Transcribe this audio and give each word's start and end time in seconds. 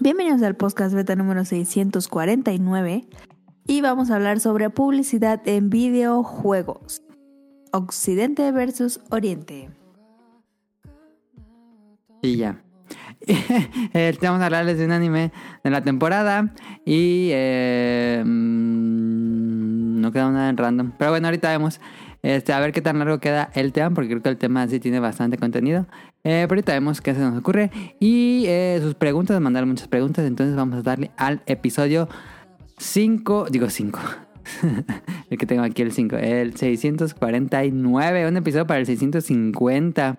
Bienvenidos 0.00 0.42
al 0.42 0.54
podcast 0.54 0.94
beta 0.94 1.16
número 1.16 1.44
649 1.44 3.08
y 3.66 3.80
vamos 3.80 4.10
a 4.10 4.16
hablar 4.16 4.38
sobre 4.40 4.70
publicidad 4.70 5.40
en 5.46 5.70
videojuegos. 5.70 7.02
Occidente 7.72 8.50
versus 8.52 9.00
Oriente. 9.10 9.70
Y 12.22 12.36
ya. 12.36 12.62
Eh, 13.94 14.16
vamos 14.22 14.40
a 14.40 14.46
hablarles 14.46 14.78
de 14.78 14.84
un 14.84 14.92
anime 14.92 15.32
de 15.64 15.70
la 15.70 15.82
temporada 15.82 16.54
y 16.84 17.30
eh, 17.32 18.22
mm, 18.24 20.00
no 20.00 20.12
queda 20.12 20.30
nada 20.30 20.48
en 20.48 20.56
random. 20.56 20.92
Pero 20.96 21.10
bueno, 21.10 21.26
ahorita 21.26 21.50
vemos 21.50 21.80
este, 22.22 22.52
a 22.52 22.60
ver 22.60 22.72
qué 22.72 22.82
tan 22.82 22.98
largo 22.98 23.18
queda 23.18 23.50
el 23.54 23.72
tema, 23.72 23.90
porque 23.94 24.08
creo 24.08 24.22
que 24.22 24.28
el 24.28 24.38
tema 24.38 24.66
sí 24.68 24.80
tiene 24.80 25.00
bastante 25.00 25.38
contenido. 25.38 25.86
Eh, 26.24 26.44
pero 26.48 26.54
ahorita 26.54 26.72
vemos 26.72 27.00
qué 27.00 27.14
se 27.14 27.20
nos 27.20 27.38
ocurre. 27.38 27.70
Y 28.00 28.44
eh, 28.46 28.78
sus 28.82 28.94
preguntas, 28.94 29.40
mandar 29.40 29.66
muchas 29.66 29.88
preguntas. 29.88 30.26
Entonces 30.26 30.56
vamos 30.56 30.78
a 30.78 30.82
darle 30.82 31.10
al 31.16 31.42
episodio 31.46 32.08
5, 32.78 33.46
digo 33.50 33.70
5. 33.70 34.00
el 35.30 35.38
que 35.38 35.46
tengo 35.46 35.62
aquí 35.62 35.82
el 35.82 35.92
5, 35.92 36.16
el 36.16 36.56
649, 36.56 38.28
un 38.28 38.36
episodio 38.36 38.66
para 38.66 38.80
el 38.80 38.86
650. 38.86 40.18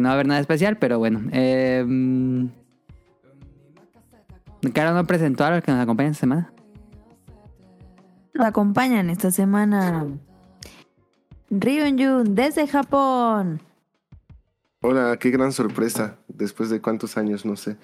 Que 0.00 0.02
no 0.02 0.08
va 0.08 0.12
a 0.12 0.14
haber 0.14 0.28
nada 0.28 0.40
especial, 0.40 0.78
pero 0.78 0.98
bueno. 0.98 1.20
Eh, 1.30 1.84
Caro 4.72 4.94
no 4.94 5.06
presentó 5.06 5.44
a 5.44 5.50
los 5.50 5.62
que 5.62 5.72
nos 5.72 5.82
acompañan 5.82 6.12
esta 6.12 6.20
semana. 6.20 6.52
Nos 8.32 8.46
acompañan 8.46 9.10
esta 9.10 9.30
semana 9.30 10.06
Ryun 11.50 12.34
desde 12.34 12.66
Japón. 12.66 13.60
Hola, 14.80 15.18
qué 15.20 15.28
gran 15.28 15.52
sorpresa. 15.52 16.16
Después 16.28 16.70
de 16.70 16.80
cuántos 16.80 17.18
años, 17.18 17.44
no 17.44 17.56
sé. 17.56 17.76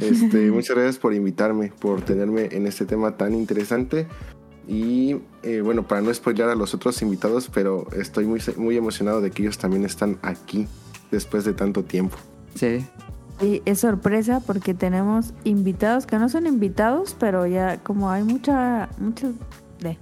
Este, 0.00 0.50
muchas 0.52 0.76
gracias 0.76 0.98
por 1.00 1.12
invitarme, 1.12 1.72
por 1.80 2.02
tenerme 2.02 2.50
en 2.52 2.68
este 2.68 2.86
tema 2.86 3.16
tan 3.16 3.34
interesante. 3.34 4.06
Y 4.68 5.16
eh, 5.42 5.60
bueno, 5.60 5.88
para 5.88 6.02
no 6.02 6.14
spoiler 6.14 6.50
a 6.50 6.54
los 6.54 6.72
otros 6.72 7.02
invitados, 7.02 7.50
pero 7.52 7.88
estoy 7.96 8.26
muy, 8.26 8.40
muy 8.58 8.76
emocionado 8.76 9.20
de 9.20 9.32
que 9.32 9.42
ellos 9.42 9.58
también 9.58 9.84
están 9.84 10.20
aquí 10.22 10.68
después 11.14 11.44
de 11.44 11.52
tanto 11.54 11.82
tiempo. 11.84 12.16
Sí. 12.54 12.86
Y 13.40 13.62
es 13.64 13.80
sorpresa 13.80 14.40
porque 14.46 14.74
tenemos 14.74 15.34
invitados 15.44 16.06
que 16.06 16.18
no 16.18 16.28
son 16.28 16.46
invitados, 16.46 17.16
pero 17.18 17.46
ya 17.46 17.78
como 17.78 18.10
hay 18.10 18.22
mucha, 18.22 18.88
mucho 18.98 19.32
de, 19.80 19.98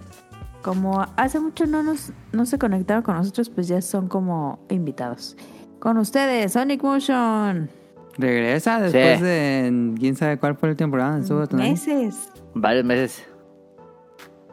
como 0.60 1.06
hace 1.16 1.40
mucho 1.40 1.66
no 1.66 1.83
nos, 1.83 2.12
no 2.33 2.44
se 2.44 2.58
conectaron 2.58 3.02
con 3.02 3.16
nosotros, 3.16 3.48
pues 3.48 3.68
ya 3.68 3.80
son 3.80 4.08
como 4.08 4.58
invitados. 4.68 5.36
Con 5.78 5.96
ustedes, 5.96 6.52
Sonic 6.52 6.83
Motion. 6.83 7.70
Regresa 8.18 8.80
después 8.80 9.18
Sí. 9.18 9.24
de 9.24 9.94
quién 9.98 10.14
sabe 10.14 10.38
cuál 10.38 10.55
fue 10.56 10.68
la 10.68 10.74
temporada. 10.74 11.18
Estuvo. 11.18 11.46
Meses. 11.56 12.28
Varios 12.55 12.84
meses. 12.84 13.24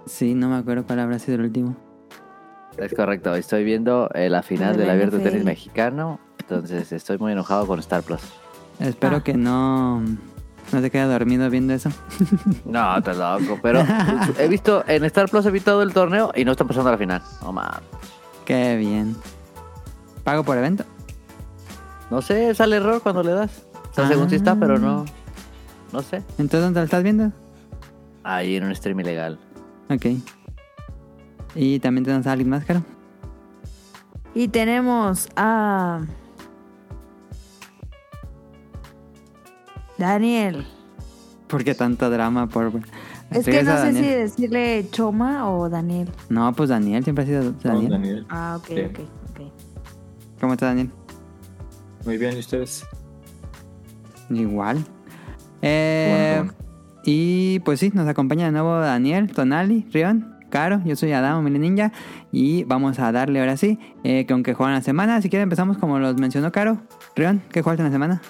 Sí, 0.05 0.33
no 0.33 0.49
me 0.49 0.55
acuerdo 0.55 0.85
cuál 0.85 0.99
habrá 0.99 1.19
sido 1.19 1.35
el 1.35 1.41
último. 1.41 1.75
Es 2.77 2.93
correcto. 2.93 3.35
Estoy 3.35 3.65
viendo 3.65 4.09
eh, 4.13 4.29
la 4.29 4.41
final 4.41 4.77
del 4.77 4.89
Abierto. 4.89 5.19
Tenis 5.19 5.43
Mexicano. 5.43 6.19
Entonces 6.49 6.91
estoy 6.91 7.17
muy 7.19 7.31
enojado 7.33 7.67
con 7.67 7.79
Star 7.79 8.01
Plus. 8.03 8.21
Espero 8.79 9.17
Ah. 9.17 9.23
que 9.23 9.33
no, 9.35 9.99
no 10.01 10.81
se 10.81 10.89
quede 10.89 11.03
dormido 11.05 11.49
viendo 11.49 11.73
eso. 11.73 11.89
No, 12.65 12.97
estás 12.97 13.17
loco. 13.17 13.59
Pero 13.61 13.83
he 14.39 14.47
visto 14.47 14.83
en 14.87 15.03
Star 15.05 15.29
Plus 15.29 15.45
he 15.45 15.51
visto 15.51 15.71
todo 15.71 15.83
el 15.83 15.93
torneo 15.93 16.31
y 16.35 16.45
no 16.45 16.51
está 16.51 16.65
pasando 16.65 16.89
a 16.89 16.93
la 16.93 16.97
final. 16.97 17.21
No 17.43 17.51
mames. 17.53 17.81
Qué 18.45 18.77
bien. 18.77 19.15
¿Pago 20.23 20.43
por 20.43 20.57
evento? 20.57 20.85
No 22.09 22.21
sé, 22.23 22.53
sale 22.55 22.77
error 22.77 23.01
cuando 23.03 23.21
le 23.21 23.31
das. 23.33 23.63
O 23.91 23.93
sea, 23.93 24.07
según 24.07 24.29
sí 24.29 24.35
está, 24.35 24.55
pero 24.55 24.79
no. 24.79 25.05
No 25.91 26.01
sé. 26.01 26.17
Entonces, 26.37 26.61
¿dónde 26.61 26.79
lo 26.79 26.83
estás 26.85 27.03
viendo? 27.03 27.31
Ahí 28.23 28.55
en 28.55 28.63
un 28.63 28.75
stream 28.75 28.99
ilegal. 29.01 29.37
Ok. 29.89 30.05
¿Y 31.55 31.79
también 31.79 32.05
tenemos 32.05 32.25
a 32.27 32.31
alguien 32.31 32.49
más, 32.49 32.65
Caro? 32.65 32.81
Y 34.35 34.47
tenemos 34.47 35.27
a 35.35 36.01
Daniel. 39.99 40.65
¿Por 41.47 41.63
qué 41.63 41.75
tanto 41.75 42.09
drama? 42.09 42.47
Por... 42.47 42.71
Es 43.31 43.45
que 43.45 43.63
no 43.63 43.71
sé 43.77 43.77
Daniel. 43.77 44.03
si 44.03 44.09
decirle 44.09 44.87
Choma 44.91 45.49
o 45.51 45.69
Daniel. 45.69 46.09
No, 46.29 46.51
pues 46.53 46.69
Daniel, 46.69 47.03
siempre 47.03 47.23
ha 47.23 47.27
sido 47.27 47.51
Daniel. 47.63 47.91
Daniel. 47.91 48.25
Ah, 48.29 48.57
ok, 48.59 48.65
Sí. 48.67 48.81
ok, 48.81 48.99
ok. 49.31 49.41
¿Cómo 50.41 50.53
está 50.53 50.67
Daniel? 50.67 50.89
Muy 52.05 52.17
bien, 52.17 52.35
¿y 52.35 52.39
ustedes? 52.39 52.85
Igual. 54.29 54.83
Eh, 55.61 56.35
Bueno, 56.39 56.53
Y 57.03 57.59
pues 57.61 57.79
sí, 57.79 57.91
nos 57.93 58.07
acompaña 58.07 58.45
de 58.45 58.51
nuevo 58.51 58.77
Daniel, 58.79 59.31
Tonali, 59.31 59.85
Rion, 59.91 60.35
Caro, 60.49 60.81
yo 60.85 60.95
soy 60.95 61.11
Adamo 61.11 61.41
Mili 61.41 61.59
Ninja 61.59 61.91
y 62.31 62.63
vamos 62.65 62.99
a 62.99 63.11
darle 63.11 63.39
ahora 63.39 63.57
sí, 63.57 63.79
eh, 64.03 64.25
que 64.25 64.33
aunque 64.33 64.53
juegan 64.53 64.75
la 64.75 64.81
semana, 64.81 65.21
si 65.21 65.29
quieren 65.29 65.43
empezamos 65.43 65.77
como 65.77 65.99
los 65.99 66.15
mencionó 66.17 66.51
Caro. 66.51 66.77
Rion, 67.15 67.41
¿qué 67.51 67.61
jugaste 67.61 67.81
en 67.81 67.87
la 67.87 67.91
semana? 67.93 68.21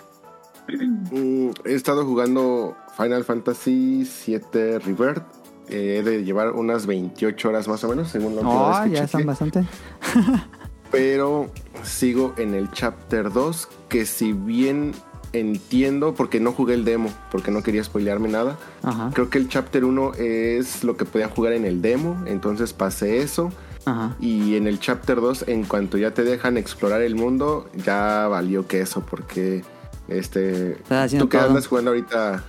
Mm, 1.12 1.52
he 1.66 1.74
estado 1.74 2.06
jugando 2.06 2.76
Final 2.98 3.24
Fantasy 3.24 4.08
VII 4.28 4.78
Rebirth. 4.80 5.24
Eh, 5.70 5.98
he 6.00 6.04
de 6.04 6.24
llevar 6.24 6.52
unas 6.52 6.86
28 6.86 7.50
horas 7.50 7.68
más 7.68 7.84
o 7.84 7.90
menos, 7.90 8.10
según 8.10 8.36
Oh, 8.44 8.70
vez 8.70 8.80
que 8.82 8.90
ya 8.90 8.96
chequeé. 9.06 9.08
son 9.08 9.26
bastante. 9.26 9.66
Pero 10.92 11.52
sigo 11.84 12.34
en 12.38 12.56
el 12.56 12.72
Chapter 12.72 13.32
2, 13.32 13.68
que 13.90 14.06
si 14.08 14.34
bien 14.34 14.94
entiendo, 15.34 16.16
porque 16.16 16.40
no 16.40 16.52
jugué 16.54 16.74
el 16.74 16.84
demo, 16.86 17.12
porque 17.32 17.52
no 17.52 17.62
quería 17.62 17.84
spoilearme 17.84 18.30
nada, 18.30 18.58
Ajá, 18.82 19.12
creo 19.14 19.30
que 19.30 19.38
el 19.38 19.48
Chapter 19.48 19.86
1 19.86 20.14
es 20.18 20.84
lo 20.84 20.98
que 20.98 21.06
podía 21.06 21.30
jugar 21.30 21.54
en 21.54 21.66
el 21.66 21.84
demo, 21.84 22.20
entonces 22.26 22.74
pasé 22.74 23.20
eso. 23.22 23.52
ajá. 23.86 24.16
Y 24.20 24.56
en 24.56 24.66
el 24.66 24.80
Chapter 24.80 25.22
2, 25.22 25.46
en 25.48 25.66
cuanto 25.66 26.00
ya 26.00 26.12
te 26.16 26.24
dejan 26.24 26.58
explorar 26.58 27.04
el 27.04 27.16
mundo, 27.16 27.70
ya 27.86 28.28
valió 28.28 28.66
que 28.68 28.82
eso, 28.82 29.02
porque 29.08 29.62
este 30.10 30.78
tú 31.18 31.30
que 31.30 31.38
andas 31.38 31.68
jugando 31.68 31.92
ahorita, 31.92 32.44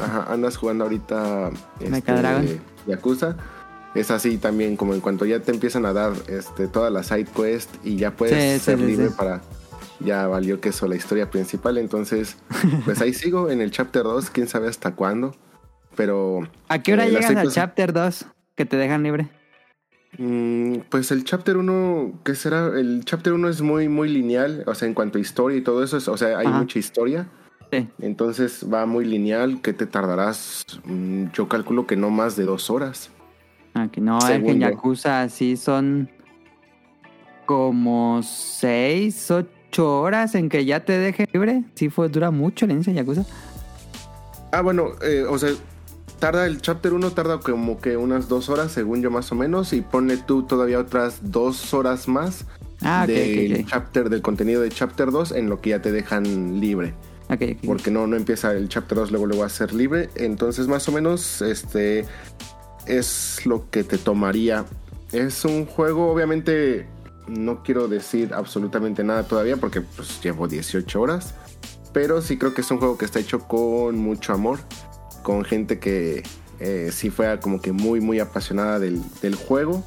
ajá, 0.00 0.26
andas 0.32 0.56
jugando 0.56 0.84
ahorita 0.84 1.50
Dragon. 2.06 2.46
Yakuza. 2.86 3.36
Es 3.94 4.10
así 4.10 4.38
también, 4.38 4.76
como 4.76 4.94
en 4.94 5.00
cuanto 5.00 5.26
ya 5.26 5.40
te 5.40 5.50
empiezan 5.52 5.84
a 5.84 5.92
dar 5.92 6.12
este, 6.26 6.66
todas 6.66 6.90
las 6.90 7.08
side 7.08 7.26
quests 7.26 7.78
y 7.84 7.96
ya 7.96 8.10
puedes 8.12 8.60
Sí, 8.60 8.64
ser 8.64 8.78
sí, 8.78 8.84
libre 8.86 9.08
sí. 9.08 9.14
para. 9.16 9.42
Ya 10.00 10.26
valió 10.26 10.60
que 10.60 10.70
eso, 10.70 10.88
la 10.88 10.96
historia 10.96 11.30
principal. 11.30 11.76
Entonces, 11.78 12.36
pues 12.86 13.00
ahí 13.02 13.12
sigo 13.12 13.50
en 13.50 13.60
el 13.60 13.70
chapter 13.70 14.02
2, 14.02 14.30
quién 14.30 14.48
sabe 14.48 14.68
hasta 14.68 14.94
cuándo. 14.94 15.36
Pero 15.94 16.48
¿A 16.68 16.78
qué 16.82 16.94
hora 16.94 17.06
Eh, 17.06 17.10
llegas 17.10 17.36
al 17.36 17.50
chapter 17.52 17.92
2 17.92 18.24
que 18.54 18.64
te 18.64 18.76
dejan 18.78 19.02
libre? 19.02 19.28
Mm, 20.18 20.80
pues 20.90 21.10
el 21.10 21.24
chapter 21.24 21.56
1, 21.56 22.20
¿qué 22.24 22.34
será? 22.34 22.66
El 22.78 23.02
chapter 23.04 23.32
1 23.32 23.48
es 23.48 23.62
muy, 23.62 23.88
muy 23.88 24.08
lineal, 24.10 24.62
o 24.66 24.74
sea, 24.74 24.86
en 24.86 24.94
cuanto 24.94 25.16
a 25.18 25.20
historia 25.20 25.56
y 25.58 25.62
todo 25.62 25.82
eso, 25.82 25.96
es- 25.96 26.08
o 26.08 26.16
sea, 26.16 26.38
hay 26.38 26.48
Ajá. 26.48 26.58
mucha 26.58 26.78
historia, 26.78 27.26
Sí. 27.70 27.88
entonces 28.00 28.66
va 28.70 28.84
muy 28.84 29.06
lineal, 29.06 29.62
que 29.62 29.72
te 29.72 29.86
tardarás, 29.86 30.64
mm, 30.84 31.28
yo 31.32 31.48
calculo 31.48 31.86
que 31.86 31.96
no 31.96 32.10
más 32.10 32.36
de 32.36 32.44
dos 32.44 32.68
horas. 32.68 33.10
Ah, 33.74 33.88
que 33.90 34.02
no, 34.02 34.18
es 34.18 34.42
que 34.44 34.50
en. 34.50 34.60
Yakuza 34.60 35.26
sí 35.30 35.56
son 35.56 36.10
como 37.46 38.22
6, 38.22 39.30
8 39.30 40.00
horas 40.02 40.34
en 40.34 40.50
que 40.50 40.66
ya 40.66 40.84
te 40.84 40.98
deje 40.98 41.26
libre. 41.32 41.64
Sí, 41.74 41.88
fue, 41.88 42.10
dura 42.10 42.30
mucho 42.30 42.66
inicio 42.66 42.90
en 42.90 42.98
Yakuza. 42.98 43.24
Ah, 44.52 44.60
bueno, 44.60 44.88
eh, 45.02 45.24
o 45.26 45.38
sea, 45.38 45.48
tarda 46.22 46.46
el 46.46 46.60
chapter 46.60 46.92
1, 46.92 47.10
tarda 47.10 47.40
como 47.40 47.80
que 47.80 47.96
unas 47.96 48.28
dos 48.28 48.48
horas, 48.48 48.70
según 48.70 49.02
yo 49.02 49.10
más 49.10 49.32
o 49.32 49.34
menos, 49.34 49.72
y 49.72 49.80
ponle 49.80 50.18
tú 50.18 50.44
todavía 50.44 50.78
otras 50.78 51.32
dos 51.32 51.74
horas 51.74 52.06
más 52.06 52.44
Ah, 52.80 53.08
del 53.08 53.66
chapter, 53.66 54.08
del 54.08 54.22
contenido 54.22 54.62
de 54.62 54.68
chapter 54.68 55.10
2 55.10 55.32
en 55.32 55.48
lo 55.48 55.60
que 55.60 55.70
ya 55.70 55.82
te 55.82 55.90
dejan 55.90 56.60
libre. 56.60 56.94
Porque 57.66 57.90
no, 57.90 58.06
no 58.06 58.14
empieza 58.14 58.52
el 58.52 58.68
chapter 58.68 58.98
2 58.98 59.10
luego 59.10 59.26
luego 59.26 59.42
a 59.42 59.48
ser 59.48 59.74
libre. 59.74 60.10
Entonces, 60.14 60.68
más 60.68 60.88
o 60.88 60.92
menos, 60.92 61.42
este 61.42 62.04
es 62.86 63.44
lo 63.44 63.68
que 63.68 63.82
te 63.82 63.98
tomaría. 63.98 64.64
Es 65.10 65.44
un 65.44 65.66
juego, 65.66 66.12
obviamente, 66.12 66.86
no 67.26 67.64
quiero 67.64 67.88
decir 67.88 68.32
absolutamente 68.32 69.02
nada 69.02 69.24
todavía 69.24 69.56
porque 69.56 69.80
pues 69.80 70.22
llevo 70.22 70.46
18 70.46 71.00
horas. 71.00 71.34
Pero 71.92 72.22
sí 72.22 72.38
creo 72.38 72.54
que 72.54 72.60
es 72.60 72.70
un 72.70 72.78
juego 72.78 72.96
que 72.96 73.06
está 73.06 73.18
hecho 73.18 73.40
con 73.40 73.98
mucho 73.98 74.32
amor. 74.32 74.60
Con 75.22 75.44
gente 75.44 75.78
que 75.78 76.22
eh, 76.60 76.90
sí 76.92 77.10
fue 77.10 77.38
como 77.40 77.60
que 77.60 77.72
muy, 77.72 78.00
muy 78.00 78.20
apasionada 78.20 78.78
del, 78.78 79.00
del 79.20 79.34
juego. 79.34 79.84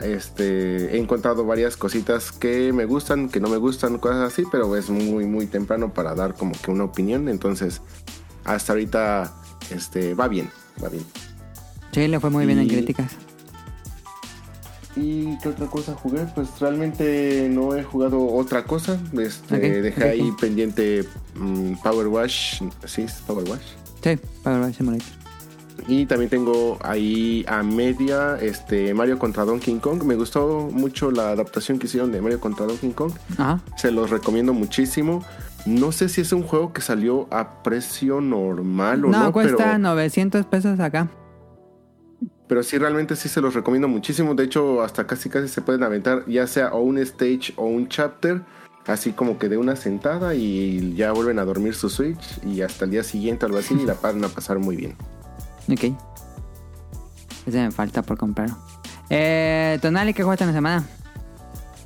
Este, 0.00 0.94
he 0.94 0.98
encontrado 0.98 1.44
varias 1.44 1.76
cositas 1.76 2.32
que 2.32 2.72
me 2.72 2.84
gustan, 2.84 3.28
que 3.28 3.40
no 3.40 3.48
me 3.48 3.56
gustan, 3.56 3.98
cosas 3.98 4.32
así, 4.32 4.44
pero 4.50 4.76
es 4.76 4.90
muy, 4.90 5.24
muy 5.24 5.46
temprano 5.46 5.92
para 5.92 6.14
dar 6.14 6.34
como 6.34 6.52
que 6.52 6.70
una 6.70 6.84
opinión. 6.84 7.28
Entonces, 7.28 7.80
hasta 8.44 8.72
ahorita, 8.72 9.32
este, 9.70 10.14
va 10.14 10.28
bien, 10.28 10.50
va 10.82 10.88
bien. 10.88 11.04
Sí, 11.92 12.08
le 12.08 12.18
fue 12.18 12.30
muy 12.30 12.44
bien 12.44 12.58
en 12.58 12.68
críticas. 12.68 13.12
¿Y 14.96 15.36
qué 15.38 15.48
otra 15.48 15.66
cosa 15.66 15.94
jugué? 15.94 16.24
Pues 16.34 16.48
realmente 16.60 17.48
no 17.50 17.74
he 17.74 17.82
jugado 17.82 18.24
otra 18.26 18.64
cosa. 18.64 18.98
Este, 19.18 19.82
dejé 19.82 20.04
ahí 20.04 20.32
pendiente 20.40 21.04
mm, 21.34 21.74
Power 21.82 22.08
Wash. 22.08 22.62
Sí, 22.84 23.02
es 23.02 23.14
Power 23.26 23.48
Wash. 23.48 23.83
Sí, 24.04 24.18
Power 24.42 24.60
Wash 24.60 24.74
Simulator. 24.74 25.08
Y 25.88 26.06
también 26.06 26.30
tengo 26.30 26.78
ahí 26.82 27.44
a 27.48 27.62
media 27.62 28.36
este 28.40 28.94
Mario 28.94 29.18
contra 29.18 29.44
Donkey 29.44 29.78
Kong. 29.78 30.04
Me 30.04 30.14
gustó 30.14 30.68
mucho 30.70 31.10
la 31.10 31.30
adaptación 31.30 31.78
que 31.78 31.86
hicieron 31.86 32.12
de 32.12 32.20
Mario 32.20 32.38
contra 32.38 32.66
Donkey 32.66 32.90
Kong. 32.92 33.12
Ajá. 33.38 33.60
Se 33.76 33.90
los 33.90 34.10
recomiendo 34.10 34.52
muchísimo. 34.52 35.24
No 35.66 35.90
sé 35.90 36.10
si 36.10 36.20
es 36.20 36.32
un 36.32 36.42
juego 36.42 36.72
que 36.74 36.82
salió 36.82 37.26
a 37.30 37.62
precio 37.62 38.20
normal 38.20 39.06
o 39.06 39.08
No, 39.08 39.24
no, 39.24 39.32
cuesta 39.32 39.56
pero, 39.56 39.78
900 39.78 40.44
pesos 40.46 40.78
acá. 40.78 41.08
pero 42.46 42.62
sí 42.62 42.76
realmente 42.76 43.16
sí 43.16 43.30
se 43.30 43.40
los 43.40 43.54
recomiendo 43.54 43.88
muchísimo. 43.88 44.34
De 44.34 44.44
hecho, 44.44 44.82
hasta 44.82 45.06
casi 45.06 45.30
casi 45.30 45.48
se 45.48 45.62
pueden 45.62 45.82
aventar 45.82 46.24
ya 46.26 46.46
sea 46.46 46.74
o 46.74 46.82
un 46.82 46.98
stage 46.98 47.54
o 47.56 47.64
un 47.64 47.88
chapter, 47.88 48.42
así 48.86 49.12
como 49.12 49.38
que 49.38 49.48
de 49.48 49.56
una 49.56 49.76
sentada 49.76 50.34
y 50.34 50.94
ya 50.94 51.12
vuelven 51.12 51.38
a 51.38 51.44
dormir 51.44 51.74
su 51.74 51.88
Switch 51.88 52.38
y 52.44 52.62
hasta 52.62 52.84
el 52.84 52.90
día 52.90 53.02
siguiente 53.02 53.44
o 53.44 53.48
algo 53.48 53.58
así 53.58 53.74
y 53.74 53.84
la 53.84 53.94
van 53.94 54.22
a 54.24 54.28
pasar 54.28 54.58
muy 54.58 54.76
bien. 54.76 54.96
Ok. 55.70 55.94
Ese 57.46 57.58
me 57.62 57.70
falta 57.70 58.02
por 58.02 58.16
comprar. 58.18 58.50
Eh, 59.10 59.78
Tonali, 59.82 60.14
¿qué 60.14 60.22
jugaste 60.22 60.44
en 60.44 60.48
la 60.48 60.54
semana? 60.54 60.84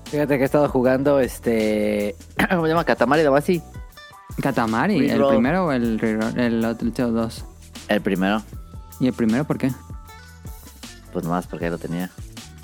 Fíjate 0.05 0.37
que 0.37 0.43
he 0.43 0.47
estado 0.47 0.69
jugando 0.69 1.21
este. 1.21 2.17
¿Cómo 2.50 2.62
se 2.62 2.69
llama? 2.69 2.85
Katamari 2.85 3.23
Damacy. 3.23 3.62
Katamari, 4.41 4.97
¿el 4.99 5.11
Reroll. 5.11 5.31
primero 5.35 5.67
o 5.67 5.73
el, 5.73 5.99
reroll? 5.99 6.39
el 6.39 6.65
otro 6.65 7.11
dos? 7.11 7.45
El 7.89 8.00
primero. 8.00 8.43
¿Y 9.00 9.09
el 9.09 9.12
primero 9.12 9.45
por 9.45 9.59
qué? 9.59 9.73
Pues 11.12 11.25
nomás 11.25 11.47
porque 11.47 11.71
lo 11.71 11.79
tenía. 11.79 12.11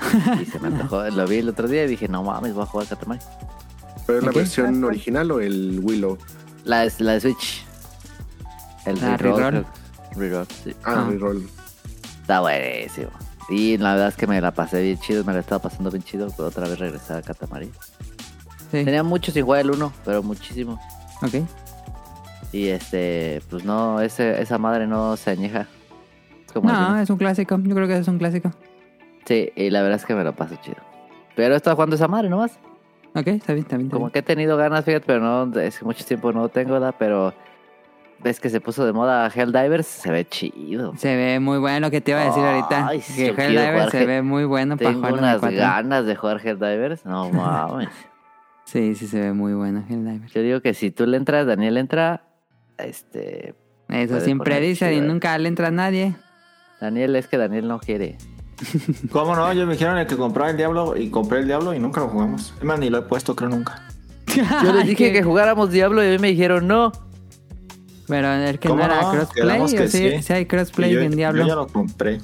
Y 0.41 0.45
se 0.45 0.59
me 0.61 0.69
antojó. 0.69 1.03
Lo 1.11 1.27
vi 1.27 1.39
el 1.39 1.49
otro 1.49 1.67
día 1.67 1.85
y 1.85 1.89
dije, 1.89 2.09
no 2.09 2.23
mames, 2.23 2.55
voy 2.55 2.63
a 2.63 2.67
jugar 2.67 2.87
Katamari. 2.87 3.21
¿Pero 4.07 4.19
es 4.19 4.25
la 4.25 4.33
versión 4.33 4.85
original 4.85 5.31
o 5.31 5.41
el 5.41 5.81
Willow? 5.83 6.19
La, 6.65 6.81
de- 6.81 6.93
la 6.99 7.13
de 7.13 7.21
Switch. 7.21 7.65
El 8.87 9.01
La 9.01 9.17
reroll. 9.17 9.65
reroll. 10.17 10.47
sí. 10.63 10.75
Ah, 10.85 11.05
Ah. 11.07 11.07
reroll. 11.11 11.49
Está 12.21 12.41
buenísimo. 12.41 13.11
Y 13.51 13.77
la 13.79 13.93
verdad 13.93 14.09
es 14.09 14.17
que 14.17 14.27
me 14.27 14.41
la 14.41 14.51
pasé 14.53 14.83
bien 14.83 14.99
chido, 14.99 15.25
me 15.25 15.33
la 15.33 15.41
estaba 15.41 15.61
pasando 15.63 15.91
bien 15.91 16.03
chido. 16.03 16.29
Pero 16.37 16.49
otra 16.49 16.69
vez 16.69 16.79
regresar 16.79 17.19
a 17.19 17.23
Katamari. 17.23 17.71
Sí. 18.71 18.85
Tenía 18.85 19.03
mucho 19.03 19.31
sin 19.33 19.45
jugar 19.45 19.61
el 19.61 19.71
1, 19.71 19.93
pero 20.05 20.23
muchísimo. 20.23 20.81
Ok. 21.23 21.35
Y 22.53 22.69
este, 22.69 23.43
pues 23.51 23.65
no, 23.65 24.01
ese, 24.01 24.41
esa 24.41 24.59
madre 24.59 24.87
no 24.87 25.17
se 25.17 25.31
añeja. 25.31 25.67
Es 26.55 26.63
No, 26.63 26.99
es 26.99 27.11
un 27.11 27.17
clásico. 27.19 27.59
Yo 27.63 27.75
creo 27.75 27.89
que 27.89 27.99
es 27.99 28.09
un 28.09 28.19
clásico. 28.19 28.51
Sí, 29.27 29.51
y 29.57 29.71
la 29.71 29.83
verdad 29.83 29.97
es 29.99 30.05
que 30.07 30.15
me 30.15 30.23
lo 30.25 30.35
paso 30.37 30.57
chido. 30.63 30.77
Pero 31.35 31.55
he 31.55 31.57
estado 31.57 31.75
jugando 31.77 31.97
esa 31.97 32.07
madre 32.09 32.29
nomás. 32.29 32.53
Ok, 33.15 33.29
está 33.29 33.53
bien, 33.53 33.65
está 33.65 33.77
bien. 33.77 33.91
Como 33.91 34.11
que 34.11 34.19
he 34.21 34.23
tenido 34.23 34.57
ganas, 34.57 34.85
fíjate, 34.85 35.07
pero 35.07 35.21
no, 35.21 35.61
es 35.61 35.79
que 35.79 35.85
mucho 35.85 36.05
tiempo 36.05 36.33
no 36.33 36.49
tengo, 36.49 36.73
¿verdad? 36.73 36.95
Pero 36.99 37.33
ves 38.25 38.41
que 38.41 38.51
se 38.51 38.61
puso 38.61 38.85
de 38.85 38.93
moda 38.93 39.31
Helldivers, 39.33 39.87
se 39.87 40.11
ve 40.11 40.27
chido. 40.27 40.95
Se 40.97 41.15
ve 41.15 41.39
muy 41.39 41.59
bueno 41.59 41.91
que 41.91 42.01
te 42.01 42.11
iba 42.11 42.23
a 42.23 42.25
decir 42.25 42.43
ahorita. 42.43 42.89
Ay, 42.89 43.01
que 43.01 43.27
yo 43.27 43.35
quiero 43.35 43.43
Helldiver 43.43 43.73
jugar 43.75 43.91
se 43.91 44.07
ve 44.07 44.23
muy 44.23 44.45
bueno 44.45 44.77
para 44.77 44.91
Tengo 44.91 45.01
jugar 45.07 45.13
en 45.13 45.19
el 45.19 45.25
unas 45.25 45.41
4. 45.41 45.59
ganas 45.59 46.07
de 46.07 46.17
jugar 46.17 46.41
Helldivers, 46.45 47.05
no 47.05 47.31
mames. 47.33 47.91
Sí, 48.65 48.95
sí 48.95 49.07
se 49.07 49.21
ve 49.21 49.33
muy 49.33 49.53
bueno 49.53 49.85
Helldiver. 49.89 50.29
Yo 50.31 50.43
digo 50.43 50.61
que 50.61 50.75
si 50.75 50.91
tú 50.91 51.07
le 51.07 51.17
entras, 51.17 51.47
Daniel 51.47 51.77
entra, 51.77 52.25
este... 52.79 53.55
Eso 53.91 54.19
siempre 54.21 54.59
dicen 54.61 54.93
y 54.93 54.97
chido. 54.97 55.07
nunca 55.07 55.37
le 55.39 55.47
entra 55.49 55.69
a 55.69 55.71
nadie. 55.71 56.17
Daniel, 56.81 57.15
es 57.17 57.29
que 57.29 57.37
Daniel 57.37 57.69
no 57.69 57.79
quiere. 57.79 58.17
¿Cómo 59.11 59.35
no? 59.37 59.53
Yo 59.53 59.67
me 59.67 59.73
dijeron 59.75 59.99
el 59.99 60.07
que 60.07 60.17
compraba 60.17 60.51
el 60.51 60.57
Diablo 60.57 60.97
y 60.97 61.11
compré 61.11 61.41
el 61.41 61.47
Diablo 61.47 61.75
y 61.75 61.79
nunca 61.79 62.01
lo 62.01 62.09
jugamos. 62.09 62.55
Es 62.59 62.65
más, 62.65 62.79
ni 62.79 62.91
lo 62.91 62.99
he 62.99 63.03
puesto, 63.03 63.35
creo 63.37 63.51
nunca. 63.51 63.83
Yo 64.63 64.73
les 64.73 64.87
dije 64.89 65.13
que 65.13 65.23
jugáramos 65.23 65.71
Diablo 65.71 66.03
y 66.03 66.09
a 66.09 66.11
mí 66.11 66.19
me 66.19 66.29
dijeron 66.29 66.67
no. 66.67 66.93
Pero 68.07 68.33
el 68.33 68.59
que 68.59 68.69
no 68.69 68.75
¿Cómo 68.75 68.85
era 68.85 69.01
no? 69.03 69.11
crossplay, 69.13 69.61
o 69.61 69.69
sí, 69.69 69.89
sí. 69.89 70.23
sí 70.23 70.33
hay 70.33 70.47
crossplay 70.47 70.93
yo, 70.93 71.01
en 71.01 71.13
Diablo. 71.17 71.43
yo 71.43 71.49
ya 71.49 71.55
lo 71.55 71.67
compré. 71.69 72.21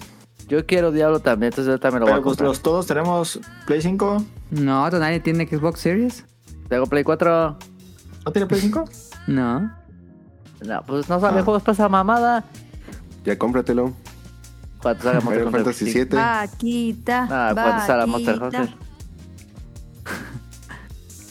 Yo 0.46 0.66
quiero 0.66 0.90
Diablo 0.92 1.20
también, 1.20 1.52
entonces 1.52 1.70
ahorita 1.70 1.90
me 1.92 2.00
lo 2.00 2.06
voy 2.06 2.12
a 2.12 2.16
pues 2.16 2.24
comprar. 2.24 2.48
los 2.48 2.60
todos 2.60 2.86
tenemos 2.86 3.40
Play 3.66 3.80
5. 3.80 4.24
No, 4.50 4.90
nadie 4.90 5.20
tiene 5.20 5.46
Xbox 5.46 5.80
Series. 5.80 6.24
Tengo 6.68 6.86
Play 6.86 7.04
4. 7.04 7.56
¿No 8.26 8.32
tiene 8.32 8.46
Play 8.46 8.60
5? 8.60 8.84
No. 9.28 9.72
No, 10.66 10.82
pues 10.86 11.08
no 11.08 11.20
sale 11.20 11.40
Ah. 11.40 11.42
juegos 11.44 11.62
para 11.62 11.72
esa 11.72 11.88
mamada. 11.88 12.44
Ya 13.24 13.38
cómpratelo. 13.38 13.92
¿Cuánto 14.82 15.02
sale 15.04 15.20
Monster 15.24 15.46
Hunter? 15.46 15.60
Fantasy 15.64 15.92
Sí. 15.92 15.98
VII. 15.98 16.04
Vaquita. 16.16 17.28
Ah, 17.30 17.50
¿cuánto 17.54 17.86
sale 17.86 18.06
Monster 18.06 18.38
vaquita. 18.40 18.60
Hunter? 18.62 18.76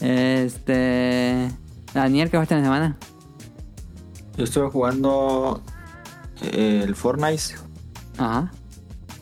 Este. 0.00 1.50
Daniel, 1.92 2.30
¿qué 2.30 2.36
jugaste 2.36 2.54
en 2.54 2.60
la 2.60 2.66
semana? 2.66 2.96
Yo 4.36 4.44
estuve 4.44 4.70
jugando 4.70 5.60
eh, 6.40 6.82
el 6.84 6.94
Fortnite. 6.94 7.56
Ajá. 8.16 8.50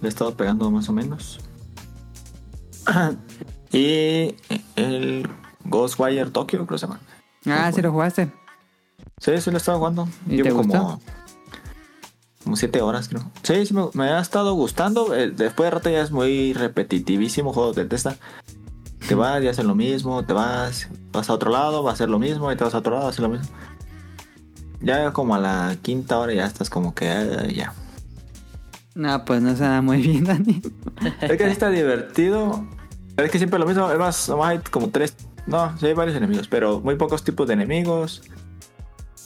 Le 0.00 0.06
he 0.06 0.10
estado 0.10 0.34
pegando 0.36 0.70
más 0.70 0.88
o 0.88 0.92
menos. 0.92 1.40
y 3.72 4.34
el 4.76 5.28
Ghostwire 5.64 6.30
Tokyo, 6.30 6.58
creo 6.58 6.66
que 6.68 6.78
se 6.78 6.86
llama. 6.86 7.00
Ah, 7.46 7.72
sí 7.74 7.82
lo 7.82 7.90
jugaste. 7.90 8.30
Sí, 9.18 9.32
sí 9.40 9.50
lo 9.50 9.56
he 9.56 9.58
estado 9.58 9.78
jugando. 9.78 10.08
¿Y 10.28 10.36
Llevo 10.36 10.44
te 10.44 10.50
como, 10.50 10.62
gustó? 10.62 10.78
como 10.82 11.17
siete 12.56 12.82
horas, 12.82 13.08
creo. 13.08 13.30
Sí, 13.42 13.66
sí 13.66 13.74
me, 13.74 13.88
me 13.94 14.10
ha 14.10 14.20
estado 14.20 14.54
gustando. 14.54 15.14
Eh, 15.14 15.30
después 15.30 15.66
de 15.66 15.70
rato 15.70 15.90
ya 15.90 16.02
es 16.02 16.10
muy 16.10 16.52
repetitivísimo 16.52 17.52
juego 17.52 17.72
de 17.72 17.84
Tesla. 17.84 18.16
Te 19.06 19.14
vas 19.14 19.42
y 19.42 19.48
haces 19.48 19.64
lo 19.64 19.74
mismo, 19.74 20.24
te 20.24 20.32
vas, 20.32 20.88
vas 21.12 21.30
a 21.30 21.32
otro 21.32 21.50
lado, 21.50 21.82
vas 21.82 21.92
a 21.92 21.94
hacer 21.94 22.10
lo 22.10 22.18
mismo, 22.18 22.52
y 22.52 22.56
te 22.56 22.64
vas 22.64 22.74
a 22.74 22.78
otro 22.78 22.94
lado, 22.94 23.08
hacer 23.08 23.22
lo 23.22 23.30
mismo. 23.30 23.48
Ya 24.80 25.12
como 25.12 25.34
a 25.34 25.38
la 25.38 25.76
quinta 25.82 26.18
hora 26.18 26.34
ya 26.34 26.46
estás 26.46 26.70
como 26.70 26.94
que 26.94 27.52
ya. 27.54 27.72
No, 28.94 29.24
pues 29.24 29.40
no 29.40 29.56
suena 29.56 29.80
muy 29.80 30.02
bien, 30.02 30.24
Dani. 30.24 30.60
Es 31.20 31.38
que 31.38 31.44
sí 31.44 31.50
está 31.50 31.70
divertido. 31.70 32.66
Es 33.16 33.30
que 33.30 33.38
siempre 33.38 33.58
lo 33.58 33.66
mismo. 33.66 33.90
Es 33.90 33.98
más, 33.98 34.30
hay 34.30 34.58
como 34.70 34.90
tres. 34.90 35.14
No, 35.46 35.76
sí 35.78 35.86
hay 35.86 35.94
varios 35.94 36.16
enemigos, 36.16 36.48
pero 36.48 36.80
muy 36.80 36.96
pocos 36.96 37.24
tipos 37.24 37.46
de 37.46 37.54
enemigos. 37.54 38.22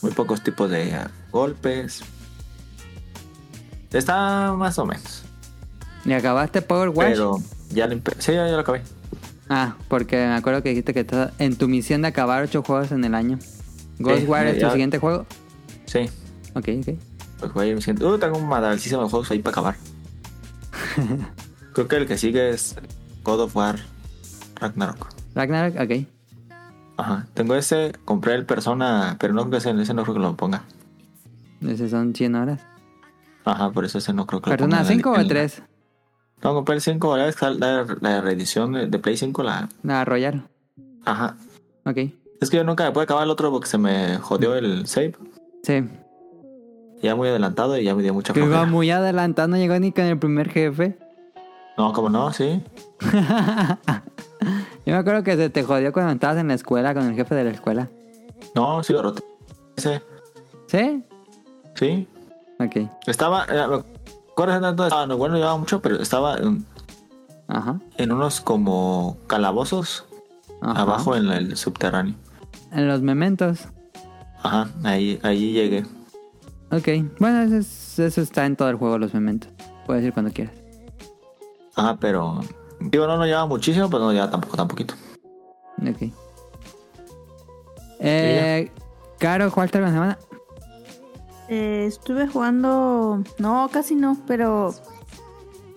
Muy 0.01 0.11
pocos 0.11 0.43
tipos 0.43 0.69
de 0.69 0.95
golpes. 1.31 2.03
Está 3.93 4.53
más 4.53 4.77
o 4.79 4.85
menos. 4.85 5.23
¿Y 6.05 6.13
acabaste 6.13 6.61
Power 6.61 6.89
Wash? 6.89 7.09
Pero 7.11 7.39
ya 7.69 7.87
lo, 7.87 7.95
sí, 8.19 8.33
ya, 8.33 8.47
ya 8.47 8.53
lo 8.53 8.59
acabé. 8.59 8.81
Ah, 9.49 9.75
porque 9.87 10.15
me 10.17 10.33
acuerdo 10.33 10.63
que 10.63 10.69
dijiste 10.69 10.93
que 10.93 11.01
estás 11.01 11.31
en 11.39 11.55
tu 11.55 11.67
misión 11.67 12.01
de 12.01 12.09
acabar 12.09 12.43
ocho 12.43 12.63
juegos 12.63 12.91
en 12.91 13.03
el 13.03 13.13
año. 13.13 13.39
Ghostwire 13.99 14.51
es 14.51 14.59
tu 14.59 14.69
siguiente 14.69 14.97
juego. 14.97 15.25
Sí, 15.85 16.09
Ok, 16.55 16.69
ok. 16.79 17.53
pues. 17.53 17.87
Uh, 17.87 18.17
tengo 18.17 18.37
un 18.37 18.47
madalísimo 18.47 19.03
de 19.03 19.09
juegos 19.09 19.31
ahí 19.31 19.39
para 19.39 19.53
acabar. 19.53 19.75
Creo 21.73 21.87
que 21.87 21.95
el 21.95 22.07
que 22.07 22.17
sigue 22.17 22.49
es 22.49 22.75
God 23.23 23.41
of 23.41 23.55
War 23.55 23.79
Ragnarok. 24.55 25.09
Ragnarok, 25.35 25.79
ok. 25.81 26.07
Ajá, 26.97 27.27
tengo 27.33 27.55
ese, 27.55 27.93
compré 28.05 28.35
el 28.35 28.45
Persona, 28.45 29.17
pero 29.19 29.33
no 29.33 29.41
creo 29.41 29.51
que 29.51 29.57
ese, 29.57 29.81
ese 29.81 29.93
no 29.95 30.03
creo 30.03 30.13
que 30.13 30.21
lo 30.21 30.35
ponga. 30.35 30.63
Esos 31.61 31.89
son 31.89 32.13
100 32.13 32.35
horas. 32.35 32.61
Ajá, 33.45 33.71
por 33.71 33.85
eso 33.85 33.97
ese 33.97 34.13
no 34.13 34.25
creo 34.25 34.41
que 34.41 34.49
lo 34.49 34.55
¿Persona 34.57 34.77
ponga. 34.77 34.81
en 34.81 34.87
la- 34.87 34.93
5 34.93 35.11
o 35.11 35.15
en 35.15 35.21
la- 35.23 35.27
3? 35.27 35.63
No, 36.43 36.53
compré 36.53 36.75
el 36.75 36.81
5, 36.81 37.17
la, 37.17 37.31
la, 37.57 37.85
la 38.01 38.21
reedición 38.21 38.73
de, 38.73 38.87
de 38.87 38.99
Play 38.99 39.15
5, 39.17 39.43
la... 39.43 39.69
La 39.83 40.03
Royal. 40.05 40.43
Ajá. 41.05 41.37
Ok. 41.85 41.97
Es 42.41 42.49
que 42.49 42.57
yo 42.57 42.63
nunca 42.65 42.83
me 42.83 42.91
pude 42.91 43.03
acabar 43.03 43.23
el 43.23 43.29
otro 43.29 43.49
porque 43.51 43.67
se 43.67 43.77
me 43.77 44.17
jodió 44.17 44.53
el 44.55 44.85
save. 44.87 45.15
Sí. 45.63 45.83
Ya 47.01 47.15
muy 47.15 47.29
adelantado 47.29 47.77
y 47.77 47.83
ya 47.85 47.95
me 47.95 48.03
dio 48.03 48.13
mucha 48.13 48.33
Que 48.33 48.39
iba 48.39 48.47
flojera. 48.49 48.69
muy 48.71 48.89
adelantado, 48.91 49.47
no 49.49 49.57
llegó 49.57 49.77
ni 49.79 49.91
con 49.93 50.03
el 50.05 50.17
primer 50.19 50.49
jefe. 50.49 50.97
No, 51.77 51.91
como 51.93 52.09
no, 52.09 52.31
sí. 52.33 52.61
Yo 54.85 54.93
me 54.93 54.95
acuerdo 54.95 55.23
que 55.23 55.35
se 55.37 55.49
te 55.49 55.63
jodió 55.63 55.93
cuando 55.93 56.11
estabas 56.11 56.37
en 56.37 56.47
la 56.49 56.53
escuela 56.55 56.93
con 56.93 57.03
el 57.07 57.15
jefe 57.15 57.35
de 57.35 57.43
la 57.45 57.51
escuela. 57.51 57.89
No, 58.55 58.83
sí 58.83 58.91
lo 58.93 59.01
roté. 59.01 59.23
Ese, 59.77 60.01
¿Sí? 60.67 61.03
sí. 61.75 62.07
Ok. 62.65 62.89
Estaba... 63.07 63.45
eh, 63.49 63.83
estaba, 64.35 65.05
no, 65.07 65.17
bueno, 65.17 65.35
llevaba 65.35 65.57
mucho, 65.57 65.81
pero 65.81 66.01
estaba 66.01 66.37
en, 66.37 66.65
Ajá. 67.47 67.79
en 67.97 68.11
unos 68.11 68.41
como 68.41 69.17
calabozos 69.27 70.05
Ajá. 70.61 70.81
abajo 70.81 71.15
en 71.15 71.27
el 71.29 71.55
subterráneo. 71.57 72.15
En 72.71 72.87
los 72.87 73.01
mementos. 73.01 73.67
Ajá, 74.41 74.69
ahí, 74.83 75.19
ahí 75.23 75.51
llegué. 75.53 75.85
Ok. 76.71 76.87
Bueno, 77.19 77.41
eso, 77.43 77.57
es- 77.57 77.99
eso 77.99 78.21
está 78.21 78.45
en 78.45 78.55
todo 78.55 78.69
el 78.69 78.75
juego, 78.77 78.97
los 78.97 79.13
mementos. 79.13 79.49
Puedes 79.85 80.03
ir 80.03 80.13
cuando 80.13 80.31
quieras. 80.31 80.55
Ajá, 81.75 81.97
pero 81.99 82.39
Digo, 82.79 83.07
no, 83.07 83.17
no 83.17 83.25
lleva 83.25 83.45
muchísimo, 83.45 83.89
pero 83.89 84.03
no 84.03 84.11
lleva 84.11 84.29
tampoco 84.29 84.57
tan 84.57 84.67
poquito. 84.67 84.93
Ok. 85.81 86.11
Eh, 87.99 88.71
Caro, 89.19 89.49
¿cuál 89.51 89.71
te 89.71 89.79
la 89.79 89.91
semana? 89.91 90.17
Eh, 91.49 91.85
estuve 91.87 92.27
jugando. 92.27 93.23
No, 93.37 93.69
casi 93.71 93.95
no, 93.95 94.17
pero. 94.27 94.73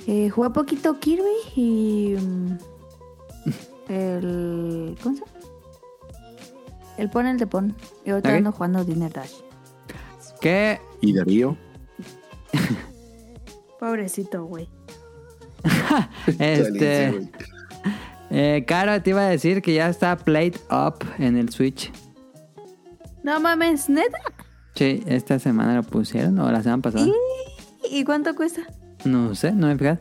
eh, 0.06 0.30
jugué 0.30 0.50
poquito 0.50 0.98
Kirby 1.00 1.24
y. 1.56 2.14
mm, 2.18 2.58
el. 3.88 4.96
¿Cómo 5.02 5.16
se 5.16 5.20
llama? 5.24 5.32
El 6.98 7.10
Pon 7.10 7.26
el 7.26 7.36
de 7.38 7.46
Pon. 7.46 7.76
Y 8.04 8.10
ahorita 8.10 8.30
Ok. 8.30 8.34
ando 8.36 8.52
jugando 8.52 8.84
Dinner 8.84 9.12
Dash. 9.12 9.32
¿Qué? 10.40 10.80
Y 11.00 11.12
Darío. 11.12 11.56
Pobrecito, 13.80 14.44
güey. 14.44 14.68
Este. 16.38 17.28
Eh, 18.30 18.64
Caro, 18.66 19.00
te 19.02 19.10
iba 19.10 19.20
a 19.22 19.28
decir 19.28 19.62
que 19.62 19.74
ya 19.74 19.88
está 19.88 20.16
Played 20.16 20.56
Up 20.70 21.04
en 21.18 21.36
el 21.36 21.48
Switch. 21.50 21.92
No 23.22 23.38
mames, 23.40 23.88
neta. 23.88 24.18
Sí, 24.76 25.02
esta 25.06 25.38
semana 25.40 25.74
lo 25.74 25.82
pusieron 25.82 26.38
o 26.38 26.50
la 26.52 26.62
semana 26.62 26.82
pasada. 26.82 27.06
¿Y 27.90 28.04
cuánto 28.04 28.34
cuesta? 28.36 28.62
No 29.04 29.34
sé, 29.34 29.52
no 29.52 29.66
me 29.68 29.72
he 29.72 29.78
fijado. 29.78 29.98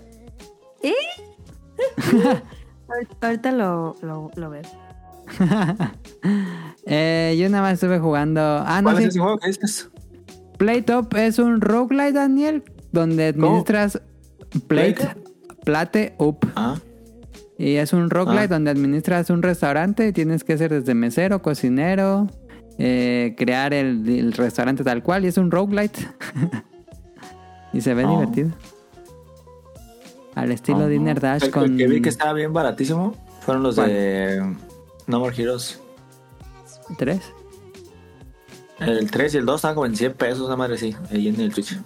Ahorita- 2.87 3.27
Ahorita 3.27 3.51
lo, 3.51 3.95
lo, 4.01 4.31
lo 4.35 4.49
veo. 4.49 4.61
Eh, 6.87 7.35
yo 7.39 7.49
nada 7.49 7.63
más 7.63 7.73
estuve 7.73 7.97
jugando. 7.97 8.41
Ah, 8.41 8.79
no, 8.81 8.91
¿Cuál 8.91 8.97
es 8.97 9.01
sí. 9.03 9.07
ese 9.09 9.19
juego 9.19 9.37
que 9.39 9.47
dices? 9.47 9.89
Plate 10.59 10.95
Up 10.95 11.15
es 11.15 11.39
un 11.39 11.59
roguelite, 11.59 12.13
Daniel, 12.13 12.63
donde 12.91 13.29
administras 13.29 13.99
Plate, 14.67 14.93
¿Plate? 14.93 15.15
Plate 15.63 16.15
Up. 16.19 16.37
Ah, 16.55 16.75
Y 17.57 17.75
es 17.77 17.91
un 17.91 18.11
roguelite 18.11 18.43
Ah. 18.45 18.47
donde 18.49 18.69
administras 18.69 19.31
un 19.31 19.41
restaurante 19.41 20.07
y 20.07 20.13
tienes 20.13 20.43
que 20.43 20.59
ser 20.59 20.71
desde 20.73 20.93
mesero, 20.93 21.41
cocinero, 21.41 22.27
eh, 22.77 23.35
crear 23.37 23.73
el, 23.73 24.07
el 24.07 24.33
restaurante 24.33 24.83
tal 24.83 25.01
cual. 25.03 25.25
Y 25.25 25.27
es 25.27 25.37
un 25.37 25.51
roguelite. 25.51 26.07
y 27.73 27.81
se 27.81 27.93
ve 27.93 28.05
Oh. 28.05 28.09
divertido. 28.19 28.51
Al 30.35 30.51
estilo 30.51 30.79
oh, 30.79 30.87
Dinner 30.87 31.15
no. 31.15 31.21
Dash 31.21 31.41
El- 31.43 31.47
el 31.47 31.53
con... 31.53 31.77
que 31.77 31.87
vi 31.87 32.01
que 32.01 32.09
estaba 32.09 32.33
bien 32.33 32.51
baratísimo 32.51 33.15
fueron 33.41 33.63
los 33.63 33.75
¿Cuál? 33.75 33.89
de 33.89 34.55
No 35.07 35.19
More 35.19 35.41
Heroes. 35.41 35.79
¿Tres? 36.97 37.21
El 38.79 39.09
3 39.09 39.33
y 39.33 39.37
el 39.37 39.45
2 39.45 39.55
estaban 39.55 39.75
como 39.75 39.85
en 39.85 39.95
100 39.95 40.13
pesos, 40.15 40.41
una 40.45 40.57
madre 40.57 40.77
sí, 40.77 40.93
ahí 41.09 41.29
en 41.29 41.39
el 41.39 41.53
Twitch. 41.53 41.79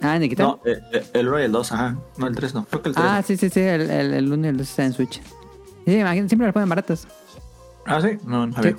Ah. 0.00 0.18
No, 0.38 0.60
eh, 0.64 0.78
eh, 0.92 1.04
el 1.12 1.28
1 1.28 1.40
y 1.40 1.42
el 1.42 1.52
2, 1.52 1.72
ajá. 1.72 1.96
No, 2.16 2.26
el 2.26 2.34
3 2.34 2.54
no. 2.54 2.64
Creo 2.64 2.82
que 2.82 2.88
el 2.88 2.94
3. 2.94 3.06
ah, 3.06 3.22
sí, 3.22 3.36
sí, 3.36 3.50
sí. 3.50 3.60
El, 3.60 3.82
el, 3.90 4.14
el 4.14 4.32
uno 4.32 4.46
y 4.46 4.48
el 4.48 4.56
dos 4.56 4.70
está 4.70 4.86
en 4.86 4.94
Switch. 4.94 5.20
Sí, 5.84 5.92
imagínate, 5.98 6.30
siempre 6.30 6.46
los 6.46 6.54
ponen 6.54 6.68
baratos. 6.70 7.06
Ah, 7.84 8.00
sí. 8.00 8.16
No, 8.24 8.46
no 8.46 8.54
sabía. 8.54 8.76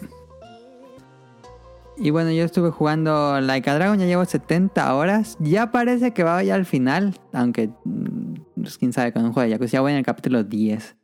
Y 2.01 2.09
bueno, 2.09 2.31
yo 2.31 2.43
estuve 2.43 2.71
jugando 2.71 3.39
Like 3.41 3.69
a 3.69 3.75
Dragon, 3.75 3.99
ya 3.99 4.05
llevo 4.07 4.25
70 4.25 4.95
horas. 4.95 5.37
Ya 5.39 5.71
parece 5.71 6.11
que 6.13 6.23
va 6.23 6.41
ya 6.43 6.55
al 6.55 6.65
final, 6.65 7.15
aunque 7.31 7.69
mm, 7.85 8.33
pues, 8.55 8.77
quién 8.79 8.91
sabe 8.91 9.13
con 9.13 9.23
un 9.23 9.33
juego 9.33 9.45
de 9.45 9.51
Yakuza. 9.51 9.71
Ya 9.73 9.81
voy 9.81 9.91
en 9.91 9.99
el 9.99 10.03
capítulo 10.05 10.43
10. 10.43 10.95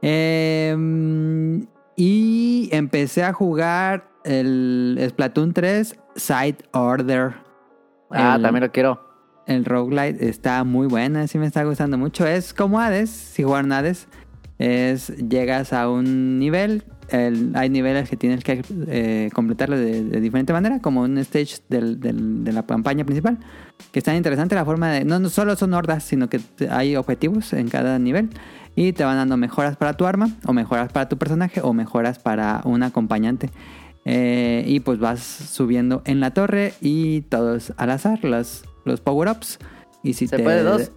Eh, 0.00 1.66
y 1.96 2.68
empecé 2.72 3.22
a 3.24 3.32
jugar 3.32 4.08
el 4.24 4.98
Splatoon 5.10 5.52
3 5.52 5.98
Side 6.16 6.58
Order. 6.72 7.34
Ah, 8.10 8.34
El- 8.36 8.42
también 8.42 8.64
lo 8.64 8.72
quiero. 8.72 9.00
el 9.46 9.64
roguelite 9.64 10.28
está 10.28 10.64
muy 10.64 10.86
buena, 10.88 11.26
sí 11.28 11.38
me 11.38 11.46
está 11.46 11.64
gustando 11.64 11.98
mucho. 11.98 12.26
Es 12.26 12.52
como 12.54 12.80
Hades, 12.80 13.10
si 13.10 13.42
jugaron 13.44 13.72
Hades, 13.72 14.08
es 14.58 15.08
llegas 15.18 15.72
a 15.72 15.88
un 15.90 16.38
nivel, 16.38 16.82
el- 17.10 17.52
hay 17.54 17.68
niveles 17.70 18.08
que 18.10 18.16
tienes 18.16 18.42
que 18.44 18.62
eh, 18.88 19.30
completarlo 19.32 19.76
de, 19.78 20.04
de 20.04 20.20
diferente 20.20 20.52
manera, 20.52 20.80
como 20.80 21.02
un 21.02 21.18
stage 21.18 21.58
del- 21.68 22.00
del- 22.00 22.44
de 22.44 22.52
la 22.52 22.64
campaña 22.64 23.04
principal, 23.04 23.38
que 23.92 23.98
está 24.00 24.14
interesante 24.14 24.54
la 24.54 24.64
forma 24.64 24.90
de... 24.90 25.04
No, 25.04 25.18
no 25.18 25.28
solo 25.28 25.56
son 25.56 25.74
hordas, 25.74 26.04
sino 26.04 26.28
que 26.28 26.40
hay 26.70 26.96
objetivos 26.96 27.52
en 27.52 27.68
cada 27.68 27.98
nivel 27.98 28.30
y 28.74 28.92
te 28.92 29.04
van 29.04 29.16
dando 29.16 29.36
mejoras 29.36 29.76
para 29.76 29.94
tu 29.94 30.06
arma, 30.06 30.28
o 30.46 30.52
mejoras 30.52 30.92
para 30.92 31.08
tu 31.08 31.16
personaje, 31.16 31.60
o 31.62 31.72
mejoras 31.72 32.18
para 32.18 32.60
un 32.64 32.82
acompañante. 32.82 33.50
Eh, 34.04 34.62
y 34.66 34.80
pues 34.80 34.98
vas 35.00 35.20
subiendo 35.20 36.02
en 36.04 36.20
la 36.20 36.30
torre 36.32 36.74
y 36.80 37.22
todos 37.22 37.72
al 37.76 37.90
azar, 37.90 38.22
los, 38.22 38.64
los 38.84 39.00
power-ups. 39.00 39.58
Y 40.02 40.12
si 40.12 40.28
¿Se 40.28 40.36
te- 40.36 40.42
puede 40.44 40.62
dos? 40.62 40.92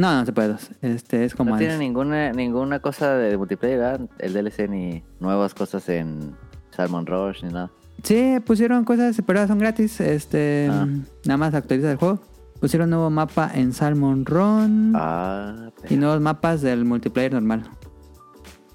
No, 0.00 0.14
no 0.18 0.24
se 0.24 0.32
puede 0.32 0.48
dos. 0.48 0.70
Este 0.80 1.24
es 1.26 1.34
como 1.34 1.50
No 1.50 1.58
tiene 1.58 1.76
ninguna, 1.76 2.32
ninguna 2.32 2.80
cosa 2.80 3.14
de 3.16 3.36
multiplayer, 3.36 3.78
¿verdad? 3.78 4.00
El 4.18 4.32
DLC 4.32 4.68
ni 4.68 5.02
nuevas 5.20 5.52
cosas 5.52 5.86
en 5.90 6.34
Salmon 6.70 7.04
Rush 7.06 7.42
ni 7.44 7.52
nada. 7.52 7.70
Sí, 8.02 8.38
pusieron 8.46 8.84
cosas, 8.86 9.20
pero 9.26 9.46
son 9.46 9.58
gratis. 9.58 10.00
Este, 10.00 10.68
Ah. 10.70 10.86
nada 11.26 11.36
más 11.36 11.52
actualiza 11.54 11.90
el 11.92 11.98
juego. 11.98 12.18
Pusieron 12.60 12.88
nuevo 12.90 13.10
mapa 13.10 13.50
en 13.54 13.72
Salmon 13.74 14.24
Run 14.24 14.92
Ah, 14.96 15.70
y 15.88 15.96
nuevos 15.96 16.20
mapas 16.20 16.62
del 16.62 16.84
multiplayer 16.86 17.32
normal. 17.34 17.64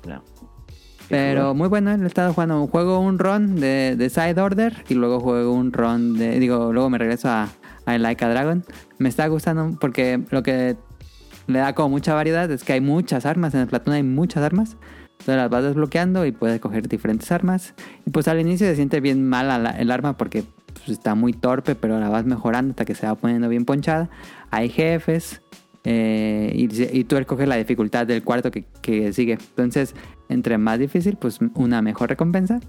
no. 0.08 0.22
Pero 1.08 1.54
muy 1.54 1.68
bueno, 1.70 1.92
he 1.92 2.06
estado 2.08 2.34
jugando. 2.34 2.66
Juego 2.68 3.00
un 3.00 3.20
run 3.20 3.56
de, 3.60 3.96
de 3.96 4.10
Side 4.10 4.42
Order 4.42 4.84
y 4.90 4.96
luego 4.96 5.20
juego 5.20 5.54
un 5.54 5.72
run 5.72 6.18
de. 6.18 6.40
Digo, 6.40 6.74
luego 6.74 6.90
me 6.90 6.98
regreso 6.98 7.30
a, 7.30 7.48
a 7.86 7.98
Like 8.00 8.26
a 8.26 8.30
Dragon. 8.30 8.64
Me 8.98 9.10
está 9.10 9.28
gustando 9.28 9.78
porque 9.80 10.24
lo 10.32 10.42
que 10.42 10.76
le 11.48 11.60
da 11.60 11.74
como 11.74 11.90
mucha 11.90 12.14
variedad 12.14 12.50
es 12.52 12.64
que 12.64 12.74
hay 12.74 12.82
muchas 12.82 13.26
armas. 13.26 13.54
En 13.54 13.62
el 13.62 13.68
Platón 13.68 13.94
hay 13.94 14.04
muchas 14.04 14.44
armas. 14.44 14.78
Entonces 15.12 15.36
las 15.38 15.50
vas 15.50 15.64
desbloqueando 15.64 16.26
y 16.26 16.32
puedes 16.32 16.60
coger 16.60 16.88
diferentes 16.88 17.32
armas. 17.32 17.74
Y 18.06 18.12
pues 18.12 18.28
al 18.28 18.40
inicio 18.40 18.68
se 18.68 18.76
siente 18.76 19.00
bien 19.00 19.28
mal 19.28 19.74
el 19.78 19.92
arma 19.92 20.18
porque 20.18 20.44
pues, 20.74 20.90
está 20.90 21.16
muy 21.16 21.34
torpe, 21.34 21.76
pero 21.76 22.00
la 22.00 22.10
vas 22.10 22.26
mejorando 22.26 22.72
hasta 22.72 22.86
que 22.86 22.96
se 22.96 23.08
va 23.08 23.16
poniendo 23.16 23.48
bien 23.50 23.66
ponchada. 23.66 24.10
Hay 24.52 24.70
jefes. 24.70 25.42
eh, 25.84 26.52
y, 26.56 27.00
y 27.00 27.04
tú 27.04 27.16
escoges 27.18 27.48
la 27.48 27.56
dificultad 27.56 28.08
del 28.08 28.24
cuarto 28.24 28.52
que, 28.52 28.66
que 28.82 29.14
sigue. 29.14 29.34
Entonces, 29.34 29.96
entre 30.30 30.58
más 30.58 30.80
difícil, 30.80 31.16
pues 31.16 31.40
una 31.54 31.82
mejor 31.82 32.10
recompensa. 32.10 32.60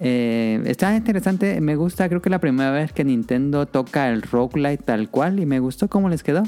Eh, 0.00 0.62
está 0.66 0.94
interesante, 0.94 1.60
me 1.60 1.74
gusta, 1.74 2.08
creo 2.08 2.22
que 2.22 2.30
la 2.30 2.38
primera 2.38 2.70
vez 2.70 2.92
que 2.92 3.04
Nintendo 3.04 3.66
toca 3.66 4.10
el 4.10 4.22
roguelite 4.22 4.84
tal 4.84 5.10
cual 5.10 5.40
y 5.40 5.46
me 5.46 5.58
gustó 5.58 5.88
cómo 5.88 6.08
les 6.08 6.22
quedó. 6.22 6.44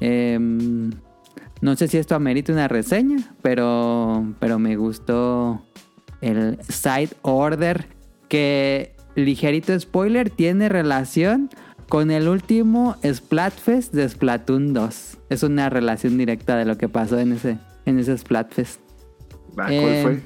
Eh, 0.00 0.38
no 1.60 1.76
sé 1.76 1.88
si 1.88 1.96
esto 1.98 2.14
amerita 2.14 2.52
una 2.52 2.68
reseña, 2.68 3.34
pero, 3.42 4.34
pero 4.38 4.58
me 4.58 4.76
gustó 4.76 5.62
el 6.20 6.58
Side 6.68 7.10
Order 7.22 7.86
que, 8.28 8.94
ligerito 9.14 9.78
spoiler, 9.78 10.30
tiene 10.30 10.68
relación 10.68 11.48
con 11.88 12.10
el 12.10 12.28
último 12.28 12.96
Splatfest 13.04 13.92
de 13.94 14.08
Splatoon 14.08 14.72
2. 14.74 15.18
Es 15.30 15.42
una 15.42 15.70
relación 15.70 16.18
directa 16.18 16.56
de 16.56 16.64
lo 16.64 16.76
que 16.76 16.88
pasó 16.88 17.18
en 17.18 17.32
ese, 17.32 17.58
en 17.86 17.98
ese 17.98 18.16
Splatfest. 18.18 18.80
Ah, 19.50 19.54
¿Cuál 19.54 19.72
Eh, 19.72 20.02
fue? 20.02 20.20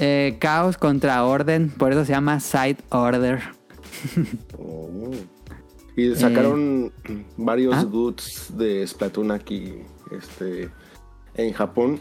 Eh, 0.00 0.36
caos 0.38 0.76
contra 0.76 1.24
orden, 1.24 1.70
por 1.70 1.90
eso 1.92 2.04
se 2.04 2.12
llama 2.12 2.38
Side 2.40 2.76
Order. 2.90 3.40
Oh. 4.58 5.10
Y 5.98 6.14
sacaron 6.14 6.92
varios 7.36 7.74
¿Ah? 7.76 7.82
goods 7.84 8.52
de 8.56 8.86
Splatoon 8.86 9.30
aquí 9.32 9.74
este, 10.16 10.70
en 11.34 11.52
Japón. 11.52 12.00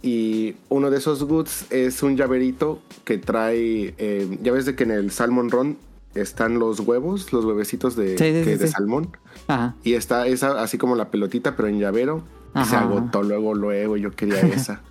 Y 0.00 0.54
uno 0.68 0.90
de 0.90 0.98
esos 0.98 1.24
goods 1.24 1.66
es 1.70 2.02
un 2.02 2.16
llaverito 2.16 2.80
que 3.04 3.18
trae. 3.18 3.94
eh, 3.98 4.38
ya 4.42 4.52
ves 4.52 4.64
de 4.66 4.74
que 4.76 4.84
en 4.84 4.90
el 4.92 5.10
Salmon 5.10 5.50
Run 5.50 5.76
están 6.14 6.58
los 6.58 6.80
huevos, 6.80 7.32
los 7.32 7.44
huevecitos 7.44 7.96
de, 7.96 8.18
Sí, 8.18 8.24
sí, 8.24 8.44
que- 8.44 8.44
sí, 8.44 8.56
de 8.58 8.66
salmón. 8.68 9.16
Ajá. 9.48 9.74
Y 9.82 9.94
está 9.94 10.26
esa 10.26 10.62
así 10.62 10.78
como 10.78 10.94
la 10.96 11.10
pelotita, 11.10 11.56
pero 11.56 11.68
en 11.68 11.78
llavero. 11.80 12.22
Y 12.54 12.64
se 12.66 12.76
Ajá. 12.76 12.80
agotó 12.82 13.22
luego, 13.22 13.54
luego. 13.54 13.96
Yo 13.96 14.10
quería 14.10 14.40
esa. 14.40 14.82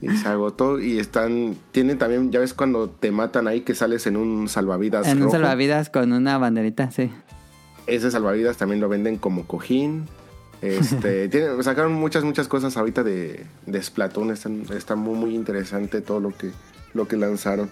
y 0.00 0.08
se 0.10 0.28
agotó. 0.28 0.78
Y 0.80 0.98
están. 0.98 1.56
Tienen 1.72 1.98
también, 1.98 2.30
ya 2.30 2.38
ves 2.40 2.54
cuando 2.54 2.88
te 2.88 3.10
matan 3.10 3.48
ahí 3.48 3.62
que 3.62 3.74
sales 3.74 4.06
en 4.06 4.16
un 4.16 4.48
salvavidas. 4.48 5.06
En 5.08 5.22
un 5.22 5.30
salvavidas 5.30 5.90
con 5.90 6.12
una 6.12 6.38
banderita, 6.38 6.90
sí. 6.92 7.10
Ese 7.86 8.10
salvavidas 8.10 8.56
también 8.56 8.80
lo 8.80 8.88
venden 8.88 9.16
como 9.18 9.44
cojín. 9.46 10.06
Este, 10.62 11.28
tiene- 11.30 11.62
sacaron 11.62 11.92
muchas, 11.92 12.24
muchas 12.24 12.48
cosas 12.48 12.76
ahorita 12.76 13.02
de, 13.02 13.44
de 13.66 13.82
Splatoon. 13.82 14.30
Están- 14.30 14.64
está 14.76 14.96
muy, 14.96 15.14
muy 15.16 15.34
interesante 15.34 16.00
todo 16.00 16.20
lo 16.20 16.30
que, 16.30 16.50
lo 16.94 17.06
que 17.08 17.16
lanzaron. 17.16 17.70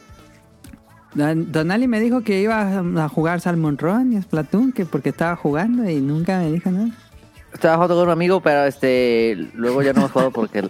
Don, 1.14 1.52
Donali 1.52 1.88
me 1.88 2.00
dijo 2.00 2.22
que 2.22 2.40
iba 2.40 2.78
a 3.04 3.08
jugar 3.08 3.40
Salmon 3.40 3.76
Run 3.76 4.14
y 4.14 4.22
Splatoon, 4.22 4.72
que 4.72 4.86
porque 4.86 5.10
estaba 5.10 5.36
jugando 5.36 5.88
y 5.88 6.00
nunca 6.00 6.38
me 6.38 6.50
dijo 6.50 6.70
nada. 6.70 6.88
Estaba 7.52 7.74
jugando 7.74 7.96
con 7.96 8.04
un 8.04 8.10
amigo, 8.10 8.40
pero 8.40 8.64
este 8.64 9.36
luego 9.54 9.82
ya 9.82 9.92
no 9.92 10.00
hemos 10.00 10.12
jugado 10.12 10.30
porque 10.30 10.62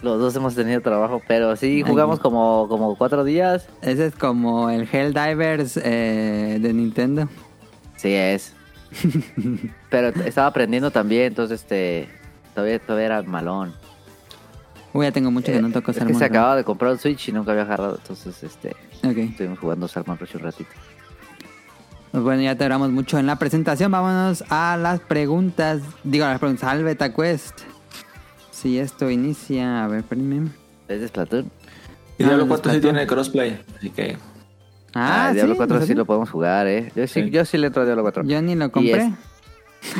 los 0.00 0.18
dos 0.18 0.34
hemos 0.36 0.54
tenido 0.54 0.80
trabajo. 0.80 1.20
Pero 1.28 1.54
sí 1.56 1.82
jugamos 1.86 2.18
como, 2.18 2.66
como 2.68 2.96
cuatro 2.96 3.24
días. 3.24 3.68
Ese 3.82 4.06
es 4.06 4.14
como 4.14 4.70
el 4.70 4.88
Helldivers 4.90 5.76
eh, 5.82 6.58
de 6.62 6.72
Nintendo. 6.72 7.28
Sí 7.96 8.14
es. 8.14 8.54
Pero 9.90 10.08
estaba 10.24 10.46
aprendiendo 10.48 10.90
también, 10.90 11.26
entonces 11.26 11.60
este 11.62 12.08
todavía, 12.54 12.78
todavía 12.78 13.06
era 13.06 13.22
malón. 13.22 13.72
Uy, 14.92 15.06
ya 15.06 15.12
tengo 15.12 15.30
mucho 15.32 15.50
que 15.50 15.60
no 15.60 15.70
toco 15.72 15.90
es 15.90 15.98
que 15.98 16.14
se 16.14 16.24
acababa 16.24 16.54
de 16.54 16.62
comprar 16.62 16.92
un 16.92 16.98
Switch 16.98 17.28
y 17.28 17.32
nunca 17.32 17.50
había 17.50 17.64
agarrado. 17.64 17.96
Entonces, 18.00 18.40
este, 18.44 18.76
Ok. 19.04 19.16
estuvimos 19.16 19.58
jugando 19.58 19.88
Salmon 19.88 20.16
Rush 20.18 20.36
un 20.36 20.42
ratito. 20.42 20.70
Pues 22.12 22.22
bueno, 22.22 22.42
ya 22.42 22.54
te 22.54 22.62
hablamos 22.62 22.90
mucho 22.90 23.18
en 23.18 23.26
la 23.26 23.34
presentación. 23.36 23.90
Vámonos 23.90 24.44
a 24.50 24.76
las 24.76 25.00
preguntas. 25.00 25.80
Digo, 26.04 26.24
a 26.26 26.28
las 26.30 26.38
preguntas 26.38 26.68
al 26.70 26.84
Beta 26.84 27.12
Quest. 27.12 27.62
Si 28.52 28.78
esto 28.78 29.10
inicia. 29.10 29.84
A 29.84 29.88
ver, 29.88 29.98
espérenme. 30.00 30.48
¿Es 30.86 31.00
de 31.00 31.08
Splatoon? 31.08 31.50
Y 32.16 32.22
Ah, 32.22 32.26
Diablo 32.28 32.44
no, 32.44 32.48
4 32.50 32.70
sí 32.70 32.78
Splatoon. 32.78 32.94
tiene 32.94 33.06
crossplay. 33.08 33.60
Así 33.76 33.90
que. 33.90 34.16
Ah, 34.94 35.28
¿sí? 35.30 35.36
Diablo 35.36 35.56
4 35.56 35.80
¿No 35.80 35.86
sí 35.86 35.94
lo 35.94 36.04
podemos 36.04 36.30
jugar, 36.30 36.66
¿eh? 36.68 36.92
Yo 36.94 37.06
sí, 37.06 37.24
Sí. 37.24 37.30
yo 37.30 37.44
sí 37.44 37.58
le 37.58 37.66
entro 37.68 37.82
a 37.82 37.84
Diablo 37.84 38.02
4. 38.02 38.24
Yo 38.24 38.40
ni 38.42 38.54
lo 38.54 38.70
compré. 38.70 39.12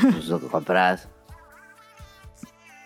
Pues 0.02 0.26
lo 0.28 0.40
que 0.40 0.46
compras. 0.46 1.08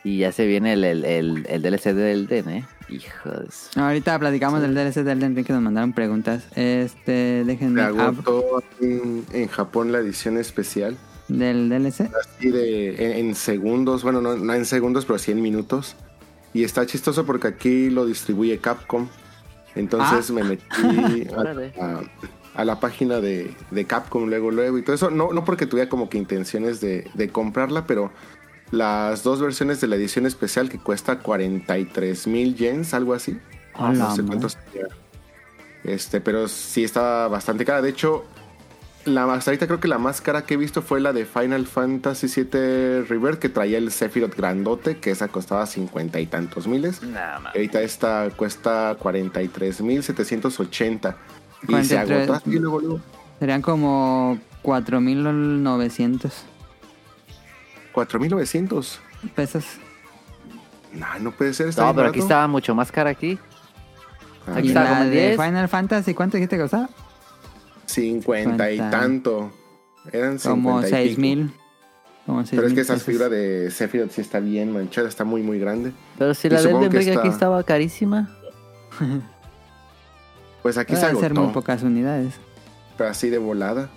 Y 0.04 0.18
ya 0.18 0.32
se 0.32 0.46
viene 0.46 0.72
el, 0.74 0.84
el, 0.84 1.04
el, 1.04 1.46
el 1.48 1.62
DLC 1.62 1.92
del 1.92 2.26
Den, 2.28 2.48
¿eh? 2.48 2.64
Hijos. 2.88 3.70
Ahorita 3.76 4.18
platicamos 4.18 4.62
del 4.62 4.74
DLC 4.74 5.02
del 5.04 5.20
Ring 5.20 5.44
que 5.44 5.52
nos 5.52 5.60
mandaron 5.60 5.92
preguntas. 5.92 6.44
Este, 6.54 7.44
déjenme. 7.44 7.82
agotó 7.82 8.62
en, 8.80 9.24
en 9.32 9.48
Japón 9.48 9.92
la 9.92 9.98
edición 9.98 10.38
especial. 10.38 10.96
del 11.28 11.68
DLC. 11.68 12.08
Así 12.18 12.50
de 12.50 12.94
en, 13.18 13.26
en 13.28 13.34
segundos, 13.34 14.02
bueno, 14.02 14.22
no, 14.22 14.36
no 14.36 14.54
en 14.54 14.64
segundos, 14.64 15.04
pero 15.04 15.18
sí 15.18 15.32
en 15.32 15.42
minutos. 15.42 15.96
Y 16.54 16.64
está 16.64 16.86
chistoso 16.86 17.26
porque 17.26 17.48
aquí 17.48 17.90
lo 17.90 18.06
distribuye 18.06 18.58
Capcom. 18.58 19.08
Entonces 19.74 20.30
Ah. 20.30 20.32
me 20.32 20.44
metí 20.44 21.28
a, 21.78 21.84
a- 21.84 22.02
a 22.54 22.64
la 22.64 22.80
página 22.80 23.20
de, 23.20 23.54
de 23.70 23.84
Capcom 23.84 24.26
luego, 24.26 24.50
luego 24.50 24.78
y 24.78 24.82
todo 24.82 24.96
eso. 24.96 25.10
No, 25.10 25.32
no 25.32 25.44
porque 25.44 25.66
tuviera 25.66 25.88
como 25.88 26.08
que 26.08 26.18
intenciones 26.18 26.80
de, 26.80 27.08
de 27.14 27.28
comprarla, 27.28 27.86
pero 27.86 28.10
las 28.72 29.22
dos 29.22 29.40
versiones 29.40 29.80
de 29.80 29.86
la 29.86 29.94
edición 29.96 30.26
especial 30.26 30.68
que 30.68 30.78
cuesta 30.78 31.20
43 31.20 32.26
mil 32.26 32.56
yens, 32.56 32.94
algo 32.94 33.14
así. 33.14 33.38
La 33.78 33.92
no 33.92 33.94
sé 34.16 34.22
madre. 34.22 34.26
cuánto 34.26 34.48
sería. 34.48 34.88
Este, 35.84 36.20
pero 36.20 36.48
sí 36.48 36.82
está 36.82 37.28
bastante 37.28 37.64
cara. 37.64 37.80
De 37.80 37.90
hecho, 37.90 38.24
la 39.08 39.26
más 39.26 39.46
ahorita 39.46 39.66
creo 39.66 39.80
que 39.80 39.88
la 39.88 39.98
más 39.98 40.20
cara 40.20 40.42
que 40.42 40.54
he 40.54 40.56
visto 40.56 40.82
fue 40.82 41.00
la 41.00 41.12
de 41.12 41.24
Final 41.24 41.66
Fantasy 41.66 42.26
VII 42.26 43.02
Rebirth 43.02 43.38
que 43.38 43.48
traía 43.48 43.78
el 43.78 43.90
Sephiroth 43.90 44.36
grandote, 44.36 44.98
que 44.98 45.10
esa 45.10 45.28
costaba 45.28 45.66
cincuenta 45.66 46.20
y 46.20 46.26
tantos 46.26 46.66
miles. 46.66 47.02
Nada 47.02 47.40
más. 47.40 47.54
Y 47.54 47.58
ahorita 47.58 47.82
esta 47.82 48.30
cuesta 48.36 48.96
43 48.98 49.80
mil 49.82 50.02
780. 50.02 51.16
Y 51.62 51.66
se 51.66 51.94
43. 51.96 52.00
agotó 52.00 52.34
así 52.34 52.58
luego, 52.58 52.80
luego. 52.80 53.00
Serían 53.38 53.62
como 53.62 54.38
4.900 54.62 56.30
4900. 57.92 59.00
pesos. 59.34 59.64
No, 60.92 61.06
no 61.20 61.32
puede 61.32 61.52
ser. 61.52 61.68
Está 61.68 61.84
No, 61.84 61.94
pero 61.94 62.08
aquí 62.08 62.20
estaba 62.20 62.46
mucho 62.46 62.74
más 62.74 62.92
cara 62.92 63.10
aquí. 63.10 63.38
Ah, 64.46 64.54
aquí 64.56 64.66
Y 64.66 64.68
está 64.68 64.84
la 64.84 64.88
como 64.90 65.02
en 65.02 65.10
de 65.10 65.28
10. 65.28 65.36
Final 65.36 65.68
Fantasy, 65.68 66.14
¿cuánto 66.14 66.36
dijiste 66.36 66.56
que 66.56 66.62
costaba? 66.62 66.88
50 67.88 68.70
y 68.72 68.78
tanto. 68.78 69.50
Eran 70.12 70.38
50 70.38 70.48
Como 70.50 70.80
y 70.80 70.84
pico. 70.84 71.20
6.000. 71.22 71.50
Como 72.26 72.44
Pero 72.50 72.66
es 72.66 72.74
que 72.74 72.80
esa 72.82 72.94
6,000 72.94 73.00
figura 73.00 73.28
de 73.30 73.70
Sephiroth 73.70 74.10
sí 74.10 74.20
está 74.20 74.38
bien 74.40 74.72
manchada, 74.72 75.08
está 75.08 75.24
muy, 75.24 75.42
muy 75.42 75.58
grande. 75.58 75.92
Pero 76.18 76.34
si 76.34 76.48
Y 76.48 76.50
la 76.50 76.62
del 76.62 76.72
que 76.90 76.98
Ring 76.98 77.08
aquí 77.08 77.16
está- 77.16 77.28
estaba 77.28 77.62
carísima. 77.62 78.28
Pues 80.62 80.76
aquí 80.76 80.96
se 80.96 81.06
Debe 81.06 81.20
ser 81.20 81.34
muy 81.34 81.44
agotó, 81.44 81.60
pocas 81.60 81.82
unidades. 81.82 82.34
pero 82.96 83.10
así 83.10 83.30
de 83.30 83.38
volada. 83.38 83.88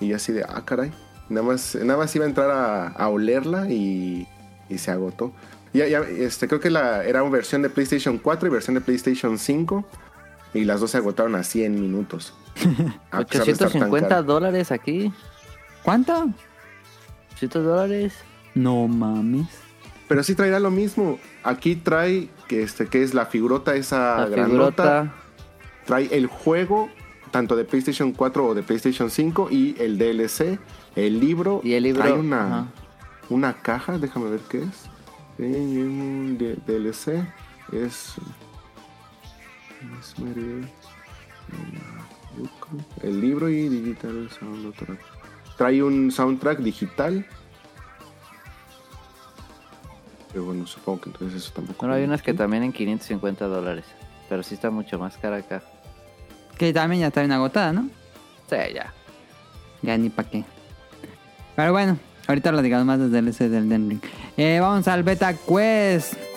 Y 0.00 0.08
yo 0.08 0.16
así 0.16 0.32
de, 0.32 0.44
ah, 0.44 0.62
caray. 0.64 0.92
Nada 1.28 1.44
más, 1.46 1.74
nada 1.74 1.98
más 1.98 2.14
iba 2.14 2.24
a 2.24 2.28
entrar 2.28 2.50
a, 2.50 2.86
a 2.88 3.08
olerla 3.08 3.68
y, 3.70 4.26
y 4.68 4.78
se 4.78 4.90
agotó. 4.92 5.32
Ya, 5.74 5.86
ya, 5.88 6.00
este, 6.00 6.46
creo 6.46 6.60
que 6.60 6.70
la, 6.70 7.04
era 7.04 7.22
una 7.22 7.32
versión 7.32 7.60
de 7.62 7.70
PlayStation 7.70 8.18
4 8.18 8.48
y 8.48 8.50
versión 8.52 8.74
de 8.74 8.80
PlayStation 8.80 9.36
5. 9.36 9.84
Y 10.54 10.64
las 10.64 10.80
dos 10.80 10.92
se 10.92 10.98
agotaron 10.98 11.34
así 11.34 11.64
en 11.64 11.78
minutos. 11.80 12.32
A 13.10 13.22
pesar 13.24 13.46
de 13.46 13.52
estar 13.52 13.68
tan 13.70 13.82
850 13.82 14.08
cara. 14.08 14.22
dólares 14.22 14.72
aquí. 14.72 15.12
¿Cuánto? 15.82 16.30
800 17.32 17.64
dólares. 17.64 18.14
No 18.54 18.88
mames. 18.88 19.48
Pero 20.08 20.22
sí 20.22 20.34
traerá 20.34 20.60
lo 20.60 20.70
mismo. 20.70 21.18
Aquí 21.42 21.76
trae 21.76 22.28
que, 22.48 22.62
este, 22.62 22.86
que 22.86 23.02
es 23.02 23.12
la 23.14 23.26
figurota 23.26 23.74
esa 23.74 24.18
La 24.20 24.26
grandota. 24.28 24.82
figurota. 24.82 25.14
trae 25.84 26.08
el 26.12 26.26
juego 26.26 26.88
tanto 27.30 27.56
de 27.56 27.64
PlayStation 27.64 28.12
4 28.12 28.46
o 28.46 28.54
de 28.54 28.62
PlayStation 28.62 29.10
5 29.10 29.48
y 29.50 29.76
el 29.78 29.98
DLC, 29.98 30.58
el 30.94 31.20
libro. 31.20 31.60
Y 31.62 31.74
el 31.74 31.82
libro. 31.82 32.02
Trae 32.02 32.12
una, 32.14 32.46
ajá. 32.46 32.66
una 33.28 33.52
caja, 33.54 33.98
déjame 33.98 34.30
ver 34.30 34.40
qué 34.48 34.58
es. 34.62 34.88
Eh, 35.38 36.58
DLC 36.66 37.26
es. 37.72 38.14
es 40.00 40.14
El 43.02 43.20
libro 43.20 43.48
y 43.48 43.68
digital 43.68 44.28
soundtrack. 44.38 44.98
Trae 45.56 45.82
un 45.82 46.10
soundtrack 46.10 46.58
digital. 46.58 47.26
Pero 50.32 50.44
bueno, 50.44 50.66
supongo 50.66 51.00
que 51.02 51.10
entonces 51.10 51.42
eso 51.42 51.52
tampoco. 51.54 51.78
Bueno, 51.80 51.94
hay 51.94 52.04
unas 52.04 52.22
que 52.22 52.34
también 52.34 52.62
en 52.62 52.72
550 52.72 53.46
dólares. 53.46 53.84
Pero 54.28 54.42
sí 54.42 54.54
está 54.54 54.70
mucho 54.70 54.98
más 54.98 55.16
cara 55.16 55.36
acá. 55.36 55.62
Que 56.58 56.72
también 56.72 57.00
ya 57.00 57.06
está 57.08 57.20
bien 57.20 57.32
agotada, 57.32 57.72
¿no? 57.72 57.88
Sí, 58.48 58.56
ya. 58.74 58.92
Ya 59.82 59.96
ni 59.96 60.10
pa' 60.10 60.24
qué. 60.24 60.44
Pero 61.54 61.72
bueno, 61.72 61.98
ahorita 62.26 62.52
lo 62.52 62.60
digamos 62.60 62.86
más 62.86 62.98
desde 62.98 63.18
el 63.18 63.26
DLC 63.26 63.48
del 63.48 63.68
Den 63.68 63.88
Ring. 63.88 64.00
Eh, 64.36 64.58
vamos 64.60 64.86
al 64.88 65.02
Beta 65.02 65.34
Quest. 65.34 66.35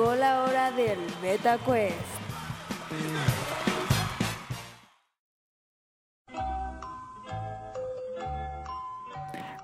Llegó 0.00 0.14
la 0.14 0.44
hora 0.44 0.70
del 0.70 0.98
Beta 1.20 1.58
Quest. 1.58 1.94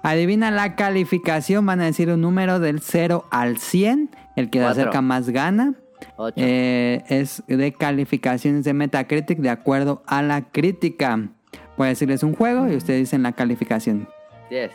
Adivina 0.03 0.51
la 0.51 0.77
calificación, 0.77 1.64
van 1.64 1.81
a 1.81 1.87
decir 1.87 2.11
un 2.11 2.20
número 2.20 2.61
del 2.61 2.81
0 2.81 3.25
al 3.31 3.57
100. 3.57 4.11
El 4.37 4.51
que 4.51 4.59
se 4.59 4.66
acerca 4.66 5.01
más 5.01 5.31
gana. 5.31 5.72
8. 6.16 6.35
Eh, 6.37 7.03
es 7.09 7.42
de 7.46 7.72
calificaciones 7.72 8.64
de 8.64 8.75
Metacritic 8.75 9.38
de 9.38 9.49
acuerdo 9.49 10.03
a 10.07 10.20
la 10.20 10.51
crítica. 10.51 11.31
Puede 11.79 11.92
decirles 11.92 12.22
un 12.22 12.35
juego 12.35 12.68
y 12.68 12.77
ustedes 12.77 13.01
dicen 13.01 13.22
la 13.22 13.33
calificación. 13.33 14.07
10. 14.51 14.70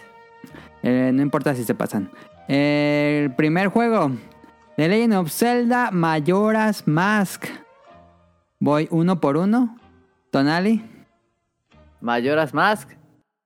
Eh, 0.81 1.11
no 1.13 1.21
importa 1.21 1.53
si 1.53 1.63
se 1.65 1.75
pasan. 1.75 2.09
El 2.47 3.35
primer 3.35 3.67
juego. 3.67 4.11
The 4.81 4.87
Legend 4.87 5.13
of 5.13 5.31
Zelda 5.31 5.91
Majora's 5.91 6.87
Mask. 6.87 7.45
Voy 8.59 8.87
uno 8.89 9.21
por 9.21 9.37
uno. 9.37 9.77
Tonali. 10.31 10.83
Mayoras 11.99 12.51
Mask. 12.51 12.89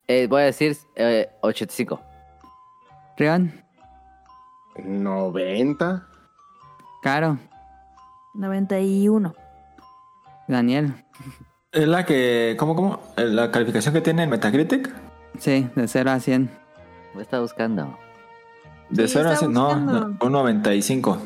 Eh, 0.07 0.27
voy 0.29 0.43
a 0.43 0.45
decir 0.45 0.77
eh, 0.95 1.29
85. 1.41 1.99
Rion. 3.17 3.51
90. 4.81 6.07
Caro. 7.03 7.37
91. 8.35 9.35
Daniel. 10.47 10.93
Es 11.73 11.85
la 11.85 12.05
que. 12.05 12.55
¿Cómo, 12.57 12.77
cómo? 12.77 13.01
La 13.17 13.51
calificación 13.51 13.93
que 13.93 13.99
tiene 13.99 14.23
en 14.23 14.29
Metacritic. 14.29 14.89
Sí, 15.37 15.69
de 15.75 15.85
0 15.89 16.11
a 16.11 16.19
100. 16.21 16.49
Me 17.13 17.21
está 17.23 17.41
buscando. 17.41 18.04
De 18.89 19.07
Sí, 19.07 19.13
0 19.17 19.29
a 19.29 19.33
está 19.33 19.45
100. 19.45 19.53
No, 19.53 19.75
no, 19.79 20.17
un 20.21 20.31
95. 20.31 21.17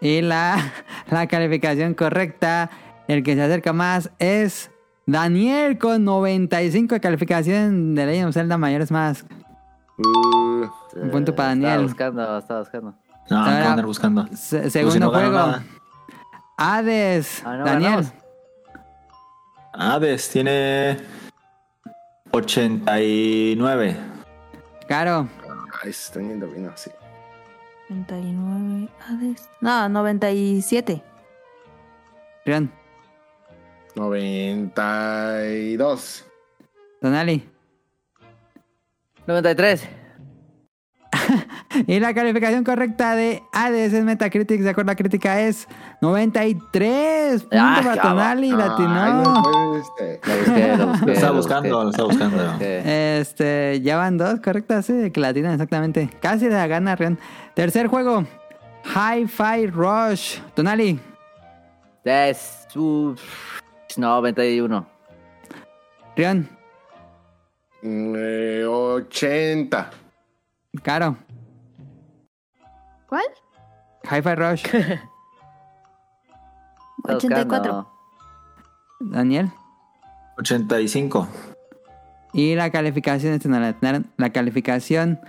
Y 0.00 0.20
la, 0.22 0.72
la 1.10 1.26
calificación 1.26 1.94
correcta, 1.94 2.70
el 3.08 3.22
que 3.22 3.34
se 3.34 3.42
acerca 3.42 3.72
más 3.72 4.10
es 4.18 4.70
Daniel 5.06 5.78
con 5.78 6.04
95 6.04 6.94
de 6.96 7.00
calificación 7.00 7.94
de 7.94 8.06
Legend 8.06 8.28
of 8.28 8.34
Zelda 8.34 8.58
Majora's 8.58 8.90
Mask. 8.90 9.26
Uh, 9.98 10.66
Un 11.00 11.10
punto 11.10 11.34
para 11.34 11.52
Estaba 11.52 11.68
Daniel. 11.70 11.82
buscando, 11.82 12.38
estaba 12.38 12.60
buscando. 12.60 12.94
No, 13.30 13.38
Ahora- 13.38 13.60
no 13.64 13.70
andar 13.70 13.86
buscando. 13.86 14.26
Se- 14.34 14.70
segundo 14.70 14.92
si 14.92 15.00
no 15.00 15.10
gano 15.10 15.30
juego. 15.42 15.58
Hades. 16.58 17.42
Ah, 17.44 17.56
no 17.56 17.64
Daniel. 17.64 17.90
ganamos. 17.92 18.12
Hades 19.72 20.30
tiene 20.30 20.98
89. 22.32 23.96
Caro. 24.88 25.28
Ay, 25.86 25.92
se 25.92 26.06
están 26.06 26.28
yendo 26.28 26.48
bien 26.48 26.66
así. 26.66 26.90
99. 27.88 28.88
Hades. 29.00 29.48
No, 29.60 29.88
97. 29.88 31.00
Rion. 32.44 32.72
92. 33.94 36.26
Tonali. 37.00 37.48
93. 39.26 39.88
y 41.86 42.00
la 42.00 42.14
calificación 42.14 42.64
correcta 42.64 43.14
de 43.16 43.42
Hades 43.52 43.92
en 43.94 44.04
Metacritic, 44.04 44.60
de 44.60 44.70
acuerdo 44.70 44.90
a 44.90 44.92
la 44.92 44.96
crítica, 44.96 45.40
es 45.40 45.66
93. 46.00 47.42
Punto 47.42 47.56
Ah, 47.58 47.80
para. 47.82 48.02
Tonali, 48.02 48.50
Ay, 48.50 48.56
latinó. 48.56 49.22
no 49.22 49.84
ser. 49.96 50.20
Lo 51.06 51.20
lo 51.20 51.34
buscando, 51.34 51.84
lo 51.84 51.90
estaba 51.90 52.08
buscando. 52.08 52.56
Este, 52.60 53.80
ya 53.82 53.96
van 53.96 54.16
dos 54.18 54.40
correctas, 54.40 54.86
sí, 54.86 55.10
que 55.10 55.20
latinan 55.20 55.52
exactamente. 55.52 56.10
Casi 56.20 56.48
la 56.48 56.66
gana, 56.66 56.96
Rion. 56.96 57.18
Tercer 57.54 57.86
juego, 57.88 58.24
Hi-Fi 58.84 59.66
Rush. 59.68 60.38
Tonali, 60.54 60.98
Es, 62.04 62.66
uf, 62.74 63.20
91. 63.96 64.86
Rion, 66.16 66.48
Mm, 67.82 68.14
eh, 68.16 68.64
80. 68.66 69.90
Caro, 70.82 71.16
¿Cuál? 73.08 73.22
Hi-Fi 74.04 74.34
Rush, 74.34 74.64
Está 74.64 75.00
84. 77.16 77.44
buscando. 77.46 77.92
Daniel. 79.00 79.50
85. 80.38 81.28
Y 82.32 82.54
la 82.54 82.70
calificación, 82.70 83.38
la 84.16 84.30
calificación 84.30 85.20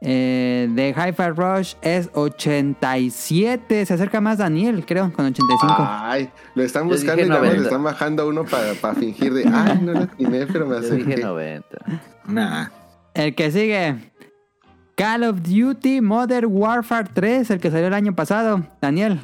eh, 0.00 0.68
de 0.70 0.88
Hi-Fi 0.90 1.30
Rush 1.34 1.74
es 1.82 2.10
87. 2.14 3.86
Se 3.86 3.94
acerca 3.94 4.20
más 4.20 4.38
Daniel, 4.38 4.84
creo, 4.86 5.12
con 5.12 5.26
85. 5.26 5.74
Ay, 5.78 6.30
lo 6.54 6.62
están 6.62 6.84
Yo 6.84 6.90
buscando 6.94 7.22
y 7.22 7.28
le 7.28 7.34
90. 7.34 7.62
están 7.64 7.82
bajando 7.82 8.22
a 8.22 8.26
uno 8.26 8.44
para 8.44 8.94
fingir 8.94 9.34
de, 9.34 9.44
ay, 9.52 9.80
no 9.82 9.92
lo 9.92 10.00
atiné, 10.00 10.46
pero 10.46 10.66
me 10.66 10.76
Yo 10.76 10.80
dije 10.82 10.94
acerqué. 11.02 11.22
90. 11.22 11.66
Nah. 12.26 12.68
El 13.14 13.34
que 13.34 13.50
sigue. 13.50 14.12
Call 14.96 15.24
of 15.24 15.42
Duty 15.42 16.00
Modern 16.00 16.46
Warfare 16.48 17.08
3, 17.12 17.50
el 17.50 17.60
que 17.60 17.70
salió 17.70 17.88
el 17.88 17.94
año 17.94 18.14
pasado. 18.14 18.62
Daniel, 18.80 19.20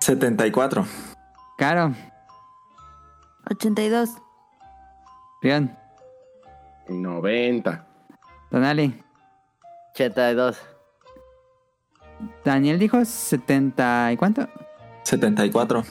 74. 0.00 0.86
Caro, 1.58 1.92
82. 3.50 4.10
Rion, 5.42 5.76
90. 6.88 7.86
Tonali. 8.50 9.02
82. 9.94 10.56
Daniel 12.44 12.78
dijo 12.78 13.04
70 13.04 14.12
y 14.12 14.16
cuánto. 14.16 14.48
74. 15.02 15.82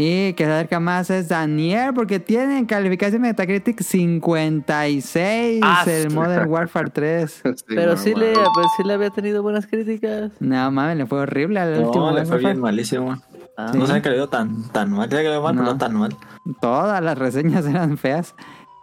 Y 0.00 0.32
que 0.34 0.44
se 0.44 0.52
acerca 0.52 0.78
más 0.78 1.10
es 1.10 1.28
Daniel, 1.28 1.92
porque 1.92 2.20
tiene 2.20 2.56
en 2.58 2.66
calificación 2.66 3.20
Metacritic 3.22 3.82
56 3.82 5.60
Ah, 5.64 5.84
el 5.88 6.12
Modern 6.14 6.48
Warfare 6.48 6.88
3. 6.90 7.42
Sí, 7.56 7.64
Pero 7.66 7.96
sí, 7.96 8.14
le, 8.14 8.32
pues 8.32 8.66
sí 8.76 8.84
le 8.84 8.92
había 8.94 9.10
tenido 9.10 9.42
buenas 9.42 9.66
críticas. 9.66 10.30
No 10.38 10.70
mames, 10.70 10.98
le 10.98 11.06
fue 11.06 11.18
horrible 11.22 11.58
al 11.58 11.84
último 11.84 12.10
No, 12.12 12.16
le 12.16 12.24
fue 12.26 12.38
bien 12.38 12.60
malísimo. 12.60 13.16
Ah, 13.56 13.72
No 13.74 13.86
que 14.00 14.08
le 14.10 14.14
dio 14.14 14.28
tan, 14.28 14.68
tan 14.70 14.92
mal. 14.92 15.08
Que 15.08 15.16
le 15.16 15.22
dio 15.22 15.42
mal, 15.42 15.56
No. 15.56 15.62
pero 15.62 15.72
no 15.72 15.78
tan 15.78 15.94
mal. 15.96 16.16
Todas 16.60 17.02
las 17.02 17.18
reseñas 17.18 17.66
eran 17.66 17.98
feas. 17.98 18.36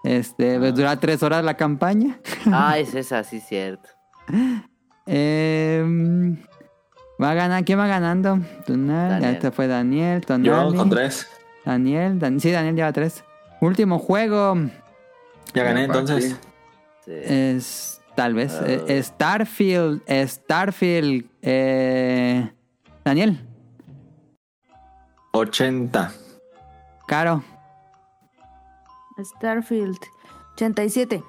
Este, 0.04 0.60
pues 0.60 0.76
dura 0.76 1.00
tres 1.00 1.24
horas 1.24 1.46
la 1.46 1.56
campaña. 1.56 2.20
Ah, 2.52 2.78
es 2.78 2.94
esa, 2.94 3.24
sí, 3.24 3.40
cierto. 3.40 3.90
Em, 5.08 6.38
va 7.22 7.32
a 7.32 7.34
ganar, 7.34 7.64
¿quién 7.66 7.80
va 7.80 7.88
ganando? 7.88 8.40
Tunal, 8.66 9.24
este 9.24 9.52
fue 9.52 9.68
Daniel, 9.68 10.22
Yo 10.22 10.28
Tonali. 10.28 10.78
con 10.78 10.90
3. 10.90 11.28
Daniel, 11.66 12.20
Dan- 12.20 12.40
sí, 12.40 12.52
Daniel 12.52 12.76
lleva 12.76 12.92
tres. 12.94 13.24
Último 13.62 13.98
juego 13.98 14.56
Ya 15.54 15.64
gané 15.64 15.86
entonces. 15.86 16.40
Sí. 17.06 17.12
es 17.12 18.02
tal 18.16 18.34
vez 18.34 18.60
eh, 18.66 19.02
Starfield, 19.02 20.02
Starfield, 20.28 21.26
eh, 21.42 22.52
Daniel, 23.04 23.48
80. 25.32 26.12
Caro, 27.08 27.44
Starfield. 29.24 29.98
87. 30.56 31.24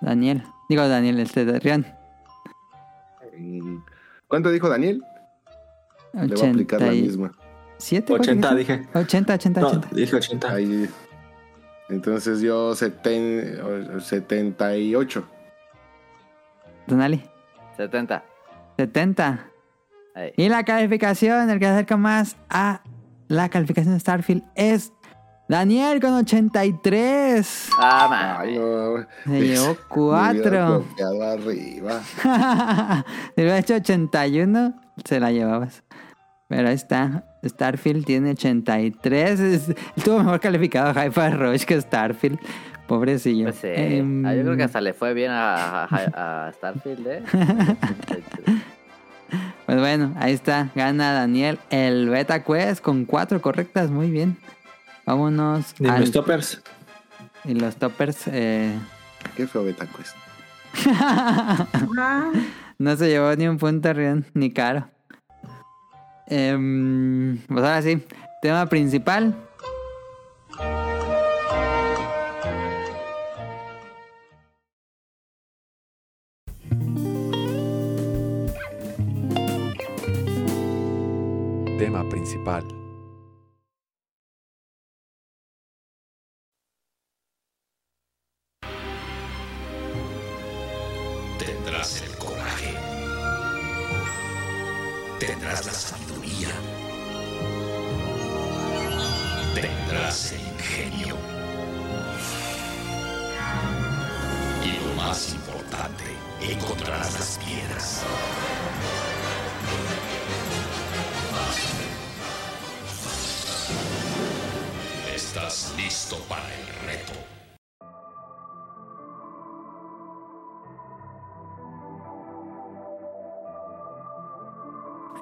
Daniel, 0.00 0.42
digo 0.68 0.86
Daniel, 0.88 1.20
este 1.20 1.44
de 1.44 1.60
Rian, 1.60 1.86
¿Cuánto 4.32 4.50
dijo 4.50 4.66
Daniel? 4.70 5.04
Le 6.14 6.34
voy 6.34 6.46
a 6.46 6.50
aplicar 6.50 6.80
la 6.80 6.86
87, 6.86 7.02
misma. 7.02 7.32
¿fue 7.78 8.02
que 8.02 8.12
80 8.14 8.54
dijo? 8.54 8.72
dije. 8.72 8.88
80, 8.94 9.34
80, 9.34 9.60
No, 9.60 9.66
80. 9.68 9.88
dije 9.92 10.16
80. 10.16 10.50
Ahí. 10.50 10.88
Entonces 11.90 12.40
yo 12.40 12.72
seten- 12.74 14.00
78. 14.00 15.28
Tonali, 16.86 17.22
70. 17.76 18.24
70. 18.78 19.46
Ahí. 20.14 20.32
Y 20.38 20.48
la 20.48 20.64
calificación, 20.64 21.50
el 21.50 21.58
que 21.58 21.66
se 21.66 21.70
acerca 21.72 21.98
más 21.98 22.38
a 22.48 22.82
la 23.28 23.50
calificación 23.50 23.92
de 23.92 24.00
Starfield 24.00 24.44
es 24.54 24.94
Daniel 25.56 26.00
con 26.00 26.14
83. 26.14 27.68
Ah, 27.78 28.38
no. 28.40 28.44
Se 28.46 28.50
llevó 28.52 29.04
Me 29.26 29.38
hubiera 29.38 29.74
4. 29.88 30.66
confiado 30.78 31.22
arriba. 31.30 32.00
si 33.36 33.42
hubiera 33.42 33.58
hecho 33.58 33.74
81, 33.74 34.72
se 35.04 35.20
la 35.20 35.30
llevabas. 35.30 35.82
Pero 36.48 36.68
ahí 36.68 36.74
está. 36.74 37.24
Starfield 37.44 38.06
tiene 38.06 38.30
83. 38.30 39.40
Es- 39.40 39.74
estuvo 39.94 40.18
mejor 40.20 40.40
calificado 40.40 40.90
Hi-Fi 40.98 41.30
Rush 41.36 41.64
que 41.64 41.78
Starfield. 41.82 42.38
Pobrecillo. 42.86 43.44
Pues 43.44 43.56
sí. 43.56 43.68
Em, 43.70 44.24
Ah, 44.24 44.34
yo 44.34 44.44
creo 44.44 44.56
que 44.56 44.62
hasta 44.62 44.80
le 44.80 44.94
fue 44.94 45.12
bien 45.12 45.32
a, 45.32 45.84
a- 45.84 46.46
a 46.48 46.52
Starfield, 46.54 47.06
¿eh? 47.06 47.22
Pues 49.66 49.78
bueno, 49.78 50.12
ahí 50.18 50.32
está. 50.32 50.68
Gana 50.74 51.12
Daniel 51.12 51.58
el 51.70 52.08
Beta 52.08 52.42
Quest 52.42 52.82
con 52.82 53.04
4 53.04 53.40
correctas. 53.42 53.90
Muy 53.90 54.10
bien. 54.10 54.36
Vámonos. 55.12 55.74
Ni 55.78 55.88
al- 55.90 56.00
mis 56.00 56.10
toppers. 56.10 56.62
Y 57.44 57.52
los 57.54 57.76
toppers. 57.76 58.22
eh, 58.28 58.74
Qué 59.36 59.46
feo 59.46 59.62
beta 59.62 59.86
quest. 59.86 60.16
no 62.78 62.96
se 62.96 63.08
llevó 63.08 63.36
ni 63.36 63.46
un 63.46 63.58
punto 63.58 63.92
Rion, 63.92 64.24
ni 64.32 64.50
caro. 64.52 64.88
Em, 66.28 67.36
pues 67.46 67.58
ahora 67.62 67.82
sí. 67.82 68.02
Tema 68.40 68.64
principal. 68.66 69.36
Tema 81.78 82.08
principal. 82.08 82.62
Tendrás 95.52 95.66
la 95.66 95.74
sabiduría. 95.74 96.48
Tendrás 99.54 100.32
el 100.32 100.40
ingenio. 100.40 101.16
Y 104.64 104.86
lo 104.86 104.94
más 104.94 105.34
importante, 105.34 106.04
encontrarás 106.40 107.12
las 107.12 107.38
piedras. 107.44 108.02
¿Estás 115.14 115.74
listo 115.76 116.16
para 116.30 116.46
el 116.46 116.66
reto? 116.86 117.31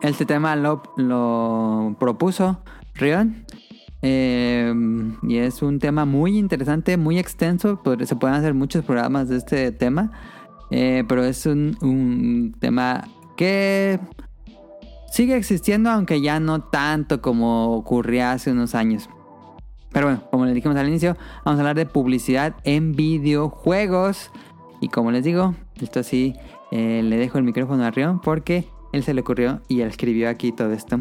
Este 0.03 0.25
tema 0.25 0.57
lo, 0.57 0.83
propuso 1.99 2.61
Rion. 2.95 3.45
Eh, 4.03 4.73
y 5.23 5.37
es 5.37 5.61
un 5.61 5.79
tema 5.79 6.07
muy 6.07 6.39
interesante, 6.39 6.97
muy 6.97 7.19
extenso. 7.19 7.81
Se 8.05 8.17
pueden 8.17 8.37
hacer 8.37 8.55
muchos 8.55 8.85
programas 8.85 9.29
de 9.29 9.37
este 9.37 9.73
tema. 9.73 10.11
Eh, 10.71 11.05
pero 11.07 11.25
es 11.25 11.45
un, 11.47 11.77
un 11.83 12.55
tema 12.59 13.09
que 13.37 13.99
sigue 15.11 15.37
existiendo, 15.37 15.91
aunque 15.91 16.23
ya 16.23 16.41
no 16.41 16.63
tanto 16.63 17.21
como 17.21 17.75
ocurría 17.75 18.33
hace 18.33 18.53
unos 18.53 18.75
años. 18.75 19.11
Pero 19.93 20.07
bueno, 20.07 20.23
como 20.31 20.47
les 20.47 20.55
dijimos 20.55 20.79
al 20.79 20.89
inicio, 20.89 21.17
vamos 21.45 21.59
a 21.59 21.63
hablar 21.63 21.77
de 21.77 21.87
publicidad 21.87 22.55
en 22.65 22.93
videojuegos. 22.93 24.31
Y 24.81 24.89
como 24.89 25.11
les 25.11 25.25
digo, 25.25 25.55
esto 25.81 26.03
sí, 26.03 26.37
eh, 26.71 27.03
le 27.05 27.19
dejo 27.19 27.39
el 27.39 27.45
micrófono 27.45 27.85
a 27.85 27.91
Rion 27.91 28.21
porque 28.21 28.67
él 28.93 29.03
se 29.05 29.15
le 29.15 29.21
ocurrió 29.21 29.61
y 29.69 29.81
él 29.83 29.89
escribió 29.89 30.29
aquí 30.29 30.53
todo 30.53 30.73
esto. 30.73 31.01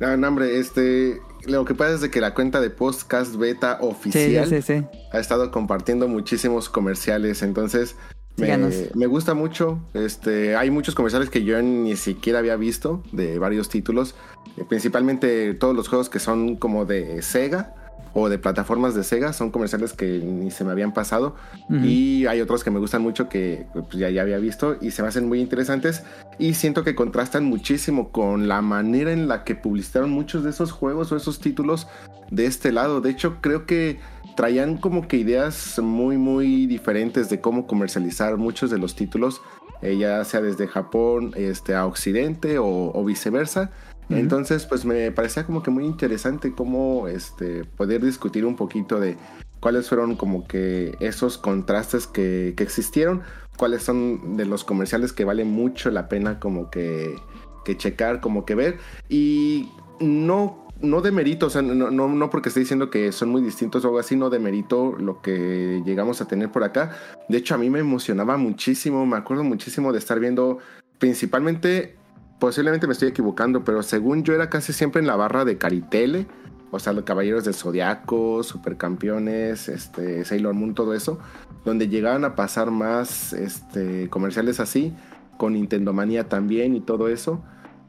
No, 0.00 0.16
no, 0.16 0.28
hombre, 0.28 0.58
este. 0.58 1.20
Lo 1.46 1.64
que 1.64 1.74
pasa 1.74 1.94
es 1.94 2.00
de 2.00 2.10
que 2.10 2.20
la 2.20 2.34
cuenta 2.34 2.60
de 2.60 2.70
Podcast 2.70 3.36
Beta 3.36 3.78
Sí, 3.80 3.86
oficial 3.86 4.48
sí, 4.48 4.62
sí. 4.62 4.84
ha 5.12 5.18
estado 5.18 5.50
compartiendo 5.50 6.08
muchísimos 6.08 6.68
comerciales. 6.68 7.42
Entonces. 7.42 7.96
Me, 8.36 8.56
me 8.94 9.06
gusta 9.06 9.34
mucho. 9.34 9.78
Este, 9.92 10.56
hay 10.56 10.70
muchos 10.70 10.94
comerciales 10.94 11.28
que 11.28 11.44
yo 11.44 11.60
ni 11.60 11.96
siquiera 11.96 12.38
había 12.38 12.56
visto 12.56 13.02
de 13.12 13.38
varios 13.38 13.68
títulos. 13.68 14.14
Eh, 14.56 14.64
Principalmente 14.68 15.52
todos 15.54 15.76
los 15.76 15.88
juegos 15.88 16.08
que 16.08 16.18
son 16.18 16.56
como 16.56 16.84
de 16.86 17.20
Sega 17.22 17.74
o 18.14 18.28
de 18.28 18.38
plataformas 18.38 18.94
de 18.94 19.04
Sega 19.04 19.32
son 19.32 19.50
comerciales 19.50 19.92
que 19.92 20.18
ni 20.18 20.50
se 20.50 20.64
me 20.64 20.72
habían 20.72 20.92
pasado. 20.92 21.34
Ujú. 21.68 21.84
Y 21.84 22.26
hay 22.26 22.40
otros 22.40 22.64
que 22.64 22.70
me 22.70 22.78
gustan 22.78 23.02
mucho 23.02 23.28
que 23.28 23.66
pues, 23.72 23.92
ya, 23.92 24.10
ya 24.10 24.22
había 24.22 24.38
visto 24.38 24.76
y 24.80 24.90
se 24.90 25.02
me 25.02 25.08
hacen 25.08 25.28
muy 25.28 25.40
interesantes. 25.40 26.02
Y 26.38 26.54
siento 26.54 26.84
que 26.84 26.94
contrastan 26.94 27.44
muchísimo 27.44 28.10
con 28.10 28.48
la 28.48 28.62
manera 28.62 29.12
en 29.12 29.28
la 29.28 29.44
que 29.44 29.54
publicitaron 29.54 30.10
muchos 30.10 30.44
de 30.44 30.50
esos 30.50 30.72
juegos 30.72 31.12
o 31.12 31.16
esos 31.16 31.40
títulos 31.40 31.86
de 32.30 32.46
este 32.46 32.72
lado. 32.72 33.00
De 33.00 33.10
hecho, 33.10 33.38
creo 33.40 33.66
que 33.66 34.00
traían 34.36 34.76
como 34.78 35.06
que 35.08 35.18
ideas 35.18 35.78
muy, 35.78 36.16
muy 36.16 36.66
diferentes 36.66 37.28
de 37.28 37.40
cómo 37.40 37.66
comercializar 37.66 38.36
muchos 38.38 38.70
de 38.70 38.78
los 38.78 38.94
títulos, 38.94 39.42
eh, 39.82 39.96
ya 39.98 40.24
sea 40.24 40.40
desde 40.40 40.66
Japón 40.66 41.32
este, 41.36 41.74
a 41.74 41.86
Occidente 41.86 42.58
o, 42.58 42.66
o 42.66 43.04
viceversa. 43.04 43.70
Entonces, 44.08 44.66
pues 44.66 44.84
me 44.84 45.10
parecía 45.10 45.46
como 45.46 45.62
que 45.62 45.70
muy 45.70 45.84
interesante 45.84 46.52
cómo 46.52 47.08
este, 47.08 47.64
poder 47.64 48.04
discutir 48.04 48.44
un 48.44 48.56
poquito 48.56 49.00
de 49.00 49.16
cuáles 49.60 49.88
fueron 49.88 50.16
como 50.16 50.46
que 50.46 50.96
esos 51.00 51.38
contrastes 51.38 52.06
que, 52.06 52.52
que 52.56 52.62
existieron, 52.62 53.22
cuáles 53.56 53.82
son 53.84 54.36
de 54.36 54.44
los 54.44 54.64
comerciales 54.64 55.12
que 55.12 55.24
vale 55.24 55.44
mucho 55.44 55.90
la 55.90 56.08
pena 56.08 56.40
como 56.40 56.70
que, 56.70 57.16
que 57.64 57.76
checar, 57.76 58.20
como 58.20 58.44
que 58.44 58.54
ver. 58.54 58.78
Y 59.08 59.70
no, 60.00 60.66
no 60.80 61.00
de 61.00 61.12
mérito, 61.12 61.46
o 61.46 61.50
sea, 61.50 61.62
no, 61.62 61.90
no, 61.90 62.08
no 62.08 62.30
porque 62.30 62.48
esté 62.48 62.60
diciendo 62.60 62.90
que 62.90 63.12
son 63.12 63.30
muy 63.30 63.40
distintos 63.40 63.84
o 63.84 63.88
algo 63.88 64.00
así, 64.00 64.16
no 64.16 64.30
de 64.30 64.40
mérito 64.40 64.96
lo 64.98 65.22
que 65.22 65.82
llegamos 65.86 66.20
a 66.20 66.26
tener 66.26 66.50
por 66.50 66.64
acá. 66.64 66.96
De 67.28 67.38
hecho, 67.38 67.54
a 67.54 67.58
mí 67.58 67.70
me 67.70 67.78
emocionaba 67.78 68.36
muchísimo, 68.36 69.06
me 69.06 69.16
acuerdo 69.16 69.44
muchísimo 69.44 69.92
de 69.92 69.98
estar 69.98 70.18
viendo 70.18 70.58
principalmente, 70.98 71.96
posiblemente 72.42 72.88
me 72.88 72.92
estoy 72.92 73.06
equivocando, 73.06 73.62
pero 73.62 73.84
según 73.84 74.24
yo 74.24 74.34
era 74.34 74.50
casi 74.50 74.72
siempre 74.72 75.00
en 75.00 75.06
la 75.06 75.14
barra 75.14 75.44
de 75.44 75.58
Caritele. 75.58 76.26
O 76.72 76.80
sea, 76.80 76.92
los 76.92 77.04
Caballeros 77.04 77.44
del 77.44 77.54
Zodiaco, 77.54 78.42
Supercampeones, 78.42 79.68
este, 79.68 80.24
Sailor 80.24 80.52
Moon, 80.52 80.74
todo 80.74 80.92
eso. 80.92 81.20
Donde 81.64 81.86
llegaban 81.86 82.24
a 82.24 82.34
pasar 82.34 82.72
más 82.72 83.32
este, 83.32 84.08
comerciales 84.08 84.58
así. 84.58 84.92
Con 85.36 85.52
Nintendo 85.52 85.92
Manía 85.92 86.28
también 86.28 86.74
y 86.74 86.80
todo 86.80 87.06
eso. 87.06 87.44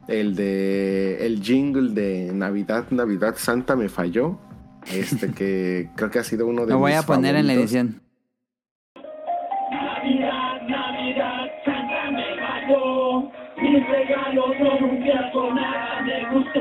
El 0.06 0.36
de. 0.36 1.26
El 1.26 1.42
jingle 1.42 1.92
de 1.92 2.32
Navidad, 2.32 2.84
Navidad 2.90 3.34
Santa 3.36 3.74
me 3.74 3.88
falló. 3.88 4.38
Este 4.86 5.32
que 5.34 5.90
creo 5.96 6.12
que 6.12 6.20
ha 6.20 6.24
sido 6.24 6.46
uno 6.46 6.64
de 6.64 6.74
Lo 6.74 6.78
voy 6.78 6.92
mis 6.92 7.00
a 7.00 7.06
poner 7.06 7.34
en 7.34 7.48
la 7.48 7.54
edición. 7.54 8.03
Mis 13.74 13.88
regalos 13.88 14.50
un 14.82 15.02
fiasco, 15.02 15.52
nada 15.52 16.00
me 16.02 16.24
gustó. 16.30 16.60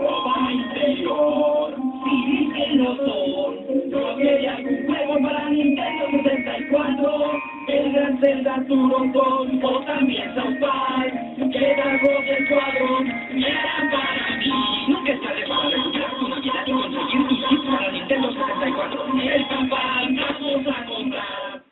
Ropa 0.00 0.50
interior, 0.50 1.74
sí 2.02 2.50
que 2.54 2.76
lo 2.76 2.96
son. 2.96 3.90
Yo 3.90 4.16
quería 4.16 4.56
un 4.56 4.86
juego 4.86 5.20
para 5.20 5.50
Nintendo 5.50 6.06
64. 6.10 7.32
El 7.68 7.92
Gran 7.92 8.18
Zelda 8.20 8.64
Turbo 8.66 9.12
Con 9.12 9.62
o 9.62 9.84
también 9.84 10.34
South 10.34 10.58
Park. 10.60 11.12
Quedamos 11.52 12.24
del 12.24 12.48
cuadro, 12.48 13.00
eran 13.36 13.90
para 13.90 14.36
mí. 14.38 14.86
Nunca 14.88 15.12
está 15.12 15.34
de 15.34 15.46
más 15.46 15.72
recuperar 15.72 16.14
tu 16.16 16.26
máquina 16.26 16.62
y 16.64 16.72
conseguir 16.72 17.28
tus 17.28 17.48
chips 17.50 17.66
para 17.66 17.92
Nintendo 17.92 18.32
64. 18.32 19.06
El 19.20 19.48
campán, 19.48 20.16
vamos 20.16 20.66
a 20.74 20.86
comprar. 20.86 21.62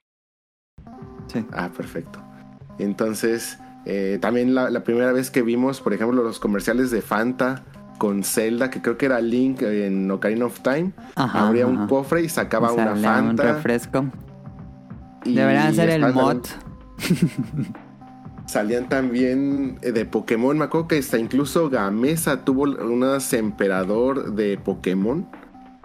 Sí. 1.29 1.47
Ah, 1.55 1.71
perfecto. 1.75 2.19
Entonces, 2.79 3.59
eh, 3.89 4.19
también 4.21 4.55
la, 4.55 4.71
la 4.71 4.85
primera 4.85 5.13
vez 5.13 5.31
que 5.31 5.43
vimos, 5.43 5.81
por 5.81 5.93
ejemplo, 5.95 6.23
los 6.23 6.39
comerciales 6.39 6.91
de 6.91 7.03
Fanta 7.03 7.65
con 7.99 8.23
Zelda, 8.23 8.71
que 8.71 8.81
creo 8.81 8.97
que 8.97 9.07
era 9.07 9.21
Link 9.21 9.63
en 9.63 10.09
Ocarina 10.11 10.45
of 10.47 10.61
Time, 10.61 10.93
Ajá, 11.17 11.49
abría 11.49 11.65
ajá. 11.65 11.73
un 11.73 11.87
cofre 11.89 12.23
y 12.23 12.29
sacaba 12.29 12.71
una 12.73 12.95
Sale 12.95 12.99
un 12.99 13.03
Fanta. 13.05 13.43
refresco. 13.55 14.05
y 15.25 15.35
Deberían 15.35 15.75
ser 15.75 15.91
el 15.91 16.13
mod. 16.15 16.43
Salían 18.47 18.89
también 18.89 19.79
eh, 19.83 19.93
de 19.93 20.07
Pokémon. 20.07 20.57
Me 20.57 20.65
acuerdo 20.65 20.89
que 20.89 20.99
hasta 20.99 21.19
incluso 21.19 21.69
Gamesa 21.69 22.45
tuvo 22.45 22.63
unas 22.63 23.33
emperador 23.35 24.35
de 24.35 24.57
Pokémon. 24.59 25.27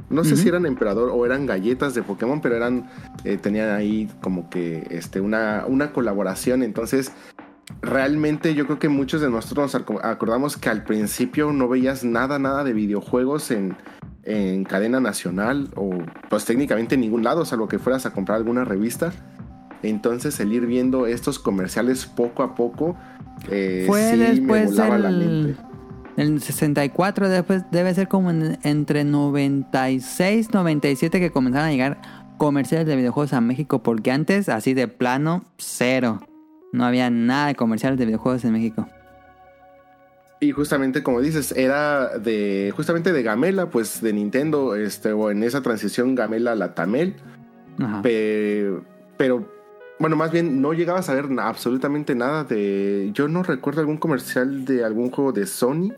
No 0.09 0.23
sé 0.23 0.37
si 0.37 0.47
eran 0.47 0.65
emperador 0.67 1.09
o 1.11 1.25
eran 1.25 1.45
galletas 1.47 1.95
de 1.95 2.03
Pokémon, 2.03 2.39
pero 2.39 2.55
eran 2.55 2.87
eh, 3.23 3.37
tenían 3.37 3.71
ahí 3.71 4.09
como 4.21 4.49
que 4.49 4.85
este 4.91 5.19
una, 5.19 5.63
una 5.67 5.91
colaboración. 5.91 6.61
Entonces, 6.61 7.11
realmente 7.81 8.53
yo 8.55 8.65
creo 8.65 8.79
que 8.79 8.89
muchos 8.89 9.21
de 9.21 9.29
nosotros 9.29 9.73
nos 9.73 9.75
aco- 9.81 9.99
acordamos 10.03 10.57
que 10.57 10.69
al 10.69 10.83
principio 10.83 11.51
no 11.51 11.67
veías 11.67 12.03
nada, 12.03 12.39
nada 12.39 12.63
de 12.63 12.73
videojuegos 12.73 13.51
en, 13.51 13.75
en 14.23 14.63
cadena 14.63 14.99
nacional 14.99 15.69
o 15.75 15.91
pues 16.29 16.45
técnicamente 16.45 16.95
en 16.95 17.01
ningún 17.01 17.23
lado, 17.23 17.45
salvo 17.45 17.67
que 17.67 17.79
fueras 17.79 18.05
a 18.05 18.11
comprar 18.11 18.37
alguna 18.37 18.65
revista. 18.65 19.11
Entonces 19.81 20.39
el 20.39 20.53
ir 20.53 20.65
viendo 20.65 21.07
estos 21.07 21.39
comerciales 21.39 22.05
poco 22.05 22.43
a 22.43 22.55
poco 22.55 22.95
eh, 23.49 23.83
Fue 23.87 24.11
sí 24.11 24.17
me 24.17 24.25
después 24.29 24.65
volaba 24.71 24.97
la 24.97 25.11
del, 25.11 25.43
mente. 25.45 25.61
del 26.15 26.41
64, 26.41 27.27
después 27.27 27.63
debe 27.71 27.93
ser 27.93 28.07
como 28.07 28.29
en- 28.31 28.57
entre 28.63 29.03
96, 29.03 30.53
97 30.53 31.19
que 31.19 31.31
comenzaron 31.31 31.67
a 31.67 31.71
llegar 31.71 32.01
comerciales 32.37 32.87
de 32.87 32.95
videojuegos 32.95 33.33
a 33.33 33.41
México, 33.41 33.83
porque 33.83 34.11
antes, 34.11 34.47
así 34.49 34.73
de 34.73 34.87
plano, 34.87 35.43
cero. 35.57 36.21
No 36.73 36.83
había 36.83 37.09
nada 37.09 37.47
de 37.47 37.55
comerciales 37.55 37.97
de 37.97 38.05
videojuegos 38.05 38.43
en 38.43 38.51
México. 38.51 38.89
Y 40.41 40.51
justamente 40.51 41.03
como 41.03 41.21
dices, 41.21 41.53
era 41.53 42.17
de 42.17 42.73
justamente 42.75 43.13
de 43.13 43.23
Gamela, 43.23 43.69
pues 43.69 44.01
de 44.01 44.11
Nintendo, 44.11 44.75
este, 44.75 45.13
o 45.13 45.31
en 45.31 45.41
esa 45.43 45.61
transición 45.61 46.15
Gamela 46.15 46.51
a 46.51 46.55
la 46.55 46.73
Tamel. 46.75 47.15
Ajá. 47.79 48.01
Pe- 48.01 48.73
pero 49.15 49.49
bueno, 49.99 50.17
más 50.17 50.31
bien 50.31 50.61
no 50.61 50.73
llegabas 50.73 51.07
a 51.07 51.21
na- 51.21 51.47
absolutamente 51.47 52.13
nada 52.13 52.43
de. 52.43 53.11
Yo 53.13 53.29
no 53.29 53.43
recuerdo 53.43 53.79
algún 53.79 53.95
comercial 53.97 54.65
de 54.65 54.83
algún 54.83 55.11
juego 55.11 55.31
de 55.31 55.45
Sony, 55.45 55.93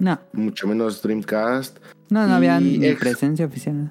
No, 0.00 0.18
mucho 0.32 0.66
menos 0.68 1.00
Dreamcast. 1.00 1.78
no, 2.10 2.26
no 2.26 2.34
había 2.34 2.60
ni 2.60 2.78
presencia 2.94 3.46
oficial. 3.46 3.88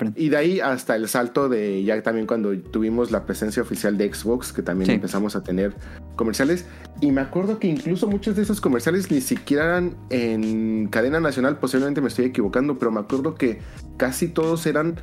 Ah. 0.00 0.12
Y 0.16 0.28
de 0.28 0.36
ahí 0.36 0.60
hasta 0.60 0.96
el 0.96 1.08
salto 1.08 1.48
de 1.48 1.82
ya 1.84 2.02
también 2.02 2.26
cuando 2.26 2.56
tuvimos 2.58 3.10
la 3.10 3.24
presencia 3.26 3.62
oficial 3.62 3.98
de 3.98 4.12
Xbox, 4.12 4.52
que 4.52 4.62
también 4.62 4.86
Sí. 4.86 4.92
empezamos 4.94 5.36
a 5.36 5.42
tener 5.42 5.74
comerciales. 6.16 6.66
Y 7.00 7.12
me 7.12 7.20
acuerdo 7.20 7.58
que 7.58 7.68
incluso 7.68 8.06
muchos 8.08 8.36
de 8.36 8.42
esos 8.42 8.60
comerciales 8.60 9.10
ni 9.10 9.20
siquiera 9.20 9.64
eran 9.64 9.96
en 10.10 10.88
cadena 10.88 11.20
nacional, 11.20 11.58
posiblemente 11.58 12.00
me 12.00 12.08
estoy 12.08 12.26
equivocando, 12.26 12.78
pero 12.78 12.90
me 12.90 13.00
acuerdo 13.00 13.34
que 13.34 13.60
casi 13.96 14.28
todos 14.28 14.66
eran 14.66 14.96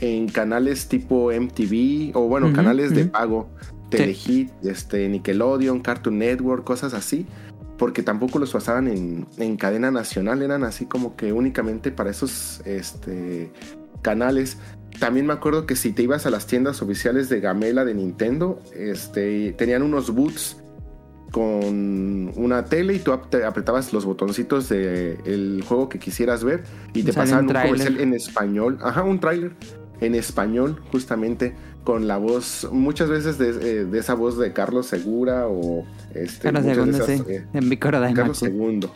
en 0.00 0.28
canales 0.28 0.88
tipo 0.88 1.30
MTV 1.30 2.10
o 2.14 2.28
bueno, 2.28 2.52
canales 2.52 2.94
de 2.94 3.04
pago, 3.06 3.48
Sí. 3.90 3.98
Telehit, 3.98 4.50
este, 4.64 5.08
Nickelodeon, 5.08 5.80
Cartoon 5.80 6.18
Network, 6.18 6.64
cosas 6.64 6.94
así. 6.94 7.26
Porque 7.78 8.02
tampoco 8.04 8.38
los 8.38 8.52
pasaban 8.52 8.86
en, 8.88 9.26
en 9.36 9.56
cadena 9.56 9.90
nacional, 9.90 10.42
eran 10.42 10.62
así 10.64 10.86
como 10.86 11.16
que 11.16 11.32
únicamente 11.32 11.90
para 11.90 12.10
esos 12.10 12.60
este, 12.64 13.50
canales. 14.04 14.58
También 15.00 15.26
me 15.26 15.32
acuerdo 15.32 15.66
que 15.66 15.74
si 15.74 15.90
te 15.90 16.04
ibas 16.04 16.26
a 16.26 16.30
las 16.30 16.46
tiendas 16.46 16.80
oficiales 16.82 17.28
de 17.28 17.40
Gamela 17.40 17.84
de 17.84 17.94
Nintendo, 17.94 18.62
este, 18.76 19.52
tenían 19.54 19.82
unos 19.82 20.14
boots 20.14 20.58
con 21.32 22.30
una 22.36 22.66
tele 22.66 22.94
y 22.94 22.98
tú 23.00 23.10
apretabas 23.10 23.92
los 23.92 24.04
botoncitos 24.04 24.68
del 24.68 25.64
juego 25.66 25.88
que 25.88 25.98
quisieras 25.98 26.44
ver 26.44 26.62
y 26.92 27.02
te 27.02 27.12
Sale 27.12 27.24
pasaban 27.24 27.50
un 27.50 27.56
un, 27.56 27.62
comercial 27.62 28.00
en 28.00 28.14
español. 28.14 28.78
Ajá, 28.80 29.02
un 29.02 29.18
tráiler 29.18 29.56
en 30.00 30.14
español 30.14 30.80
justamente 30.92 31.56
con 31.82 32.06
la 32.06 32.18
voz, 32.18 32.68
muchas 32.70 33.08
veces 33.08 33.36
de, 33.38 33.48
eh, 33.50 33.84
de 33.84 33.98
esa 33.98 34.14
voz 34.14 34.38
de 34.38 34.52
Carlos 34.52 34.86
Segura 34.86 35.48
o 35.48 35.84
este, 36.14 36.52
Carlos 36.52 36.64
Segundo, 36.64 36.96
esas, 36.96 37.06
sí. 37.18 37.24
eh, 37.28 37.46
En 37.52 38.14
Carlos. 38.14 38.42
II. 38.42 38.88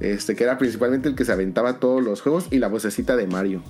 Este, 0.00 0.34
que 0.34 0.44
era 0.44 0.58
principalmente 0.58 1.08
el 1.08 1.14
que 1.14 1.24
se 1.24 1.32
aventaba 1.32 1.78
todos 1.78 2.02
los 2.02 2.20
juegos 2.20 2.48
y 2.50 2.58
la 2.58 2.68
vocecita 2.68 3.16
de 3.16 3.26
Mario. 3.26 3.62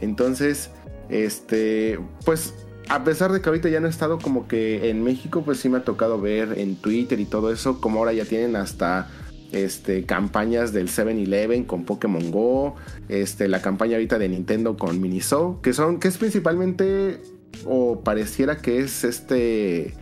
Entonces, 0.00 0.70
este, 1.08 1.98
pues, 2.24 2.54
a 2.88 3.04
pesar 3.04 3.32
de 3.32 3.40
que 3.40 3.48
ahorita 3.48 3.68
ya 3.68 3.80
no 3.80 3.86
he 3.86 3.90
estado 3.90 4.18
como 4.18 4.46
que 4.46 4.90
en 4.90 5.02
México, 5.02 5.42
pues 5.44 5.58
sí 5.58 5.68
me 5.68 5.78
ha 5.78 5.84
tocado 5.84 6.20
ver 6.20 6.58
en 6.58 6.76
Twitter 6.76 7.18
y 7.18 7.24
todo 7.24 7.52
eso, 7.52 7.80
como 7.80 7.98
ahora 7.98 8.12
ya 8.12 8.24
tienen 8.24 8.54
hasta 8.56 9.08
este, 9.52 10.04
campañas 10.04 10.72
del 10.72 10.88
7-Eleven 10.88 11.64
con 11.64 11.84
Pokémon 11.84 12.30
Go, 12.30 12.76
este, 13.08 13.48
la 13.48 13.62
campaña 13.62 13.94
ahorita 13.94 14.18
de 14.18 14.28
Nintendo 14.28 14.76
con 14.76 15.00
Miniso, 15.00 15.60
que 15.62 15.72
son, 15.72 15.98
que 15.98 16.08
es 16.08 16.18
principalmente, 16.18 17.20
o 17.64 18.00
pareciera 18.00 18.58
que 18.58 18.80
es 18.80 19.02
este 19.04 19.94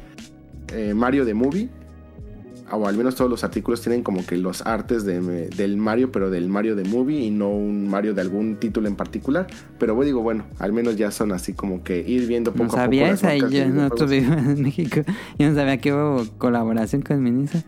eh, 0.73 0.95
Mario 0.95 1.25
de 1.25 1.35
Movie, 1.35 1.69
o 2.71 2.87
al 2.89 2.97
menos 2.97 3.15
todos 3.15 3.31
los 3.31 3.45
artículos 3.45 3.81
tienen 3.83 4.03
como 4.03 4.25
que 4.27 4.37
los 4.37 4.63
artes 4.63 5.05
de, 5.05 5.21
del 5.49 5.77
Mario, 5.77 6.11
pero 6.11 6.31
del 6.31 6.49
Mario 6.49 6.75
de 6.77 6.85
Movie 6.85 7.21
y 7.21 7.31
no 7.31 7.51
un 7.51 7.89
Mario 7.89 8.15
de 8.15 8.23
algún 8.23 8.57
título 8.57 8.89
en 8.89 8.97
particular. 8.97 9.47
Pero 9.79 10.01
digo, 10.03 10.23
bueno, 10.23 10.45
al 10.59 10.73
menos 10.73 10.97
ya 10.97 11.11
son 11.11 11.33
así 11.33 11.53
como 11.53 11.85
que 11.85 11.99
ir 12.01 12.27
viendo 12.27 12.53
poco 12.53 12.65
No 12.65 12.69
a 12.69 12.71
poco. 12.71 12.81
sabía 12.83 13.09
las 13.09 13.19
esa 13.23 13.37
y 13.37 13.41
yo 13.41 13.69
no 13.69 13.87
estuve 13.87 14.19
en 14.19 14.63
México. 14.63 15.03
Yo 15.39 15.49
no 15.49 15.55
sabía 15.55 15.79
que 15.79 15.93
hubo 15.93 16.27
colaboración 16.39 17.03
con 17.03 17.23
Minisa. 17.23 17.63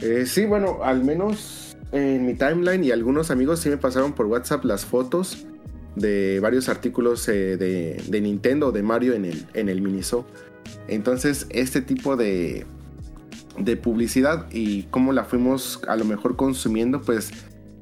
Eh, 0.00 0.24
sí, 0.26 0.44
bueno, 0.44 0.78
al 0.82 1.04
menos 1.04 1.76
en 1.92 2.26
mi 2.26 2.34
timeline 2.34 2.84
y 2.84 2.90
algunos 2.90 3.30
amigos 3.30 3.60
sí 3.60 3.68
me 3.68 3.76
pasaron 3.78 4.12
por 4.12 4.26
WhatsApp 4.26 4.64
las 4.64 4.84
fotos 4.84 5.46
de 5.96 6.38
varios 6.40 6.68
artículos 6.68 7.28
eh, 7.28 7.56
de, 7.56 8.02
de 8.08 8.20
Nintendo, 8.20 8.70
de 8.70 8.82
Mario 8.82 9.14
en 9.14 9.24
el, 9.24 9.46
en 9.54 9.68
el 9.68 9.80
Miniso. 9.82 10.24
Entonces, 10.86 11.46
este 11.50 11.80
tipo 11.80 12.16
de, 12.16 12.66
de 13.60 13.76
publicidad 13.76 14.46
y 14.50 14.84
cómo 14.84 15.12
la 15.12 15.24
fuimos 15.24 15.80
a 15.88 15.96
lo 15.96 16.04
mejor 16.04 16.36
consumiendo, 16.36 17.00
pues 17.00 17.30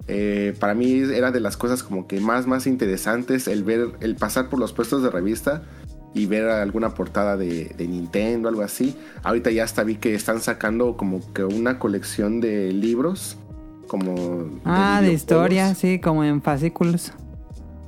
eh, 0.09 0.55
para 0.61 0.75
mí 0.75 1.01
era 1.13 1.33
de 1.33 1.41
las 1.41 1.57
cosas 1.57 1.83
como 1.83 2.07
que 2.07 2.21
más, 2.21 2.47
más 2.47 2.67
interesantes 2.67 3.49
el 3.49 3.65
ver, 3.65 3.93
el 4.01 4.17
pasar 4.17 4.49
por 4.49 4.59
los 4.59 4.73
puestos 4.73 5.03
de 5.03 5.11
revista 5.11 5.63
y 6.15 6.27
ver 6.27 6.49
alguna 6.49 6.95
portada 6.95 7.37
de, 7.37 7.75
de 7.77 7.87
Nintendo, 7.89 8.49
algo 8.49 8.63
así. 8.63 8.97
Ahorita 9.23 9.51
ya 9.51 9.65
hasta 9.65 9.85
vi 9.85 9.97
que 9.97 10.15
están 10.15 10.41
sacando 10.41 10.97
como 10.97 11.21
que 11.35 11.45
una 11.45 11.79
colección 11.79 12.41
de 12.41 12.73
libros, 12.73 13.37
como... 13.87 14.61
Ah, 14.65 15.01
de 15.03 15.13
historia, 15.13 15.75
sí, 15.75 16.01
como 16.01 16.25
en 16.25 16.41
fascículos. 16.41 17.13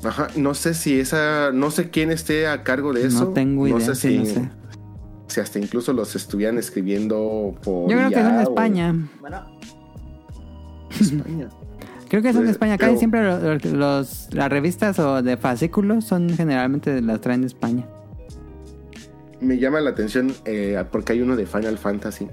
Ajá, 0.04 0.28
no 0.36 0.54
sé 0.54 0.74
si 0.74 1.00
esa, 1.00 1.50
no 1.52 1.70
sé 1.70 1.90
quién 1.90 2.10
esté 2.10 2.46
a 2.46 2.62
cargo 2.62 2.92
de 2.92 3.06
eso. 3.06 3.24
No 3.24 3.28
tengo 3.28 3.66
idea, 3.66 3.80
sé 3.80 3.94
sí, 3.94 4.08
si, 4.08 4.18
no 4.18 4.24
sé. 4.26 4.50
Si 5.28 5.40
hasta 5.40 5.58
incluso 5.58 5.92
los 5.92 6.14
estuvieran 6.16 6.58
escribiendo 6.58 7.54
por 7.62 7.88
Yo 7.90 7.96
creo 7.96 8.08
que 8.10 8.14
son 8.16 8.32
de 8.32 8.38
o- 8.38 8.42
España. 8.42 8.94
España. 11.00 11.48
Creo 12.08 12.22
que 12.22 12.32
son 12.32 12.40
de 12.42 12.46
Pues, 12.46 12.50
España. 12.52 12.78
Casi 12.78 12.88
pero- 12.90 12.98
siempre 12.98 13.22
los, 13.22 13.64
los- 13.66 14.34
las 14.34 14.48
revistas 14.48 14.98
o 14.98 15.22
de 15.22 15.36
fascículos 15.36 16.04
son 16.06 16.30
generalmente 16.30 17.00
las 17.02 17.20
traen 17.20 17.42
de 17.42 17.46
España. 17.48 17.84
Me 19.40 19.58
llama 19.58 19.80
la 19.80 19.90
atención 19.90 20.32
eh, 20.46 20.82
porque 20.90 21.12
hay 21.12 21.20
uno 21.20 21.36
de 21.36 21.46
Final 21.46 21.78
Fantasy. 21.78 22.26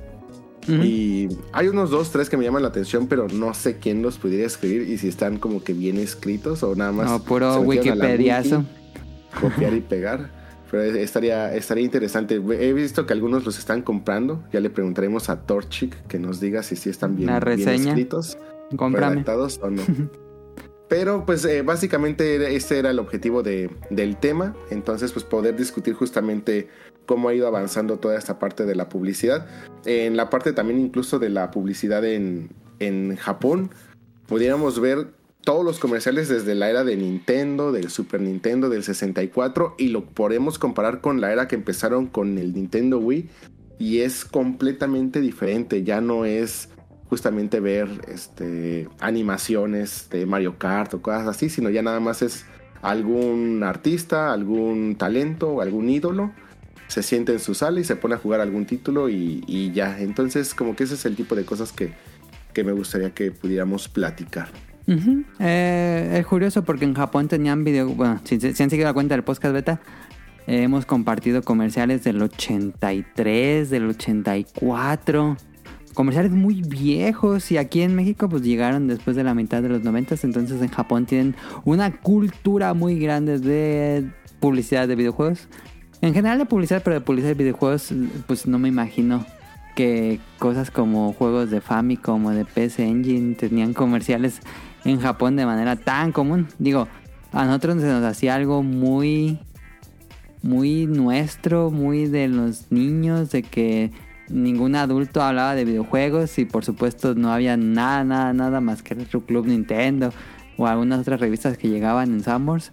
Y 0.68 1.28
hay 1.54 1.68
unos 1.68 1.92
dos, 1.92 2.10
tres 2.10 2.28
que 2.28 2.38
me 2.38 2.44
llaman 2.44 2.64
la 2.64 2.70
atención, 2.70 3.06
pero 3.06 3.28
no 3.28 3.54
sé 3.54 3.78
quién 3.78 4.02
los 4.02 4.18
pudiera 4.18 4.48
escribir 4.48 4.90
y 4.90 4.98
si 4.98 5.08
están 5.10 5.38
como 5.38 5.64
que 5.64 5.74
bien 5.74 6.00
escritos 6.00 6.64
o 6.64 6.74
nada 6.74 6.92
más. 6.92 7.08
No, 7.08 7.22
puro 7.22 7.60
Wikipediazo. 7.60 8.60
wiki, 8.60 8.68
copiar 9.42 9.74
y 9.76 9.82
pegar. 9.82 10.32
Pero 10.72 10.84
estaría, 10.84 11.54
estaría 11.56 11.84
interesante. 11.84 12.36
He 12.36 12.74
visto 12.74 13.06
que 13.06 13.14
algunos 13.14 13.46
los 13.46 13.58
están 13.60 13.82
comprando. 13.82 14.44
Ya 14.52 14.60
le 14.60 14.70
preguntaremos 14.70 15.30
a 15.30 15.42
Torchic 15.46 16.06
que 16.08 16.20
nos 16.20 16.40
diga 16.40 16.64
si 16.64 16.76
sí 16.76 16.90
están 16.90 17.16
bien, 17.16 17.30
bien 17.56 17.70
escritos, 17.88 18.38
redactados 18.72 19.60
o 19.62 19.70
no. 19.70 19.82
Pero 20.88 21.26
pues 21.26 21.44
eh, 21.46 21.64
básicamente 21.64 22.56
este 22.56 22.78
era 22.78 22.92
el 22.92 23.00
objetivo 23.00 23.42
de- 23.42 23.72
del 23.90 24.18
tema. 24.18 24.56
Entonces 24.70 25.12
pues 25.12 25.26
poder 25.26 25.56
discutir 25.56 25.94
justamente 25.96 26.68
cómo 27.08 27.30
ha 27.30 27.34
ido 27.34 27.48
avanzando 27.48 27.98
toda 27.98 28.18
esta 28.18 28.38
parte 28.40 28.66
de 28.66 28.76
la 28.76 28.88
publicidad. 28.90 29.48
En 29.86 30.16
la 30.16 30.30
parte 30.30 30.54
también 30.54 30.80
incluso 30.80 31.18
de 31.20 31.30
la 31.30 31.50
publicidad 31.52 32.06
en, 32.06 32.50
en 32.80 33.16
Japón, 33.16 33.72
pudiéramos 34.28 34.80
ver 34.80 35.08
todos 35.46 35.64
los 35.64 35.80
comerciales 35.80 36.28
desde 36.28 36.56
la 36.56 36.70
era 36.70 36.84
de 36.84 36.98
Nintendo, 36.98 37.72
del 37.72 37.90
Super 37.90 38.20
Nintendo, 38.20 38.68
del 38.68 38.84
64 38.84 39.76
y 39.78 39.90
lo 39.90 40.04
podemos 40.04 40.60
comparar 40.60 41.02
con 41.02 41.22
la 41.22 41.32
era 41.32 41.48
que 41.48 41.56
empezaron 41.56 42.08
con 42.08 42.38
el 42.40 42.54
Nintendo 42.54 42.98
Wii 42.98 43.30
y 43.78 44.00
es 44.00 44.26
completamente 44.26 45.22
diferente, 45.22 45.84
ya 45.84 46.02
no 46.02 46.26
es 46.26 46.70
justamente 47.08 47.60
ver 47.60 47.88
este 48.08 48.90
animaciones 49.00 50.10
de 50.10 50.26
Mario 50.26 50.58
Kart 50.58 50.96
o 50.96 51.02
cosas 51.02 51.28
así, 51.28 51.50
sino 51.50 51.70
ya 51.70 51.84
nada 51.84 52.00
más 52.00 52.24
es 52.24 52.46
algún 52.82 53.64
artista, 53.64 54.34
algún 54.34 54.96
talento, 54.96 55.62
algún 55.62 55.90
ídolo 55.90 56.32
se 56.88 57.04
siente 57.04 57.34
en 57.34 57.40
su 57.40 57.54
sala 57.54 57.80
y 57.80 57.84
se 57.84 57.96
pone 57.96 58.16
a 58.16 58.18
jugar 58.18 58.42
algún 58.42 58.66
título 58.66 59.10
y, 59.10 59.44
y 59.48 59.72
ya. 59.72 60.00
Entonces, 60.00 60.54
como 60.54 60.76
que 60.76 60.84
ese 60.84 60.94
es 60.94 61.06
el 61.06 61.16
tipo 61.16 61.36
de 61.36 61.44
cosas 61.44 61.72
que, 61.72 61.94
que 62.54 62.64
me 62.64 62.74
gustaría 62.74 63.10
que 63.10 63.32
pudiéramos 63.32 63.88
platicar. 63.88 64.50
Eh, 65.40 66.18
es 66.20 66.26
curioso 66.26 66.64
porque 66.64 66.86
en 66.86 66.94
Japón 66.94 67.28
tenían 67.28 67.64
video. 67.64 67.90
Bueno, 67.90 68.20
si, 68.24 68.40
si 68.40 68.64
han 68.64 68.70
seguido 68.70 68.88
la 68.88 68.94
cuenta 68.94 69.16
del 69.16 69.24
podcast 69.24 69.54
beta, 69.54 69.82
eh, 70.48 70.64
hemos 70.64 70.86
compartido 70.86 71.42
comerciales 71.42 72.04
del 72.04 72.22
83, 72.22 73.70
del 73.70 73.90
84. 73.90 75.38
Comerciales 75.94 76.32
muy 76.32 76.62
viejos 76.62 77.52
y 77.52 77.58
aquí 77.58 77.82
en 77.82 77.96
México 77.96 78.28
pues 78.28 78.44
llegaron 78.44 78.88
después 78.88 79.16
de 79.16 79.24
la 79.24 79.34
mitad 79.34 79.62
de 79.62 79.70
los 79.70 79.82
90, 79.82 80.16
entonces 80.24 80.62
en 80.62 80.68
Japón 80.68 81.06
tienen 81.06 81.36
una 81.64 81.90
cultura 82.02 82.74
muy 82.74 83.00
grande 83.00 83.40
de 83.40 84.12
publicidad 84.42 84.90
de 84.90 84.96
videojuegos. 84.96 85.48
En 86.02 86.14
general 86.14 86.38
de 86.38 86.46
publicidad, 86.46 86.82
pero 86.84 86.96
de 86.96 87.02
publicidad 87.02 87.30
de 87.30 87.36
videojuegos 87.36 87.94
pues 88.28 88.46
no 88.46 88.60
me 88.60 88.68
imagino 88.68 89.26
que 89.74 90.20
cosas 90.38 90.70
como 90.70 91.14
juegos 91.14 91.50
de 91.50 91.62
Famicom 91.62 92.26
o 92.26 92.32
de 92.32 92.44
PC 92.44 92.86
Engine 92.86 93.36
tenían 93.36 93.74
comerciales 93.74 94.42
en 94.86 95.00
Japón 95.00 95.36
de 95.36 95.46
manera 95.46 95.76
tan 95.76 96.12
común. 96.12 96.48
Digo, 96.60 96.88
a 97.34 97.46
nosotros 97.46 97.82
se 97.82 97.88
nos 97.88 98.04
hacía 98.04 98.36
algo 98.36 98.64
muy 98.64 99.40
muy 100.46 100.86
nuestro, 100.86 101.72
muy 101.72 102.06
de 102.06 102.28
los 102.28 102.72
niños, 102.72 103.32
de 103.32 103.42
que 103.42 103.92
ningún 104.30 104.76
adulto 104.76 105.22
hablaba 105.22 105.56
de 105.56 105.66
videojuegos 105.66 106.38
y 106.38 106.46
por 106.46 106.64
supuesto 106.64 107.16
no 107.16 107.34
había 107.34 107.58
nada, 107.58 108.04
nada, 108.04 108.34
nada 108.34 108.62
más 108.62 108.84
que 108.84 108.94
el 108.94 109.08
Club 109.08 109.48
Nintendo 109.48 110.14
o 110.58 110.68
algunas 110.68 111.00
otras 111.00 111.20
revistas 111.20 111.58
que 111.58 111.68
llegaban 111.68 112.14
en 112.14 112.24
Summers. 112.24 112.72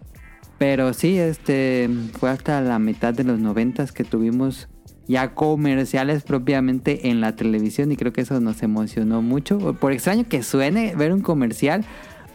Pero 0.58 0.92
sí, 0.92 1.18
este 1.18 1.88
fue 2.18 2.30
hasta 2.30 2.60
la 2.60 2.78
mitad 2.78 3.14
de 3.14 3.24
los 3.24 3.38
noventas 3.40 3.90
que 3.90 4.04
tuvimos 4.04 4.68
ya 5.08 5.34
comerciales 5.34 6.22
propiamente 6.22 7.08
en 7.10 7.20
la 7.20 7.34
televisión 7.36 7.92
y 7.92 7.96
creo 7.96 8.12
que 8.12 8.22
eso 8.22 8.40
nos 8.40 8.62
emocionó 8.62 9.22
mucho. 9.22 9.74
Por 9.74 9.92
extraño 9.92 10.24
que 10.28 10.42
suene 10.42 10.94
ver 10.96 11.12
un 11.12 11.20
comercial 11.20 11.84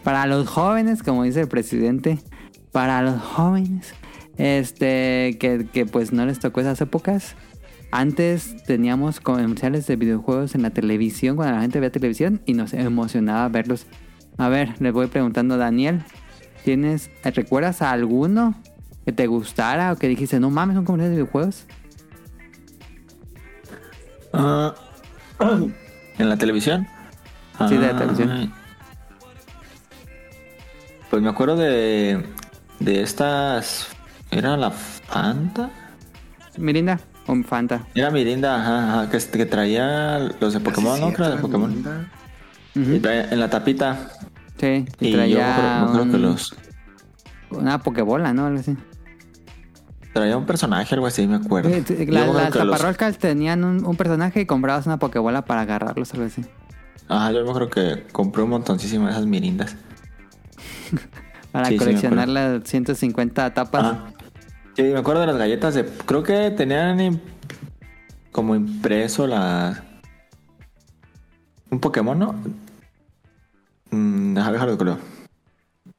para 0.04 0.26
los 0.26 0.48
jóvenes, 0.48 1.02
como 1.02 1.24
dice 1.24 1.42
el 1.42 1.48
presidente, 1.48 2.18
para 2.72 3.02
los 3.02 3.20
jóvenes, 3.20 3.94
este, 4.36 5.36
que, 5.40 5.66
que 5.72 5.86
pues 5.86 6.12
no 6.12 6.26
les 6.26 6.38
tocó 6.38 6.60
esas 6.60 6.80
épocas. 6.80 7.34
Antes 7.90 8.62
teníamos 8.64 9.18
comerciales 9.20 9.86
de 9.86 9.96
videojuegos 9.96 10.54
en 10.54 10.62
la 10.62 10.70
televisión, 10.70 11.36
cuando 11.36 11.54
la 11.54 11.62
gente 11.62 11.80
veía 11.80 11.90
televisión 11.90 12.42
y 12.44 12.52
nos 12.52 12.74
emocionaba 12.74 13.48
verlos. 13.48 13.86
A 14.36 14.48
ver, 14.48 14.74
le 14.78 14.90
voy 14.90 15.06
preguntando 15.06 15.54
a 15.54 15.58
Daniel, 15.58 16.02
¿tienes, 16.64 17.10
recuerdas 17.24 17.80
a 17.80 17.90
alguno 17.90 18.54
que 19.06 19.12
te 19.12 19.26
gustara 19.26 19.90
o 19.92 19.96
que 19.96 20.06
dijiste, 20.06 20.38
no 20.38 20.50
mames, 20.50 20.76
son 20.76 20.84
comerciales 20.84 21.16
de 21.16 21.22
videojuegos? 21.22 21.66
Ah, 24.38 24.74
¿En 26.18 26.28
la 26.28 26.36
televisión? 26.36 26.86
Sí, 27.68 27.76
de 27.76 27.80
la 27.80 27.90
Ah, 27.90 27.96
televisión. 27.98 28.52
Pues 31.10 31.22
me 31.22 31.28
acuerdo 31.28 31.56
de, 31.56 32.24
de 32.80 33.02
estas... 33.02 33.88
¿Era 34.30 34.56
la 34.56 34.70
Fanta? 34.70 35.70
Mirinda 36.58 37.00
o 37.26 37.34
Fanta. 37.42 37.82
Era 37.94 38.10
Mirinda, 38.10 38.60
ajá, 38.60 39.02
ajá, 39.02 39.10
que, 39.10 39.18
que 39.18 39.46
traía 39.46 40.18
los 40.40 40.52
de 40.52 40.60
Pokémon, 40.60 41.00
¿no? 41.00 41.12
Creo 41.12 41.30
de 41.30 41.36
Pokémon. 41.38 41.84
Y 42.74 42.98
traía- 43.00 43.30
en 43.32 43.40
la 43.40 43.48
tapita. 43.48 44.10
Sí, 44.58 44.84
y, 45.00 45.10
yo 45.10 45.16
traía 45.16 45.36
me 45.38 45.50
acuerdo, 45.52 45.70
me 45.70 45.84
acuerdo 45.86 46.10
que 46.10 46.16
un- 46.16 46.22
los... 46.22 46.54
una 47.50 47.78
pokebola, 47.82 48.32
¿no? 48.34 48.46
Algo 48.46 48.60
así. 48.60 48.76
Traía 50.12 50.36
un 50.36 50.46
personaje, 50.46 50.94
algo 50.94 51.06
así, 51.06 51.26
me 51.26 51.36
acuerdo. 51.36 51.70
Sí, 51.70 51.82
sí, 51.86 52.06
la- 52.06 52.26
las 52.26 52.54
los- 52.54 52.70
taparrolcas 52.72 53.18
tenían 53.18 53.62
un, 53.64 53.84
un 53.84 53.96
personaje 53.96 54.40
y 54.40 54.46
comprabas 54.46 54.86
una 54.86 54.98
pokebola 54.98 55.44
para 55.44 55.60
agarrarlos, 55.62 56.12
algo 56.14 56.26
así. 56.26 56.44
Ajá, 57.08 57.32
yo 57.32 57.42
me 57.44 57.50
acuerdo 57.50 57.70
que 57.70 58.06
compré 58.12 58.42
un 58.42 58.50
montoncísimo 58.50 59.06
de 59.06 59.12
esas 59.12 59.26
mirindas. 59.26 59.76
Para 61.52 61.66
Sí, 61.68 61.76
coleccionar 61.78 62.28
las 62.28 62.64
150 62.64 63.54
tapas. 63.54 63.84
Ah. 63.84 64.04
Sí, 64.76 64.82
me 64.82 64.98
acuerdo 64.98 65.22
de 65.22 65.26
las 65.28 65.36
galletas 65.38 65.74
de... 65.74 65.84
Creo 65.84 66.22
que 66.22 66.50
tenían 66.50 67.20
como 68.32 68.54
impreso 68.54 69.26
la... 69.26 69.82
Un 71.70 71.80
Pokémon, 71.80 72.18
¿no? 72.18 72.34
Mm, 73.90 74.34
déjame 74.34 74.52
dejarlo 74.52 74.78
creo. 74.78 74.98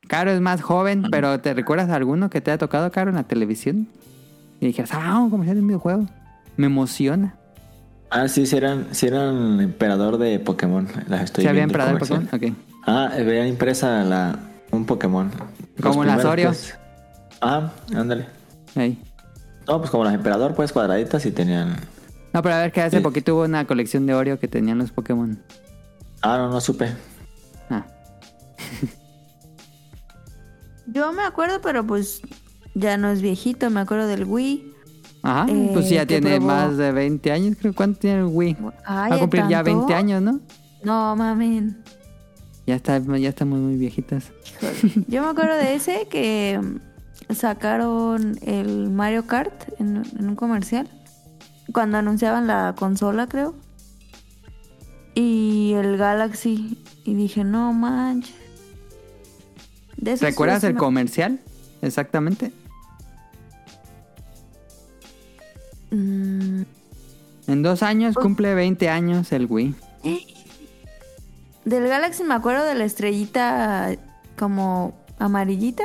Caro 0.09 0.31
es 0.31 0.41
más 0.41 0.61
joven, 0.61 1.03
pero 1.11 1.39
¿te 1.39 1.53
recuerdas 1.53 1.89
alguno 1.91 2.31
que 2.31 2.41
te 2.41 2.49
haya 2.49 2.57
tocado, 2.57 2.91
Caro, 2.91 3.11
en 3.11 3.15
la 3.15 3.23
televisión? 3.23 3.87
Y 4.59 4.65
dijeras, 4.65 4.89
ah, 4.93 5.19
un 5.19 5.29
comercial 5.29 5.55
de 5.57 5.61
un 5.61 5.67
videojuego. 5.67 6.05
Me 6.57 6.65
emociona. 6.65 7.35
Ah, 8.09 8.27
sí, 8.27 8.47
sí 8.47 8.57
eran, 8.57 8.87
sí 8.91 9.05
eran 9.05 9.61
emperador 9.61 10.17
de 10.17 10.39
Pokémon. 10.39 10.87
Las 11.07 11.25
estoy 11.25 11.43
¿Se 11.43 11.49
había 11.51 11.61
emperador 11.61 11.93
de. 11.93 11.99
Pokémon? 11.99 12.27
Ok. 12.33 12.43
Ah, 12.87 13.11
veía 13.17 13.47
impresa 13.47 14.03
la, 14.03 14.39
un 14.71 14.85
Pokémon. 14.87 15.29
Como 15.81 16.03
las 16.03 16.25
Oreo. 16.25 16.47
pues. 16.49 16.75
Ah, 17.39 17.71
ándale. 17.95 18.25
Ahí. 18.75 18.99
No, 19.67 19.77
pues 19.77 19.91
como 19.91 20.03
las 20.05 20.15
emperador, 20.15 20.55
pues 20.55 20.73
cuadraditas 20.73 21.23
y 21.27 21.31
tenían 21.31 21.75
No, 22.33 22.41
pero 22.41 22.55
a 22.55 22.59
ver 22.61 22.71
que 22.71 22.81
hace 22.81 22.97
Sí. 22.97 23.03
poquito 23.03 23.35
hubo 23.35 23.43
una 23.43 23.65
colección 23.67 24.07
de 24.07 24.15
Oreo 24.15 24.39
que 24.39 24.47
tenían 24.47 24.79
los 24.79 24.89
Pokémon. 24.91 25.39
Ah, 26.23 26.37
no, 26.39 26.49
no 26.49 26.59
supe. 26.59 26.89
Ah, 27.69 27.85
Yo 30.93 31.11
me 31.13 31.23
acuerdo, 31.23 31.61
pero 31.61 31.85
pues 31.85 32.21
ya 32.75 32.97
no 32.97 33.09
es 33.09 33.21
viejito. 33.21 33.69
Me 33.69 33.79
acuerdo 33.81 34.07
del 34.07 34.25
Wii. 34.25 34.73
ajá, 35.23 35.51
Eh, 35.51 35.69
pues 35.73 35.87
sí, 35.87 35.95
ya 35.95 36.05
tiene 36.05 36.37
probó- 36.39 36.45
más 36.47 36.77
de 36.77 36.91
20 36.91 37.31
años, 37.31 37.55
creo. 37.59 37.73
¿Cuánto 37.73 37.99
tiene 37.99 38.19
el 38.19 38.25
Wii? 38.25 38.57
Ay, 38.85 39.11
Va 39.11 39.15
a 39.15 39.19
cumplir 39.19 39.47
ya 39.47 39.63
¿tanto? 39.63 39.77
20 39.79 39.93
años, 39.93 40.21
¿no? 40.21 40.39
No, 40.83 41.15
mamen. 41.15 41.77
Ya, 42.65 42.75
está, 42.75 42.99
ya 43.17 43.29
estamos 43.29 43.59
muy 43.59 43.75
viejitas. 43.75 44.31
Yo 45.07 45.23
me 45.23 45.29
acuerdo 45.29 45.55
de 45.55 45.73
ese 45.75 46.07
que 46.09 46.59
sacaron 47.33 48.37
el 48.43 48.89
Mario 48.91 49.25
Kart 49.27 49.53
en, 49.79 50.03
en 50.17 50.27
un 50.29 50.35
comercial. 50.35 50.87
Cuando 51.73 51.97
anunciaban 51.97 52.47
la 52.47 52.75
consola, 52.77 53.27
creo. 53.27 53.55
Y 55.15 55.73
el 55.73 55.97
Galaxy. 55.97 56.77
Y 57.03 57.13
dije, 57.15 57.43
no 57.43 57.73
manches. 57.73 58.35
De 59.99 60.13
esos 60.13 60.21
¿Recuerdas 60.27 60.63
el 60.63 60.73
me- 60.73 60.79
comercial? 60.79 61.39
Exactamente. 61.81 62.51
Mm, 65.91 66.61
En 67.47 67.63
dos 67.63 67.81
años 67.81 68.13
Pues- 68.13 68.23
cumple 68.23 68.53
20 68.53 68.89
años 68.89 69.31
el 69.31 69.47
Wii. 69.49 69.73
Del 71.65 71.87
Galaxy 71.87 72.23
me 72.23 72.33
acuerdo 72.35 72.63
de 72.63 72.75
la 72.75 72.85
estrellita 72.85 73.95
como 74.37 74.93
amarillita. 75.17 75.83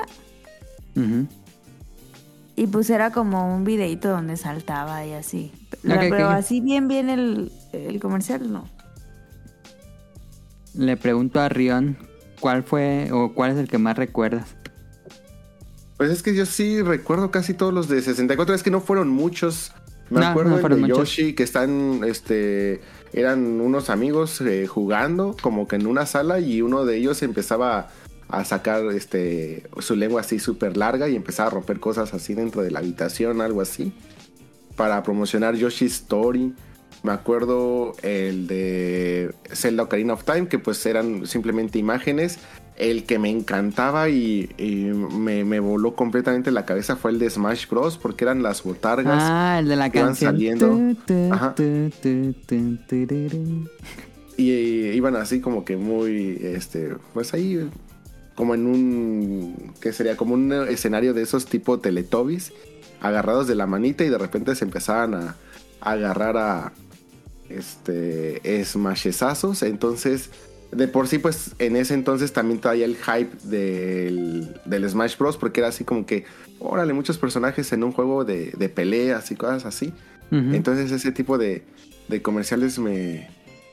Y 2.57 2.67
pues 2.69 2.89
era 2.91 3.11
como 3.11 3.55
un 3.57 3.65
videito 3.65 4.09
donde 4.11 4.37
saltaba 4.37 5.05
y 5.07 5.13
así. 5.15 5.51
Pero 5.83 6.29
así 6.29 6.61
bien, 6.61 6.87
bien 6.87 7.09
el, 7.09 7.51
el 7.73 7.99
comercial, 7.99 8.53
no. 8.53 8.69
Le 10.75 10.97
pregunto 10.97 11.41
a 11.41 11.49
Rion 11.49 11.97
cuál 12.45 12.63
fue 12.63 13.09
o 13.11 13.33
cuál 13.33 13.53
es 13.53 13.57
el 13.57 13.69
que 13.69 13.79
más 13.79 13.97
recuerdas. 13.97 14.55
Pues 15.97 16.11
es 16.11 16.23
que 16.23 16.35
yo 16.35 16.45
sí 16.45 16.83
recuerdo 16.83 17.31
casi 17.31 17.55
todos 17.55 17.73
los 17.73 17.89
de 17.89 18.03
64. 18.03 18.55
Es 18.55 18.63
que 18.63 18.71
no 18.71 18.83
fueron 18.83 19.09
muchos. 19.09 19.73
Me 20.11 20.21
No, 20.21 20.27
acuerdo 20.27 20.51
no 20.51 20.59
fueron 20.59 20.83
de 20.83 20.89
muchos. 20.89 21.09
Yoshi 21.09 21.33
que 21.33 21.43
están, 21.43 22.03
este, 22.05 22.83
eran 23.15 23.63
unos 23.63 23.89
amigos 23.89 24.43
eh, 24.43 24.67
jugando 24.67 25.35
como 25.41 25.67
que 25.67 25.77
en 25.77 25.87
una 25.87 26.05
sala 26.05 26.39
y 26.39 26.61
uno 26.61 26.85
de 26.85 26.99
ellos 26.99 27.23
empezaba 27.23 27.89
a 28.29 28.45
sacar, 28.45 28.85
este, 28.93 29.63
su 29.79 29.97
lengua 29.97 30.21
así 30.21 30.39
súper 30.39 30.77
larga 30.77 31.09
y 31.09 31.17
empezaba 31.17 31.47
a 31.47 31.53
romper 31.53 31.81
cosas 31.81 32.13
así 32.13 32.35
dentro 32.35 32.61
de 32.61 32.71
la 32.71 32.81
habitación, 32.81 33.41
algo 33.41 33.63
así, 33.63 33.95
para 34.77 35.03
promocionar 35.03 35.55
Yoshi's 35.55 35.95
Story. 35.95 36.53
Me 37.05 37.13
acuerdo 37.13 37.93
el 38.03 38.47
de 38.47 39.35
Zelda 39.53 39.83
Ocarina 39.83 40.15
of 40.15 40.25
Time, 40.25 40.49
que 40.49 40.59
pues 40.59 40.85
eran 40.87 41.27
simplemente 41.27 41.79
imágenes. 41.79 42.39
El 42.77 43.05
que 43.05 43.19
me 43.19 43.29
encantaba 43.29 44.09
y, 44.09 44.51
y 44.57 44.87
me, 44.87 45.45
me 45.45 45.61
voló 45.61 45.95
completamente 45.95 46.51
la 46.51 46.65
cabeza 46.65 46.97
fue 46.97 47.11
el 47.11 47.19
de 47.19 47.29
Smash 47.29 47.69
Bros. 47.69 47.99
Porque 47.99 48.25
eran 48.25 48.43
las 48.43 48.63
botargas. 48.63 49.23
Ah, 49.23 49.59
el 49.61 49.69
de 49.69 49.77
la 49.77 49.91
que 49.91 49.99
iban 49.99 50.09
canción. 50.09 50.33
saliendo. 50.33 50.67
Tu, 51.07 51.15
tu, 51.15 51.33
Ajá. 51.33 51.55
tu. 51.55 51.65
Y, 54.39 54.53
iban 54.53 55.15
así 55.17 55.41
como 55.41 55.63
que 55.65 55.77
muy, 55.77 56.39
este, 56.43 56.97
pues 57.13 57.35
ahí, 57.35 57.69
como 58.35 58.55
en 58.55 58.67
un, 58.67 59.75
que 59.79 59.93
sería 59.93 60.17
como 60.17 60.33
un 60.33 60.51
escenario 60.53 61.13
de 61.13 61.21
esos 61.21 61.45
tipo 61.45 61.81
Teletubbies, 61.81 62.53
agarrados 63.03 63.47
de 63.47 63.57
la 63.57 63.67
manita 63.67 64.05
y 64.05 64.09
de 64.09 64.17
repente 64.19 64.55
se 64.55 64.65
empezaban 64.65 65.15
a, 65.15 65.37
a 65.81 65.91
agarrar 65.93 66.37
a, 66.39 66.73
este, 67.49 68.65
smashesazos. 68.65 69.63
Entonces, 69.63 70.31
de 70.73 70.89
por 70.89 71.09
sí, 71.09 71.19
pues 71.19 71.55
en 71.59 71.77
ese 71.77 71.95
entonces 71.95 72.33
también 72.33 72.61
traía 72.61 72.85
el 72.85 72.97
hype 72.97 73.37
del, 73.45 74.61
del 74.65 74.89
Smash 74.89 75.17
Bros. 75.19 75.37
Porque 75.37 75.61
era 75.61 75.69
así 75.69 75.85
como 75.85 76.07
que, 76.07 76.25
órale, 76.59 76.93
muchos 76.93 77.19
personajes 77.19 77.73
en 77.73 77.85
un 77.85 77.93
juego 77.93 78.25
de, 78.25 78.53
de 78.57 78.69
peleas 78.69 79.31
y 79.31 79.37
cosas 79.37 79.67
así. 79.67 79.93
Entonces 80.31 80.91
ese 80.91 81.13
tipo 81.13 81.39
de, 81.39 81.63
de 82.09 82.21
comerciales 82.21 82.81
me, 82.81 83.29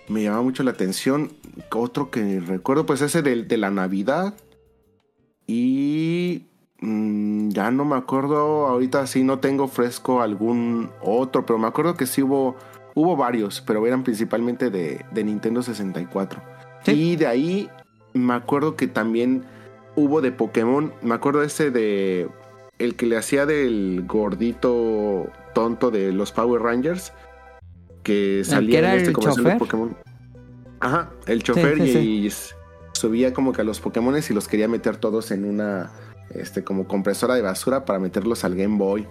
me 0.07 0.23
llamaba 0.23 0.43
mucho 0.43 0.61
la 0.61 0.71
atención. 0.71 1.31
Otro 1.73 2.11
que 2.11 2.39
recuerdo, 2.39 2.85
pues 2.85 3.01
ese 3.01 3.21
de, 3.21 3.43
de 3.43 3.57
la 3.57 3.71
Navidad. 3.71 4.35
Y 5.47 6.47
mm, 6.81 7.49
ya 7.49 7.71
no 7.71 7.85
me 7.85 7.95
acuerdo, 7.95 8.67
ahorita 8.67 9.07
sí 9.07 9.23
no 9.23 9.39
tengo 9.39 9.67
fresco 9.67 10.21
algún 10.21 10.89
otro, 11.01 11.45
pero 11.45 11.59
me 11.59 11.67
acuerdo 11.67 11.97
que 11.97 12.05
sí 12.05 12.21
hubo, 12.21 12.55
hubo 12.93 13.15
varios, 13.15 13.61
pero 13.61 13.85
eran 13.85 14.03
principalmente 14.03 14.69
de, 14.69 15.05
de 15.11 15.23
Nintendo 15.23 15.63
64. 15.63 16.41
Sí. 16.83 16.91
Y 16.91 17.15
de 17.15 17.27
ahí 17.27 17.69
me 18.13 18.33
acuerdo 18.33 18.75
que 18.75 18.87
también 18.87 19.43
hubo 19.95 20.21
de 20.21 20.31
Pokémon, 20.31 20.93
me 21.01 21.15
acuerdo 21.15 21.43
ese 21.43 21.71
de 21.71 22.29
el 22.79 22.95
que 22.95 23.05
le 23.05 23.17
hacía 23.17 23.45
del 23.45 24.05
gordito 24.07 25.27
tonto 25.53 25.91
de 25.91 26.11
los 26.11 26.31
Power 26.31 26.61
Rangers 26.61 27.13
que 28.03 28.41
salía 28.43 28.79
en 28.79 28.99
este 28.99 29.13
comercial 29.13 29.43
de? 29.43 29.55
Pokémon. 29.57 29.95
Ajá, 30.79 31.11
el 31.27 31.43
chofer 31.43 31.77
sí, 31.77 31.83
y, 31.83 31.91
sí. 31.91 31.99
y 32.25 32.97
subía 32.97 33.33
como 33.33 33.53
que 33.53 33.61
a 33.61 33.63
los 33.63 33.79
Pokémon 33.79 34.15
y 34.17 34.33
los 34.33 34.47
quería 34.47 34.67
meter 34.67 34.97
todos 34.97 35.31
en 35.31 35.45
una 35.45 35.91
este 36.33 36.63
como 36.63 36.87
compresora 36.87 37.35
de 37.35 37.41
basura 37.41 37.85
para 37.85 37.99
meterlos 37.99 38.43
al 38.43 38.55
Game 38.55 38.77
Boy. 38.77 39.07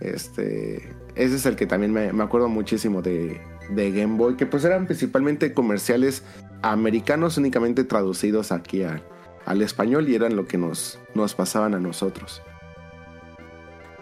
Este, 0.00 0.92
ese 1.14 1.36
es 1.36 1.46
el 1.46 1.56
que 1.56 1.66
también 1.66 1.92
me, 1.92 2.12
me 2.12 2.24
acuerdo 2.24 2.48
muchísimo 2.48 3.00
de, 3.00 3.40
de 3.70 3.90
Game 3.92 4.16
Boy, 4.16 4.36
que 4.36 4.46
pues 4.46 4.64
eran 4.64 4.86
principalmente 4.86 5.52
comerciales 5.52 6.22
americanos 6.62 7.38
únicamente 7.38 7.84
traducidos 7.84 8.52
aquí 8.52 8.82
al, 8.82 9.02
al 9.46 9.62
español 9.62 10.08
y 10.08 10.14
eran 10.14 10.36
lo 10.36 10.46
que 10.46 10.58
nos, 10.58 10.98
nos 11.14 11.34
pasaban 11.34 11.74
a 11.74 11.78
nosotros. 11.78 12.42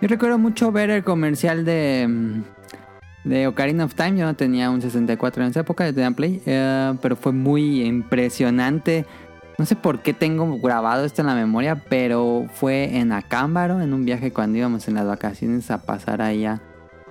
Yo 0.01 0.09
recuerdo 0.09 0.39
mucho 0.39 0.73
ver 0.73 0.91
el 0.91 1.05
comercial 1.05 1.65
de, 1.65 2.07
mm, 2.09 2.43
de 3.25 3.47
Ocarina 3.47 3.85
of 3.85 3.95
Time. 3.95 4.19
Yo 4.19 4.25
no 4.25 4.35
tenía 4.35 4.71
un 4.71 4.83
64 4.83 5.45
en 5.45 5.51
esa 5.51 5.61
época, 5.61 5.87
yo 5.87 5.95
tenía 5.95 6.11
Play, 6.11 6.43
eh, 6.47 6.95
pero 7.01 7.17
fue 7.17 7.33
muy 7.33 7.83
impresionante. 7.83 9.07
No 9.59 9.67
sé 9.67 9.77
por 9.77 10.01
qué 10.01 10.15
tengo 10.15 10.59
grabado 10.59 11.05
esto 11.05 11.21
en 11.21 11.27
la 11.29 11.35
memoria, 11.35 11.77
pero 11.89 12.47
fue 12.53 12.97
en 12.97 13.13
Acámbaro, 13.13 13.81
en 13.81 13.93
un 13.93 14.05
viaje 14.05 14.33
cuando 14.33 14.59
íbamos 14.59 14.89
en 14.89 14.95
las 14.95 15.07
vacaciones 15.07 15.71
a 15.71 15.83
pasar 15.83 16.23
allá 16.23 16.61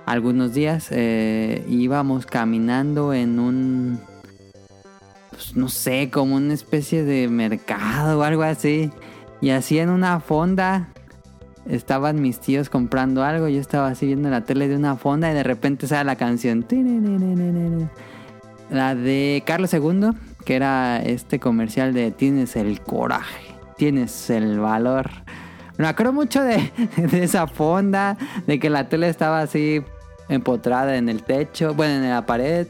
algunos 0.06 0.52
días. 0.52 0.88
eh, 0.90 1.64
íbamos 1.68 2.26
caminando 2.26 3.14
en 3.14 3.38
un, 3.38 4.00
pues, 5.30 5.56
no 5.56 5.68
sé, 5.68 6.10
como 6.10 6.36
una 6.36 6.54
especie 6.54 7.04
de 7.04 7.28
mercado 7.28 8.18
o 8.18 8.22
algo 8.22 8.42
así. 8.42 8.90
Y 9.40 9.50
así 9.50 9.78
en 9.78 9.90
una 9.90 10.20
fonda 10.20 10.88
estaban 11.68 12.20
mis 12.20 12.40
tíos 12.40 12.68
comprando 12.68 13.24
algo, 13.24 13.48
yo 13.48 13.60
estaba 13.60 13.88
así 13.88 14.06
viendo 14.06 14.30
la 14.30 14.44
tele 14.44 14.68
de 14.68 14.76
una 14.76 14.96
fonda 14.96 15.30
y 15.30 15.34
de 15.34 15.42
repente 15.42 15.86
sale 15.86 16.04
la 16.04 16.16
canción. 16.16 16.66
La 18.70 18.94
de 18.94 19.42
Carlos 19.46 19.72
II, 19.74 20.10
que 20.42 20.56
era 20.56 21.00
este 21.02 21.38
comercial 21.38 21.94
de 21.94 22.10
tienes 22.10 22.56
el 22.56 22.80
coraje, 22.80 23.54
tienes 23.76 24.30
el 24.30 24.60
valor. 24.60 25.10
Me 25.78 25.86
acuerdo 25.86 26.12
mucho 26.12 26.42
de, 26.44 26.70
esa 27.12 27.46
fonda, 27.46 28.16
de 28.46 28.58
que 28.58 28.70
la 28.70 28.88
tele 28.88 29.08
estaba 29.08 29.40
así 29.40 29.82
empotrada 30.28 30.96
en 30.96 31.08
el 31.08 31.22
techo, 31.22 31.74
bueno, 31.74 31.94
en 31.94 32.10
la 32.10 32.26
pared, 32.26 32.66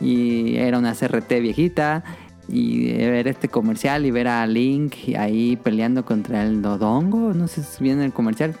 y 0.00 0.56
era 0.56 0.78
una 0.78 0.94
CRT 0.94 1.40
viejita. 1.40 2.04
Y 2.50 2.96
ver 2.96 3.28
este 3.28 3.48
comercial 3.48 4.06
y 4.06 4.10
ver 4.10 4.26
a 4.26 4.46
Link 4.46 4.94
ahí 5.18 5.56
peleando 5.56 6.06
contra 6.06 6.42
el 6.44 6.62
Dodongo, 6.62 7.34
no 7.34 7.46
sé 7.46 7.62
si 7.62 7.84
viene 7.84 8.06
el 8.06 8.14
comercial, 8.14 8.54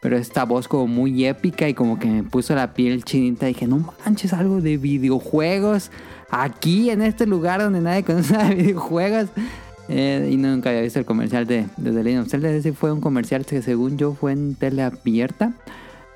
pero 0.00 0.16
esta 0.16 0.44
voz 0.44 0.68
como 0.68 0.86
muy 0.86 1.26
épica 1.26 1.68
y 1.68 1.74
como 1.74 1.98
que 1.98 2.06
me 2.06 2.22
puso 2.22 2.54
la 2.54 2.74
piel 2.74 3.02
chinita. 3.02 3.50
Y 3.50 3.54
dije, 3.54 3.66
no 3.66 3.92
manches, 4.04 4.32
algo 4.32 4.60
de 4.60 4.76
videojuegos 4.76 5.90
aquí 6.42 6.90
en 6.90 7.02
este 7.02 7.26
lugar 7.26 7.60
donde 7.60 7.80
nadie 7.80 8.02
conoce 8.02 8.36
videojuegos. 8.54 9.28
Eh, 9.88 10.30
y 10.32 10.36
nunca 10.36 10.70
había 10.70 10.82
visto 10.82 10.98
el 10.98 11.04
comercial 11.04 11.46
de, 11.46 11.66
The 11.82 11.90
Legend 11.90 12.22
of 12.22 12.28
Zelda. 12.28 12.50
Ese 12.50 12.72
fue 12.72 12.92
un 12.92 13.00
comercial 13.00 13.44
que 13.44 13.62
según 13.62 13.98
yo 13.98 14.14
fue 14.14 14.32
en 14.32 14.54
tele 14.54 14.82
abierta. 14.82 15.52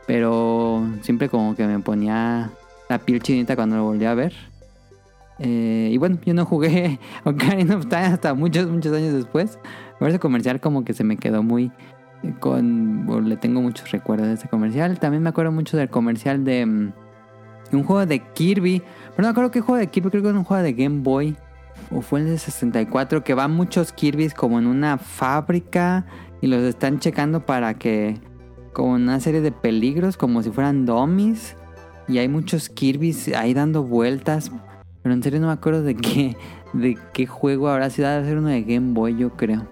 Pero 0.06 0.86
siempre 1.02 1.28
como 1.28 1.54
que 1.54 1.66
me 1.66 1.78
ponía 1.80 2.50
la 2.88 2.98
piel 2.98 3.22
chinita 3.22 3.56
cuando 3.56 3.76
lo 3.76 3.84
volví 3.84 4.06
a 4.06 4.14
ver. 4.14 4.32
Eh, 5.38 5.90
y 5.92 5.98
bueno, 5.98 6.18
yo 6.24 6.34
no 6.34 6.44
jugué 6.46 6.98
Ocarina 7.24 7.76
of 7.76 7.86
Time 7.86 8.06
hasta 8.06 8.34
muchos, 8.34 8.68
muchos 8.68 8.92
años 8.96 9.12
después. 9.12 9.58
Pero 9.98 10.08
ese 10.08 10.18
comercial 10.18 10.60
como 10.60 10.84
que 10.84 10.94
se 10.94 11.04
me 11.04 11.16
quedó 11.16 11.42
muy... 11.42 11.70
con 12.40 13.28
Le 13.28 13.36
tengo 13.36 13.60
muchos 13.60 13.90
recuerdos 13.90 14.28
de 14.28 14.34
ese 14.34 14.48
comercial. 14.48 14.98
También 14.98 15.22
me 15.22 15.28
acuerdo 15.28 15.52
mucho 15.52 15.76
del 15.76 15.90
comercial 15.90 16.44
de... 16.44 16.90
un 17.76 17.84
juego 17.84 18.06
de 18.06 18.20
Kirby. 18.20 18.82
Pero 19.14 19.28
no 19.28 19.34
creo 19.34 19.50
que 19.50 19.60
juego 19.60 19.78
de 19.78 19.86
Kirby, 19.86 20.10
creo 20.10 20.22
que 20.22 20.28
era 20.28 20.38
un 20.38 20.44
juego 20.44 20.62
de 20.62 20.72
Game 20.72 21.00
Boy. 21.02 21.36
O 21.90 22.00
fue 22.00 22.20
el 22.20 22.26
de 22.26 22.38
64, 22.38 23.24
que 23.24 23.34
van 23.34 23.52
muchos 23.52 23.92
Kirby's 23.92 24.34
como 24.34 24.58
en 24.58 24.66
una 24.66 24.98
fábrica 24.98 26.04
y 26.40 26.46
los 26.46 26.62
están 26.62 26.98
checando 26.98 27.44
para 27.46 27.74
que... 27.74 28.20
Como 28.72 28.92
una 28.92 29.18
serie 29.18 29.40
de 29.40 29.50
peligros, 29.50 30.16
como 30.16 30.42
si 30.42 30.50
fueran 30.50 30.86
dummies. 30.86 31.56
Y 32.06 32.18
hay 32.18 32.28
muchos 32.28 32.68
Kirby's 32.68 33.28
ahí 33.34 33.54
dando 33.54 33.82
vueltas. 33.82 34.52
Pero 35.02 35.14
en 35.14 35.22
serio 35.22 35.40
no 35.40 35.48
me 35.48 35.52
acuerdo 35.52 35.82
de 35.82 35.96
qué, 35.96 36.36
de 36.72 36.96
qué 37.12 37.26
juego 37.26 37.68
habrá 37.68 37.90
sido. 37.90 38.08
Debe 38.08 38.24
ser 38.26 38.38
uno 38.38 38.48
de 38.48 38.62
Game 38.62 38.92
Boy, 38.92 39.16
yo 39.16 39.30
creo. 39.30 39.66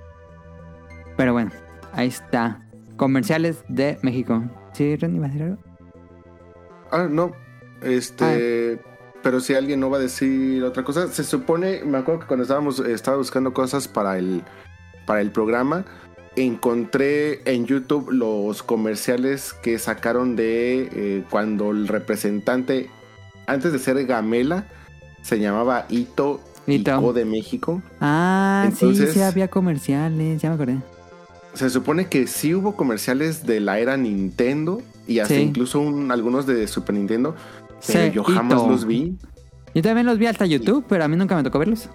Pero 1.16 1.32
bueno, 1.32 1.51
ahí 1.92 2.09
está. 2.09 2.62
Comerciales 2.97 3.64
de 3.68 3.99
México. 4.03 4.42
¿Sí, 4.72 4.97
Ren, 4.97 5.16
iba 5.16 5.26
a 5.26 5.28
decir 5.28 5.42
algo? 5.42 5.59
Ah, 6.90 7.07
no. 7.09 7.32
Este. 7.83 8.79
Pero 9.22 9.41
si 9.41 9.55
alguien 9.55 9.81
no 9.81 9.91
va 9.91 9.97
a 9.97 10.01
decir 10.01 10.62
otra 10.62 10.85
cosa, 10.85 11.09
se 11.09 11.24
supone, 11.24 11.83
me 11.85 11.99
acuerdo 11.99 12.20
que 12.20 12.27
cuando 12.27 12.43
estábamos, 12.45 12.79
estaba 12.81 13.16
buscando 13.16 13.53
cosas 13.53 13.89
para 13.89 14.18
el, 14.18 14.43
para 15.05 15.20
el 15.20 15.33
programa, 15.33 15.85
encontré 16.37 17.41
en 17.51 17.66
YouTube 17.66 18.11
los 18.12 18.62
comerciales 18.62 19.53
que 19.53 19.79
sacaron 19.81 20.37
de 20.37 20.89
eh, 20.93 21.24
cuando 21.29 21.70
el 21.72 21.89
representante, 21.89 22.89
antes 23.49 23.72
de 23.72 23.79
ser 23.81 24.05
Gamela, 24.07 24.66
se 25.22 25.41
llamaba 25.41 25.87
Ito, 25.89 26.41
Ito. 26.68 27.12
De 27.12 27.24
México. 27.24 27.83
Ah, 28.01 28.70
sí, 28.77 28.95
sí 29.09 29.20
había 29.20 29.49
comerciales, 29.49 30.41
ya 30.41 30.51
me 30.51 30.55
acordé. 30.55 30.79
Se 31.55 31.70
supone 31.70 32.07
que 32.09 32.27
sí 32.29 32.55
hubo 32.55 32.77
comerciales 32.77 33.45
de 33.47 33.59
la 33.61 33.79
era 33.81 33.97
Nintendo 33.97 34.83
y 35.09 35.18
hasta 35.20 35.35
Sí. 35.35 35.41
incluso 35.41 35.81
un- 35.81 36.12
algunos 36.12 36.47
de 36.47 36.66
Super 36.68 36.95
Nintendo, 36.95 37.35
pero 37.87 38.12
yo 38.12 38.24
jamás 38.24 38.66
los 38.66 38.84
vi. 38.87 39.16
Yo 39.74 39.82
también 39.82 40.07
los 40.07 40.18
vi 40.18 40.26
hasta 40.26 40.47
YouTube, 40.47 40.84
pero 40.89 41.05
a 41.05 41.09
mí 41.09 41.16
nunca 41.16 41.37
me 41.37 41.43
tocó 41.43 41.59
verlos. 41.59 41.89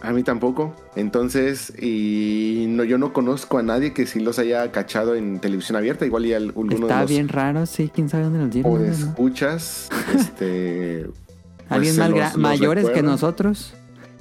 A 0.00 0.12
mí 0.12 0.22
tampoco. 0.22 0.74
Entonces, 0.96 1.72
y 1.80 2.66
no, 2.68 2.84
yo 2.84 2.98
no 2.98 3.12
conozco 3.14 3.56
a 3.58 3.62
nadie 3.62 3.94
que 3.94 4.06
sí 4.06 4.20
los 4.20 4.38
haya 4.38 4.70
cachado 4.70 5.14
en 5.14 5.38
televisión 5.38 5.76
abierta. 5.76 6.04
Igual 6.04 6.26
y 6.26 6.34
al- 6.34 6.44
alguno 6.44 6.72
Está 6.74 6.94
de 6.96 7.00
los 7.02 7.10
bien 7.10 7.28
raro, 7.28 7.64
sí, 7.66 7.90
quién 7.94 8.08
sabe 8.10 8.24
dónde 8.24 8.38
los 8.40 8.50
dieron. 8.50 8.70
o 8.72 8.78
de 8.78 8.88
escuchas, 8.90 9.88
este, 10.14 11.06
pues, 11.06 11.70
Alguien 11.70 11.94
se 11.94 12.00
más 12.00 12.10
los- 12.10 12.36
mayores 12.36 12.90
que 12.90 13.02
nosotros, 13.02 13.74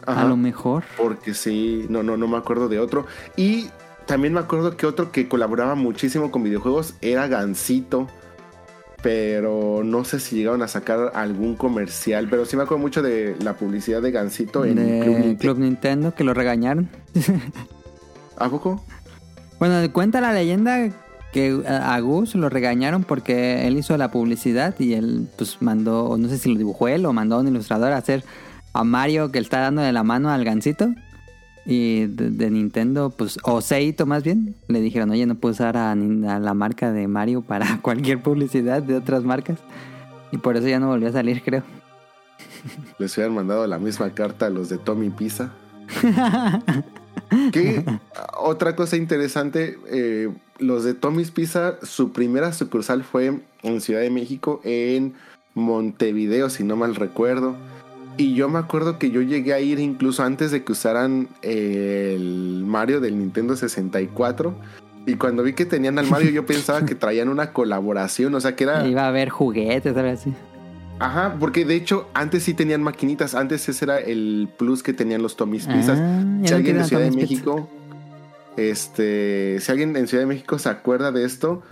Ajá, 0.06 0.22
a 0.22 0.26
lo 0.26 0.38
mejor. 0.38 0.84
Porque 0.98 1.34
sí, 1.34 1.86
no, 1.90 2.02
no, 2.04 2.16
no 2.16 2.28
me 2.30 2.38
acuerdo 2.38 2.70
de 2.70 2.80
otro. 2.80 3.06
Y 3.36 3.68
también 4.06 4.34
me 4.34 4.40
acuerdo 4.40 4.78
que 4.78 4.86
otro 4.86 5.12
que 5.12 5.28
colaboraba 5.28 5.76
muchísimo 5.76 6.32
con 6.32 6.44
videojuegos 6.44 6.94
era 7.02 7.28
Gansito. 7.28 8.08
Pero 9.04 9.82
no 9.84 10.04
sé 10.06 10.20
si 10.20 10.38
llegaron 10.38 10.64
a 10.64 10.68
sacar 10.68 11.12
algún 11.14 11.56
comercial. 11.56 12.28
Pero 12.30 12.46
sí 12.46 12.58
me 12.58 12.64
acuerdo 12.64 12.82
mucho 12.82 13.04
de 13.04 13.36
la 13.40 13.54
publicidad 13.54 14.02
de 14.02 14.12
Gansito 14.12 14.66
en 14.66 14.76
de 14.76 15.00
Club 15.02 15.14
Nintendo. 15.16 15.40
Club 15.40 15.58
Nintendo, 15.60 16.16
que 16.16 16.24
lo 16.24 16.34
regañaron. 16.34 16.90
¿A 18.38 18.50
poco? 18.50 18.84
Bueno, 19.60 19.92
cuenta 19.94 20.22
la 20.22 20.34
leyenda 20.34 20.90
que 21.34 21.64
a 21.68 22.00
Gus 22.00 22.36
lo 22.36 22.48
regañaron 22.48 23.04
porque 23.04 23.68
él 23.68 23.78
hizo 23.78 23.98
la 23.98 24.12
publicidad 24.12 24.76
y 24.80 24.94
él 24.94 25.28
pues 25.38 25.62
mandó, 25.62 26.16
no 26.18 26.30
sé 26.30 26.38
si 26.38 26.52
lo 26.52 26.58
dibujó 26.58 26.88
él 26.88 27.06
o 27.06 27.12
mandó 27.12 27.36
a 27.36 27.40
un 27.40 27.48
ilustrador 27.48 27.92
a 27.92 27.98
hacer 27.98 28.24
a 28.72 28.84
Mario 28.84 29.32
que 29.32 29.40
está 29.40 29.60
dándole 29.60 29.92
la 29.92 30.04
mano 30.04 30.30
al 30.30 30.46
gancito. 30.46 30.94
Y 31.66 32.08
de, 32.08 32.30
de 32.30 32.50
Nintendo, 32.52 33.10
pues, 33.10 33.40
o 33.44 33.62
Seito 33.62 34.06
más 34.06 34.24
bien, 34.24 34.56
le 34.68 34.82
dijeron, 34.82 35.10
oye, 35.12 35.26
no 35.26 35.36
puedo 35.36 35.54
usar 35.54 35.78
a, 35.78 35.92
a 35.92 35.96
la 35.96 36.54
marca 36.54 36.92
de 36.92 37.08
Mario 37.08 37.42
para 37.42 37.80
cualquier 37.82 38.22
publicidad 38.22 38.84
de 38.84 38.96
otras 38.96 39.24
marcas. 39.24 39.60
Y 40.32 40.38
por 40.38 40.58
eso 40.58 40.68
ya 40.68 40.80
no 40.80 40.88
volvió 40.88 41.10
a 41.10 41.14
salir, 41.14 41.42
creo. 41.42 41.64
Les 42.98 43.16
hubieran 43.18 43.36
mandado 43.36 43.66
la 43.68 43.80
misma 43.80 44.10
carta 44.12 44.48
a 44.48 44.50
los 44.50 44.70
de 44.70 44.78
Tommy 44.78 45.10
Pizza. 45.10 45.52
Que 47.52 47.84
otra 48.38 48.76
cosa 48.76 48.96
interesante, 48.96 49.80
eh, 49.88 50.32
los 50.60 50.84
de 50.84 50.94
Tommy's 50.94 51.32
Pizza, 51.32 51.78
su 51.82 52.12
primera 52.12 52.54
sucursal 52.54 53.04
fue 53.04 53.42
en 53.64 53.82
Ciudad 53.82 54.02
de 54.02 54.10
México, 54.10 54.62
en 54.64 55.14
Montevideo, 55.56 56.50
si 56.50 56.64
no 56.64 56.76
mal 56.76 56.96
recuerdo. 56.96 57.56
Y 58.18 58.36
yo 58.36 58.48
me 58.50 58.60
acuerdo 58.60 59.00
que 59.00 59.10
yo 59.10 59.22
llegué 59.22 59.54
a 59.54 59.60
ir 59.60 59.80
incluso 59.80 60.24
antes 60.24 60.52
de 60.52 60.64
que 60.64 60.72
usaran 60.72 61.30
el 61.42 62.64
Mario 62.66 63.00
del 63.00 63.18
Nintendo 63.18 63.56
64. 63.56 64.54
Y 65.06 65.16
cuando 65.16 65.44
vi 65.44 65.54
que 65.54 65.66
tenían 65.66 65.98
al 66.00 66.08
Mario, 66.08 66.30
yo 66.32 66.46
pensaba 66.48 66.86
que 66.86 66.96
traían 66.96 67.30
una 67.30 67.52
colaboración, 67.54 68.34
o 68.36 68.40
sea 68.40 68.56
que 68.56 68.66
era... 68.66 68.88
Iba 68.88 69.06
a 69.06 69.08
haber 69.08 69.30
juguetes, 69.30 69.98
algo 69.98 70.12
así. 70.12 70.34
Ajá, 71.00 71.36
porque 71.40 71.66
de 71.66 71.76
hecho 71.76 72.08
antes 72.14 72.44
sí 72.44 72.54
tenían 72.54 72.84
maquinitas, 72.84 73.36
antes 73.36 73.68
ese 73.68 73.86
era 73.86 73.98
el 73.98 74.48
plus 74.58 74.84
que 74.84 74.94
tenían 74.94 75.22
los 75.22 75.36
Tommy's 75.36 75.66
Pizzas. 75.68 76.00
Ah, 76.00 76.24
ya 76.42 76.48
si 76.50 76.54
alguien 76.54 76.78
de 76.78 76.84
a 76.84 76.86
Ciudad 76.86 77.04
de. 77.04 77.12
México, 77.12 77.68
este, 78.58 79.60
si 79.60 79.72
alguien 79.72 79.96
en 79.98 80.08
Ciudad 80.08 80.22
de 80.22 80.28
México 80.28 80.60
se 80.60 80.70
acuerda 80.70 81.12
de 81.12 81.26
esto, 81.26 81.64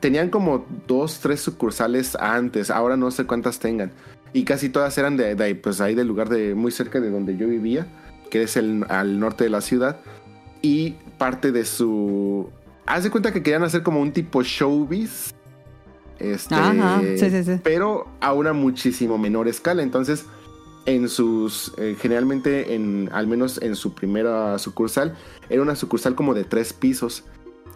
tenían 0.00 0.30
como 0.30 0.66
dos, 0.86 1.20
tres 1.20 1.40
sucursales 1.40 2.14
antes, 2.16 2.70
ahora 2.70 2.96
no 2.96 3.10
sé 3.10 3.24
cuántas 3.24 3.58
tengan. 3.58 3.90
Y 4.32 4.44
casi 4.44 4.68
todas 4.68 4.96
eran 4.98 5.16
de, 5.16 5.34
de 5.34 5.44
ahí, 5.44 5.54
pues 5.54 5.80
ahí 5.80 5.94
del 5.94 6.06
lugar 6.06 6.28
de 6.28 6.54
muy 6.54 6.70
cerca 6.70 7.00
de 7.00 7.10
donde 7.10 7.36
yo 7.36 7.48
vivía, 7.48 7.86
que 8.30 8.42
es 8.42 8.56
el, 8.56 8.84
al 8.88 9.18
norte 9.18 9.44
de 9.44 9.50
la 9.50 9.60
ciudad. 9.60 10.00
Y 10.60 10.96
parte 11.18 11.52
de 11.52 11.64
su... 11.64 12.50
Haz 12.86 13.04
de 13.04 13.10
cuenta 13.10 13.32
que 13.32 13.42
querían 13.42 13.62
hacer 13.62 13.82
como 13.82 14.00
un 14.00 14.12
tipo 14.12 14.42
showbiz. 14.42 15.34
Este, 16.18 16.54
Ajá, 16.54 17.00
sí, 17.00 17.30
sí, 17.30 17.44
sí. 17.44 17.60
Pero 17.62 18.08
a 18.20 18.32
una 18.32 18.52
muchísimo 18.52 19.18
menor 19.18 19.46
escala. 19.48 19.82
Entonces, 19.82 20.26
en 20.84 21.08
sus... 21.08 21.72
eh, 21.78 21.96
generalmente, 22.00 22.74
en, 22.74 23.08
al 23.12 23.26
menos 23.26 23.60
en 23.62 23.76
su 23.76 23.94
primera 23.94 24.58
sucursal, 24.58 25.16
era 25.48 25.62
una 25.62 25.76
sucursal 25.76 26.14
como 26.14 26.34
de 26.34 26.44
tres 26.44 26.72
pisos. 26.72 27.24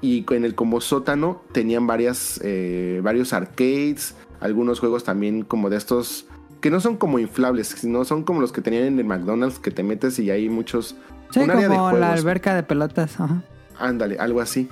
Y 0.01 0.27
en 0.33 0.45
el 0.45 0.57
como 0.57 0.81
sótano 0.81 1.43
tenían 1.53 1.87
varias, 1.87 2.41
eh, 2.43 3.01
varios 3.05 3.33
arcades, 3.33 4.17
algunos 4.41 4.81
juegos 4.81 5.05
también 5.05 5.43
como 5.43 5.71
de 5.71 5.77
estos 5.77 6.27
que 6.63 6.71
no 6.71 6.81
son 6.81 6.97
como 6.97 7.19
inflables, 7.19 7.67
sino 7.69 8.05
son 8.05 8.23
como 8.23 8.41
los 8.41 8.53
que 8.53 8.63
tenían 8.63 8.85
en 8.85 8.99
el 8.99 9.05
McDonald's 9.05 9.59
que 9.59 9.73
te 9.73 9.83
metes 9.83 10.19
y 10.19 10.31
hay 10.31 10.49
muchos... 10.49 10.97
Sí, 11.31 11.41
un 11.41 11.51
área 11.51 11.69
de 11.69 11.77
como 11.77 11.93
la 11.99 12.13
alberca 12.13 12.55
de 12.55 12.63
pelotas. 12.63 13.21
Ajá. 13.21 13.43
Ándale, 13.79 14.19
algo 14.19 14.41
así. 14.41 14.69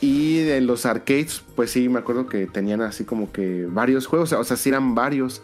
Y 0.00 0.38
de 0.38 0.62
los 0.62 0.86
arcades, 0.86 1.44
pues 1.54 1.70
sí, 1.72 1.90
me 1.90 1.98
acuerdo 1.98 2.26
que 2.26 2.46
tenían 2.46 2.80
así 2.80 3.04
como 3.04 3.30
que 3.30 3.66
varios 3.66 4.06
juegos, 4.06 4.32
o 4.32 4.44
sea, 4.44 4.56
sí 4.56 4.70
eran 4.70 4.94
varios. 4.94 5.42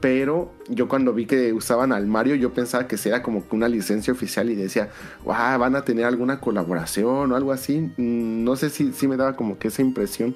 Pero 0.00 0.50
yo 0.68 0.88
cuando 0.88 1.12
vi 1.12 1.26
que 1.26 1.52
usaban 1.52 1.92
al 1.92 2.06
Mario, 2.06 2.34
yo 2.34 2.52
pensaba 2.54 2.88
que 2.88 2.96
era 3.04 3.22
como 3.22 3.46
que 3.46 3.54
una 3.54 3.68
licencia 3.68 4.12
oficial 4.12 4.48
y 4.50 4.54
decía, 4.54 4.88
wow, 5.24 5.58
van 5.58 5.76
a 5.76 5.82
tener 5.84 6.06
alguna 6.06 6.40
colaboración 6.40 7.30
o 7.30 7.36
algo 7.36 7.52
así. 7.52 7.92
Mm, 7.98 8.44
No 8.44 8.56
sé 8.56 8.70
si, 8.70 8.92
si 8.92 9.06
me 9.06 9.16
daba 9.18 9.36
como 9.36 9.58
que 9.58 9.68
esa 9.68 9.82
impresión. 9.82 10.34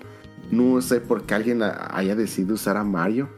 No 0.50 0.80
sé 0.82 1.00
por 1.00 1.22
qué 1.24 1.34
alguien 1.34 1.62
haya 1.62 2.14
decidido 2.14 2.54
usar 2.54 2.76
a 2.76 2.84
Mario. 2.84 3.28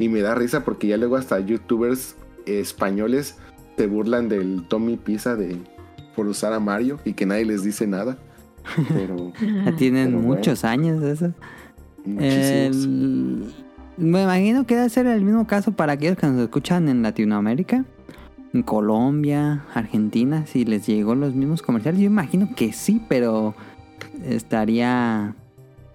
Y 0.00 0.08
me 0.08 0.20
da 0.20 0.34
risa 0.34 0.64
porque 0.64 0.88
ya 0.88 0.96
luego 0.96 1.14
hasta 1.16 1.38
youtubers 1.38 2.16
españoles 2.46 3.36
se 3.76 3.86
burlan 3.86 4.28
del 4.28 4.64
Tommy 4.68 4.96
Pizza 4.96 5.36
de, 5.36 5.56
por 6.16 6.26
usar 6.26 6.52
a 6.52 6.58
Mario 6.60 6.98
y 7.04 7.12
que 7.12 7.24
nadie 7.26 7.44
les 7.44 7.62
dice 7.62 7.86
nada. 7.86 8.18
Pero 8.88 9.32
Ya 9.64 9.76
tienen 9.76 10.08
Pero 10.08 10.18
bueno. 10.20 10.34
muchos 10.36 10.64
años 10.64 11.02
eso. 11.04 11.32
muchísimos. 12.04 12.76
El- 12.76 13.54
Me 13.98 14.22
imagino 14.22 14.66
que 14.66 14.74
debe 14.76 14.88
ser 14.88 15.06
el 15.06 15.22
mismo 15.22 15.46
caso 15.46 15.72
para 15.72 15.92
aquellos 15.92 16.16
que 16.18 16.26
nos 16.26 16.40
escuchan 16.40 16.88
en 16.88 17.02
Latinoamérica, 17.02 17.84
en 18.52 18.62
Colombia, 18.62 19.64
Argentina, 19.74 20.44
si 20.46 20.64
les 20.64 20.86
llegó 20.86 21.14
los 21.14 21.34
mismos 21.34 21.60
comerciales. 21.62 22.00
Yo 22.00 22.06
imagino 22.06 22.48
que 22.56 22.72
sí, 22.72 23.00
pero 23.08 23.54
estaría 24.26 25.34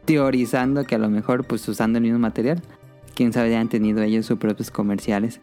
teorizando 0.06 0.86
que 0.86 0.96
a 0.96 1.00
lo 1.00 1.10
mejor 1.10 1.46
pues 1.46 1.68
usando 1.68 1.98
el 1.98 2.04
mismo 2.04 2.20
material. 2.20 2.62
Quién 3.16 3.34
sabe, 3.34 3.50
ya 3.50 3.60
han 3.60 3.70
tenido 3.70 4.04
ellos 4.04 4.26
sus 4.26 4.38
propios 4.38 4.70
comerciales. 4.72 5.40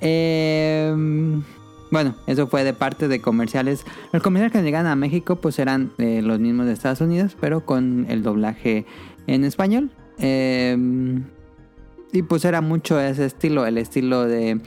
Em, 0.00 1.42
bueno, 1.90 2.14
eso 2.26 2.46
fue 2.46 2.64
de 2.64 2.72
parte 2.72 3.08
de 3.08 3.20
comerciales. 3.20 3.84
Los 4.12 4.22
comerciales 4.22 4.52
que 4.52 4.62
llegan 4.62 4.86
a 4.86 4.96
México 4.96 5.36
pues 5.36 5.58
eran 5.58 5.92
eh, 5.98 6.22
los 6.22 6.40
mismos 6.40 6.66
de 6.66 6.72
Estados 6.72 7.00
Unidos, 7.00 7.36
pero 7.40 7.66
con 7.66 8.06
el 8.08 8.22
doblaje 8.22 8.86
en 9.26 9.44
español. 9.44 9.90
Em, 10.18 11.24
y 12.12 12.22
pues 12.22 12.44
era 12.44 12.60
mucho 12.60 13.00
ese 13.00 13.26
estilo, 13.26 13.66
el 13.66 13.78
estilo 13.78 14.24
de... 14.24 14.60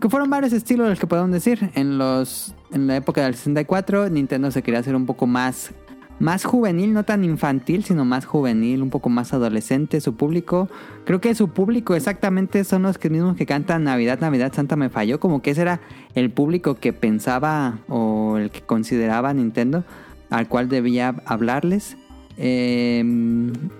Que 0.00 0.08
fueron 0.08 0.30
varios 0.30 0.54
estilos 0.54 0.88
los 0.88 0.98
que 0.98 1.06
podemos 1.06 1.30
decir. 1.32 1.70
En 1.74 1.98
los 1.98 2.54
en 2.72 2.86
la 2.86 2.96
época 2.96 3.22
del 3.22 3.34
64 3.34 4.08
Nintendo 4.08 4.50
se 4.50 4.62
quería 4.62 4.80
hacer 4.80 4.96
un 4.96 5.06
poco 5.06 5.26
más 5.26 5.72
más 6.18 6.44
juvenil, 6.44 6.92
no 6.92 7.04
tan 7.04 7.24
infantil, 7.24 7.84
sino 7.84 8.04
más 8.04 8.26
juvenil, 8.26 8.82
un 8.82 8.90
poco 8.90 9.08
más 9.08 9.32
adolescente 9.32 10.00
su 10.00 10.14
público. 10.14 10.68
Creo 11.04 11.20
que 11.20 11.34
su 11.34 11.48
público 11.48 11.94
exactamente 11.94 12.64
son 12.64 12.82
los 12.82 12.98
que 12.98 13.10
mismos 13.10 13.36
que 13.36 13.46
cantan 13.46 13.84
Navidad, 13.84 14.20
Navidad, 14.20 14.52
Santa 14.52 14.76
me 14.76 14.88
falló, 14.88 15.18
como 15.18 15.42
que 15.42 15.50
ese 15.50 15.62
era 15.62 15.80
el 16.14 16.30
público 16.30 16.76
que 16.76 16.92
pensaba 16.92 17.78
o 17.88 18.36
el 18.38 18.50
que 18.50 18.60
consideraba 18.60 19.34
Nintendo 19.34 19.84
al 20.30 20.48
cual 20.48 20.68
debía 20.68 21.14
hablarles. 21.26 21.96
Eh, 22.38 23.04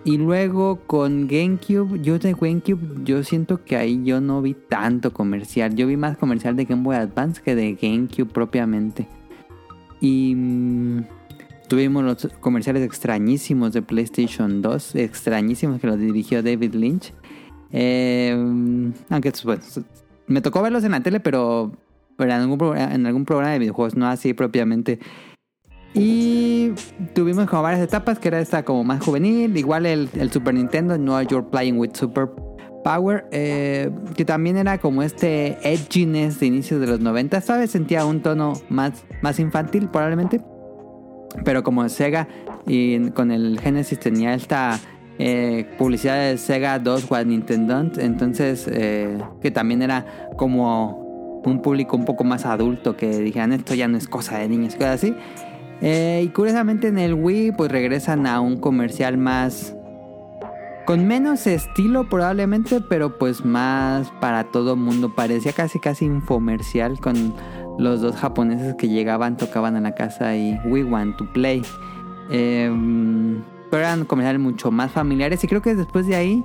y 0.05 0.18
luego 0.18 0.80
con 0.87 1.26
GameCube, 1.26 2.01
yo 2.03 2.18
de 2.18 2.35
GameCube, 2.35 3.03
yo 3.05 3.24
siento 3.24 3.64
que 3.64 3.76
ahí 3.76 4.03
yo 4.05 4.20
no 4.20 4.43
vi 4.43 4.55
tanto 4.55 5.12
comercial. 5.12 5.74
Yo 5.74 5.87
vi 5.87 5.97
más 5.97 6.18
comercial 6.18 6.57
de 6.57 6.66
Game 6.66 6.83
Boy 6.83 6.97
Advance 6.97 7.41
que 7.43 7.55
de 7.55 7.74
GameCube 7.74 8.30
propiamente. 8.30 9.09
Y 10.01 10.35
mm, 10.35 11.05
tuvimos 11.73 12.05
los 12.05 12.29
comerciales 12.41 12.83
extrañísimos 12.83 13.73
de 13.73 13.81
PlayStation 13.81 14.61
2, 14.61 14.95
extrañísimos 14.97 15.81
que 15.81 15.87
los 15.87 15.99
dirigió 15.99 16.43
David 16.43 16.75
Lynch. 16.75 17.14
Eh, 17.70 18.31
aunque, 19.09 19.31
pues, 19.31 19.43
bueno, 19.43 19.62
me 20.27 20.43
tocó 20.43 20.61
verlos 20.61 20.85
en 20.85 20.91
la 20.91 21.03
tele, 21.03 21.18
pero, 21.18 21.73
pero 22.18 22.31
en, 22.31 22.41
algún, 23.07 23.25
programa 23.25 23.53
de 23.53 23.59
videojuegos, 23.59 23.97
no 23.97 24.07
así 24.07 24.35
propiamente. 24.35 24.99
Y 25.95 26.73
tuvimos 27.14 27.49
como 27.49 27.62
varias 27.62 27.81
etapas, 27.81 28.18
que 28.18 28.29
era 28.29 28.39
esta 28.39 28.66
como 28.66 28.85
más 28.85 29.03
juvenil, 29.03 29.57
igual 29.57 29.87
el, 29.87 30.11
el 30.12 30.31
Super 30.31 30.53
Nintendo, 30.53 30.99
no 30.99 31.23
You're 31.23 31.49
Playing 31.51 31.79
with 31.79 31.93
Super 31.95 32.29
Power, 32.85 33.25
eh, 33.33 33.91
que 34.14 34.27
también 34.27 34.59
era 34.59 34.77
como 34.77 35.03
este 35.03 35.57
edginess 35.62 36.39
de 36.39 36.49
inicios 36.49 36.83
de 36.83 36.87
los 36.87 37.01
90, 37.01 37.41
¿sabes? 37.41 37.70
Sentía 37.70 38.05
un 38.05 38.20
tono 38.20 38.53
más, 38.68 39.05
más 39.23 39.39
infantil 39.39 39.89
probablemente, 39.89 40.43
pero 41.45 41.62
como 41.62 41.89
Sega 41.89 42.28
y 42.66 43.11
con 43.11 43.30
el 43.30 43.59
Genesis 43.61 43.99
tenía 43.99 44.35
esta 44.35 44.78
eh, 45.18 45.66
publicidad 45.78 46.16
de 46.16 46.39
Sega 46.39 46.78
2 46.78 47.11
What 47.11 47.26
Nintendo, 47.26 47.91
entonces 47.99 48.68
eh, 48.70 49.18
que 49.41 49.51
también 49.51 49.83
era 49.83 50.28
como 50.37 51.41
un 51.45 51.61
público 51.61 51.97
un 51.97 52.05
poco 52.05 52.24
más 52.24 52.47
adulto 52.47 52.97
que 52.97 53.18
dijeran 53.18 53.53
esto 53.53 53.74
ya 53.74 53.89
no 53.89 53.99
es 53.99 54.09
cosa 54.09 54.39
de 54.39 54.49
niños, 54.49 54.74
cosas 54.74 54.95
así. 54.95 55.14
Eh, 55.80 56.22
y 56.24 56.28
curiosamente 56.28 56.89
en 56.89 56.99
el 56.99 57.14
Wii 57.14 57.53
pues 57.53 57.70
regresan 57.70 58.26
a 58.26 58.41
un 58.41 58.59
comercial 58.59 59.18
más 59.18 59.74
con 60.87 61.07
menos 61.07 61.47
estilo 61.47 62.09
probablemente, 62.09 62.80
pero 62.80 63.18
pues 63.18 63.45
más 63.45 64.11
para 64.20 64.45
todo 64.45 64.76
mundo. 64.76 65.14
Parecía 65.14 65.53
casi 65.53 65.78
casi 65.78 66.05
infomercial 66.05 67.01
con 67.01 67.35
los 67.83 68.01
dos 68.01 68.16
japoneses 68.16 68.74
que 68.76 68.89
llegaban, 68.89 69.37
tocaban 69.37 69.76
a 69.76 69.80
la 69.80 69.95
casa 69.95 70.37
y 70.37 70.59
we 70.66 70.85
want 70.85 71.16
to 71.16 71.30
play. 71.33 71.62
Eh, 72.30 72.70
pero 73.70 73.85
eran 73.85 74.05
comerciales 74.05 74.41
mucho 74.41 74.70
más 74.70 74.93
familiares 74.93 75.43
y 75.45 75.49
creo 75.49 75.62
que 75.62 75.74
después 75.74 76.07
de 76.07 76.14
ahí 76.14 76.45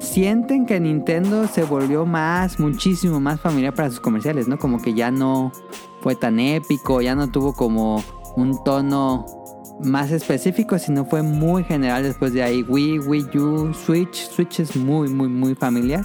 sienten 0.00 0.66
que 0.66 0.80
Nintendo 0.80 1.46
se 1.46 1.64
volvió 1.64 2.06
más, 2.06 2.58
muchísimo 2.58 3.20
más 3.20 3.40
familiar 3.40 3.74
para 3.74 3.90
sus 3.90 4.00
comerciales, 4.00 4.48
¿no? 4.48 4.58
Como 4.58 4.80
que 4.80 4.94
ya 4.94 5.10
no 5.10 5.52
fue 6.00 6.16
tan 6.16 6.40
épico, 6.40 7.00
ya 7.00 7.14
no 7.14 7.30
tuvo 7.30 7.54
como 7.54 8.02
un 8.36 8.62
tono 8.64 9.26
más 9.82 10.10
específico, 10.10 10.78
sino 10.78 11.04
fue 11.04 11.22
muy 11.22 11.64
general 11.64 12.02
después 12.02 12.32
de 12.32 12.42
ahí. 12.42 12.62
Wii, 12.62 13.00
Wii 13.00 13.38
U, 13.38 13.74
Switch, 13.74 14.28
Switch 14.28 14.60
es 14.60 14.76
muy, 14.76 15.08
muy, 15.08 15.28
muy 15.28 15.54
familiar. 15.54 16.04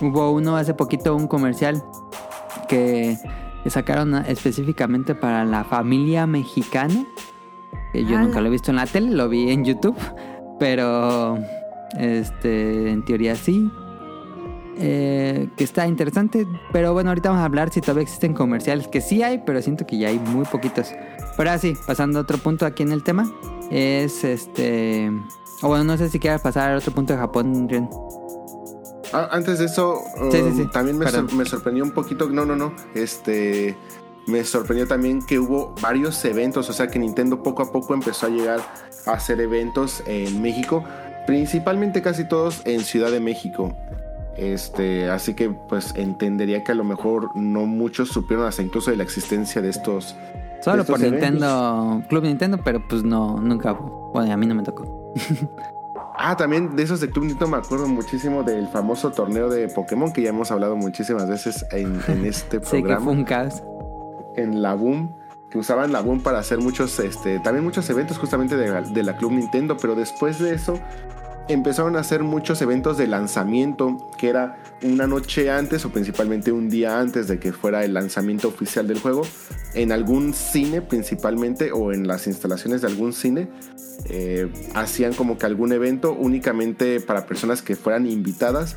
Hubo 0.00 0.32
uno 0.32 0.56
hace 0.56 0.74
poquito, 0.74 1.14
un 1.14 1.28
comercial 1.28 1.82
que, 2.68 3.16
que 3.64 3.70
sacaron 3.70 4.14
específicamente 4.26 5.14
para 5.14 5.44
la 5.44 5.64
familia 5.64 6.26
mexicana. 6.26 7.06
Que 7.92 8.02
yo 8.02 8.16
Ala. 8.16 8.26
nunca 8.26 8.40
lo 8.42 8.48
he 8.48 8.50
visto 8.50 8.70
en 8.70 8.76
la 8.76 8.86
tele, 8.86 9.10
lo 9.10 9.28
vi 9.28 9.50
en 9.50 9.64
YouTube, 9.64 9.96
pero 10.60 11.38
este, 11.98 12.90
en 12.90 13.04
teoría 13.04 13.34
sí. 13.34 13.70
Eh, 14.76 15.48
que 15.56 15.62
está 15.64 15.86
interesante, 15.86 16.46
pero 16.72 16.92
bueno, 16.92 17.10
ahorita 17.10 17.28
vamos 17.28 17.42
a 17.42 17.46
hablar 17.46 17.70
si 17.70 17.80
todavía 17.80 18.02
existen 18.02 18.34
comerciales, 18.34 18.88
que 18.88 19.00
sí 19.00 19.22
hay, 19.22 19.38
pero 19.46 19.62
siento 19.62 19.86
que 19.86 19.96
ya 19.96 20.08
hay 20.08 20.18
muy 20.18 20.44
poquitos. 20.44 20.92
Pero 21.36 21.50
así, 21.50 21.74
pasando 21.86 22.18
a 22.18 22.22
otro 22.22 22.38
punto 22.38 22.66
aquí 22.66 22.82
en 22.82 22.92
el 22.92 23.02
tema, 23.02 23.30
es 23.70 24.24
este... 24.24 25.10
O 25.62 25.68
bueno, 25.68 25.84
no 25.84 25.96
sé 25.96 26.10
si 26.10 26.18
quieras 26.18 26.42
pasar 26.42 26.72
al 26.72 26.78
otro 26.78 26.92
punto 26.92 27.12
de 27.12 27.18
Japón, 27.18 27.68
Ren. 27.68 27.88
Ah, 29.12 29.28
antes 29.32 29.58
de 29.58 29.66
eso, 29.66 30.00
um, 30.20 30.30
sí, 30.30 30.38
sí. 30.56 30.66
también 30.72 30.98
me, 30.98 31.04
Perdón. 31.04 31.28
sor- 31.28 31.38
me 31.38 31.44
sorprendió 31.44 31.84
un 31.84 31.90
poquito. 31.92 32.28
No, 32.28 32.44
no, 32.44 32.56
no. 32.56 32.72
Este. 32.94 33.76
Me 34.26 34.42
sorprendió 34.42 34.88
también 34.88 35.20
que 35.26 35.38
hubo 35.38 35.74
varios 35.82 36.24
eventos. 36.24 36.70
O 36.70 36.72
sea, 36.72 36.88
que 36.88 36.98
Nintendo 36.98 37.42
poco 37.42 37.62
a 37.62 37.70
poco 37.72 37.92
empezó 37.94 38.26
a 38.26 38.30
llegar 38.30 38.60
a 39.06 39.10
hacer 39.12 39.40
eventos 39.40 40.02
en 40.06 40.40
México. 40.40 40.82
Principalmente 41.26 42.00
casi 42.02 42.26
todos 42.26 42.62
en 42.64 42.80
Ciudad 42.80 43.10
de 43.10 43.20
México. 43.20 43.76
Este, 44.36 45.10
así 45.10 45.34
que 45.34 45.50
pues 45.50 45.92
entendería 45.94 46.64
que 46.64 46.72
a 46.72 46.74
lo 46.74 46.84
mejor 46.84 47.30
no 47.36 47.66
muchos 47.66 48.08
supieron 48.08 48.46
hasta 48.46 48.62
incluso 48.62 48.90
de 48.90 48.96
la 48.96 49.02
existencia 49.04 49.60
de 49.62 49.68
estos. 49.70 50.16
Solo 50.62 50.82
estos 50.82 50.96
por 50.96 51.04
eventos. 51.04 51.30
Nintendo, 51.30 52.02
Club 52.08 52.22
Nintendo, 52.24 52.58
pero 52.64 52.82
pues 52.88 53.02
no, 53.04 53.38
nunca. 53.38 53.72
Bueno, 53.74 54.32
a 54.32 54.36
mí 54.36 54.46
no 54.46 54.54
me 54.54 54.62
tocó. 54.62 55.12
Ah, 56.16 56.36
también 56.36 56.76
de 56.76 56.82
esos 56.84 57.00
de 57.00 57.10
Club 57.10 57.24
Nintendo 57.24 57.48
me 57.48 57.56
acuerdo 57.56 57.86
muchísimo 57.88 58.42
del 58.44 58.68
famoso 58.68 59.10
torneo 59.10 59.48
de 59.50 59.68
Pokémon 59.68 60.12
que 60.12 60.22
ya 60.22 60.28
hemos 60.30 60.50
hablado 60.52 60.76
muchísimas 60.76 61.28
veces 61.28 61.64
en, 61.72 62.00
en 62.08 62.24
este 62.26 62.58
Sí, 62.58 62.76
que 62.76 62.80
programa. 62.82 63.04
fue 63.04 63.12
un 63.14 63.24
caos. 63.24 63.62
en 64.36 64.62
la 64.62 64.74
Boom, 64.74 65.14
que 65.50 65.58
usaban 65.58 65.92
la 65.92 66.00
Boom 66.00 66.20
para 66.22 66.38
hacer 66.38 66.58
muchos, 66.58 66.98
este, 67.00 67.40
también 67.40 67.64
muchos 67.64 67.88
eventos 67.90 68.18
justamente 68.18 68.56
de 68.56 69.02
la 69.02 69.16
Club 69.16 69.32
Nintendo, 69.32 69.76
pero 69.76 69.94
después 69.96 70.38
de 70.38 70.54
eso 70.54 70.78
empezaron 71.46 71.94
a 71.96 72.00
hacer 72.00 72.22
muchos 72.22 72.62
eventos 72.62 72.96
de 72.96 73.06
lanzamiento, 73.06 73.98
que 74.16 74.30
era 74.30 74.56
una 74.82 75.06
noche 75.06 75.50
antes 75.50 75.84
o 75.84 75.90
principalmente 75.90 76.50
un 76.52 76.70
día 76.70 76.98
antes 76.98 77.28
de 77.28 77.38
que 77.38 77.52
fuera 77.52 77.84
el 77.84 77.92
lanzamiento 77.92 78.48
oficial 78.48 78.86
del 78.88 78.98
juego, 78.98 79.22
en 79.74 79.92
algún 79.92 80.32
cine 80.32 80.80
principalmente 80.80 81.70
o 81.70 81.92
en 81.92 82.06
las 82.06 82.26
instalaciones 82.26 82.80
de 82.80 82.86
algún 82.88 83.12
cine, 83.12 83.50
eh, 84.08 84.48
hacían 84.74 85.14
como 85.14 85.38
que 85.38 85.46
algún 85.46 85.72
evento 85.72 86.12
únicamente 86.12 87.00
para 87.00 87.26
personas 87.26 87.62
que 87.62 87.76
fueran 87.76 88.06
invitadas 88.06 88.76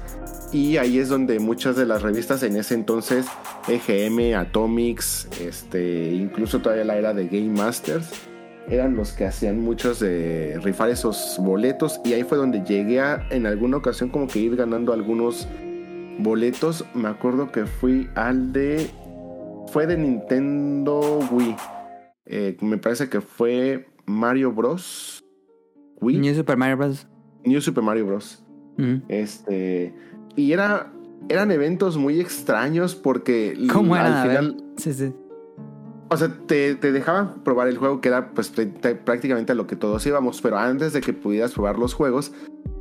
y 0.51 0.77
ahí 0.77 0.99
es 0.99 1.09
donde 1.09 1.39
muchas 1.39 1.75
de 1.75 1.85
las 1.85 2.01
revistas 2.01 2.41
en 2.43 2.55
ese 2.55 2.73
entonces, 2.73 3.25
EGM, 3.67 4.37
Atomics, 4.37 5.27
este, 5.41 6.13
incluso 6.13 6.59
todavía 6.59 6.85
la 6.85 6.97
era 6.97 7.13
de 7.13 7.27
Game 7.27 7.49
Masters, 7.49 8.09
eran 8.69 8.95
los 8.95 9.11
que 9.13 9.25
hacían 9.25 9.59
muchos 9.59 9.99
de 9.99 10.59
rifar 10.63 10.89
esos 10.89 11.37
boletos 11.39 12.01
y 12.03 12.13
ahí 12.13 12.23
fue 12.23 12.37
donde 12.37 12.63
llegué 12.63 12.99
a 12.99 13.25
en 13.29 13.45
alguna 13.45 13.77
ocasión 13.77 14.09
como 14.09 14.27
que 14.27 14.39
ir 14.39 14.55
ganando 14.55 14.93
algunos 14.93 15.47
boletos. 16.19 16.85
Me 16.93 17.07
acuerdo 17.07 17.51
que 17.51 17.65
fui 17.65 18.09
al 18.15 18.51
de... 18.53 18.89
Fue 19.71 19.85
de 19.85 19.97
Nintendo 19.97 21.19
Wii. 21.31 21.55
Eh, 22.25 22.57
me 22.61 22.77
parece 22.77 23.09
que 23.09 23.21
fue 23.21 23.87
Mario 24.07 24.51
Bros. 24.51 25.23
Wii. 26.01 26.17
New 26.19 26.33
Super 26.35 26.57
Mario 26.57 26.77
Bros. 26.77 27.07
New 27.45 27.61
Super 27.61 27.83
Mario 27.83 28.05
Bros. 28.07 28.43
Ujú. 28.79 29.01
Este. 29.07 29.93
Y 30.35 30.51
era. 30.51 30.91
Eran 31.29 31.51
eventos 31.51 31.97
muy 31.97 32.19
extraños 32.21 32.95
porque 32.95 33.57
¿Cómo 33.73 33.95
al 33.95 34.05
era? 34.05 34.21
A 34.21 34.27
ver. 34.27 34.37
final. 34.37 34.63
Sí, 34.77 34.93
sí. 34.93 35.13
O 36.09 36.15
sea, 36.15 36.29
te, 36.47 36.75
te 36.75 36.93
dejaban 36.93 37.43
probar 37.43 37.67
el 37.67 37.77
juego 37.77 37.99
que 37.99 38.07
era 38.07 38.29
pues 38.33 38.51
te- 38.51 38.65
te- 38.67 38.95
prácticamente 38.95 39.51
a 39.51 39.55
lo 39.55 39.67
que 39.67 39.75
todos 39.75 40.05
íbamos. 40.07 40.39
Pero 40.41 40.57
antes 40.57 40.93
de 40.93 41.01
que 41.01 41.11
pudieras 41.13 41.51
probar 41.53 41.77
los 41.77 41.93
juegos. 41.93 42.31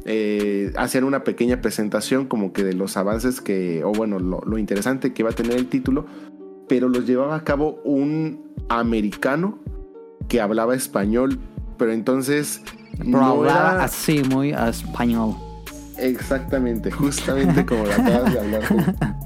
eh, 0.05 0.73
hacían 0.77 1.03
una 1.03 1.25
pequeña 1.25 1.61
presentación 1.61 2.27
como 2.27 2.53
que 2.53 2.63
de 2.63 2.75
los 2.75 2.97
avances 2.97 3.41
que. 3.41 3.83
O 3.83 3.91
bueno, 3.93 4.21
lo, 4.21 4.41
lo 4.47 4.59
interesante 4.59 5.13
que 5.13 5.23
iba 5.23 5.31
a 5.31 5.35
tener 5.35 5.55
el 5.57 5.67
título. 5.67 6.07
Pero 6.69 6.89
los 6.89 7.07
llevaba 7.07 7.35
a 7.35 7.43
cabo 7.43 7.81
un 7.85 8.53
americano 8.69 9.59
que 10.29 10.41
hablaba 10.41 10.75
español. 10.75 11.39
Pero 11.79 11.93
entonces. 11.93 12.61
Pero 12.99 13.11
no 13.11 13.25
hablaba 13.27 13.73
era- 13.75 13.85
así, 13.85 14.23
muy 14.25 14.51
español. 14.53 15.37
Exactamente, 15.99 16.91
justamente 16.91 17.65
como 17.65 17.85
lo 17.87 17.93
acabas 17.93 18.33
de 18.33 18.39
hablar. 18.41 18.63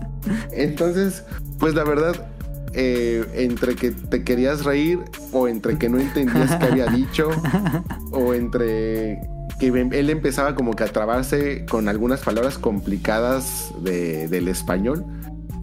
Entonces, 0.53 1.25
pues 1.59 1.75
la 1.75 1.85
verdad, 1.85 2.29
eh, 2.75 3.25
entre 3.35 3.75
que 3.75 3.91
te 3.91 4.23
querías 4.23 4.65
reír 4.65 5.01
o 5.33 5.49
entre 5.49 5.79
que 5.79 5.89
no 5.89 5.99
entendías 5.99 6.55
qué 6.57 6.67
había 6.67 6.87
dicho 6.87 7.31
o 8.13 8.35
entre 8.35 9.21
que 9.59 9.67
él 9.69 10.11
empezaba 10.11 10.55
como 10.55 10.73
que 10.75 10.85
a 10.85 10.87
trabarse 10.89 11.67
con 11.67 11.89
algunas 11.89 12.21
palabras 12.21 12.57
complicadas 12.59 13.73
de- 13.83 14.29
del 14.29 14.49
español. 14.49 15.05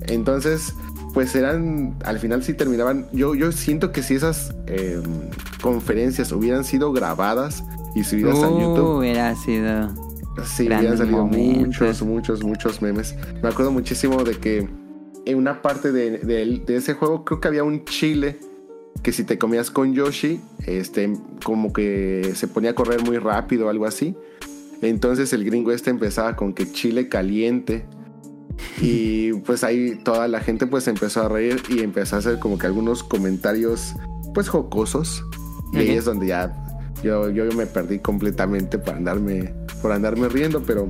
Entonces, 0.08 0.74
pues 1.18 1.34
eran, 1.36 1.96
al 2.06 2.20
final 2.20 2.44
sí 2.44 2.54
terminaban, 2.54 3.08
yo, 3.12 3.34
yo 3.34 3.52
siento 3.52 3.92
que 3.92 4.04
si 4.04 4.14
esas 4.14 4.54
eh, 4.68 5.02
conferencias 5.64 6.32
hubieran 6.32 6.64
sido 6.64 6.92
grabadas 6.94 7.64
y 7.96 8.04
subidas 8.04 8.38
a 8.38 8.50
YouTube, 8.52 8.78
Uh, 8.86 8.98
hubiera 9.00 9.36
sido. 9.36 9.90
Sí, 10.46 10.72
habían 10.72 10.96
salido 10.96 11.26
momentos. 11.26 11.66
muchos, 11.66 12.02
muchos, 12.04 12.44
muchos 12.44 12.82
memes. 12.84 13.16
Me 13.42 13.50
acuerdo 13.50 13.72
muchísimo 13.72 14.24
de 14.24 14.36
que 14.38 14.70
en 15.26 15.38
una 15.38 15.64
parte 15.64 15.92
de, 15.92 16.20
de- 16.20 16.62
de 16.66 16.76
ese 16.76 16.94
juego 16.94 17.26
creo 17.26 17.42
que 17.42 17.48
había 17.48 17.64
un 17.64 17.84
chile 17.86 18.38
que 19.02 19.12
si 19.12 19.24
te 19.24 19.40
comías 19.40 19.72
con 19.72 19.94
Yoshi, 19.96 20.40
este, 20.68 21.12
como 21.44 21.74
que 21.74 22.34
se 22.36 22.48
ponía 22.48 22.72
a 22.72 22.76
correr 22.76 23.02
muy 23.04 23.18
rápido 23.18 23.66
o 23.66 23.70
algo 23.70 23.88
así. 23.88 24.16
Entonces 24.84 25.34
el 25.34 25.44
gringo 25.44 25.72
este 25.72 25.90
empezaba 25.90 26.36
con 26.36 26.54
que 26.54 26.72
chile 26.72 27.10
caliente. 27.10 27.86
Y 28.82 29.34
pues 29.34 29.64
ahí 29.64 30.00
toda 30.04 30.28
la 30.28 30.40
gente 30.40 30.68
pues 30.68 30.88
empezó 30.88 31.24
a 31.24 31.30
reír 31.30 31.62
y 31.70 31.82
empezó 31.82 32.16
a 32.16 32.20
hacer 32.20 32.40
como 32.40 32.58
que 32.58 32.68
algunos 32.68 33.04
comentarios 33.04 33.94
pues 34.34 34.50
jocosos. 34.50 35.24
Y 35.74 35.78
ahí 35.78 35.90
es 35.92 36.06
donde 36.06 36.28
ya 36.28 36.54
yo, 37.04 37.30
yo 37.30 37.46
me 37.54 37.66
perdí 37.66 38.00
completamente 38.00 38.80
por 38.80 38.96
andarme, 38.96 39.54
por 39.82 39.92
andarme 39.92 40.30
riendo, 40.30 40.64
pero 40.64 40.90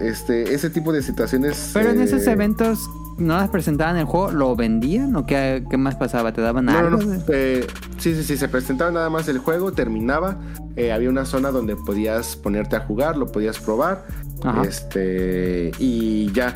este, 0.00 0.52
ese 0.54 0.68
tipo 0.70 0.92
de 0.92 1.02
situaciones... 1.02 1.70
Pero 1.72 1.90
en 1.90 2.00
eh, 2.00 2.04
esos 2.04 2.26
eventos, 2.26 2.78
no 3.18 3.36
las 3.38 3.48
presentaban 3.48 3.96
el 3.96 4.04
juego, 4.04 4.30
¿lo 4.32 4.54
vendían 4.56 5.16
o 5.16 5.24
qué, 5.24 5.64
qué 5.70 5.76
más 5.78 5.94
pasaba? 5.94 6.32
¿Te 6.32 6.42
daban 6.42 6.66
No, 6.66 6.72
no, 6.72 6.78
algo? 6.78 7.02
no. 7.02 7.22
eh, 7.28 7.66
sí, 7.98 8.14
sí, 8.14 8.22
sí, 8.22 8.36
se 8.36 8.48
presentaba 8.48 8.90
nada 8.90 9.08
más 9.08 9.28
el 9.28 9.38
juego, 9.38 9.72
terminaba. 9.72 10.38
eh, 10.76 10.92
había 10.92 11.08
una 11.08 11.24
zona 11.24 11.50
donde 11.50 11.76
podías 11.76 12.36
ponerte 12.36 12.76
a 12.76 12.80
jugar, 12.80 13.16
lo 13.16 13.26
podías 13.26 13.58
probar. 13.58 14.04
Ajá. 14.44 14.62
Este. 14.64 15.72
Y 15.78 16.30
ya. 16.32 16.52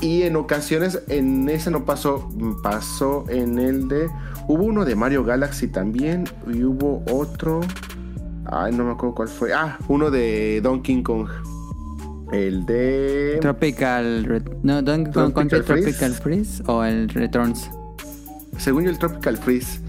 Y 0.00 0.22
en 0.22 0.36
ocasiones, 0.36 1.02
en 1.08 1.48
ese 1.48 1.70
no 1.70 1.84
pasó, 1.84 2.28
pasó 2.62 3.24
en 3.28 3.58
el 3.58 3.88
de. 3.88 4.08
Hubo 4.46 4.64
uno 4.64 4.84
de 4.84 4.94
Mario 4.94 5.24
Galaxy 5.24 5.66
también. 5.68 6.24
Y 6.52 6.62
hubo 6.64 7.02
otro. 7.10 7.60
Ay, 8.46 8.72
no 8.72 8.84
me 8.84 8.92
acuerdo 8.92 9.14
cuál 9.16 9.28
fue. 9.28 9.52
Ah, 9.52 9.76
uno 9.88 10.10
de 10.10 10.60
Donkey 10.62 11.02
Kong. 11.02 11.28
El 12.32 12.64
de. 12.66 13.38
Tropical. 13.40 14.24
Re- 14.24 14.42
No, 14.62 14.82
Donkey 14.82 15.12
Kong 15.12 15.32
Country 15.32 15.60
Tropical 15.62 15.82
Freeze. 15.82 15.98
Tropical 15.98 16.22
Freeze 16.22 16.62
o 16.66 16.84
el 16.84 17.08
Returns. 17.08 17.70
Según 18.58 18.84
yo, 18.84 18.90
el 18.90 18.98
Tropical 18.98 19.36
Freeze. 19.36 19.80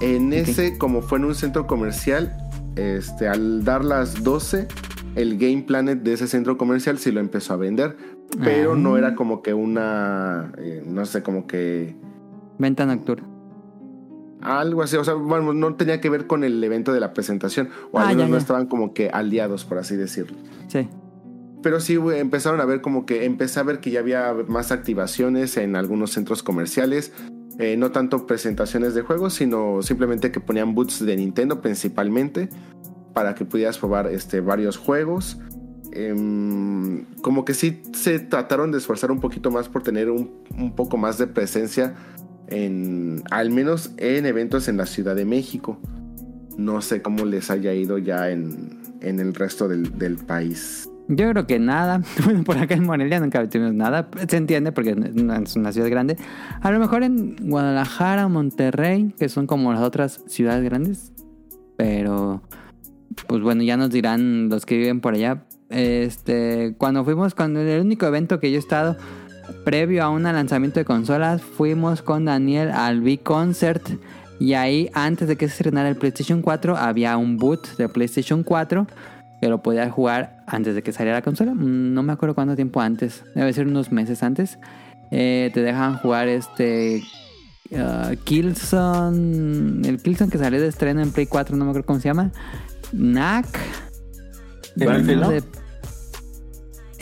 En 0.00 0.32
ese, 0.32 0.78
como 0.78 1.02
fue 1.02 1.18
en 1.18 1.26
un 1.26 1.34
centro 1.34 1.66
comercial, 1.66 2.34
este, 2.76 3.28
al 3.28 3.64
dar 3.64 3.84
las 3.84 4.22
12, 4.24 4.66
el 5.14 5.36
Game 5.36 5.62
Planet 5.66 6.02
de 6.02 6.14
ese 6.14 6.26
centro 6.26 6.56
comercial 6.56 6.98
sí 6.98 7.10
lo 7.12 7.20
empezó 7.20 7.52
a 7.52 7.56
vender. 7.56 7.96
Pero 8.42 8.72
Ah. 8.72 8.76
no 8.76 8.96
era 8.96 9.14
como 9.14 9.42
que 9.42 9.54
una. 9.54 10.52
eh, 10.58 10.82
no 10.86 11.04
sé, 11.06 11.22
como 11.22 11.46
que. 11.46 11.96
Venta 12.58 12.86
nocturna. 12.86 13.26
Algo 14.42 14.82
así. 14.82 14.96
O 14.96 15.04
sea, 15.04 15.14
bueno, 15.14 15.52
no 15.52 15.74
tenía 15.74 16.00
que 16.00 16.08
ver 16.08 16.26
con 16.26 16.44
el 16.44 16.62
evento 16.62 16.92
de 16.92 17.00
la 17.00 17.12
presentación. 17.12 17.68
O 17.92 17.98
Ah, 17.98 18.02
al 18.02 18.08
menos 18.16 18.24
ya, 18.26 18.30
no 18.32 18.36
estaban 18.38 18.66
como 18.66 18.94
que 18.94 19.10
aliados, 19.10 19.64
por 19.64 19.78
así 19.78 19.96
decirlo. 19.96 20.36
Sí. 20.68 20.88
Pero 21.62 21.78
sí 21.80 21.98
empezaron 22.14 22.60
a 22.60 22.64
ver 22.64 22.80
como 22.80 23.04
que 23.04 23.26
empecé 23.26 23.60
a 23.60 23.64
ver 23.64 23.80
que 23.80 23.90
ya 23.90 24.00
había 24.00 24.34
más 24.48 24.72
activaciones 24.72 25.56
en 25.58 25.76
algunos 25.76 26.12
centros 26.12 26.42
comerciales. 26.42 27.12
Eh, 27.58 27.76
no 27.76 27.90
tanto 27.92 28.26
presentaciones 28.26 28.94
de 28.94 29.02
juegos, 29.02 29.34
sino 29.34 29.82
simplemente 29.82 30.30
que 30.32 30.40
ponían 30.40 30.74
boots 30.74 31.04
de 31.04 31.16
Nintendo 31.16 31.60
principalmente 31.60 32.48
para 33.12 33.34
que 33.34 33.44
pudieras 33.44 33.76
probar 33.78 34.06
este, 34.06 34.40
varios 34.40 34.78
juegos. 34.78 35.38
Em, 35.92 37.04
como 37.22 37.44
que 37.44 37.54
sí 37.54 37.82
se 37.92 38.18
trataron 38.18 38.72
de 38.72 38.78
esforzar 38.78 39.10
un 39.10 39.20
poquito 39.20 39.50
más 39.50 39.68
por 39.68 39.82
tener 39.82 40.10
un, 40.10 40.30
un 40.56 40.74
poco 40.74 40.96
más 40.96 41.18
de 41.18 41.26
presencia 41.26 41.94
en 42.48 43.22
al 43.30 43.50
menos 43.50 43.92
en 43.96 44.26
eventos 44.26 44.68
en 44.68 44.76
la 44.76 44.86
Ciudad 44.86 45.16
de 45.16 45.24
México. 45.24 45.78
No 46.56 46.80
sé 46.82 47.02
cómo 47.02 47.24
les 47.24 47.50
haya 47.50 47.72
ido 47.72 47.98
ya 47.98 48.30
en, 48.30 48.78
en 49.00 49.20
el 49.20 49.34
resto 49.34 49.68
del, 49.68 49.96
del 49.98 50.16
país. 50.16 50.88
Yo 51.08 51.28
creo 51.30 51.46
que 51.46 51.58
nada. 51.58 52.02
Bueno, 52.24 52.44
por 52.44 52.58
acá 52.58 52.74
en 52.74 52.84
Morelia 52.84 53.18
nunca 53.18 53.48
tuvimos 53.48 53.74
nada. 53.74 54.08
Se 54.28 54.36
entiende 54.36 54.72
porque 54.72 54.90
es 54.90 55.56
una 55.56 55.72
ciudad 55.72 55.90
grande. 55.90 56.16
A 56.60 56.70
lo 56.70 56.78
mejor 56.78 57.02
en 57.02 57.36
Guadalajara 57.40 58.28
Monterrey, 58.28 59.12
que 59.18 59.28
son 59.28 59.46
como 59.46 59.72
las 59.72 59.82
otras 59.82 60.22
ciudades 60.26 60.62
grandes. 60.64 61.12
Pero, 61.76 62.42
pues 63.26 63.42
bueno, 63.42 63.62
ya 63.62 63.76
nos 63.76 63.90
dirán 63.90 64.48
los 64.50 64.66
que 64.66 64.76
viven 64.76 65.00
por 65.00 65.14
allá. 65.14 65.44
Este, 65.70 66.74
cuando 66.76 67.04
fuimos 67.04 67.34
con 67.34 67.56
el 67.56 67.80
único 67.80 68.06
evento 68.06 68.40
que 68.40 68.50
yo 68.50 68.56
he 68.56 68.60
estado 68.60 68.96
previo 69.64 70.04
a 70.04 70.10
un 70.10 70.24
lanzamiento 70.24 70.80
de 70.80 70.84
consolas, 70.84 71.40
fuimos 71.42 72.02
con 72.02 72.26
Daniel 72.26 72.70
al 72.70 73.00
V-Concert. 73.00 73.88
Y 74.38 74.54
ahí, 74.54 74.90
antes 74.94 75.28
de 75.28 75.36
que 75.36 75.46
se 75.48 75.52
estrenara 75.54 75.88
el 75.88 75.96
PlayStation 75.96 76.42
4, 76.42 76.76
había 76.76 77.16
un 77.16 77.36
boot 77.36 77.76
de 77.76 77.88
PlayStation 77.88 78.42
4 78.42 78.86
que 79.40 79.48
lo 79.48 79.62
podías 79.62 79.90
jugar 79.90 80.44
antes 80.46 80.74
de 80.74 80.82
que 80.82 80.92
saliera 80.92 81.18
la 81.18 81.22
consola. 81.22 81.54
Mm, 81.54 81.94
No 81.94 82.02
me 82.02 82.12
acuerdo 82.12 82.34
cuánto 82.34 82.56
tiempo 82.56 82.80
antes. 82.80 83.24
Debe 83.34 83.52
ser 83.52 83.66
unos 83.66 83.92
meses 83.92 84.22
antes. 84.22 84.58
Eh, 85.10 85.50
te 85.54 85.62
dejan 85.62 85.96
jugar 85.98 86.28
este. 86.28 87.02
uh. 87.70 88.10
El 88.10 88.18
Killzone 88.18 89.98
que 90.30 90.38
salió 90.38 90.60
de 90.60 90.68
estreno 90.68 91.02
en 91.02 91.12
Play 91.12 91.26
4, 91.26 91.56
no 91.56 91.64
me 91.64 91.70
acuerdo 91.70 91.86
cómo 91.86 92.00
se 92.00 92.08
llama. 92.08 92.30
Knack. 92.92 93.89
Battlefield, 94.76 95.20
¿no? 95.20 95.28
de- 95.30 95.44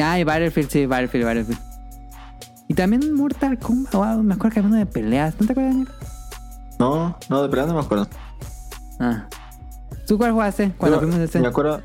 Ah, 0.01 0.19
y 0.19 0.25
Battlefield, 0.25 0.71
sí, 0.71 0.87
Battlefield, 0.87 1.25
Battlefield. 1.27 1.61
Y 2.69 2.75
también 2.75 3.13
Mortal 3.15 3.59
Kombat. 3.59 3.95
Wow, 3.95 4.23
me 4.23 4.35
acuerdo 4.35 4.55
que 4.55 4.61
había 4.61 4.69
uno 4.69 4.79
de 4.79 4.87
peleas. 4.87 5.35
¿No 5.41 5.47
te 5.47 5.53
acuerdas, 5.53 5.75
Daniel? 5.75 5.89
No, 6.79 7.17
no, 7.29 7.43
de 7.43 7.49
verdad 7.49 7.67
no 7.67 7.75
me 7.75 7.81
acuerdo. 7.81 8.07
Ah. 9.01 9.27
¿Tú 10.07 10.17
cuál 10.19 10.33
jugaste 10.33 10.73
cuando 10.79 10.99
fuimos 10.99 11.17
a 11.17 11.25
este? 11.25 11.41
Me 11.41 11.49
acuerdo. 11.49 11.83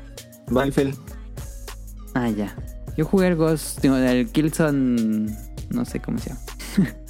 Battlefield. 0.48 0.96
Ah, 2.14 2.28
ya. 2.28 2.54
Yo 2.96 3.04
jugué 3.04 3.26
el 3.28 3.36
Ghost, 3.36 3.80
digo, 3.80 3.96
el 3.96 4.30
Killzone, 4.30 5.36
no 5.70 5.84
sé 5.84 6.00
cómo 6.00 6.18
se 6.18 6.30
llama. 6.30 6.40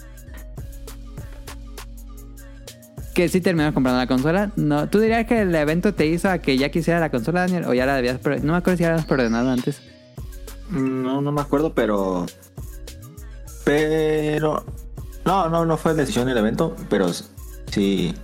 que 3.14 3.28
sí 3.28 3.40
terminó 3.40 3.72
comprando 3.72 3.98
la 4.00 4.06
consola. 4.06 4.50
No, 4.56 4.88
¿Tú 4.88 4.98
dirías 4.98 5.26
que 5.26 5.40
el 5.42 5.54
evento 5.54 5.94
te 5.94 6.06
hizo 6.06 6.28
a 6.28 6.38
que 6.38 6.58
ya 6.58 6.68
quisiera 6.70 7.00
la 7.00 7.10
consola, 7.10 7.40
Daniel? 7.42 7.64
¿O 7.64 7.72
ya 7.74 7.86
la 7.86 7.94
debías... 7.96 8.20
No 8.42 8.52
me 8.52 8.58
acuerdo 8.58 8.76
si 8.76 8.82
ya 8.82 8.88
la 8.88 8.94
habías 8.94 9.06
preordenado 9.06 9.50
antes. 9.50 9.80
No, 10.70 11.20
no 11.22 11.32
me 11.32 11.40
acuerdo, 11.40 11.72
pero. 11.74 12.26
Pero. 13.64 14.64
No, 15.24 15.48
no, 15.48 15.64
no 15.64 15.76
fue 15.76 15.94
decisión 15.94 16.26
del 16.26 16.36
evento, 16.38 16.74
pero 16.88 17.08
sí. 17.70 18.14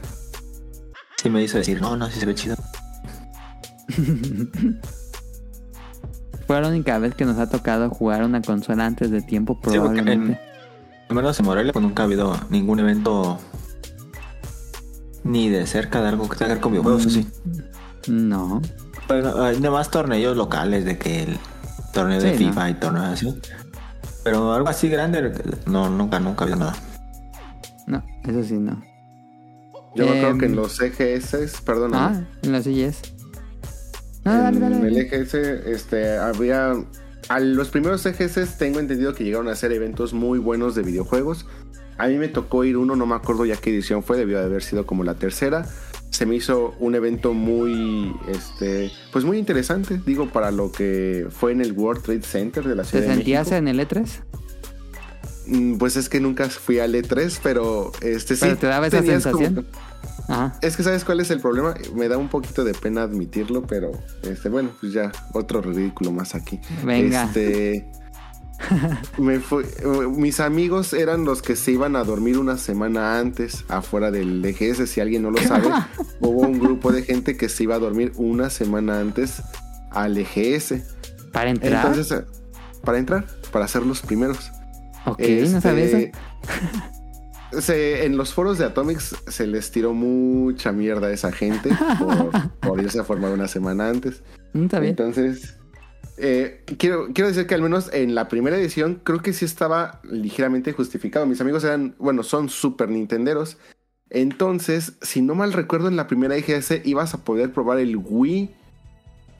Sí 1.16 1.30
me 1.30 1.42
hizo 1.42 1.58
decir, 1.58 1.80
no, 1.80 1.96
no, 1.96 2.10
sí 2.10 2.18
se 2.18 2.26
ve 2.26 2.34
chido. 2.34 2.56
Fue 6.46 6.60
la 6.60 6.68
única 6.68 6.98
vez 6.98 7.14
que 7.14 7.24
nos 7.24 7.38
ha 7.38 7.48
tocado 7.48 7.90
jugar 7.90 8.24
una 8.24 8.42
consola 8.42 8.86
antes 8.86 9.10
de 9.10 9.22
tiempo, 9.22 9.54
Sí, 9.54 9.60
porque 9.60 9.76
en, 9.76 9.82
probablemente. 9.82 10.40
al 11.08 11.14
menos 11.16 11.38
en 11.38 11.46
Morelia 11.46 11.72
pues, 11.72 11.82
nunca 11.82 12.02
ha 12.02 12.06
habido 12.06 12.36
ningún 12.48 12.80
evento 12.80 13.38
ni 15.24 15.48
de 15.48 15.66
cerca 15.66 16.00
de 16.02 16.08
algo 16.08 16.28
que 16.28 16.36
tenga 16.36 16.48
que 16.48 16.54
ver 16.54 16.60
con 16.62 16.72
videojuegos, 16.72 17.06
así. 17.06 17.26
No. 18.08 18.60
Bueno, 19.08 19.42
hay 19.42 19.56
nada 19.58 19.70
más 19.72 19.90
torneos 19.90 20.36
locales 20.36 20.84
de 20.84 20.98
que 20.98 21.24
el 21.24 21.38
torneo 21.92 22.20
de 22.20 22.36
Sí, 22.36 22.44
¿no? 22.44 22.50
FIFA 22.52 22.70
y 22.70 22.74
torneos 22.74 23.06
así. 23.06 23.40
Pero 24.22 24.52
algo 24.52 24.68
así 24.68 24.88
grande, 24.88 25.32
no, 25.66 25.88
nunca, 25.90 26.20
nunca 26.20 26.44
ha 26.44 26.46
habido 26.46 26.58
nada. 26.60 26.76
No, 27.86 28.02
eso 28.24 28.44
sí, 28.44 28.54
no. 28.54 28.82
Yo 29.96 30.04
me 30.06 30.10
acuerdo 30.10 30.28
Em, 30.30 30.38
que 30.38 30.46
en 30.46 30.56
los 30.56 30.80
EGS, 30.80 31.60
perdón, 31.64 31.92
Ah, 31.94 32.22
en 32.42 32.52
las 32.52 32.64
sillas. 32.64 33.02
No, 34.24 34.32
dale, 34.32 34.56
en 34.58 34.60
dale, 34.62 34.76
el 34.76 34.82
dale. 34.82 35.00
EGS 35.00 35.34
este, 35.34 36.16
había... 36.18 36.74
A 37.28 37.40
los 37.40 37.68
primeros 37.70 38.04
EGS 38.06 38.56
tengo 38.58 38.78
entendido 38.80 39.14
que 39.14 39.24
llegaron 39.24 39.48
a 39.48 39.56
ser 39.56 39.72
eventos 39.72 40.12
muy 40.12 40.38
buenos 40.38 40.74
de 40.74 40.82
videojuegos. 40.82 41.46
A 42.00 42.08
mí 42.08 42.16
me 42.16 42.28
tocó 42.28 42.64
ir 42.64 42.78
uno, 42.78 42.96
no 42.96 43.04
me 43.04 43.14
acuerdo 43.14 43.44
ya 43.44 43.56
qué 43.56 43.68
edición 43.70 44.02
fue, 44.02 44.16
debió 44.16 44.38
de 44.38 44.44
haber 44.46 44.62
sido 44.62 44.86
como 44.86 45.04
la 45.04 45.16
tercera. 45.16 45.66
Se 46.08 46.24
me 46.24 46.34
hizo 46.34 46.74
un 46.78 46.94
evento 46.94 47.34
muy, 47.34 48.14
este, 48.26 48.90
pues 49.12 49.26
muy 49.26 49.36
interesante, 49.36 50.00
digo, 50.06 50.30
para 50.30 50.50
lo 50.50 50.72
que 50.72 51.26
fue 51.30 51.52
en 51.52 51.60
el 51.60 51.72
World 51.72 52.02
Trade 52.02 52.22
Center 52.22 52.64
de 52.64 52.74
la 52.74 52.84
¿Te 52.84 52.88
Ciudad 52.88 53.04
de 53.06 53.14
sentías 53.16 53.52
en 53.52 53.68
el 53.68 53.78
E 53.80 53.86
E3? 53.86 54.08
Mm, 55.46 55.76
Pues 55.76 55.96
es 55.96 56.08
que 56.08 56.20
nunca 56.20 56.48
fui 56.48 56.78
al 56.78 56.94
E3, 56.94 57.38
pero 57.42 57.92
este 58.00 58.34
sí. 58.34 58.40
Pero 58.42 58.56
te 58.56 58.66
daba 58.66 58.86
esa 58.86 58.98
como 58.98 59.10
sensación. 59.10 59.66
Ajá. 60.28 60.58
Es 60.62 60.76
que 60.76 60.82
sabes 60.82 61.04
cuál 61.04 61.20
es 61.20 61.30
el 61.30 61.40
problema. 61.40 61.74
Me 61.94 62.08
da 62.08 62.16
un 62.16 62.28
poquito 62.28 62.64
de 62.64 62.72
pena 62.72 63.02
admitirlo, 63.02 63.66
pero 63.66 63.90
este, 64.22 64.48
bueno, 64.48 64.70
pues 64.80 64.94
ya 64.94 65.12
otro 65.34 65.60
ridículo 65.60 66.12
más 66.12 66.34
aquí. 66.34 66.60
Venga. 66.84 67.24
Este, 67.24 67.90
me 69.18 69.40
fui- 69.40 69.64
mis 70.16 70.40
amigos 70.40 70.92
eran 70.92 71.24
los 71.24 71.42
que 71.42 71.56
se 71.56 71.72
iban 71.72 71.96
a 71.96 72.04
dormir 72.04 72.38
una 72.38 72.56
semana 72.58 73.18
antes 73.18 73.64
afuera 73.68 74.10
del 74.10 74.44
EGS. 74.44 74.88
Si 74.88 75.00
alguien 75.00 75.22
no 75.22 75.30
lo 75.30 75.38
sabe, 75.38 75.68
hubo 76.20 76.40
un 76.42 76.58
grupo 76.58 76.92
de 76.92 77.02
gente 77.02 77.36
que 77.36 77.48
se 77.48 77.64
iba 77.64 77.74
a 77.76 77.78
dormir 77.78 78.12
una 78.16 78.50
semana 78.50 79.00
antes 79.00 79.42
al 79.90 80.16
EGS. 80.18 80.74
¿Para 81.32 81.50
entrar? 81.50 81.86
Entonces, 81.86 82.10
eh, 82.18 82.24
para 82.84 82.98
entrar, 82.98 83.26
para 83.52 83.66
ser 83.68 83.84
los 83.86 84.00
primeros. 84.02 84.50
ok, 85.06 85.18
no 85.18 85.24
eso. 85.24 85.60
Este, 85.68 86.12
se- 87.60 88.04
en 88.04 88.16
los 88.16 88.32
foros 88.34 88.58
de 88.58 88.64
Atomics 88.64 89.16
se 89.26 89.46
les 89.46 89.70
tiró 89.70 89.92
mucha 89.92 90.72
mierda 90.72 91.08
a 91.08 91.12
esa 91.12 91.32
gente 91.32 91.70
por, 91.98 92.30
por 92.60 92.80
irse 92.82 93.00
a 93.00 93.04
formar 93.04 93.32
una 93.32 93.48
semana 93.48 93.88
antes. 93.88 94.22
No 94.52 94.68
sabía. 94.68 94.90
Entonces, 94.90 95.56
eh, 96.20 96.64
quiero, 96.78 97.08
quiero 97.12 97.28
decir 97.28 97.46
que 97.46 97.54
al 97.54 97.62
menos 97.62 97.90
en 97.92 98.14
la 98.14 98.28
primera 98.28 98.56
edición 98.56 99.00
creo 99.02 99.20
que 99.22 99.32
sí 99.32 99.44
estaba 99.44 100.00
ligeramente 100.04 100.72
justificado. 100.72 101.26
Mis 101.26 101.40
amigos 101.40 101.64
eran, 101.64 101.94
bueno, 101.98 102.22
son 102.22 102.48
super 102.48 102.88
nintenderos. 102.88 103.58
Entonces, 104.10 104.94
si 105.02 105.22
no 105.22 105.34
mal 105.34 105.52
recuerdo, 105.52 105.88
en 105.88 105.96
la 105.96 106.06
primera 106.06 106.36
IGS 106.36 106.84
ibas 106.84 107.14
a 107.14 107.24
poder 107.24 107.52
probar 107.52 107.78
el 107.78 107.96
Wii 107.96 108.50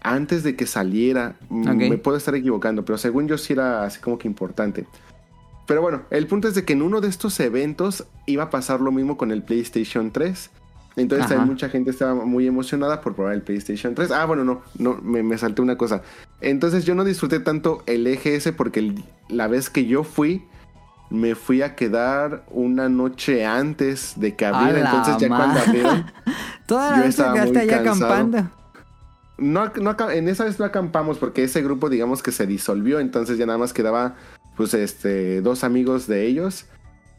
antes 0.00 0.42
de 0.42 0.56
que 0.56 0.66
saliera. 0.66 1.36
Mm. 1.48 1.76
Me 1.76 1.98
puedo 1.98 2.16
estar 2.16 2.34
equivocando, 2.34 2.84
pero 2.84 2.98
según 2.98 3.28
yo 3.28 3.36
sí 3.38 3.52
era 3.52 3.84
así 3.84 4.00
como 4.00 4.18
que 4.18 4.28
importante. 4.28 4.86
Pero 5.66 5.82
bueno, 5.82 6.02
el 6.10 6.26
punto 6.26 6.48
es 6.48 6.54
de 6.54 6.64
que 6.64 6.72
en 6.72 6.82
uno 6.82 7.00
de 7.00 7.08
estos 7.08 7.38
eventos 7.40 8.04
iba 8.26 8.44
a 8.44 8.50
pasar 8.50 8.80
lo 8.80 8.90
mismo 8.90 9.16
con 9.16 9.30
el 9.30 9.42
PlayStation 9.42 10.10
3. 10.10 10.50
Entonces 10.96 11.38
mucha 11.46 11.68
gente 11.68 11.90
estaba 11.90 12.14
muy 12.24 12.46
emocionada 12.46 13.00
por 13.00 13.14
probar 13.14 13.34
el 13.34 13.42
PlayStation 13.42 13.94
3. 13.94 14.10
Ah, 14.10 14.24
bueno, 14.26 14.44
no, 14.44 14.62
no, 14.78 14.98
me, 15.02 15.22
me 15.22 15.38
salté 15.38 15.62
una 15.62 15.76
cosa. 15.76 16.02
Entonces 16.40 16.84
yo 16.84 16.94
no 16.94 17.04
disfruté 17.04 17.40
tanto 17.40 17.82
el 17.86 18.06
EGS 18.06 18.52
porque 18.52 18.80
el- 18.80 19.04
la 19.28 19.46
vez 19.46 19.70
que 19.70 19.86
yo 19.86 20.02
fui 20.04 20.44
me 21.08 21.34
fui 21.34 21.62
a 21.62 21.74
quedar 21.74 22.44
una 22.50 22.88
noche 22.88 23.44
antes 23.46 24.14
de 24.16 24.34
que 24.36 24.46
abriera. 24.46 24.80
Entonces 24.90 25.16
ya 25.18 25.28
ma- 25.28 25.36
cuando 25.38 25.60
abrieron, 25.60 26.06
Toda 26.66 26.90
la 26.90 26.96
Yo 26.98 27.04
estaba 27.04 27.44
muy 27.46 27.56
allá 27.56 27.82
cansado. 27.82 28.12
acampando. 28.14 28.50
no, 29.38 29.72
no 29.80 30.10
en 30.10 30.28
esa 30.28 30.44
vez 30.44 30.58
no 30.58 30.64
acampamos 30.64 31.18
porque 31.18 31.44
ese 31.44 31.62
grupo 31.62 31.88
digamos 31.88 32.22
que 32.22 32.30
se 32.32 32.46
disolvió. 32.46 33.00
Entonces 33.00 33.38
ya 33.38 33.46
nada 33.46 33.58
más 33.58 33.72
quedaba 33.72 34.14
pues 34.56 34.74
este 34.74 35.40
dos 35.40 35.64
amigos 35.64 36.06
de 36.06 36.26
ellos 36.26 36.66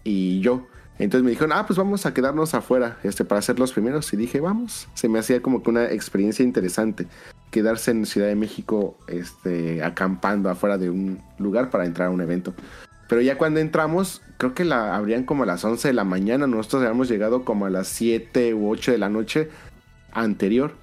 y 0.03 0.39
yo. 0.41 0.67
Entonces 0.99 1.23
me 1.23 1.31
dijeron, 1.31 1.51
ah, 1.53 1.65
pues 1.65 1.77
vamos 1.77 2.05
a 2.05 2.13
quedarnos 2.13 2.53
afuera 2.53 2.97
este, 3.03 3.25
para 3.25 3.41
ser 3.41 3.57
los 3.57 3.71
primeros. 3.73 4.11
Y 4.13 4.17
dije, 4.17 4.39
vamos. 4.39 4.87
Se 4.93 5.09
me 5.09 5.17
hacía 5.19 5.41
como 5.41 5.63
que 5.63 5.69
una 5.69 5.85
experiencia 5.85 6.43
interesante 6.43 7.07
quedarse 7.49 7.91
en 7.91 8.05
Ciudad 8.05 8.27
de 8.27 8.35
México 8.35 8.97
este, 9.07 9.83
acampando 9.83 10.49
afuera 10.49 10.77
de 10.77 10.89
un 10.89 11.19
lugar 11.39 11.69
para 11.69 11.85
entrar 11.85 12.09
a 12.09 12.11
un 12.11 12.21
evento. 12.21 12.53
Pero 13.09 13.21
ya 13.21 13.37
cuando 13.37 13.59
entramos, 13.59 14.21
creo 14.37 14.53
que 14.53 14.63
la 14.63 14.95
abrían 14.95 15.23
como 15.25 15.43
a 15.43 15.45
las 15.45 15.65
11 15.65 15.87
de 15.89 15.93
la 15.93 16.03
mañana. 16.05 16.47
Nosotros 16.47 16.83
habíamos 16.83 17.09
llegado 17.09 17.43
como 17.43 17.65
a 17.65 17.69
las 17.69 17.87
7 17.87 18.53
u 18.53 18.69
8 18.69 18.91
de 18.93 18.97
la 18.97 19.09
noche 19.09 19.49
anterior. 20.13 20.75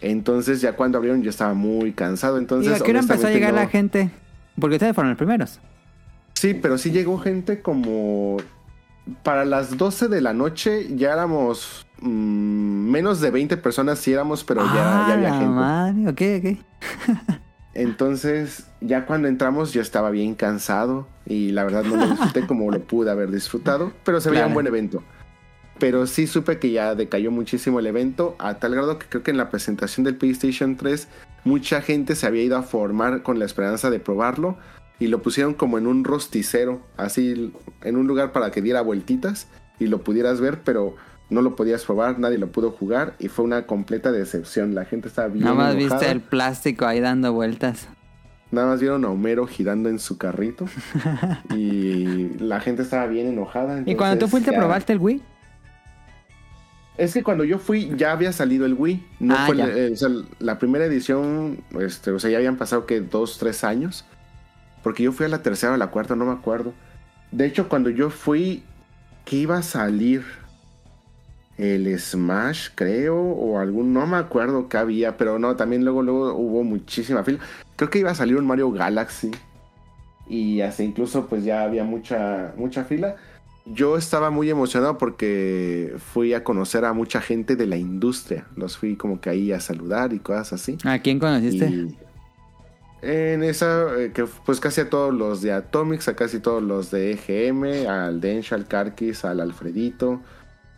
Entonces 0.00 0.60
ya 0.60 0.72
cuando 0.72 0.98
abrieron 0.98 1.22
yo 1.22 1.30
estaba 1.30 1.54
muy 1.54 1.92
cansado. 1.92 2.38
¿Y 2.38 2.40
Entonces, 2.40 2.80
a 2.80 2.84
qué 2.84 2.90
hora 2.90 3.00
empezó 3.00 3.26
a 3.26 3.30
llegar 3.30 3.52
no- 3.52 3.60
la 3.60 3.68
gente? 3.68 4.10
Porque 4.58 4.76
ustedes 4.76 4.94
fueron 4.94 5.10
los 5.10 5.18
primeros. 5.18 5.60
Sí, 6.34 6.54
pero 6.54 6.78
sí 6.78 6.90
llegó 6.90 7.18
gente 7.18 7.60
como... 7.60 8.38
Para 9.22 9.44
las 9.44 9.76
12 9.76 10.08
de 10.08 10.20
la 10.20 10.32
noche 10.32 10.88
ya 10.96 11.12
éramos 11.12 11.86
mm, 12.00 12.08
menos 12.90 13.20
de 13.20 13.30
20 13.30 13.56
personas, 13.56 13.98
sí 13.98 14.12
éramos, 14.12 14.44
pero 14.44 14.62
ya, 14.66 15.04
Ah, 15.04 15.04
ya 15.08 15.14
había 15.14 15.28
la 15.30 15.34
gente. 15.38 15.54
madre, 15.54 16.08
ok, 16.08 16.58
ok. 17.28 17.38
Entonces, 17.74 18.66
ya 18.80 19.06
cuando 19.06 19.28
entramos, 19.28 19.72
yo 19.72 19.80
estaba 19.80 20.10
bien 20.10 20.34
cansado 20.34 21.06
y 21.24 21.52
la 21.52 21.62
verdad 21.64 21.84
no 21.84 21.96
lo 21.96 22.06
disfruté 22.08 22.46
como 22.46 22.70
lo 22.70 22.80
pude 22.80 23.10
haber 23.10 23.30
disfrutado, 23.30 23.92
pero 24.04 24.20
se 24.20 24.28
veía 24.30 24.40
Claro. 24.40 24.48
un 24.48 24.54
buen 24.54 24.66
evento. 24.66 25.02
Pero 25.78 26.06
sí 26.06 26.26
supe 26.26 26.58
que 26.58 26.72
ya 26.72 26.94
decayó 26.94 27.30
muchísimo 27.30 27.78
el 27.78 27.86
evento, 27.86 28.34
a 28.38 28.54
tal 28.54 28.74
grado 28.74 28.98
que 28.98 29.06
creo 29.06 29.22
que 29.22 29.30
en 29.30 29.36
la 29.38 29.50
presentación 29.50 30.04
del 30.04 30.16
PlayStation 30.16 30.76
3, 30.76 31.08
mucha 31.44 31.80
gente 31.80 32.16
se 32.16 32.26
había 32.26 32.42
ido 32.42 32.56
a 32.58 32.62
formar 32.62 33.22
con 33.22 33.38
la 33.38 33.44
esperanza 33.46 33.88
de 33.88 33.98
probarlo 34.00 34.58
y 35.00 35.08
lo 35.08 35.20
pusieron 35.22 35.54
como 35.54 35.78
en 35.78 35.86
un 35.88 36.04
rosticero, 36.04 36.80
así 36.96 37.52
en 37.82 37.96
un 37.96 38.06
lugar 38.06 38.30
para 38.30 38.52
que 38.52 38.62
diera 38.62 38.80
vueltitas 38.82 39.48
y 39.80 39.86
lo 39.88 40.02
pudieras 40.02 40.40
ver, 40.40 40.60
pero 40.62 40.94
no 41.30 41.42
lo 41.42 41.56
podías 41.56 41.84
probar, 41.84 42.18
nadie 42.18 42.38
lo 42.38 42.52
pudo 42.52 42.70
jugar 42.70 43.14
y 43.18 43.28
fue 43.28 43.44
una 43.44 43.66
completa 43.66 44.12
decepción. 44.12 44.74
La 44.74 44.84
gente 44.84 45.08
estaba 45.08 45.28
bien 45.28 45.44
Nada 45.44 45.56
más 45.56 45.74
enojada. 45.74 45.98
viste 46.00 46.12
el 46.12 46.20
plástico 46.20 46.86
ahí 46.86 47.00
dando 47.00 47.32
vueltas. 47.32 47.88
Nada 48.52 48.66
más 48.66 48.80
vieron 48.80 49.04
a 49.04 49.08
Homero 49.10 49.46
girando 49.46 49.88
en 49.88 49.98
su 50.00 50.18
carrito. 50.18 50.66
y 51.56 52.30
la 52.40 52.60
gente 52.60 52.82
estaba 52.82 53.06
bien 53.06 53.28
enojada. 53.28 53.82
¿Y 53.86 53.94
cuando 53.94 54.18
tú 54.18 54.28
fuiste, 54.28 54.50
ya- 54.50 54.58
probaste 54.58 54.92
el 54.92 54.98
Wii? 54.98 55.22
Es 56.98 57.14
que 57.14 57.22
cuando 57.22 57.44
yo 57.44 57.58
fui 57.58 57.92
ya 57.96 58.12
había 58.12 58.32
salido 58.32 58.66
el 58.66 58.74
Wii. 58.74 59.06
No 59.20 59.34
Ah, 59.38 59.44
fue 59.46 59.56
eh, 59.58 59.90
o 59.92 59.96
sea, 59.96 60.08
la 60.38 60.58
primera 60.58 60.84
edición, 60.84 61.62
este, 61.78 62.10
o 62.10 62.18
sea, 62.18 62.28
ya 62.30 62.36
habían 62.36 62.56
pasado 62.56 62.84
que 62.86 63.00
dos, 63.00 63.38
tres 63.38 63.64
años. 63.64 64.04
Porque 64.82 65.02
yo 65.02 65.12
fui 65.12 65.26
a 65.26 65.28
la 65.28 65.42
tercera 65.42 65.74
o 65.74 65.76
la 65.76 65.88
cuarta, 65.88 66.16
no 66.16 66.26
me 66.26 66.32
acuerdo. 66.32 66.72
De 67.30 67.46
hecho, 67.46 67.68
cuando 67.68 67.90
yo 67.90 68.10
fui, 68.10 68.62
que 69.24 69.36
iba 69.36 69.58
a 69.58 69.62
salir 69.62 70.24
el 71.58 71.98
Smash, 71.98 72.68
creo, 72.74 73.16
o 73.16 73.58
algún, 73.58 73.92
no 73.92 74.06
me 74.06 74.16
acuerdo 74.16 74.68
qué 74.68 74.78
había, 74.78 75.16
pero 75.16 75.38
no, 75.38 75.56
también 75.56 75.84
luego, 75.84 76.02
luego 76.02 76.34
hubo 76.34 76.64
muchísima 76.64 77.22
fila. 77.22 77.38
Creo 77.76 77.90
que 77.90 77.98
iba 77.98 78.10
a 78.10 78.14
salir 78.14 78.36
un 78.36 78.46
Mario 78.46 78.70
Galaxy. 78.72 79.30
Y 80.26 80.60
hasta 80.60 80.82
incluso 80.82 81.26
pues 81.26 81.44
ya 81.44 81.62
había 81.62 81.84
mucha, 81.84 82.54
mucha 82.56 82.84
fila. 82.84 83.16
Yo 83.66 83.96
estaba 83.96 84.30
muy 84.30 84.48
emocionado 84.48 84.96
porque 84.96 85.94
fui 85.98 86.32
a 86.34 86.42
conocer 86.42 86.84
a 86.84 86.92
mucha 86.92 87.20
gente 87.20 87.56
de 87.56 87.66
la 87.66 87.76
industria. 87.76 88.46
Los 88.56 88.78
fui 88.78 88.96
como 88.96 89.20
que 89.20 89.28
ahí 89.28 89.52
a 89.52 89.60
saludar 89.60 90.12
y 90.12 90.18
cosas 90.18 90.54
así. 90.54 90.78
¿A 90.84 91.00
quién 91.00 91.18
conociste? 91.18 91.66
Y 91.66 91.96
en 93.02 93.42
esa, 93.42 93.98
eh, 93.98 94.12
que 94.12 94.26
pues 94.44 94.60
casi 94.60 94.82
a 94.82 94.90
todos 94.90 95.14
los 95.14 95.40
de 95.42 95.52
Atomics, 95.52 96.08
a 96.08 96.16
casi 96.16 96.40
todos 96.40 96.62
los 96.62 96.90
de 96.90 97.12
EGM, 97.12 97.88
al 97.88 98.20
Densha, 98.20 98.56
al 98.56 98.66
Karkis, 98.66 99.24
al 99.24 99.40
Alfredito. 99.40 100.20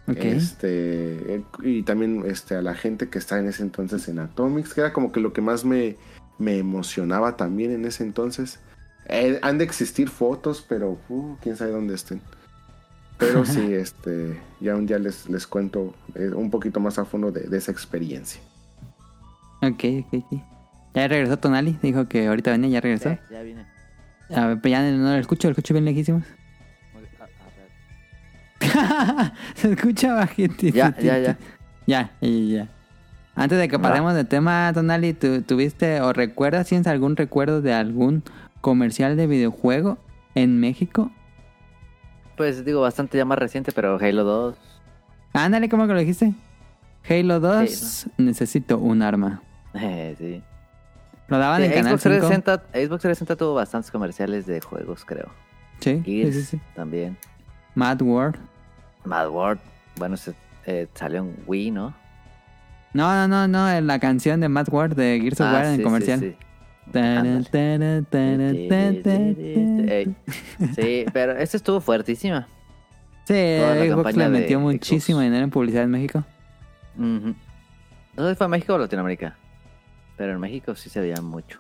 Este, 0.09 1.37
eh, 1.37 1.45
y 1.63 1.85
también 1.85 2.25
este, 2.27 2.57
a 2.57 2.63
la 2.63 2.75
gente 2.75 3.09
que 3.09 3.19
está 3.19 3.39
en 3.39 3.47
ese 3.47 3.63
entonces 3.63 4.09
en 4.09 4.19
Atomics, 4.19 4.75
que 4.75 4.81
era 4.81 4.93
como 4.93 5.13
que 5.13 5.21
lo 5.21 5.33
que 5.33 5.41
más 5.41 5.65
me, 5.65 5.97
me 6.39 6.59
emocionaba 6.59 7.37
también 7.37 7.71
en 7.71 7.85
ese 7.85 8.03
entonces. 8.03 8.59
Eh, 9.07 9.39
han 9.43 9.59
de 9.59 9.65
existir 9.65 10.09
fotos, 10.09 10.65
pero 10.69 10.99
uh, 11.09 11.37
quién 11.41 11.57
sabe 11.57 11.73
dónde 11.73 11.95
estén. 11.95 12.21
Pero 13.19 13.45
sí, 13.47 13.73
este, 13.73 14.41
ya 14.61 14.75
un 14.75 14.87
día 14.87 14.99
les, 14.99 15.29
les 15.29 15.47
cuento 15.47 15.95
eh, 16.15 16.31
un 16.35 16.51
poquito 16.51 16.81
más 16.81 16.99
a 16.99 17.05
fondo 17.05 17.31
de, 17.31 17.43
de 17.43 17.59
esa 17.59 17.71
experiencia. 17.71 18.41
Ok, 19.63 19.85
ok, 20.07 20.25
ok. 20.31 20.52
Ya 20.95 21.09
regresó 21.09 21.39
Tonali, 21.39 21.79
dijo 21.83 22.07
que 22.07 22.27
ahorita 22.27 22.51
venía, 22.51 22.69
ya 22.71 22.81
regresó. 22.81 23.11
Sí, 23.11 23.19
ya 23.31 23.43
vine. 23.43 23.67
A 24.35 24.47
ver, 24.47 24.61
pero 24.61 24.71
ya 24.73 24.83
no 24.91 25.13
lo 25.13 25.17
escucho, 25.17 25.49
lo 25.49 25.53
escucho 25.53 25.75
bien 25.75 25.85
lejísimos. 25.85 26.25
Se 29.55 29.73
escucha 29.73 30.15
bajito. 30.15 30.69
Ya, 30.69 30.95
ya, 30.99 31.19
ya. 31.19 31.39
Ya, 31.87 32.11
ya, 32.21 32.29
ya. 32.29 32.69
Antes 33.35 33.59
de 33.59 33.69
que 33.69 33.79
pasemos 33.79 34.15
de 34.15 34.25
tema, 34.25 34.71
Tonali, 34.75 35.15
¿tú, 35.15 35.43
¿tuviste 35.43 36.01
o 36.01 36.13
recuerdas, 36.13 36.69
tienes 36.69 36.87
algún 36.87 37.17
recuerdo 37.17 37.63
de 37.63 37.73
algún 37.73 38.23
comercial 38.61 39.17
de 39.17 39.27
videojuego 39.27 39.99
en 40.35 40.61
México? 40.61 41.11
Pues 42.37 42.65
digo, 42.65 42.83
bastante 42.83 43.17
ya 43.17 43.25
más 43.25 43.39
reciente, 43.39 43.73
pero 43.73 43.99
Halo 43.99 44.25
2. 44.25 44.57
Ándale, 45.33 45.69
¿cómo 45.69 45.87
que 45.87 45.95
lo 45.95 45.99
dijiste? 45.99 46.35
Halo 47.09 47.41
2, 47.41 48.11
necesito 48.19 48.79
un 48.79 49.03
arma. 49.03 49.43
Eh, 49.75 50.15
sí. 50.19 50.43
Lo 51.33 51.39
daban 51.39 51.61
Sí, 51.61 51.65
en 51.67 51.73
Canal 51.73 51.99
Xbox 51.99 52.03
5. 52.03 52.19
360, 52.29 52.57
Xbox 52.87 53.01
360 53.03 53.37
tuvo 53.37 53.55
bastantes 53.55 53.91
comerciales 53.91 54.47
de 54.47 54.61
juegos, 54.61 55.05
creo. 55.05 55.31
Sí, 55.81 56.03
Gears 56.05 56.35
sí, 56.35 56.43
sí. 56.45 56.61
también. 56.77 57.17
Mad 57.75 58.01
World. 58.03 58.37
Mad 59.05 59.29
World. 59.31 59.61
Bueno, 59.97 60.17
se, 60.17 60.35
eh, 60.67 60.87
salió 60.95 61.21
en 61.21 61.35
Wii, 61.47 61.71
¿no? 61.71 61.95
No, 62.93 63.15
no, 63.15 63.27
no, 63.27 63.49
no, 63.49 63.71
en 63.71 63.87
la 63.87 63.99
canción 63.99 64.41
de 64.41 64.49
Mad 64.51 64.67
World 64.71 64.95
de 64.95 65.19
Gears 65.23 65.41
of 65.41 65.47
Ah, 65.49 65.53
War 65.55 65.65
en 65.65 65.75
el 65.75 65.83
comercial. 65.83 66.37
sí. 70.77 71.07
Pero 71.13 71.33
este 71.39 71.57
estuvo 71.57 71.81
fuertísima. 71.81 72.47
Sí, 73.25 73.35
Xbox 73.35 74.17
le 74.17 74.29
metió 74.29 74.59
Xbox. 74.59 74.73
muchísimo 74.73 75.21
dinero 75.21 75.45
en 75.45 75.51
publicidad 75.51 75.85
en 75.85 75.91
México. 75.91 76.25
No 76.97 77.35
sé 78.17 78.31
si 78.31 78.35
fue 78.37 78.49
México 78.49 78.75
o 78.75 78.79
Latinoamérica. 78.79 79.37
Pero 80.23 80.35
en 80.35 80.39
México 80.41 80.77
sí 80.77 80.89
se 80.89 81.01
veía 81.01 81.21
mucho. 81.21 81.59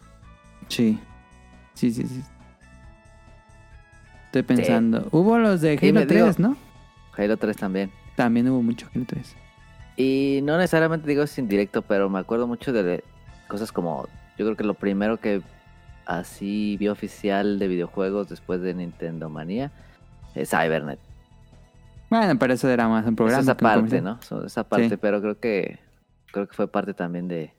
Sí. 0.69 0.97
Sí, 1.75 1.91
sí, 1.91 2.07
sí. 2.07 2.23
Estoy 4.27 4.45
pensando. 4.45 5.09
Hubo 5.11 5.37
los 5.37 5.61
de 5.61 5.77
Halo 5.83 5.93
me 5.95 6.07
3, 6.07 6.37
digo- 6.37 6.49
¿no? 6.49 6.57
Halo 7.17 7.37
3 7.37 7.57
también. 7.57 7.91
También 8.15 8.49
hubo 8.49 8.63
mucho 8.63 8.87
Halo 8.95 9.05
3. 9.05 9.35
Y 9.97 10.43
no 10.45 10.59
necesariamente 10.59 11.09
digo 11.09 11.25
es 11.25 11.37
indirecto, 11.39 11.83
pero 11.83 12.09
me 12.09 12.21
acuerdo 12.21 12.47
mucho 12.47 12.73
de 12.73 13.03
cosas 13.49 13.73
como. 13.73 14.07
Yo 14.39 14.45
creo 14.47 14.57
que 14.57 14.63
lo 14.63 14.75
primero 14.75 15.17
que 15.17 15.43
así 16.07 16.77
vi 16.79 16.87
oficial 16.87 17.59
de 17.59 17.67
videojuegos 17.67 18.29
después 18.29 18.61
de 18.61 18.75
Nintendo 18.75 19.29
Manía 19.29 19.73
es 20.37 20.51
Cybernet. 20.51 21.01
Bueno, 22.11 22.39
pero 22.39 22.55
eso 22.55 22.69
era 22.71 22.87
más 22.87 23.05
un 23.09 23.17
programa. 23.17 23.41
Es 23.41 23.45
esa 23.49 23.57
que 23.57 23.65
un 23.65 23.71
parte, 23.73 23.99
comercial. 23.99 24.39
¿no? 24.41 24.47
Esa 24.47 24.63
parte, 24.63 24.89
Sí. 24.91 24.97
pero 24.99 25.21
creo 25.21 25.41
que 25.41 25.81
creo 26.31 26.47
que 26.47 26.55
fue 26.55 26.69
parte 26.69 26.95
también 26.95 27.27
de. 27.27 27.53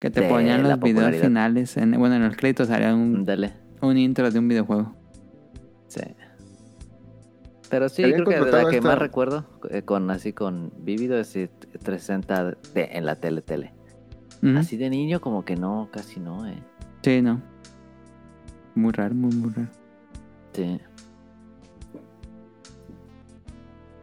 Que 0.00 0.10
te 0.10 0.22
ponían 0.22 0.62
los 0.64 0.80
videos 0.80 1.14
finales. 1.16 1.76
En, 1.76 1.92
bueno, 1.92 2.16
en 2.16 2.24
los 2.24 2.36
créditos 2.36 2.66
salía 2.68 2.92
un, 2.94 3.24
Dale. 3.24 3.52
un 3.82 3.96
intro 3.96 4.30
de 4.30 4.38
un 4.38 4.48
videojuego. 4.48 4.94
Sí. 5.88 6.00
Pero 7.68 7.88
sí, 7.88 8.02
creo 8.02 8.24
que 8.24 8.40
la 8.40 8.68
que 8.68 8.76
esta- 8.76 8.88
más 8.88 8.98
recuerdo, 8.98 9.46
eh, 9.70 9.82
con 9.82 10.10
así 10.10 10.32
con 10.32 10.72
Vívido, 10.78 11.18
es 11.20 11.36
eh, 11.36 11.50
360 11.82 12.56
de- 12.74 12.88
en 12.92 13.06
la 13.06 13.14
tele 13.16 13.42
tele. 13.42 13.72
Así 14.56 14.76
de 14.78 14.88
niño 14.90 15.20
como 15.20 15.44
que 15.44 15.54
no, 15.54 15.88
casi 15.92 16.18
no, 16.18 16.48
eh. 16.48 16.58
Sí, 17.02 17.20
no. 17.22 17.42
Muy 18.74 18.90
raro, 18.92 19.14
muy, 19.14 19.34
muy 19.36 19.50
raro. 19.52 19.68
Sí. 20.54 20.80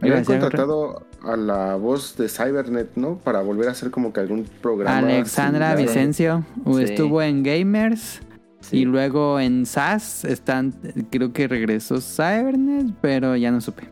Habían 0.00 0.24
contratado 0.24 1.06
a 1.24 1.36
la 1.36 1.74
voz 1.76 2.16
de 2.16 2.28
Cybernet, 2.28 2.90
¿no? 2.96 3.18
Para 3.18 3.40
volver 3.42 3.68
a 3.68 3.72
hacer 3.72 3.90
como 3.90 4.12
que 4.12 4.20
algún 4.20 4.44
programa. 4.62 4.98
Alexandra 4.98 5.70
similar. 5.72 5.76
Vicencio 5.76 6.44
Sí. 6.76 6.82
estuvo 6.84 7.20
en 7.22 7.42
Gamers 7.42 8.20
sí. 8.60 8.78
y 8.78 8.84
luego 8.84 9.40
en 9.40 9.66
SAS. 9.66 10.24
Están, 10.24 10.72
creo 11.10 11.32
que 11.32 11.48
regresó 11.48 12.00
Cybernet, 12.00 12.94
pero 13.00 13.34
ya 13.36 13.50
no 13.50 13.60
supe. 13.60 13.88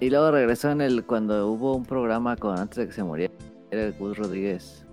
Y 0.00 0.10
luego 0.10 0.30
regresó 0.30 0.70
en 0.70 0.80
el 0.80 1.04
cuando 1.04 1.48
hubo 1.50 1.74
un 1.74 1.84
programa 1.84 2.36
con 2.36 2.56
antes 2.56 2.76
de 2.78 2.86
que 2.86 2.92
se 2.92 3.02
muriera 3.02 3.34
era 3.70 3.82
el 3.86 3.92
Gus 3.94 4.16
Rodríguez. 4.16 4.84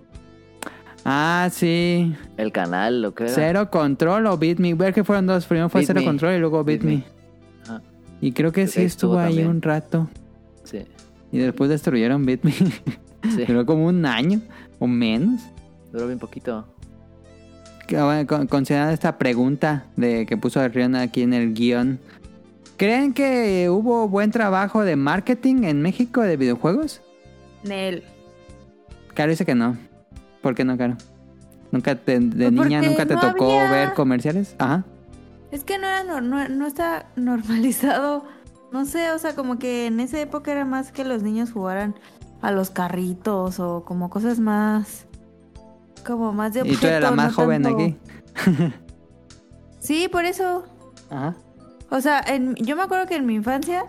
Ah, 1.04 1.48
sí. 1.52 2.14
El 2.36 2.50
canal, 2.50 3.00
lo 3.02 3.14
que 3.14 3.24
era. 3.24 3.32
Cero 3.32 3.70
Control 3.70 4.26
o 4.26 4.36
Beat 4.36 4.58
Me. 4.58 4.74
Ver 4.74 4.92
que 4.92 5.04
fueron 5.04 5.28
dos. 5.28 5.46
Primero 5.46 5.68
fue 5.68 5.82
Beat 5.82 5.86
Cero 5.86 6.00
Me. 6.00 6.06
Control 6.06 6.34
y 6.34 6.38
luego 6.40 6.64
Beat, 6.64 6.82
Beat 6.82 6.98
Me. 6.98 7.80
Y 8.20 8.32
creo 8.32 8.50
que 8.50 8.62
Creo 8.62 8.66
sí 8.66 8.80
que 8.80 8.86
estuvo 8.86 9.20
estuvo 9.20 9.40
ahí 9.40 9.46
un 9.46 9.62
rato. 9.62 10.08
Sí. 10.66 10.84
Y 11.32 11.38
después 11.38 11.70
destruyeron 11.70 12.24
Bitme. 12.26 12.52
Sí. 12.52 13.44
Duró 13.46 13.66
como 13.66 13.86
un 13.86 14.06
año 14.06 14.40
o 14.78 14.86
menos. 14.86 15.40
Duró 15.92 16.06
bien 16.06 16.18
poquito. 16.18 16.66
Bueno, 17.88 18.26
con- 18.26 18.46
Considerando 18.46 18.92
esta 18.92 19.18
pregunta 19.18 19.86
de 19.96 20.26
que 20.26 20.36
puso 20.36 20.66
Riona 20.68 21.02
aquí 21.02 21.22
en 21.22 21.32
el 21.34 21.54
guion. 21.54 21.98
¿Creen 22.76 23.14
que 23.14 23.68
hubo 23.70 24.08
buen 24.08 24.30
trabajo 24.30 24.82
de 24.84 24.96
marketing 24.96 25.64
en 25.64 25.82
México 25.82 26.20
de 26.22 26.36
videojuegos? 26.36 27.00
Nel. 27.64 28.04
Caro 29.14 29.30
dice 29.30 29.44
que 29.46 29.54
no. 29.54 29.76
¿Por 30.42 30.54
qué 30.54 30.64
no, 30.64 30.76
Caro? 30.76 30.96
¿Nunca 31.72 31.94
te- 31.96 32.20
de 32.20 32.50
Pues 32.50 32.52
niña 32.52 32.82
nunca 32.82 33.06
te 33.06 33.14
no 33.14 33.20
tocó 33.20 33.58
había- 33.58 33.70
ver 33.70 33.94
comerciales? 33.94 34.54
Ajá. 34.58 34.84
Es 35.50 35.64
que 35.64 35.78
no 35.78 35.86
era 35.86 36.02
no, 36.04 36.20
no 36.48 36.66
está 36.66 37.06
normalizado. 37.16 38.24
No 38.76 38.84
sé, 38.84 39.10
o 39.12 39.18
sea, 39.18 39.34
como 39.34 39.58
que 39.58 39.86
en 39.86 40.00
esa 40.00 40.20
época 40.20 40.52
era 40.52 40.66
más 40.66 40.92
que 40.92 41.02
los 41.02 41.22
niños 41.22 41.50
jugaran 41.50 41.94
a 42.42 42.50
los 42.52 42.68
carritos 42.68 43.58
o 43.58 43.84
como 43.86 44.10
cosas 44.10 44.38
más 44.38 45.06
como 46.06 46.34
más 46.34 46.52
de 46.52 46.60
Y 46.60 46.76
tú 46.76 46.86
eres 46.86 47.00
la 47.00 47.08
objeto, 47.08 47.16
más 47.16 47.28
no 47.30 47.42
joven 47.42 47.62
tanto- 47.62 47.78
aquí. 47.82 47.96
Sí, 49.78 50.08
por 50.12 50.24
eso. 50.26 50.64
Ajá. 51.10 51.34
O 51.90 52.00
sea, 52.02 52.20
en- 52.26 52.54
yo 52.56 52.76
me 52.76 52.82
acuerdo 52.82 53.06
que 53.06 53.16
en 53.16 53.24
mi 53.24 53.34
infancia 53.34 53.84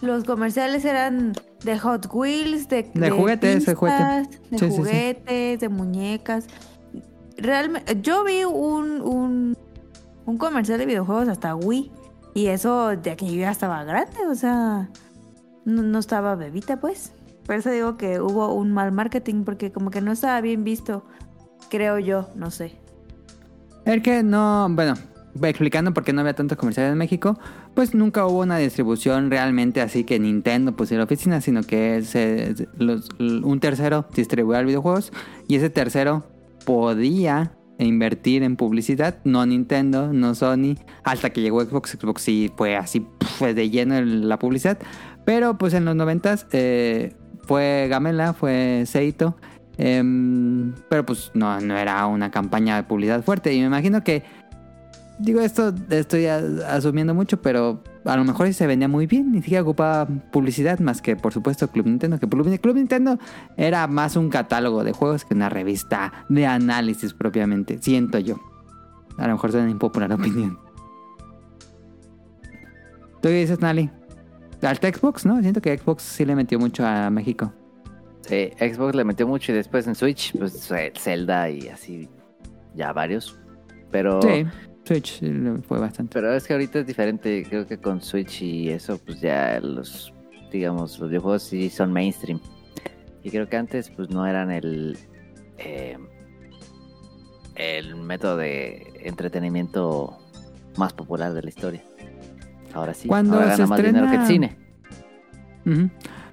los 0.00 0.24
comerciales 0.24 0.84
eran 0.86 1.34
de 1.62 1.78
Hot 1.78 2.06
Wheels, 2.12 2.68
de, 2.68 2.90
De 2.94 3.10
juguetes, 3.10 3.66
de 3.66 3.74
juguete. 3.74 3.96
pistas, 4.24 4.50
de 4.50 4.58
Sí, 4.58 4.64
sí, 4.64 4.70
sí. 4.70 4.76
juguetes, 4.78 5.60
de 5.60 5.68
muñecas. 5.68 6.46
Realmente, 7.36 8.00
yo 8.00 8.24
vi 8.24 8.44
un, 8.44 9.02
un, 9.02 9.56
un 10.24 10.38
comercial 10.38 10.78
de 10.78 10.86
videojuegos 10.86 11.28
hasta 11.28 11.54
Wii. 11.54 11.92
Y 12.40 12.46
eso 12.46 12.96
de 12.96 13.16
que 13.16 13.26
yo 13.26 13.34
ya 13.34 13.50
estaba 13.50 13.84
grande, 13.84 14.16
o 14.26 14.34
sea, 14.34 14.88
no, 15.66 15.98
estaba 15.98 16.36
bebita, 16.36 16.80
pues. 16.80 17.12
Por 17.44 17.56
eso 17.56 17.68
digo 17.70 17.98
que 17.98 18.18
hubo 18.18 18.54
un 18.54 18.72
mal 18.72 18.92
marketing, 18.92 19.44
porque 19.44 19.70
como 19.72 19.90
que 19.90 20.00
no 20.00 20.10
estaba 20.12 20.40
bien 20.40 20.64
visto, 20.64 21.04
creo 21.68 21.98
yo, 21.98 22.30
no 22.36 22.50
sé. 22.50 22.80
El 23.84 24.00
que 24.00 24.22
no, 24.22 24.68
bueno, 24.70 24.94
explicando 25.42 25.92
por 25.92 26.02
qué 26.02 26.14
no 26.14 26.22
había 26.22 26.32
tantos 26.32 26.56
comerciales 26.56 26.92
en 26.92 26.96
México, 26.96 27.38
pues 27.74 27.94
nunca 27.94 28.24
hubo 28.24 28.38
una 28.40 28.56
distribución 28.56 29.30
realmente 29.30 29.82
así 29.82 30.04
que 30.04 30.18
Nintendo 30.18 30.74
pusiera 30.74 31.04
oficina, 31.04 31.42
sino 31.42 31.62
que 31.62 32.00
se- 32.04 32.54
un 33.20 33.60
tercero 33.60 34.06
distribuía 34.14 34.62
videojuegos 34.62 35.12
y 35.46 35.56
ese 35.56 35.68
tercero 35.68 36.24
podía 36.64 37.52
invertir 37.84 38.42
en 38.42 38.56
publicidad, 38.56 39.18
no 39.24 39.44
Nintendo, 39.46 40.12
no 40.12 40.34
Sony, 40.34 40.76
hasta 41.04 41.30
que 41.30 41.40
llegó 41.40 41.62
Xbox, 41.62 41.90
Xbox 41.92 42.22
sí 42.22 42.50
fue 42.56 42.76
así 42.76 43.06
fue 43.38 43.54
de 43.54 43.70
lleno 43.70 43.96
en 43.96 44.28
la 44.28 44.38
publicidad, 44.38 44.78
pero 45.24 45.58
pues 45.58 45.74
en 45.74 45.84
los 45.84 45.96
noventas 45.96 46.46
eh, 46.52 47.14
fue 47.42 47.88
Gamela, 47.88 48.32
fue 48.32 48.84
Seito, 48.86 49.36
em, 49.78 50.74
pero 50.88 51.06
pues 51.06 51.30
no, 51.34 51.60
no 51.60 51.76
era 51.76 52.06
una 52.06 52.30
campaña 52.30 52.76
de 52.76 52.82
publicidad 52.82 53.22
fuerte. 53.24 53.52
Y 53.54 53.60
me 53.60 53.66
imagino 53.66 54.04
que 54.04 54.22
Digo, 55.20 55.40
esto 55.42 55.74
estoy 55.90 56.24
asumiendo 56.26 57.14
mucho, 57.14 57.42
pero 57.42 57.82
a 58.06 58.16
lo 58.16 58.24
mejor 58.24 58.46
sí 58.46 58.54
se 58.54 58.66
vendía 58.66 58.88
muy 58.88 59.06
bien. 59.06 59.32
Ni 59.32 59.42
siquiera 59.42 59.62
ocupaba 59.62 60.08
publicidad 60.32 60.78
más 60.78 61.02
que, 61.02 61.14
por 61.14 61.34
supuesto, 61.34 61.68
Club 61.68 61.86
Nintendo. 61.86 62.18
Que 62.18 62.26
Club, 62.26 62.76
Nintendo 62.76 63.18
era 63.58 63.86
más 63.86 64.16
un 64.16 64.30
catálogo 64.30 64.82
de 64.82 64.92
juegos 64.92 65.26
que 65.26 65.34
una 65.34 65.50
revista 65.50 66.24
de 66.30 66.46
análisis 66.46 67.12
propiamente. 67.12 67.76
Siento 67.82 68.18
yo. 68.18 68.40
A 69.18 69.26
lo 69.26 69.34
mejor 69.34 69.50
es 69.50 69.56
una 69.56 69.68
impopular 69.68 70.10
opinión. 70.10 70.58
¿Tú 73.20 73.28
qué 73.28 73.40
dices, 73.40 73.60
Nali? 73.60 73.90
Alta 74.62 74.88
Xbox, 74.88 75.26
¿no? 75.26 75.38
Siento 75.42 75.60
que 75.60 75.76
Xbox 75.76 76.02
sí 76.02 76.24
le 76.24 76.34
metió 76.34 76.58
mucho 76.58 76.86
a 76.86 77.10
México. 77.10 77.52
Sí, 78.22 78.50
Xbox 78.58 78.94
le 78.94 79.04
metió 79.04 79.26
mucho 79.26 79.52
y 79.52 79.54
después 79.54 79.86
en 79.86 79.94
Switch, 79.94 80.34
pues 80.38 80.70
eh, 80.70 80.92
Zelda 80.96 81.50
y 81.50 81.68
así, 81.68 82.08
ya 82.74 82.94
varios. 82.94 83.38
Pero, 83.90 84.22
Sí, 84.22 84.46
Switch 84.94 85.20
fue 85.66 85.78
bastante. 85.78 86.12
pero 86.14 86.34
es 86.34 86.46
que 86.46 86.52
ahorita 86.54 86.80
es 86.80 86.86
diferente. 86.86 87.44
Creo 87.48 87.66
que 87.66 87.78
con 87.78 88.00
Switch 88.02 88.42
y 88.42 88.68
eso, 88.70 88.98
pues 88.98 89.20
ya 89.20 89.60
los, 89.60 90.12
digamos, 90.52 90.98
los 90.98 91.08
videojuegos 91.10 91.42
sí 91.44 91.70
son 91.70 91.92
mainstream. 91.92 92.40
Y 93.22 93.30
creo 93.30 93.48
que 93.48 93.56
antes, 93.56 93.90
pues 93.90 94.10
no 94.10 94.26
eran 94.26 94.50
el, 94.50 94.96
eh, 95.58 95.96
el 97.56 97.96
método 97.96 98.36
de 98.38 99.00
entretenimiento 99.04 100.18
más 100.76 100.92
popular 100.92 101.32
de 101.34 101.42
la 101.42 101.48
historia. 101.48 101.82
Ahora 102.72 102.94
sí, 102.94 103.08
Cuando 103.08 103.34
ahora 103.34 103.56
se 103.56 103.62
gana 103.62 103.66
más 103.68 103.82
dinero 103.82 104.06
que 104.08 104.14
el 104.16 104.20
estrena- 104.22 104.56
cine. 105.66 105.90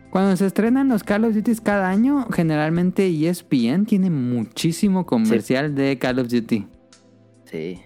Cuando 0.10 0.36
se 0.38 0.46
estrenan 0.46 0.88
los 0.88 1.04
Call 1.04 1.26
of 1.26 1.36
Duty 1.36 1.56
cada 1.58 1.90
año, 1.90 2.28
generalmente 2.32 3.06
ESPN 3.08 3.86
tiene 3.86 4.10
muchísimo 4.10 5.06
comercial 5.06 5.76
de 5.76 5.98
Call 6.00 6.20
of 6.20 6.30
Duty. 6.30 6.66
Sí, 7.46 7.80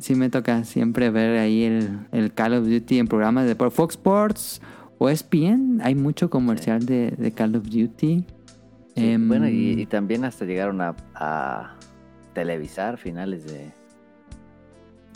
Sí 0.00 0.14
me 0.14 0.30
toca 0.30 0.64
siempre 0.64 1.10
ver 1.10 1.38
ahí 1.38 1.64
el, 1.64 1.98
el 2.12 2.32
Call 2.32 2.54
of 2.54 2.66
Duty 2.66 2.98
en 2.98 3.08
programas 3.08 3.46
de 3.46 3.54
por 3.56 3.70
Fox 3.70 3.94
Sports 3.94 4.62
o 4.98 5.08
ESPN. 5.08 5.80
Hay 5.82 5.94
mucho 5.94 6.30
comercial 6.30 6.84
de, 6.86 7.10
de 7.10 7.32
Call 7.32 7.56
of 7.56 7.64
Duty. 7.64 8.24
Sí, 8.24 8.24
Em, 8.94 9.26
bueno, 9.28 9.48
y, 9.48 9.80
y 9.80 9.86
también 9.86 10.24
hasta 10.24 10.44
llegaron 10.44 10.80
a, 10.80 10.94
a 11.14 11.76
televisar 12.34 12.98
finales 12.98 13.44
de, 13.46 13.70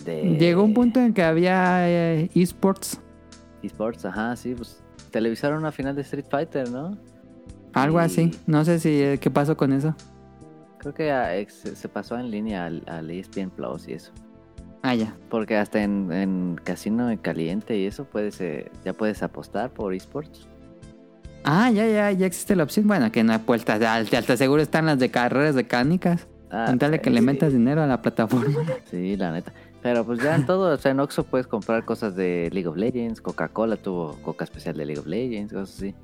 de... 0.05 0.37
Llegó 0.39 0.63
un 0.63 0.73
punto 0.75 1.01
en 1.01 1.13
que 1.13 1.23
había 1.23 1.89
eh, 1.89 2.31
esports, 2.35 3.01
esports, 3.63 4.05
ajá, 4.05 4.35
sí, 4.37 4.55
pues 4.55 4.83
televisaron 5.11 5.59
una 5.59 5.73
final 5.73 5.95
de 5.95 6.03
Street 6.03 6.25
Fighter, 6.31 6.71
¿no? 6.71 6.97
algo 7.75 7.99
Y 8.01 8.05
así. 8.05 8.31
No 8.47 8.65
sé 8.65 8.79
si 8.79 8.89
eh, 9.03 9.19
qué 9.21 9.31
pasó 9.31 9.57
con 9.57 9.73
eso. 9.73 9.95
Creo 10.79 10.95
que 10.95 11.11
a- 11.11 11.37
ex- 11.37 11.73
se 11.75 11.89
pasó 11.89 12.19
en 12.19 12.31
línea 12.31 12.65
al, 12.67 12.83
al 12.87 13.11
ESPN 13.11 13.51
Plus 13.51 13.89
y 13.89 13.93
eso. 13.93 14.13
Ah, 14.87 14.95
ya. 14.95 15.17
Porque 15.31 15.57
hasta 15.57 15.83
en, 15.83 16.13
en 16.13 16.61
Casino 16.63 17.11
en 17.11 17.19
Caliente 17.19 17.77
y 17.77 17.87
eso 17.87 18.05
puedes, 18.05 18.41
eh, 18.41 18.71
ya 18.85 18.93
puedes 18.93 19.21
apostar 19.25 19.71
por 19.71 19.93
esports. 19.93 20.47
Ah, 21.43 21.73
ya, 21.73 21.89
ya, 21.89 22.13
ya 22.13 22.25
existe 22.27 22.55
la 22.55 22.63
opción. 22.63 22.87
Bueno, 22.87 23.11
que 23.11 23.25
no 23.25 23.33
hay 23.33 23.41
puertas 23.41 23.81
de 23.81 23.87
alta, 23.89 24.19
alta 24.19 24.37
seguro 24.37 24.63
están 24.63 24.87
las 24.87 25.01
de 25.01 25.11
carreras 25.11 25.57
mecánicas. 25.57 26.29
Ah, 26.53 26.67
Con 26.69 26.79
tal 26.79 26.93
de 26.93 27.01
que 27.01 27.11
eh, 27.11 27.13
le 27.15 27.19
sí. 27.19 27.27
metas 27.27 27.53
dinero 27.53 27.83
a 27.83 27.89
la 27.89 28.01
plataforma. 28.01 28.61
Sí, 28.91 29.17
la 29.17 29.33
neta. 29.33 29.53
Pero 29.83 30.05
pues 30.07 30.21
ya 30.23 30.37
en 30.37 30.47
todo, 30.47 30.73
o 30.73 30.77
sea, 30.77 30.93
en 30.93 31.01
Oxxo 31.01 31.25
puedes 31.25 31.49
comprar 31.49 31.85
cosas 31.85 32.15
de 32.15 32.49
League 32.53 32.69
of 32.69 32.77
Legends, 32.77 33.21
Coca-Cola 33.21 33.77
tuvo 33.77 34.17
Coca 34.23 34.45
especial 34.45 34.77
de 34.77 34.87
League 34.87 35.01
of 35.01 35.07
Legends, 35.07 35.53
cosas 35.53 35.77
así. 35.77 35.95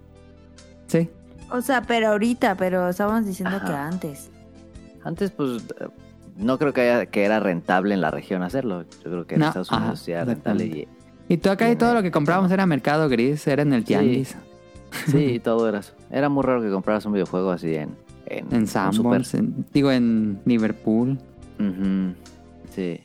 Sí. 0.88 1.08
O 1.52 1.60
sea, 1.60 1.82
pero 1.82 2.08
ahorita, 2.08 2.56
pero 2.56 2.88
estábamos 2.88 3.26
diciendo 3.26 3.56
Ajá. 3.56 3.66
que 3.66 3.72
antes. 3.72 4.30
Antes, 5.04 5.30
pues, 5.30 5.62
no 6.42 6.58
creo 6.58 6.72
que, 6.72 6.80
haya- 6.82 7.06
que 7.06 7.24
era 7.24 7.40
rentable 7.40 7.94
en 7.94 8.00
la 8.00 8.10
región 8.10 8.42
hacerlo. 8.42 8.84
Yo 9.04 9.10
creo 9.10 9.26
que 9.26 9.34
en 9.34 9.40
No, 9.40 9.46
Estados 9.48 9.70
ajá, 9.72 9.80
Unidos 9.80 10.00
sí 10.00 10.12
era 10.12 10.24
rentable. 10.24 10.64
Y, 10.66 10.88
Y 11.28 11.36
tú 11.38 11.50
acá 11.50 11.70
y 11.70 11.76
todo 11.76 11.94
lo 11.94 12.02
que 12.02 12.10
comprábamos 12.10 12.50
era 12.50 12.66
mercado 12.66 13.08
gris, 13.08 13.46
era 13.46 13.62
en 13.62 13.72
el 13.72 13.84
tianguis. 13.84 14.36
sí, 15.06 15.40
todo 15.44 15.68
era 15.68 15.78
eso. 15.80 15.92
Era 16.10 16.28
muy 16.28 16.42
raro 16.42 16.60
que 16.62 16.70
compraras 16.70 17.04
un 17.06 17.12
videojuego 17.14 17.50
así 17.50 17.74
en... 17.74 17.90
En, 18.26 18.46
En 18.54 18.66
Sanborns, 18.66 19.36
digo 19.72 19.90
en 19.90 20.40
Liverpool. 20.44 21.18
Sí. 22.74 23.00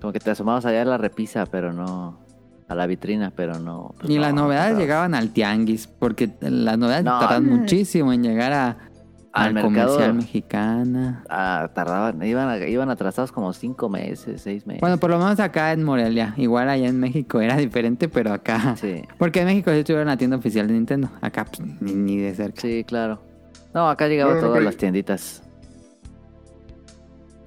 Como 0.00 0.12
que 0.12 0.20
te 0.20 0.30
asomabas 0.30 0.64
allá 0.66 0.82
a 0.82 0.84
la 0.84 0.98
repisa, 0.98 1.46
pero 1.46 1.72
no... 1.72 2.18
A 2.68 2.74
la 2.76 2.86
vitrina, 2.86 3.32
pero 3.34 3.58
no... 3.58 3.94
pues 3.98 4.08
y 4.10 4.14
no, 4.14 4.20
las 4.20 4.32
no 4.34 4.42
novedades 4.42 4.78
llegaban 4.78 5.14
al 5.14 5.30
tianguis, 5.30 5.88
porque 5.88 6.30
las 6.40 6.78
novedades 6.78 7.04
No. 7.04 7.18
tardan 7.18 7.46
muchísimo 7.46 8.12
en 8.12 8.22
llegar 8.22 8.52
a, 8.52 8.76
Al 9.32 9.54
mercado. 9.54 9.86
comercial 9.88 10.14
mexicana. 10.14 11.24
Ah, 11.30 11.70
tardaban, 11.72 12.20
iban, 12.22 12.48
a- 12.48 12.66
iban 12.66 12.90
atrasados 12.90 13.30
como 13.30 13.52
cinco 13.52 13.88
meses, 13.88 14.42
seis 14.42 14.66
meses. 14.66 14.80
Bueno, 14.80 14.98
por 14.98 15.10
lo 15.10 15.18
menos 15.18 15.38
acá 15.38 15.72
en 15.72 15.84
Morelia. 15.84 16.34
Igual 16.36 16.68
allá 16.68 16.88
en 16.88 16.98
México 16.98 17.40
era 17.40 17.56
diferente, 17.56 18.08
pero 18.08 18.32
acá... 18.32 18.74
Sí, 18.76 19.02
Porque 19.18 19.40
en 19.40 19.46
México 19.46 19.70
sí 19.72 19.84
tuvieron 19.84 20.08
la 20.08 20.16
tienda 20.16 20.36
oficial 20.36 20.66
de 20.66 20.72
Nintendo. 20.74 21.10
Acá 21.20 21.44
pues, 21.44 21.60
ni, 21.80 21.92
ni 21.94 22.16
de 22.18 22.34
cerca. 22.34 22.60
sí, 22.60 22.82
claro. 22.84 23.22
No, 23.72 23.88
acá 23.88 24.08
llegaba 24.08 24.32
Bueno, 24.32 24.46
todas 24.48 24.56
pero- 24.58 24.64
las 24.66 24.76
tienditas. 24.76 25.42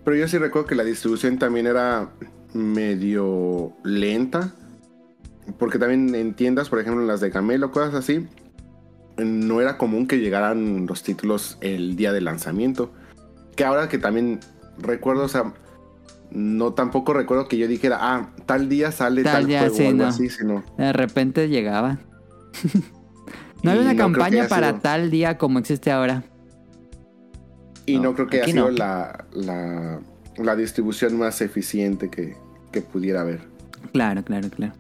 Pero 0.06 0.18
yo 0.18 0.28
sí 0.28 0.38
recuerdo 0.38 0.68
que 0.68 0.76
la 0.76 0.84
distribución 0.84 1.38
también 1.38 1.68
era 1.68 2.10
medio 2.54 3.74
lenta. 3.84 4.54
Porque 5.60 5.78
también 5.78 6.16
en 6.16 6.34
tiendas, 6.34 6.70
por 6.70 6.80
ejemplo, 6.80 7.02
en 7.02 7.08
las 7.08 7.20
de 7.20 7.30
Camelo, 7.32 7.72
cosas 7.72 7.94
así, 7.96 8.28
no 9.18 9.62
era 9.62 9.78
común 9.78 10.08
que 10.08 10.20
llegaran 10.20 10.86
los 10.88 11.04
títulos 11.04 11.58
el 11.62 11.96
día 11.96 12.12
de 12.14 12.22
lanzamiento. 12.22 12.92
Que 13.56 13.64
ahora 13.66 13.88
que 13.90 13.98
también 13.98 14.40
recuerdo, 14.80 15.24
o 15.26 15.28
sea, 15.28 15.54
no 16.32 16.74
tampoco 16.74 17.14
recuerdo 17.14 17.48
que 17.48 17.58
yo 17.58 17.68
dijera, 17.68 17.98
ah, 18.02 18.32
tal 18.46 18.68
día 18.70 18.92
sale 18.92 19.24
Tal 19.24 19.34
tal, 19.34 19.46
día, 19.48 19.60
juego 19.60 19.76
sí, 19.76 19.84
o 19.84 19.88
algo 19.90 20.04
no. 20.04 20.08
así, 20.10 20.30
sino. 20.30 20.64
De 20.78 20.94
repente 20.94 21.48
llegaban. 21.50 22.00
no 23.64 23.70
había 23.72 23.84
una 23.84 23.94
no 23.94 23.98
campaña 24.00 24.48
para 24.48 24.70
sido- 24.70 24.80
tal 24.82 25.12
día 25.12 25.38
como 25.38 25.60
existe 25.60 25.92
ahora. 25.92 26.24
Y 27.86 27.98
no, 27.98 28.04
No, 28.04 28.14
creo 28.16 28.28
que 28.28 28.38
haya 28.42 28.52
sido 28.52 28.72
la, 28.72 29.26
la, 29.34 30.00
la 30.38 30.56
distribución 30.56 31.18
más 31.18 31.42
eficiente 31.42 32.10
que, 32.10 32.36
que 32.72 32.82
pudiera 32.82 33.22
haber. 33.22 33.42
Claro, 33.92 34.24
claro, 34.24 34.50
claro. 34.50 34.74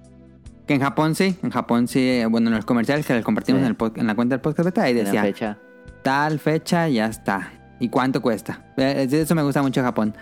Que 0.67 0.75
en 0.75 0.81
Japón 0.81 1.13
sí, 1.15 1.37
en 1.43 1.49
Japón 1.49 1.87
sí, 1.87 1.99
eh, 1.99 2.25
bueno, 2.25 2.47
en 2.49 2.55
los 2.55 2.65
comerciales 2.65 3.05
que 3.05 3.13
les 3.13 3.23
compartimos 3.25 3.61
Sí. 3.61 3.65
en, 3.67 3.75
el 3.79 3.91
en 3.99 4.07
la 4.07 4.15
cuenta 4.15 4.35
del 4.35 4.41
podcast 4.41 4.65
beta, 4.65 4.83
ahí 4.83 4.93
decía, 4.93 5.21
fecha. 5.21 5.57
tal 6.03 6.39
fecha, 6.39 6.87
ya 6.87 7.07
está. 7.07 7.51
¿Y 7.79 7.89
cuánto 7.89 8.21
cuesta? 8.21 8.61
Eh, 8.77 9.07
Eso 9.11 9.35
me 9.35 9.43
gusta 9.43 9.61
mucho 9.61 9.81
Japón. 9.81 10.15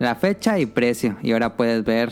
La 0.00 0.16
fecha 0.16 0.58
y 0.58 0.66
precio. 0.66 1.16
Y 1.22 1.30
ahora 1.32 1.56
puedes 1.56 1.84
ver, 1.84 2.10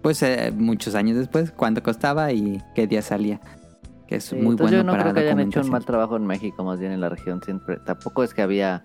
pues, 0.00 0.22
eh, 0.22 0.52
muchos 0.56 0.94
años 0.94 1.16
después, 1.16 1.50
cuánto 1.50 1.82
costaba 1.82 2.30
y 2.30 2.62
qué 2.76 2.86
día 2.86 3.02
salía. 3.02 3.40
Que 4.06 4.16
es 4.16 4.24
Sí, 4.26 4.36
muy 4.36 4.54
bueno 4.54 4.76
yo 4.76 4.84
no 4.84 4.92
para 4.92 5.02
creo 5.04 5.14
que 5.14 5.20
hayan 5.22 5.40
hecho 5.40 5.60
un 5.62 5.70
mal 5.70 5.84
trabajo 5.84 6.16
en 6.16 6.26
México, 6.26 6.62
más 6.62 6.78
bien 6.78 6.92
en 6.92 7.00
la 7.00 7.08
región 7.08 7.42
siempre. 7.42 7.78
Tampoco 7.78 8.22
es 8.22 8.32
que 8.32 8.42
había 8.42 8.82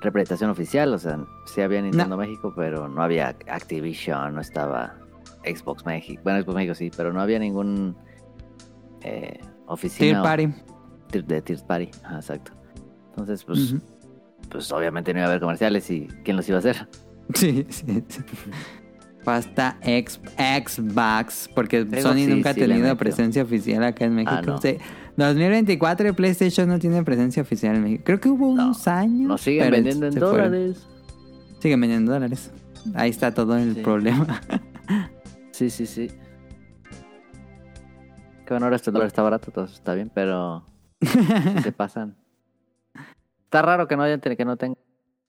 representación 0.00 0.48
oficial, 0.50 0.94
o 0.94 0.98
sea, 0.98 1.18
sí 1.46 1.60
había 1.60 1.82
Nintendo 1.82 2.16
México, 2.16 2.54
pero 2.56 2.88
no 2.88 3.02
había 3.02 3.36
Activision, 3.48 4.34
no 4.34 4.40
estaba 4.40 4.94
Xbox 5.44 5.84
México. 5.86 6.20
Bueno, 6.24 6.42
Xbox 6.42 6.54
México 6.56 6.74
sí, 6.74 6.90
pero 6.96 7.12
no 7.12 7.20
había 7.20 7.38
ningún 7.38 7.96
eh, 9.02 9.40
oficina 9.66 10.22
Third 10.22 10.22
party. 10.22 10.48
de 11.26 11.42
Third 11.42 11.66
Party. 11.66 11.90
Ajá, 12.04 12.16
exacto. 12.16 12.52
Entonces, 13.10 13.44
pues, 13.44 13.74
pues 14.50 14.72
obviamente 14.72 15.12
no 15.12 15.20
iba 15.20 15.26
a 15.26 15.30
haber 15.30 15.40
comerciales 15.40 15.90
y 15.90 16.06
¿quién 16.24 16.36
los 16.36 16.48
iba 16.48 16.56
a 16.56 16.60
hacer? 16.60 16.88
Sí, 17.34 17.64
sí, 17.70 18.02
sí. 18.08 18.20
Hasta 19.24 19.78
Xbox, 19.82 21.48
porque 21.54 21.86
Sony 22.02 22.14
sí, 22.14 22.26
nunca 22.26 22.50
ha 22.50 22.54
sí 22.54 22.60
tenido 22.60 22.96
presencia 22.96 23.42
oficial 23.44 23.84
acá 23.84 24.04
en 24.04 24.14
México. 24.16 24.34
Ah, 24.36 24.42
no. 24.42 24.58
Sí. 24.60 24.76
2024 25.16 26.08
y 26.08 26.12
PlayStation 26.12 26.68
no 26.68 26.78
tiene 26.78 27.02
presencia 27.04 27.42
oficial 27.42 27.76
en 27.76 27.84
México. 27.84 28.02
Creo 28.04 28.20
que 28.20 28.28
hubo 28.28 28.48
No, 28.54 28.64
unos 28.64 28.88
años. 28.88 29.28
Nos 29.28 29.40
siguen 29.40 29.70
vendiendo 29.70 30.06
en 30.06 30.12
se 30.14 30.18
fueron. 30.20 30.50
dólares. 30.50 30.86
Siguen 31.60 31.80
vendiendo 31.80 32.12
en 32.12 32.20
dólares. 32.20 32.50
Ahí 32.94 33.10
está 33.10 33.32
todo 33.32 33.56
el 33.56 33.76
problema. 33.76 34.40
Sí, 35.52 35.70
sí, 35.70 35.86
sí. 35.86 36.08
Que 38.44 38.54
bueno, 38.54 38.66
ahora 38.66 38.76
este 38.76 38.90
dólar 38.90 39.06
está 39.06 39.22
barato, 39.22 39.52
todo 39.52 39.66
está 39.66 39.94
bien, 39.94 40.10
pero 40.12 40.66
se 41.62 41.72
pasan. 41.72 42.16
Está 43.44 43.62
raro 43.62 43.86
que 43.86 43.96
no 43.96 44.02
hayan 44.02 44.20
que 44.20 44.44
no 44.44 44.56
tengan, 44.56 44.76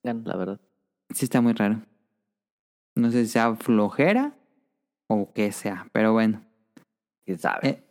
la 0.04 0.36
verdad. 0.36 0.60
sí 1.14 1.26
está 1.26 1.42
muy 1.42 1.54
raro. 1.54 1.82
No 2.96 3.12
sé 3.12 3.26
si 3.26 3.32
sea 3.32 3.56
flojera 3.56 4.34
o 5.08 5.32
qué 5.34 5.52
sea, 5.52 5.88
pero 5.92 6.14
bueno. 6.14 6.42
¿Quién 7.26 7.40
sabe? 7.40 7.84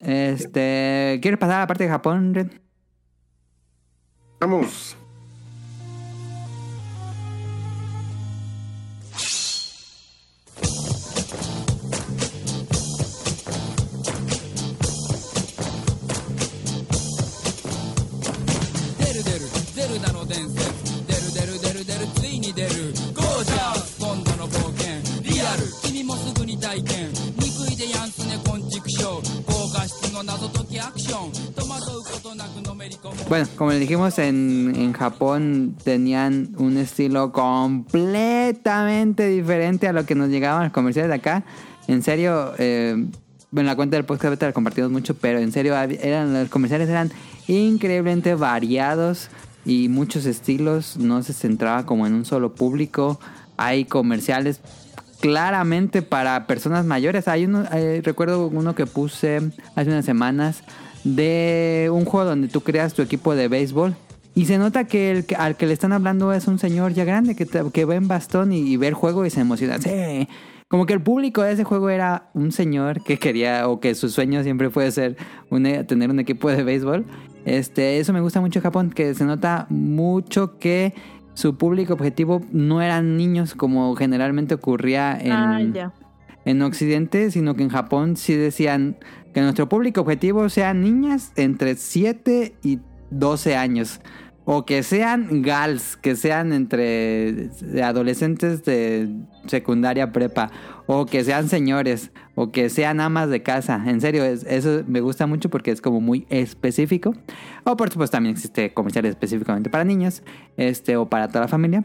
Eh, 0.00 0.30
este, 0.34 1.18
¿quieres 1.22 1.38
pasar 1.38 1.56
a 1.56 1.60
la 1.60 1.66
parte 1.66 1.84
de 1.84 1.90
Japón, 1.90 2.34
Red? 2.34 2.52
Vamos. 4.40 4.96
Bueno, 33.28 33.46
como 33.56 33.70
le 33.72 33.78
dijimos, 33.78 34.18
en, 34.18 34.72
en 34.76 34.92
Japón 34.92 35.76
tenían 35.82 36.54
un 36.58 36.76
estilo 36.76 37.32
completamente 37.32 39.28
diferente 39.28 39.88
a 39.88 39.92
lo 39.92 40.06
que 40.06 40.14
nos 40.14 40.28
llegaban 40.28 40.64
los 40.64 40.72
comerciales 40.72 41.08
de 41.10 41.16
acá. 41.16 41.44
En 41.88 42.02
serio, 42.02 42.52
eh, 42.58 42.92
en 43.54 43.66
la 43.66 43.76
cuenta 43.76 43.96
del 43.96 44.04
podcast 44.04 44.42
lo 44.42 44.52
compartimos 44.52 44.90
mucho, 44.90 45.14
pero 45.14 45.38
en 45.38 45.52
serio, 45.52 45.74
eran, 45.76 46.32
los 46.32 46.48
comerciales 46.48 46.88
eran 46.88 47.10
increíblemente 47.46 48.34
variados 48.34 49.28
y 49.64 49.88
muchos 49.88 50.26
estilos. 50.26 50.96
No 50.96 51.22
se 51.22 51.32
centraba 51.32 51.86
como 51.86 52.06
en 52.06 52.14
un 52.14 52.24
solo 52.24 52.54
público. 52.54 53.20
Hay 53.56 53.84
comerciales 53.84 54.60
claramente 55.26 56.02
para 56.02 56.46
personas 56.46 56.86
mayores. 56.86 57.26
Hay 57.26 57.46
uno, 57.46 57.64
eh, 57.72 58.00
recuerdo 58.04 58.46
uno 58.46 58.76
que 58.76 58.86
puse 58.86 59.40
hace 59.74 59.90
unas 59.90 60.04
semanas 60.04 60.62
de 61.02 61.88
un 61.92 62.04
juego 62.04 62.30
donde 62.30 62.46
tú 62.46 62.60
creas 62.60 62.94
tu 62.94 63.02
equipo 63.02 63.34
de 63.34 63.48
béisbol 63.48 63.96
y 64.36 64.44
se 64.44 64.56
nota 64.56 64.84
que 64.84 65.24
al 65.36 65.56
que 65.56 65.66
le 65.66 65.72
están 65.72 65.92
hablando 65.92 66.32
es 66.32 66.46
un 66.46 66.60
señor 66.60 66.92
ya 66.92 67.04
grande 67.04 67.34
que, 67.34 67.44
que 67.46 67.84
ve 67.84 67.96
en 67.96 68.06
bastón 68.06 68.52
y, 68.52 68.76
ve 68.76 68.86
el 68.86 68.94
juego 68.94 69.26
y 69.26 69.30
se 69.30 69.40
emociona. 69.40 69.80
Sí. 69.80 70.28
Como 70.68 70.86
que 70.86 70.92
el 70.92 71.00
público 71.00 71.42
de 71.42 71.52
ese 71.52 71.64
juego 71.64 71.90
era 71.90 72.30
un 72.32 72.52
señor 72.52 73.02
que 73.02 73.18
quería 73.18 73.68
o 73.68 73.80
que 73.80 73.96
su 73.96 74.08
sueño 74.08 74.44
siempre 74.44 74.70
fue 74.70 74.90
ser 74.92 75.16
e- 75.50 75.84
tener 75.84 76.10
un 76.10 76.20
equipo 76.20 76.50
de 76.50 76.62
béisbol. 76.62 77.04
Este, 77.46 77.98
eso 77.98 78.12
me 78.12 78.20
gusta 78.20 78.40
mucho 78.40 78.60
en 78.60 78.62
Japón, 78.62 78.90
que 78.90 79.14
se 79.14 79.24
nota 79.24 79.66
mucho 79.70 80.58
que 80.58 80.94
su 81.36 81.58
público 81.58 81.92
objetivo 81.92 82.40
no 82.50 82.80
eran 82.80 83.18
niños 83.18 83.54
como 83.54 83.94
generalmente 83.94 84.54
ocurría 84.54 85.18
en, 85.20 85.32
Ah, 85.32 85.92
en 86.46 86.62
Occidente, 86.62 87.30
sino 87.30 87.54
que 87.54 87.62
en 87.62 87.68
Japón 87.68 88.16
sí 88.16 88.34
decían 88.34 88.96
que 89.34 89.42
nuestro 89.42 89.68
público 89.68 90.00
objetivo 90.00 90.48
sean 90.48 90.80
niñas 90.80 91.32
entre 91.36 91.74
7 91.74 92.54
y 92.62 92.78
12 93.10 93.54
años. 93.54 94.00
O 94.46 94.64
que 94.64 94.82
sean 94.82 95.42
gals, 95.42 95.98
que 95.98 96.16
sean 96.16 96.54
entre 96.54 97.50
adolescentes 97.82 98.64
de 98.64 99.14
secundaria 99.46 100.12
prepa. 100.12 100.50
O 100.86 101.04
que 101.04 101.22
sean 101.22 101.50
señores. 101.50 102.12
O 102.36 102.52
que 102.52 102.68
sean 102.70 103.00
amas 103.00 103.28
de 103.30 103.42
casa. 103.42 103.82
En 103.86 104.00
serio, 104.00 104.22
es- 104.24 104.44
eso 104.44 104.84
me 104.86 105.00
gusta 105.00 105.26
mucho 105.26 105.48
porque 105.50 105.70
es 105.72 105.80
como 105.80 106.00
muy 106.00 106.26
específico. 106.30 107.14
O 107.64 107.76
por 107.76 107.90
supuesto 107.90 108.16
también 108.16 108.34
existe 108.34 108.72
comerciales 108.72 109.10
específicamente 109.10 109.70
para 109.70 109.82
niños. 109.84 110.22
Este, 110.56 110.96
o 110.96 111.06
para 111.08 111.26
toda 111.28 111.40
la 111.40 111.48
familia. 111.48 111.82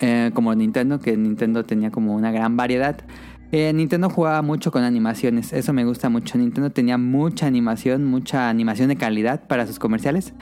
Eh, 0.00 0.30
como 0.34 0.52
Nintendo, 0.54 0.98
que 0.98 1.16
Nintendo 1.16 1.64
tenía 1.64 1.90
como 1.92 2.14
una 2.14 2.32
gran 2.32 2.56
variedad. 2.56 2.96
Eh, 3.52 3.70
Nintendo 3.74 4.08
jugaba 4.08 4.40
mucho 4.40 4.72
con 4.72 4.82
animaciones, 4.82 5.52
eso 5.52 5.74
me 5.74 5.84
gusta 5.84 6.08
mucho. 6.08 6.38
Nintendo 6.38 6.70
tenía 6.70 6.96
mucha 6.96 7.46
animación, 7.46 8.06
mucha 8.06 8.48
animación 8.48 8.88
de 8.88 8.96
calidad 8.96 9.46
para 9.46 9.66
sus 9.66 9.78
comerciales. 9.78 10.32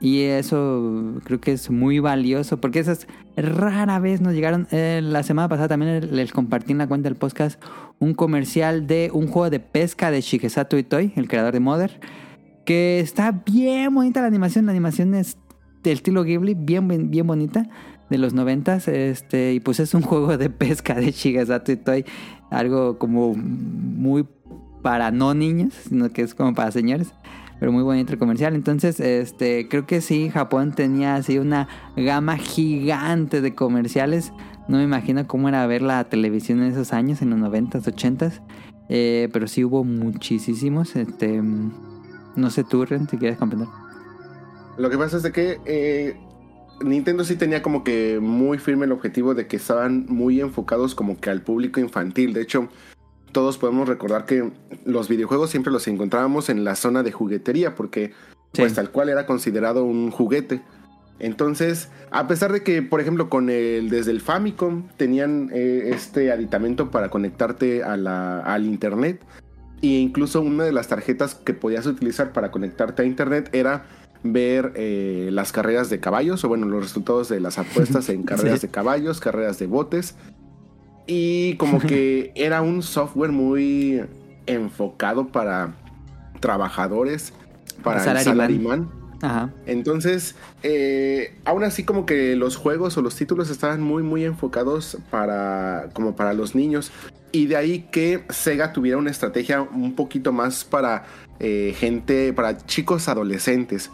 Y 0.00 0.22
eso 0.22 1.20
creo 1.24 1.40
que 1.40 1.52
es 1.52 1.70
muy 1.70 1.98
valioso, 1.98 2.58
porque 2.58 2.78
esas 2.78 3.06
rara 3.36 3.98
vez 3.98 4.20
nos 4.20 4.32
llegaron. 4.32 4.66
eh, 4.70 5.00
la 5.02 5.22
semana 5.22 5.48
pasada 5.48 5.68
también 5.68 6.14
les 6.16 6.32
compartí 6.32 6.72
en 6.72 6.78
la 6.78 6.88
cuenta 6.88 7.08
del 7.08 7.18
podcast 7.18 7.62
un 7.98 8.14
comercial 8.14 8.86
de 8.86 9.10
un 9.12 9.26
juego 9.26 9.50
de 9.50 9.60
pesca 9.60 10.10
de 10.10 10.22
Shigesato 10.22 10.78
Itoi, 10.78 11.12
el 11.16 11.28
creador 11.28 11.52
de 11.52 11.60
Mother. 11.60 12.00
Que 12.64 13.00
está 13.00 13.32
bien 13.32 13.94
bonita 13.94 14.20
la 14.22 14.28
animación, 14.28 14.66
la 14.66 14.72
animación 14.72 15.14
es 15.14 15.36
del 15.82 15.94
estilo 15.94 16.24
Ghibli, 16.24 16.54
bien, 16.54 16.88
bien, 16.88 17.10
bien 17.10 17.26
bonita 17.26 17.68
de 18.08 18.18
los 18.18 18.34
noventas, 18.34 18.88
este, 18.88 19.54
y 19.54 19.60
pues 19.60 19.80
es 19.80 19.94
un 19.94 20.02
juego 20.02 20.36
de 20.36 20.50
pesca 20.50 20.94
de 20.94 21.10
Shigesato 21.12 21.72
Itoi, 21.72 22.04
algo 22.50 22.98
como 22.98 23.34
muy 23.34 24.26
para 24.82 25.10
no 25.10 25.34
niños, 25.34 25.74
sino 25.88 26.10
que 26.10 26.22
es 26.22 26.34
como 26.34 26.54
para 26.54 26.70
señores, 26.70 27.12
pero 27.60 27.72
muy 27.72 27.82
bonito 27.82 28.14
el 28.14 28.18
comercial. 28.18 28.54
Entonces, 28.54 28.98
este, 28.98 29.68
creo 29.68 29.86
que 29.86 30.00
sí, 30.00 30.30
Japón 30.30 30.72
tenía 30.72 31.14
así 31.14 31.38
una 31.38 31.68
gama 31.94 32.38
gigante 32.38 33.42
de 33.42 33.54
comerciales. 33.54 34.32
No 34.66 34.78
me 34.78 34.84
imagino 34.84 35.26
cómo 35.26 35.50
era 35.50 35.66
ver 35.66 35.82
la 35.82 36.04
televisión 36.04 36.62
en 36.62 36.72
esos 36.72 36.94
años, 36.94 37.20
en 37.20 37.30
los 37.30 37.38
noventas, 37.38 37.86
ochentas, 37.86 38.40
eh, 38.88 39.28
pero 39.32 39.46
sí 39.46 39.62
hubo 39.62 39.84
muchísimos. 39.84 40.96
Este, 40.96 41.42
no 42.34 42.50
sé 42.50 42.64
tú, 42.64 42.86
Ren, 42.86 43.06
si 43.08 43.18
quieres 43.18 43.36
comentar. 43.36 43.68
Lo 44.78 44.88
que 44.88 44.96
pasa 44.96 45.18
es 45.18 45.22
de 45.22 45.32
que 45.32 45.60
eh, 45.66 46.16
Nintendo 46.82 47.24
sí 47.24 47.36
tenía 47.36 47.60
como 47.60 47.84
que 47.84 48.20
muy 48.22 48.56
firme 48.56 48.86
el 48.86 48.92
objetivo 48.92 49.34
de 49.34 49.46
que 49.46 49.56
estaban 49.56 50.06
muy 50.08 50.40
enfocados 50.40 50.94
como 50.94 51.20
que 51.20 51.28
al 51.28 51.42
público 51.42 51.78
infantil. 51.78 52.32
De 52.32 52.40
hecho, 52.40 52.70
todos 53.32 53.58
podemos 53.58 53.88
recordar 53.88 54.26
que 54.26 54.50
los 54.84 55.08
videojuegos 55.08 55.50
siempre 55.50 55.72
los 55.72 55.86
encontrábamos 55.88 56.48
en 56.48 56.64
la 56.64 56.74
zona 56.76 57.02
de 57.02 57.12
juguetería 57.12 57.74
porque 57.74 58.12
Sí. 58.52 58.62
pues 58.62 58.74
tal 58.74 58.90
cual 58.90 59.08
era 59.08 59.26
considerado 59.26 59.84
un 59.84 60.10
juguete. 60.10 60.60
Entonces, 61.20 61.88
a 62.10 62.26
pesar 62.26 62.52
de 62.52 62.62
que, 62.62 62.82
por 62.82 63.00
ejemplo, 63.00 63.28
con 63.28 63.50
el 63.50 63.90
desde 63.90 64.10
el 64.10 64.20
Famicom 64.20 64.88
tenían 64.96 65.50
eh, 65.52 65.90
este 65.94 66.32
aditamento 66.32 66.90
para 66.90 67.10
conectarte 67.10 67.82
a 67.84 67.96
la- 67.96 68.40
al 68.40 68.64
internet 68.66 69.22
e 69.82 69.86
incluso 69.88 70.40
una 70.40 70.64
de 70.64 70.72
las 70.72 70.88
tarjetas 70.88 71.34
que 71.34 71.52
podías 71.54 71.86
utilizar 71.86 72.32
para 72.32 72.50
conectarte 72.50 73.02
a 73.02 73.04
internet 73.04 73.50
era 73.52 73.84
ver 74.22 74.72
eh, 74.76 75.28
las 75.32 75.52
carreras 75.52 75.88
de 75.90 76.00
caballos 76.00 76.42
o 76.44 76.48
bueno 76.48 76.66
los 76.66 76.82
resultados 76.82 77.28
de 77.28 77.40
las 77.40 77.58
apuestas 77.58 78.08
en 78.08 78.22
carreras 78.24 78.60
Sí. 78.60 78.66
de 78.66 78.70
caballos, 78.72 79.20
carreras 79.20 79.58
de 79.58 79.66
botes 79.66 80.14
y 81.12 81.56
como 81.56 81.80
que 81.80 82.30
era 82.36 82.62
un 82.62 82.84
software 82.84 83.32
muy 83.32 84.00
enfocado 84.46 85.26
para 85.26 85.74
trabajadores, 86.38 87.32
para 87.82 87.98
el 87.98 88.24
Salaryman. 88.24 88.88
Ajá. 89.20 89.50
Entonces, 89.66 90.36
eh, 90.62 91.36
aún 91.44 91.64
así 91.64 91.82
como 91.82 92.06
que 92.06 92.36
los 92.36 92.54
juegos 92.56 92.96
o 92.96 93.02
los 93.02 93.16
títulos 93.16 93.50
estaban 93.50 93.82
muy, 93.82 94.04
muy 94.04 94.24
enfocados 94.24 94.98
para, 95.10 95.88
como 95.94 96.14
para 96.14 96.32
los 96.32 96.54
niños. 96.54 96.92
Y 97.32 97.46
de 97.46 97.56
ahí 97.56 97.88
que 97.90 98.22
Sega 98.28 98.72
tuviera 98.72 98.96
una 98.96 99.10
estrategia 99.10 99.62
un 99.62 99.96
poquito 99.96 100.32
más 100.32 100.64
para 100.64 101.06
eh, 101.40 101.74
gente, 101.76 102.32
para 102.32 102.56
chicos 102.56 103.08
adolescentes. 103.08 103.90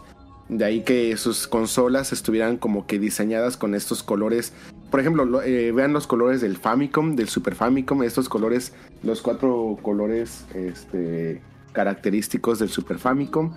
De 0.49 0.63
ahí 0.63 0.81
que 0.81 1.17
sus 1.17 1.47
consolas 1.47 2.13
estuvieran 2.13 2.57
como 2.57 2.85
que 2.85 2.99
diseñadas 2.99 3.57
con 3.57 3.73
estos 3.73 4.03
colores. 4.03 4.53
Por 4.89 4.99
ejemplo, 4.99 5.25
lo- 5.25 5.41
eh, 5.41 5.71
vean 5.71 5.93
los 5.93 6.07
colores 6.07 6.41
del 6.41 6.57
Famicom, 6.57 7.15
del 7.15 7.27
Super 7.29 7.55
Famicom, 7.55 8.03
estos 8.03 8.29
colores, 8.29 8.73
los 9.03 9.21
cuatro 9.21 9.77
colores 9.81 10.45
este, 10.55 11.41
característicos 11.73 12.59
del 12.59 12.69
Super 12.69 12.97
Famicom. 12.97 13.53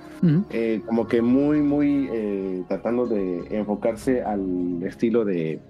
Eh, 0.51 0.83
como 0.87 1.07
que 1.07 1.23
muy, 1.23 1.61
muy 1.63 2.09
eh, 2.13 2.63
tratando 2.69 3.07
de 3.07 3.47
enfocarse 3.51 4.23
al 4.23 4.83
estilo 4.83 5.25
de 5.25 5.61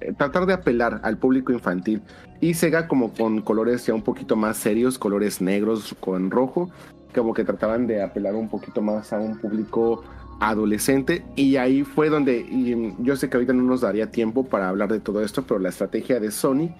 eh, 0.00 0.12
tratar 0.16 0.46
de 0.46 0.52
apelar 0.54 1.00
al 1.02 1.18
público 1.18 1.52
infantil. 1.52 2.00
Y 2.40 2.54
Sega 2.54 2.86
como 2.86 3.12
con 3.12 3.40
colores 3.42 3.84
ya 3.86 3.94
un 3.94 4.02
poquito 4.02 4.36
más 4.36 4.56
serios, 4.56 4.98
colores 4.98 5.40
negros 5.40 5.96
con 6.00 6.30
rojo, 6.30 6.70
como 7.14 7.34
que 7.34 7.44
trataban 7.44 7.86
de 7.88 8.02
apelar 8.02 8.34
un 8.36 8.48
poquito 8.48 8.80
más 8.80 9.12
a 9.12 9.18
un 9.18 9.38
público 9.38 10.04
adolescente 10.40 11.24
y 11.36 11.56
ahí 11.56 11.82
fue 11.82 12.10
donde 12.10 12.40
y, 12.40 12.74
mm, 12.74 13.02
yo 13.02 13.16
sé 13.16 13.28
que 13.28 13.36
ahorita 13.36 13.52
no 13.52 13.62
nos 13.62 13.80
daría 13.80 14.10
tiempo 14.10 14.44
para 14.44 14.68
hablar 14.68 14.90
de 14.90 15.00
todo 15.00 15.22
esto, 15.22 15.44
pero 15.46 15.58
la 15.60 15.68
estrategia 15.68 16.20
de 16.20 16.30
Sony 16.30 16.70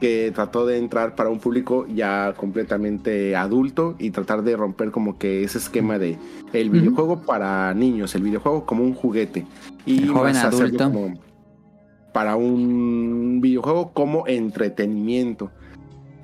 que 0.00 0.30
trató 0.32 0.64
de 0.64 0.78
entrar 0.78 1.16
para 1.16 1.28
un 1.28 1.40
público 1.40 1.86
ya 1.88 2.34
completamente 2.36 3.34
adulto 3.34 3.96
y 3.98 4.10
tratar 4.10 4.42
de 4.42 4.56
romper 4.56 4.90
como 4.90 5.18
que 5.18 5.42
ese 5.42 5.58
esquema 5.58 5.98
de 5.98 6.18
el 6.52 6.70
videojuego 6.70 7.22
para 7.22 7.74
niños, 7.74 8.14
el 8.14 8.22
videojuego 8.22 8.64
como 8.64 8.84
un 8.84 8.94
juguete 8.94 9.44
y 9.84 10.04
El 10.04 10.10
joven 10.10 10.34
más 10.34 10.44
hacerlo 10.44 10.66
adulto. 10.66 10.84
como 10.92 11.28
para 12.12 12.36
un 12.36 13.40
videojuego 13.40 13.92
como 13.92 14.26
entretenimiento. 14.26 15.50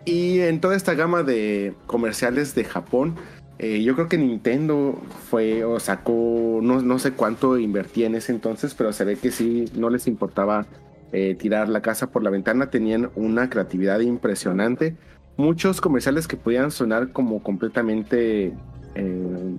Y 0.05 0.40
en 0.40 0.61
toda 0.61 0.77
esta 0.77 0.94
gama 0.94 1.23
de 1.23 1.74
comerciales 1.86 2.55
de 2.55 2.65
Japón, 2.65 3.15
eh, 3.59 3.83
yo 3.83 3.95
creo 3.95 4.09
que 4.09 4.19
Nintendo 4.19 5.01
fue 5.31 5.65
o 5.65 5.79
sacó, 5.81 6.61
no, 6.63 6.83
no 6.83 6.99
sé 6.99 7.13
cuánto 7.13 7.59
invertía 7.59 8.07
en 8.07 8.15
ese 8.15 8.33
entonces, 8.33 8.75
pero 8.75 8.93
se 8.93 9.05
ve 9.05 9.17
que 9.17 9.31
sí, 9.31 9.67
no 9.77 9.91
les 9.91 10.07
importaba 10.07 10.67
eh, 11.13 11.37
tirar 11.37 11.69
la 11.69 11.81
casa 11.81 12.11
por 12.11 12.23
la 12.23 12.31
ventana, 12.31 12.71
tenían 12.71 13.11
una 13.15 13.49
creatividad 13.51 14.01
impresionante. 14.01 14.97
Muchos 15.37 15.81
comerciales 15.81 16.27
que 16.29 16.37
podían 16.37 16.71
sonar 16.71 17.13
como 17.13 17.43
completamente... 17.43 18.53
eh, 18.95 19.57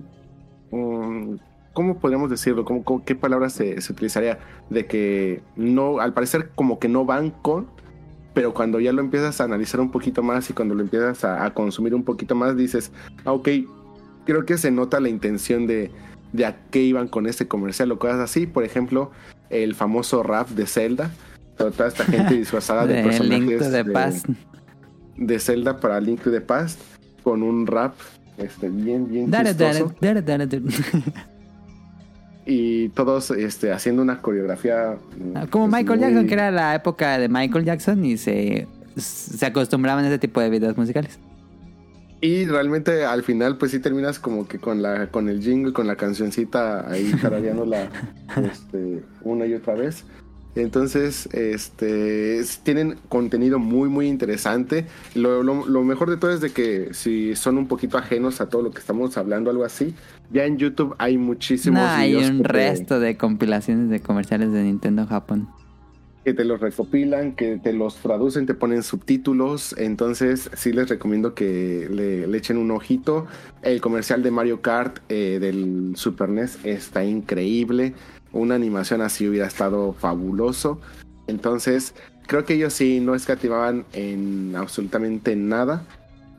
um, 0.71 1.37
¿Cómo 1.73 1.99
podríamos 1.99 2.29
decirlo? 2.29 2.63
¿Cómo, 2.63 2.85
cómo- 2.85 3.03
qué 3.03 3.15
palabra 3.15 3.49
se, 3.49 3.81
se 3.81 3.91
utilizaría? 3.91 4.39
De 4.69 4.85
que 4.85 5.41
no, 5.57 5.99
al 5.99 6.13
parecer 6.13 6.51
como 6.55 6.79
que 6.79 6.87
no 6.87 7.03
van 7.03 7.31
con, 7.31 7.67
pero 8.33 8.53
cuando 8.53 8.79
ya 8.79 8.93
lo 8.93 9.01
empiezas 9.01 9.41
a 9.41 9.43
analizar 9.43 9.81
un 9.81 9.91
poquito 9.91 10.23
más 10.23 10.49
y 10.49 10.53
cuando 10.53 10.73
lo 10.73 10.81
empiezas 10.81 11.25
a, 11.25 11.43
a 11.45 11.53
consumir 11.53 11.93
un 11.93 12.03
poquito 12.03 12.33
más, 12.33 12.55
dices, 12.55 12.93
ah, 13.25 13.33
ok, 13.33 13.49
creo 14.25 14.45
que 14.45 14.57
se 14.57 14.71
nota 14.71 14.99
la 14.99 15.09
intención 15.09 15.67
de, 15.67 15.91
de 16.33 16.45
a 16.45 16.57
qué 16.71 16.81
iban 16.81 17.07
con 17.07 17.27
este 17.27 17.47
comercial 17.47 17.91
o 17.91 17.99
cosas 17.99 18.19
así. 18.19 18.45
Por 18.47 18.63
ejemplo, 18.63 19.11
el 19.49 19.75
famoso 19.75 20.23
rap 20.23 20.49
de 20.49 20.65
Zelda. 20.67 21.11
Toda 21.57 21.87
esta 21.87 22.03
gente 22.05 22.33
disfrazada 22.37 22.85
de, 22.85 22.95
De 22.95 23.03
personajes 23.03 23.47
Link 23.47 23.59
to 23.59 23.71
the 23.71 23.83
de, 23.83 23.91
Past. 23.91 24.25
de 25.17 25.39
Zelda 25.39 25.79
para 25.79 25.99
Link 26.01 26.21
to 26.21 26.31
the 26.31 26.41
Past 26.41 26.79
con 27.23 27.41
un 27.43 27.65
rap 27.65 27.93
este, 28.37 28.67
bien, 28.69 29.07
bien 29.09 29.31
dare, 29.31 29.53
dare, 29.53 30.21
dare. 30.21 30.61
y 32.45 32.89
todos 32.89 33.31
este, 33.31 33.71
haciendo 33.71 34.01
una 34.01 34.21
coreografía. 34.21 34.97
Ah, 35.33 35.47
Como 35.49 35.69
pues, 35.69 35.81
Michael 35.81 35.99
muy- 35.99 36.07
Jackson, 36.09 36.27
que 36.27 36.33
era 36.33 36.51
la 36.51 36.75
época 36.75 37.17
de 37.17 37.29
Michael 37.29 37.65
Jackson 37.65 38.05
y 38.05 38.17
se, 38.17 38.67
se 38.97 39.45
acostumbraban 39.45 40.03
a 40.05 40.09
ese 40.09 40.19
tipo 40.19 40.41
de 40.41 40.49
videos 40.49 40.77
musicales. 40.77 41.17
Y 42.21 42.45
realmente 42.45 43.05
al 43.05 43.23
final, 43.23 43.57
pues 43.57 43.71
sí 43.71 43.79
terminas 43.79 44.19
como 44.19 44.47
que 44.47 44.57
con 44.57 44.81
la 44.81 45.07
con 45.11 45.29
el 45.29 45.41
jingle, 45.41 45.73
con 45.73 45.85
la 45.87 45.95
cancioncita 45.95 46.89
ahí 46.89 47.11
tarareándola 47.21 47.89
este, 48.51 49.03
una 49.21 49.45
y 49.45 49.53
otra 49.53 49.75
vez. 49.75 50.05
Entonces, 50.55 51.27
este, 51.33 52.39
es- 52.39 52.59
tienen 52.59 52.95
contenido 53.09 53.59
muy, 53.59 53.89
muy 53.89 54.07
interesante. 54.07 54.85
Lo, 55.13 55.43
lo- 55.43 55.67
lo 55.67 55.83
mejor 55.83 56.09
de 56.09 56.15
todo 56.15 56.31
es 56.31 56.39
de 56.39 56.51
que 56.51 56.93
si 56.93 57.35
son 57.35 57.57
un 57.57 57.67
poquito 57.67 57.97
ajenos 57.97 58.39
a 58.39 58.47
todo 58.47 58.61
lo 58.61 58.71
que 58.71 58.79
estamos 58.79 59.17
hablando, 59.17 59.49
algo 59.51 59.65
así, 59.65 59.93
ya 60.31 60.45
en 60.45 60.57
YouTube 60.57 60.95
hay 60.97 61.17
muchísimos 61.17 61.81
No, 61.81 61.85
hay 61.89 62.13
videos 62.15 62.29
un 62.31 62.43
resto 62.45 62.99
de 63.01 63.17
compilaciones 63.17 63.89
de 63.89 63.99
comerciales 63.99 64.53
de 64.53 64.63
Nintendo 64.63 65.05
Japón. 65.05 65.49
Que 66.25 66.33
te 66.33 66.43
los 66.43 66.59
recopilan, 66.59 67.33
que 67.33 67.57
te 67.57 67.71
los 67.71 67.97
traducen, 67.97 68.47
te 68.47 68.55
ponen 68.55 68.81
subtítulos. 68.81 69.75
Entonces, 69.77 70.49
sí 70.55 70.73
les 70.73 70.89
recomiendo 70.89 71.35
que 71.35 71.87
le, 71.89 72.35
echen 72.35 72.57
un 72.57 72.71
ojito. 72.71 73.27
El 73.61 73.79
comercial 73.79 74.23
de 74.23 74.31
Mario 74.31 74.61
Kart 74.61 74.99
eh, 75.07 75.37
del 75.39 75.93
Super 75.95 76.29
NES 76.29 76.57
está 76.65 77.05
increíble. 77.05 77.93
Una 78.33 78.55
animación 78.55 79.01
así 79.01 79.29
hubiera 79.29 79.45
estado 79.45 79.93
fabuloso. 79.93 80.81
Entonces, 81.27 81.93
creo 82.25 82.43
que 82.43 82.55
ellos 82.55 82.73
sí 82.73 82.99
no 82.99 83.13
escativaban 83.13 83.85
en 83.93 84.55
absolutamente 84.55 85.35
nada 85.35 85.85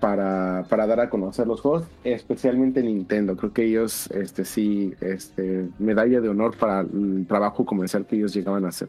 para, 0.01 0.67
para 0.69 0.89
dar 0.89 0.99
a 0.99 1.11
conocer 1.11 1.47
los 1.47 1.61
juegos, 1.61 1.85
especialmente 2.03 2.83
Nintendo. 2.83 3.37
Creo 3.37 3.53
que 3.53 3.65
ellos, 3.65 4.11
este 4.11 4.45
sí, 4.45 4.95
este, 5.01 5.69
medalla 5.79 6.21
de 6.21 6.29
honor 6.29 6.57
para 6.57 6.81
el 6.81 7.25
trabajo 7.29 7.65
comercial 7.65 8.05
que 8.05 8.17
ellos 8.17 8.35
llegaban 8.35 8.65
a 8.65 8.69
hacer. 8.69 8.89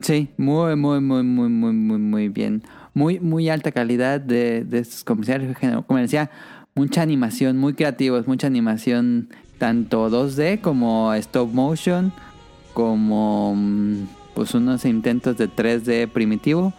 Sí, 0.00 0.28
muy, 0.36 0.76
muy, 0.76 1.00
muy, 1.00 1.22
muy, 1.22 1.48
muy, 1.48 1.72
muy, 1.72 1.98
muy 1.98 2.28
bien. 2.28 2.62
Muy, 2.94 3.20
muy 3.20 3.48
alta 3.48 3.72
calidad 3.72 4.20
de, 4.20 4.64
de 4.64 4.78
estos 4.78 5.04
comerciales. 5.04 5.56
Como 5.86 5.98
decía, 5.98 6.30
mucha 6.74 7.02
animación, 7.02 7.58
muy 7.58 7.74
creativos, 7.74 8.26
mucha 8.26 8.46
animación, 8.46 9.28
tanto 9.58 10.08
2D 10.08 10.60
como 10.60 11.12
stop 11.14 11.52
motion, 11.52 12.12
como 12.74 13.54
mm, 13.56 14.06
pues 14.34 14.54
unos 14.54 14.84
intentos 14.84 15.36
de 15.36 15.48
3D 15.48 16.08
primitivo. 16.08 16.72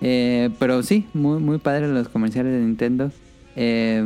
Eh, 0.00 0.50
pero 0.58 0.82
sí, 0.82 1.06
muy, 1.14 1.38
muy 1.40 1.58
padres 1.58 1.88
los 1.90 2.08
comerciales 2.08 2.52
de 2.52 2.58
Nintendo. 2.58 3.12
Eh, 3.56 4.04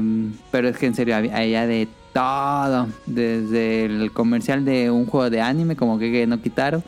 pero 0.50 0.68
es 0.68 0.76
que 0.76 0.86
en 0.86 0.94
serio, 0.94 1.16
había 1.16 1.66
de 1.66 1.88
todo. 2.12 2.88
Desde 3.06 3.86
el 3.86 4.12
comercial 4.12 4.64
de 4.64 4.90
un 4.90 5.06
juego 5.06 5.30
de 5.30 5.40
anime 5.40 5.76
como 5.76 5.98
que 5.98 6.26
no 6.26 6.42
quitaron 6.42 6.82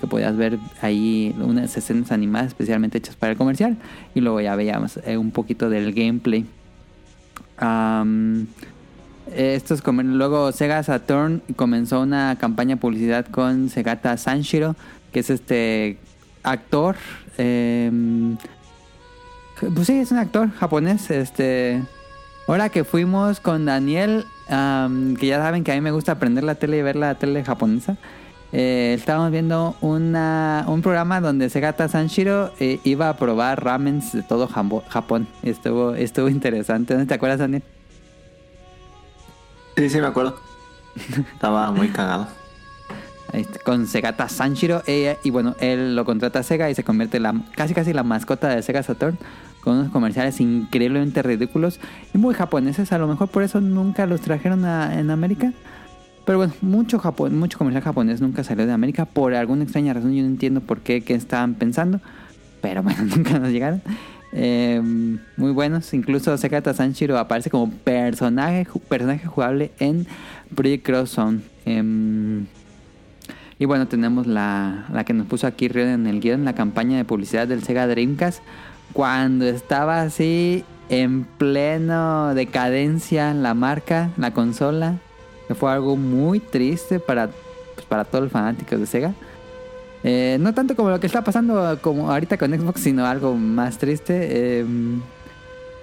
que 0.00 0.06
podías 0.06 0.36
ver 0.36 0.58
ahí 0.82 1.34
unas 1.38 1.76
escenas 1.76 2.10
animadas 2.10 2.48
especialmente 2.48 2.98
hechas 2.98 3.14
para 3.16 3.32
el 3.32 3.38
comercial 3.38 3.76
y 4.14 4.20
luego 4.20 4.40
ya 4.40 4.56
veíamos 4.56 4.98
eh, 5.04 5.16
un 5.16 5.30
poquito 5.30 5.68
del 5.70 5.92
gameplay. 5.92 6.46
Comer- 9.84 10.06
luego 10.06 10.50
Sega 10.52 10.82
Saturn 10.82 11.42
comenzó 11.56 12.00
una 12.00 12.36
campaña 12.38 12.74
de 12.76 12.80
publicidad 12.80 13.26
con 13.26 13.68
Segata 13.68 14.16
Sanshiro, 14.16 14.74
que 15.12 15.20
es 15.20 15.30
este 15.30 15.98
actor. 16.42 16.96
em, 17.38 18.36
pues 19.74 19.86
sí, 19.86 19.98
es 19.98 20.10
un 20.10 20.18
actor 20.18 20.50
japonés. 20.52 21.10
Este, 21.10 21.82
ahora 22.48 22.70
que 22.70 22.82
fuimos 22.84 23.40
con 23.40 23.66
Daniel, 23.66 24.24
que 24.48 25.26
ya 25.26 25.38
saben 25.38 25.62
que 25.64 25.72
a 25.72 25.74
mí 25.74 25.80
me 25.80 25.90
gusta 25.92 26.12
aprender 26.12 26.42
la 26.44 26.54
tele 26.56 26.78
y 26.78 26.82
ver 26.82 26.96
la 26.96 27.14
tele 27.16 27.44
japonesa. 27.44 27.96
Eh, 28.52 28.94
estábamos 28.98 29.30
viendo 29.30 29.76
una, 29.80 30.64
un 30.66 30.82
programa 30.82 31.20
donde 31.20 31.48
Segata 31.50 31.88
Sanshiro 31.88 32.52
eh, 32.58 32.80
iba 32.84 33.08
a 33.08 33.16
probar 33.16 33.62
ramens 33.64 34.12
de 34.12 34.22
todo 34.22 34.48
Japón. 34.48 35.28
Estuvo, 35.42 35.94
estuvo 35.94 36.28
interesante. 36.28 36.94
¿No 36.96 37.06
te 37.06 37.14
acuerdas, 37.14 37.38
Daniel? 37.38 37.62
Sí, 39.76 39.88
sí, 39.88 40.00
me 40.00 40.06
acuerdo. 40.08 40.36
Estaba 41.32 41.70
muy 41.70 41.88
cagado. 41.88 42.26
Este, 43.32 43.60
con 43.60 43.86
Segata 43.86 44.28
Sanshiro. 44.28 44.82
Ella- 44.86 45.16
y 45.22 45.30
bueno, 45.30 45.54
él 45.60 45.94
lo 45.94 46.04
contrata 46.04 46.40
a 46.40 46.42
Sega 46.42 46.68
y 46.70 46.74
se 46.74 46.82
convierte 46.82 47.18
en 47.18 47.22
la, 47.22 47.34
casi 47.54 47.72
casi 47.74 47.92
la 47.92 48.02
mascota 48.02 48.48
de 48.48 48.62
Sega 48.62 48.82
Saturn. 48.82 49.16
Con 49.62 49.76
unos 49.76 49.92
comerciales 49.92 50.40
increíblemente 50.40 51.22
ridículos 51.22 51.80
y 52.14 52.18
muy 52.18 52.34
japoneses. 52.34 52.92
A 52.92 52.98
lo 52.98 53.06
mejor 53.06 53.28
por 53.28 53.42
eso 53.42 53.60
nunca 53.60 54.06
los 54.06 54.20
trajeron 54.22 54.64
a- 54.64 54.98
en 54.98 55.10
América. 55.10 55.52
Pero 56.24 56.38
bueno, 56.38 56.52
mucho, 56.60 56.98
Japón, 56.98 57.38
mucho 57.38 57.58
comercial 57.58 57.82
japonés 57.82 58.20
nunca 58.20 58.44
salió 58.44 58.66
de 58.66 58.72
América. 58.72 59.04
Por 59.04 59.34
alguna 59.34 59.64
extraña 59.64 59.94
razón 59.94 60.14
yo 60.14 60.22
no 60.22 60.28
entiendo 60.28 60.60
por 60.60 60.80
qué, 60.80 61.00
qué 61.00 61.14
estaban 61.14 61.54
pensando. 61.54 62.00
Pero 62.60 62.82
bueno, 62.82 63.02
nunca 63.16 63.38
nos 63.38 63.50
llegaron. 63.50 63.82
Eh, 64.32 64.80
muy 65.36 65.52
buenos. 65.52 65.92
Incluso 65.94 66.36
Sekata 66.36 66.74
Sanshiro 66.74 67.18
aparece 67.18 67.50
como 67.50 67.70
personaje, 67.70 68.66
personaje 68.88 69.26
jugable 69.26 69.72
en 69.78 70.06
Project 70.54 70.84
Cross 70.84 71.10
Zone. 71.10 71.40
Em, 71.64 72.46
y 73.58 73.64
bueno, 73.64 73.88
tenemos 73.88 74.26
la, 74.26 74.86
la 74.92 75.04
que 75.04 75.12
nos 75.12 75.26
puso 75.26 75.46
aquí 75.46 75.68
Río 75.68 75.88
en 75.88 76.06
el 76.06 76.20
guion, 76.20 76.44
la 76.44 76.54
campaña 76.54 76.96
de 76.96 77.04
publicidad 77.04 77.48
del 77.48 77.62
Sega 77.62 77.86
Dreamcast. 77.86 78.42
Cuando 78.92 79.46
estaba 79.46 80.02
así 80.02 80.64
en 80.88 81.24
pleno 81.24 82.34
decadencia 82.34 83.32
la 83.34 83.54
marca, 83.54 84.10
la 84.16 84.32
consola. 84.32 84.96
Que 85.50 85.56
fue 85.56 85.72
algo 85.72 85.96
muy 85.96 86.38
triste 86.38 87.00
para, 87.00 87.28
pues, 87.74 87.84
para 87.84 88.04
todos 88.04 88.22
los 88.22 88.32
fanáticos 88.32 88.78
de 88.78 88.86
Sega. 88.86 89.14
Eh, 90.04 90.36
no 90.38 90.54
tanto 90.54 90.76
como 90.76 90.90
lo 90.90 91.00
que 91.00 91.08
está 91.08 91.24
pasando 91.24 91.76
como 91.82 92.08
ahorita 92.08 92.38
con 92.38 92.52
Xbox, 92.56 92.82
sino 92.82 93.04
algo 93.04 93.34
más 93.34 93.76
triste. 93.78 94.28
eh, 94.30 94.64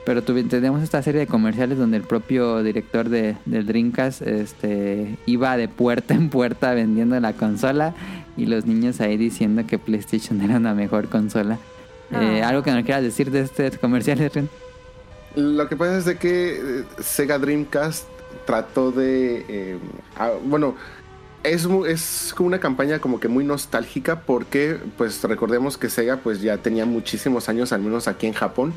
pero 0.06 0.24
tenemos 0.24 0.82
esta 0.82 1.02
serie 1.02 1.20
de 1.20 1.28
comerciales 1.28 1.78
donde 1.78 1.98
el 1.98 2.04
propio 2.04 2.64
director 2.64 3.10
de, 3.10 3.36
del 3.44 3.66
Dreamcast 3.66 4.22
este, 4.22 5.18
iba 5.26 5.58
de 5.58 5.68
puerta 5.68 6.14
en 6.14 6.30
puerta 6.30 6.74
vendiendo 6.74 7.20
la 7.20 7.34
consola 7.34 7.94
y 8.38 8.46
los 8.46 8.66
niños 8.66 9.02
ahí 9.02 9.18
diciendo 9.18 9.64
que 9.68 9.78
PlayStation 9.78 10.40
era 10.40 10.56
una 10.56 10.74
mejor 10.74 11.10
consola. 11.10 11.56
Eh, 12.12 12.40
Ah. 12.42 12.48
¿Algo 12.48 12.64
que 12.64 12.72
nos 12.72 12.86
quieras 12.86 13.04
decir 13.04 13.32
de 13.32 13.42
este 13.42 13.70
comercial, 13.72 14.18
Ren? 14.34 14.48
Lo 15.36 15.68
que 15.68 15.76
pasa 15.76 15.98
es 15.98 16.06
de 16.06 16.16
que 16.16 16.56
eh, 16.56 16.84
Sega 17.02 17.38
Dreamcast 17.38 18.08
trató 18.48 18.92
de... 18.92 19.46
eh, 19.48 19.78
bueno, 20.46 20.76
es, 21.44 21.68
es 21.88 22.34
como 22.36 22.48
una 22.48 22.60
campaña 22.60 22.98
como 22.98 23.20
que 23.20 23.28
muy 23.28 23.44
nostálgica 23.44 24.22
porque 24.22 24.80
pues 24.98 25.22
recordemos 25.24 25.78
que 25.78 25.92
Sega 25.92 26.18
pues 26.18 26.42
ya 26.42 26.58
tenía 26.58 26.88
muchísimos 26.88 27.50
años, 27.50 27.72
al 27.72 27.82
menos 27.82 28.08
aquí 28.08 28.26
en 28.26 28.34
Japón. 28.34 28.74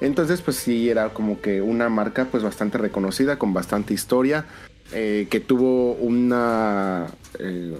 Entonces 0.00 0.40
pues 0.40 0.56
sí 0.56 0.88
era 0.88 1.10
como 1.10 1.42
que 1.42 1.60
una 1.60 1.90
marca 1.90 2.24
pues 2.30 2.42
bastante 2.42 2.78
reconocida, 2.78 3.38
con 3.38 3.52
bastante 3.52 3.92
historia, 3.92 4.46
eh, 4.92 5.26
que 5.28 5.40
tuvo 5.40 5.92
una... 5.92 7.08
eh, 7.38 7.76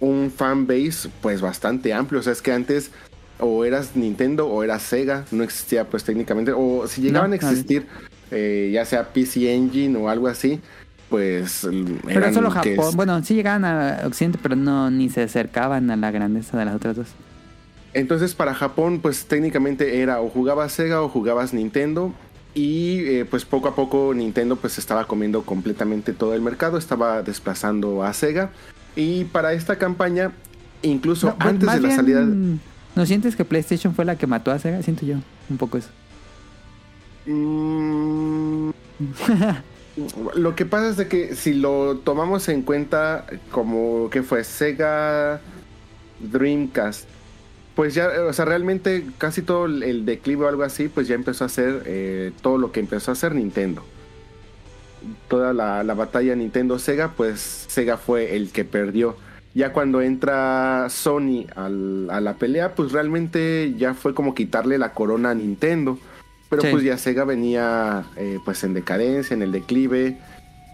un 0.00 0.32
fan 0.32 0.66
base 0.66 1.08
pues 1.20 1.40
bastante 1.40 1.94
amplio. 1.94 2.18
O 2.18 2.22
sea, 2.24 2.32
es 2.32 2.42
que 2.42 2.50
antes 2.50 2.90
o 3.38 3.64
eras 3.64 3.94
Nintendo 3.94 4.48
o 4.48 4.64
eras 4.64 4.82
Sega, 4.82 5.24
no 5.30 5.44
existía 5.44 5.84
pues 5.84 6.02
técnicamente, 6.02 6.52
o 6.52 6.86
si 6.88 7.02
llegaban 7.02 7.30
No, 7.30 7.34
a 7.34 7.36
existir, 7.36 7.86
eh, 8.32 8.70
ya 8.72 8.84
sea 8.84 9.08
PC 9.12 9.54
Engine 9.54 9.96
o 9.98 10.08
algo 10.08 10.26
así, 10.28 10.60
pues 11.08 11.68
Pero 12.06 12.32
solo 12.32 12.50
Japón. 12.50 12.72
es- 12.88 12.96
Bueno, 12.96 13.22
sí 13.22 13.34
llegaban 13.34 13.64
a 13.64 14.00
Occidente, 14.06 14.38
pero 14.42 14.56
no 14.56 14.90
ni 14.90 15.08
se 15.10 15.22
acercaban 15.22 15.90
a 15.90 15.96
la 15.96 16.10
grandeza 16.10 16.58
de 16.58 16.64
las 16.64 16.74
otras 16.74 16.96
dos. 16.96 17.08
Entonces 17.94 18.34
para 18.34 18.54
Japón 18.54 19.00
pues 19.00 19.26
técnicamente 19.26 20.00
era 20.00 20.20
o 20.22 20.28
jugabas 20.30 20.72
Sega 20.72 21.02
o 21.02 21.08
jugabas 21.10 21.52
Nintendo 21.52 22.14
y 22.54 23.00
eh, 23.00 23.26
pues 23.28 23.44
poco 23.44 23.68
a 23.68 23.74
poco 23.74 24.12
Nintendo 24.14 24.56
pues 24.56 24.78
estaba 24.78 25.06
comiendo 25.06 25.42
completamente 25.42 26.14
todo 26.14 26.34
el 26.34 26.40
mercado, 26.40 26.78
estaba 26.78 27.22
desplazando 27.22 28.02
a 28.02 28.12
Sega 28.14 28.50
y 28.96 29.24
para 29.24 29.52
esta 29.52 29.76
campaña 29.76 30.32
incluso 30.80 31.28
No, 31.28 31.36
antes 31.38 31.70
de 31.72 31.80
la 31.80 31.94
salida... 31.94 32.26
¿No 32.94 33.06
sientes 33.06 33.36
que 33.36 33.44
PlayStation 33.44 33.94
fue 33.94 34.04
la 34.04 34.16
que 34.16 34.26
mató 34.26 34.50
a 34.50 34.58
Sega? 34.58 34.82
Siento 34.82 35.04
yo 35.06 35.16
un 35.50 35.56
poco 35.58 35.76
eso. 35.78 35.88
Mm, 37.26 38.70
lo 40.34 40.54
que 40.56 40.66
pasa 40.66 41.02
es 41.02 41.08
que 41.08 41.34
si 41.36 41.54
lo 41.54 41.98
tomamos 41.98 42.48
en 42.48 42.62
cuenta 42.62 43.26
como 43.50 44.10
que 44.10 44.22
fue 44.22 44.44
Sega 44.44 45.40
Dreamcast, 46.20 47.08
pues 47.74 47.94
ya, 47.94 48.08
o 48.28 48.32
sea, 48.32 48.44
realmente 48.44 49.06
casi 49.18 49.42
todo 49.42 49.66
el- 49.66 50.04
declive 50.04 50.44
o 50.44 50.48
algo 50.48 50.62
así, 50.62 50.88
pues 50.88 51.08
ya 51.08 51.14
empezó 51.14 51.44
a 51.44 51.46
hacer 51.46 51.82
eh, 51.86 52.32
todo 52.42 52.58
lo 52.58 52.72
que 52.72 52.80
empezó 52.80 53.10
a 53.10 53.14
hacer 53.14 53.34
Nintendo. 53.34 53.82
Toda 55.28 55.52
la, 55.52 55.82
la 55.82 55.94
batalla 55.94 56.36
Nintendo-Sega, 56.36 57.12
pues 57.16 57.40
Sega 57.68 57.96
fue 57.96 58.36
el 58.36 58.50
que 58.52 58.64
perdió. 58.64 59.16
Ya 59.54 59.72
cuando 59.72 60.00
entra 60.00 60.86
Sony 60.90 61.46
a 61.56 61.68
la 61.68 62.34
pelea, 62.34 62.74
pues 62.74 62.92
realmente 62.92 63.74
ya 63.76 63.94
fue 63.94 64.14
como 64.14 64.34
quitarle 64.34 64.78
la 64.78 64.92
corona 64.92 65.30
a 65.30 65.34
Nintendo. 65.34 65.98
Pero 66.52 66.62
Sí. 66.64 66.68
pues 66.70 66.84
ya 66.84 66.98
Sega 66.98 67.24
venía 67.24 68.04
eh, 68.16 68.38
pues 68.44 68.62
en 68.62 68.74
decadencia, 68.74 69.32
en 69.32 69.40
el 69.40 69.52
declive. 69.52 70.18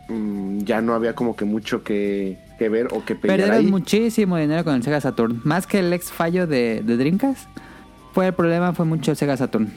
Mm, 0.08 0.64
ya 0.64 0.80
no 0.80 0.92
había 0.94 1.14
como 1.14 1.36
que 1.36 1.44
mucho 1.44 1.84
que, 1.84 2.36
que 2.58 2.68
ver 2.68 2.88
o 2.90 3.04
que 3.04 3.14
pelear 3.14 3.38
Perdieron 3.38 3.64
ahí. 3.64 3.70
muchísimo 3.70 4.36
dinero 4.36 4.64
con 4.64 4.74
el 4.74 4.82
Sega 4.82 5.00
Saturn. 5.00 5.40
Más 5.44 5.68
que 5.68 5.78
el 5.78 5.92
ex 5.92 6.10
fallo 6.10 6.48
de, 6.48 6.82
de 6.84 6.96
Dreamcast. 6.96 7.48
Fue 8.12 8.26
el 8.26 8.34
problema, 8.34 8.72
fue 8.72 8.86
mucho 8.86 9.12
el 9.12 9.16
Sega 9.16 9.36
Saturn. 9.36 9.70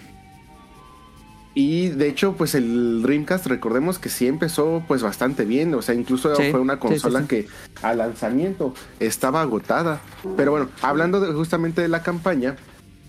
Y 1.54 1.90
de 1.90 2.08
hecho, 2.08 2.34
pues 2.38 2.56
el 2.56 3.02
Dreamcast, 3.04 3.46
recordemos 3.48 4.00
que 4.00 4.08
sí 4.08 4.26
empezó 4.26 4.82
pues 4.88 5.04
bastante 5.04 5.44
bien. 5.44 5.74
O 5.76 5.82
sea, 5.82 5.94
incluso 5.94 6.34
Sí, 6.36 6.50
fue 6.50 6.62
una 6.62 6.80
consola 6.80 7.20
sí, 7.20 7.26
sí. 7.26 7.28
que 7.30 7.48
al 7.86 7.98
lanzamiento 7.98 8.74
estaba 9.02 9.42
agotada. 9.42 10.00
Pero 10.38 10.52
bueno, 10.52 10.70
hablando 10.82 11.20
de- 11.20 11.34
justamente 11.34 11.82
de 11.82 11.90
la 11.90 12.04
campaña, 12.04 12.56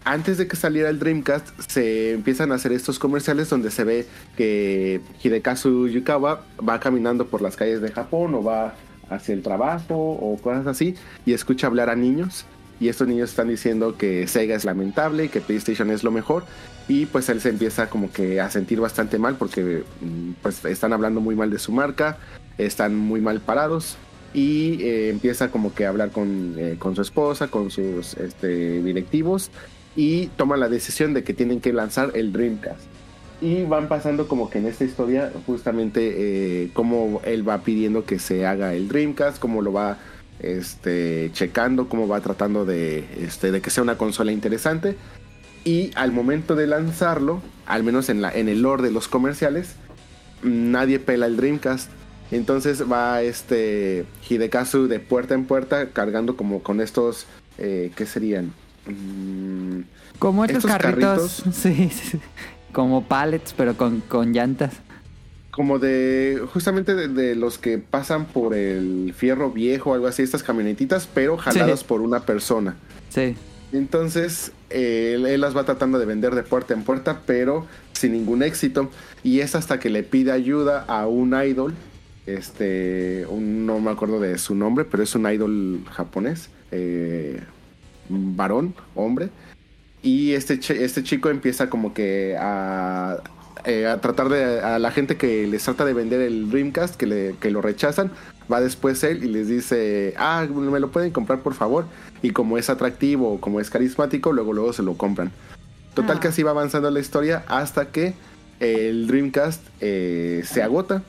antes 0.05 0.39
de 0.39 0.49
que 0.49 0.57
saliera 0.57 0.89
el 0.89 0.99
Dreamcast, 0.99 1.49
se 1.69 2.13
empiezan 2.13 2.53
a 2.53 2.57
hacer 2.57 2.73
estos 2.73 2.99
comerciales 2.99 3.49
donde 3.49 3.71
se 3.71 3.85
ve 3.85 4.07
que 4.37 5.01
Hidekazu 5.23 5.89
Yukawa 5.89 6.45
va 6.67 6.81
caminando 6.81 7.27
por 7.27 7.43
las 7.43 7.57
calles 7.57 7.81
de 7.81 7.91
Japón 7.91 8.35
o 8.35 8.43
va 8.43 8.75
hacia 9.11 9.35
el 9.35 9.43
trabajo 9.43 9.95
o 9.95 10.37
cosas 10.39 10.67
así 10.67 10.95
y 11.27 11.33
escucha 11.33 11.67
hablar 11.67 11.91
a 11.91 11.97
niños. 11.97 12.47
Y 12.81 12.89
estos 12.89 13.07
niños 13.07 13.31
están 13.31 13.47
diciendo 13.47 13.97
que 13.97 14.27
Sega 14.27 14.57
es 14.57 14.65
lamentable, 14.65 15.29
que 15.29 15.41
PlayStation 15.41 15.91
es 15.91 16.03
lo 16.03 16.11
mejor. 16.11 16.43
Y 16.89 17.07
pues 17.07 17.29
él 17.29 17.41
se 17.41 17.51
empieza 17.51 17.89
como 17.89 18.11
que 18.11 18.41
a 18.41 18.51
sentir 18.51 18.81
bastante 18.81 19.19
mal 19.19 19.37
porque 19.37 19.85
mm, 20.01 20.33
pues 20.43 20.65
están 20.65 20.93
hablando 20.93 21.21
muy 21.21 21.37
mal 21.37 21.49
de 21.49 21.61
su 21.61 21.71
marca, 21.71 22.19
están 22.59 22.97
muy 22.97 23.21
mal 23.21 23.41
parados. 23.41 23.99
Y 24.35 24.83
eh, 24.83 25.11
empieza 25.11 25.49
como 25.51 25.75
que 25.75 25.87
a 25.87 25.91
hablar 25.91 26.11
con, 26.11 26.57
eh, 26.59 26.77
con 26.77 26.97
su 26.97 27.03
esposa, 27.03 27.49
con 27.49 27.71
sus 27.71 28.15
este, 28.15 28.83
directivos. 28.83 29.53
Y 29.95 30.29
toma 30.29 30.57
la 30.57 30.69
decisión 30.69 31.15
de 31.15 31.25
que 31.25 31.35
tienen 31.35 31.61
que 31.61 31.73
lanzar 31.73 32.13
el 32.15 32.33
Dreamcast. 32.33 32.81
Y 33.41 33.65
van 33.65 33.89
pasando 33.89 34.29
como 34.29 34.49
que 34.49 34.59
en 34.59 34.67
esta 34.67 34.85
historia 34.85 35.33
justamente 35.47 36.63
eh, 36.65 36.71
cómo 36.73 37.21
él 37.25 37.47
va 37.47 37.63
pidiendo 37.63 38.05
que 38.05 38.19
se 38.19 38.47
haga 38.47 38.75
el 38.75 38.89
Dreamcast, 38.89 39.39
cómo 39.41 39.63
lo 39.63 39.73
va 39.73 39.99
este, 40.39 41.31
checando, 41.33 41.89
cómo 41.89 42.07
va 42.07 42.21
tratando 42.21 42.65
de, 42.65 43.05
este, 43.21 43.51
de 43.51 43.61
que 43.61 43.71
sea 43.71 43.83
una 43.83 43.99
consola 43.99 44.33
interesante. 44.33 44.97
Y 45.65 45.91
al 45.95 46.13
momento 46.13 46.55
de 46.55 46.67
lanzarlo, 46.67 47.43
al 47.67 47.85
menos 47.85 48.09
en, 48.09 48.23
la, 48.23 48.31
en 48.33 48.49
el 48.49 48.63
lore 48.63 48.83
de 48.83 48.91
los 48.91 49.09
comerciales, 49.09 49.75
nadie 50.43 50.99
pela 50.99 51.27
el 51.27 51.37
Dreamcast. 51.37 51.91
Entonces 52.31 52.91
va 52.91 53.23
este 53.23 54.07
Hidekazu 54.29 54.89
de 54.89 55.01
puerta 55.01 55.35
en 55.35 55.45
puerta 55.45 55.91
cargando 55.91 56.37
como 56.37 56.63
con 56.63 56.81
estos, 56.81 57.27
eh, 57.59 57.93
¿qué 57.95 58.07
serían? 58.07 58.53
Mm, 58.87 59.81
Como 60.19 60.45
estos, 60.45 60.65
Estos 60.65 60.71
carritos. 60.71 61.43
Sí, 61.53 61.75
sí, 61.91 62.11
sí. 62.11 62.21
Como 62.73 63.05
pallets, 63.05 63.55
pero 63.57 63.77
con, 63.77 64.01
con 64.01 64.33
llantas. 64.33 64.75
como 65.51 65.79
de 65.79 66.43
justamente 66.53 66.95
de, 66.95 67.09
de 67.09 67.35
los 67.37 67.59
que 67.59 67.77
pasan 67.79 68.25
por 68.25 68.55
el 68.55 69.13
fierro 69.17 69.51
viejo 69.51 69.91
o 69.91 69.95
algo 69.95 70.07
así, 70.07 70.23
estas 70.23 70.43
camionetitas, 70.43 71.07
pero 71.13 71.37
jaladas 71.37 71.81
Sí. 71.81 71.85
por 71.87 72.01
una 72.01 72.21
persona. 72.21 72.77
Sí. 73.11 73.37
Entonces, 73.73 74.53
eh, 74.71 75.13
él, 75.17 75.27
él 75.27 75.41
las 75.43 75.55
va 75.57 75.65
tratando 75.65 75.99
de 75.99 76.07
vender 76.07 76.35
de 76.35 76.43
puerta 76.43 76.73
en 76.75 76.83
puerta, 76.83 77.21
pero 77.27 77.67
sin 77.93 78.13
ningún 78.13 78.43
éxito. 78.43 78.91
Y 79.23 79.41
es 79.41 79.55
hasta 79.55 79.79
que 79.79 79.91
le 79.91 80.03
pide 80.03 80.33
ayuda 80.33 80.85
a 80.89 81.07
un 81.07 81.35
idol. 81.35 81.75
Este, 82.27 83.27
un- 83.29 83.67
no 83.67 83.81
me 83.81 83.91
acuerdo 83.91 84.21
de 84.21 84.39
su 84.39 84.55
nombre, 84.55 84.85
pero 84.87 85.03
es 85.03 85.15
un 85.15 85.31
idol 85.31 85.81
japonés. 85.91 86.49
eh, 86.71 87.41
varón, 88.09 88.75
hombre. 88.95 89.31
Y 90.03 90.33
este, 90.33 90.59
este 90.85 91.03
chico 91.03 91.31
empieza 91.31 91.71
como 91.71 91.95
que 91.95 92.37
a, 92.39 93.19
eh, 93.65 93.87
a 93.87 94.01
tratar 94.01 94.29
de... 94.29 94.61
A 94.61 94.79
la 94.79 94.91
gente 94.91 95.17
que 95.17 95.47
les 95.47 95.63
trata 95.65 95.85
de 95.85 95.95
vender 95.95 96.21
el 96.21 96.51
Dreamcast, 96.51 96.97
que, 96.97 97.07
le, 97.07 97.35
que 97.41 97.51
lo 97.51 97.63
rechazan, 97.63 98.11
va 98.53 98.61
después 98.61 99.03
él 99.05 99.23
y 99.25 99.29
les 99.29 99.49
dice, 99.49 100.15
ah, 100.17 100.47
me 100.51 100.81
lo 100.81 100.91
pueden 100.91 101.13
comprar 101.13 101.41
por 101.41 101.55
favor. 101.55 101.87
Y 102.23 102.31
como 102.31 102.59
es 102.59 102.69
atractivo, 102.71 103.41
como 103.41 103.61
es 103.61 103.71
carismático, 103.71 104.33
luego 104.33 104.53
luego 104.53 104.73
se 104.73 104.83
lo 104.83 104.95
compran. 104.97 105.31
Total 105.95 106.17
Ah. 106.17 106.21
que 106.21 106.29
así 106.29 106.43
va 106.43 106.51
avanzando 106.51 106.91
la 106.91 107.01
historia 107.01 107.45
hasta 107.49 107.91
que 107.91 108.15
el 108.61 109.07
Dreamcast 109.07 109.63
eh, 109.81 110.43
se 110.45 110.63
agota. 110.63 111.03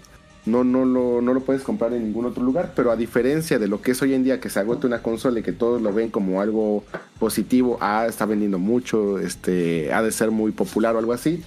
No, 0.45 0.65
no, 0.65 0.84
lo, 0.84 1.22
no 1.22 1.34
lo 1.34 1.40
puedes 1.40 1.64
comprar 1.64 1.94
en 1.94 2.03
ningún 2.03 2.26
otro 2.26 2.44
lugar, 2.44 2.74
pero 2.76 2.91
a 2.91 2.98
diferencia 2.98 3.60
de 3.60 3.68
lo 3.68 3.82
que 3.82 3.91
es 3.91 4.02
hoy 4.02 4.14
en 4.14 4.26
día, 4.26 4.41
que 4.41 4.49
se 4.49 4.60
agota 4.60 4.88
una 4.88 5.02
consola 5.02 5.40
y 5.40 5.44
que 5.44 5.53
todos 5.53 5.82
lo 5.82 5.94
ven 5.94 6.10
como 6.10 6.41
algo 6.41 6.84
positivo, 7.18 7.78
ah, 7.80 8.06
está 8.10 8.26
vendiendo 8.26 8.60
mucho, 8.60 9.20
este, 9.20 9.94
ha 9.94 10.02
de 10.02 10.11
ser 10.11 10.32
muy 10.32 10.52
popular 10.52 10.95
o 10.95 10.99
algo 10.99 11.14
así, 11.14 11.41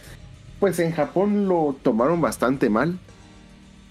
pues 0.60 0.78
en 0.78 0.92
Japón 0.92 1.46
lo 1.46 1.76
tomaron 1.82 2.22
bastante 2.22 2.70
mal. 2.70 2.98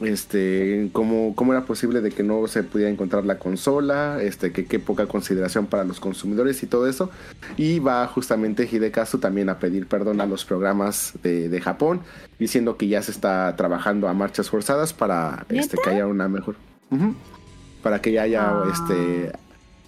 Este, 0.06 0.90
cómo, 0.94 1.34
cómo 1.36 1.54
era 1.54 1.66
posible 1.66 2.00
de 2.02 2.12
que 2.12 2.22
no 2.22 2.46
se 2.48 2.62
pudiera 2.62 2.92
encontrar 2.92 3.26
la 3.26 3.40
consola, 3.40 4.20
este, 4.22 4.52
que 4.52 4.66
qué 4.66 4.78
poca 4.80 5.08
consideración 5.08 5.66
para 5.66 5.84
los 5.84 6.00
consumidores 6.00 6.62
y 6.62 6.68
todo 6.68 6.88
eso. 6.88 7.10
Y 7.58 7.80
va 7.80 8.06
justamente 8.08 8.70
Hidekazu 8.72 9.18
también 9.18 9.50
a 9.50 9.58
pedir 9.58 9.88
perdón 9.88 10.22
a 10.22 10.26
los 10.28 10.46
programas 10.46 11.14
de, 11.24 11.50
de 11.50 11.60
Japón, 11.62 12.02
diciendo 12.38 12.78
que 12.78 12.88
ya 12.88 13.02
se 13.02 13.12
está 13.12 13.56
trabajando 13.56 14.08
a 14.08 14.14
marchas 14.14 14.50
forzadas 14.50 14.94
para 14.94 15.46
este, 15.50 15.78
que 15.84 15.90
haya 15.90 16.06
una 16.06 16.28
mejor. 16.30 16.56
Para 17.82 18.02
que 18.02 18.12
ya 18.12 18.24
haya 18.24 18.50
Ah. 18.50 18.64
este. 18.72 19.32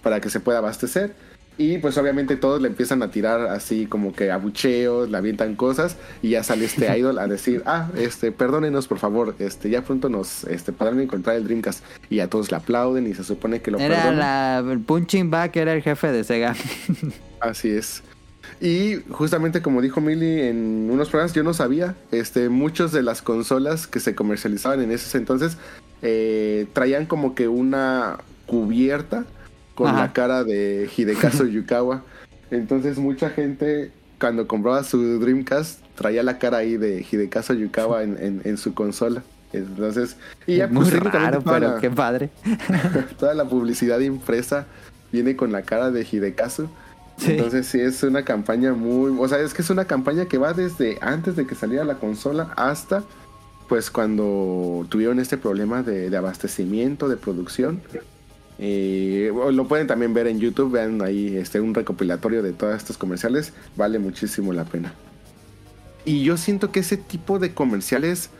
Para 0.02 0.20
que 0.20 0.30
se 0.30 0.40
pueda 0.40 0.58
abastecer. 0.58 1.14
Y 1.58 1.78
pues 1.78 1.98
obviamente 1.98 2.36
todos 2.36 2.62
le 2.62 2.68
empiezan 2.68 3.02
a 3.02 3.10
tirar 3.10 3.48
así 3.48 3.86
como 3.86 4.12
que 4.12 4.30
abucheos, 4.30 5.10
le 5.10 5.16
avientan 5.18 5.56
cosas 5.56 5.96
y 6.22 6.30
ya 6.30 6.44
sale 6.44 6.64
este 6.64 6.86
idol 6.98 7.18
a 7.18 7.26
decir, 7.26 7.64
ah, 7.66 7.90
este, 7.96 8.30
perdónenos 8.30 8.86
por 8.86 8.98
favor, 8.98 9.34
este, 9.40 9.68
ya 9.68 9.82
pronto 9.82 10.08
nos 10.08 10.44
este, 10.44 10.72
podrán 10.72 11.00
encontrar 11.00 11.34
el 11.36 11.44
Dreamcast. 11.44 11.82
Y 12.10 12.20
a 12.20 12.30
todos 12.30 12.52
le 12.52 12.56
aplauden 12.56 13.08
y 13.08 13.14
se 13.14 13.24
supone 13.24 13.60
que 13.60 13.72
lo 13.72 13.78
Era 13.78 13.96
perdonan. 13.96 14.18
la, 14.18 14.72
el 14.72 14.78
Punching 14.78 15.30
Bag, 15.30 15.50
era 15.56 15.74
el 15.74 15.82
jefe 15.82 16.12
de 16.12 16.22
Sega. 16.22 16.54
Así 17.40 17.70
es. 17.70 18.04
Y 18.60 18.96
justamente 19.10 19.60
como 19.60 19.82
dijo 19.82 20.00
Milly 20.00 20.42
en 20.42 20.88
unos 20.90 21.08
programas, 21.10 21.34
yo 21.34 21.42
no 21.42 21.54
sabía, 21.54 21.96
este, 22.12 22.48
muchas 22.48 22.92
de 22.92 23.02
las 23.02 23.20
consolas 23.20 23.88
que 23.88 23.98
se 23.98 24.14
comercializaban 24.14 24.80
en 24.80 24.92
ese 24.92 25.18
entonces 25.18 25.56
eh, 26.02 26.66
traían 26.72 27.06
como 27.06 27.34
que 27.34 27.48
una 27.48 28.18
cubierta 28.46 29.24
con 29.78 29.86
Ajá. 29.90 30.00
la 30.00 30.12
cara 30.12 30.42
de 30.42 30.90
Hidekazu 30.96 31.46
Yukawa. 31.54 32.02
Entonces 32.50 32.98
mucha 32.98 33.30
gente 33.30 33.92
cuando 34.18 34.48
compraba 34.48 34.82
su 34.82 35.20
Dreamcast 35.20 35.78
traía 35.94 36.24
la 36.24 36.38
cara 36.38 36.56
ahí 36.58 36.76
de 36.76 37.06
Hidekazu 37.08 37.54
Yukawa 37.54 38.02
en, 38.02 38.16
en- 38.20 38.40
en 38.44 38.56
su 38.58 38.74
consola. 38.74 39.22
Entonces, 39.52 40.16
y 40.48 40.56
ya 40.56 40.66
Muy 40.66 40.84
pues, 40.90 41.00
raro, 41.00 41.40
pero 41.42 41.74
la- 41.74 41.80
qué 41.80 41.90
padre. 41.90 42.30
toda 43.18 43.32
la 43.34 43.44
publicidad 43.44 44.00
impresa 44.00 44.66
viene 45.12 45.36
con 45.36 45.52
la 45.52 45.62
cara 45.62 45.92
de 45.92 46.04
Hidekazu. 46.10 46.68
Sí. 47.18 47.32
Entonces 47.32 47.66
sí 47.68 47.80
es 47.80 48.02
una 48.02 48.24
campaña 48.24 48.72
muy, 48.74 49.16
o 49.18 49.28
sea, 49.28 49.38
es 49.38 49.54
que 49.54 49.62
es 49.62 49.70
una 49.70 49.84
campaña 49.84 50.26
que 50.26 50.38
va 50.38 50.52
desde 50.52 50.98
antes 51.00 51.36
de 51.36 51.46
que 51.46 51.54
saliera 51.54 51.84
la 51.84 51.94
consola 51.94 52.52
hasta 52.56 53.04
pues 53.68 53.90
cuando 53.90 54.86
tuvieron 54.88 55.20
este 55.20 55.36
problema 55.36 55.82
de, 55.82 56.10
de 56.10 56.16
abastecimiento, 56.16 57.08
de 57.08 57.16
producción. 57.16 57.80
Eh, 58.58 59.32
lo 59.52 59.68
pueden 59.68 59.86
también 59.86 60.14
ver 60.14 60.26
en 60.26 60.40
YouTube, 60.40 60.72
vean 60.72 61.00
ahí 61.02 61.36
este 61.36 61.60
un 61.60 61.74
recopilatorio 61.74 62.42
de 62.42 62.52
todos 62.52 62.76
estos 62.76 62.98
comerciales, 62.98 63.52
vale 63.76 63.98
muchísimo 63.98 64.52
la 64.52 64.64
pena. 64.64 64.94
Y 66.04 66.24
yo 66.24 66.36
siento 66.36 66.72
que 66.72 66.80
ese 66.80 66.96
tipo 66.96 67.38
de 67.38 67.54
comerciales 67.54 68.30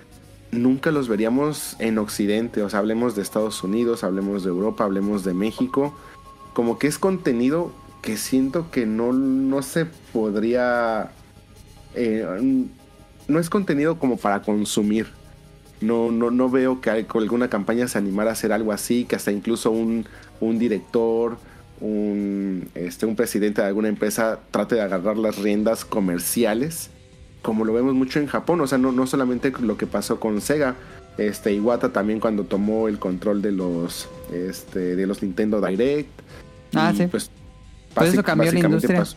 nunca 0.50 0.90
los 0.90 1.08
veríamos 1.08 1.76
en 1.78 1.98
Occidente. 1.98 2.62
O 2.62 2.70
sea, 2.70 2.78
hablemos 2.78 3.14
de 3.14 3.22
Estados 3.22 3.62
Unidos, 3.62 4.04
hablemos 4.04 4.42
de 4.42 4.48
Europa, 4.48 4.84
hablemos 4.84 5.24
de 5.24 5.34
México. 5.34 5.94
Como 6.54 6.78
que 6.78 6.86
es 6.86 6.98
contenido 6.98 7.72
que 8.02 8.16
siento 8.16 8.70
que 8.70 8.86
no, 8.86 9.12
no 9.12 9.62
se 9.62 9.84
podría... 9.84 11.12
eh, 11.94 12.64
no 13.28 13.38
es 13.38 13.50
contenido 13.50 13.98
como 13.98 14.16
para 14.16 14.40
consumir. 14.40 15.17
No, 15.80 16.10
no, 16.10 16.30
no 16.30 16.50
veo 16.50 16.80
que 16.80 16.90
alguna 16.90 17.48
campaña 17.48 17.86
se 17.86 17.98
animara 17.98 18.30
a 18.30 18.32
hacer 18.32 18.52
algo 18.52 18.72
así, 18.72 19.04
que 19.04 19.16
hasta 19.16 19.30
incluso 19.30 19.70
un, 19.70 20.06
un 20.40 20.58
director, 20.58 21.38
un, 21.80 22.68
este, 22.74 23.06
un 23.06 23.14
presidente 23.14 23.62
de 23.62 23.68
alguna 23.68 23.88
empresa 23.88 24.40
trate 24.50 24.74
de 24.74 24.80
agarrar 24.82 25.16
las 25.16 25.38
riendas 25.38 25.84
comerciales, 25.84 26.90
como 27.42 27.64
lo 27.64 27.72
vemos 27.72 27.94
mucho 27.94 28.18
en 28.18 28.26
Japón. 28.26 28.60
O 28.60 28.66
sea, 28.66 28.78
no, 28.78 28.92
no 28.92 29.06
solamente 29.06 29.52
lo 29.60 29.76
que 29.76 29.86
pasó 29.86 30.18
con 30.18 30.40
Sega, 30.40 30.74
este, 31.18 31.52
Iwata 31.52 31.92
también 31.92 32.20
cuando 32.20 32.44
tomó 32.44 32.88
el 32.88 32.98
control 32.98 33.42
de 33.42 33.52
los, 33.52 34.08
este, 34.32 34.96
de 34.96 35.06
los 35.06 35.22
Nintendo 35.22 35.60
Direct. 35.60 36.10
Ah, 36.74 36.92
y, 36.92 36.96
sí. 36.96 37.06
Pues, 37.06 37.30
eso 38.02 38.22
cambió 38.22 38.52
la 38.52 38.58
industria. 38.58 38.98
Pasó, 39.00 39.16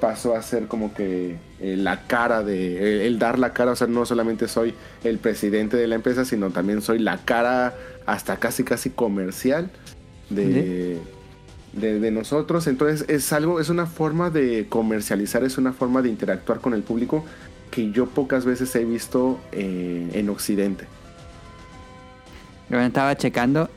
pasó 0.00 0.36
a 0.36 0.42
ser 0.42 0.66
como 0.66 0.92
que 0.94 1.38
eh, 1.64 1.76
la 1.76 2.02
cara 2.06 2.42
de. 2.42 2.76
El, 2.76 3.00
el 3.00 3.18
dar 3.18 3.38
la 3.38 3.54
cara, 3.54 3.72
o 3.72 3.76
sea, 3.76 3.86
no 3.86 4.04
solamente 4.04 4.48
soy 4.48 4.74
el 5.02 5.18
presidente 5.18 5.76
de 5.78 5.86
la 5.86 5.94
empresa, 5.94 6.26
sino 6.26 6.50
también 6.50 6.82
soy 6.82 6.98
la 6.98 7.18
cara 7.24 7.74
hasta 8.04 8.36
casi 8.36 8.64
casi 8.64 8.90
comercial 8.90 9.70
de, 10.28 11.00
de, 11.72 12.00
de 12.00 12.10
nosotros. 12.10 12.66
Entonces 12.66 13.08
es 13.08 13.32
algo, 13.32 13.60
es 13.60 13.70
una 13.70 13.86
forma 13.86 14.28
de 14.28 14.66
comercializar, 14.68 15.42
es 15.42 15.56
una 15.56 15.72
forma 15.72 16.02
de 16.02 16.10
interactuar 16.10 16.60
con 16.60 16.74
el 16.74 16.82
público 16.82 17.24
que 17.70 17.90
yo 17.90 18.06
pocas 18.06 18.44
veces 18.44 18.74
he 18.76 18.84
visto 18.84 19.40
eh, 19.52 20.10
en 20.12 20.28
Occidente. 20.28 20.84
Yo 22.68 22.78
estaba 22.78 23.16
checando, 23.16 23.70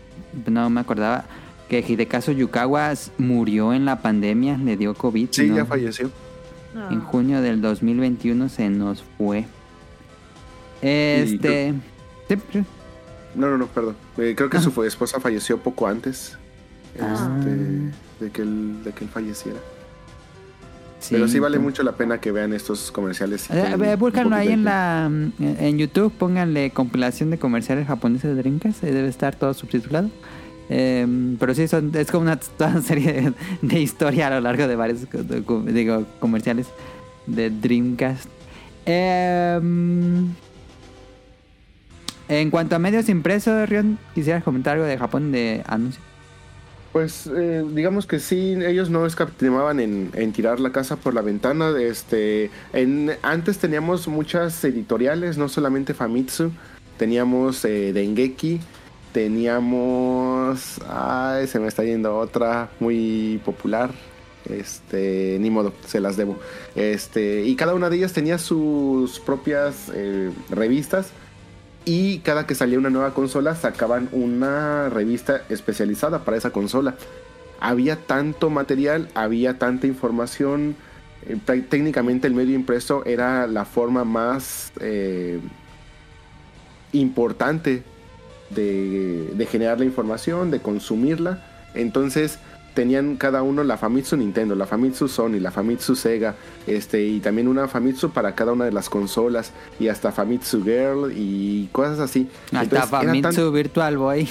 no 0.45 0.69
me 0.69 0.81
acordaba 0.81 1.25
que 1.69 1.79
Hidekazu 1.79 2.33
Yukawa 2.33 2.93
murió 3.17 3.73
en 3.73 3.85
la 3.85 4.01
pandemia, 4.01 4.57
le 4.57 4.77
dio 4.77 4.93
COVID. 4.93 5.29
Sí, 5.31 5.47
¿no? 5.47 5.55
ya 5.55 5.65
falleció. 5.65 6.11
No. 6.73 6.91
En 6.91 7.01
junio 7.01 7.41
del 7.41 7.61
2021 7.61 8.49
se 8.49 8.69
nos 8.69 9.03
fue. 9.17 9.45
Este. 10.81 11.73
sí, 12.29 12.35
sí. 12.53 12.63
No, 13.35 13.49
no, 13.49 13.57
no, 13.57 13.67
perdón. 13.67 13.95
Eh, 14.17 14.33
creo 14.35 14.49
que 14.49 14.57
Ah. 14.57 14.61
su 14.61 14.71
fu- 14.71 14.83
esposa 14.83 15.19
falleció 15.19 15.57
poco 15.59 15.87
antes 15.87 16.37
Ah. 16.99 17.37
este, 17.39 17.51
de, 18.25 18.31
que 18.31 18.41
él, 18.41 18.83
de 18.83 18.91
que 18.91 19.03
él 19.05 19.09
falleciera. 19.09 19.57
Sí, 20.99 21.13
Pero 21.13 21.27
sí 21.27 21.37
vale 21.39 21.57
entonces- 21.57 21.61
mucho 21.79 21.83
la 21.83 21.95
pena 21.95 22.19
que 22.19 22.31
vean 22.31 22.53
estos 22.53 22.91
comerciales. 22.91 23.47
Eh, 23.51 23.95
búscanlo 23.99 24.35
ahí 24.35 24.49
en 24.51 24.63
la 24.63 25.05
en 25.39 25.77
YouTube, 25.77 26.11
pónganle 26.11 26.71
compilación 26.71 27.29
de 27.29 27.37
comerciales 27.37 27.87
japoneses 27.87 28.35
de 28.35 28.41
Dreamcast, 28.41 28.81
debe 28.81 29.07
estar 29.07 29.35
todo 29.35 29.53
subtitulado. 29.53 30.09
Eh, 30.69 31.07
pero 31.39 31.53
sí, 31.53 31.67
son, 31.67 31.91
es 31.95 32.11
como 32.11 32.23
una, 32.23 32.37
toda 32.57 32.81
serie 32.81 33.13
de, 33.13 33.33
de 33.61 33.79
historia 33.79 34.27
a 34.27 34.29
lo 34.31 34.41
largo 34.41 34.67
de 34.67 34.75
varios 34.75 34.99
digo, 35.65 36.05
comerciales 36.19 36.67
de 37.25 37.49
Dreamcast. 37.49 38.29
Eh, 38.85 39.59
en 42.29 42.51
cuanto 42.51 42.75
a 42.75 42.79
medios 42.79 43.07
impresos, 43.09 43.69
Rion, 43.69 43.97
¿quisieras 44.13 44.43
comentar 44.43 44.73
algo 44.73 44.85
de 44.85 44.97
Japón 44.97 45.31
de 45.31 45.63
anuncio? 45.65 46.01
Pues 46.91 47.29
eh, 47.33 47.63
digamos 47.73 48.07
que 48.07 48.19
sí, 48.19 48.57
ellos 48.65 48.89
no 48.89 49.05
escatimaban 49.05 49.79
en, 49.79 50.09
en 50.13 50.33
tirar 50.33 50.59
la 50.59 50.71
casa 50.71 50.95
por 50.95 51.13
la 51.13 51.21
ventana. 51.21 51.71
Este, 51.79 52.49
antes 53.21 53.59
teníamos 53.59 54.07
muchas 54.07 54.63
editoriales, 54.63 55.37
no 55.37 55.47
solamente 55.47 55.93
Famitsu, 55.93 56.51
teníamos 56.97 57.63
eh, 57.65 57.93
Dengeki, 57.93 58.59
teníamos, 59.17 60.79
ay, 60.87 61.47
se 61.47 61.59
me 61.59 61.67
está 61.67 61.83
yendo 61.83 62.15
otra 62.15 62.69
muy 62.79 63.41
popular. 63.43 63.89
Este, 64.45 65.37
ni 65.39 65.49
modo, 65.49 65.73
se 65.87 65.99
las 65.99 66.17
debo. 66.17 66.37
Este, 66.75 67.43
y 67.43 67.55
cada 67.55 67.73
una 67.73 67.89
de 67.89 67.97
ellas 67.97 68.13
tenía 68.13 68.37
sus 68.37 69.19
propias 69.19 69.91
eh, 69.91 70.29
revistas. 70.51 71.09
Y 71.83 72.19
cada 72.19 72.45
que 72.45 72.53
salía 72.53 72.77
una 72.77 72.91
nueva 72.91 73.15
consola 73.15 73.55
sacaban 73.55 74.07
una 74.11 74.87
revista 74.89 75.41
especializada 75.49 76.23
para 76.23 76.37
esa 76.37 76.51
consola. 76.51 76.93
Había 77.59 77.95
tanto 77.95 78.51
material, 78.51 79.09
había 79.15 79.57
tanta 79.57 79.87
información. 79.87 80.75
eh, 81.25 81.39
técnicamente 81.67 82.27
el 82.27 82.35
medio 82.35 82.53
impreso 82.53 83.03
era 83.03 83.47
la 83.47 83.65
forma 83.65 84.03
más 84.03 84.71
eh, 84.79 85.39
importante 86.91 87.83
de, 88.49 89.31
de 89.35 89.45
generar 89.45 89.79
la 89.79 89.85
información, 89.85 90.51
de 90.51 90.59
consumirla. 90.59 91.39
Entonces 91.73 92.39
tenían 92.73 93.15
cada 93.17 93.41
uno 93.41 93.63
la 93.63 93.75
Famitsu 93.77 94.17
Nintendo, 94.17 94.53
la 94.53 94.67
Famitsu 94.67 95.07
Sony, 95.07 95.39
la 95.39 95.49
Famitsu 95.49 95.95
Sega, 95.95 96.35
este, 96.67 97.03
y 97.05 97.19
también 97.21 97.47
una 97.47 97.67
Famitsu 97.67 98.11
para 98.11 98.35
cada 98.35 98.51
una 98.53 98.65
de 98.65 98.71
las 98.71 98.87
consolas, 98.87 99.51
y 99.79 99.87
hasta 99.87 100.11
Famitsu 100.11 100.63
Girl 100.63 101.11
y 101.15 101.69
cosas 101.71 101.99
así. 101.99 102.29
Hasta 102.51 102.61
Entonces, 102.63 102.89
era 102.89 103.01
tan- 103.13 103.21
Famitsu 103.23 103.51
Virtual 103.51 103.97
Boy, 103.97 104.27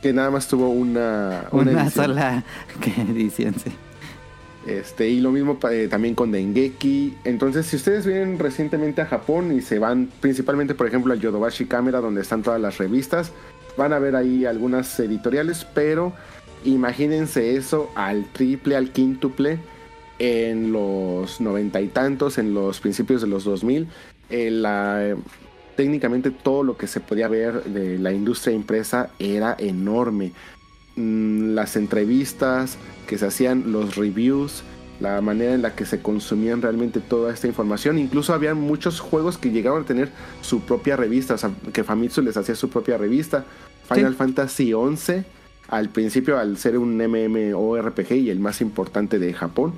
que 0.00 0.12
nada 0.14 0.30
más 0.30 0.48
tuvo 0.48 0.70
una, 0.70 1.44
una, 1.52 1.90
sola 1.90 2.42
edición, 3.10 3.54
sí. 3.62 3.70
Este, 4.66 5.08
y 5.08 5.20
lo 5.20 5.30
mismo 5.30 5.58
eh, 5.70 5.86
también 5.88 6.14
con 6.14 6.32
Dengeki. 6.32 7.14
Entonces, 7.24 7.66
si 7.66 7.76
ustedes 7.76 8.04
vienen 8.04 8.38
recientemente 8.38 9.00
a 9.00 9.06
Japón 9.06 9.56
y 9.56 9.60
se 9.62 9.78
van 9.78 10.08
principalmente, 10.20 10.74
por 10.74 10.86
ejemplo, 10.88 11.12
al 11.12 11.20
Yodobashi 11.20 11.66
Camera, 11.66 12.00
donde 12.00 12.20
están 12.22 12.42
todas 12.42 12.60
las 12.60 12.78
revistas, 12.78 13.30
van 13.76 13.92
a 13.92 13.98
ver 14.00 14.16
ahí 14.16 14.44
algunas 14.44 14.98
editoriales, 14.98 15.66
pero 15.72 16.12
imagínense 16.64 17.56
eso 17.56 17.90
al 17.94 18.24
triple, 18.32 18.74
al 18.76 18.90
quíntuple 18.90 19.58
en 20.18 20.72
los 20.72 21.40
noventa 21.40 21.80
y 21.80 21.88
tantos, 21.88 22.38
en 22.38 22.54
los 22.54 22.80
principios 22.80 23.20
de 23.20 23.28
los 23.28 23.44
2000. 23.44 23.86
Eh, 24.30 24.50
la- 24.50 25.14
técnicamente 25.76 26.30
todo 26.30 26.62
lo 26.64 26.76
que 26.78 26.86
se 26.86 27.00
podía 27.00 27.28
ver 27.28 27.62
de 27.64 27.98
la 27.98 28.10
industria 28.10 28.54
impresa 28.54 29.10
era 29.18 29.54
enorme. 29.58 30.32
Mm, 30.96 31.54
las 31.54 31.76
entrevistas 31.76 32.78
que 33.06 33.18
se 33.18 33.26
hacían, 33.26 33.70
los 33.70 33.96
reviews, 33.96 34.62
la 34.98 35.20
manera 35.20 35.52
en 35.52 35.60
la 35.60 35.74
que 35.74 35.84
se 35.84 36.00
consumían 36.00 36.62
realmente 36.62 37.00
toda 37.00 37.32
esta 37.32 37.46
información. 37.46 37.98
Incluso 37.98 38.32
había 38.32 38.54
muchos 38.54 39.00
juegos 39.00 39.36
que 39.36 39.50
llegaron 39.50 39.82
a 39.82 39.86
tener 39.86 40.10
su 40.40 40.60
propia 40.60 40.96
revista, 40.96 41.34
o 41.34 41.38
sea, 41.38 41.50
que 41.72 41.84
Famitsu 41.84 42.22
les 42.22 42.36
hacía 42.36 42.54
su 42.54 42.70
propia 42.70 42.96
revista. 42.96 43.44
Final 43.88 44.12
Sí. 44.12 44.18
Fantasy 44.18 44.72
XI, 44.72 45.24
al 45.68 45.90
principio 45.90 46.38
al 46.38 46.56
ser 46.56 46.78
un 46.78 46.96
MMORPG 46.96 48.12
y 48.12 48.30
el 48.30 48.40
más 48.40 48.62
importante 48.62 49.18
de 49.18 49.34
Japón, 49.34 49.74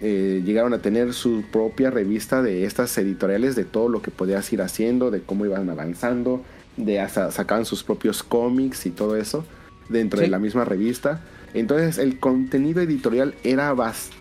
eh, 0.00 0.42
llegaron 0.44 0.74
a 0.74 0.78
tener 0.78 1.12
su 1.14 1.44
propia 1.52 1.90
revista 1.90 2.42
de 2.42 2.64
estas 2.64 2.96
editoriales, 2.98 3.54
de 3.54 3.64
todo 3.64 3.88
lo 3.88 4.02
que 4.02 4.10
podías 4.10 4.52
ir 4.52 4.62
haciendo, 4.62 5.10
de 5.10 5.22
cómo 5.22 5.44
iban 5.44 5.70
avanzando, 5.70 6.42
de 6.76 7.00
hasta 7.00 7.30
sacaban 7.30 7.64
sus 7.64 7.84
propios 7.84 8.22
cómics 8.22 8.86
y 8.86 8.90
todo 8.90 9.16
eso. 9.16 9.44
Dentro 9.88 10.18
Sí. 10.18 10.24
de 10.26 10.30
la 10.30 10.38
misma 10.38 10.64
revista. 10.64 11.20
Entonces 11.54 11.98
el 11.98 12.18
contenido 12.18 12.80
editorial 12.80 13.34
era 13.44 13.74
bast- 13.74 14.12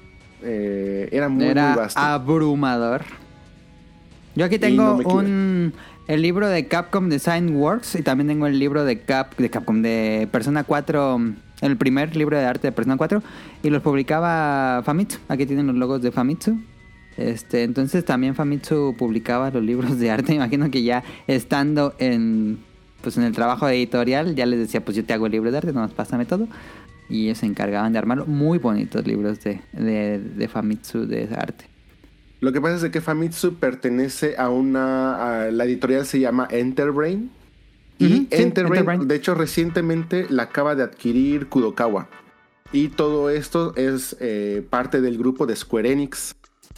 eh, 0.44 1.10
era 1.12 1.30
muy, 1.30 1.46
Era 1.46 1.70
muy 1.70 1.78
vasto. 1.78 2.00
abrumador. 2.00 3.04
Yo 4.36 4.46
aquí 4.46 4.60
tengo 4.60 5.02
no 5.02 5.10
un 5.10 5.74
el 6.08 6.22
libro 6.22 6.48
de 6.48 6.68
Capcom 6.68 7.10
Design 7.10 7.56
Works 7.56 7.96
y 7.96 8.02
también 8.02 8.28
tengo 8.30 8.48
el 8.48 8.60
libro 8.60 8.86
de 8.86 9.00
Cap 9.02 9.36
de 9.38 9.50
Capcom 9.50 9.82
de 9.82 10.28
Persona 10.32 10.64
4, 10.64 11.20
el 11.62 11.76
primer 11.78 12.16
libro 12.16 12.38
de 12.38 12.46
arte 12.46 12.68
de 12.68 12.72
Persona 12.72 12.96
4 12.98 13.22
y 13.64 13.70
los 13.70 13.82
publicaba 13.82 14.84
Famitsu. 14.86 15.18
Aquí 15.28 15.46
tienen 15.46 15.68
los 15.68 15.76
logos 15.76 16.02
de 16.02 16.12
Famitsu. 16.12 16.58
Este, 17.18 17.64
entonces 17.64 18.06
también 18.06 18.36
Famitsu 18.36 18.96
publicaba 18.98 19.50
los 19.50 19.64
libros 19.64 19.98
de 20.00 20.12
arte. 20.12 20.34
Imagino 20.36 20.70
que 20.72 20.84
ya 20.84 21.04
estando 21.26 21.94
en 21.98 22.60
pues 23.08 23.16
en 23.16 23.24
el 23.24 23.32
trabajo 23.32 23.66
de 23.66 23.76
editorial 23.76 24.36
ya 24.36 24.46
les 24.46 24.60
decía, 24.60 24.84
pues 24.84 24.98
yo 24.98 25.06
te 25.06 25.14
hago 25.14 25.28
el 25.28 25.32
libro 25.32 25.50
de 25.50 25.58
arte, 25.60 25.72
nomás 25.72 25.92
pásame 25.94 26.26
todo. 26.26 26.46
Y 27.08 27.24
ellos 27.28 27.38
se 27.38 27.46
encargaban 27.46 27.94
de 27.94 28.00
armarlo. 28.00 28.26
Muy 28.26 28.58
bonitos 28.58 29.08
libros 29.08 29.42
de, 29.46 29.62
de, 29.72 30.20
de 30.20 30.48
Famitsu 30.50 31.06
de 31.08 31.30
arte. 31.34 31.64
Lo 32.42 32.52
que 32.52 32.60
pasa 32.60 32.86
es 32.86 32.92
que 32.92 33.00
Famitsu 33.00 33.54
pertenece 33.56 34.36
a 34.38 34.50
una. 34.50 35.46
a- 35.46 35.52
la 35.52 35.64
editorial 35.64 36.06
se 36.06 36.20
llama 36.20 36.50
Enterbrain. 36.52 37.32
Y 37.98 38.28
Enterbrain. 38.30 39.08
de 39.08 39.16
hecho, 39.16 39.36
recientemente 39.36 40.26
la 40.30 40.44
acaba 40.44 40.76
de 40.76 40.84
adquirir 40.84 41.48
Kudokawa. 41.48 42.10
Y 42.74 42.90
todo 42.90 43.30
esto 43.30 43.74
es 43.78 44.18
eh, 44.20 44.68
parte 44.70 45.00
del 45.00 45.18
grupo 45.18 45.46
de 45.46 45.56
Square 45.56 45.94
Enix. 45.94 46.36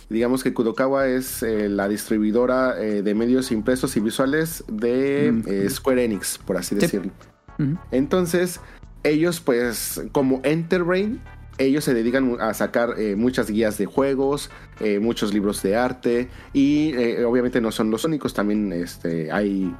Digamos 0.09 0.43
que 0.43 0.53
Kudokawa 0.53 1.07
es 1.07 1.43
eh, 1.43 1.69
la 1.69 1.87
distribuidora 1.87 2.81
eh, 2.81 3.03
de 3.03 3.13
medios 3.13 3.51
impresos 3.51 3.95
y 3.95 3.99
visuales 3.99 4.63
de 4.67 5.31
Mm. 5.31 5.43
eh, 5.47 5.69
Square 5.69 6.03
Enix, 6.03 6.37
por 6.39 6.57
así 6.57 6.75
Sí. 6.75 6.81
decirlo. 6.81 7.11
Entonces, 7.91 8.59
ellos 9.03 9.39
pues 9.41 10.01
como 10.11 10.39
Enterbrain, 10.43 11.19
ellos 11.57 11.83
se 11.83 11.93
dedican 11.93 12.37
a 12.39 12.53
sacar 12.53 12.95
eh, 12.97 13.17
muchas 13.17 13.51
guías 13.51 13.77
de 13.77 13.85
juegos, 13.85 14.49
eh, 14.79 14.99
muchos 14.99 15.33
libros 15.33 15.61
de 15.61 15.75
arte 15.75 16.29
y 16.53 16.93
eh, 16.95 17.25
obviamente 17.25 17.59
no 17.59 17.71
son 17.73 17.91
los 17.91 18.05
únicos, 18.05 18.33
también 18.33 18.71
este, 18.71 19.29
hay 19.31 19.75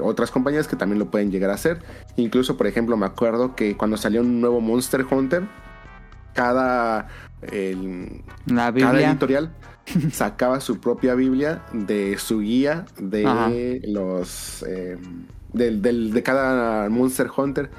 otras 0.00 0.30
compañías 0.30 0.68
que 0.68 0.76
también 0.76 1.00
lo 1.00 1.10
pueden 1.10 1.32
llegar 1.32 1.50
a 1.50 1.54
hacer. 1.54 1.80
Incluso, 2.16 2.56
por 2.56 2.68
ejemplo, 2.68 2.96
me 2.96 3.06
acuerdo 3.06 3.56
que 3.56 3.76
cuando 3.76 3.96
salió 3.96 4.20
un 4.20 4.40
nuevo 4.40 4.60
Monster 4.60 5.04
Hunter, 5.10 5.42
cada, 6.34 7.08
el- 7.42 8.22
La 8.46 8.56
cada 8.56 8.70
Biblia. 8.70 9.10
editorial 9.10 9.50
sacaba 10.12 10.60
su 10.60 10.78
propia 10.80 11.14
Biblia 11.14 11.62
de 11.72 12.16
su 12.18 12.40
guía 12.40 12.86
de 12.98 13.26
Ajá. 13.26 13.50
los 13.86 14.62
eh, 14.68 14.96
del, 15.52 15.82
del- 15.82 16.12
de 16.12 16.22
cada 16.22 16.88
Monster 16.88 17.28
Hunter. 17.36 17.70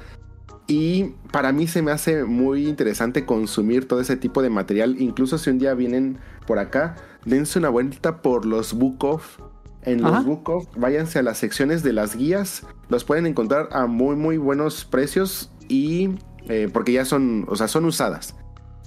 Y 0.68 1.14
para 1.30 1.52
mí 1.52 1.68
se 1.68 1.80
me 1.80 1.92
hace 1.92 2.24
muy 2.24 2.66
interesante 2.66 3.24
consumir 3.24 3.86
todo 3.86 4.00
ese 4.00 4.16
tipo 4.16 4.42
de 4.42 4.50
material. 4.50 4.96
Incluso 5.00 5.38
si 5.38 5.50
un 5.50 5.58
día 5.58 5.74
vienen 5.74 6.18
por 6.46 6.58
acá, 6.58 6.96
dense 7.24 7.58
una 7.60 7.68
vuelta 7.68 8.20
por 8.20 8.44
los 8.44 8.72
Book 8.74 9.04
Off. 9.04 9.38
En 9.82 10.02
los. 10.02 10.24
Book 10.24 10.48
Off, 10.48 10.66
váyanse 10.76 11.20
a 11.20 11.22
las 11.22 11.38
secciones 11.38 11.84
de 11.84 11.92
las 11.92 12.16
guías. 12.16 12.66
Los 12.88 13.04
pueden 13.04 13.26
encontrar 13.26 13.68
a 13.70 13.86
muy, 13.86 14.16
muy 14.16 14.38
buenos 14.38 14.84
precios. 14.84 15.52
Y 15.68 16.10
eh, 16.48 16.68
porque 16.72 16.92
ya 16.92 17.04
son, 17.04 17.44
o 17.48 17.54
sea, 17.54 17.68
son 17.68 17.84
usadas. 17.84 18.34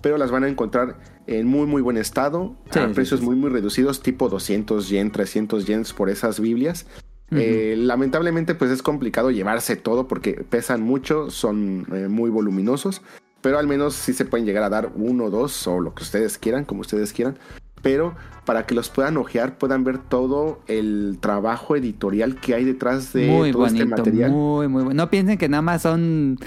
Pero 0.02 0.18
las 0.18 0.32
van 0.32 0.44
a 0.44 0.50
encontrar 0.50 0.98
en 1.30 1.48
muy, 1.48 1.68
muy 1.68 1.82
buen 1.82 1.98
estado. 1.98 2.56
Sí, 2.72 2.80
a 2.80 2.88
sí, 2.88 2.94
precios 2.94 3.20
sí. 3.20 3.26
muy, 3.26 3.36
muy 3.36 3.50
reducidos, 3.50 4.02
tipo 4.02 4.30
200 4.30 4.90
yen, 4.90 5.12
300 5.12 5.66
yens 5.66 5.94
por 5.94 6.10
esas 6.10 6.40
Biblias. 6.40 6.88
Eh, 7.32 7.76
lamentablemente 7.78 8.56
pues 8.56 8.72
es 8.72 8.82
complicado 8.82 9.30
llevarse 9.30 9.76
todo 9.76 10.08
porque 10.08 10.44
pesan 10.50 10.82
mucho, 10.82 11.30
son 11.30 11.86
eh, 11.94 12.08
muy 12.08 12.32
voluminosos, 12.32 13.04
pero 13.42 13.60
al 13.60 13.68
menos 13.68 13.94
sí 13.94 14.14
se 14.14 14.26
pueden 14.26 14.48
llegar 14.48 14.64
a 14.64 14.70
dar 14.70 14.92
uno 14.96 15.26
o 15.26 15.30
dos 15.30 15.68
o 15.68 15.80
lo 15.80 15.94
que 15.94 16.02
ustedes 16.02 16.40
quieran, 16.40 16.66
como 16.66 16.82
ustedes 16.82 17.14
quieran, 17.14 17.38
pero 17.84 18.16
para 18.46 18.66
que 18.66 18.74
los 18.74 18.90
puedan 18.90 19.16
ojear, 19.18 19.60
puedan 19.60 19.84
ver 19.84 20.00
todo 20.00 20.62
el 20.66 21.20
trabajo 21.22 21.76
editorial 21.76 22.36
que 22.40 22.56
hay 22.56 22.66
detrás 22.66 23.14
de 23.14 23.28
muy 23.28 23.52
todo 23.52 23.68
este 23.68 23.84
bonito, 23.84 23.98
material. 23.98 24.32
muy, 24.32 24.68
muy 24.68 24.84
bueno. 24.84 25.04
No 25.04 25.12
piensen 25.12 25.38
que 25.38 25.50
nada 25.50 25.62
más 25.62 25.84
son, 25.84 26.40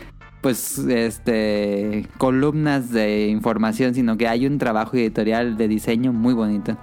pues, 0.42 0.76
este, 0.78 2.06
columnas 2.18 2.90
de 2.90 3.28
información, 3.28 3.94
sino 3.94 4.18
que 4.18 4.28
hay 4.28 4.46
un 4.46 4.58
trabajo 4.58 4.96
editorial 4.96 5.56
de 5.56 5.68
diseño 5.68 6.12
muy 6.12 6.34
bonito. 6.34 6.76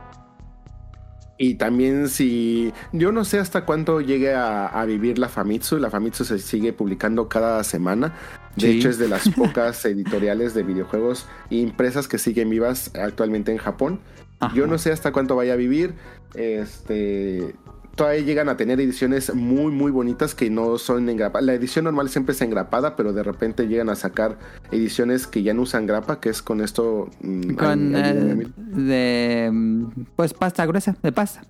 Y 1.42 1.56
también 1.56 2.10
si 2.10 2.74
yo 2.92 3.14
no 3.14 3.24
sé 3.24 3.40
hasta 3.40 3.64
cuánto 3.64 4.02
llegue 4.02 4.34
a, 4.34 4.68
a 4.68 4.84
vivir 4.86 5.18
la 5.20 5.30
Famitsu, 5.30 5.78
la 5.78 5.90
Famitsu 5.90 6.26
se 6.26 6.38
sigue 6.40 6.74
publicando 6.74 7.30
cada 7.30 7.64
semana. 7.64 8.14
De 8.58 8.68
Sí. 8.74 8.78
hecho 8.80 8.90
es 8.90 8.98
de 8.98 9.08
las 9.08 9.30
pocas 9.38 9.86
editoriales 9.86 10.54
de 10.54 10.64
videojuegos 10.64 11.28
impresas 11.50 12.10
que 12.10 12.18
siguen 12.18 12.50
vivas 12.50 12.92
actualmente 12.96 13.54
en 13.54 13.58
Japón. 13.58 14.02
Ajá. 14.42 14.54
Yo 14.54 14.68
no 14.68 14.78
sé 14.78 14.92
hasta 14.92 15.14
cuánto 15.14 15.38
vaya 15.38 15.54
a 15.54 15.56
vivir. 15.56 15.96
Este 16.34 17.56
todavía 18.00 18.22
llegan 18.22 18.48
a 18.48 18.56
tener 18.56 18.80
ediciones 18.80 19.36
muy 19.36 19.74
muy 19.74 19.92
bonitas 19.92 20.34
que 20.34 20.50
no 20.50 20.78
son 20.78 21.10
engrapadas. 21.10 21.46
La 21.46 21.54
edición 21.54 21.84
normal 21.84 22.08
siempre 22.08 22.34
es 22.34 22.42
engrapada, 22.42 22.96
pero 22.96 23.12
de 23.12 23.24
repente 23.24 23.68
llegan 23.68 23.90
a 23.90 23.96
sacar 23.96 24.40
ediciones 24.72 25.28
que 25.28 25.44
ya 25.44 25.54
no 25.54 25.64
usan 25.64 25.86
grapa, 25.86 26.22
que 26.22 26.30
es 26.30 26.42
con 26.42 26.62
esto 26.62 27.10
mm, 27.22 27.56
Con, 27.56 27.96
ay, 27.98 28.54
de, 28.56 29.50
mm, 29.52 29.86
pues, 30.16 30.34
pasta 30.34 30.66
gruesa, 30.66 30.96
de 31.04 31.12
pasta. 31.12 31.42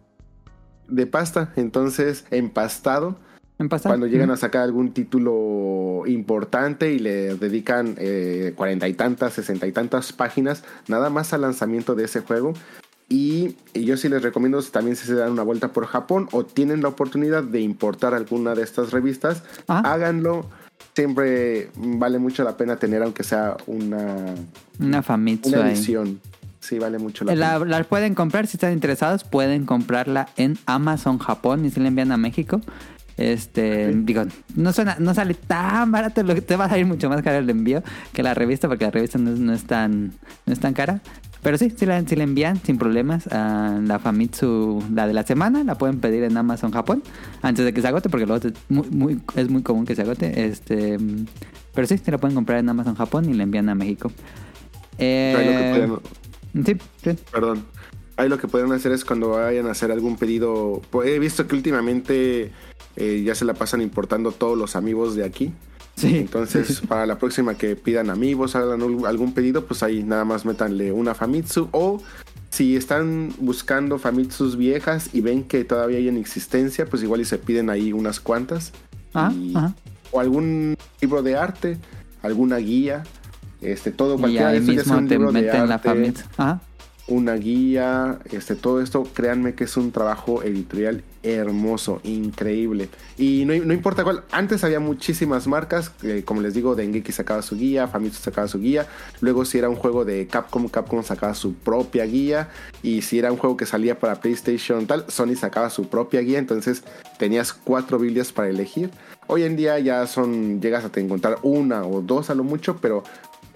de 0.87 1.05
pasta, 1.05 1.53
entonces 1.55 2.25
empastado. 2.31 3.17
En 3.59 3.69
pasta. 3.69 3.89
cuando 3.89 4.07
llegan 4.07 4.31
a 4.31 4.37
sacar 4.37 4.63
algún 4.63 4.93
título 4.93 6.03
importante 6.07 6.93
y 6.93 6.97
le 6.97 7.35
dedican 7.35 7.93
eh, 7.97 8.53
cuarenta 8.55 8.87
y 8.87 8.93
tantas, 8.93 9.33
sesenta 9.33 9.67
y 9.67 9.73
tantas 9.73 10.13
páginas 10.13 10.63
nada 10.87 11.09
más 11.09 11.33
al 11.33 11.41
lanzamiento 11.41 11.93
de 11.93 12.05
ese 12.05 12.21
juego. 12.21 12.53
Y, 13.11 13.55
y 13.73 13.85
yo 13.85 13.97
sí 13.97 14.07
les 14.07 14.21
recomiendo 14.21 14.61
también 14.63 14.95
si 14.95 15.07
se 15.07 15.15
dan 15.15 15.31
una 15.31 15.41
vuelta 15.41 15.73
por 15.73 15.87
Japón 15.87 16.27
o 16.31 16.45
tienen 16.45 16.81
la 16.83 16.89
oportunidad 16.89 17.43
de 17.43 17.59
importar 17.61 18.13
alguna 18.13 18.53
de 18.53 18.61
estas 18.61 18.91
revistas, 18.91 19.43
Ajá. 19.67 19.91
háganlo. 19.93 20.45
Siempre 20.95 21.69
vale 21.75 22.19
mucho 22.19 22.43
la 22.43 22.55
pena 22.57 22.75
tener 22.77 23.01
aunque 23.03 23.23
sea 23.23 23.57
una, 23.67 24.35
Una 24.79 25.01
Famitsu 25.01 25.49
una 25.49 25.65
ahí. 25.65 25.73
edición. 25.73 26.19
Sí, 26.59 26.77
vale 26.77 26.99
mucho 26.99 27.23
la 27.25 27.35
La, 27.35 27.59
pena. 27.59 27.77
la 27.79 27.83
pueden 27.85 28.13
comprar 28.15 28.45
si 28.47 28.57
están 28.57 28.73
interesados, 28.73 29.23
pueden 29.23 29.65
comprarla 29.65 30.27
en 30.35 30.57
Amazon 30.65 31.17
Japón 31.17 31.65
y 31.65 31.71
se 31.71 31.79
la 31.79 31.87
envían 31.87 32.11
a 32.11 32.17
México. 32.17 32.61
Este, 33.17 33.91
digo, 33.93 34.23
no 34.55 34.71
suena, 34.71 34.97
no 34.99 35.13
sale 35.13 35.33
tan 35.33 35.91
barato, 35.91 36.21
lo 36.23 36.35
que 36.35 36.41
te 36.41 36.55
va 36.55 36.65
a 36.65 36.69
salir 36.69 36.85
mucho 36.85 37.09
más 37.09 37.21
caro 37.21 37.37
el 37.39 37.49
envío 37.49 37.83
que 38.13 38.23
la 38.23 38.33
revista, 38.33 38.67
porque 38.67 38.85
la 38.85 38.91
revista 38.91 39.17
no 39.17 39.31
es, 39.33 39.39
no 39.39 39.53
es 39.53 39.63
tan, 39.65 40.13
no 40.45 40.53
es 40.53 40.59
tan 40.59 40.73
cara. 40.73 41.01
Pero 41.41 41.57
sí, 41.57 41.71
sí 41.75 41.85
la, 41.85 42.01
sí 42.05 42.15
la 42.17 42.23
envían 42.23 42.61
sin 42.61 42.77
problemas 42.77 43.27
a 43.27 43.79
la 43.81 43.97
Famitsu, 43.99 44.83
la 44.93 45.07
de 45.07 45.13
la 45.13 45.23
semana, 45.23 45.63
la 45.63 45.77
pueden 45.77 45.99
pedir 45.99 46.23
en 46.23 46.35
Amazon 46.35 46.71
Japón 46.71 47.01
antes 47.41 47.63
de 47.63 47.73
que 47.73 47.81
se 47.81 47.87
agote, 47.87 48.09
porque 48.09 48.25
luego 48.25 48.45
es 48.45 48.53
muy, 48.67 48.89
muy, 48.89 49.21
es 49.35 49.49
muy 49.49 49.61
común 49.63 49.85
que 49.85 49.95
se 49.95 50.01
agote. 50.01 50.45
Este, 50.45 50.97
pero 51.73 51.87
sí, 51.87 51.97
sí 51.97 52.11
la 52.11 52.17
pueden 52.17 52.35
comprar 52.35 52.59
en 52.59 52.67
Amazon 52.67 52.95
Japón 52.95 53.29
y 53.29 53.33
la 53.33 53.43
envían 53.43 53.69
a 53.69 53.75
México. 53.75 54.11
Eh, 54.97 55.33
lo 55.33 55.39
que 55.87 55.99
pueden- 56.59 56.65
sí, 56.65 56.77
sí. 57.03 57.23
Perdón. 57.31 57.63
Ahí 58.17 58.27
lo 58.27 58.37
que 58.37 58.49
pueden 58.49 58.69
hacer 58.73 58.91
es 58.91 59.05
cuando 59.05 59.29
vayan 59.29 59.67
a 59.67 59.71
hacer 59.71 59.93
algún 59.93 60.17
pedido. 60.17 60.81
Pues 60.89 61.07
he 61.07 61.19
visto 61.19 61.47
que 61.47 61.55
últimamente 61.55 62.51
eh, 62.97 63.23
ya 63.25 63.33
se 63.33 63.45
la 63.45 63.53
pasan 63.53 63.81
importando 63.81 64.33
todos 64.33 64.57
los 64.57 64.75
amigos 64.75 65.15
de 65.15 65.23
aquí. 65.23 65.53
Sí. 65.99 66.17
Entonces, 66.17 66.81
para 66.87 67.05
la 67.05 67.17
próxima 67.17 67.55
que 67.55 67.75
pidan 67.75 68.09
amigos, 68.09 68.55
hagan 68.55 68.81
algún 69.05 69.33
pedido, 69.33 69.65
pues 69.65 69.83
ahí 69.83 70.03
nada 70.03 70.25
más 70.25 70.45
métanle 70.45 70.91
una 70.91 71.13
Famitsu. 71.13 71.69
O 71.71 72.01
si 72.49 72.75
están 72.75 73.33
buscando 73.39 73.99
Famitsus 73.99 74.55
viejas 74.57 75.09
y 75.13 75.21
ven 75.21 75.43
que 75.43 75.63
todavía 75.65 75.97
hay 75.97 76.07
en 76.07 76.17
existencia, 76.17 76.85
pues 76.85 77.03
igual 77.03 77.21
y 77.21 77.25
se 77.25 77.37
piden 77.37 77.69
ahí 77.69 77.93
unas 77.93 78.19
cuantas. 78.19 78.71
Y- 79.13 79.55
ajá. 79.55 79.73
O 80.11 80.19
algún 80.19 80.75
libro 81.01 81.21
de 81.21 81.35
arte, 81.35 81.77
alguna 82.21 82.57
guía. 82.57 83.03
Este, 83.61 83.91
todo, 83.91 84.15
Y 84.15 84.19
cualquiera 84.19 84.51
de 84.51 84.53
ahí 84.53 84.59
estos, 84.59 84.75
ya 84.75 84.83
sea 84.83 84.93
mismo 84.93 84.99
un 84.99 85.07
te 85.09 85.15
libro 85.15 85.31
de 85.33 85.41
meten 85.41 85.67
la 85.69 85.79
Famitsu. 85.79 86.23
Ajá. 86.37 86.61
Una 87.09 87.33
guía, 87.33 88.19
este, 88.31 88.55
todo 88.55 88.81
esto, 88.81 89.03
créanme 89.13 89.55
que 89.55 89.65
es 89.65 89.75
un 89.77 89.91
trabajo 89.91 90.43
editorial 90.43 91.03
hermoso, 91.23 91.99
increíble. 92.03 92.89
Y 93.17 93.43
no, 93.45 93.53
no 93.65 93.73
importa 93.73 94.03
cuál, 94.03 94.23
antes 94.31 94.63
había 94.63 94.79
muchísimas 94.79 95.47
marcas, 95.47 95.91
eh, 96.03 96.23
como 96.23 96.41
les 96.41 96.53
digo, 96.53 96.75
Dengeki 96.75 97.11
sacaba 97.11 97.41
su 97.41 97.57
guía, 97.57 97.87
Famitsu 97.87 98.21
sacaba 98.21 98.47
su 98.47 98.59
guía, 98.59 98.87
luego 99.19 99.43
si 99.43 99.57
era 99.57 99.69
un 99.69 99.75
juego 99.75 100.05
de 100.05 100.27
Capcom, 100.27 100.69
Capcom 100.69 101.03
sacaba 101.03 101.33
su 101.33 101.55
propia 101.55 102.05
guía, 102.05 102.49
y 102.83 103.01
si 103.01 103.19
era 103.19 103.31
un 103.31 103.37
juego 103.37 103.57
que 103.57 103.65
salía 103.65 103.99
para 103.99 104.21
PlayStation 104.21 104.85
tal, 104.85 105.05
Sony 105.09 105.35
sacaba 105.35 105.69
su 105.69 105.89
propia 105.89 106.21
guía, 106.21 106.39
entonces 106.39 106.83
tenías 107.17 107.53
cuatro 107.53 107.99
Biblias 107.99 108.31
para 108.31 108.49
elegir. 108.49 108.91
Hoy 109.27 109.43
en 109.43 109.55
día 109.55 109.77
ya 109.77 110.07
son, 110.07 110.59
llegas 110.59 110.85
a 110.85 110.89
te 110.89 111.01
encontrar 111.01 111.37
una 111.43 111.85
o 111.85 112.01
dos 112.01 112.29
a 112.29 112.35
lo 112.35 112.43
mucho, 112.43 112.77
pero 112.77 113.03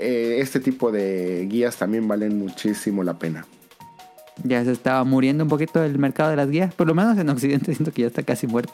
eh, 0.04 0.42
este 0.42 0.60
tipo 0.60 0.92
de 0.92 1.48
guías 1.50 1.78
también 1.78 2.08
valen 2.08 2.38
muchísimo 2.38 3.04
la 3.04 3.18
pena. 3.18 3.46
Ya 4.44 4.64
se 4.64 4.72
estaba 4.72 5.04
muriendo 5.04 5.44
un 5.44 5.50
poquito 5.50 5.84
el 5.84 5.98
mercado 6.00 6.32
de 6.32 6.36
las 6.36 6.50
guías. 6.50 6.74
Por 6.74 6.88
lo 6.88 6.96
menos 6.96 7.18
en 7.18 7.30
Occidente 7.30 7.74
siento 7.76 7.92
que 7.92 8.02
ya 8.02 8.08
está 8.08 8.24
casi 8.24 8.48
muerto. 8.48 8.74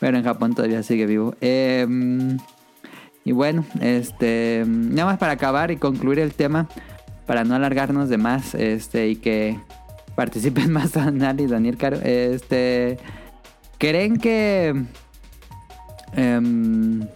Pero 0.00 0.16
en 0.16 0.24
Japón 0.24 0.54
todavía 0.54 0.82
sigue 0.82 1.06
vivo. 1.06 1.34
Eh, 1.40 1.86
Y 3.24 3.32
bueno, 3.32 3.64
este, 3.80 4.64
nada 4.66 5.06
más 5.06 5.18
para 5.18 5.32
acabar 5.32 5.70
y 5.70 5.78
concluir 5.78 6.18
el 6.18 6.34
tema, 6.34 6.68
para 7.26 7.42
no 7.42 7.54
alargarnos 7.54 8.10
de 8.10 8.18
más, 8.18 8.54
este, 8.54 9.08
y 9.08 9.16
que 9.16 9.58
participen 10.14 10.70
más 10.78 10.96
Anal 10.96 11.40
y 11.40 11.46
Daniel 11.46 11.78
Caro, 11.78 11.96
este, 12.02 12.98
¿creen 13.78 14.18
que 14.18 14.74
em, 16.16 17.06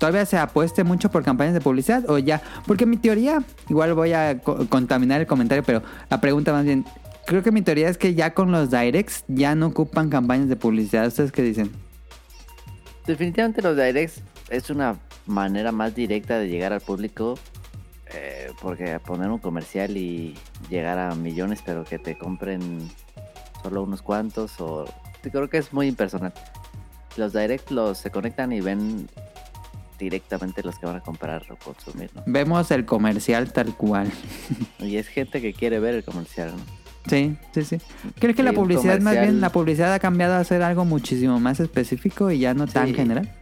todavía 0.00 0.26
se 0.26 0.36
apueste 0.36 0.82
mucho 0.82 1.10
por 1.12 1.22
campañas 1.22 1.54
de 1.54 1.60
publicidad 1.60 2.08
o 2.10 2.18
ya? 2.18 2.42
Porque 2.66 2.86
mi 2.86 2.96
teoría, 2.96 3.44
igual 3.68 3.94
voy 3.94 4.12
a 4.14 4.40
co- 4.40 4.66
contaminar 4.68 5.20
el 5.20 5.28
comentario, 5.28 5.62
pero 5.62 5.82
la 6.08 6.20
pregunta 6.20 6.52
más 6.52 6.64
bien, 6.64 6.84
creo 7.26 7.44
que 7.44 7.52
mi 7.52 7.62
teoría 7.62 7.88
es 7.88 7.96
que 7.98 8.14
ya 8.14 8.34
con 8.34 8.50
los 8.50 8.70
directs 8.70 9.24
ya 9.28 9.54
no 9.54 9.66
ocupan 9.68 10.10
campañas 10.10 10.48
de 10.48 10.56
publicidad. 10.56 11.06
¿Ustedes 11.06 11.30
qué 11.30 11.42
dicen? 11.42 11.70
Definitivamente 13.06 13.62
los 13.62 13.76
directs 13.76 14.22
es 14.48 14.70
una 14.70 14.96
manera 15.26 15.70
más 15.72 15.94
directa 15.94 16.38
de 16.38 16.48
llegar 16.48 16.72
al 16.72 16.80
público. 16.80 17.38
eh, 18.12 18.50
porque 18.60 18.98
poner 18.98 19.30
un 19.30 19.38
comercial 19.38 19.96
y 19.96 20.34
llegar 20.68 20.98
a 20.98 21.14
millones, 21.14 21.60
pero 21.64 21.84
que 21.84 21.96
te 22.00 22.18
compren 22.18 22.90
solo 23.62 23.84
unos 23.84 24.02
cuantos, 24.02 24.60
o 24.60 24.84
creo 25.22 25.48
que 25.48 25.58
es 25.58 25.72
muy 25.72 25.86
impersonal. 25.86 26.32
Los 27.16 27.32
direct 27.32 27.70
los 27.70 27.98
se 27.98 28.10
conectan 28.10 28.52
y 28.52 28.60
ven 28.60 29.08
directamente 30.00 30.62
los 30.64 30.76
que 30.78 30.86
van 30.86 30.96
a 30.96 31.00
comprar 31.00 31.44
o 31.50 31.56
consumir, 31.56 32.10
¿no? 32.14 32.22
Vemos 32.26 32.70
el 32.72 32.84
comercial 32.84 33.52
tal 33.52 33.76
cual. 33.76 34.10
Y 34.80 34.96
es 34.96 35.06
gente 35.06 35.40
que 35.40 35.52
quiere 35.54 35.78
ver 35.78 35.94
el 35.94 36.02
comercial, 36.04 36.52
¿no? 36.56 36.80
Sí, 37.08 37.36
sí, 37.54 37.64
sí. 37.64 37.78
¿Crees 38.18 38.34
que 38.36 38.42
la 38.42 38.50
Sí, 38.50 38.56
publicidad, 38.56 39.00
más 39.00 39.18
bien, 39.18 39.40
la 39.40 39.50
publicidad 39.50 39.94
ha 39.94 39.98
cambiado 40.00 40.34
a 40.34 40.44
ser 40.44 40.62
algo 40.62 40.84
muchísimo 40.84 41.38
más 41.38 41.60
específico 41.60 42.30
y 42.30 42.40
ya 42.40 42.52
no 42.54 42.66
tan 42.66 42.94
general? 42.94 43.32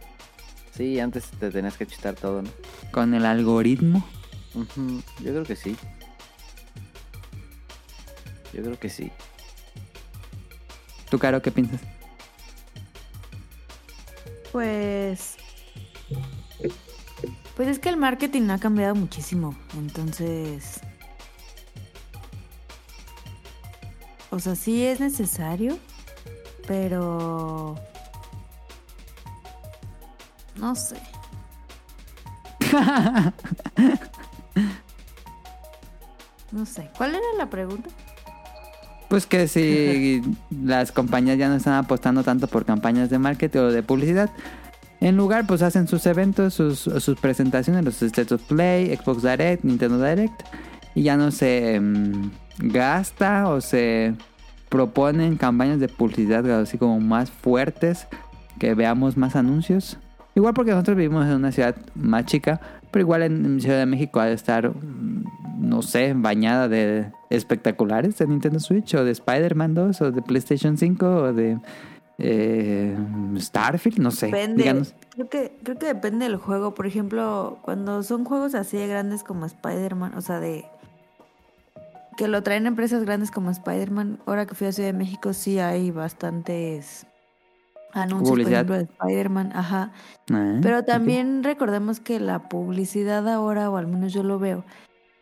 Sí, 0.75 0.99
antes 0.99 1.25
te 1.39 1.49
tenías 1.51 1.75
que 1.75 1.85
chutar 1.85 2.13
todo, 2.15 2.41
¿no? 2.41 2.49
Con 2.91 3.13
el 3.13 3.25
algoritmo. 3.25 4.05
Yo 4.55 5.31
creo 5.31 5.43
que 5.43 5.55
sí. 5.55 5.75
Yo 8.53 8.63
creo 8.63 8.79
que 8.79 8.89
sí. 8.89 9.11
¿Tú, 11.09 11.19
Caro, 11.19 11.41
qué 11.41 11.51
piensas? 11.51 11.81
Pues. 14.51 15.35
Pues 17.59 17.67
es 17.67 17.79
que 17.79 17.89
el 17.89 17.97
marketing 17.97 18.51
ha 18.51 18.57
cambiado 18.57 18.95
muchísimo. 18.95 19.53
Entonces. 19.77 20.79
O 24.29 24.39
sea, 24.39 24.55
sí 24.55 24.85
es 24.85 25.01
necesario. 25.01 25.77
Pero. 26.65 27.75
No 30.55 30.73
sé. 30.73 30.95
No 36.51 36.65
sé. 36.65 36.89
¿Cuál 36.97 37.11
era 37.11 37.25
la 37.37 37.49
pregunta? 37.49 37.89
Pues 39.09 39.25
que 39.25 39.49
si 39.49 40.21
las 40.49 40.93
compañías 40.93 41.37
ya 41.37 41.49
no 41.49 41.55
están 41.55 41.73
apostando 41.73 42.23
tanto 42.23 42.47
por 42.47 42.65
campañas 42.65 43.09
de 43.09 43.19
marketing 43.19 43.59
o 43.59 43.71
de 43.71 43.83
publicidad. 43.83 44.29
En 45.01 45.15
lugar, 45.15 45.47
pues 45.47 45.61
hacen 45.61 45.87
sus 45.87 46.05
eventos, 46.05 46.53
sus, 46.53 47.17
presentaciones, 47.21 47.85
los 47.85 48.01
State 48.01 48.33
of 48.33 48.41
Play, 48.43 48.95
Xbox 48.95 49.23
Direct, 49.23 49.63
Nintendo 49.63 50.03
Direct. 50.03 50.43
Y 50.93 51.03
ya 51.03 51.15
no 51.15 51.31
se 51.31 51.79
mm, 51.79 52.31
gasta 52.59 53.47
o 53.47 53.61
se 53.61 54.13
proponen 54.67 55.37
campañas 55.37 55.79
de 55.79 55.87
publicidad 55.87 56.49
así 56.59 56.77
como 56.77 56.99
más 56.99 57.31
fuertes, 57.31 58.07
que 58.59 58.73
veamos 58.75 59.15
más 59.15 59.35
anuncios. 59.35 59.97
Igual 60.35 60.53
porque 60.53 60.71
nosotros 60.71 60.97
vivimos 60.97 61.25
en 61.25 61.35
una 61.35 61.51
ciudad 61.51 61.75
más 61.95 62.25
chica, 62.25 62.59
pero 62.91 63.01
igual 63.01 63.23
en 63.23 63.61
Ciudad 63.61 63.79
de 63.79 63.85
México 63.85 64.19
ha 64.19 64.25
de 64.25 64.33
estar, 64.33 64.71
no 65.59 65.81
sé, 65.81 66.13
bañada 66.15 66.67
de 66.67 67.11
espectaculares 67.29 68.17
de 68.17 68.27
Nintendo 68.27 68.59
Switch 68.59 68.95
o 68.95 69.03
de 69.03 69.11
Spider-Man 69.11 69.73
2 69.73 70.01
o 70.01 70.11
de 70.11 70.21
PlayStation 70.21 70.77
5 70.77 71.05
o 71.05 71.33
de 71.33 71.57
eh, 72.19 72.95
Starfield, 73.37 73.99
no 73.99 74.11
sé. 74.11 74.25
Depende. 74.27 74.85
Creo 75.11 75.29
que, 75.29 75.57
creo 75.63 75.77
que 75.77 75.85
depende 75.85 76.25
del 76.25 76.35
juego. 76.35 76.73
Por 76.75 76.85
ejemplo, 76.85 77.59
cuando 77.61 78.03
son 78.03 78.25
juegos 78.25 78.55
así 78.55 78.77
de 78.77 78.87
grandes 78.87 79.23
como 79.23 79.45
Spider-Man, 79.45 80.13
o 80.15 80.21
sea, 80.21 80.39
de. 80.39 80.65
que 82.17 82.27
lo 82.27 82.43
traen 82.43 82.67
empresas 82.67 83.03
grandes 83.03 83.31
como 83.31 83.49
Spider-Man. 83.49 84.19
Ahora 84.25 84.45
que 84.45 84.53
fui 84.53 84.67
a 84.67 84.71
Ciudad 84.73 84.89
de 84.89 84.97
México, 84.97 85.31
sí 85.33 85.59
hay 85.59 85.91
bastantes 85.91 87.07
anuncios, 87.93 88.29
Publicidad. 88.31 88.65
por 88.65 88.75
ejemplo, 88.75 88.95
de 88.97 89.07
Spider-Man. 89.11 89.51
Ajá. 89.55 89.91
Ah, 90.31 90.59
Pero 90.61 90.83
también 90.83 91.43
recordemos 91.43 92.01
que 92.01 92.19
la 92.19 92.49
publicidad 92.49 93.27
ahora, 93.29 93.69
o 93.69 93.77
al 93.77 93.87
menos 93.87 94.11
yo 94.11 94.23
lo 94.23 94.39
veo, 94.39 94.65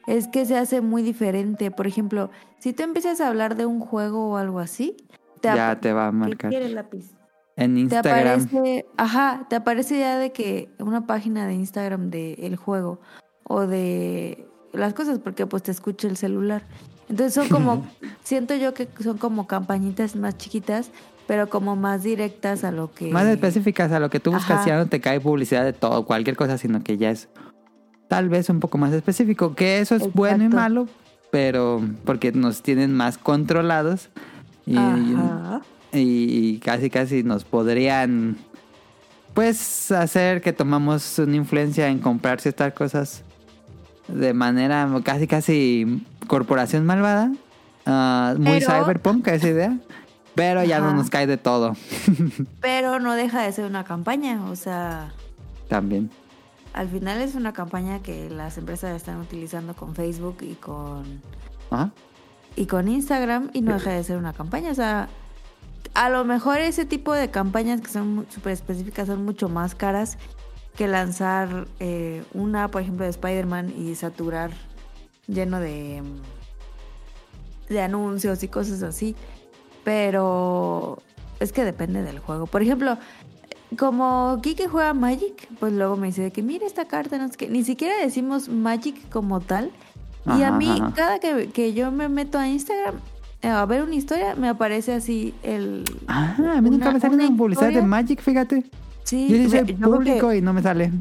es 0.08 0.28
que 0.28 0.46
se 0.46 0.58
hace 0.58 0.82
muy 0.82 1.04
diferente. 1.04 1.70
Por 1.70 1.86
ejemplo, 1.86 2.32
si 2.60 2.74
tú 2.74 2.82
empiezas 2.82 3.22
a 3.22 3.28
hablar 3.28 3.56
de 3.56 3.68
un 3.68 3.80
juego 3.80 4.32
o 4.32 4.38
algo 4.38 4.60
así, 4.60 4.98
te 5.40 5.48
Ya 5.50 5.80
te 5.80 5.94
va 5.94 6.08
a 6.08 6.12
¿Qué 6.12 6.18
marcar. 6.18 6.50
quiere 6.50 6.66
el 6.66 6.76
lápiz? 6.76 7.12
En 7.56 7.74
Te 7.74 7.80
Instagram. 7.82 8.42
aparece, 8.44 8.86
ajá, 8.98 9.46
te 9.50 9.56
aparece 9.56 10.00
ya 10.00 10.20
de 10.20 10.32
que 10.32 10.70
una 10.80 11.08
página 11.08 11.48
de 11.48 11.56
Instagram 11.56 12.10
de 12.12 12.34
el 12.34 12.56
juego 12.56 13.00
o 13.44 13.66
de 13.66 14.48
las 14.74 14.94
cosas 14.94 15.18
porque 15.20 15.48
pues 15.48 15.64
te 15.64 15.72
escucha 15.72 16.08
el 16.08 16.18
celular. 16.18 16.62
Entonces 17.10 17.34
son 17.34 17.50
como, 17.50 17.88
siento 18.24 18.54
yo 18.56 18.74
que 18.74 18.88
son 19.00 19.18
como 19.18 19.48
campañitas 19.48 20.16
más 20.16 20.38
chiquitas, 20.38 20.92
pero 21.26 21.50
como 21.50 21.76
más 21.76 22.04
directas 22.04 22.64
a 22.64 22.72
lo 22.72 22.92
que... 22.94 23.12
Más 23.12 23.26
específicas 23.26 23.92
a 23.92 24.00
lo 24.00 24.10
que 24.10 24.20
tú 24.20 24.32
buscas, 24.32 24.66
ya 24.66 24.78
no 24.78 24.88
te 24.88 25.02
cae 25.02 25.20
publicidad 25.20 25.64
de 25.64 25.74
todo, 25.74 26.06
cualquier 26.06 26.36
cosa, 26.36 26.58
sino 26.58 26.84
que 26.84 26.98
ya 26.98 27.10
es 27.10 27.28
tal 28.08 28.30
vez 28.30 28.50
un 28.50 28.60
poco 28.60 28.78
más 28.78 28.94
específico. 28.94 29.56
Que 29.56 29.80
eso 29.80 29.96
es 29.96 30.14
bueno 30.14 30.44
y 30.44 30.50
malo, 30.50 30.88
pero 31.32 31.82
porque 32.06 32.32
nos 32.32 32.62
tienen 32.62 32.94
más 32.94 33.18
controlados 33.18 34.10
y, 34.68 34.78
Ajá. 34.78 35.62
y 35.94 36.60
casi 36.60 36.90
casi 36.92 37.24
nos 37.24 37.44
podrían 37.46 38.38
pues 39.34 39.92
hacer 39.92 40.42
que 40.42 40.52
tomamos 40.54 41.18
una 41.20 41.36
influencia 41.36 41.88
en 41.90 42.00
comprar 42.00 42.42
ciertas 42.42 42.74
cosas 42.74 43.24
de 44.08 44.34
manera 44.34 44.90
casi 45.04 45.28
casi 45.28 46.04
corporación 46.28 46.86
malvada. 46.86 47.32
Ah, 47.86 48.36
muy 48.38 48.60
Pero- 48.60 48.66
cyberpunk 48.84 49.28
esa 49.30 49.48
idea. 49.56 49.78
Pero 50.36 50.64
ya 50.64 50.80
no 50.80 50.94
nos 50.94 51.10
cae 51.10 51.26
de 51.26 51.38
todo 51.38 51.76
Pero 52.62 53.00
no 53.00 53.14
deja 53.16 53.42
de 53.42 53.52
ser 53.52 53.66
una 53.66 53.84
campaña, 53.86 54.46
o 54.52 54.56
sea, 54.56 55.12
también. 55.68 56.12
al 56.74 56.88
final 56.90 57.22
es 57.22 57.34
una 57.34 57.54
campaña 57.54 58.04
que 58.04 58.30
las 58.30 58.56
empresas 58.60 58.96
están 58.96 59.20
utilizando 59.20 59.76
con 59.76 59.96
Facebook 59.96 60.38
y 60.42 60.54
con 60.54 61.22
Ajá. 61.72 61.90
Y 62.58 62.66
con 62.66 62.88
Instagram 62.90 63.52
y 63.54 63.62
no 63.62 63.74
deja 63.76 63.92
de 63.92 64.04
ser 64.04 64.18
una 64.18 64.34
campaña. 64.34 64.72
O 64.72 64.76
sea, 64.76 65.08
a 65.94 66.10
lo 66.10 66.26
mejor 66.26 66.58
ese 66.58 66.86
tipo 66.86 67.14
de 67.14 67.30
campañas 67.30 67.80
que 67.80 67.90
son 67.90 68.26
súper 68.30 68.54
específicas 68.54 69.08
son 69.08 69.24
mucho 69.24 69.48
más 69.48 69.76
caras 69.76 70.18
que 70.76 70.88
lanzar 70.88 71.68
eh, 71.80 72.24
una, 72.34 72.70
por 72.70 72.82
ejemplo, 72.82 73.06
de 73.06 73.12
Spider-Man 73.12 73.74
y 73.78 73.96
saturar 73.96 74.52
lleno 75.28 75.60
de, 75.60 76.02
mm, 76.02 77.74
de 77.74 77.82
anuncios 77.82 78.44
y 78.44 78.48
cosas 78.48 78.82
así. 78.84 79.16
Pero 79.84 80.98
es 81.40 81.54
que 81.54 81.64
depende 81.64 82.02
del 82.02 82.20
juego. 82.20 82.48
Por 82.48 82.64
ejemplo, 82.64 82.98
como 83.78 84.40
Kike 84.42 84.68
juega 84.68 84.94
Magic, 84.94 85.48
pues 85.60 85.74
luego 85.74 85.96
me 85.96 86.08
dice 86.08 86.24
de 86.24 86.32
que 86.32 86.42
mira 86.42 86.66
esta 86.66 86.86
carta, 86.86 87.18
no 87.18 87.28
sé 87.28 87.38
qué. 87.38 87.50
Ni 87.50 87.64
siquiera 87.64 87.96
decimos 88.02 88.50
Magic 88.50 89.10
como 89.10 89.42
tal. 89.42 89.72
Y 90.38 90.44
a 90.44 90.52
mí, 90.52 90.70
ajá. 90.70 90.94
cada 90.96 91.20
que, 91.20 91.50
que 91.50 91.74
yo 91.74 91.92
me 91.92 92.10
meto 92.10 92.38
a 92.38 92.48
Instagram 92.48 92.96
eh, 93.44 93.50
a 93.50 93.64
ver 93.66 93.84
una 93.84 93.94
historia, 93.96 94.36
me 94.36 94.50
aparece 94.50 94.94
así 94.94 95.34
el... 95.44 95.84
Ah, 96.08 96.36
a 96.58 96.62
mí 96.62 96.70
nunca 96.72 96.92
me 96.92 97.00
sale 97.00 97.16
una 97.16 97.38
publicidad 97.38 97.70
de. 97.70 97.82
Magic, 97.84 98.20
fíjate. 98.22 98.66
Sí, 99.04 99.28
Yo 99.30 99.50
soy 99.50 99.76
yo 99.76 99.90
público 99.92 100.30
que- 100.30 100.38
y 100.38 100.42
no 100.42 100.52
me 100.54 100.62
sale. 100.64 100.92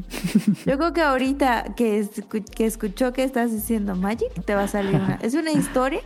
Yo 0.65 0.77
creo 0.77 0.93
que 0.93 1.01
ahorita 1.01 1.73
que, 1.75 1.99
escu- 2.01 2.45
que 2.45 2.65
escuchó 2.65 3.11
que 3.11 3.23
estás 3.23 3.51
diciendo 3.51 3.95
Magic, 3.95 4.29
te 4.45 4.53
va 4.55 4.63
a 4.63 4.67
salir 4.67 4.95
una... 4.95 5.15
Es 5.21 5.33
una 5.33 5.51
historia 5.51 5.99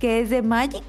que 0.00 0.20
es 0.20 0.30
de 0.30 0.42
Magic 0.42 0.82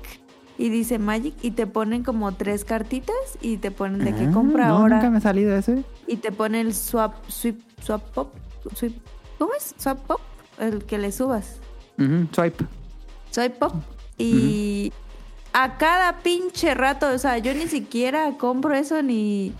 y 0.57 0.69
dice 0.69 0.97
Magic 0.99 1.35
y 1.43 1.51
te 1.51 1.67
ponen 1.67 2.03
como 2.03 2.31
tres 2.31 2.63
cartitas 2.65 3.15
y 3.41 3.57
te 3.57 3.69
ponen 3.71 4.03
de 4.03 4.15
que 4.15 4.25
Ah, 4.27 4.31
compra 4.33 4.69
no, 4.69 4.77
ahora 4.77 4.95
nunca 4.95 5.09
me 5.11 5.17
ha 5.17 5.21
salido 5.21 5.55
ese. 5.55 5.83
y 6.07 6.15
te 6.15 6.31
pone 6.31 6.61
el 6.61 6.73
swap, 6.73 7.13
sweep, 7.27 7.59
swap 7.83 8.01
pop, 8.13 8.33
sweep, 8.73 8.95
¿cómo 9.37 9.51
es? 9.55 9.75
Swap 9.77 9.99
pop, 10.07 10.21
el 10.59 10.83
que 10.85 10.97
le 10.97 11.11
subas. 11.11 11.57
Swipe. 12.31 12.65
Soy 13.31 13.49
pop. 13.49 13.73
Y 14.17 14.91
a 15.53 15.77
cada 15.77 16.17
pinche 16.19 16.73
rato, 16.73 17.07
o 17.13 17.17
sea, 17.17 17.37
yo 17.37 17.53
ni 17.53 17.67
siquiera 17.67 18.31
compro 18.37 18.73
eso 18.73 19.01
ni. 19.01 19.53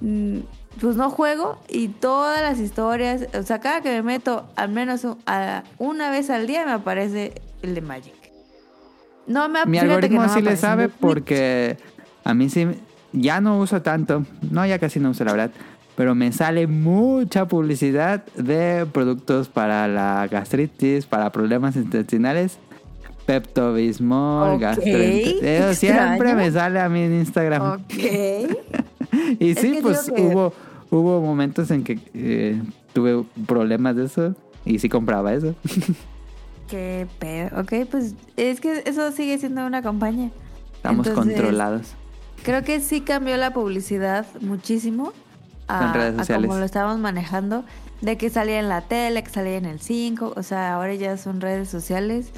mm, 0.00 0.38
Pues 0.80 0.96
no 0.96 1.10
juego 1.10 1.58
y 1.68 1.88
todas 1.88 2.40
las 2.40 2.58
historias, 2.58 3.26
o 3.38 3.42
sea, 3.42 3.60
cada 3.60 3.82
que 3.82 3.90
me 3.90 4.02
meto, 4.02 4.48
al 4.56 4.70
menos 4.70 5.06
a- 5.26 5.64
una 5.76 6.10
vez 6.10 6.30
al 6.30 6.46
día 6.46 6.64
me 6.64 6.72
aparece 6.72 7.34
el 7.60 7.74
de 7.74 7.82
Magic. 7.82 8.14
No 9.26 9.48
me 9.50 9.66
Mi 9.66 9.78
algoritmo 9.78 10.22
no 10.22 10.32
sí 10.32 10.40
le 10.40 10.56
sabe 10.56 10.88
porque 10.88 11.76
a 12.24 12.32
mí 12.32 12.48
sí, 12.48 12.66
ya 13.12 13.42
no 13.42 13.58
uso 13.58 13.82
tanto, 13.82 14.24
no, 14.50 14.64
ya 14.64 14.78
casi 14.78 14.98
no 14.98 15.10
uso 15.10 15.24
la 15.24 15.32
verdad, 15.32 15.50
pero 15.96 16.14
me 16.14 16.32
sale 16.32 16.66
mucha 16.66 17.46
publicidad 17.46 18.24
de 18.36 18.86
productos 18.92 19.48
para 19.48 19.86
la 19.88 20.26
gastritis, 20.30 21.06
para 21.06 21.30
problemas 21.32 21.76
intestinales. 21.76 22.58
Pepto 23.26 23.72
Bismol, 23.74 24.54
Ok, 24.56 24.60
gastroenteritis. 24.60 25.40
qué 25.40 25.58
Eso 25.58 25.74
siempre 25.74 26.34
me 26.34 26.50
sale 26.50 26.80
a 26.80 26.88
mí 26.88 27.02
en 27.02 27.14
Instagram. 27.20 27.62
Ok. 27.74 27.94
Y 29.38 29.50
Es 29.50 29.58
sí, 29.58 29.78
pues 29.82 30.10
que- 30.10 30.20
hubo, 30.22 30.52
hubo 30.90 31.20
momentos 31.20 31.70
en 31.70 31.84
que 31.84 31.98
eh, 32.14 32.60
tuve 32.94 33.24
problemas 33.46 33.94
de 33.94 34.06
eso 34.06 34.34
y 34.64 34.78
sí 34.78 34.88
compraba 34.88 35.34
eso. 35.34 35.54
Qué 36.68 37.06
pedo. 37.18 37.60
Ok, 37.60 37.72
pues 37.90 38.14
es 38.36 38.60
que 38.60 38.82
eso 38.86 39.12
sigue 39.12 39.36
siendo 39.38 39.66
una 39.66 39.82
campaña. 39.82 40.30
Estamos 40.74 41.06
Entonces, 41.06 41.34
controlados. 41.34 41.88
Creo 42.42 42.62
que 42.64 42.80
sí 42.80 43.02
cambió 43.02 43.36
la 43.36 43.52
publicidad 43.52 44.24
muchísimo 44.40 45.12
a, 45.80 45.86
En 45.86 45.94
redes 45.94 46.14
a 46.14 46.18
sociales. 46.18 46.48
como 46.48 46.58
lo 46.58 46.64
estábamos 46.64 46.98
manejando, 46.98 47.64
de 48.00 48.16
que 48.16 48.30
salía 48.30 48.58
en 48.58 48.68
la 48.68 48.82
tele, 48.82 49.22
que 49.22 49.30
salía 49.30 49.56
en 49.56 49.64
el 49.64 49.80
5, 49.80 50.34
o 50.36 50.42
sea, 50.42 50.74
ahora 50.74 50.94
ya 50.94 51.16
son 51.16 51.40
redes 51.40 51.68
sociales. 51.68 52.30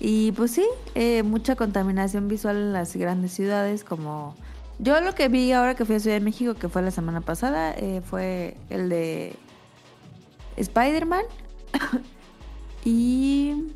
Y 0.00 0.32
pues 0.32 0.52
sí, 0.52 0.64
eh, 0.94 1.22
mucha 1.24 1.56
contaminación 1.56 2.28
visual 2.28 2.56
en 2.56 2.72
las 2.72 2.94
grandes 2.94 3.32
ciudades, 3.32 3.82
como 3.82 4.34
yo 4.78 5.00
lo 5.00 5.14
que 5.14 5.28
vi 5.28 5.50
ahora 5.52 5.74
que 5.74 5.84
fui 5.84 5.96
a 5.96 6.00
Ciudad 6.00 6.16
de 6.16 6.24
México, 6.24 6.54
que 6.54 6.68
fue 6.68 6.82
la 6.82 6.92
semana 6.92 7.20
pasada, 7.20 7.74
eh, 7.76 8.00
fue 8.04 8.56
el 8.70 8.88
de 8.88 9.34
Spider-Man. 10.56 11.22
y 12.84 13.72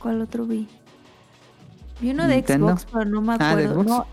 ¿cuál 0.00 0.20
otro 0.20 0.46
vi? 0.46 0.66
Vi 2.00 2.10
uno 2.10 2.26
de 2.26 2.36
Nintendo. 2.36 2.68
Xbox, 2.68 2.86
pero 2.92 3.04
no 3.04 3.20
me 3.20 3.36
Ah, 3.38 3.54
¿de 3.54 3.66
acuerdo. 3.66 3.84
No, 3.84 4.06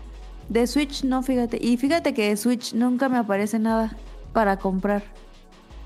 de 0.48 0.66
Switch 0.68 1.02
no, 1.02 1.24
fíjate. 1.24 1.58
Y 1.60 1.76
fíjate 1.76 2.14
que 2.14 2.28
de 2.28 2.36
Switch 2.36 2.72
nunca 2.72 3.08
me 3.08 3.18
aparece 3.18 3.58
nada 3.58 3.96
para 4.32 4.56
comprar. 4.58 5.02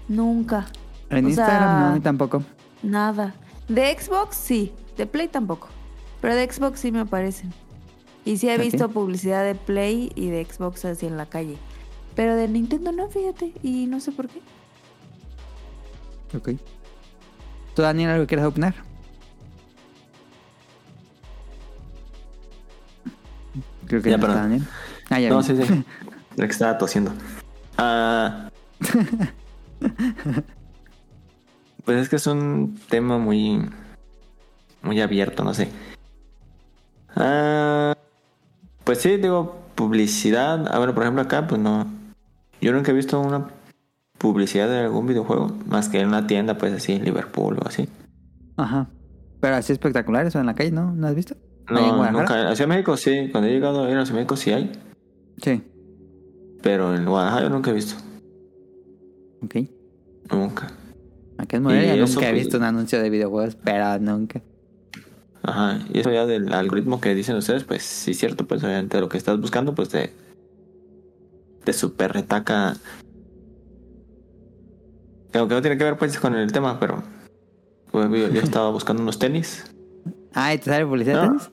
Nunca. 0.09 0.67
En 1.11 1.25
o 1.25 1.29
Instagram 1.29 1.59
sea- 1.61 1.81
no, 1.81 1.87
a 1.87 1.95
mí 1.95 2.01
tampoco. 2.01 2.43
Nada. 2.83 3.35
De 3.69 3.97
Xbox 3.99 4.37
sí. 4.37 4.73
De 4.97 5.07
Play 5.07 5.29
tampoco. 5.29 5.69
Pero 6.21 6.35
de 6.35 6.51
Xbox 6.51 6.81
sí 6.81 6.93
me 6.93 7.01
aparecen. 7.01 7.53
Y 8.25 8.37
sí 8.37 8.49
he 8.49 8.57
visto 8.59 8.89
publicidad 8.89 9.45
de 9.45 9.55
Play 9.55 10.13
y 10.15 10.29
de 10.31 10.45
Xbox 10.45 10.85
así 10.85 11.07
en 11.07 11.17
la 11.17 11.27
calle. 11.27 11.57
Pero 12.15 12.37
de 12.37 12.47
Nintendo 12.49 12.93
no, 12.93 13.09
fíjate. 13.09 13.53
Y 13.63 13.87
no 13.87 13.99
sé 14.01 14.13
por 14.13 14.29
qué. 14.29 14.41
Ok. 16.37 16.51
¿Tú, 17.75 17.83
Daniel, 17.83 18.11
algo 18.11 18.23
que 18.25 18.29
quieras 18.29 18.47
opinar? 18.47 18.75
Creo 23.87 24.03
que 24.03 24.11
Ya, 24.11 24.17
no 24.17 24.27
está. 24.27 24.41
Daniel. 24.41 24.63
Ah, 25.11 25.21
ya 25.21 25.29
No, 25.31 25.43
sí, 25.43 25.57
sí. 25.57 25.63
El 26.37 26.47
que 26.47 26.53
estaba 26.53 26.79
tosiendo. 26.79 27.13
Ah. 27.85 28.49
pues 31.85 31.99
es 31.99 32.09
que 32.09 32.17
es 32.17 32.27
un 32.27 32.79
tema 32.89 33.19
muy. 33.19 33.69
Muy 34.83 35.01
abierto, 35.01 35.45
no 35.45 35.55
sé. 35.55 35.69
Ah. 37.17 37.95
Pues 38.85 38.99
sí, 38.99 39.17
digo, 39.17 39.63
publicidad. 39.75 40.67
Ah, 40.71 40.79
bueno, 40.79 40.95
por 40.95 41.03
ejemplo, 41.03 41.23
acá, 41.23 41.47
pues 41.47 41.61
no. 41.61 41.87
Yo 42.61 42.73
nunca 42.73 42.93
he 42.93 42.95
visto 42.95 43.21
una 43.21 43.49
publicidad 44.19 44.69
de 44.69 44.81
algún 44.81 45.07
videojuego. 45.07 45.49
Más 45.67 45.89
que 45.89 46.01
en 46.01 46.09
una 46.09 46.27
tienda, 46.27 46.59
pues 46.59 46.73
así, 46.73 46.99
Liverpool 47.01 47.59
o 47.63 47.67
así. 47.67 47.89
Ajá. 48.57 48.89
Pero 49.41 49.57
así 49.57 49.73
espectaculares 49.73 50.37
o 50.37 50.41
en 50.41 50.47
la 50.47 50.55
calle, 50.55 50.71
¿no? 50.71 50.93
¿No 50.93 51.09
has 51.09 51.17
visto? 51.17 51.35
¿Ahí 51.67 51.85
en 51.85 51.97
No, 51.97 52.11
nunca. 52.13 52.49
Hacia 52.51 52.67
México 52.69 52.97
sí. 52.97 53.29
Cuando 53.33 53.49
he 53.49 53.53
llegado 53.53 53.85
a 53.85 53.91
ir 53.91 53.99
hacia 53.99 54.15
México 54.15 54.37
sí 54.37 54.53
hay. 54.53 54.71
Sí. 55.39 55.63
Pero 56.63 56.95
en 56.95 57.05
Guadalajara 57.05 57.43
yo 57.45 57.51
nunca 57.51 57.71
he 57.71 57.75
visto. 57.75 57.97
Ok. 59.43 59.57
Nunca. 60.31 60.71
Aquí 61.39 61.57
en 61.57 61.63
Morelia 61.65 61.97
nunca 61.97 62.29
he 62.29 62.31
pues- 62.31 62.45
visto 62.45 62.57
un 62.59 62.63
anuncio 62.65 63.03
de 63.03 63.11
videojuegos, 63.11 63.57
pero 63.57 63.99
nunca. 63.99 64.41
Ajá, 65.43 65.81
y 65.93 65.99
eso 65.99 66.13
ya 66.13 66.25
del 66.25 66.53
algoritmo 66.53 67.01
que 67.01 67.17
dicen 67.17 67.35
ustedes, 67.35 67.65
pues 67.65 67.83
sí 67.83 68.13
es 68.13 68.19
cierto, 68.19 68.47
pues 68.47 68.63
obviamente 68.63 69.01
lo 69.01 69.09
que 69.09 69.19
estás 69.19 69.41
buscando, 69.41 69.75
pues 69.75 69.89
te, 69.89 70.13
te 71.65 71.73
super 71.73 72.13
retaca. 72.13 72.77
Que 75.33 75.39
Aunque 75.39 75.55
no 75.57 75.63
tiene 75.63 75.77
que 75.79 75.85
ver 75.85 75.99
pues 75.99 76.17
con 76.21 76.37
el 76.37 76.53
tema, 76.53 76.79
pero 76.79 77.03
pues, 77.91 78.09
yo, 78.11 78.29
yo 78.29 78.41
estaba 78.41 78.71
buscando 78.73 79.03
unos 79.03 79.19
tenis. 79.19 79.65
Ah, 80.33 80.55
¿y 80.55 80.59
te 80.59 80.67
sale 80.67 80.87
publicidad? 80.87 81.25
No. 81.25 81.29
tenis? 81.31 81.51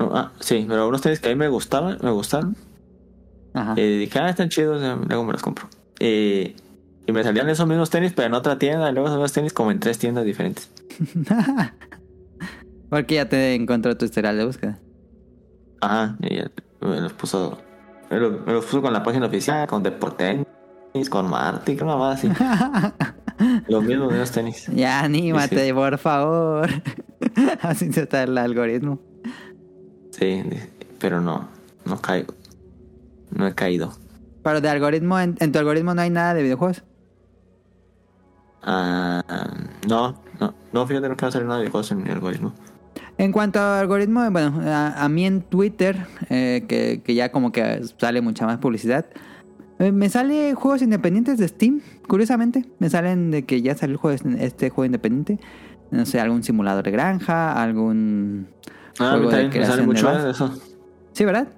No, 0.00 0.10
ah, 0.16 0.32
sí, 0.40 0.64
pero 0.68 0.88
unos 0.88 1.00
tenis 1.00 1.20
que 1.20 1.28
a 1.28 1.30
mí 1.30 1.36
me 1.36 1.48
gustaban, 1.48 1.98
me 2.02 2.10
gustaron. 2.10 2.56
Ajá. 3.54 3.74
Y 3.76 3.98
dije, 3.98 4.18
ah, 4.18 4.28
están 4.28 4.48
chidos, 4.48 4.80
luego 5.06 5.24
me 5.24 5.32
los 5.32 5.42
compro. 5.42 5.68
Y, 6.00 6.54
y 7.06 7.12
me 7.12 7.24
salían 7.24 7.48
esos 7.48 7.66
mismos 7.66 7.90
tenis, 7.90 8.12
pero 8.14 8.26
en 8.28 8.34
otra 8.34 8.58
tienda, 8.58 8.90
y 8.90 8.92
luego 8.92 9.08
esos 9.08 9.18
mismos 9.18 9.32
tenis 9.32 9.52
como 9.52 9.70
en 9.70 9.80
tres 9.80 9.98
tiendas 9.98 10.24
diferentes. 10.24 10.70
Porque 12.90 13.16
ya 13.16 13.28
te 13.28 13.54
encontró 13.54 13.96
tu 13.96 14.04
historial 14.04 14.36
de 14.36 14.46
búsqueda. 14.46 14.78
Ajá, 15.80 16.16
y 16.20 16.36
ya 16.36 16.50
me 16.80 17.00
los 17.00 17.12
puso. 17.12 17.58
Me 18.10 18.18
los, 18.18 18.46
me 18.46 18.52
los 18.52 18.64
puso 18.64 18.80
con 18.82 18.92
la 18.92 19.02
página 19.02 19.26
oficial, 19.26 19.66
con 19.66 19.82
Deportenis, 19.82 20.46
con 21.10 21.28
Marty, 21.28 21.76
con 21.76 21.88
nada 21.88 21.98
más 21.98 22.18
así. 22.18 22.30
los 23.68 23.84
mismos 23.84 24.12
los 24.12 24.30
tenis. 24.30 24.66
Ya, 24.74 25.00
anímate, 25.00 25.66
Sí, 25.66 25.72
por 25.72 25.98
favor. 25.98 26.68
Así 27.62 27.92
se 27.92 28.02
está 28.02 28.22
el 28.22 28.36
algoritmo. 28.38 29.00
Sí, 30.10 30.42
pero 30.98 31.20
no, 31.20 31.48
no 31.84 32.00
caigo. 32.00 32.34
No 33.30 33.46
he 33.46 33.54
caído. 33.54 33.92
Pero 34.42 34.60
de 34.60 34.68
algoritmo, 34.68 35.18
en, 35.18 35.36
en 35.40 35.52
tu 35.52 35.58
algoritmo 35.58 35.94
no 35.94 36.00
hay 36.02 36.10
nada 36.10 36.34
de 36.34 36.42
videojuegos. 36.42 36.82
Ah, 38.62 39.22
no, 39.88 40.20
no, 40.40 40.54
no, 40.72 40.86
fíjate, 40.86 41.08
no 41.08 41.16
quiero 41.16 41.28
hacer 41.28 41.44
nada 41.44 41.60
de 41.60 41.70
cosas 41.70 41.92
en 41.92 42.02
mi 42.02 42.10
algoritmo. 42.10 42.52
En 43.16 43.32
cuanto 43.32 43.58
a 43.60 43.80
algoritmo, 43.80 44.28
bueno, 44.30 44.60
a, 44.64 45.04
a 45.04 45.08
mí 45.08 45.24
en 45.26 45.42
Twitter, 45.42 46.06
eh, 46.30 46.64
que, 46.68 47.02
que 47.04 47.14
ya 47.14 47.30
como 47.32 47.52
que 47.52 47.80
sale 47.98 48.20
mucha 48.20 48.46
más 48.46 48.58
publicidad, 48.58 49.06
eh, 49.78 49.92
me 49.92 50.08
sale 50.08 50.54
juegos 50.54 50.82
independientes 50.82 51.38
de 51.38 51.48
Steam, 51.48 51.80
curiosamente. 52.06 52.64
Me 52.78 52.90
salen 52.90 53.30
de 53.30 53.44
que 53.44 53.62
ya 53.62 53.74
salió 53.76 53.94
el 53.94 53.98
juego, 53.98 54.18
este 54.38 54.70
juego 54.70 54.86
independiente. 54.86 55.38
No 55.90 56.04
sé, 56.04 56.20
algún 56.20 56.42
simulador 56.42 56.84
de 56.84 56.90
granja, 56.90 57.60
algún 57.60 58.48
Ah, 58.98 59.10
juego 59.16 59.30
de 59.30 59.48
me 59.48 59.64
sale 59.66 59.82
mucho 59.82 60.10
de 60.12 60.30
eso. 60.30 60.52
Sí, 61.12 61.24
¿verdad? 61.24 61.48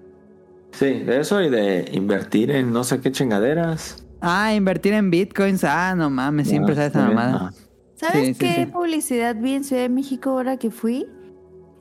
Sí, 0.72 1.00
de 1.00 1.20
eso 1.20 1.40
y 1.42 1.48
de 1.50 1.88
invertir 1.92 2.50
en 2.50 2.72
no 2.72 2.84
sé 2.84 3.00
qué 3.00 3.10
chingaderas. 3.12 4.04
Ah, 4.20 4.54
invertir 4.54 4.92
en 4.94 5.10
bitcoins. 5.10 5.64
Ah, 5.64 5.94
no 5.96 6.10
mames, 6.10 6.48
siempre 6.48 6.72
Ah, 6.72 6.76
sale 6.76 6.86
esa 6.88 7.02
mamada. 7.06 7.34
ajá. 7.36 7.52
¿Sabes 7.96 8.28
Sí, 8.28 8.34
qué 8.34 8.54
sí. 8.54 8.66
publicidad 8.66 9.36
vi 9.36 9.54
en 9.54 9.64
Ciudad 9.64 9.82
de 9.82 9.88
México 9.90 10.30
ahora 10.30 10.56
que 10.56 10.70
fui? 10.70 11.06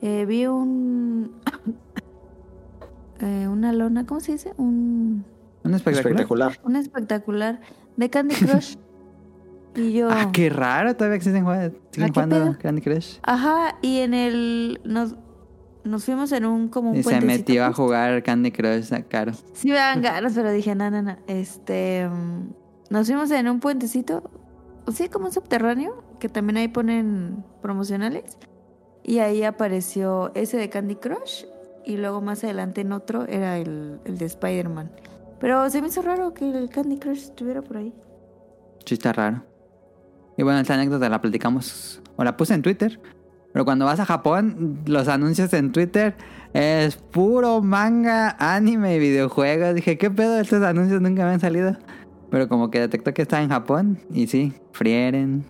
Eh, 0.02 0.24
vi 0.26 0.46
un... 0.46 1.32
eh, 3.20 3.46
una 3.48 3.72
lona, 3.72 4.06
¿cómo 4.06 4.20
se 4.20 4.32
dice? 4.32 4.52
Un... 4.56 5.24
Un 5.62 5.74
espectacular. 5.74 6.12
Espectacular. 6.12 6.58
Un 6.64 6.76
espectacular 6.76 7.60
de 7.96 8.10
Candy 8.10 8.34
Crush. 8.34 8.76
y 9.76 9.92
yo... 9.92 10.08
Ah, 10.10 10.30
qué 10.32 10.48
raro, 10.50 10.94
todavía 10.96 11.16
existen. 11.16 11.44
Siguen 11.44 11.54
Ah, 11.54 11.70
¿qué 11.92 12.08
jugando 12.12 12.36
pedo? 12.36 12.58
Candy 12.58 12.80
Crush. 12.82 13.18
Ajá, 13.22 13.76
y 13.82 13.98
en 14.00 14.14
el... 14.14 14.80
Nos, 14.84 15.14
nos 15.84 16.04
fuimos 16.04 16.30
en 16.32 16.44
un 16.44 16.68
como 16.68 16.90
un 16.90 16.96
Y 16.96 17.02
se 17.02 17.20
metió 17.20 17.64
a 17.64 17.72
jugar 17.72 18.22
Candy 18.22 18.50
Crush, 18.52 18.92
ah, 18.92 19.02
caro. 19.02 19.32
Sí 19.54 19.68
me 19.68 19.74
dan 19.74 20.02
ganas, 20.02 20.32
pero 20.34 20.50
dije, 20.52 20.74
no, 20.74 20.90
no, 20.90 21.02
no. 21.02 21.16
Este... 21.26 22.08
mm, 22.08 22.48
Nos 22.90 23.06
fuimos 23.06 23.30
en 23.30 23.48
un 23.48 23.60
puentecito, 23.60 24.30
sí, 24.92 25.08
como 25.08 25.26
un 25.26 25.32
subterráneo, 25.32 26.02
que 26.18 26.28
también 26.28 26.58
ahí 26.58 26.68
ponen 26.68 27.44
promocionales. 27.62 28.36
Y 29.02 29.18
ahí 29.18 29.42
apareció 29.44 30.30
ese 30.34 30.56
de 30.56 30.68
Candy 30.68 30.96
Crush. 30.96 31.44
Y 31.86 31.96
luego 31.96 32.20
más 32.20 32.44
adelante 32.44 32.82
en 32.82 32.92
otro 32.92 33.26
era 33.26 33.56
el, 33.56 33.98
el 34.04 34.18
de 34.18 34.26
Spider-Man. 34.26 34.90
Pero 35.40 35.70
se 35.70 35.80
me 35.80 35.88
hizo 35.88 36.02
raro 36.02 36.34
que 36.34 36.48
el 36.50 36.68
Candy 36.68 36.98
Crush 36.98 37.22
estuviera 37.24 37.62
por 37.62 37.78
ahí. 37.78 37.94
Sí, 38.84 38.94
está 38.94 39.12
raro. 39.14 39.42
Y 40.36 40.42
bueno, 40.42 40.60
esta 40.60 40.74
anécdota 40.74 41.08
la 41.08 41.20
platicamos, 41.20 42.02
o 42.16 42.24
la 42.24 42.36
puse 42.36 42.54
en 42.54 42.62
Twitter. 42.62 43.00
Pero 43.52 43.64
cuando 43.64 43.84
vas 43.84 44.00
a 44.00 44.04
Japón, 44.04 44.78
los 44.86 45.08
anuncios 45.08 45.52
en 45.54 45.72
Twitter 45.72 46.14
es 46.52 46.96
puro 46.96 47.60
manga, 47.62 48.36
anime 48.38 48.96
y 48.96 48.98
videojuegos. 48.98 49.74
Dije, 49.74 49.98
¿qué 49.98 50.10
pedo? 50.10 50.38
Estos 50.38 50.62
anuncios 50.62 51.00
nunca 51.00 51.24
me 51.24 51.32
han 51.32 51.40
salido. 51.40 51.76
Pero 52.30 52.48
como 52.48 52.70
que 52.70 52.80
detectó 52.80 53.12
que 53.12 53.22
estaba 53.22 53.42
en 53.42 53.48
Japón. 53.48 53.98
Y 54.12 54.28
sí, 54.28 54.52
Frieren, 54.72 55.44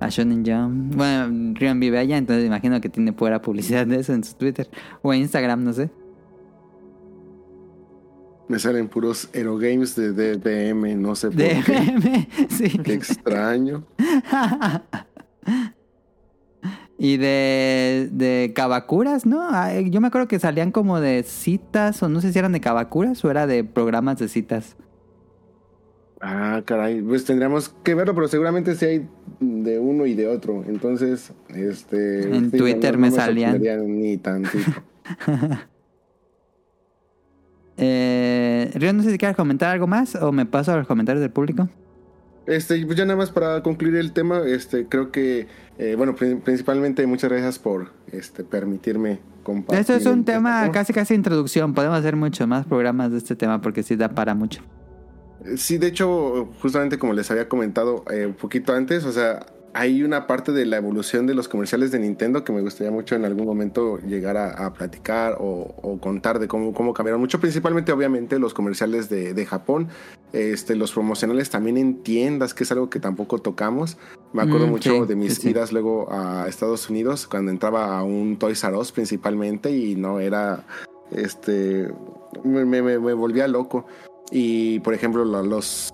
a 0.00 0.08
Shonen 0.08 0.44
Jump. 0.44 0.94
Bueno, 0.96 1.54
Rion 1.54 1.80
vive 1.80 1.98
allá, 1.98 2.16
entonces 2.16 2.46
imagino 2.46 2.80
que 2.80 2.88
tiene 2.88 3.12
pura 3.12 3.42
publicidad 3.42 3.86
de 3.86 4.00
eso 4.00 4.14
en 4.14 4.24
su 4.24 4.34
Twitter. 4.34 4.68
O 5.02 5.12
en 5.12 5.20
Instagram, 5.20 5.64
no 5.64 5.72
sé. 5.74 5.90
Me 8.48 8.58
salen 8.58 8.88
puros 8.88 9.28
Aerogames 9.34 9.96
de 9.96 10.12
DBM, 10.12 11.00
no 11.00 11.14
sé 11.14 11.28
por 11.28 11.36
qué. 11.36 11.62
DM, 11.66 12.26
sí. 12.48 12.78
Qué 12.78 12.94
extraño. 12.94 13.84
y 17.04 17.18
de, 17.18 18.08
de 18.12 18.52
Kabakuras, 18.54 19.26
¿no? 19.26 19.46
Yo 19.82 20.00
me 20.00 20.06
acuerdo 20.06 20.26
que 20.26 20.38
salían 20.38 20.72
como 20.72 21.00
de 21.00 21.22
citas, 21.22 22.02
o 22.02 22.08
no 22.08 22.22
sé 22.22 22.32
si 22.32 22.38
eran 22.38 22.52
de 22.52 22.62
Kabakuras 22.62 23.22
o 23.26 23.30
era 23.30 23.46
de 23.46 23.62
programas 23.62 24.18
de 24.18 24.26
citas. 24.26 24.74
Ah, 26.22 26.62
caray, 26.64 27.02
pues 27.02 27.26
tendríamos 27.26 27.68
que 27.68 27.94
verlo, 27.94 28.14
pero 28.14 28.26
seguramente 28.26 28.74
sí 28.74 28.86
hay 28.86 29.08
de 29.38 29.78
uno 29.78 30.06
y 30.06 30.14
de 30.14 30.28
otro. 30.28 30.64
Entonces, 30.66 31.34
este. 31.48 32.34
En 32.34 32.50
sí, 32.50 32.56
Twitter 32.56 32.96
me 32.96 33.10
salían. 33.10 33.60
Ni 33.86 34.16
tantito. 34.16 34.72
Eh, 37.76 38.70
Río, 38.76 38.92
no 38.92 39.02
sé 39.02 39.10
si 39.10 39.18
quieres 39.18 39.36
comentar 39.36 39.70
algo 39.70 39.88
más 39.88 40.14
o 40.14 40.30
me 40.30 40.46
paso 40.46 40.70
a 40.70 40.76
los 40.76 40.86
comentarios 40.86 41.20
del 41.20 41.32
público. 41.32 41.68
Este, 42.46 42.84
pues 42.84 42.98
ya 42.98 43.04
nada 43.06 43.16
más 43.16 43.30
para 43.30 43.62
concluir 43.62 43.96
el 43.96 44.12
tema, 44.12 44.40
este, 44.46 44.86
creo 44.86 45.10
que, 45.10 45.46
eh, 45.78 45.94
bueno, 45.96 46.14
pri- 46.14 46.36
principalmente 46.36 47.06
muchas 47.06 47.30
gracias 47.30 47.58
por 47.58 47.92
este, 48.12 48.44
permitirme 48.44 49.18
compartir. 49.42 49.80
Esto 49.80 49.94
es 49.94 50.06
un 50.06 50.24
tema 50.24 50.70
casi 50.70 50.92
casi 50.92 51.14
introducción. 51.14 51.72
Podemos 51.74 51.98
hacer 51.98 52.16
muchos 52.16 52.46
más 52.46 52.66
programas 52.66 53.10
de 53.12 53.18
este 53.18 53.34
tema 53.34 53.60
porque 53.62 53.82
sí 53.82 53.96
da 53.96 54.10
para 54.10 54.34
mucho. 54.34 54.60
Sí, 55.56 55.78
de 55.78 55.88
hecho, 55.88 56.48
justamente 56.60 56.98
como 56.98 57.12
les 57.12 57.30
había 57.30 57.48
comentado 57.48 58.04
eh, 58.10 58.26
un 58.26 58.34
poquito 58.34 58.74
antes, 58.74 59.04
o 59.04 59.12
sea, 59.12 59.44
hay 59.74 60.04
una 60.04 60.26
parte 60.28 60.52
de 60.52 60.66
la 60.66 60.76
evolución 60.76 61.26
de 61.26 61.34
los 61.34 61.48
comerciales 61.48 61.90
de 61.90 61.98
Nintendo 61.98 62.44
que 62.44 62.52
me 62.52 62.60
gustaría 62.60 62.92
mucho 62.92 63.16
en 63.16 63.24
algún 63.24 63.44
momento 63.44 63.98
llegar 63.98 64.36
a, 64.36 64.50
a 64.66 64.72
platicar 64.72 65.36
o, 65.40 65.74
o 65.82 65.98
contar 66.00 66.38
de 66.38 66.46
cómo, 66.46 66.72
cómo 66.72 66.94
cambiaron 66.94 67.20
mucho, 67.20 67.40
principalmente 67.40 67.90
obviamente 67.90 68.38
los 68.38 68.54
comerciales 68.54 69.08
de, 69.08 69.34
de 69.34 69.46
Japón, 69.46 69.88
este, 70.32 70.76
los 70.76 70.92
promocionales 70.92 71.50
también 71.50 71.76
en 71.76 72.02
tiendas, 72.04 72.54
que 72.54 72.62
es 72.62 72.70
algo 72.72 72.88
que 72.88 73.00
tampoco 73.00 73.38
tocamos. 73.40 73.96
Me 74.32 74.42
acuerdo 74.42 74.66
Mm, 74.66 74.70
mucho 74.70 74.90
sí, 75.02 75.06
de 75.08 75.16
mis 75.16 75.34
sí, 75.34 75.50
idas 75.50 75.72
luego 75.72 76.08
a 76.12 76.46
Estados 76.48 76.88
Unidos, 76.88 77.26
cuando 77.26 77.50
entraba 77.50 77.98
a 77.98 78.04
un 78.04 78.36
Toys 78.38 78.62
R 78.62 78.76
Us 78.76 78.92
principalmente 78.92 79.70
y 79.70 79.96
no 79.96 80.20
era, 80.20 80.64
este, 81.10 81.88
me, 82.44 82.64
me- 82.64 82.80
me 82.98 83.12
volvía 83.12 83.48
loco. 83.48 83.86
Y 84.30 84.78
por 84.80 84.94
ejemplo, 84.94 85.24
lo- 85.24 85.42
los 85.42 85.90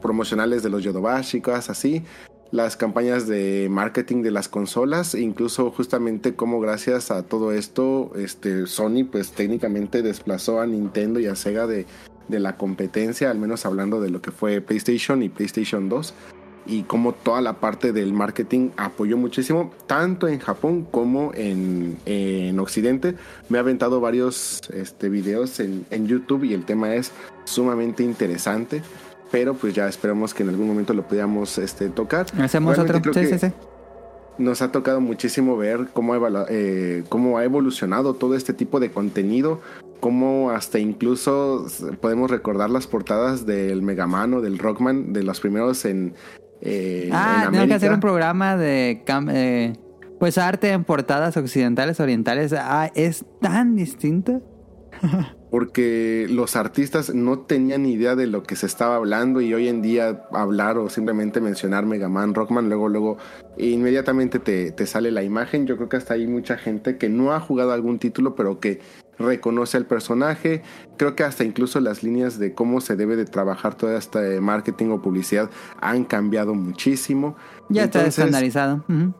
promocionales 0.00 0.62
de 0.62 0.70
los 0.70 0.82
Yodobashi, 0.82 1.40
cosas 1.42 1.70
así. 1.70 2.02
Las 2.50 2.76
campañas 2.76 3.26
de 3.26 3.68
marketing 3.70 4.22
de 4.22 4.30
las 4.30 4.48
consolas, 4.48 5.14
incluso 5.14 5.70
justamente 5.70 6.34
como 6.34 6.60
gracias 6.60 7.10
a 7.10 7.22
todo 7.22 7.52
esto, 7.52 8.12
este, 8.16 8.66
Sony 8.66 9.04
pues 9.10 9.32
técnicamente 9.32 10.00
desplazó 10.00 10.60
a 10.60 10.66
Nintendo 10.66 11.20
y 11.20 11.26
a 11.26 11.36
Sega 11.36 11.66
de, 11.66 11.84
de 12.28 12.40
la 12.40 12.56
competencia, 12.56 13.30
al 13.30 13.38
menos 13.38 13.66
hablando 13.66 14.00
de 14.00 14.08
lo 14.08 14.22
que 14.22 14.30
fue 14.30 14.62
PlayStation 14.62 15.22
y 15.22 15.28
PlayStation 15.28 15.90
2 15.90 16.14
y 16.68 16.82
como 16.82 17.12
toda 17.12 17.40
la 17.40 17.54
parte 17.54 17.92
del 17.92 18.12
marketing 18.12 18.70
apoyó 18.76 19.16
muchísimo, 19.16 19.72
tanto 19.86 20.28
en 20.28 20.38
Japón 20.38 20.86
como 20.90 21.32
en, 21.34 21.96
en 22.04 22.58
Occidente. 22.60 23.14
Me 23.48 23.58
ha 23.58 23.62
aventado 23.62 24.00
varios 24.00 24.60
este, 24.72 25.08
videos 25.08 25.60
en, 25.60 25.86
en 25.90 26.06
YouTube 26.06 26.44
y 26.44 26.52
el 26.52 26.66
tema 26.66 26.94
es 26.94 27.10
sumamente 27.44 28.02
interesante, 28.02 28.82
pero 29.30 29.54
pues 29.54 29.74
ya 29.74 29.88
esperamos 29.88 30.34
que 30.34 30.42
en 30.42 30.50
algún 30.50 30.66
momento 30.68 30.94
lo 30.94 31.06
podamos 31.06 31.58
este, 31.58 31.88
tocar. 31.88 32.26
Hacemos 32.38 32.76
Realmente 32.76 33.10
otro. 33.10 33.22
Sí, 33.22 33.26
sí, 33.26 33.38
sí. 33.38 33.52
Nos 34.38 34.62
ha 34.62 34.70
tocado 34.70 35.00
muchísimo 35.00 35.56
ver 35.56 35.88
cómo, 35.92 36.14
eh, 36.48 37.02
cómo 37.08 37.38
ha 37.38 37.44
evolucionado 37.44 38.14
todo 38.14 38.36
este 38.36 38.52
tipo 38.52 38.78
de 38.78 38.90
contenido, 38.90 39.60
cómo 39.98 40.50
hasta 40.50 40.78
incluso 40.78 41.66
podemos 42.00 42.30
recordar 42.30 42.70
las 42.70 42.86
portadas 42.86 43.46
del 43.46 43.82
Mega 43.82 44.06
Man 44.06 44.34
o 44.34 44.40
del 44.40 44.58
Rockman, 44.58 45.12
de 45.12 45.24
los 45.24 45.40
primeros 45.40 45.84
en, 45.84 46.14
eh, 46.60 47.10
Ah, 47.12 47.44
en 47.46 47.52
tengo 47.52 47.66
que 47.66 47.74
hacer 47.74 47.92
un 47.92 48.00
programa 48.00 48.56
de 48.56 49.02
eh, 49.32 49.72
pues 50.18 50.38
arte 50.38 50.70
en 50.70 50.84
portadas 50.84 51.36
occidentales, 51.36 52.00
orientales. 52.00 52.52
Ah, 52.56 52.90
es 52.94 53.24
tan 53.40 53.76
distinto. 53.76 54.42
porque 55.50 56.26
los 56.28 56.56
artistas 56.56 57.14
no 57.14 57.40
tenían 57.40 57.86
idea 57.86 58.16
de 58.16 58.26
lo 58.26 58.42
que 58.42 58.56
se 58.56 58.66
estaba 58.66 58.96
hablando 58.96 59.40
y 59.40 59.54
hoy 59.54 59.68
en 59.68 59.82
día 59.82 60.24
hablar 60.32 60.78
o 60.78 60.88
simplemente 60.88 61.40
mencionar 61.40 61.86
Mega 61.86 62.08
Man, 62.08 62.34
Rockman, 62.34 62.68
luego, 62.68 62.88
luego 62.88 63.18
inmediatamente 63.56 64.38
te, 64.38 64.72
te 64.72 64.86
sale 64.86 65.10
la 65.10 65.22
imagen. 65.22 65.66
Yo 65.66 65.76
creo 65.76 65.88
que 65.88 65.96
hasta 65.96 66.14
hay 66.14 66.26
mucha 66.26 66.58
gente 66.58 66.96
que 66.96 67.08
no 67.08 67.32
ha 67.32 67.40
jugado 67.40 67.72
algún 67.72 67.98
título, 67.98 68.34
pero 68.34 68.60
que 68.60 68.80
reconoce 69.18 69.76
al 69.76 69.86
personaje. 69.86 70.62
Creo 70.96 71.16
que 71.16 71.24
hasta 71.24 71.44
incluso 71.44 71.80
las 71.80 72.02
líneas 72.02 72.38
de 72.38 72.54
cómo 72.54 72.80
se 72.80 72.96
debe 72.96 73.16
de 73.16 73.24
trabajar 73.24 73.74
todo 73.76 73.96
este 73.96 74.40
marketing 74.40 74.90
o 74.90 75.02
publicidad 75.02 75.50
han 75.80 76.04
cambiado 76.04 76.54
muchísimo. 76.54 77.36
Ya 77.68 77.84
está 77.84 78.06
estandarizado. 78.06 78.84
Ujú. 78.88 79.14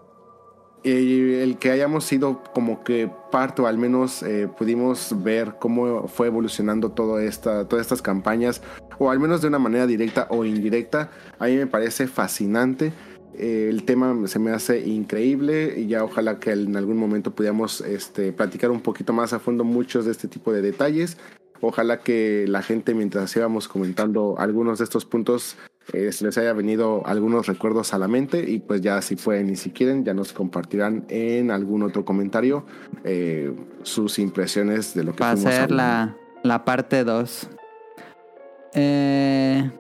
Y 0.89 1.35
el 1.35 1.59
que 1.59 1.71
hayamos 1.71 2.05
sido 2.05 2.43
como 2.55 2.83
que 2.83 3.11
parte 3.31 3.63
o 3.63 3.67
al 3.67 3.79
menos 3.79 4.23
eh, 4.23 4.49
pudimos 4.57 5.15
ver 5.23 5.55
cómo 5.59 6.09
fue 6.09 6.29
evolucionando 6.29 6.91
todo 6.91 7.19
esta, 7.19 7.69
todas 7.69 7.85
estas 7.85 8.03
campañas 8.03 8.63
o 8.99 9.11
al 9.11 9.21
menos 9.21 9.43
de 9.43 9.49
una 9.49 9.59
manera 9.59 9.87
directa 9.87 10.27
o 10.31 10.45
indirecta 10.45 11.11
a 11.39 11.47
mí 11.47 11.57
me 11.57 11.67
parece 11.67 12.07
fascinante. 12.07 12.93
Eh, 13.35 13.69
el 13.71 13.85
tema 13.85 14.27
se 14.27 14.41
me 14.41 14.51
hace 14.51 14.81
increíble 14.81 15.75
y 15.79 15.87
ya 15.87 16.03
ojalá 16.03 16.41
que 16.41 16.51
en 16.51 16.77
algún 16.77 16.97
momento 16.97 17.31
pudiéramos 17.31 17.81
este, 17.83 18.33
platicar 18.33 18.71
un 18.71 18.81
poquito 18.81 19.13
más 19.13 19.33
a 19.33 19.39
fondo 19.39 19.63
muchos 19.63 20.07
de 20.07 20.11
este 20.11 20.27
tipo 20.27 20.53
de 20.53 20.61
detalles. 20.61 21.19
Ojalá 21.61 22.01
que 22.01 22.47
la 22.49 22.63
gente 22.63 22.95
mientras 22.95 23.35
íbamos 23.37 23.69
comentando 23.69 24.37
algunos 24.39 24.79
de 24.79 24.85
estos 24.85 25.05
puntos 25.05 25.57
eh, 25.93 26.13
se 26.13 26.25
les 26.25 26.37
haya 26.37 26.53
venido 26.53 27.07
algunos 27.07 27.47
recuerdos 27.47 27.95
a 27.95 27.99
la 27.99 28.09
mente 28.09 28.45
y 28.49 28.59
pues 28.59 28.83
ya 28.83 29.01
si 29.01 29.17
pueden 29.17 29.49
y 29.49 29.57
si 29.57 29.71
quieren 29.71 30.05
ya 30.05 30.13
nos 30.13 30.35
compartirán 30.35 31.05
en 31.09 31.51
algún 31.51 31.83
otro 31.83 32.05
comentario 32.05 32.67
eh, 33.05 33.55
sus 33.83 34.19
impresiones 34.19 34.93
de 34.95 35.05
lo 35.05 35.13
que 35.13 35.25
fuimos 35.25 35.47
hacer 35.47 35.63
hablando. 35.63 35.77
la, 35.77 36.17
la 36.43 36.65
parte 36.65 37.05
2. 37.05 37.49
Eh, 38.75 39.71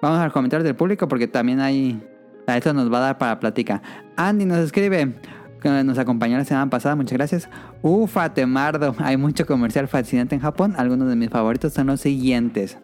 vamos 0.00 0.18
a 0.18 0.24
los 0.24 0.32
comentarios 0.32 0.64
del 0.64 0.74
público 0.74 1.06
porque 1.06 1.28
también 1.28 1.60
hay. 1.60 2.02
a 2.46 2.56
Esto 2.56 2.72
nos 2.72 2.90
va 2.90 2.98
a 2.98 3.00
dar 3.02 3.18
para 3.18 3.38
plática. 3.38 3.82
Andy 4.16 4.46
nos 4.46 4.58
escribe. 4.58 5.16
que 5.60 5.68
Nos 5.84 5.98
acompañó 5.98 6.38
la 6.38 6.46
semana 6.46 6.70
pasada, 6.70 6.96
muchas 6.96 7.18
gracias. 7.18 7.48
Ufa, 7.82 8.32
Temardo. 8.32 8.94
Hay 8.98 9.18
mucho 9.18 9.44
comercial 9.44 9.86
fascinante 9.86 10.34
en 10.34 10.40
Japón. 10.40 10.74
Algunos 10.78 11.08
de 11.08 11.16
mis 11.16 11.28
favoritos 11.28 11.74
son 11.74 11.88
los 11.88 12.00
siguientes. 12.00 12.78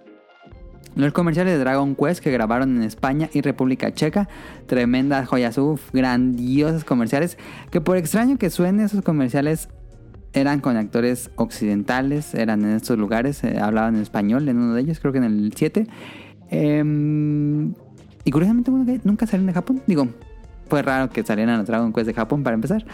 Los 0.97 1.12
comerciales 1.12 1.52
de 1.52 1.59
Dragon 1.59 1.94
Quest 1.94 2.20
que 2.20 2.31
grabaron 2.31 2.77
en 2.77 2.82
España 2.82 3.28
y 3.35 3.43
República 3.43 3.93
Checa. 3.93 4.31
Tremendas 4.66 5.28
joyas, 5.28 5.59
uff, 5.59 5.93
grandiosos 5.93 6.85
comerciales. 6.85 7.36
Que 7.70 7.82
por 7.82 7.98
extraño 7.98 8.39
que 8.39 8.48
suene, 8.48 8.85
esos 8.85 9.02
comerciales 9.02 9.68
eran 10.32 10.60
con 10.60 10.78
actores 10.78 11.31
occidentales, 11.36 12.35
eran 12.35 12.64
en 12.64 12.77
estos 12.77 12.98
lugares, 12.98 13.44
eh, 13.44 13.59
hablaban 13.60 13.97
en 13.97 14.02
español 14.02 14.48
en 14.48 14.56
uno 14.56 14.73
de 14.73 14.81
ellos, 14.81 14.98
creo 14.98 15.12
que 15.12 15.18
en 15.18 15.24
el 15.24 15.52
7. 15.55 15.86
Em, 16.48 17.74
y 18.24 18.31
curiosamente 18.31 18.70
nunca 19.05 19.27
salieron 19.27 19.48
de 19.48 19.52
Japón. 19.52 19.82
Digo, 19.86 20.09
fue 20.70 20.81
raro 20.81 21.10
que 21.10 21.23
salieran 21.23 21.59
los 21.59 21.66
Dragon 21.66 21.93
Quest 21.93 22.06
de 22.06 22.14
Japón 22.14 22.43
para 22.43 22.55
empezar. 22.55 22.86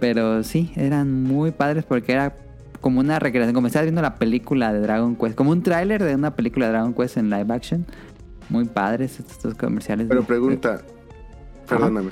Pero 0.00 0.42
sí, 0.42 0.72
eran 0.74 1.22
muy 1.22 1.50
padres 1.50 1.84
porque 1.84 2.12
era 2.12 2.34
como 2.82 3.00
una 3.00 3.18
recreación, 3.18 3.54
como 3.54 3.68
estabas 3.68 3.86
viendo 3.86 4.02
la 4.02 4.16
película 4.16 4.72
de 4.74 4.80
Dragon 4.80 5.16
Quest, 5.16 5.34
como 5.34 5.52
un 5.52 5.62
tráiler 5.62 6.02
de 6.04 6.14
una 6.14 6.36
película 6.36 6.66
de 6.66 6.72
Dragon 6.72 6.92
Quest 6.92 7.16
en 7.16 7.30
live 7.30 7.46
action. 7.54 7.86
Muy 8.50 8.66
padres 8.66 9.18
estos, 9.18 9.54
comerciales. 9.54 10.08
pero 10.08 10.20
de- 10.20 10.26
pregunta 10.26 10.82
perdóname 11.66 12.10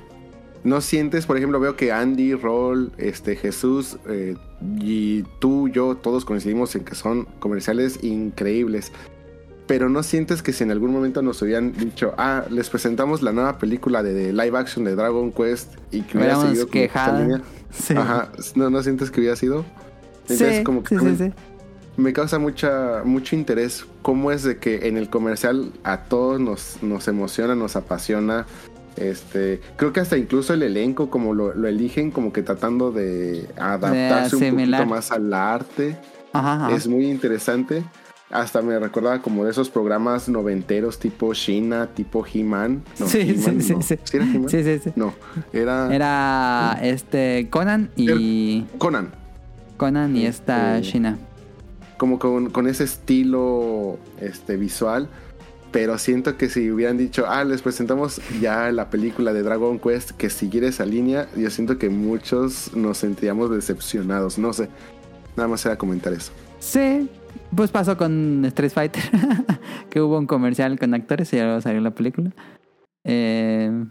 ¿No 0.62 0.80
sientes, 0.80 1.24
por 1.26 1.36
ejemplo, 1.38 1.58
veo 1.58 1.74
que 1.74 1.90
Andy, 1.90 2.34
Roll, 2.34 2.92
este, 2.98 3.34
Jesús 3.34 3.98
eh, 4.08 4.36
y 4.78 5.22
tú, 5.38 5.68
yo, 5.68 5.96
todos 5.96 6.26
coincidimos 6.26 6.74
en 6.76 6.84
que 6.84 6.94
son 6.94 7.24
comerciales 7.38 8.04
increíbles? 8.04 8.92
Pero 9.66 9.88
no 9.88 10.02
sientes 10.02 10.42
que 10.42 10.52
si 10.52 10.64
en 10.64 10.70
algún 10.70 10.92
momento 10.92 11.22
nos 11.22 11.40
hubieran 11.40 11.72
dicho, 11.72 12.12
ah, 12.18 12.44
les 12.50 12.68
presentamos 12.68 13.22
la 13.22 13.32
nueva 13.32 13.56
película 13.58 14.02
de, 14.02 14.12
de 14.12 14.32
live 14.34 14.58
action 14.58 14.84
de 14.84 14.94
Dragon 14.96 15.32
Quest 15.32 15.74
y 15.92 16.02
que 16.02 16.18
hubiera 16.18 16.36
quejado. 16.70 17.20
línea? 17.20 17.40
Sí. 17.72 17.94
Ajá, 17.96 18.32
¿no, 18.56 18.68
¿no 18.68 18.82
sientes 18.82 19.12
que 19.12 19.20
hubiera 19.20 19.36
sido? 19.36 19.64
Entonces, 20.30 20.58
Sí, 20.58 20.64
como 20.64 20.82
que 20.82 20.98
sí, 20.98 21.16
sí, 21.18 21.32
me 21.96 22.12
causa 22.12 22.38
mucha 22.38 23.02
mucho 23.04 23.36
interés 23.36 23.84
cómo 24.02 24.30
es 24.32 24.42
de 24.42 24.58
que 24.58 24.88
en 24.88 24.96
el 24.96 25.10
comercial 25.10 25.72
a 25.84 26.04
todos 26.04 26.40
nos, 26.40 26.82
nos 26.82 27.08
emociona, 27.08 27.54
nos 27.54 27.76
apasiona. 27.76 28.46
Este, 28.96 29.60
creo 29.76 29.92
que 29.92 30.00
hasta 30.00 30.16
incluso 30.16 30.52
el 30.52 30.62
elenco 30.62 31.10
como 31.10 31.32
lo, 31.34 31.54
lo 31.54 31.68
eligen 31.68 32.10
como 32.10 32.32
que 32.32 32.42
tratando 32.42 32.90
de 32.90 33.48
adaptarse 33.56 34.36
un 34.36 34.50
poquito 34.50 34.86
más 34.86 35.10
al 35.12 35.32
arte. 35.32 35.96
Ajá, 36.32 36.66
ajá. 36.66 36.74
Es 36.76 36.86
muy 36.86 37.06
interesante. 37.10 37.82
Hasta 38.30 38.62
me 38.62 38.78
recordaba 38.78 39.20
como 39.22 39.44
de 39.44 39.50
esos 39.50 39.68
programas 39.70 40.28
noventeros 40.28 40.98
tipo 41.00 41.34
Shina, 41.34 41.88
tipo 41.88 42.24
He-Man. 42.32 42.82
No, 43.00 43.08
Sí, 43.08 43.34
sí, 43.36 43.60
sí, 43.60 43.74
no. 43.74 43.82
sí. 43.82 43.98
era 44.12 44.24
He-Man? 44.24 44.48
Sí, 44.48 44.62
sí, 44.62 44.78
sí. 44.84 44.92
No, 44.94 45.12
era, 45.52 45.92
Era 45.94 46.78
este 46.82 47.48
Conan 47.50 47.90
y 47.96 48.62
Conan. 48.78 49.19
Conan 49.80 50.14
y 50.14 50.26
esta 50.26 50.76
Este- 50.78 50.90
Shina. 50.92 51.18
como 51.96 52.18
con, 52.18 52.50
con 52.50 52.66
ese 52.66 52.84
estilo 52.84 53.98
este, 54.20 54.56
visual. 54.56 55.08
Pero 55.72 55.96
siento 55.98 56.36
que 56.36 56.48
si 56.48 56.70
hubieran 56.70 56.98
dicho, 56.98 57.24
ah, 57.28 57.44
les 57.44 57.62
presentamos 57.62 58.20
ya 58.40 58.70
la 58.72 58.90
película 58.90 59.32
de 59.32 59.42
Dragon 59.42 59.78
Quest 59.78 60.10
que 60.10 60.28
siguiera 60.28 60.66
esa 60.66 60.84
línea, 60.84 61.28
yo 61.36 61.48
siento 61.48 61.78
que 61.78 61.88
muchos 61.88 62.74
nos 62.76 62.98
sentiríamos 62.98 63.50
decepcionados. 63.50 64.36
No 64.36 64.52
sé. 64.52 64.68
Nada 65.36 65.48
más 65.48 65.64
era 65.64 65.78
comentar 65.78 66.12
eso. 66.12 66.32
Sí, 66.58 67.08
Pues 67.54 67.70
pasó 67.70 67.96
con 67.96 68.44
Street 68.46 68.72
Fighter, 68.72 69.02
que 69.90 70.00
hubo 70.00 70.18
un 70.18 70.26
comercial 70.26 70.76
con 70.78 70.92
actores 70.92 71.32
y 71.32 71.36
ya 71.36 71.44
luego 71.44 71.60
salió 71.60 71.80
la 71.80 71.92
película. 71.92 72.32
Eh, 73.04 73.84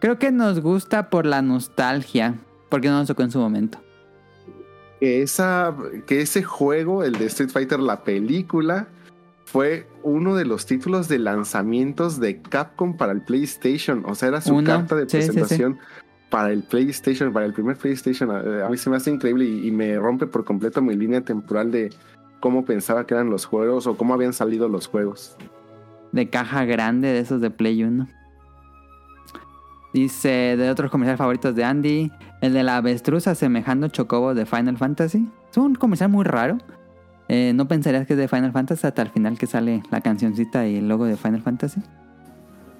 creo 0.00 0.18
que 0.18 0.32
nos 0.32 0.60
gusta 0.60 1.10
por 1.10 1.26
la 1.26 1.42
nostalgia, 1.42 2.34
porque 2.70 2.88
no 2.88 2.98
nos 2.98 3.06
tocó 3.08 3.22
en 3.22 3.30
su 3.30 3.38
momento. 3.38 3.78
Que, 5.00 5.22
esa, 5.22 5.74
que 6.06 6.20
ese 6.20 6.42
juego, 6.42 7.04
el 7.04 7.12
de 7.12 7.26
Street 7.26 7.50
Fighter, 7.50 7.80
la 7.80 8.04
película, 8.04 8.88
fue 9.44 9.86
uno 10.02 10.34
de 10.34 10.44
los 10.44 10.66
títulos 10.66 11.08
de 11.08 11.18
lanzamientos 11.18 12.20
de 12.20 12.40
Capcom 12.42 12.96
para 12.96 13.12
el 13.12 13.22
PlayStation. 13.22 14.04
O 14.06 14.14
sea, 14.14 14.28
era 14.28 14.40
su 14.40 14.62
carta 14.64 14.96
de 14.96 15.08
sí, 15.08 15.18
sí, 15.18 15.22
sí. 15.22 15.26
presentación 15.32 15.78
para 16.30 16.52
el 16.52 16.62
PlayStation, 16.64 17.32
para 17.32 17.46
el 17.46 17.52
primer 17.52 17.76
PlayStation. 17.76 18.30
A 18.30 18.68
mí 18.68 18.76
se 18.76 18.90
me 18.90 18.96
hace 18.96 19.10
increíble 19.10 19.44
y, 19.44 19.68
y 19.68 19.70
me 19.70 19.96
rompe 19.98 20.26
por 20.26 20.44
completo 20.44 20.82
mi 20.82 20.94
línea 20.94 21.20
temporal 21.20 21.70
de 21.70 21.90
cómo 22.40 22.64
pensaba 22.64 23.06
que 23.06 23.14
eran 23.14 23.30
los 23.30 23.46
juegos 23.46 23.86
o 23.86 23.96
cómo 23.96 24.14
habían 24.14 24.32
salido 24.32 24.68
los 24.68 24.88
juegos. 24.88 25.36
De 26.12 26.28
caja 26.28 26.64
grande 26.64 27.08
de 27.08 27.20
esos 27.20 27.40
de 27.40 27.50
Play 27.50 27.84
1. 27.84 28.08
Dice, 29.96 30.58
de 30.58 30.68
otros 30.68 30.90
comerciales 30.90 31.16
favoritos 31.16 31.54
de 31.54 31.64
Andy, 31.64 32.12
el 32.42 32.52
de 32.52 32.62
la 32.62 32.76
avestruz 32.76 33.26
asemejando 33.28 33.88
chocobo 33.88 34.34
de 34.34 34.44
Final 34.44 34.76
Fantasy. 34.76 35.26
Es 35.50 35.56
un 35.56 35.74
comercial 35.74 36.10
muy 36.10 36.22
raro. 36.22 36.58
Eh, 37.28 37.52
no 37.54 37.66
pensarías 37.66 38.06
que 38.06 38.12
es 38.12 38.18
de 38.18 38.28
Final 38.28 38.52
Fantasy 38.52 38.86
hasta 38.86 39.00
el 39.00 39.08
final 39.08 39.38
que 39.38 39.46
sale 39.46 39.82
la 39.90 40.02
cancioncita 40.02 40.68
y 40.68 40.76
el 40.76 40.88
logo 40.88 41.06
de 41.06 41.16
Final 41.16 41.40
Fantasy. 41.40 41.80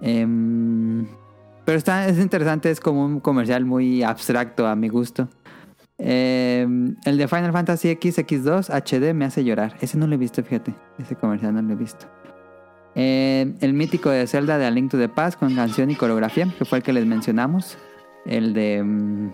Em, 0.02 1.06
pero 1.64 1.78
está, 1.78 2.06
es 2.06 2.18
interesante, 2.18 2.70
es 2.70 2.80
como 2.80 3.06
un 3.06 3.20
comercial 3.20 3.64
muy 3.64 4.02
abstracto 4.02 4.66
a 4.66 4.76
mi 4.76 4.90
gusto. 4.90 5.26
Em, 5.96 6.96
el 7.06 7.16
de 7.16 7.28
Final 7.28 7.52
Fantasy 7.52 7.88
X, 7.88 8.18
X2 8.18 8.68
HD 8.68 9.14
me 9.14 9.24
hace 9.24 9.42
llorar. 9.42 9.74
Ese 9.80 9.96
no 9.96 10.06
lo 10.06 10.16
he 10.16 10.18
visto, 10.18 10.44
fíjate. 10.44 10.74
Ese 10.98 11.16
comercial 11.16 11.54
no 11.54 11.62
lo 11.62 11.72
he 11.72 11.76
visto. 11.76 12.04
Eh, 12.98 13.52
el 13.60 13.74
mítico 13.74 14.08
de 14.08 14.26
Zelda 14.26 14.56
de 14.56 14.64
A 14.64 14.70
Link 14.70 14.90
to 14.90 14.98
the 14.98 15.10
Past 15.10 15.38
con 15.38 15.54
canción 15.54 15.90
y 15.90 15.94
coreografía, 15.94 16.48
que 16.58 16.64
fue 16.64 16.78
el 16.78 16.84
que 16.84 16.92
les 16.94 17.06
mencionamos. 17.06 17.76
El 18.24 18.54
de. 18.54 18.82
mm, 18.82 19.32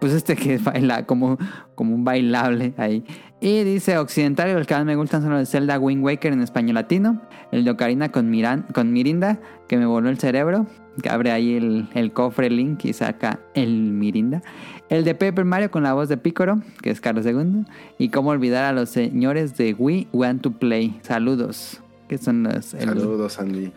Pues 0.00 0.12
este 0.12 0.34
que 0.36 0.58
baila 0.62 1.06
como, 1.06 1.38
como 1.76 1.94
un 1.94 2.04
bailable 2.04 2.74
ahí. 2.76 3.04
Y 3.40 3.62
dice 3.62 3.98
Occidental, 3.98 4.52
los 4.52 4.66
que 4.66 4.74
más 4.74 4.84
me 4.84 4.96
gustan 4.96 5.22
son 5.22 5.30
los 5.30 5.38
de 5.40 5.46
Zelda 5.46 5.78
Wind 5.78 6.04
Waker 6.04 6.32
en 6.32 6.42
español 6.42 6.74
latino. 6.74 7.22
El 7.52 7.64
de 7.64 7.70
Ocarina 7.70 8.10
con, 8.10 8.30
Miran, 8.30 8.66
con 8.74 8.92
Mirinda, 8.92 9.38
que 9.68 9.76
me 9.76 9.86
voló 9.86 10.08
el 10.08 10.18
cerebro. 10.18 10.66
Que 11.00 11.08
abre 11.08 11.30
ahí 11.30 11.54
el, 11.54 11.88
el 11.94 12.12
cofre 12.12 12.50
Link 12.50 12.84
y 12.84 12.92
saca 12.92 13.38
el 13.54 13.92
Mirinda. 13.92 14.42
El 14.88 15.04
de 15.04 15.14
Paper 15.14 15.44
Mario 15.44 15.70
con 15.70 15.84
la 15.84 15.92
voz 15.92 16.08
de 16.08 16.16
Picoro, 16.16 16.60
que 16.82 16.90
es 16.90 17.00
Carlos 17.00 17.24
II. 17.24 17.64
Y 17.98 18.08
cómo 18.08 18.30
olvidar 18.30 18.64
a 18.64 18.72
los 18.72 18.88
señores 18.88 19.56
de 19.56 19.74
We 19.74 20.08
Want 20.12 20.42
to 20.42 20.50
Play. 20.50 20.98
Saludos. 21.02 21.80
Que 22.08 22.18
son 22.18 22.42
los, 22.42 22.74
el- 22.74 22.88
Saludos, 22.88 23.38
Andy. 23.38 23.72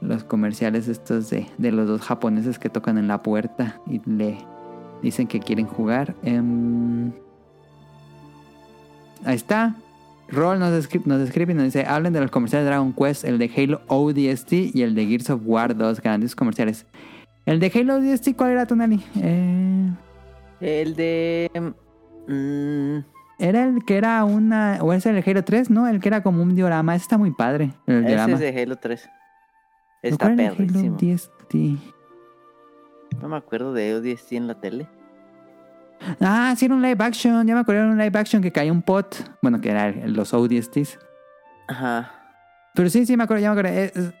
los 0.00 0.24
comerciales 0.24 0.88
estos 0.88 1.28
de, 1.30 1.46
de 1.58 1.70
los 1.72 1.86
dos 1.86 2.00
japoneses 2.02 2.58
que 2.58 2.68
tocan 2.70 2.98
en 2.98 3.08
la 3.08 3.22
puerta 3.22 3.80
y 3.86 4.00
le 4.10 4.38
dicen 5.02 5.26
que 5.26 5.38
quieren 5.40 5.66
jugar. 5.66 6.14
Em, 6.22 7.12
ahí 9.24 9.36
está. 9.36 9.76
Roll 10.30 10.58
nos, 10.58 10.70
descri- 10.72 11.04
nos 11.06 11.20
describe 11.20 11.52
y 11.52 11.54
nos 11.56 11.64
dice, 11.64 11.84
hablen 11.86 12.12
de 12.12 12.20
los 12.20 12.30
comerciales 12.30 12.64
de 12.66 12.70
Dragon 12.70 12.92
Quest, 12.92 13.24
el 13.24 13.38
de 13.38 13.50
Halo 13.56 13.80
ODST 13.86 14.52
y 14.74 14.82
el 14.82 14.94
de 14.94 15.06
Gears 15.06 15.30
of 15.30 15.40
War 15.44 15.74
2, 15.76 16.00
grandes 16.02 16.36
comerciales. 16.36 16.84
El 17.46 17.60
de 17.60 17.72
Halo 17.74 17.94
ODST, 17.96 18.34
¿cuál 18.36 18.50
era 18.50 18.66
Tonali? 18.66 19.02
Eh, 19.16 19.90
El 20.60 20.94
de. 20.96 21.50
mm, 22.28 22.98
era 23.38 23.64
el 23.64 23.84
que 23.84 23.96
era 23.96 24.24
una... 24.24 24.78
¿O 24.82 24.92
es 24.92 25.06
el 25.06 25.22
Halo 25.24 25.44
3? 25.44 25.70
No, 25.70 25.86
el 25.88 26.00
que 26.00 26.08
era 26.08 26.22
como 26.22 26.42
un 26.42 26.54
diorama. 26.54 26.94
Ese 26.94 27.02
está 27.04 27.18
muy 27.18 27.30
padre. 27.30 27.72
El 27.86 27.98
ese 27.98 28.06
diorama. 28.08 28.34
es 28.34 28.40
de 28.40 28.62
Halo 28.62 28.76
3. 28.76 29.10
Está 30.02 30.26
¿Cuál 30.26 30.40
era 30.40 30.50
el 30.50 30.56
perrísimo. 30.56 30.96
Halo? 31.00 31.78
No 33.20 33.28
me 33.28 33.36
acuerdo 33.36 33.72
de 33.72 33.94
ODST 33.94 34.32
en 34.32 34.46
la 34.46 34.60
tele. 34.60 34.88
Ah, 36.20 36.54
sí, 36.56 36.66
era 36.66 36.74
un 36.74 36.82
live 36.82 37.02
action. 37.04 37.46
Ya 37.46 37.54
me 37.54 37.60
acuerdo, 37.60 37.82
era 37.82 37.90
un 37.90 37.98
live 37.98 38.18
action 38.18 38.42
que 38.42 38.52
caía 38.52 38.72
un 38.72 38.82
pot. 38.82 39.16
Bueno, 39.42 39.60
que 39.60 39.70
eran 39.70 40.12
los 40.14 40.32
ODSTs. 40.32 40.98
Ajá. 41.68 42.12
Pero 42.74 42.88
sí, 42.90 43.04
sí, 43.06 43.16
me 43.16 43.24
acuerdo, 43.24 43.42
ya 43.42 43.52
me 43.52 43.60
acuerdo. 43.60 43.78
Es- 43.78 44.14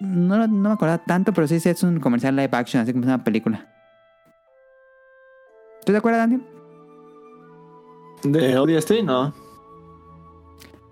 no, 0.00 0.46
no 0.46 0.68
me 0.68 0.72
acordaba 0.72 0.98
tanto, 1.04 1.32
pero 1.32 1.48
sí, 1.48 1.58
sí, 1.58 1.68
es 1.68 1.82
un 1.82 1.98
comercial 2.00 2.36
live 2.36 2.50
action, 2.52 2.82
así 2.82 2.92
como 2.92 3.02
es 3.04 3.08
una 3.08 3.24
película. 3.24 3.66
¿Tú 5.84 5.92
te 5.92 5.98
acuerdas, 5.98 6.22
Daniel? 6.22 6.42
De 8.22 8.58
ODST, 8.58 9.02
no. 9.04 9.32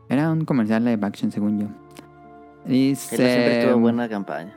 Era 0.09 0.31
un 0.31 0.44
comercial 0.44 0.85
live 0.85 1.05
action, 1.05 1.31
según 1.32 1.61
yo. 1.61 1.66
Halo 1.66 2.97
siempre 2.97 3.59
Dice... 3.59 3.66
tuvo 3.69 3.81
buena 3.81 4.09
campaña. 4.09 4.57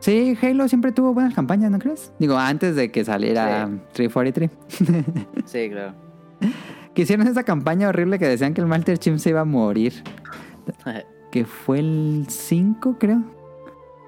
Sí, 0.00 0.36
Halo 0.40 0.68
siempre 0.68 0.92
tuvo 0.92 1.12
buenas 1.14 1.34
campañas, 1.34 1.70
¿no 1.70 1.78
crees? 1.78 2.12
Digo, 2.18 2.36
antes 2.36 2.76
de 2.76 2.92
que 2.92 3.04
saliera 3.04 3.66
Sí. 3.66 4.08
343. 4.08 4.50
Sí, 5.46 5.68
claro. 5.70 5.94
Que 6.94 7.02
hicieron 7.02 7.26
esa 7.26 7.42
campaña 7.44 7.88
horrible 7.88 8.18
que 8.18 8.26
decían 8.26 8.54
que 8.54 8.60
el 8.60 8.66
Master 8.66 8.98
Chief 8.98 9.18
se 9.20 9.30
iba 9.30 9.40
a 9.40 9.44
morir. 9.44 9.92
que 11.32 11.44
fue 11.44 11.80
el 11.80 12.26
5, 12.28 12.96
creo. 12.98 13.22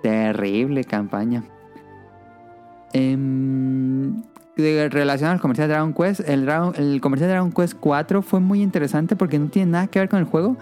Terrible 0.03 0.85
campaña. 0.85 1.45
Em, 2.93 4.23
de- 4.63 4.89
relacionado 4.89 5.35
al 5.35 5.41
comercial 5.41 5.69
de 5.69 5.75
Dragon 5.75 5.95
Quest, 5.95 6.21
el, 6.29 6.45
Dragon- 6.47 6.75
el 6.77 7.01
comercial 7.01 7.29
de 7.29 7.35
Dragon 7.35 7.53
Quest 7.53 7.75
4 7.81 8.23
fue 8.23 8.41
muy 8.41 8.63
interesante 8.63 9.17
porque 9.17 9.39
no 9.39 9.49
tiene 9.49 9.73
nada 9.73 9.87
que 9.87 9.99
ver 9.99 10.09
con 10.09 10.19
el 10.19 10.25
juego. 10.27 10.57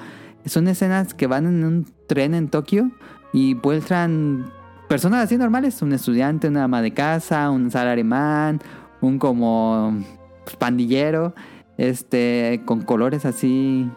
Son 0.44 0.68
escenas 0.68 1.12
que 1.14 1.26
van 1.26 1.46
en 1.46 1.64
un 1.64 1.86
tren 2.06 2.34
en 2.34 2.48
Tokio 2.48 2.90
y 3.32 3.56
muestran 3.56 4.46
personas 4.88 5.24
así 5.24 5.36
normales, 5.36 5.82
un 5.82 5.92
estudiante, 5.92 6.46
una 6.48 6.64
ama 6.64 6.80
de 6.82 6.92
casa, 6.92 7.50
un 7.50 7.70
salaryman, 7.70 8.60
un 9.00 9.18
como 9.18 9.96
pues, 10.44 10.54
pandillero, 10.56 11.34
este, 11.78 12.62
con 12.64 12.82
colores 12.82 13.24
así 13.26 13.90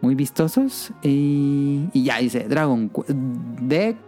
muy 0.00 0.14
vistosos 0.16 0.92
y, 1.02 1.88
y 1.92 2.04
ya 2.04 2.18
dice 2.18 2.46
Dragon 2.48 2.90
Qu- 2.90 3.04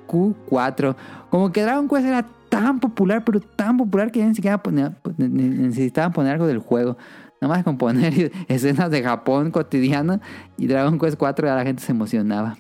DQ4. 0.09 0.97
Como 1.31 1.53
que 1.53 1.63
Dragon 1.63 1.89
Quest 1.89 2.07
era 2.07 2.27
tan 2.55 2.79
popular, 2.79 3.25
pero 3.25 3.41
tan 3.41 3.77
popular 3.77 4.13
que 4.13 4.21
ya 4.21 4.29
ni 4.29 4.35
siquiera 4.37 4.63
ne- 4.77 4.95
necesitaban 5.19 6.13
poner 6.13 6.35
algo 6.35 6.47
del 6.47 6.61
juego. 6.61 6.97
Nada 7.41 7.53
más 7.53 7.65
con 7.65 7.77
poner 7.79 8.31
escenas 8.49 8.93
de 8.93 9.03
Japón 9.03 9.51
cotidiano 9.51 10.21
y 10.57 10.69
Dragon 10.69 10.97
Quest 10.97 11.19
4 11.19 11.49
ya 11.49 11.57
la 11.57 11.65
gente 11.65 11.83
se 11.83 11.91
emocionaba. 11.91 12.57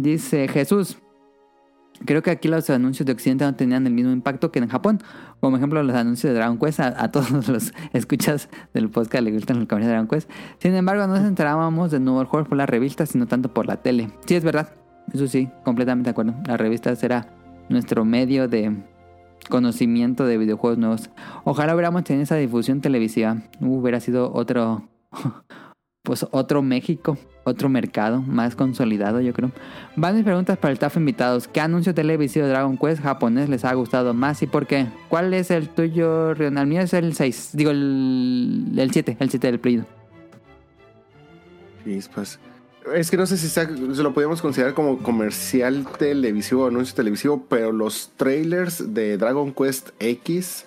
Dice 0.00 0.48
Jesús. 0.48 0.96
Creo 2.06 2.22
que 2.22 2.30
aquí 2.30 2.48
los 2.48 2.70
anuncios 2.70 3.04
de 3.04 3.12
Occidente 3.12 3.44
no 3.44 3.54
tenían 3.56 3.86
el 3.86 3.92
mismo 3.92 4.12
impacto 4.12 4.50
que 4.52 4.58
en 4.58 4.68
Japón. 4.68 5.02
Como 5.40 5.58
ejemplo, 5.58 5.82
los 5.82 5.94
anuncios 5.94 6.32
de 6.32 6.38
Dragon 6.38 6.58
Quest. 6.58 6.80
A, 6.80 7.10
todos 7.10 7.46
los 7.46 7.74
escuchas 7.92 8.48
del 8.72 8.88
podcast 8.88 9.22
le 9.22 9.32
gustan 9.32 9.58
el 9.58 9.68
comercial 9.68 9.90
de 9.90 9.96
Dragon 9.96 10.08
Quest. 10.08 10.30
Sin 10.60 10.74
embargo, 10.74 11.06
no 11.06 11.14
nos 11.14 11.26
enterábamos 11.26 11.90
de 11.90 12.00
nuevos 12.00 12.26
juegos 12.28 12.48
por 12.48 12.56
las 12.56 12.70
revistas, 12.70 13.10
sino 13.10 13.26
tanto 13.26 13.52
por 13.52 13.66
la 13.66 13.82
tele. 13.82 14.08
Sí, 14.24 14.34
es 14.34 14.44
verdad. 14.44 14.72
Eso 15.12 15.26
sí, 15.26 15.50
completamente 15.64 16.08
de 16.08 16.12
acuerdo. 16.12 16.34
Las 16.46 16.58
revistas 16.58 17.02
era 17.02 17.37
nuestro 17.68 18.04
medio 18.04 18.48
de 18.48 18.72
conocimiento 19.48 20.26
de 20.26 20.38
videojuegos 20.38 20.78
nuevos. 20.78 21.10
Ojalá 21.44 21.74
hubiéramos 21.74 22.04
tenido 22.04 22.24
esa 22.24 22.36
difusión 22.36 22.80
televisiva. 22.80 23.38
Hubiera 23.60 24.00
sido 24.00 24.32
otro... 24.32 24.88
Pues 26.04 26.26
otro 26.30 26.62
México, 26.62 27.18
otro 27.44 27.68
mercado 27.68 28.22
más 28.22 28.56
consolidado, 28.56 29.20
yo 29.20 29.34
creo. 29.34 29.50
Van 29.94 30.14
mis 30.14 30.24
preguntas 30.24 30.56
para 30.56 30.72
el 30.72 30.78
TAF 30.78 30.96
invitados. 30.96 31.48
¿Qué 31.48 31.60
anuncio 31.60 31.92
televisivo 31.92 32.46
de 32.46 32.52
Dragon 32.52 32.78
Quest 32.78 33.02
japonés 33.02 33.50
les 33.50 33.62
ha 33.66 33.74
gustado 33.74 34.14
más 34.14 34.40
y 34.42 34.46
por 34.46 34.66
qué? 34.66 34.86
¿Cuál 35.10 35.34
es 35.34 35.50
el 35.50 35.68
tuyo, 35.68 36.32
Rion? 36.32 36.56
El 36.56 36.66
mío 36.66 36.80
es 36.80 36.94
el 36.94 37.12
6. 37.12 37.50
Digo, 37.52 37.72
el, 37.72 38.72
el 38.78 38.90
7. 38.90 39.18
El 39.20 39.28
7 39.28 39.46
del 39.48 39.60
Play. 39.60 39.84
Y 41.84 42.00
pues, 42.14 42.40
es 42.94 43.10
que 43.10 43.16
no 43.16 43.26
sé 43.26 43.36
si 43.36 43.48
se 43.48 43.66
lo 44.02 44.12
podríamos 44.14 44.40
considerar 44.42 44.74
como 44.74 44.98
comercial 44.98 45.86
televisivo 45.98 46.64
o 46.64 46.68
anuncio 46.68 46.94
televisivo, 46.94 47.44
pero 47.48 47.72
los 47.72 48.10
trailers 48.16 48.94
de 48.94 49.16
Dragon 49.18 49.52
Quest 49.52 49.90
X, 49.98 50.66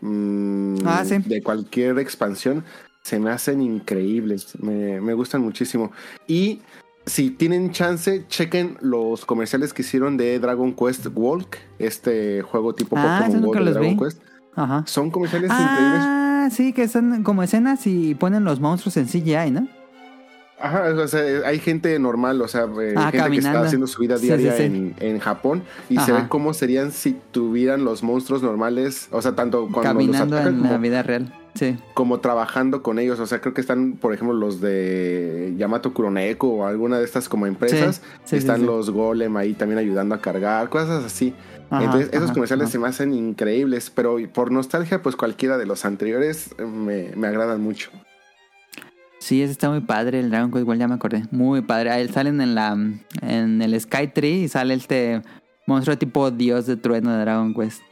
mm, 0.00 0.76
Ah, 0.86 1.04
sí. 1.04 1.18
de 1.18 1.42
cualquier 1.42 1.98
expansión, 1.98 2.64
se 3.02 3.18
me 3.18 3.30
hacen 3.30 3.62
increíbles. 3.62 4.60
Me, 4.60 5.00
me 5.00 5.14
gustan 5.14 5.40
muchísimo. 5.42 5.90
Y 6.26 6.60
si 7.06 7.30
tienen 7.30 7.70
chance, 7.72 8.24
chequen 8.28 8.76
los 8.80 9.24
comerciales 9.24 9.72
que 9.72 9.82
hicieron 9.82 10.16
de 10.16 10.38
Dragon 10.38 10.74
Quest 10.74 11.06
Walk, 11.14 11.56
este 11.78 12.42
juego 12.42 12.74
tipo 12.74 12.96
Ah, 12.98 13.22
Pokémon 13.26 13.42
Go 13.46 13.54
de 13.54 13.72
Dragon 13.72 13.96
vi. 13.96 14.04
Quest. 14.04 14.22
Ajá. 14.54 14.84
Son 14.86 15.10
comerciales 15.10 15.50
increíbles. 15.50 16.00
Ah, 16.02 16.48
sí, 16.52 16.72
que 16.72 16.88
son 16.88 17.22
como 17.22 17.42
escenas 17.42 17.86
y 17.86 18.14
ponen 18.14 18.44
los 18.44 18.60
monstruos 18.60 18.96
en 18.96 19.06
CGI, 19.06 19.50
¿no? 19.50 19.68
Ajá, 20.60 20.90
o 20.94 21.08
sea, 21.08 21.22
hay 21.46 21.58
gente 21.58 21.98
normal, 21.98 22.40
o 22.42 22.48
sea, 22.48 22.66
eh, 22.80 22.94
Ah, 22.96 23.10
gente 23.10 23.30
que 23.30 23.36
está 23.38 23.62
haciendo 23.62 23.86
su 23.86 24.00
vida 24.02 24.18
diaria 24.18 24.52
sí, 24.52 24.58
sí. 24.58 24.64
En, 24.64 24.94
en 24.98 25.18
Japón 25.18 25.62
y 25.88 25.98
se 25.98 26.12
ve 26.12 26.24
cómo 26.28 26.52
serían 26.52 26.92
si 26.92 27.16
tuvieran 27.30 27.84
los 27.84 28.02
monstruos 28.02 28.42
normales, 28.42 29.08
o 29.10 29.22
sea, 29.22 29.32
tanto 29.34 29.68
cuando 29.72 29.92
Caminando 29.92 30.36
los 30.36 30.40
atacan 30.44 30.54
en 30.56 30.62
la 30.62 30.68
como, 30.68 30.80
vida 30.80 31.02
real. 31.02 31.34
Sí. 31.54 31.76
como 31.94 32.20
trabajando 32.20 32.82
con 32.82 32.98
ellos, 32.98 33.18
o 33.18 33.26
sea, 33.26 33.40
creo 33.40 33.54
que 33.54 33.60
están, 33.60 33.94
por 33.94 34.14
ejemplo, 34.14 34.36
los 34.36 34.60
de 34.60 35.54
Yamato 35.56 35.92
Kuroneko 35.92 36.48
o 36.48 36.66
alguna 36.66 36.98
de 36.98 37.04
estas 37.04 37.28
como 37.28 37.46
empresas, 37.46 38.02
están 38.30 38.66
los 38.66 38.90
golem 38.90 39.36
ahí 39.36 39.54
también 39.54 39.78
ayudando 39.78 40.14
a 40.14 40.20
cargar, 40.20 40.68
cosas 40.68 41.04
así. 41.04 41.34
Ajá, 41.70 41.84
Entonces, 41.84 42.10
esos 42.12 42.32
comerciales 42.32 42.64
ajá. 42.64 42.72
se 42.72 42.78
me 42.78 42.88
hacen 42.88 43.14
increíbles, 43.14 43.90
pero 43.90 44.16
por 44.32 44.50
nostalgia, 44.52 45.02
pues 45.02 45.16
cualquiera 45.16 45.56
de 45.56 45.66
los 45.66 45.84
anteriores 45.84 46.54
me, 46.58 47.10
me 47.16 47.26
agradan 47.28 47.60
mucho. 47.60 47.90
Sí, 49.20 49.42
ese 49.42 49.52
está 49.52 49.68
muy 49.70 49.80
padre, 49.82 50.18
el 50.18 50.30
Dragon 50.30 50.50
Quest, 50.50 50.62
igual 50.62 50.78
ya 50.78 50.88
me 50.88 50.94
acordé. 50.94 51.22
Muy 51.30 51.60
padre. 51.60 51.90
Ahí 51.90 52.08
salen 52.08 52.40
en 52.40 52.54
la 52.54 52.72
en 53.22 53.62
el 53.62 53.78
Sky 53.80 54.08
Tree 54.08 54.42
y 54.44 54.48
sale 54.48 54.74
este 54.74 55.20
monstruo 55.66 55.96
tipo 55.98 56.30
dios 56.30 56.66
de 56.66 56.76
trueno 56.76 57.12
de 57.12 57.20
Dragon 57.20 57.54
Quest. 57.54 57.82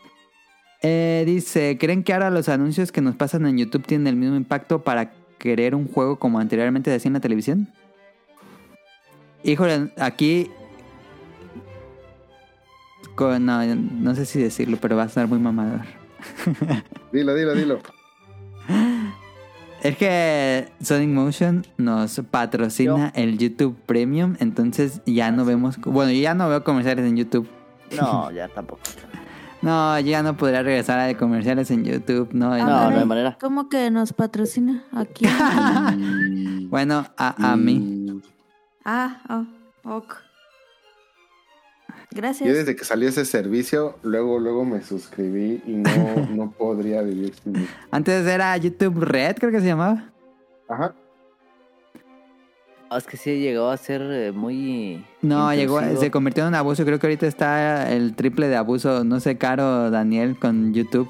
Eh, 0.83 1.25
dice, 1.27 1.77
¿creen 1.79 2.03
que 2.03 2.13
ahora 2.15 2.31
los 2.31 2.49
anuncios 2.49 2.91
que 2.93 3.01
nos 3.03 3.15
pasan 3.15 3.47
en 3.47 3.59
YouTube 3.59 3.85
tienen 3.87 4.07
el 4.07 4.17
mismo 4.17 4.37
impacto 4.37 4.83
para 4.83 5.13
querer 5.39 5.75
un 5.75 5.87
juego 5.87 6.19
como 6.19 6.39
anteriormente 6.41 6.91
decía 6.91 7.09
en 7.11 7.15
la 7.15 7.21
televisión? 7.21 7.69
Híjole, 9.45 9.93
aquí... 9.99 10.51
con- 13.15 13.45
no, 13.45 13.63
no 13.75 14.15
sé 14.15 14.25
si 14.25 14.41
decirlo, 14.41 14.79
pero 14.81 14.97
va 14.97 15.05
a 15.05 15.09
sonar 15.09 15.29
muy 15.29 15.39
mamador. 15.39 15.83
Dilo, 17.13 17.35
dilo, 17.35 17.55
dilo. 17.55 17.79
Es 19.83 19.97
que 19.97 20.69
Sonic 20.83 21.09
Motion 21.11 21.67
nos 21.77 22.21
patrocina 22.31 23.13
el 23.15 23.39
YouTube 23.39 23.77
Premium, 23.87 24.37
entonces 24.41 25.01
ya 25.07 25.31
no 25.31 25.45
vemos, 25.45 25.79
bueno, 25.79 26.11
yo 26.11 26.21
ya 26.21 26.35
no 26.35 26.49
veo 26.49 26.65
comerciales 26.65 27.07
en 27.07 27.17
YouTube. 27.17 27.49
No, 27.97 28.31
ya 28.33 28.49
tampoco. 28.49 28.81
No, 29.63 29.99
yo 30.01 30.07
ya 30.07 30.23
no 30.23 30.37
podría 30.37 30.63
regresar 30.63 30.99
a 30.99 31.17
comerciales 31.17 31.71
en 31.71 31.85
YouTube, 31.85 32.29
no. 32.33 32.57
No, 32.57 32.91
no 32.91 32.99
hay 32.99 33.05
manera. 33.05 33.37
¿Cómo 33.41 33.69
que 33.69 33.91
nos 33.91 34.13
patrocina 34.13 34.85
aquí? 34.93 35.27
Bueno, 36.69 37.07
a, 37.17 37.53
a 37.53 37.57
mí. 37.57 37.79
Mm, 37.79 38.21
ah, 38.85 39.23
oh, 39.31 39.97
ok. 39.97 40.28
Gracias. 42.11 42.49
Yo 42.49 42.55
desde 42.55 42.75
que 42.75 42.85
salió 42.85 43.09
ese 43.09 43.25
servicio, 43.25 43.97
luego, 44.03 44.39
luego 44.39 44.65
me 44.65 44.83
suscribí 44.83 45.63
y 45.67 45.73
no, 45.73 45.91
no 46.31 46.51
podría 46.53 47.03
vivir 47.03 47.35
sin 47.45 47.57
él. 47.57 47.69
Antes 47.91 48.27
era 48.27 48.57
YouTube 48.57 49.01
Red, 49.03 49.37
creo 49.37 49.51
que 49.53 49.61
se 49.61 49.67
llamaba. 49.67 50.05
Ajá. 50.69 50.95
Ah, 52.91 52.97
Es 52.97 53.05
que 53.07 53.19
sí 53.19 53.39
llegó 53.39 53.69
a 53.69 53.77
ser 53.77 54.01
eh, 54.03 54.33
muy. 54.33 55.05
No, 55.21 55.53
llegó, 55.55 55.81
se 55.99 56.11
convirtió 56.11 56.45
en 56.45 56.49
un 56.49 56.55
abuso. 56.55 56.85
Creo 56.87 56.99
que 56.99 57.07
ahorita 57.07 57.27
está 57.27 57.93
el 57.93 58.15
triple 58.17 58.49
de 58.49 58.57
abuso. 58.57 59.05
No 59.05 59.21
sé, 59.21 59.37
caro 59.37 59.91
Daniel 59.91 60.39
con 60.39 60.73
YouTube. 60.73 61.09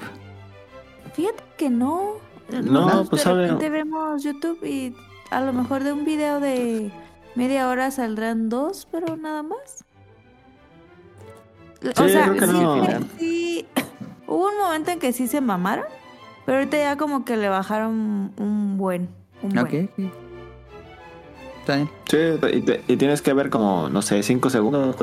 Fíjate 1.15 1.43
que 1.57 1.70
no. 1.70 2.15
No, 2.51 2.62
Nosotros 2.62 3.09
pues, 3.11 3.20
de 3.20 3.25
sabe- 3.25 3.43
repente 3.43 3.70
vemos 3.70 4.23
YouTube 4.25 4.65
y 4.65 4.93
a 5.31 5.41
lo 5.41 5.53
mejor 5.53 5.85
de 5.85 5.93
un 5.93 6.05
video 6.05 6.41
de 6.41 6.91
media 7.37 7.69
hora 7.69 7.91
saldrán 7.93 8.49
dos, 8.49 8.89
pero 8.91 9.16
nada 9.16 9.45
más. 9.45 9.85
O 11.83 12.09
sea, 12.09 12.25
creo 12.25 12.35
que 12.35 12.47
sí, 12.47 12.53
no. 12.53 12.85
fue- 12.85 13.01
sí, 13.19 13.67
hubo 14.27 14.49
un 14.49 14.59
momento 14.59 14.91
en 14.91 14.99
que 14.99 15.13
sí 15.13 15.27
se 15.29 15.41
mamaron, 15.41 15.85
pero 16.45 16.59
ahorita 16.59 16.77
ya 16.77 16.97
como 16.97 17.25
que 17.25 17.37
le 17.37 17.49
bajaron 17.49 18.33
un 18.37 18.77
buen. 18.79 19.09
Un 19.43 19.51
buen. 19.51 19.59
Ok. 19.67 19.91
ok. 19.93 20.13
Está 21.61 21.77
bien. 21.77 21.91
Sí, 22.09 22.17
y, 22.57 22.63
te- 22.63 22.83
y 22.89 22.97
tienes 22.97 23.23
que 23.23 23.33
ver 23.35 23.51
como, 23.51 23.89
no 23.91 24.03
sé, 24.03 24.23
5 24.23 24.51
segundos 24.51 24.97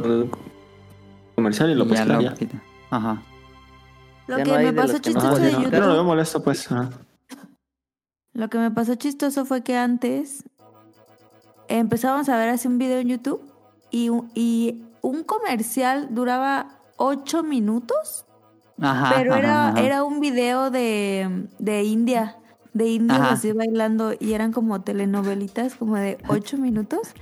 comercial 1.36 1.70
y 1.70 1.76
lo 1.76 1.88
puedes 1.88 2.06
ya 2.06 2.20
ya. 2.22 2.34
Ajá. 2.90 3.22
Lo 4.28 4.38
Ya 4.40 4.44
que 4.44 4.52
no 4.52 4.58
me 4.60 4.74
pasó 4.74 4.98
chistoso 5.00 5.36
de 5.38 5.52
no. 5.52 5.58
YouTube. 5.60 5.74
Yo 5.74 5.80
no 5.82 5.88
lo 5.88 5.94
veo 5.94 6.04
molesto, 6.04 6.42
pues. 6.44 6.72
ajá. 6.72 6.90
Lo 8.34 8.50
que 8.50 8.58
me 8.58 8.72
pasó 8.72 8.96
chistoso 8.96 9.46
fue 9.46 9.62
que 9.64 9.78
antes 9.78 10.44
empezábamos 11.68 12.28
a 12.30 12.38
ver 12.38 12.50
así 12.50 12.68
un 12.68 12.78
video 12.78 13.00
en 13.00 13.08
YouTube 13.10 13.42
y, 13.92 14.10
y 14.34 14.84
un 15.06 15.24
comercial 15.24 16.08
duraba 16.12 16.80
ocho 16.98 17.44
minutos, 17.44 18.26
Ajá. 18.82 19.14
pero 19.16 19.34
ajá, 19.34 19.40
era, 19.40 19.68
ajá. 19.70 19.82
era 19.82 20.04
un 20.04 20.20
video 20.20 20.72
de, 20.72 21.48
de 21.60 21.84
India, 21.84 22.38
de 22.74 22.88
indios 22.88 23.20
así 23.22 23.52
bailando 23.52 24.14
y 24.20 24.34
eran 24.34 24.52
como 24.52 24.82
telenovelitas 24.82 25.76
como 25.76 25.96
de 25.96 26.18
ocho 26.28 26.58
minutos. 26.58 27.14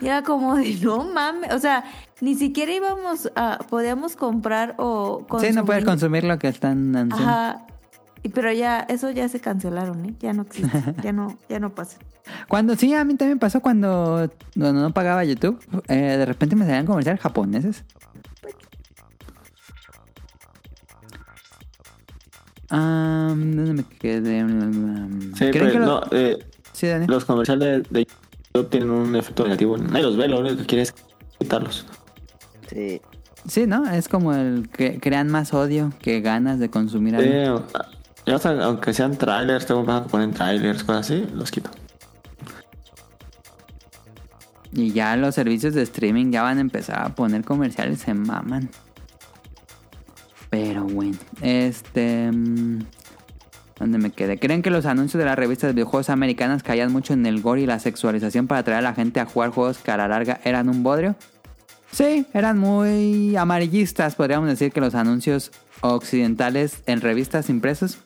Y 0.00 0.06
era 0.06 0.22
como 0.22 0.56
de 0.56 0.74
no 0.82 1.04
mames, 1.04 1.52
o 1.52 1.58
sea, 1.58 1.84
ni 2.20 2.34
siquiera 2.34 2.72
íbamos 2.72 3.30
a, 3.36 3.58
podíamos 3.68 4.16
comprar 4.16 4.74
o 4.78 5.26
Sí, 5.40 5.52
no 5.52 5.64
puedes 5.64 5.84
consumir. 5.84 5.84
consumir 5.84 6.24
lo 6.24 6.38
que 6.38 6.48
están 6.48 6.94
anunciando. 6.96 7.28
Ajá. 7.30 7.66
Y 8.24 8.28
pero 8.28 8.52
ya, 8.52 8.80
eso 8.88 9.10
ya 9.10 9.28
se 9.28 9.40
cancelaron, 9.40 10.04
¿eh? 10.06 10.14
Ya 10.20 10.32
no 10.32 10.42
existe, 10.42 10.94
ya 11.02 11.12
no, 11.12 11.36
ya 11.48 11.58
no 11.58 11.74
pasa. 11.74 11.98
Cuando 12.48 12.76
sí, 12.76 12.94
a 12.94 13.04
mí 13.04 13.16
también 13.16 13.38
pasó 13.40 13.60
cuando, 13.60 14.30
cuando 14.56 14.80
no 14.80 14.94
pagaba 14.94 15.24
YouTube. 15.24 15.58
eh, 15.88 15.94
de 16.16 16.24
repente 16.26 16.54
me 16.54 16.64
salían 16.64 16.86
comerciales 16.86 17.20
japoneses. 17.20 17.84
Ah, 22.70 23.26
¿Dónde 23.30 23.74
me 23.74 23.84
quedé? 23.84 24.44
Mm, 24.44 25.34
Sí, 25.34 25.38
¿creen 25.38 25.52
pero 25.52 25.72
que 25.72 25.78
lo- 25.78 25.86
no, 25.86 26.00
eh, 26.12 26.38
Sí, 26.72 26.86
los 27.06 27.24
comerciales 27.26 27.82
de 27.90 28.06
YouTube 28.54 28.70
tienen 28.70 28.90
un 28.90 29.14
efecto 29.14 29.44
negativo. 29.44 29.76
Nadie 29.76 30.02
los 30.04 30.16
ve, 30.16 30.26
lo 30.28 30.40
único 30.40 30.56
que 30.56 30.64
quiere 30.66 30.82
es 30.82 30.94
quitarlos. 31.38 31.86
Sí. 32.70 33.00
Sí, 33.46 33.66
¿no? 33.66 33.84
Es 33.90 34.08
como 34.08 34.32
el 34.32 34.68
que 34.70 34.98
crean 35.00 35.28
más 35.28 35.52
odio 35.52 35.92
que 36.00 36.20
ganas 36.20 36.58
de 36.60 36.70
consumir 36.70 37.16
algo. 37.16 37.28
Eh, 37.30 37.62
yo 38.26 38.36
hasta- 38.36 38.64
aunque 38.64 38.92
sean 38.94 39.16
trailers, 39.16 39.66
tengo 39.66 39.84
que 39.84 40.08
poner 40.08 40.30
trailers, 40.34 40.84
cosas 40.84 41.10
así, 41.10 41.26
los 41.34 41.50
quito. 41.50 41.70
Y 44.74 44.92
ya 44.92 45.16
los 45.16 45.34
servicios 45.34 45.74
de 45.74 45.82
streaming 45.82 46.30
ya 46.32 46.42
van 46.42 46.58
a 46.58 46.60
empezar 46.62 47.02
a 47.04 47.14
poner 47.14 47.44
comerciales, 47.44 48.00
se 48.00 48.14
maman. 48.14 48.70
Pero 50.50 50.84
bueno, 50.84 51.18
este... 51.40 52.30
mm, 52.32 52.84
¿Dónde 53.78 53.98
me 53.98 54.10
quedé? 54.10 54.38
¿Creen 54.38 54.62
que 54.62 54.70
los 54.70 54.86
anuncios 54.86 55.18
de 55.18 55.24
las 55.24 55.36
revistas 55.36 55.68
de 55.68 55.72
videojuegos 55.74 56.08
americanas 56.08 56.62
caían 56.62 56.92
mucho 56.92 57.14
en 57.14 57.26
el 57.26 57.42
gore 57.42 57.62
y 57.62 57.66
la 57.66 57.80
sexualización 57.80 58.46
para 58.46 58.60
atraer 58.60 58.78
a 58.78 58.82
la 58.82 58.94
gente 58.94 59.18
a 59.18 59.26
jugar 59.26 59.50
juegos 59.50 59.78
que 59.78 59.90
a 59.90 59.96
la 59.96 60.06
larga 60.08 60.40
eran 60.44 60.68
un 60.68 60.82
bodrio? 60.84 61.16
Sí, 61.90 62.24
eran 62.32 62.58
muy 62.58 63.34
amarillistas, 63.36 64.14
podríamos 64.14 64.48
decir 64.48 64.72
que 64.72 64.80
los 64.80 64.94
anuncios 64.94 65.50
occidentales 65.80 66.82
en 66.86 67.00
revistas 67.00 67.50
impresos. 67.50 67.98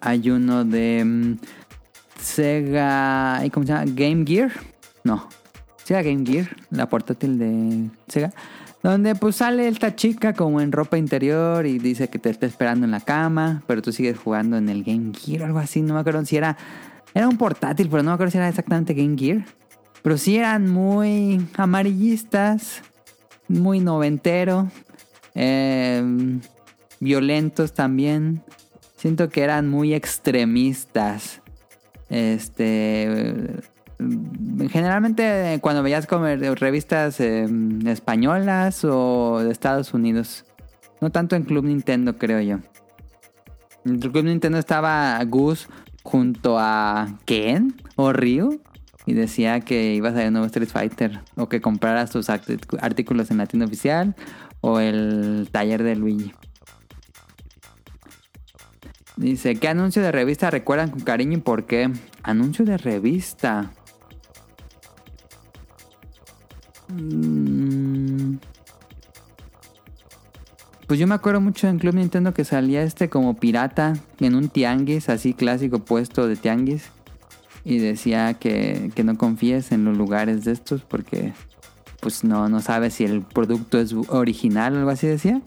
Hay 0.00 0.30
uno 0.30 0.64
de 0.64 1.04
mm, 1.04 1.38
Sega, 2.20 3.42
¿y 3.44 3.50
¿cómo 3.50 3.66
se 3.66 3.72
llama? 3.72 3.90
Game 3.94 4.24
Gear. 4.26 4.52
No, 5.04 5.28
Sega 5.84 6.02
Game 6.02 6.24
Gear, 6.26 6.48
la 6.70 6.88
portátil 6.88 7.38
de 7.38 7.90
Sega. 8.08 8.32
Donde 8.82 9.14
pues 9.16 9.36
sale 9.36 9.66
esta 9.68 9.96
chica 9.96 10.32
como 10.32 10.60
en 10.60 10.70
ropa 10.70 10.96
interior 10.96 11.66
y 11.66 11.78
dice 11.78 12.08
que 12.08 12.18
te 12.18 12.30
está 12.30 12.46
esperando 12.46 12.84
en 12.84 12.92
la 12.92 13.00
cama, 13.00 13.62
pero 13.66 13.82
tú 13.82 13.92
sigues 13.92 14.18
jugando 14.18 14.56
en 14.56 14.68
el 14.68 14.84
Game 14.84 15.12
Gear 15.12 15.42
o 15.42 15.44
algo 15.46 15.58
así. 15.58 15.82
No 15.82 15.94
me 15.94 16.00
acuerdo 16.00 16.24
si 16.24 16.36
era... 16.36 16.56
Era 17.14 17.28
un 17.28 17.38
portátil, 17.38 17.88
pero 17.88 18.02
no 18.02 18.10
me 18.10 18.14
acuerdo 18.14 18.30
si 18.30 18.36
era 18.38 18.48
exactamente 18.48 18.92
Game 18.92 19.16
Gear. 19.16 19.44
Pero 20.02 20.18
sí 20.18 20.36
eran 20.36 20.70
muy 20.70 21.44
amarillistas, 21.56 22.82
muy 23.48 23.80
noventero, 23.80 24.70
eh, 25.34 26.02
violentos 27.00 27.72
también. 27.72 28.42
Siento 29.06 29.28
que 29.28 29.42
eran 29.42 29.68
muy 29.68 29.94
extremistas. 29.94 31.40
Este. 32.08 33.54
Generalmente 34.68 35.60
cuando 35.60 35.84
veías 35.84 36.08
revistas 36.58 37.20
eh, 37.20 37.46
españolas 37.84 38.84
o 38.84 39.38
de 39.44 39.52
Estados 39.52 39.94
Unidos. 39.94 40.44
No 41.00 41.10
tanto 41.10 41.36
en 41.36 41.44
Club 41.44 41.66
Nintendo, 41.66 42.18
creo 42.18 42.40
yo. 42.40 42.58
En 43.84 44.00
Club 44.00 44.24
Nintendo 44.24 44.58
estaba 44.58 45.22
Gus 45.22 45.68
junto 46.02 46.58
a 46.58 47.16
Ken 47.26 47.76
o 47.94 48.12
Ryu. 48.12 48.60
Y 49.06 49.14
decía 49.14 49.60
que 49.60 49.94
ibas 49.94 50.14
a 50.14 50.16
ver 50.16 50.26
un 50.26 50.32
nuevo 50.32 50.46
Street 50.46 50.68
Fighter. 50.68 51.20
O 51.36 51.48
que 51.48 51.60
compraras 51.60 52.10
tus 52.10 52.28
artículos 52.28 53.30
en 53.30 53.36
la 53.36 53.46
tienda 53.46 53.66
oficial. 53.66 54.16
O 54.62 54.80
el 54.80 55.48
taller 55.52 55.84
de 55.84 55.94
Luigi. 55.94 56.34
Dice, 59.16 59.56
¿qué 59.56 59.68
anuncio 59.68 60.02
de 60.02 60.12
revista 60.12 60.50
recuerdan 60.50 60.90
con 60.90 61.00
cariño 61.00 61.38
y 61.38 61.40
por 61.40 61.64
qué? 61.64 61.90
Anuncio 62.22 62.64
de 62.66 62.76
revista. 62.76 63.70
Mm. 66.88 68.36
Pues 70.86 71.00
yo 71.00 71.06
me 71.06 71.14
acuerdo 71.14 71.40
mucho 71.40 71.66
en 71.66 71.78
Club 71.78 71.94
Nintendo 71.94 72.32
que 72.32 72.44
salía 72.44 72.82
este 72.82 73.08
como 73.08 73.34
pirata 73.34 73.94
en 74.20 74.34
un 74.36 74.48
tianguis, 74.48 75.08
así 75.08 75.34
clásico 75.34 75.80
puesto 75.80 76.28
de 76.28 76.36
tianguis. 76.36 76.90
y 77.64 77.78
decía 77.78 78.34
que, 78.34 78.92
que 78.94 79.02
no 79.02 79.18
confíes 79.18 79.72
en 79.72 79.84
los 79.84 79.96
lugares 79.96 80.44
de 80.44 80.52
estos 80.52 80.82
porque 80.82 81.32
pues 82.00 82.22
no, 82.22 82.48
no 82.48 82.60
sabes 82.60 82.94
si 82.94 83.04
el 83.04 83.22
producto 83.22 83.80
es 83.80 83.92
original 84.08 84.74
o 84.74 84.78
algo 84.78 84.90
así 84.90 85.08
decía. 85.08 85.40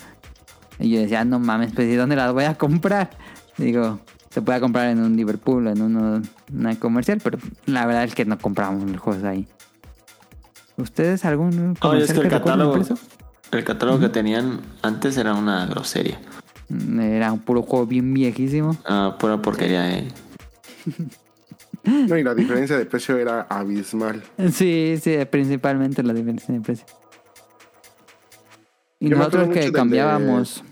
Y 0.79 0.89
yo 0.89 0.99
decía, 0.99 1.23
no 1.23 1.39
mames, 1.39 1.71
pues 1.73 1.87
¿y 1.87 1.95
dónde 1.95 2.17
las 2.17 2.33
voy 2.33 2.45
a 2.45 2.55
comprar? 2.57 3.11
Digo, 3.59 3.99
se 4.29 4.41
puede 4.41 4.59
comprar 4.59 4.89
en 4.89 4.99
un 5.03 5.15
Liverpool 5.15 5.67
o 5.67 5.69
en 5.69 5.81
uno, 5.81 6.21
una 6.53 6.79
comercial, 6.79 7.19
pero 7.23 7.37
la 7.65 7.85
verdad 7.85 8.05
es 8.05 8.15
que 8.15 8.25
no 8.25 8.37
compramos 8.37 8.89
los 8.89 8.99
juegos 9.01 9.23
ahí. 9.25 9.47
¿Ustedes 10.77 11.25
algún 11.25 11.49
Oye, 11.49 11.71
es 11.73 11.79
comercial 11.79 12.17
que 12.21 12.23
el 12.27 12.29
catálogo, 12.29 12.79
el 13.51 13.63
catálogo 13.65 13.99
que 13.99 14.09
tenían 14.09 14.61
antes 14.81 15.17
era 15.17 15.33
una 15.35 15.65
grosería. 15.65 16.19
Era 17.01 17.33
un 17.33 17.39
puro 17.39 17.63
juego 17.63 17.85
bien 17.85 18.13
viejísimo. 18.13 18.77
Ah, 18.85 19.17
pura 19.19 19.41
porquería, 19.41 19.97
eh. 19.97 20.07
No, 21.83 22.17
y 22.17 22.23
la 22.23 22.35
diferencia 22.35 22.77
de 22.77 22.85
precio 22.85 23.17
era 23.17 23.41
abismal. 23.49 24.23
Sí, 24.53 24.95
sí, 25.01 25.17
principalmente 25.29 26.03
la 26.03 26.13
diferencia 26.13 26.53
de 26.53 26.61
precio. 26.61 26.85
Y 28.99 29.09
Yo 29.09 29.17
nosotros 29.17 29.49
que 29.49 29.61
de- 29.61 29.71
cambiábamos. 29.71 30.63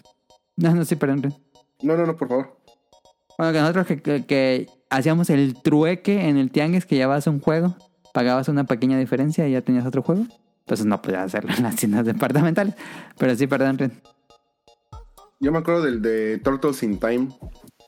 No, 0.55 0.75
no, 0.75 0.85
sí, 0.85 0.95
perdón. 0.95 1.33
No, 1.81 1.95
no, 1.97 2.05
no, 2.05 2.15
por 2.15 2.27
favor. 2.27 2.56
Bueno, 3.37 3.53
que 3.53 3.59
nosotros 3.59 3.87
que, 3.87 4.01
que- 4.01 4.25
que 4.25 4.67
hacíamos 4.89 5.29
el 5.29 5.61
trueque 5.61 6.27
en 6.27 6.37
el 6.37 6.51
tianguis 6.51 6.85
que 6.85 6.95
llevabas 6.95 7.27
un 7.27 7.39
juego, 7.39 7.75
pagabas 8.13 8.47
una 8.49 8.63
pequeña 8.65 8.97
diferencia 8.97 9.47
y 9.47 9.51
ya 9.51 9.61
tenías 9.61 9.85
otro 9.85 10.01
juego. 10.01 10.25
Pues 10.65 10.83
no 10.85 11.01
podías 11.01 11.23
hacerlo 11.25 11.51
en 11.55 11.63
las 11.63 11.75
tiendas 11.77 12.05
departamentales. 12.05 12.73
Pero 13.17 13.35
sí, 13.35 13.47
perdón, 13.47 13.77
Ren. 13.77 14.01
Yo 15.39 15.51
me 15.51 15.59
acuerdo 15.59 15.83
del 15.83 16.01
de 16.01 16.39
Turtles 16.39 16.81
in 16.83 16.99
Time, 16.99 17.29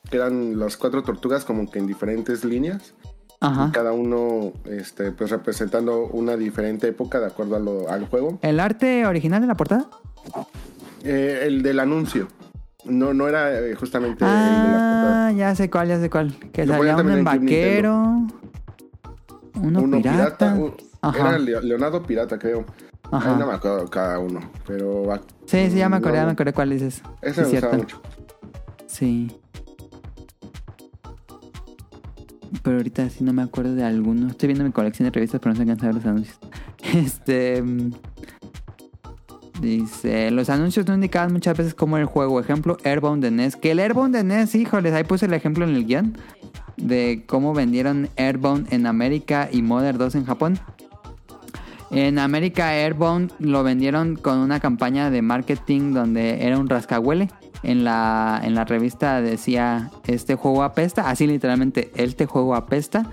que 0.10 0.18
eran 0.18 0.58
las 0.60 0.78
cuatro 0.78 1.04
tortugas 1.04 1.44
como 1.46 1.70
que 1.70 1.80
en 1.80 1.88
diferentes 1.88 2.46
líneas. 2.46 2.94
Ajá. 3.42 3.72
Cada 3.74 3.92
uno 3.94 4.54
este, 4.66 5.12
pues 5.12 5.32
representando 5.32 6.06
una 6.08 6.36
diferente 6.38 6.88
época 6.90 7.20
de 7.20 7.26
acuerdo 7.28 7.56
a 7.56 7.60
lo- 7.60 7.90
al 7.90 8.08
juego. 8.08 8.38
¿El 8.44 8.60
arte 8.60 9.06
original 9.06 9.42
de 9.42 9.48
la 9.48 9.56
portada? 9.58 9.90
Eh, 11.04 11.44
el 11.48 11.64
del 11.64 11.80
anuncio. 11.80 12.28
No, 12.86 13.14
no 13.14 13.28
era 13.28 13.60
eh, 13.60 13.76
justamente 13.76 14.24
el 14.24 14.30
de. 14.32 14.38
Ah, 14.38 15.32
ya 15.36 15.54
sé 15.56 15.70
cuál, 15.70 15.90
ya 15.90 16.00
sé 16.00 16.10
cuál. 16.10 16.34
Que 16.54 16.66
Lo 16.66 16.76
salía 16.76 16.96
uno 16.96 17.14
en 17.14 17.24
vaquero. 17.24 17.96
Uno, 19.56 19.82
Uno 19.82 19.98
pirata. 19.98 20.54
pirata. 20.54 20.54
un- 20.56 20.74
Ajá. 21.02 21.30
era 21.30 21.40
Leo- 21.40 21.62
Leonardo 21.62 22.04
Pirata, 22.04 22.38
creo. 22.40 22.66
Ajá. 23.12 23.32
Ahí 23.34 23.40
no 23.40 23.48
me 23.48 23.54
acuerdo 23.54 23.86
cada 23.90 24.20
uno. 24.20 24.40
Pero 24.68 25.04
Sí, 25.46 25.70
sí, 25.72 25.78
ya 25.78 25.90
me 25.90 25.98
acordé, 25.98 26.18
ya 26.18 26.26
me 26.26 26.32
acordé 26.32 26.54
cuál 26.54 26.70
dices. 26.70 27.02
Ese 27.22 27.44
Sí, 27.46 27.52
me 27.56 27.60
gustaba 27.60 27.78
mucho. 27.78 28.02
Sí. 28.88 29.32
Pero 32.64 32.78
ahorita 32.78 33.10
sí 33.10 33.24
no 33.24 33.34
me 33.34 33.42
acuerdo 33.42 33.76
de 33.76 33.84
alguno. 33.84 34.28
Estoy 34.28 34.48
viendo 34.48 34.64
mi 34.64 34.72
colección 34.72 35.06
de 35.06 35.12
revistas, 35.12 35.40
pero 35.42 35.52
no 35.52 35.56
se 35.58 35.62
alcanza 35.64 35.86
a 35.86 35.88
ver 35.88 35.96
los 35.96 36.06
anuncios. 36.06 36.38
Este. 36.94 37.64
Dice: 39.62 40.32
Los 40.32 40.50
anuncios 40.50 40.88
no 40.88 40.94
indicaban 40.94 41.34
muchas 41.34 41.58
veces 41.58 41.74
cómo 41.74 41.98
el 41.98 42.06
juego. 42.06 42.40
Ejemplo, 42.40 42.78
Airbound 42.84 43.24
de 43.24 43.32
NES. 43.32 43.56
Que 43.56 43.72
el 43.72 43.80
Airbound 43.80 44.16
de 44.16 44.24
NES, 44.24 44.56
híjoles, 44.56 44.94
ahí 44.94 45.04
puse 45.04 45.26
el 45.26 45.34
ejemplo 45.34 45.66
en 45.66 45.76
el 45.76 45.86
guion. 45.86 46.18
De 46.78 47.24
cómo 47.28 47.54
vendieron 47.54 48.10
Airbound 48.18 48.72
en 48.74 48.86
América 48.86 49.50
y 49.52 49.62
Mother 49.62 49.98
2 49.98 50.16
en 50.16 50.26
Japón. 50.26 50.60
En 51.92 52.20
América 52.20 52.70
Airbound 52.70 53.34
lo 53.40 53.64
vendieron 53.64 54.16
con 54.16 54.38
una 54.38 54.60
campaña 54.60 55.10
de 55.10 55.22
marketing 55.22 55.94
donde 55.94 56.46
era 56.46 56.58
un 56.58 56.70
rascahuele. 56.70 57.30
En 57.62 57.84
la, 57.84 58.40
en 58.44 58.56
la 58.56 58.64
revista 58.64 59.22
decía, 59.22 59.92
este 60.06 60.36
juego 60.36 60.64
apesta, 60.64 61.10
así 61.10 61.28
literalmente, 61.28 61.92
este 61.96 62.26
juego 62.26 62.56
apesta. 62.56 63.08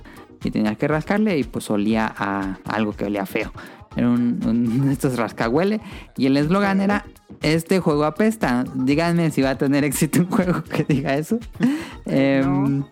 Y 0.44 0.50
tenías 0.50 0.76
que 0.76 0.86
rascarle 0.86 1.38
y 1.38 1.44
pues 1.44 1.68
olía 1.70 2.14
a 2.16 2.58
algo 2.66 2.92
que 2.92 3.06
olía 3.06 3.26
feo. 3.26 3.50
Era 3.96 4.10
un, 4.10 4.40
un 4.46 4.88
estos 4.90 5.16
rascahuele. 5.16 5.80
Y 6.16 6.26
el 6.26 6.36
eslogan 6.36 6.80
era, 6.80 7.04
este 7.42 7.80
juego 7.80 8.04
apesta. 8.04 8.64
Díganme 8.74 9.30
si 9.30 9.42
va 9.42 9.50
a 9.50 9.58
tener 9.58 9.84
éxito 9.84 10.20
un 10.20 10.26
juego 10.26 10.62
que 10.62 10.84
diga 10.84 11.16
eso. 11.16 11.38
Em, 12.06 12.84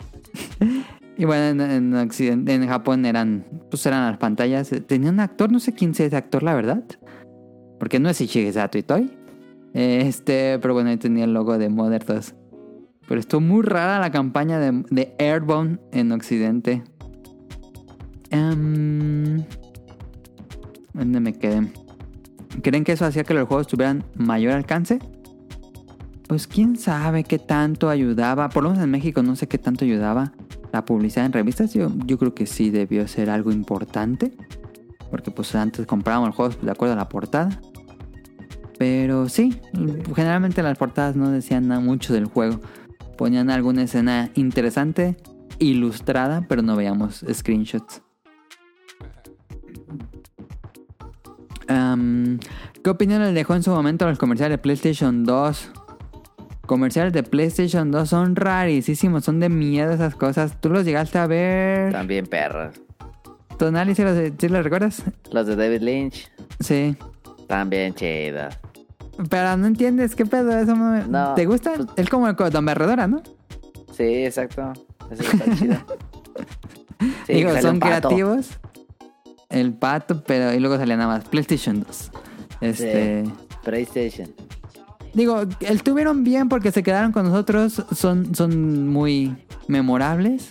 y 1.17 1.25
bueno, 1.25 1.63
en, 1.63 1.71
en 1.71 1.95
Occidente, 1.95 2.53
en 2.53 2.67
Japón 2.67 3.05
eran, 3.05 3.45
pues 3.69 3.85
eran 3.85 4.05
las 4.09 4.17
pantallas. 4.17 4.69
Tenía 4.87 5.09
un 5.09 5.19
actor, 5.19 5.51
no 5.51 5.59
sé 5.59 5.73
quién 5.73 5.93
sea 5.93 6.07
ese 6.07 6.17
actor, 6.17 6.43
la 6.43 6.53
verdad. 6.53 6.83
Porque 7.79 7.99
no 7.99 8.09
es 8.09 8.19
Ichigesato 8.19 8.77
Itoi. 8.77 9.11
Este, 9.73 10.57
pero 10.59 10.73
bueno, 10.73 10.89
ahí 10.89 10.97
tenía 10.97 11.25
el 11.25 11.33
logo 11.33 11.57
de 11.57 11.69
Mother 11.69 12.05
2. 12.05 12.33
Pero 13.07 13.19
estuvo 13.19 13.41
muy 13.41 13.61
rara 13.61 13.99
la 13.99 14.11
campaña 14.11 14.59
de, 14.59 14.83
de 14.89 15.13
Airborne 15.19 15.79
en 15.91 16.11
Occidente. 16.11 16.83
Em, 18.31 19.43
¿Dónde 20.95 21.19
me 21.19 21.33
quedé? 21.33 21.67
¿Creen 22.63 22.85
que 22.85 22.93
eso 22.93 23.05
hacía 23.05 23.25
que 23.25 23.33
los 23.33 23.47
juegos 23.47 23.67
tuvieran 23.67 24.05
mayor 24.15 24.53
alcance? 24.53 24.99
Pues 26.27 26.47
quién 26.47 26.77
sabe 26.77 27.25
qué 27.25 27.37
tanto 27.37 27.89
ayudaba. 27.89 28.47
Por 28.47 28.63
lo 28.63 28.69
menos 28.69 28.83
en 28.83 28.91
México 28.91 29.21
no 29.21 29.35
sé 29.35 29.47
qué 29.47 29.57
tanto 29.57 29.83
ayudaba 29.83 30.31
la 30.71 30.85
publicidad 30.85 31.25
en 31.25 31.33
revistas. 31.33 31.73
Yo, 31.73 31.91
yo 32.05 32.17
creo 32.17 32.33
que 32.33 32.45
sí 32.45 32.69
debió 32.69 33.07
ser 33.09 33.29
algo 33.29 33.51
importante. 33.51 34.31
Porque 35.11 35.31
pues 35.31 35.53
antes 35.53 35.85
comprábamos 35.85 36.29
los 36.29 36.35
juegos 36.35 36.61
de 36.61 36.71
acuerdo 36.71 36.93
a 36.93 36.97
la 36.97 37.09
portada. 37.09 37.59
Pero 38.77 39.27
sí, 39.27 39.59
generalmente 40.15 40.63
las 40.63 40.77
portadas 40.77 41.17
no 41.17 41.29
decían 41.29 41.67
nada 41.67 41.81
mucho 41.81 42.13
del 42.13 42.25
juego. 42.25 42.61
Ponían 43.17 43.49
alguna 43.49 43.83
escena 43.83 44.31
interesante, 44.35 45.17
ilustrada, 45.59 46.45
pero 46.47 46.61
no 46.61 46.75
veíamos 46.77 47.25
screenshots. 47.31 48.04
Am, 51.67 52.39
¿Qué 52.83 52.89
opinión 52.89 53.21
les 53.23 53.33
dejó 53.33 53.55
en 53.55 53.63
su 53.63 53.71
momento 53.71 54.07
los 54.07 54.17
comerciales 54.17 54.57
de 54.57 54.61
PlayStation 54.61 55.23
2? 55.23 55.71
Comerciales 56.65 57.13
de 57.13 57.23
PlayStation 57.23 57.91
2 57.91 58.09
son 58.09 58.35
rarísimos, 58.35 59.23
son 59.23 59.39
de 59.39 59.49
miedo 59.49 59.91
esas 59.91 60.15
cosas. 60.15 60.59
¿Tú 60.59 60.69
los 60.69 60.83
llegaste 60.85 61.17
a 61.17 61.27
ver? 61.27 61.91
También 61.91 62.25
perras. 62.25 62.79
Tonali, 63.57 63.95
¿sí 63.95 64.03
los, 64.03 64.17
sí 64.37 64.49
los 64.49 64.63
recuerdas? 64.63 65.03
Los 65.31 65.47
de 65.47 65.55
David 65.55 65.81
Lynch. 65.81 66.29
Sí. 66.59 66.95
También 67.47 67.93
chidas. 67.93 68.59
Pero 69.29 69.55
no 69.57 69.67
entiendes 69.67 70.15
qué 70.15 70.25
pedo 70.25 70.51
eso. 70.57 70.75
no 70.75 71.33
¿Te 71.35 71.45
gusta? 71.45 71.73
pues- 71.75 71.87
Es 71.95 72.09
como 72.09 72.27
el 72.27 72.35
Don 72.35 72.65
Berredora, 72.65 73.07
¿no? 73.07 73.21
Sí, 73.95 74.25
exacto. 74.25 74.73
Eso 75.09 75.23
está 75.23 75.55
chido. 75.55 75.75
Sí, 77.27 77.33
Digo, 77.33 77.49
son 77.61 77.79
creativos. 77.79 78.51
El 79.49 79.73
pato, 79.73 80.23
pero 80.23 80.53
y 80.53 80.59
luego 80.59 80.77
salía 80.77 80.97
nada 80.97 81.17
más 81.17 81.25
PlayStation 81.25 81.83
2. 81.83 82.11
Este. 82.61 83.25
Sí, 83.25 83.33
PlayStation. 83.63 84.33
Digo, 85.13 85.43
estuvieron 85.61 86.23
bien 86.23 86.49
porque 86.49 86.71
se 86.71 86.83
quedaron 86.83 87.11
con 87.11 87.25
nosotros. 87.25 87.85
Son, 87.95 88.35
son 88.35 88.87
muy 88.87 89.35
memorables. 89.67 90.49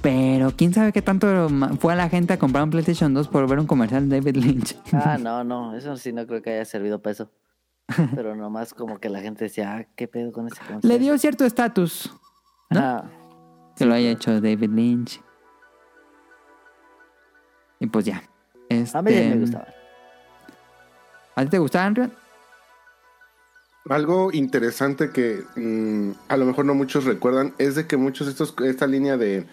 Pero 0.00 0.52
quién 0.56 0.74
sabe 0.74 0.92
qué 0.92 1.00
tanto 1.00 1.48
fue 1.78 1.92
a 1.92 1.96
la 1.96 2.08
gente 2.08 2.32
a 2.32 2.38
comprar 2.38 2.64
un 2.64 2.70
PlayStation 2.70 3.14
2 3.14 3.28
por 3.28 3.48
ver 3.48 3.60
un 3.60 3.66
comercial 3.66 4.08
de 4.08 4.20
David 4.20 4.36
Lynch. 4.36 4.76
Ah, 4.92 5.16
no, 5.20 5.44
no. 5.44 5.76
Eso 5.76 5.96
sí 5.96 6.12
no 6.12 6.26
creo 6.26 6.42
que 6.42 6.50
haya 6.50 6.64
servido 6.64 7.00
peso. 7.00 7.30
Pero 8.14 8.34
nomás 8.34 8.74
como 8.74 8.98
que 8.98 9.08
la 9.08 9.20
gente 9.20 9.44
decía, 9.44 9.76
ah, 9.76 9.86
¿qué 9.94 10.08
pedo 10.08 10.32
con 10.32 10.46
ese 10.46 10.56
concepto? 10.56 10.88
Le 10.88 10.98
dio 10.98 11.16
cierto 11.18 11.44
estatus 11.44 12.10
¿no? 12.70 12.80
Ah, 12.80 13.04
que 13.76 13.84
lo 13.84 13.94
haya 13.94 14.10
hecho 14.10 14.40
David 14.40 14.70
Lynch. 14.70 15.20
Y 17.82 17.86
pues 17.88 18.04
ya. 18.04 18.18
a 18.18 18.22
mí 18.74 18.84
ya 18.86 18.94
Este, 19.18 19.28
me 19.30 19.40
gustaba. 19.40 19.66
¿A 21.34 21.42
ti 21.44 21.50
te 21.50 21.58
gustaba, 21.58 21.86
Andrew? 21.86 22.08
Algo 23.88 24.30
interesante 24.32 25.10
que 25.10 25.42
mm, 25.56 26.12
a 26.28 26.36
lo 26.36 26.46
mejor 26.46 26.64
no 26.64 26.74
muchos 26.74 27.04
recuerdan 27.04 27.52
es 27.58 27.74
de 27.74 27.88
que 27.88 27.96
muchos 27.96 28.28
de 28.28 28.30
estos, 28.32 28.54
esta 28.64 28.86
línea 28.86 29.16
de, 29.16 29.44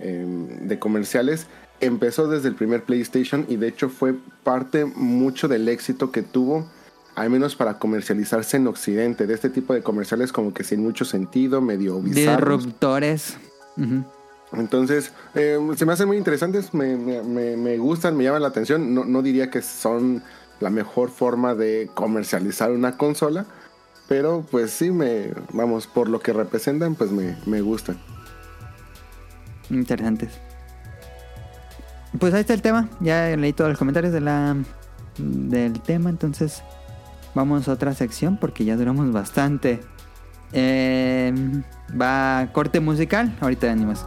em, 0.00 0.68
de 0.68 0.78
comerciales 0.78 1.46
empezó 1.80 2.28
desde 2.28 2.48
el 2.48 2.54
primer 2.56 2.82
PlayStation 2.82 3.46
y 3.48 3.56
de 3.56 3.68
hecho 3.68 3.88
fue 3.88 4.14
parte 4.44 4.84
mucho 4.84 5.48
del 5.48 5.66
éxito 5.68 6.12
que 6.12 6.20
tuvo, 6.22 6.68
al 7.14 7.30
menos 7.30 7.56
para 7.56 7.78
comercializarse 7.78 8.58
en 8.58 8.66
Occidente, 8.66 9.26
de 9.26 9.32
este 9.32 9.48
tipo 9.48 9.72
de 9.72 9.82
comerciales 9.82 10.30
como 10.30 10.52
que 10.52 10.62
sin 10.64 10.82
mucho 10.82 11.06
sentido, 11.06 11.62
medio 11.62 11.98
bizarros. 12.02 12.64
Disruptores. 12.64 13.38
Ujú. 13.78 14.04
Entonces, 14.52 15.12
eh, 15.34 15.58
se 15.76 15.84
me 15.84 15.92
hacen 15.92 16.06
muy 16.08 16.16
interesantes, 16.16 16.72
me, 16.72 16.96
me- 16.96 17.56
me- 17.56 17.76
gustan, 17.78 18.16
me 18.16 18.24
llaman 18.24 18.42
la 18.42 18.48
atención. 18.48 18.94
No, 18.94 19.04
no 19.04 19.22
diría 19.22 19.50
que 19.50 19.60
son 19.62 20.22
la 20.60 20.70
mejor 20.70 21.10
forma 21.10 21.54
de 21.54 21.90
comercializar 21.94 22.70
una 22.72 22.96
consola, 22.96 23.44
pero 24.08 24.44
pues 24.50 24.70
sí, 24.70 24.90
me, 24.90 25.32
vamos, 25.52 25.86
por 25.86 26.08
lo 26.08 26.20
que 26.20 26.32
representan, 26.32 26.94
pues 26.94 27.10
me, 27.10 27.36
me 27.46 27.60
gustan. 27.60 27.98
Interesantes. 29.70 30.30
Pues 32.18 32.32
ahí 32.32 32.40
está 32.40 32.54
el 32.54 32.62
tema. 32.62 32.88
Ya 33.00 33.36
leí 33.36 33.52
todos 33.52 33.68
los 33.70 33.78
comentarios 33.78 34.12
de 34.14 34.20
la, 34.22 34.56
del 35.18 35.78
tema. 35.82 36.08
Entonces 36.08 36.62
vamos 37.34 37.68
a 37.68 37.72
otra 37.72 37.92
sección 37.92 38.38
porque 38.38 38.64
ya 38.64 38.76
duramos 38.76 39.12
bastante. 39.12 39.80
Eh, 40.52 41.34
va 42.00 42.48
corte 42.54 42.80
musical. 42.80 43.36
Ahorita 43.40 43.66
venimos. 43.66 44.06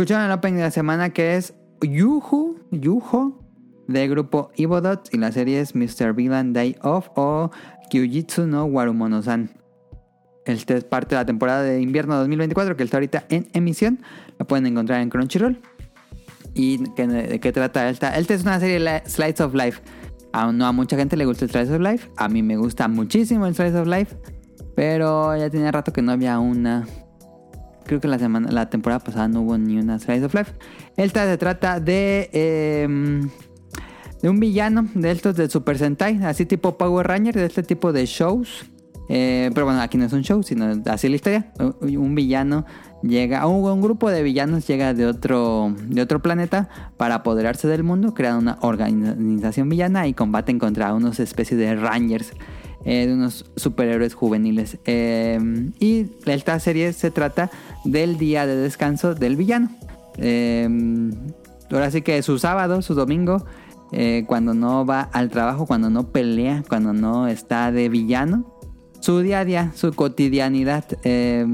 Escucharon 0.00 0.24
el 0.24 0.32
opening 0.32 0.56
de 0.56 0.62
la 0.62 0.70
semana 0.70 1.10
que 1.10 1.36
es 1.36 1.52
Yuhu, 1.82 2.56
Yuho, 2.70 3.38
del 3.86 4.08
grupo 4.08 4.50
Ibodot 4.56 5.12
y 5.12 5.18
la 5.18 5.30
serie 5.30 5.60
es 5.60 5.74
Mr. 5.74 6.14
Villain 6.14 6.54
Day 6.54 6.74
Off 6.80 7.10
o 7.16 7.50
Kyujitsu 7.90 8.46
no 8.46 8.64
Warumono-san. 8.64 9.50
Este 10.46 10.78
es 10.78 10.84
parte 10.84 11.14
de 11.14 11.20
la 11.20 11.26
temporada 11.26 11.62
de 11.64 11.82
invierno 11.82 12.16
2024 12.16 12.78
que 12.78 12.84
está 12.84 12.96
ahorita 12.96 13.26
en 13.28 13.48
emisión. 13.52 14.00
La 14.38 14.46
pueden 14.46 14.64
encontrar 14.68 15.02
en 15.02 15.10
Crunchyroll. 15.10 15.60
¿Y 16.54 16.78
de 16.78 17.38
qué 17.38 17.52
trata 17.52 17.90
esta? 17.90 18.16
Esta 18.16 18.32
es 18.32 18.40
una 18.40 18.58
serie 18.58 18.80
la- 18.80 19.04
Slice 19.04 19.42
of 19.42 19.52
Life. 19.52 19.82
A, 20.32 20.50
no 20.50 20.64
a 20.64 20.72
mucha 20.72 20.96
gente 20.96 21.14
le 21.18 21.26
gusta 21.26 21.44
el 21.44 21.50
Slice 21.50 21.74
of 21.74 21.80
Life. 21.82 22.08
A 22.16 22.26
mí 22.30 22.42
me 22.42 22.56
gusta 22.56 22.88
muchísimo 22.88 23.44
el 23.44 23.54
Slice 23.54 23.78
of 23.78 23.86
Life. 23.86 24.16
Pero 24.74 25.36
ya 25.36 25.50
tenía 25.50 25.70
rato 25.70 25.92
que 25.92 26.00
no 26.00 26.12
había 26.12 26.38
una. 26.38 26.86
Creo 27.84 28.00
que 28.00 28.08
la 28.08 28.18
semana, 28.18 28.50
la 28.50 28.70
temporada 28.70 29.00
pasada 29.00 29.28
no 29.28 29.42
hubo 29.42 29.58
ni 29.58 29.78
una 29.78 29.98
Slice 29.98 30.24
of 30.24 30.34
Life. 30.34 30.52
Esta 30.96 31.24
se 31.26 31.38
trata 31.38 31.80
de. 31.80 32.30
em, 32.32 33.28
de 34.22 34.28
un 34.28 34.38
villano 34.38 34.86
de 34.94 35.10
estos 35.10 35.36
de 35.36 35.48
Super 35.48 35.78
Sentai, 35.78 36.22
así 36.24 36.44
tipo 36.46 36.76
Power 36.76 37.06
Ranger, 37.06 37.34
de 37.34 37.46
este 37.46 37.62
tipo 37.62 37.92
de 37.92 38.06
shows. 38.06 38.66
Eh, 39.12 39.50
pero 39.54 39.66
bueno, 39.66 39.80
aquí 39.80 39.98
no 39.98 40.04
es 40.04 40.12
un 40.12 40.22
show, 40.22 40.40
sino 40.44 40.80
así 40.86 41.08
la 41.08 41.16
historia. 41.16 41.52
Un 41.80 42.14
villano 42.14 42.64
llega, 43.02 43.44
un, 43.48 43.68
un 43.68 43.80
grupo 43.80 44.08
de 44.08 44.22
villanos 44.22 44.68
llega 44.68 44.94
de 44.94 45.06
otro, 45.06 45.74
de 45.88 46.00
otro 46.00 46.22
planeta 46.22 46.68
para 46.96 47.16
apoderarse 47.16 47.66
del 47.66 47.82
mundo, 47.82 48.14
crean 48.14 48.36
una 48.36 48.58
organización 48.60 49.68
villana 49.68 50.06
y 50.06 50.14
combaten 50.14 50.60
contra 50.60 50.94
unos 50.94 51.18
especies 51.18 51.58
de 51.58 51.74
Rangers, 51.74 52.32
eh, 52.84 53.08
de 53.08 53.14
unos 53.14 53.50
superhéroes 53.56 54.14
juveniles. 54.14 54.78
Eh, 54.84 55.40
y 55.80 56.06
esta 56.26 56.60
serie 56.60 56.92
se 56.92 57.10
trata 57.10 57.50
del 57.84 58.18
día 58.18 58.46
de 58.46 58.56
descanso 58.56 59.14
del 59.14 59.36
villano. 59.36 59.70
Eh, 60.18 60.68
ahora 61.70 61.90
sí 61.90 62.02
que 62.02 62.22
su 62.22 62.38
sábado, 62.38 62.82
su 62.82 62.94
domingo, 62.94 63.44
eh, 63.92 64.24
cuando 64.26 64.54
no 64.54 64.86
va 64.86 65.02
al 65.12 65.30
trabajo, 65.30 65.66
cuando 65.66 65.90
no 65.90 66.08
pelea, 66.08 66.62
cuando 66.68 66.92
no 66.92 67.26
está 67.26 67.72
de 67.72 67.88
villano, 67.88 68.56
su 69.00 69.20
día 69.20 69.40
a 69.40 69.44
día, 69.44 69.72
su 69.74 69.92
cotidianidad, 69.92 70.84
eh, 71.04 71.46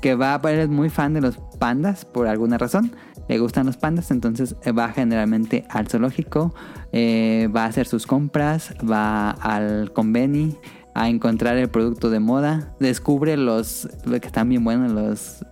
que 0.00 0.14
va, 0.14 0.40
él 0.44 0.58
es 0.60 0.68
muy 0.68 0.88
fan 0.88 1.14
de 1.14 1.20
los 1.20 1.36
pandas 1.58 2.04
por 2.04 2.26
alguna 2.26 2.56
razón, 2.58 2.92
le 3.28 3.38
gustan 3.38 3.66
los 3.66 3.76
pandas, 3.76 4.10
entonces 4.10 4.56
eh, 4.64 4.72
va 4.72 4.88
generalmente 4.88 5.64
al 5.68 5.86
zoológico, 5.88 6.54
eh, 6.90 7.48
va 7.54 7.64
a 7.64 7.66
hacer 7.66 7.86
sus 7.86 8.06
compras, 8.06 8.74
va 8.90 9.30
al 9.30 9.92
conveni 9.92 10.56
a 10.94 11.08
encontrar 11.08 11.56
el 11.56 11.68
producto 11.68 12.10
de 12.10 12.20
moda, 12.20 12.74
descubre 12.80 13.36
los, 13.36 13.88
lo 14.04 14.20
que 14.20 14.26
están 14.26 14.48
bien 14.48 14.64
buenos, 14.64 14.92
los 14.92 15.44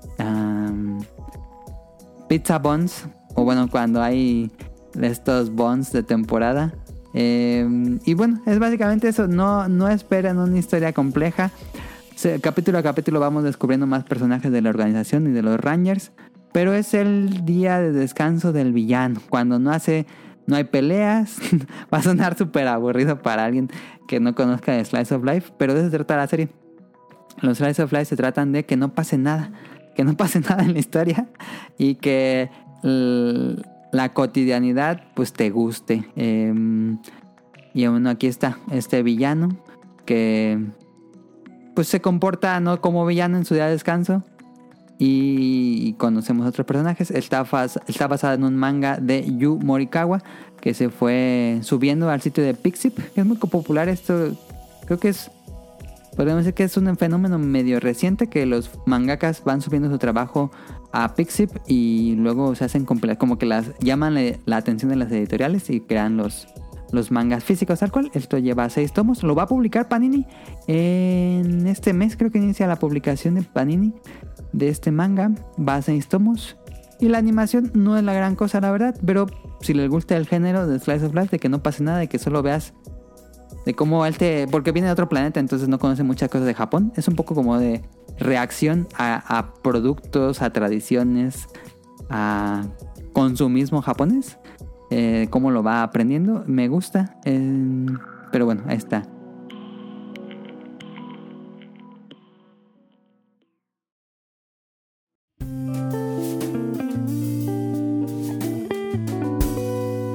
pizza 2.29 2.59
buns, 2.59 3.07
o 3.35 3.45
bueno, 3.45 3.69
cuando 3.71 4.03
hay 4.03 4.51
estos 5.01 5.51
buns 5.51 5.93
de 5.93 6.03
temporada. 6.03 6.75
Eh, 7.15 7.99
y 8.05 8.15
bueno, 8.15 8.43
es 8.47 8.59
básicamente 8.59 9.09
eso. 9.09 9.29
No, 9.29 9.69
no 9.69 9.89
esperan 9.89 10.39
una 10.39 10.59
historia 10.59 10.93
compleja. 10.93 11.51
Capítulo 12.41 12.79
a 12.79 12.83
capítulo 12.83 13.21
vamos 13.21 13.45
descubriendo 13.45 13.87
más 13.87 14.05
personajes 14.05 14.51
de 14.51 14.61
la 14.61 14.71
organización 14.71 15.29
y 15.29 15.31
de 15.31 15.43
los 15.43 15.59
Rangers. 15.59 16.11
Pero 16.53 16.75
es 16.75 16.95
el 16.95 17.45
día 17.45 17.79
de 17.79 17.93
descanso 17.93 18.53
del 18.53 18.73
villano. 18.73 19.21
Cuando 19.31 19.59
no 19.59 19.71
hace. 19.71 20.07
No 20.49 20.57
hay 20.57 20.65
peleas. 20.65 21.39
Va 21.93 21.99
a 21.99 22.03
sonar 22.03 22.37
súper 22.37 22.67
aburrido 22.67 23.21
para 23.21 23.45
alguien 23.45 23.71
que 24.09 24.19
no 24.19 24.35
conozca 24.35 24.73
de 24.73 24.85
Slice 24.85 25.15
of 25.15 25.23
Life. 25.23 25.53
Pero 25.59 25.75
de 25.75 25.81
eso 25.81 25.91
se 25.91 25.97
trata 25.99 26.17
la 26.17 26.27
serie. 26.27 26.49
Los 27.43 27.59
Slice 27.59 27.83
of 27.83 27.93
Life 27.93 28.07
se 28.07 28.17
tratan 28.17 28.53
de 28.53 28.65
que 28.65 28.77
no 28.77 28.95
pase 28.95 29.19
nada. 29.19 29.53
Que 29.95 30.05
no 30.05 30.15
pase 30.17 30.41
nada 30.41 30.65
en 30.65 30.73
la 30.73 30.79
historia. 30.79 31.29
Y 31.77 31.97
que 31.97 32.51
la 32.83 34.15
cotidianidad 34.15 35.03
pues 35.15 35.35
te 35.35 35.51
guste. 35.51 36.09
Eh, 36.17 36.55
y 37.75 37.87
bueno, 37.87 38.09
aquí 38.09 38.27
está 38.27 38.59
este 38.71 39.03
villano 39.03 39.51
que 40.07 40.59
pues 41.75 41.89
se 41.89 42.01
comporta 42.01 42.59
no 42.61 42.81
como 42.81 43.05
villano 43.05 43.37
en 43.37 43.45
su 43.45 43.55
día 43.55 43.67
de 43.67 43.73
descanso. 43.73 44.25
Y 44.99 45.93
conocemos 45.95 46.47
otros 46.47 46.67
personajes. 46.67 47.11
Está, 47.11 47.45
fas- 47.45 47.81
está 47.87 48.09
basada 48.09 48.35
en 48.35 48.45
un 48.45 48.57
manga 48.57 48.97
de 48.99 49.25
Yu 49.37 49.59
Morikawa 49.63 50.23
que 50.61 50.75
se 50.75 50.91
fue 50.91 51.59
subiendo 51.63 52.11
al 52.11 52.21
sitio 52.21 52.43
de 52.43 52.55
Pixip. 52.55 52.99
Es 53.15 53.25
muy 53.25 53.37
popular 53.37 53.89
esto. 53.89 54.33
Creo 54.87 54.99
que 54.99 55.11
es 55.11 55.31
Podríamos 56.17 56.43
decir 56.43 56.55
que 56.55 56.65
es 56.65 56.77
un 56.77 56.97
fenómeno 56.97 57.39
medio 57.39 57.79
reciente 57.79 58.27
que 58.27 58.45
los 58.45 58.73
mangakas 58.87 59.45
van 59.45 59.61
subiendo 59.61 59.89
su 59.89 59.99
trabajo 59.99 60.51
a 60.91 61.15
Pixip 61.15 61.51
y 61.69 62.17
luego 62.17 62.57
se 62.57 62.65
hacen 62.65 62.85
como 62.85 63.39
que 63.39 63.47
las 63.47 63.67
llaman 63.79 64.17
la 64.45 64.57
atención 64.57 64.91
de 64.91 64.97
las 64.97 65.13
editoriales 65.13 65.71
y 65.71 65.79
crean 65.79 66.17
los, 66.17 66.49
los 66.91 67.13
mangas 67.13 67.45
físicos 67.45 67.79
tal 67.79 67.93
cual. 67.93 68.11
Esto 68.15 68.37
lleva 68.39 68.69
seis 68.69 68.93
tomos. 68.93 69.23
Lo 69.23 69.37
va 69.37 69.45
a 69.45 69.47
publicar 69.47 69.87
Panini 69.87 70.27
en 70.67 71.69
este 71.69 71.93
mes. 71.93 72.17
Creo 72.17 72.33
que 72.33 72.39
inicia 72.39 72.67
la 72.67 72.81
publicación 72.81 73.37
de 73.37 73.43
Panini 73.43 73.93
de 74.53 74.69
este 74.69 74.91
manga. 74.91 75.31
Va 75.59 75.77
a 75.77 75.83
seis. 75.83 76.09
Y 77.01 77.09
la 77.09 77.19
animación 77.19 77.71
no 77.75 77.97
es 77.97 78.03
la 78.03 78.13
gran 78.13 78.35
cosa, 78.35 78.61
la 78.61 78.71
verdad. 78.71 78.97
Pero 79.05 79.27
si 79.61 79.75
les 79.75 79.89
gusta 79.89 80.17
el 80.17 80.27
género 80.27 80.67
de 80.67 80.79
Slice 80.79 81.07
of 81.07 81.15
Life, 81.15 81.29
de 81.31 81.39
que 81.39 81.49
no 81.49 81.63
pase 81.63 81.83
nada, 81.83 81.99
de 81.99 82.09
que 82.09 82.19
solo 82.19 82.43
veas 82.43 82.75
de 83.65 83.75
cómo 83.75 84.05
él 84.07 84.17
te. 84.19 84.49
Porque 84.49 84.73
viene 84.73 84.87
de 84.87 84.93
otro 84.93 85.09
planeta, 85.09 85.41
entonces 85.41 85.69
no 85.69 85.79
conoce 85.79 86.03
muchas 86.03 86.29
cosas 86.29 86.47
de 86.47 86.55
Japón. 86.55 86.93
Es 86.97 87.07
un 87.09 87.15
poco 87.15 87.35
como 87.35 87.59
de 87.59 87.83
reacción 88.19 88.89
a, 88.97 89.39
a 89.39 89.55
productos, 89.55 90.43
a 90.43 90.51
tradiciones, 90.53 91.47
a 92.11 92.67
consumismo 93.13 93.81
japonés. 93.83 94.39
Eh, 94.91 95.29
cómo 95.31 95.51
lo 95.51 95.63
va 95.63 95.83
aprendiendo. 95.83 96.43
Me 96.47 96.69
gusta. 96.69 97.17
eh, 97.25 97.87
pero 98.33 98.45
bueno, 98.45 98.63
ahí 98.67 98.77
está. 98.77 99.03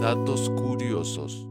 Datos 0.04 0.50
curiosos. 0.50 1.48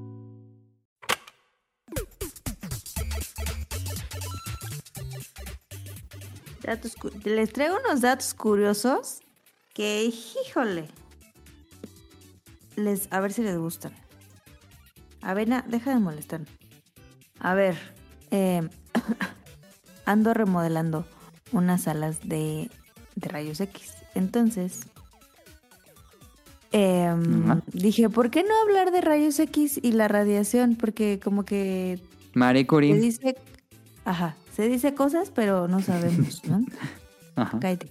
Datos 6.62 6.92
les 7.24 7.50
traigo 7.50 7.78
unos 7.82 8.02
datos 8.02 8.34
curiosos 8.34 9.22
que, 9.72 10.04
híjole, 10.04 10.86
les, 12.76 13.10
a 13.10 13.20
ver 13.20 13.32
si 13.32 13.42
les 13.42 13.56
gustan. 13.56 13.94
Avena, 15.22 15.64
deja 15.66 15.94
de 15.94 16.00
molestarme. 16.00 16.48
A 17.38 17.54
ver, 17.54 17.78
eh, 18.30 18.68
ando 20.04 20.34
remodelando 20.34 21.06
unas 21.52 21.84
salas 21.84 22.20
de, 22.20 22.70
de 23.14 23.28
rayos 23.30 23.60
X. 23.60 23.94
Entonces, 24.14 24.91
em, 26.72 27.60
dije, 27.72 28.08
¿por 28.08 28.30
qué 28.30 28.42
no 28.42 28.50
hablar 28.62 28.90
de 28.90 29.00
rayos 29.00 29.38
X 29.38 29.78
y 29.82 29.92
la 29.92 30.08
radiación? 30.08 30.76
Porque 30.76 31.20
como 31.22 31.44
que 31.44 32.00
Marie 32.34 32.62
se 32.62 32.66
Curie. 32.66 32.94
dice, 32.94 33.36
ajá, 34.04 34.36
se 34.54 34.68
dice 34.68 34.94
cosas, 34.94 35.30
pero 35.30 35.68
no 35.68 35.80
sabemos, 35.80 36.44
¿no? 36.44 36.64
Ajá. 37.36 37.58
Cállate. 37.60 37.90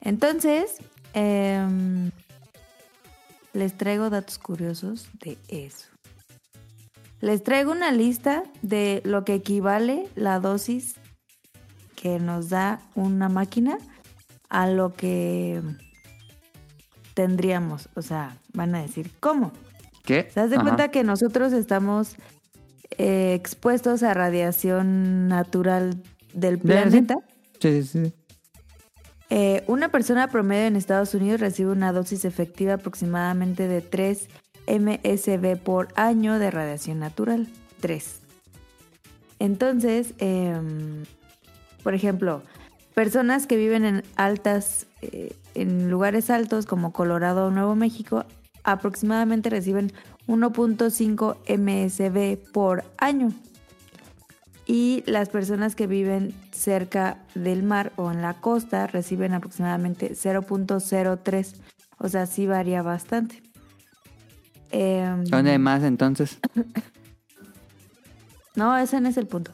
Entonces, 0.00 0.78
em, 1.12 2.10
les 3.52 3.76
traigo 3.76 4.10
datos 4.10 4.38
curiosos 4.38 5.08
de 5.20 5.38
eso. 5.48 5.86
Les 7.20 7.42
traigo 7.42 7.70
una 7.70 7.92
lista 7.92 8.44
de 8.62 9.02
lo 9.04 9.24
que 9.24 9.34
equivale 9.34 10.08
la 10.16 10.40
dosis 10.40 10.94
que 11.94 12.18
nos 12.18 12.48
da 12.48 12.80
una 12.94 13.28
máquina 13.28 13.78
a 14.48 14.66
lo 14.68 14.94
que 14.94 15.60
tendríamos. 17.14 17.88
O 17.94 18.02
sea, 18.02 18.36
van 18.52 18.74
a 18.74 18.82
decir, 18.82 19.10
¿cómo? 19.20 19.52
¿Qué? 20.04 20.24
¿Te 20.24 20.40
das 20.40 20.50
de 20.50 20.56
Ajá. 20.56 20.64
cuenta 20.64 20.88
que 20.90 21.04
nosotros 21.04 21.52
estamos 21.52 22.16
eh, 22.98 23.34
expuestos 23.34 24.02
a 24.02 24.14
radiación 24.14 25.28
natural 25.28 26.02
del 26.34 26.58
De- 26.58 26.64
planeta? 26.64 27.14
Sí, 27.60 27.82
sí, 27.82 28.04
sí. 28.06 28.12
Eh, 29.32 29.62
una 29.68 29.90
persona 29.90 30.26
promedio 30.28 30.66
en 30.66 30.74
Estados 30.76 31.14
Unidos 31.14 31.40
recibe 31.40 31.70
una 31.70 31.92
dosis 31.92 32.24
efectiva 32.24 32.74
aproximadamente 32.74 33.68
de 33.68 33.80
3 33.80 34.28
MSB 34.66 35.56
por 35.56 35.88
año 35.94 36.38
de 36.40 36.50
radiación 36.50 36.98
natural. 36.98 37.46
3. 37.80 38.20
Entonces, 39.38 40.14
em, 40.18 41.04
por 41.82 41.94
ejemplo, 41.94 42.42
personas 42.94 43.46
que 43.46 43.56
viven 43.56 43.84
en 43.84 44.02
altas, 44.16 44.86
eh, 45.02 45.34
en 45.54 45.90
lugares 45.90 46.30
altos 46.30 46.66
como 46.66 46.92
Colorado 46.92 47.46
o 47.46 47.50
Nuevo 47.50 47.74
México, 47.74 48.24
aproximadamente 48.64 49.50
reciben 49.50 49.92
1.5 50.26 51.36
MSB 51.48 52.52
por 52.52 52.84
año. 52.98 53.32
Y 54.66 55.02
las 55.06 55.28
personas 55.28 55.74
que 55.74 55.86
viven 55.86 56.32
cerca 56.52 57.18
del 57.34 57.62
mar 57.62 57.92
o 57.96 58.12
en 58.12 58.22
la 58.22 58.34
costa 58.34 58.86
reciben 58.86 59.34
aproximadamente 59.34 60.12
0.03. 60.12 61.54
O 61.98 62.08
sea, 62.08 62.26
sí 62.26 62.46
varía 62.46 62.82
bastante. 62.82 63.42
Em, 64.70 65.24
¿Dónde 65.24 65.50
hay 65.50 65.58
más 65.58 65.82
entonces? 65.82 66.38
no, 68.54 68.76
ese 68.78 69.00
no 69.00 69.08
es 69.08 69.16
el 69.16 69.26
punto. 69.26 69.50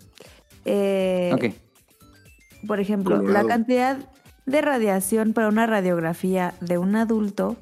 Eh, 0.66 1.30
ok. 1.34 2.66
Por 2.66 2.80
ejemplo, 2.80 3.16
Colorado. 3.16 3.48
la 3.48 3.54
cantidad 3.54 3.98
de 4.46 4.60
radiación 4.62 5.32
para 5.32 5.48
una 5.48 5.66
radiografía 5.66 6.54
de 6.60 6.78
un 6.78 6.96
adulto 6.96 7.56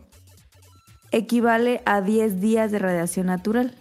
equivale 1.11 1.83
a 1.87 2.01
10 2.01 2.41
días 2.41 2.71
de 2.71 2.79
radiación 2.79 3.27
natural. 3.27 3.75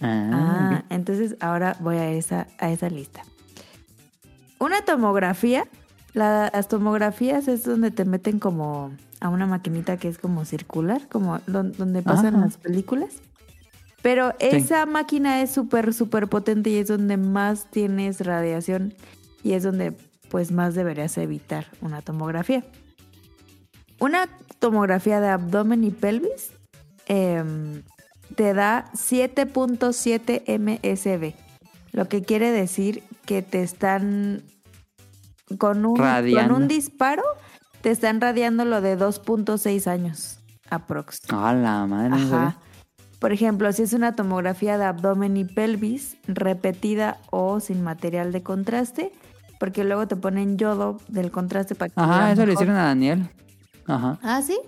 Ah, 0.00 0.30
Ah, 0.32 0.84
entonces 0.88 1.36
ahora 1.40 1.76
voy 1.80 1.96
a 1.96 2.10
esa, 2.10 2.46
a 2.58 2.70
esa 2.70 2.88
lista. 2.88 3.22
Una 4.58 4.84
tomografía. 4.84 5.66
la- 6.12 6.50
las 6.52 6.66
tomografías 6.66 7.46
es 7.46 7.62
donde 7.62 7.92
te 7.92 8.04
meten 8.04 8.40
como 8.40 8.90
a 9.20 9.28
una 9.28 9.46
maquinita 9.46 9.96
que 9.96 10.08
es 10.08 10.18
como 10.18 10.44
circular, 10.44 11.06
como 11.08 11.38
don- 11.46 11.70
donde 11.72 12.02
pasan 12.02 12.34
Ajá. 12.34 12.46
las 12.46 12.56
películas. 12.56 13.10
Pero 14.02 14.34
esa 14.40 14.86
máquina 14.86 15.40
es 15.40 15.52
súper, 15.52 15.94
súper 15.94 16.26
potente 16.26 16.68
y 16.70 16.78
es 16.78 16.88
donde 16.88 17.16
más 17.16 17.70
tienes 17.70 18.20
radiación 18.26 18.92
y 19.44 19.52
es 19.52 19.62
donde 19.62 19.94
pues 20.30 20.52
más 20.52 20.74
deberías 20.74 21.18
evitar 21.18 21.66
una 21.80 22.00
tomografía. 22.00 22.64
Una 23.98 24.28
tomografía 24.58 25.20
de 25.20 25.28
abdomen 25.28 25.84
y 25.84 25.90
pelvis 25.90 26.52
em, 27.06 27.82
te 28.34 28.54
da 28.54 28.86
7.7 28.94 30.42
MSB, 30.58 31.34
lo 31.92 32.08
que 32.08 32.22
quiere 32.22 32.50
decir 32.50 33.02
que 33.26 33.42
te 33.42 33.62
están 33.62 34.42
con 35.58 35.84
un, 35.84 35.96
con 35.96 36.52
un 36.52 36.68
disparo, 36.68 37.24
te 37.82 37.90
están 37.90 38.20
radiando 38.20 38.64
lo 38.64 38.80
de 38.80 38.96
2.6 38.96 39.86
años 39.86 40.40
aprox. 40.70 41.20
A 41.28 41.52
la 41.52 41.86
madre. 41.86 42.14
Ajá. 42.14 42.56
Por 43.18 43.32
ejemplo, 43.32 43.70
si 43.72 43.82
es 43.82 43.92
una 43.92 44.16
tomografía 44.16 44.78
de 44.78 44.84
abdomen 44.84 45.36
y 45.36 45.44
pelvis 45.44 46.16
repetida 46.26 47.18
o 47.30 47.60
sin 47.60 47.82
material 47.82 48.32
de 48.32 48.42
contraste, 48.42 49.12
porque 49.60 49.84
luego 49.84 50.08
te 50.08 50.16
ponen 50.16 50.56
yodo 50.56 50.96
del 51.06 51.30
contraste 51.30 51.74
para 51.74 51.90
que 51.90 52.00
Ajá, 52.00 52.32
eso 52.32 52.40
le 52.40 52.46
mejor. 52.46 52.62
hicieron 52.62 52.76
a 52.76 52.84
Daniel. 52.86 53.28
Ajá. 53.86 54.18
Ah, 54.22 54.40
¿sí? 54.40 54.58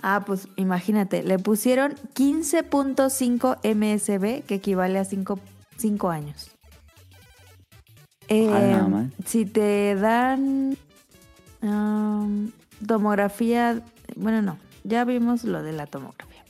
Ah, 0.00 0.22
pues 0.24 0.46
imagínate, 0.54 1.24
le 1.24 1.40
pusieron 1.40 1.96
15.5 2.14 3.58
MSB, 3.64 4.44
que 4.46 4.54
equivale 4.54 5.00
a 5.00 5.04
5 5.04 5.40
años. 6.08 6.52
Eh, 8.28 8.48
A 8.48 8.60
la 8.60 8.86
madre. 8.86 9.10
si 9.26 9.44
te 9.44 9.96
dan 9.96 10.76
um, 11.60 12.52
tomografía, 12.86 13.82
bueno, 14.14 14.40
no, 14.40 14.56
ya 14.84 15.04
vimos 15.04 15.42
lo 15.42 15.64
de 15.64 15.72
la 15.72 15.86
tomografía. 15.86 16.44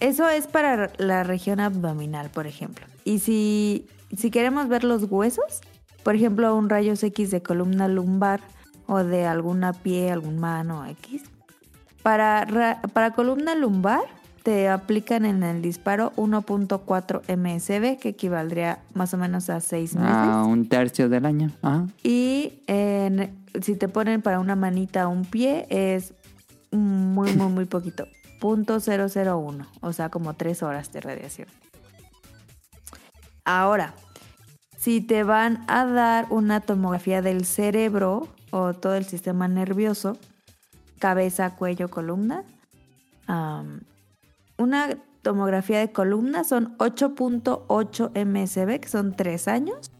Eso 0.00 0.28
es 0.28 0.48
para 0.48 0.90
la 0.98 1.22
región 1.22 1.60
abdominal, 1.60 2.30
por 2.30 2.48
ejemplo. 2.48 2.84
Y 3.04 3.20
si, 3.20 3.86
si 4.16 4.32
queremos 4.32 4.66
ver 4.66 4.82
los 4.82 5.04
huesos, 5.04 5.60
por 6.02 6.14
ejemplo, 6.14 6.54
un 6.56 6.68
rayos 6.68 7.02
X 7.02 7.30
de 7.30 7.42
columna 7.42 7.88
lumbar 7.88 8.40
o 8.86 8.98
de 9.04 9.26
alguna 9.26 9.72
pie, 9.72 10.10
algún 10.10 10.38
mano 10.38 10.84
X. 10.86 11.22
Para, 12.02 12.44
ra- 12.44 12.80
para 12.92 13.12
columna 13.12 13.54
lumbar 13.54 14.00
te 14.42 14.70
aplican 14.70 15.26
en 15.26 15.42
el 15.42 15.60
disparo 15.60 16.12
1.4 16.16 17.22
MSB, 17.36 17.98
que 17.98 18.08
equivaldría 18.10 18.80
más 18.94 19.12
o 19.12 19.18
menos 19.18 19.50
a 19.50 19.60
6 19.60 19.94
meses. 19.96 20.10
A 20.10 20.44
un 20.44 20.66
tercio 20.68 21.08
del 21.10 21.26
año. 21.26 21.50
Ajá. 21.62 21.86
Y 22.02 22.62
en- 22.66 23.38
si 23.60 23.76
te 23.76 23.88
ponen 23.88 24.22
para 24.22 24.40
una 24.40 24.56
manita 24.56 25.06
o 25.08 25.10
un 25.10 25.24
pie 25.26 25.66
es 25.68 26.14
muy, 26.72 27.32
muy, 27.34 27.52
muy 27.52 27.64
poquito. 27.66 28.06
Punto 28.40 28.78
001, 28.80 29.66
o 29.82 29.92
sea, 29.92 30.08
como 30.08 30.32
3 30.32 30.62
horas 30.62 30.90
de 30.92 31.00
radiación. 31.02 31.48
Ahora, 33.44 33.94
si 34.80 35.02
te 35.02 35.24
van 35.24 35.62
a 35.68 35.84
dar 35.84 36.26
una 36.30 36.60
tomografía 36.62 37.20
del 37.20 37.44
cerebro 37.44 38.28
o 38.50 38.72
todo 38.72 38.94
el 38.94 39.04
sistema 39.04 39.46
nervioso, 39.46 40.16
cabeza, 40.98 41.54
cuello, 41.54 41.90
columna, 41.90 42.44
una 44.56 44.88
tomografía 45.20 45.80
de 45.80 45.92
columna 45.92 46.44
son 46.44 46.78
8.8 46.78 48.24
MSB, 48.24 48.80
que 48.80 48.88
son 48.88 49.14
3 49.14 49.48
años 49.48 49.92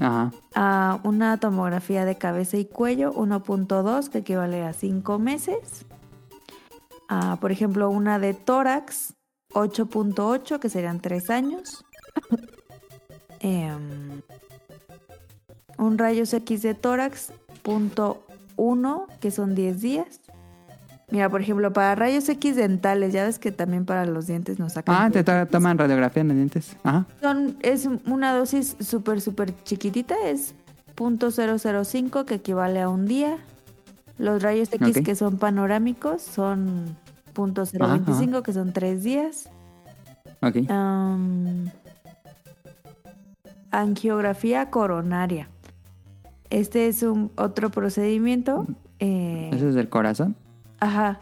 Ajá. 0.00 1.00
una 1.02 1.38
tomografía 1.38 2.04
de 2.04 2.16
cabeza 2.18 2.58
y 2.58 2.66
cuello 2.66 3.14
1.2 3.14 4.10
que 4.10 4.18
equivale 4.18 4.62
a 4.64 4.74
5 4.74 5.18
meses. 5.18 5.86
Por 7.40 7.52
ejemplo, 7.52 7.88
una 7.88 8.18
de 8.18 8.34
tórax 8.34 9.14
8.8 9.54 10.58
que 10.58 10.68
serían 10.68 11.00
3 11.00 11.30
años. 11.30 11.84
Em, 13.40 14.20
un 15.78 15.98
rayos 15.98 16.32
X 16.34 16.62
de 16.62 16.74
tórax 16.74 17.32
punto 17.62 18.22
.1 18.56 19.06
que 19.20 19.30
son 19.30 19.54
10 19.54 19.80
días. 19.80 20.20
Mira, 21.10 21.28
por 21.28 21.40
ejemplo, 21.40 21.72
para 21.72 21.94
rayos 21.96 22.28
X 22.28 22.54
dentales, 22.54 23.12
ya 23.12 23.24
ves 23.24 23.38
que 23.40 23.50
también 23.50 23.84
para 23.84 24.06
los 24.06 24.26
dientes 24.28 24.58
nos 24.60 24.74
sacan. 24.74 24.94
Ah, 24.96 25.10
te 25.10 25.24
to- 25.24 25.46
toman 25.48 25.76
radiografía 25.78 26.20
en 26.20 26.28
los 26.28 26.36
dientes. 26.36 26.76
Ajá. 26.84 27.06
son, 27.20 27.56
es 27.62 27.88
una 28.06 28.32
dosis 28.36 28.76
súper, 28.78 29.20
súper 29.20 29.52
chiquitita, 29.64 30.14
es 30.26 30.54
.005 30.96 32.24
que 32.26 32.34
equivale 32.36 32.80
a 32.80 32.88
un 32.88 33.06
día. 33.06 33.38
Los 34.18 34.42
rayos 34.42 34.68
X 34.72 34.98
que 35.02 35.14
son 35.16 35.38
panorámicos 35.38 36.20
son 36.22 36.96
.025 37.34 38.42
que 38.42 38.52
son 38.52 38.72
tres 38.72 39.02
días. 39.02 39.48
Ok. 40.42 40.56
Angiografía 43.70 44.70
coronaria. 44.70 45.48
Este 46.50 46.88
es 46.88 47.02
un 47.02 47.30
otro 47.36 47.70
procedimiento. 47.70 48.66
eh, 48.98 49.50
Eso 49.52 49.68
es 49.68 49.74
del 49.74 49.88
corazón. 49.88 50.36
Ajá, 50.80 51.20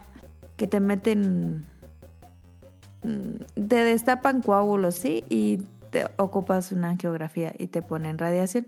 que 0.57 0.67
te 0.67 0.79
meten, 0.79 1.65
mm, 3.03 3.63
te 3.67 3.75
destapan 3.83 4.41
coágulos, 4.41 4.95
sí, 4.95 5.23
y 5.29 5.61
te 5.91 6.05
ocupas 6.17 6.71
una 6.71 6.89
angiografía 6.89 7.53
y 7.57 7.67
te 7.67 7.81
ponen 7.81 8.17
radiación. 8.17 8.67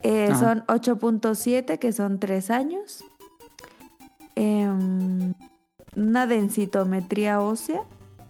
Eh, 0.00 0.32
son 0.38 0.62
8.7, 0.68 1.78
que 1.78 1.92
son 1.92 2.20
3 2.20 2.50
años. 2.50 3.04
Em, 4.36 5.34
una 5.96 6.26
densitometría 6.28 7.40
ósea, 7.40 7.82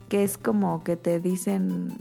que 0.09 0.25
es 0.25 0.39
como 0.39 0.83
que 0.83 0.97
te 0.97 1.21
dicen 1.21 1.99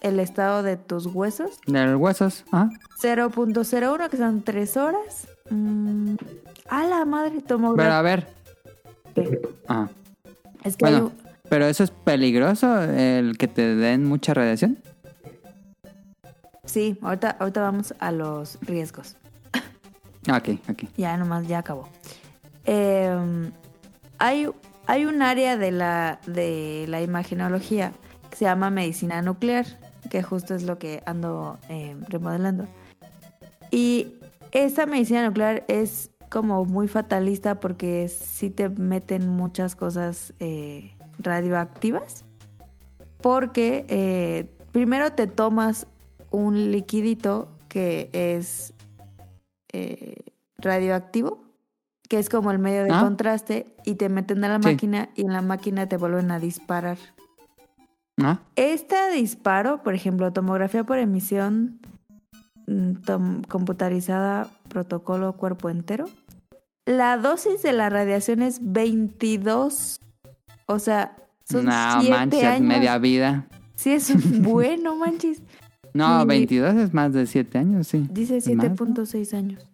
el 0.00 0.20
estado 0.20 0.62
de 0.62 0.76
tus 0.76 1.06
huesos. 1.06 1.58
De 1.66 1.84
los 1.86 2.00
huesos. 2.00 2.44
Ah, 2.52 2.68
0.01, 3.00 4.08
que 4.08 4.16
son 4.16 4.42
3 4.42 4.76
horas. 4.76 5.28
Mm, 5.50 6.14
a 6.68 6.84
la 6.84 7.04
madre, 7.04 7.32
pero 7.36 7.46
tomografía. 7.46 7.98
a 7.98 8.02
ver. 8.02 8.26
Ah, 9.68 9.88
Es 10.64 10.76
que 10.76 10.84
bueno, 10.84 11.06
un- 11.06 11.12
pero 11.48 11.66
eso 11.66 11.84
es 11.84 11.90
peligroso, 11.90 12.82
el 12.82 13.38
que 13.38 13.48
te 13.48 13.74
den 13.76 14.04
mucha 14.04 14.34
radiación. 14.34 14.78
Sí, 16.64 16.98
ahorita, 17.00 17.36
ahorita 17.38 17.62
vamos 17.62 17.94
a 17.98 18.10
los 18.10 18.58
riesgos. 18.62 19.16
Ok, 20.28 20.58
ok. 20.68 20.82
Ya 20.96 21.16
nomás, 21.16 21.46
ya 21.46 21.58
acabó. 21.58 21.88
Eh, 22.64 23.16
hay, 24.18 24.48
hay 24.88 25.04
un 25.06 25.22
área 25.22 25.56
de 25.56 25.70
la, 25.70 26.18
de 26.26 26.86
la 26.88 27.00
imagenología 27.00 27.92
que 28.28 28.36
se 28.36 28.44
llama 28.46 28.70
medicina 28.70 29.22
nuclear, 29.22 29.66
que 30.16 30.22
justo 30.22 30.54
es 30.54 30.62
lo 30.62 30.78
que 30.78 31.02
ando 31.04 31.58
eh, 31.68 31.94
remodelando. 32.08 32.66
Y 33.70 34.14
esta 34.50 34.86
medicina 34.86 35.26
nuclear 35.26 35.62
es 35.68 36.10
como 36.30 36.64
muy 36.64 36.88
fatalista 36.88 37.60
porque 37.60 38.08
sí 38.08 38.48
te 38.48 38.70
meten 38.70 39.28
muchas 39.28 39.76
cosas 39.76 40.32
eh, 40.40 40.96
radioactivas. 41.18 42.24
Porque 43.20 43.84
eh, 43.90 44.50
primero 44.72 45.12
te 45.12 45.26
tomas 45.26 45.86
un 46.30 46.70
liquidito 46.72 47.50
que 47.68 48.08
es 48.14 48.72
radioactivo, 50.56 51.44
que 52.08 52.18
es 52.18 52.30
como 52.30 52.50
el 52.52 52.58
medio 52.58 52.84
de 52.84 52.92
Ah. 52.92 53.02
contraste, 53.02 53.66
y 53.84 53.96
te 53.96 54.08
meten 54.08 54.42
a 54.44 54.48
la 54.48 54.62
Sí. 54.62 54.70
máquina 54.70 55.10
y 55.14 55.26
en 55.26 55.34
la 55.34 55.42
máquina 55.42 55.86
te 55.86 55.98
vuelven 55.98 56.30
a 56.30 56.38
disparar. 56.38 56.96
Ah, 58.22 58.40
Este 58.56 58.96
disparo, 59.14 59.82
por 59.82 59.94
ejemplo, 59.94 60.32
tomografía 60.32 60.84
por 60.84 60.98
emisión 60.98 61.78
mm, 62.66 62.92
tom- 63.04 63.42
computarizada, 63.42 64.48
protocolo 64.68 65.34
cuerpo 65.36 65.68
entero, 65.70 66.06
la 66.86 67.16
dosis 67.18 67.62
de 67.62 67.72
la 67.72 67.90
radiación 67.90 68.42
es 68.42 68.58
22. 68.62 70.00
O 70.66 70.78
sea, 70.78 71.16
son 71.48 71.66
no 71.66 71.72
7 72.00 72.10
manches, 72.10 72.44
años. 72.44 72.60
media 72.66 72.98
vida. 72.98 73.46
Sí, 73.74 73.92
es 73.92 74.08
un 74.10 74.42
bueno, 74.42 74.96
manches. 74.96 75.42
No, 75.92 76.22
Y- 76.22 76.26
22 76.26 76.74
es 76.76 76.94
más 76.94 77.12
de 77.12 77.26
7 77.26 77.58
años, 77.58 77.86
sí. 77.88 78.06
Dice 78.10 78.38
¿Es 78.38 78.48
más, 78.54 78.68
no? 78.68 78.74
7.6 78.86 79.34
años. 79.36 79.66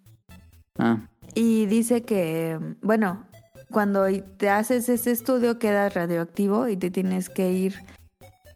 Ah, 0.78 0.98
Y 1.35 1.66
dice 1.66 2.02
que, 2.02 2.59
bueno, 2.82 3.24
cuando 3.70 4.06
te 4.36 4.51
haces 4.51 4.89
ese 4.89 5.10
estudio 5.12 5.59
quedas 5.59 5.94
radioactivo 5.94 6.69
y 6.69 6.77
te 6.77 6.90
tienes 6.90 7.28
que 7.28 7.52
ir 7.52 7.74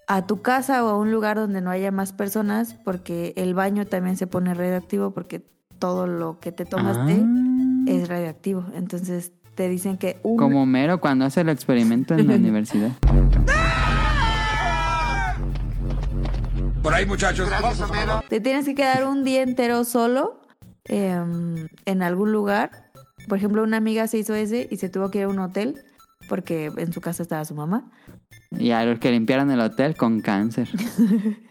a 0.06 0.26
tu 0.26 0.40
casa 0.42 0.84
o 0.84 0.88
a 0.88 0.96
un 0.98 1.10
lugar 1.10 1.36
donde 1.36 1.60
no 1.60 1.70
haya 1.70 1.90
más 1.90 2.12
personas 2.12 2.74
porque 2.84 3.32
el 3.36 3.54
baño 3.54 3.86
también 3.86 4.16
se 4.16 4.26
pone 4.26 4.54
radioactivo 4.54 5.10
porque 5.12 5.44
todo 5.78 6.06
lo 6.06 6.38
que 6.40 6.52
te 6.52 6.64
tomaste 6.64 7.22
Ah. 7.22 7.84
es 7.86 8.08
radioactivo. 8.08 8.64
Entonces 8.74 9.32
te 9.54 9.68
dicen 9.68 9.96
que 9.96 10.18
un... 10.22 10.36
como 10.36 10.64
Mero 10.66 11.00
cuando 11.00 11.24
hace 11.24 11.40
el 11.40 11.48
experimento 11.48 12.14
en 12.14 12.28
la 12.28 12.34
universidad. 12.36 12.92
Por 16.82 16.94
ahí, 16.94 17.04
muchachos. 17.04 17.48
Te 18.28 18.40
tienes 18.40 18.64
que 18.64 18.74
quedar 18.74 19.06
un 19.06 19.24
día 19.24 19.42
entero 19.42 19.82
solo 19.84 20.40
em, 20.84 21.66
en 21.84 22.02
algún 22.02 22.30
lugar. 22.32 22.90
Por 23.28 23.38
ejemplo, 23.38 23.62
una 23.64 23.76
amiga 23.78 24.06
se 24.06 24.18
hizo 24.18 24.34
ese 24.34 24.68
y 24.70 24.76
se 24.76 24.88
tuvo 24.88 25.10
que 25.10 25.18
ir 25.18 25.24
a 25.24 25.28
un 25.28 25.40
hotel 25.40 25.82
porque 26.28 26.70
en 26.76 26.92
su 26.92 27.00
casa 27.00 27.22
estaba 27.24 27.44
su 27.44 27.54
mamá. 27.56 27.90
Y 28.50 28.70
a 28.70 28.84
los 28.84 28.98
que 28.98 29.10
limpiaron 29.10 29.50
el 29.50 29.60
hotel 29.60 29.96
con 29.96 30.20
cáncer. 30.20 30.68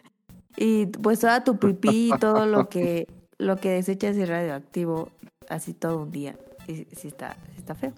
Y 0.58 0.86
pues 0.86 1.20
toda 1.20 1.44
tu 1.44 1.60
pipí 1.60 2.14
y 2.14 2.18
todo 2.18 2.46
lo 2.46 2.70
que 2.70 3.08
lo 3.38 3.58
que 3.58 3.72
desechas 3.72 4.16
es 4.16 4.30
radioactivo 4.30 5.12
así 5.50 5.74
todo 5.74 6.04
un 6.04 6.12
día. 6.12 6.38
Y 6.68 6.88
sí 6.96 7.08
está, 7.08 7.36
sí 7.54 7.58
está 7.58 7.76
feo. 7.76 7.94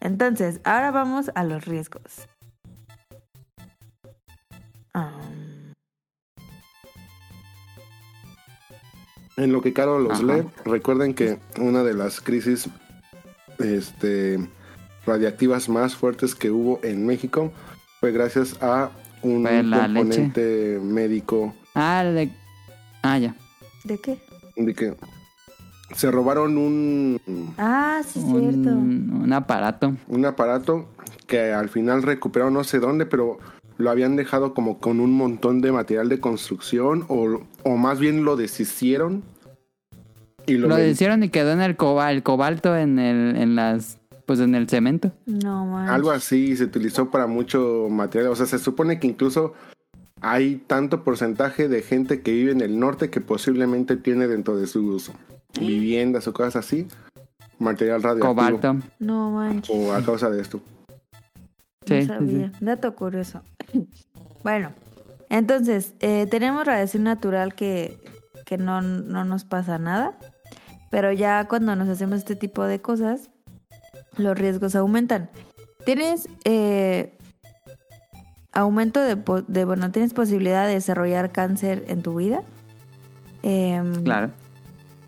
Entonces, 0.00 0.60
ahora 0.64 0.90
vamos 0.90 1.30
a 1.34 1.44
los 1.44 1.64
riesgos. 1.64 2.28
Am, 4.92 5.72
En 9.36 9.52
lo 9.52 9.62
que 9.62 9.72
Caro 9.72 9.98
los 9.98 10.20
Ajá. 10.20 10.34
lee, 10.34 10.48
recuerden 10.64 11.14
que 11.14 11.38
una 11.58 11.82
de 11.82 11.94
las 11.94 12.20
crisis 12.20 12.68
este, 13.58 14.38
radiactivas 15.06 15.68
más 15.70 15.96
fuertes 15.96 16.34
que 16.34 16.50
hubo 16.50 16.80
en 16.82 17.06
México 17.06 17.50
fue 18.02 18.10
gracias 18.10 18.60
a 18.60 18.90
un 19.22 19.44
componente 19.44 20.80
médico 20.82 21.54
Ah, 21.76 22.02
el 22.04 22.14
de... 22.16 22.30
Ah, 23.00 23.16
ya. 23.16 23.36
¿De 23.84 23.96
qué? 23.98 24.18
de 24.56 24.74
que 24.74 24.94
se 25.94 26.10
robaron 26.10 26.58
un, 26.58 27.20
Ah, 27.58 28.00
sí, 28.04 28.18
es 28.18 28.24
cierto. 28.24 28.70
Un, 28.70 29.32
aparato. 29.32 29.94
un 30.08 30.26
aparato 30.26 30.88
que 31.28 31.52
al 31.52 31.68
final 31.68 32.02
recuperaron 32.02 32.54
no 32.54 32.64
sé 32.64 32.80
dónde, 32.80 33.06
pero 33.06 33.38
lo 33.78 33.88
habían 33.88 34.16
dejado 34.16 34.52
como 34.52 34.78
con 34.80 34.98
un 34.98 35.12
montón 35.12 35.60
de 35.60 35.70
material 35.70 36.08
de 36.08 36.18
construcción 36.18 37.04
o, 37.06 37.40
o 37.62 37.76
más 37.76 38.00
bien 38.00 38.24
lo 38.24 38.34
deshicieron 38.34 39.22
y 40.46 40.54
lo, 40.54 40.66
Lo 40.66 40.74
ven- 40.74 40.90
hicieron 40.90 41.22
y 41.22 41.28
quedó 41.28 41.52
en 41.52 41.60
el, 41.60 41.76
coba- 41.76 42.10
el 42.10 42.24
cobalto 42.24 42.76
en 42.76 42.98
el, 42.98 43.36
en 43.36 43.54
las, 43.54 43.98
pues 44.26 44.40
en 44.40 44.54
el 44.54 44.68
cemento. 44.68 45.12
No, 45.26 45.66
man. 45.66 45.88
Algo 45.88 46.10
así 46.10 46.56
se 46.56 46.64
utilizó 46.64 47.10
para 47.10 47.26
mucho 47.26 47.88
material. 47.90 48.30
O 48.32 48.36
sea, 48.36 48.46
se 48.46 48.58
supone 48.58 49.00
que 49.00 49.06
incluso 49.06 49.54
hay 50.20 50.56
tanto 50.66 51.04
porcentaje 51.04 51.68
de 51.68 51.82
gente 51.82 52.22
que 52.22 52.32
vive 52.32 52.52
en 52.52 52.60
el 52.60 52.78
norte 52.78 53.10
que 53.10 53.20
posiblemente 53.20 53.96
tiene 53.96 54.28
dentro 54.28 54.56
de 54.56 54.66
sus 54.66 55.10
viviendas 55.58 56.28
o 56.28 56.32
cosas 56.32 56.56
así 56.56 56.86
material 57.62 58.02
radioactivo. 58.02 58.34
Cobalto. 58.34 58.76
No 58.98 59.30
manches. 59.30 59.74
O 59.74 59.92
a 59.94 60.02
causa 60.02 60.28
de 60.28 60.42
esto. 60.42 60.60
Sí, 61.86 61.94
no 61.94 62.00
sí, 62.00 62.06
sabía. 62.06 62.52
Dato 62.60 62.94
curioso. 62.94 63.42
bueno, 64.44 64.72
entonces, 65.30 65.94
eh, 66.00 66.26
tenemos 66.30 66.66
radiación 66.66 67.04
natural 67.04 67.54
que, 67.54 67.98
que 68.44 68.58
no, 68.58 68.82
no 68.82 69.24
nos 69.24 69.44
pasa 69.44 69.78
nada. 69.78 70.18
Pero 70.90 71.10
ya 71.10 71.48
cuando 71.48 71.74
nos 71.74 71.88
hacemos 71.88 72.18
este 72.18 72.36
tipo 72.36 72.64
de 72.64 72.82
cosas, 72.82 73.30
los 74.16 74.38
riesgos 74.38 74.74
aumentan. 74.74 75.30
Tienes 75.84 76.28
eh, 76.44 77.12
aumento 78.52 79.00
de, 79.00 79.64
bueno, 79.64 79.90
tienes 79.90 80.12
posibilidad 80.14 80.66
de 80.66 80.74
desarrollar 80.74 81.32
cáncer 81.32 81.84
en 81.88 82.02
tu 82.02 82.16
vida. 82.16 82.42
Em, 83.42 84.02
Claro. 84.04 84.30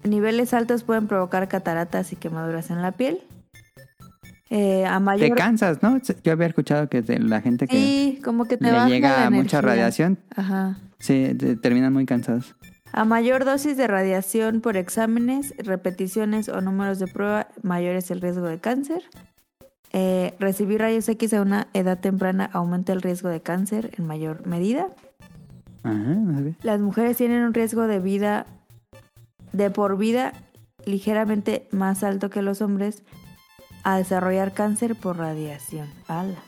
Niveles 0.03 0.53
altos 0.53 0.83
pueden 0.85 1.07
provocar 1.07 1.49
cataratas 1.49 2.13
y 2.13 2.17
quemaduras 2.17 2.71
en 2.71 2.83
la 2.83 2.93
piel. 2.93 3.21
Eh, 4.51 4.85
a 4.85 5.01
Te 5.17 5.31
cansas, 5.33 5.83
¿no? 5.83 5.99
Yo 6.23 6.33
había 6.33 6.47
escuchado 6.47 6.89
que 6.91 7.03
la 7.03 7.41
gente 7.41 7.67
que 7.67 7.77
Sí, 7.77 8.21
como 8.23 8.45
que 8.45 8.59
te 8.59 8.71
le 8.71 8.87
llega 8.87 9.31
mucha 9.31 9.61
radiación, 9.63 10.19
Ajá. 10.37 10.77
sí, 10.99 11.35
te- 11.39 11.57
terminan 11.57 11.93
muy 11.93 12.05
cansados. 12.05 12.55
A 12.97 13.05
mayor 13.05 13.45
dosis 13.45 13.77
de 13.77 13.89
radiación 13.89 14.61
por 14.61 14.77
exámenes, 14.77 15.53
repeticiones 15.59 16.49
o 16.49 16.61
números 16.61 17.01
de 17.01 17.09
prueba, 17.09 17.49
mayor 17.61 17.97
es 17.97 18.13
el 18.13 18.21
riesgo 18.21 18.47
de 18.47 18.61
cáncer. 18.61 19.03
Eh, 19.93 20.37
recibir 20.39 20.81
rayos 20.81 21.09
X 21.09 21.35
a 21.35 21.43
una 21.43 21.67
edad 21.73 21.99
temprana 21.99 22.49
aumenta 22.53 22.93
el 22.93 23.03
riesgo 23.03 23.31
de 23.31 23.41
cáncer 23.43 23.91
en 23.99 24.07
mayor 24.07 24.47
medida. 24.47 24.87
Ajá. 25.83 26.17
Las 26.63 26.81
mujeres 26.81 27.17
tienen 27.17 27.43
un 27.43 27.53
riesgo 27.53 27.89
de 27.89 27.99
vida 27.99 28.47
de 29.53 29.71
por 29.71 29.99
vida 29.99 30.33
ligeramente 30.85 31.67
más 31.73 32.05
alto 32.05 32.31
que 32.31 32.43
los 32.43 32.63
hombres 32.63 33.03
a 33.83 33.97
desarrollar 33.97 34.53
cáncer 34.53 34.95
por 34.95 35.17
radiación. 35.17 35.89
¡Hala! 36.07 36.39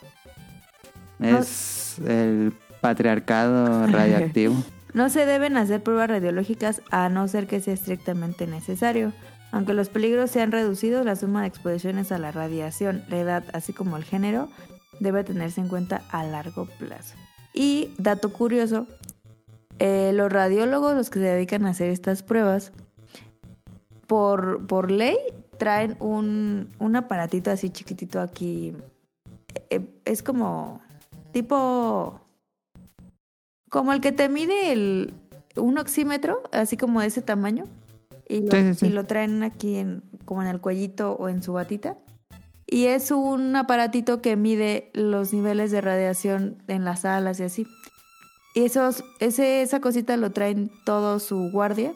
Es 1.18 1.98
el 2.06 2.52
patriarcado 2.80 3.84
radiactivo. 3.88 4.54
No 4.96 5.10
se 5.10 5.26
deben 5.26 5.58
hacer 5.58 5.82
pruebas 5.82 6.08
radiológicas 6.08 6.80
a 6.90 7.10
no 7.10 7.28
ser 7.28 7.46
que 7.46 7.60
sea 7.60 7.74
estrictamente 7.74 8.46
necesario. 8.46 9.12
Aunque 9.52 9.74
los 9.74 9.90
peligros 9.90 10.30
sean 10.30 10.52
reducidos, 10.52 11.04
la 11.04 11.16
suma 11.16 11.42
de 11.42 11.48
exposiciones 11.48 12.12
a 12.12 12.18
la 12.18 12.32
radiación, 12.32 13.04
la 13.10 13.20
edad, 13.20 13.44
así 13.52 13.74
como 13.74 13.98
el 13.98 14.04
género, 14.04 14.48
debe 14.98 15.22
tenerse 15.22 15.60
en 15.60 15.68
cuenta 15.68 16.00
a 16.08 16.24
largo 16.24 16.64
plazo. 16.78 17.14
Y, 17.52 17.92
dato 17.98 18.32
curioso, 18.32 18.86
eh, 19.78 20.12
los 20.14 20.32
radiólogos, 20.32 20.96
los 20.96 21.10
que 21.10 21.18
se 21.18 21.26
dedican 21.26 21.66
a 21.66 21.70
hacer 21.70 21.90
estas 21.90 22.22
pruebas, 22.22 22.72
por, 24.06 24.66
por 24.66 24.90
ley 24.90 25.18
traen 25.58 25.98
un, 26.00 26.72
un 26.78 26.96
aparatito 26.96 27.50
así 27.50 27.68
chiquitito 27.68 28.18
aquí. 28.18 28.74
Eh, 29.68 29.86
es 30.06 30.22
como 30.22 30.80
tipo 31.32 32.25
como 33.70 33.92
el 33.92 34.00
que 34.00 34.12
te 34.12 34.28
mide 34.28 34.72
el, 34.72 35.14
un 35.56 35.78
oxímetro, 35.78 36.42
así 36.52 36.76
como 36.76 37.00
de 37.00 37.08
ese 37.08 37.22
tamaño. 37.22 37.64
y 38.28 38.40
lo, 38.40 38.50
Sí, 38.50 38.62
sí, 38.62 38.74
sí. 38.74 38.86
y 38.86 38.88
lo 38.90 39.04
traen 39.04 39.42
aquí 39.42 39.76
en, 39.76 40.02
como 40.24 40.42
en 40.42 40.48
el 40.48 40.60
cuellito 40.60 41.12
o 41.12 41.28
en 41.28 41.42
su 41.42 41.52
batita. 41.52 41.96
Y 42.66 42.86
es 42.86 43.10
un 43.12 43.54
aparatito 43.54 44.20
que 44.20 44.34
mide 44.36 44.90
los 44.92 45.32
niveles 45.32 45.70
de 45.70 45.80
radiación 45.80 46.62
en 46.66 46.84
las 46.84 47.04
alas 47.04 47.38
y 47.38 47.44
así. 47.44 47.66
Y 48.54 48.64
esos, 48.64 49.04
ese, 49.20 49.62
esa 49.62 49.80
cosita 49.80 50.16
lo 50.16 50.32
traen 50.32 50.70
todo 50.84 51.20
su 51.20 51.50
guardia 51.52 51.92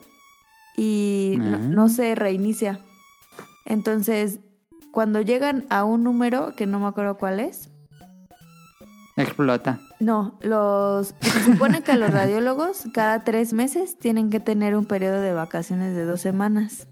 y 0.77 1.35
no, 1.39 1.57
no 1.57 1.89
se 1.89 2.15
reinicia. 2.15 2.79
Entonces, 3.65 4.39
cuando 4.91 5.21
llegan 5.21 5.65
a 5.69 5.83
un 5.83 6.03
número, 6.03 6.55
que 6.55 6.67
no 6.67 6.79
me 6.79 6.87
acuerdo 6.87 7.17
cuál 7.17 7.39
es, 7.39 7.70
Explota. 9.17 9.79
no, 9.99 10.37
los 10.41 11.13
se 11.19 11.39
supone 11.43 11.81
que 11.83 11.95
los 11.95 12.09
radiólogos 12.11 12.85
cada 12.93 13.23
tres 13.23 13.53
meses 13.53 13.97
tienen 13.99 14.29
que 14.29 14.39
tener 14.39 14.75
un 14.75 14.85
periodo 14.85 15.21
de 15.21 15.33
vacaciones 15.33 15.95
de 15.95 16.05
dos 16.05 16.21
semanas 16.21 16.87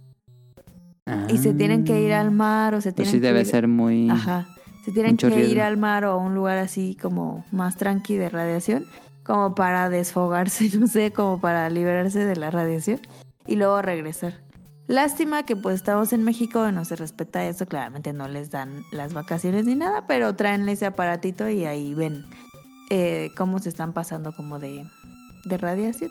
y 1.28 1.38
se 1.40 1.54
tienen 1.54 1.86
que 1.86 2.02
ir 2.02 2.14
al 2.14 2.30
mar 2.30 2.76
o 2.76 2.82
se 2.82 2.90
Ah. 2.90 2.94
Pues 2.96 3.08
tienen 3.08 3.12
sí 3.14 3.20
que 3.22 3.28
debe 3.28 3.42
ir- 3.42 3.46
ser 3.50 3.68
muy... 3.68 4.10
Ajá. 4.12 4.48
Se 4.86 4.92
tienen 4.92 5.18
que 5.18 5.46
ir 5.48 5.60
al 5.62 5.78
mar 5.78 6.06
o 6.06 6.12
a 6.12 6.18
un 6.18 6.36
lugar 6.36 6.58
así 6.60 6.96
como 7.02 7.46
más 7.52 7.78
tranqui 7.78 8.16
de 8.16 8.30
radiación, 8.30 8.86
como 9.24 9.56
para 9.56 9.90
desfogarse, 9.90 10.70
no 10.80 10.88
sé, 10.88 11.12
como 11.12 11.40
para 11.42 11.70
liberarse 11.70 12.24
de 12.26 12.36
la 12.36 12.52
radiación 12.52 13.00
y 13.48 13.56
luego 13.56 13.82
regresar. 13.82 14.34
Lástima 14.90 15.44
que 15.44 15.56
pues 15.56 15.76
estamos 15.76 16.14
en 16.14 16.24
México 16.24 16.68
y 16.68 16.72
no 16.72 16.84
se 16.84 16.96
respeta 16.96 17.46
eso, 17.46 17.68
claramente 17.68 18.12
no 18.12 18.28
les 18.28 18.50
dan 18.50 18.84
las 18.92 19.14
vacaciones 19.14 19.68
ni 19.68 19.76
nada, 19.76 20.08
pero 20.08 20.36
traen 20.36 20.68
ese 20.68 20.88
aparatito 20.88 21.48
y 21.48 21.66
ahí 21.66 21.94
ven 21.94 22.26
eh, 22.90 23.30
cómo 23.38 23.60
se 23.60 23.70
están 23.70 23.94
pasando 23.94 24.34
como 24.34 24.58
de, 24.58 24.84
de 25.46 25.58
radiación. 25.60 26.10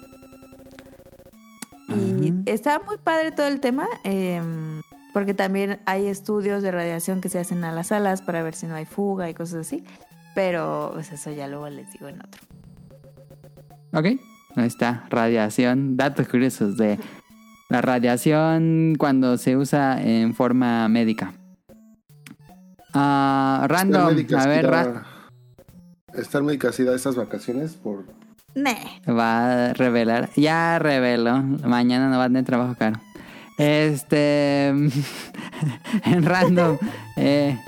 Y 1.88 2.32
está 2.46 2.78
muy 2.78 2.98
padre 2.98 3.32
todo 3.32 3.48
el 3.48 3.58
tema, 3.58 3.88
eh, 4.04 4.40
porque 5.12 5.34
también 5.34 5.80
hay 5.84 6.06
estudios 6.06 6.62
de 6.62 6.70
radiación 6.70 7.20
que 7.20 7.28
se 7.28 7.40
hacen 7.40 7.64
a 7.64 7.72
las 7.72 7.90
alas 7.90 8.22
para 8.22 8.44
ver 8.44 8.54
si 8.54 8.66
no 8.66 8.76
hay 8.76 8.84
fuga 8.84 9.28
y 9.28 9.34
cosas 9.34 9.66
así. 9.66 9.82
Pero 10.36 10.92
pues 10.94 11.10
eso 11.10 11.32
ya 11.32 11.48
luego 11.48 11.68
les 11.68 11.92
digo 11.94 12.06
en 12.06 12.20
otro. 12.20 12.42
Ok, 13.92 14.20
ahí 14.54 14.66
está, 14.68 15.04
radiación, 15.10 15.96
datos 15.96 16.28
curiosos 16.28 16.76
de 16.76 17.00
la 17.68 17.80
radiación 17.82 18.94
cuando 18.98 19.36
se 19.38 19.56
usa 19.56 20.00
en 20.02 20.34
forma 20.34 20.88
médica. 20.88 21.34
Ah, 22.94 23.66
random, 23.68 24.08
Médica 24.08 24.42
a 24.42 24.46
ver, 24.46 24.66
ra- 24.66 25.04
Star 26.14 26.42
Médica 26.42 26.72
sí 26.72 26.84
da 26.84 26.94
esas 26.94 27.16
vacaciones 27.16 27.74
por... 27.74 28.04
Neh. 28.54 29.02
va 29.08 29.68
a 29.68 29.72
revelar, 29.74 30.30
ya 30.34 30.78
reveló, 30.78 31.38
mañana 31.42 32.08
no 32.08 32.18
va 32.18 32.24
a 32.24 32.28
tener 32.28 32.44
trabajo 32.44 32.74
caro. 32.76 32.98
Este, 33.58 34.68
en 36.04 36.22
random, 36.24 36.78
eh, 37.16 37.58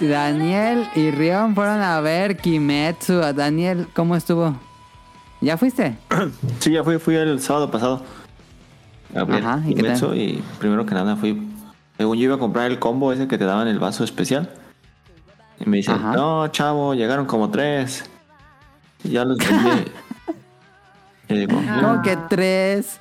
Daniel 0.00 0.88
y 0.94 1.10
Rion 1.10 1.54
fueron 1.54 1.80
a 1.82 2.00
ver 2.00 2.36
Kimetsu. 2.36 3.20
Daniel, 3.34 3.88
¿cómo 3.94 4.14
estuvo? 4.16 4.54
¿Ya 5.40 5.56
fuiste? 5.56 5.98
Sí, 6.60 6.72
ya 6.72 6.82
fui, 6.84 6.98
fui 6.98 7.14
el 7.14 7.40
sábado 7.40 7.70
pasado. 7.70 8.02
A 9.14 9.24
ver 9.24 9.42
Kimetsu 9.66 10.14
y 10.14 10.42
primero 10.58 10.86
que 10.86 10.94
nada 10.94 11.16
fui. 11.16 11.46
Según 11.96 12.18
yo 12.18 12.24
iba 12.24 12.34
a 12.36 12.38
comprar 12.38 12.70
el 12.70 12.78
combo 12.78 13.12
ese 13.12 13.26
que 13.26 13.38
te 13.38 13.44
daban 13.44 13.68
el 13.68 13.78
vaso 13.78 14.04
especial. 14.04 14.50
Y 15.58 15.68
me 15.68 15.78
dicen, 15.78 16.00
no, 16.02 16.48
chavo, 16.48 16.94
llegaron 16.94 17.26
como 17.26 17.50
tres. 17.50 18.04
Ya 19.04 19.24
los 19.24 19.38
vendí. 19.38 19.90
y 21.28 21.34
digo, 21.46 21.60
Ah. 21.68 21.80
Como 21.82 22.02
que 22.02 22.16
tres. 22.28 23.00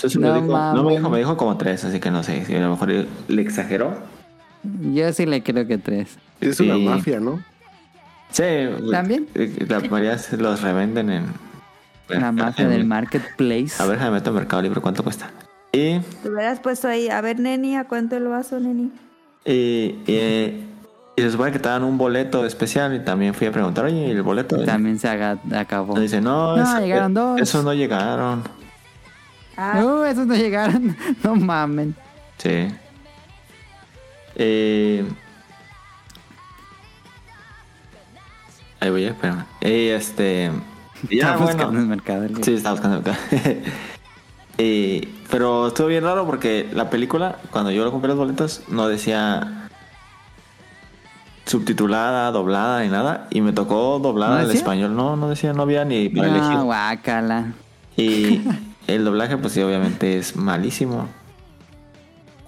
pues 0.00 0.16
no 0.16 0.32
me 0.34 0.40
dijo, 0.40 0.46
no 0.74 0.84
me 0.84 0.92
dijo, 0.96 1.10
me 1.10 1.18
dijo 1.18 1.36
como 1.36 1.56
tres, 1.56 1.84
así 1.84 2.00
que 2.00 2.10
no 2.10 2.22
sé, 2.22 2.44
si 2.44 2.54
a 2.54 2.60
lo 2.60 2.70
mejor 2.70 2.90
le 3.28 3.42
exageró. 3.42 3.94
Yo 4.92 5.12
sí 5.12 5.26
le 5.26 5.42
creo 5.42 5.66
que 5.66 5.78
tres. 5.78 6.18
Es 6.40 6.60
una 6.60 6.76
mafia, 6.78 7.18
¿no? 7.20 7.42
Sí, 8.30 8.42
¿También? 8.90 9.26
eh, 9.34 9.66
La 9.68 9.80
mayoría 9.80 10.16
se 10.18 10.36
los 10.36 10.60
revenden 10.62 11.10
en. 11.10 11.24
La 12.08 12.30
mafia 12.32 12.64
en- 12.64 12.70
del 12.70 12.84
marketplace. 12.84 13.82
A 13.82 13.86
ver, 13.86 13.96
déjame 13.98 14.16
meto 14.16 14.30
en 14.30 14.36
Mercado 14.36 14.62
Libre 14.62 14.80
cuánto 14.80 15.02
cuesta. 15.02 15.30
Y 15.72 15.98
Te 16.22 16.28
hubieras 16.28 16.60
puesto 16.60 16.88
ahí, 16.88 17.08
a 17.08 17.20
ver, 17.20 17.38
Neni, 17.40 17.76
¿a 17.76 17.84
cuánto 17.84 18.16
el 18.16 18.24
vaso, 18.26 18.58
Neni? 18.60 18.90
Y, 19.44 19.94
y, 20.06 20.64
y 21.20 21.22
se 21.22 21.30
supone 21.32 21.52
que 21.52 21.58
te 21.58 21.68
dan 21.68 21.84
un 21.84 21.98
boleto 21.98 22.44
especial 22.46 22.94
y 22.94 23.00
también 23.00 23.34
fui 23.34 23.46
a 23.46 23.52
preguntar, 23.52 23.84
oye, 23.84 24.08
¿y 24.08 24.10
el 24.10 24.22
boleto? 24.22 24.64
También 24.64 24.98
se 24.98 25.08
acabó. 25.08 25.98
Y 25.98 26.02
dice, 26.02 26.20
no, 26.20 26.56
No, 26.56 26.62
eso- 26.62 26.80
llegaron 26.80 27.14
dos. 27.14 27.40
Esos 27.40 27.64
no 27.64 27.72
llegaron. 27.74 28.42
Ah, 29.56 29.82
Uh, 29.84 30.04
esos 30.04 30.26
no 30.26 30.34
llegaron. 30.34 30.96
No 31.22 31.34
mamen. 31.36 31.94
Sí. 32.38 32.68
Eh, 34.36 35.04
ahí 38.80 38.90
voy, 38.90 39.04
espérame. 39.04 39.44
Y 39.60 39.88
este... 39.88 40.50
y 41.10 41.16
ya, 41.18 41.24
Estaba 41.32 41.36
buscando 41.42 41.66
bueno. 41.66 41.80
en 41.82 41.88
Mercado. 41.88 42.26
Sí, 42.42 42.54
estaba 42.54 42.74
buscando 42.74 42.98
acá. 42.98 43.18
Y- 44.58 45.00
pero 45.30 45.68
estuvo 45.68 45.86
bien 45.88 46.04
raro 46.04 46.26
porque 46.26 46.68
la 46.72 46.90
película, 46.90 47.36
cuando 47.50 47.70
yo 47.70 47.84
lo 47.84 47.92
compré 47.92 48.08
los 48.08 48.18
boletos, 48.18 48.62
no 48.68 48.88
decía 48.88 49.59
subtitulada, 51.50 52.30
doblada 52.30 52.82
ni 52.82 52.88
nada. 52.88 53.26
Y 53.30 53.40
me 53.40 53.52
tocó 53.52 53.98
doblada 53.98 54.36
¿No 54.36 54.46
decía? 54.46 54.60
español. 54.60 54.94
No, 54.94 55.16
no 55.16 55.28
decía, 55.28 55.52
no 55.52 55.62
había 55.62 55.84
ni. 55.84 56.08
No, 56.08 56.64
guácala. 56.64 57.52
Y 57.96 58.40
el 58.86 59.04
doblaje, 59.04 59.36
pues 59.36 59.52
sí, 59.52 59.60
obviamente 59.60 60.16
es 60.16 60.36
malísimo. 60.36 61.08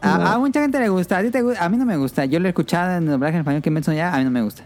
A, 0.00 0.34
a 0.34 0.39
mucha 0.39 0.60
gente 0.60 0.78
le 0.78 0.89
gusta. 0.89 1.18
A 1.18 1.22
ti 1.22 1.31
te. 1.31 1.42
A 1.58 1.68
mí 1.68 1.76
no 1.76 1.84
me 1.84 1.97
gusta. 1.97 2.24
Yo 2.24 2.39
lo 2.39 2.47
he 2.47 2.50
escuchado 2.50 2.97
en 2.97 3.06
doblaje 3.06 3.34
en 3.34 3.40
español 3.40 3.62
que 3.62 3.70
me 3.70 3.81
ya. 3.82 4.14
A 4.14 4.18
mí 4.18 4.24
no 4.24 4.31
me 4.31 4.42
gusta. 4.42 4.64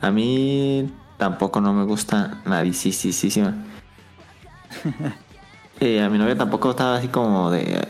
A 0.00 0.10
mí 0.10 0.90
tampoco 1.18 1.60
no 1.60 1.72
me 1.72 1.84
gusta 1.84 2.40
nadisísima. 2.44 3.54
Y 5.80 5.98
a 5.98 6.10
mi 6.10 6.18
novia 6.18 6.36
tampoco 6.36 6.70
estaba 6.70 6.96
así 6.96 7.06
como 7.06 7.52
de... 7.52 7.86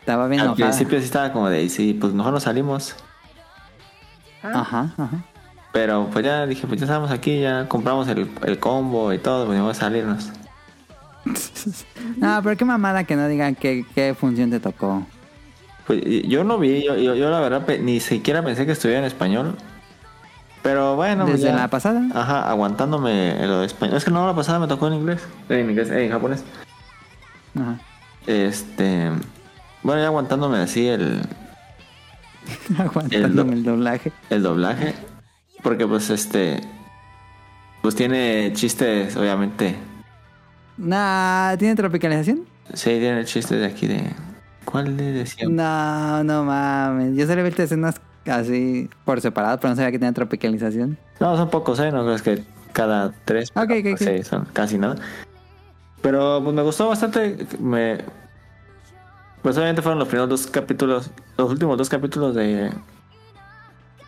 Estaba 0.00 0.26
bien 0.26 0.40
Al 0.40 0.46
enojada. 0.48 0.70
principio 0.70 0.98
sí 0.98 1.04
estaba 1.04 1.32
como 1.32 1.48
de, 1.48 1.68
sí, 1.68 1.96
pues 1.98 2.12
mejor 2.12 2.32
nos 2.32 2.42
salimos. 2.42 2.96
Ajá, 4.52 4.92
ajá. 4.96 5.24
Pero 5.72 6.08
pues 6.12 6.24
ya 6.24 6.46
dije, 6.46 6.66
pues 6.66 6.78
ya 6.80 6.86
estamos 6.86 7.10
aquí, 7.10 7.40
ya 7.40 7.66
compramos 7.68 8.06
el, 8.08 8.30
el 8.46 8.58
combo 8.58 9.12
y 9.12 9.18
todo, 9.18 9.46
pues 9.46 9.58
vamos 9.58 9.76
a 9.76 9.80
salirnos. 9.80 10.30
No, 12.16 12.40
pero 12.42 12.56
qué 12.56 12.64
mamada 12.64 13.04
que 13.04 13.16
no 13.16 13.26
digan 13.28 13.54
qué, 13.54 13.84
qué 13.94 14.14
función 14.14 14.50
te 14.50 14.60
tocó. 14.60 15.06
Pues 15.86 16.02
yo 16.28 16.44
no 16.44 16.58
vi, 16.58 16.84
yo, 16.84 16.96
yo, 16.96 17.14
yo 17.14 17.30
la 17.30 17.40
verdad 17.40 17.66
ni 17.80 17.98
siquiera 18.00 18.42
pensé 18.44 18.66
que 18.66 18.72
estuviera 18.72 19.00
en 19.00 19.06
español. 19.06 19.56
Pero 20.62 20.96
bueno, 20.96 21.24
pues 21.24 21.40
Desde 21.40 21.52
ya- 21.54 21.60
la 21.62 21.68
pasada. 21.68 22.02
Ajá, 22.14 22.48
aguantándome 22.50 23.46
lo 23.46 23.60
de 23.60 23.66
español. 23.66 23.96
Es 23.96 24.04
que 24.04 24.10
no, 24.10 24.26
la 24.26 24.34
pasada 24.34 24.58
me 24.58 24.66
tocó 24.66 24.86
en 24.88 24.94
inglés. 24.94 25.22
En 25.48 25.70
inglés, 25.70 25.90
en 25.90 26.10
japonés. 26.10 26.44
Ajá. 27.58 27.78
Este. 28.26 29.10
Bueno, 29.82 30.00
ya 30.00 30.06
aguantándome 30.06 30.58
así 30.58 30.86
el, 30.88 31.20
Aguantándome 32.78 33.52
El 33.52 33.58
el 33.58 33.64
doblaje. 33.64 34.12
el 34.30 34.42
doblaje. 34.42 34.94
Porque 35.62 35.86
pues 35.86 36.10
este. 36.10 36.60
Pues 37.82 37.94
tiene 37.94 38.52
chistes, 38.54 39.16
obviamente. 39.16 39.76
Nah, 40.76 41.56
¿tiene 41.56 41.74
tropicalización? 41.74 42.44
Sí, 42.72 42.90
tiene 42.98 43.24
chistes 43.24 43.60
de 43.60 43.66
aquí 43.66 43.86
de. 43.86 44.10
¿Cuál 44.64 44.96
le 44.96 45.12
decía? 45.12 45.46
No, 45.48 46.24
no 46.24 46.44
mames. 46.44 47.16
Yo 47.16 47.26
solo 47.26 47.40
he 47.42 47.44
visto 47.44 47.62
escenas 47.62 48.00
así 48.26 48.88
por 49.04 49.20
separado, 49.20 49.58
pero 49.58 49.70
no 49.70 49.76
sabía 49.76 49.92
que 49.92 49.98
tenía 49.98 50.12
tropicalización. 50.12 50.98
No, 51.20 51.36
son 51.36 51.50
pocos, 51.50 51.78
¿eh? 51.80 51.92
No 51.92 52.04
creo 52.04 52.16
que 52.18 52.44
cada 52.72 53.12
tres. 53.24 53.50
Ok, 53.54 53.70
ok, 53.80 53.86
ok. 53.92 53.98
Sí, 53.98 54.22
son 54.24 54.46
casi 54.52 54.78
nada. 54.78 54.96
Pero 56.02 56.40
pues 56.42 56.54
me 56.54 56.62
gustó 56.62 56.88
bastante. 56.88 57.46
Me. 57.60 57.98
Pues 59.44 59.56
obviamente 59.56 59.82
fueron 59.82 59.98
los 60.00 60.08
primeros 60.08 60.28
dos 60.28 60.46
capítulos. 60.48 61.10
Los 61.36 61.50
últimos 61.50 61.78
dos 61.78 61.88
capítulos 61.88 62.34
de. 62.34 62.72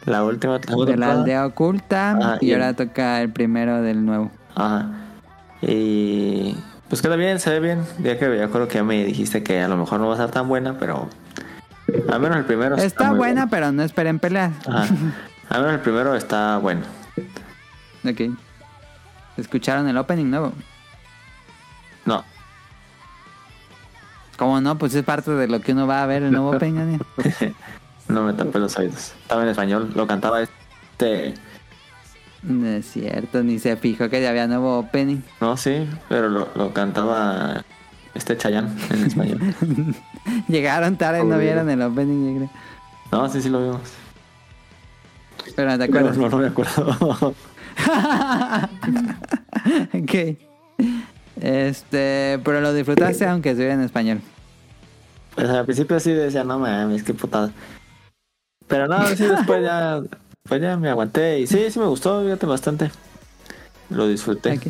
La 0.06 0.24
última. 0.24 0.55
la 0.55 0.58
De 0.58 0.66
la 0.66 0.76
temporada. 0.86 1.12
aldea 1.12 1.47
oculta 1.47 2.39
y 2.40 2.47
y 2.47 2.52
ahora 2.55 2.70
el- 2.70 2.76
toca 2.76 3.20
el 3.20 3.31
primero 3.32 3.82
del 3.82 4.05
nuevo. 4.05 4.31
Ajá. 4.55 4.89
Y. 5.62 6.56
Pues 6.89 7.02
queda 7.02 7.16
bien, 7.16 7.39
se 7.39 7.50
ve 7.50 7.60
bien. 7.60 7.84
Ya 8.00 8.18
que 8.18 8.26
me 8.28 8.42
acuerdo 8.42 8.66
que 8.66 8.74
ya 8.76 8.82
me 8.84 9.05
dijiste 9.05 9.42
que 9.42 9.60
a 9.60 9.68
lo 9.68 9.76
mejor 9.76 10.00
no 10.00 10.06
va 10.06 10.12
a 10.15 10.16
estar 10.16 10.31
tan 10.31 10.48
buena, 10.48 10.78
pero. 10.78 11.08
Al 12.10 12.18
menos 12.20 12.39
el 12.39 12.44
primero. 12.47 12.76
Está 12.76 13.10
muy 13.10 13.18
buena, 13.18 13.47
pero 13.48 13.70
no 13.73 13.82
esperen 13.82 14.18
peleas. 14.18 14.52
Ajá. 14.66 14.94
A 15.50 15.58
ver, 15.60 15.74
el 15.74 15.81
primero 15.81 16.15
está 16.16 16.56
bueno. 16.58 16.81
Ok. 18.05 18.20
¿Escucharon 19.36 19.86
el 19.86 19.97
opening 19.98 20.31
nuevo? 20.31 20.52
No, 22.05 22.24
¿Cómo 24.36 24.60
no? 24.60 24.76
Pues 24.78 24.94
es 24.94 25.05
parte 25.05 25.31
de 25.31 25.48
lo 25.48 25.60
que 25.60 25.73
uno 25.73 25.86
va 25.86 26.02
a 26.02 26.06
ver 26.06 26.23
el 26.23 26.32
nuevo. 26.32 26.52
Daniel. 26.58 27.00
no 28.08 28.23
me 28.24 28.32
tapé 28.32 28.58
los 28.58 28.76
oídos. 28.78 29.12
Estaba 29.23 29.42
en 29.42 29.48
español, 29.48 29.92
lo 29.94 30.06
cantaba 30.06 30.42
este... 30.42 31.34
No 32.42 32.66
es 32.68 32.86
cierto, 32.92 33.42
ni 33.42 33.58
se 33.58 33.76
fijó 33.76 34.08
que 34.08 34.23
ya 34.23 34.31
había 34.31 34.47
nuevo 34.47 34.78
opening. 34.78 35.18
No, 35.40 35.56
sí, 35.56 35.89
pero 36.08 36.28
lo, 36.28 36.48
lo 36.55 36.73
cantaba 36.73 37.65
este 38.15 38.36
Chayanne 38.36 38.70
en 38.90 39.05
español. 39.05 39.40
Llegaron 40.48 40.97
tarde, 40.97 41.20
no 41.20 41.31
Obvio. 41.36 41.39
vieron 41.39 41.68
el 41.70 41.82
opening, 41.82 42.32
yo 42.34 42.36
creo. 42.39 42.50
No, 43.10 43.28
sí, 43.28 43.42
sí 43.42 43.48
lo 43.48 43.62
vimos. 43.62 43.81
Pero 45.56 45.70
no 45.70 45.78
te 45.78 45.86
Pero 45.89 45.98
acuerdas. 46.08 46.18
no, 46.18 46.28
no 46.28 46.39
me 46.39 46.47
acuerdo. 46.47 47.34
ok. 49.92 50.39
Este, 51.40 52.40
pero 52.44 52.60
lo 52.60 52.73
disfrutaste 52.73 53.26
aunque 53.26 53.50
estuviera 53.50 53.74
en 53.74 53.82
español. 53.82 54.20
Pues 55.34 55.48
al 55.48 55.65
principio 55.65 56.00
sí 56.00 56.12
decía, 56.12 56.44
no 56.44 56.58
mames, 56.58 57.02
qué 57.02 57.12
putada. 57.12 57.50
Pero 58.66 58.89
no, 58.89 59.06
sí, 59.08 59.26
después 59.26 59.62
ya, 59.62 60.00
pues 60.44 60.62
ya 60.62 60.76
me 60.76 60.89
aguanté. 60.89 61.40
Y 61.40 61.47
sí, 61.47 61.70
sí 61.70 61.78
me 61.78 61.86
gustó, 61.86 62.23
fíjate 62.23 62.47
bastante. 62.47 62.90
Lo 63.90 64.08
disfruté. 64.08 64.52
Ok. 64.55 64.66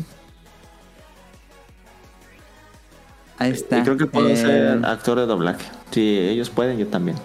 Ahí 3.39 3.51
está. 3.51 3.79
Y 3.79 3.83
creo 3.83 3.97
que 3.97 4.05
puedo 4.07 4.29
Eh, 4.29 4.35
ser 4.35 4.85
actor 4.85 5.19
de 5.19 5.25
doblaje. 5.25 5.65
Si 5.91 6.17
ellos 6.17 6.49
pueden, 6.49 6.77
yo 6.77 6.87
también. 6.87 7.17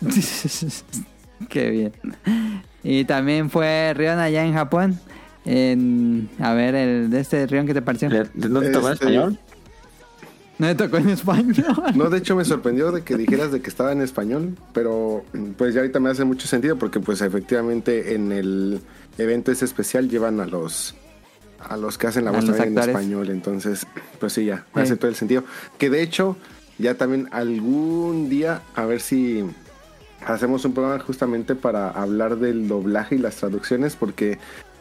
Qué 1.48 1.70
bien. 1.70 1.92
Y 2.82 3.04
también 3.04 3.50
fue 3.50 3.92
Rion 3.94 4.18
allá 4.18 4.44
en 4.44 4.54
Japón. 4.54 4.98
En, 5.44 6.28
a 6.38 6.52
ver, 6.54 6.74
el 6.74 7.10
de 7.10 7.20
este 7.20 7.46
Rion, 7.46 7.66
¿qué 7.66 7.74
te 7.74 7.82
pareció? 7.82 8.08
¿Le- 8.08 8.26
¿No 8.34 8.60
te 8.60 8.70
tocó 8.70 8.88
en 8.88 8.92
Este- 8.92 9.04
español? 9.06 9.38
No 10.58 10.66
me 10.66 10.74
tocó 10.74 10.96
en 10.98 11.08
español. 11.08 11.54
No, 11.94 12.10
de 12.10 12.18
hecho 12.18 12.36
me 12.36 12.44
sorprendió 12.44 12.92
de 12.92 13.02
que 13.02 13.16
dijeras 13.16 13.50
de 13.50 13.62
que 13.62 13.70
estaba 13.70 13.92
en 13.92 14.02
español, 14.02 14.56
pero 14.74 15.24
pues 15.56 15.72
ya 15.74 15.80
ahorita 15.80 16.00
me 16.00 16.10
hace 16.10 16.24
mucho 16.24 16.46
sentido 16.46 16.76
porque 16.76 17.00
pues 17.00 17.22
efectivamente 17.22 18.14
en 18.14 18.30
el 18.32 18.80
evento 19.16 19.50
ese 19.50 19.64
especial 19.64 20.08
llevan 20.10 20.38
a 20.40 20.46
los 20.46 20.94
a 21.66 21.76
los 21.76 21.96
que 21.98 22.06
hacen 22.06 22.24
la 22.24 22.30
voz 22.30 22.44
también 22.46 22.68
en 22.76 22.78
español, 22.78 23.28
entonces 23.30 23.86
pues 24.18 24.32
sí 24.34 24.44
ya, 24.46 24.64
me 24.74 24.82
Sí. 24.82 24.88
hace 24.92 24.96
todo 24.96 25.08
el 25.08 25.14
sentido. 25.14 25.44
Que 25.78 25.88
de 25.90 26.02
hecho 26.02 26.36
ya 26.78 26.94
también 26.94 27.28
algún 27.32 28.28
día 28.28 28.60
a 28.74 28.84
ver 28.86 29.00
si 29.00 29.44
hacemos 30.26 30.64
un 30.66 30.72
programa 30.74 31.02
justamente 31.02 31.54
para 31.54 31.88
hablar 31.90 32.36
del 32.36 32.68
doblaje 32.68 33.14
y 33.14 33.18
las 33.18 33.36
traducciones 33.36 33.96
porque 33.96 34.38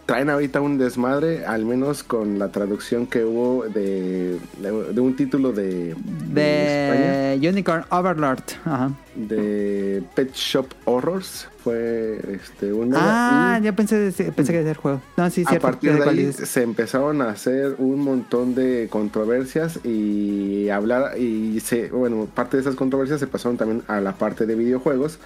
traen 0.10 0.30
ahorita 0.32 0.60
un 0.60 0.80
desmadre, 0.80 1.46
al 1.46 1.66
menos 1.66 2.02
con 2.04 2.40
la 2.40 2.50
traducción 2.50 3.06
que 3.06 3.24
hubo 3.24 3.66
de, 3.66 4.40
de, 4.60 4.94
de 4.94 5.02
un 5.02 5.16
título 5.16 5.52
de, 5.52 5.96
de 6.34 7.40
Unicorn 7.48 7.86
Overlord. 7.92 8.42
Ajá. 8.66 8.92
de 9.16 10.02
Pet 10.16 10.34
Shop 10.34 10.66
Horrors 10.86 11.48
fue 11.64 12.20
este 12.34 12.74
un 12.74 12.90
mega, 12.90 13.02
Ah, 13.04 13.60
y 13.62 13.66
yo 13.66 13.76
pensé, 13.76 14.12
pensé 14.36 14.52
que 14.52 14.62
era 14.62 14.72
el 14.72 14.78
juego. 14.78 15.00
No, 15.16 15.30
sí, 15.30 15.44
a 15.46 15.50
cierto. 15.50 15.68
partir 15.68 15.96
ya 15.96 16.04
de 16.06 16.10
ahí 16.10 16.34
se 16.34 16.64
empezaron 16.64 17.22
a 17.22 17.30
hacer 17.30 17.76
un 17.78 18.00
montón 18.00 18.56
de 18.56 18.88
controversias 18.90 19.80
y 19.86 20.70
hablar 20.70 21.20
y 21.20 21.60
se 21.60 21.90
bueno 21.92 22.26
parte 22.34 22.58
de 22.58 22.62
esas 22.62 22.76
controversias 22.76 23.20
se 23.20 23.28
pasaron 23.28 23.58
también 23.58 23.84
a 23.88 24.02
la 24.02 24.14
parte 24.14 24.48
de 24.48 24.56
videojuegos 24.56 25.20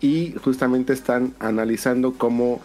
y 0.00 0.34
justamente 0.44 0.92
están 0.92 1.32
analizando 1.40 2.12
cómo 2.12 2.60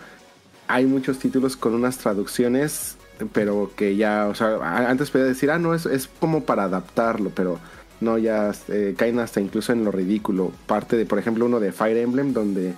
hay 0.67 0.85
muchos 0.85 1.19
títulos 1.19 1.55
con 1.57 1.73
unas 1.73 1.97
traducciones 1.97 2.95
pero 3.33 3.71
que 3.75 3.95
ya 3.95 4.27
o 4.27 4.35
sea 4.35 4.89
antes 4.89 5.09
podía 5.09 5.25
decir 5.25 5.49
ah 5.51 5.57
no 5.59 5.73
es, 5.73 5.85
es 5.85 6.07
como 6.19 6.43
para 6.43 6.63
adaptarlo 6.65 7.31
pero 7.33 7.59
no 7.99 8.17
ya 8.17 8.51
eh, 8.67 8.93
caen 8.97 9.17
hasta 9.19 9.41
incluso 9.41 9.73
en 9.73 9.83
lo 9.83 9.91
ridículo 9.91 10.51
parte 10.67 10.97
de 10.97 11.05
por 11.05 11.17
ejemplo 11.17 11.45
uno 11.45 11.59
de 11.59 11.71
Fire 11.71 11.97
Emblem 11.97 12.33
donde 12.33 12.73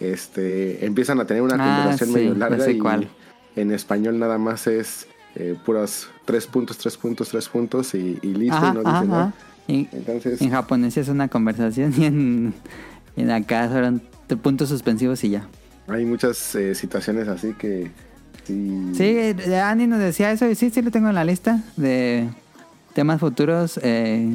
este 0.00 0.84
empiezan 0.86 1.20
a 1.20 1.26
tener 1.26 1.42
una 1.42 1.54
Ah, 1.54 1.58
conversación 1.76 2.08
sí, 2.08 2.14
medio 2.14 2.34
larga 2.34 2.70
y 2.70 2.78
cuál. 2.78 3.08
en 3.56 3.70
español 3.72 4.18
nada 4.18 4.38
más 4.38 4.66
es 4.66 5.06
eh, 5.34 5.56
puros 5.64 6.08
tres 6.24 6.46
puntos 6.46 6.78
tres 6.78 6.96
puntos 6.96 7.28
tres 7.28 7.48
puntos 7.48 7.94
y, 7.94 8.18
y 8.22 8.34
listo 8.34 8.56
Ajá, 8.56 8.70
y 8.70 8.74
no 8.74 8.82
nada. 8.82 9.32
Y- 9.68 9.88
entonces 9.92 10.40
En 10.42 10.50
japonés 10.50 10.96
es 10.96 11.08
una 11.08 11.28
conversación 11.28 11.92
y 11.96 12.04
en, 12.06 12.54
en 13.16 13.30
acá 13.30 13.68
t- 14.26 14.36
puntos 14.36 14.68
suspensivos 14.70 15.22
y 15.24 15.30
ya. 15.30 15.46
Hay 15.88 16.04
muchas 16.04 16.54
eh, 16.54 16.74
situaciones 16.74 17.28
así 17.28 17.52
que 17.54 17.90
sí, 18.44 18.92
Sí, 18.94 19.04
eh, 19.04 19.60
Andy 19.62 19.86
nos 19.86 19.98
decía 20.00 20.30
eso 20.32 20.48
y 20.48 20.54
sí, 20.54 20.70
sí 20.70 20.82
lo 20.82 20.90
tengo 20.90 21.08
en 21.08 21.14
la 21.14 21.24
lista 21.24 21.60
de 21.76 22.28
temas 22.94 23.20
futuros, 23.20 23.78
eh, 23.82 24.28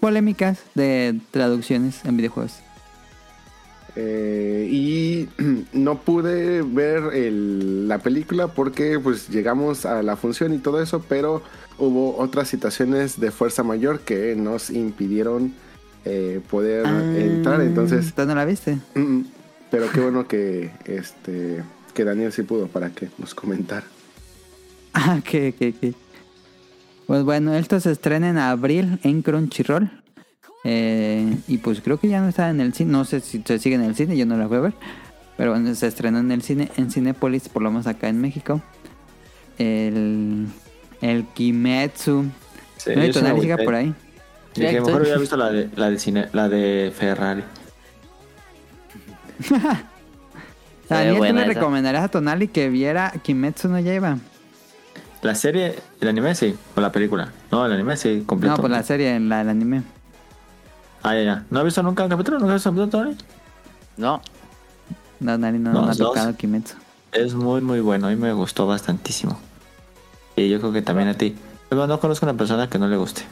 polémicas 0.00 0.58
de 0.74 1.20
traducciones 1.30 2.04
en 2.04 2.16
videojuegos. 2.16 2.54
Eh, 3.94 4.68
y 4.70 5.28
no 5.74 5.98
pude 6.00 6.62
ver 6.62 7.14
el- 7.14 7.88
la 7.88 7.98
película 7.98 8.48
porque 8.48 8.98
pues 8.98 9.28
llegamos 9.28 9.84
a 9.84 10.02
la 10.02 10.16
función 10.16 10.54
y 10.54 10.58
todo 10.58 10.82
eso, 10.82 11.04
pero 11.08 11.42
hubo 11.78 12.16
otras 12.16 12.48
situaciones 12.48 13.20
de 13.20 13.30
fuerza 13.30 13.62
mayor 13.62 14.00
que 14.00 14.34
nos 14.34 14.70
impidieron 14.70 15.52
eh, 16.04 16.40
poder 16.50 16.86
entrar. 17.14 17.60
Entonces, 17.60 18.12
¿Tú 18.14 18.24
no 18.24 18.34
la 18.34 18.44
viste? 18.46 18.78
mm, 18.94 19.20
pero 19.72 19.90
qué 19.90 20.00
bueno 20.00 20.28
que 20.28 20.70
este 20.84 21.64
que 21.94 22.04
Daniel 22.04 22.30
sí 22.30 22.42
pudo 22.42 22.68
para 22.68 22.90
que 22.90 23.08
nos 23.18 23.34
comentara. 23.34 23.86
Ah, 24.94 25.20
que, 25.24 25.54
que, 25.54 25.72
que. 25.72 25.94
Pues 27.06 27.24
bueno, 27.24 27.54
esto 27.54 27.80
se 27.80 27.90
estrena 27.90 28.28
en 28.28 28.36
abril 28.36 29.00
en 29.02 29.22
Crunchyroll. 29.22 29.90
Eh, 30.64 31.34
y 31.48 31.56
pues 31.58 31.80
creo 31.80 31.98
que 31.98 32.08
ya 32.08 32.20
no 32.20 32.28
está 32.28 32.50
en 32.50 32.60
el 32.60 32.74
cine. 32.74 32.92
No 32.92 33.06
sé 33.06 33.20
si 33.20 33.42
se 33.42 33.58
sigue 33.58 33.76
en 33.76 33.84
el 33.84 33.94
cine, 33.94 34.18
yo 34.18 34.26
no 34.26 34.36
la 34.36 34.46
voy 34.46 34.58
a 34.58 34.60
ver. 34.60 34.74
Pero 35.38 35.52
bueno, 35.52 35.74
se 35.74 35.86
estrenó 35.86 36.18
en 36.18 36.30
el 36.30 36.42
cine, 36.42 36.70
en 36.76 36.90
Cinepolis, 36.90 37.48
por 37.48 37.62
lo 37.62 37.70
menos 37.70 37.86
acá 37.86 38.10
en 38.10 38.20
México. 38.20 38.60
El, 39.56 40.48
el 41.00 41.24
Kimetsu. 41.28 42.26
Sí, 42.76 42.90
¿No 42.94 43.00
hay 43.00 43.64
por 43.64 43.74
ahí? 43.74 43.94
Sí, 44.52 44.60
mejor 44.60 45.00
hubiera 45.00 45.16
visto 45.16 45.38
la 45.38 45.50
de, 45.50 45.70
la 45.74 45.88
de 45.88 45.98
cine, 45.98 46.28
la 46.34 46.50
de 46.50 46.92
Ferrari. 46.94 47.44
Daniel, 50.88 51.16
¿tú 51.16 51.22
le 51.22 51.30
esa. 51.30 51.44
recomendarías 51.44 52.04
a 52.04 52.08
Tonali 52.08 52.48
que 52.48 52.68
viera 52.68 53.12
Kimetsu 53.22 53.68
no 53.68 53.78
Yaiba? 53.78 54.18
La 55.22 55.34
serie, 55.34 55.76
el 56.00 56.08
anime 56.08 56.34
sí, 56.34 56.54
o 56.76 56.80
la 56.80 56.90
película. 56.92 57.30
No, 57.50 57.64
el 57.64 57.72
anime 57.72 57.96
sí, 57.96 58.24
completo. 58.26 58.56
No, 58.56 58.60
pues 58.60 58.70
la 58.72 58.82
serie, 58.82 59.18
la, 59.20 59.40
el 59.42 59.48
anime. 59.48 59.82
Ah, 61.02 61.14
ya, 61.14 61.22
ya. 61.22 61.44
¿No 61.50 61.60
has 61.60 61.64
visto 61.64 61.82
nunca 61.82 62.02
el 62.04 62.10
capítulo? 62.10 62.38
¿Nunca 62.38 62.54
has 62.54 62.56
visto 62.64 62.68
el 62.70 62.74
capítulo, 62.76 63.04
Tony? 63.04 63.16
No, 63.96 64.20
No, 65.20 65.38
Dani 65.38 65.58
no, 65.58 65.72
No, 65.72 65.82
no 65.86 65.90
ha 65.92 65.94
tocado 65.94 66.36
Kimetsu. 66.36 66.74
Es 67.12 67.34
muy, 67.34 67.60
muy 67.60 67.80
bueno. 67.80 68.08
A 68.08 68.10
mí 68.10 68.16
me 68.16 68.32
gustó 68.32 68.66
bastantísimo. 68.66 69.38
Y 70.34 70.48
yo 70.48 70.58
creo 70.58 70.72
que 70.72 70.82
también 70.82 71.08
a 71.08 71.14
ti. 71.14 71.36
Pero 71.68 71.86
no 71.86 72.00
conozco 72.00 72.26
una 72.26 72.34
persona 72.36 72.68
que 72.68 72.78
no 72.78 72.88
le 72.88 72.96
guste. 72.96 73.22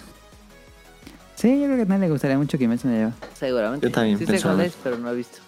Sí, 1.34 1.58
yo 1.60 1.64
creo 1.66 1.76
que 1.76 1.82
a 1.82 1.86
nadie 1.86 2.02
le 2.02 2.10
gustaría 2.10 2.38
mucho 2.38 2.56
Kimetsu 2.58 2.86
no 2.88 2.94
Yaiba. 2.94 3.12
seguramente. 3.34 3.86
Yo 3.88 3.92
también 3.92 4.18
sí 4.18 4.26
sé 4.26 4.40
cuál 4.42 4.60
es, 4.60 4.76
pero 4.82 4.96
no 4.98 5.10
he 5.10 5.14
visto. 5.16 5.38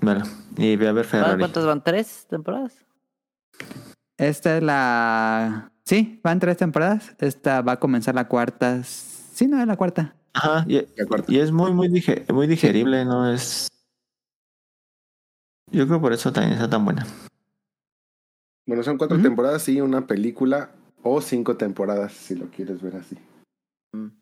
Bueno, 0.00 0.24
y 0.56 0.76
voy 0.76 0.86
a 0.86 0.92
ver 0.92 1.04
Ferrari. 1.04 1.38
¿Cuántas 1.38 1.66
van? 1.66 1.82
¿Tres 1.84 2.26
temporadas? 2.28 2.84
Esta 4.16 4.56
es 4.56 4.62
la... 4.62 5.72
Sí, 5.84 6.20
van 6.22 6.38
tres 6.38 6.56
temporadas. 6.56 7.14
Esta 7.18 7.62
va 7.62 7.72
a 7.72 7.80
comenzar 7.80 8.14
la 8.14 8.28
cuarta. 8.28 8.82
Sí, 8.84 9.46
no, 9.46 9.60
es 9.60 9.66
la 9.66 9.76
cuarta. 9.76 10.14
Ajá, 10.32 10.64
y, 10.68 10.86
La 10.96 11.06
cuarta. 11.06 11.32
y 11.32 11.38
es 11.40 11.50
muy, 11.50 11.72
muy, 11.72 11.88
dige- 11.88 12.30
muy 12.32 12.46
digerible, 12.46 13.04
¿no? 13.04 13.30
Es... 13.32 13.68
Yo 15.72 15.86
creo 15.86 16.00
por 16.00 16.12
eso 16.12 16.32
también 16.32 16.54
está 16.54 16.68
tan 16.68 16.84
buena. 16.84 17.06
Bueno, 18.66 18.82
son 18.82 18.98
cuatro 18.98 19.20
temporadas 19.20 19.68
y 19.68 19.80
una 19.80 20.06
película 20.06 20.70
o 21.02 21.20
cinco 21.20 21.56
temporadas 21.56 22.12
si 22.12 22.36
lo 22.36 22.46
quieres 22.50 22.80
ver 22.82 22.96
así. 22.96 23.16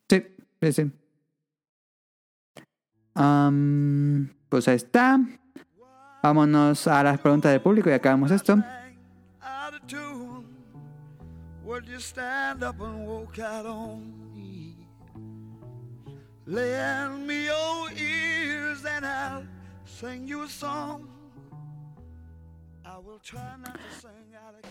Sí, 0.09 0.23
sí, 0.63 0.73
sí. 0.73 0.93
Am, 3.15 4.31
pues 4.49 4.69
ahí 4.69 4.77
está. 4.77 5.19
Vámonos 6.23 6.87
a 6.87 7.03
las 7.03 7.19
preguntas 7.21 7.53
del 7.53 7.61
público 7.61 7.91
y 7.91 7.93
acabamos 7.93 8.31
esto. 8.31 8.59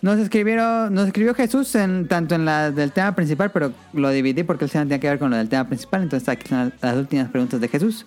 Nos 0.01 0.19
escribieron, 0.19 0.93
nos 0.93 1.07
escribió 1.07 1.33
Jesús 1.33 1.73
en, 1.75 2.07
tanto 2.07 2.35
en 2.35 2.45
la 2.45 2.71
del 2.71 2.91
tema 2.91 3.13
principal, 3.13 3.51
pero 3.51 3.73
lo 3.93 4.09
dividí 4.09 4.43
porque 4.43 4.65
el 4.65 4.71
tema 4.71 4.85
tenía 4.85 4.99
que 4.99 5.09
ver 5.09 5.19
con 5.19 5.29
lo 5.29 5.37
del 5.37 5.49
tema 5.49 5.67
principal. 5.67 6.03
Entonces 6.03 6.27
aquí 6.29 6.43
están 6.43 6.73
las 6.81 6.95
últimas 6.95 7.29
preguntas 7.29 7.59
de 7.61 7.67
Jesús. 7.67 8.05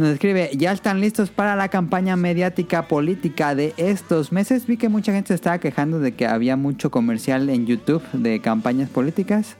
Nos 0.00 0.08
escribe, 0.08 0.48
ya 0.56 0.72
están 0.72 0.98
listos 1.02 1.28
para 1.28 1.56
la 1.56 1.68
campaña 1.68 2.16
mediática 2.16 2.88
política 2.88 3.54
de 3.54 3.74
estos 3.76 4.32
meses. 4.32 4.66
Vi 4.66 4.78
que 4.78 4.88
mucha 4.88 5.12
gente 5.12 5.28
se 5.28 5.34
estaba 5.34 5.58
quejando 5.58 6.00
de 6.00 6.12
que 6.12 6.26
había 6.26 6.56
mucho 6.56 6.90
comercial 6.90 7.50
en 7.50 7.66
YouTube 7.66 8.02
de 8.14 8.40
campañas 8.40 8.88
políticas. 8.88 9.58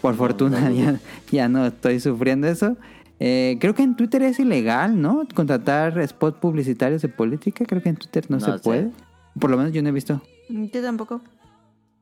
Por 0.00 0.14
fortuna 0.14 0.70
ya, 0.70 0.98
ya 1.30 1.50
no 1.50 1.66
estoy 1.66 2.00
sufriendo 2.00 2.46
eso. 2.46 2.78
Eh, 3.20 3.58
creo 3.60 3.74
que 3.74 3.82
en 3.82 3.96
Twitter 3.96 4.22
es 4.22 4.40
ilegal, 4.40 4.98
¿no? 4.98 5.28
Contratar 5.34 6.02
spots 6.08 6.38
publicitarios 6.38 7.02
de 7.02 7.10
política. 7.10 7.66
Creo 7.66 7.82
que 7.82 7.90
en 7.90 7.96
Twitter 7.96 8.24
no, 8.30 8.38
No 8.38 8.46
se 8.46 8.52
sé. 8.52 8.58
puede. 8.60 8.90
Por 9.38 9.50
lo 9.50 9.58
menos 9.58 9.74
yo 9.74 9.82
no 9.82 9.90
he 9.90 9.92
visto. 9.92 10.22
Yo 10.48 10.82
tampoco. 10.82 11.20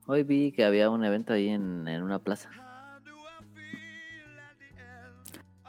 Hoy 0.07 0.23
vi 0.23 0.53
que 0.53 0.65
había 0.65 0.91
un 0.91 1.05
evento 1.05 1.33
ahí 1.33 1.49
en, 1.49 1.89
en 1.89 2.05
una 2.05 2.21
plaza. 2.21 2.51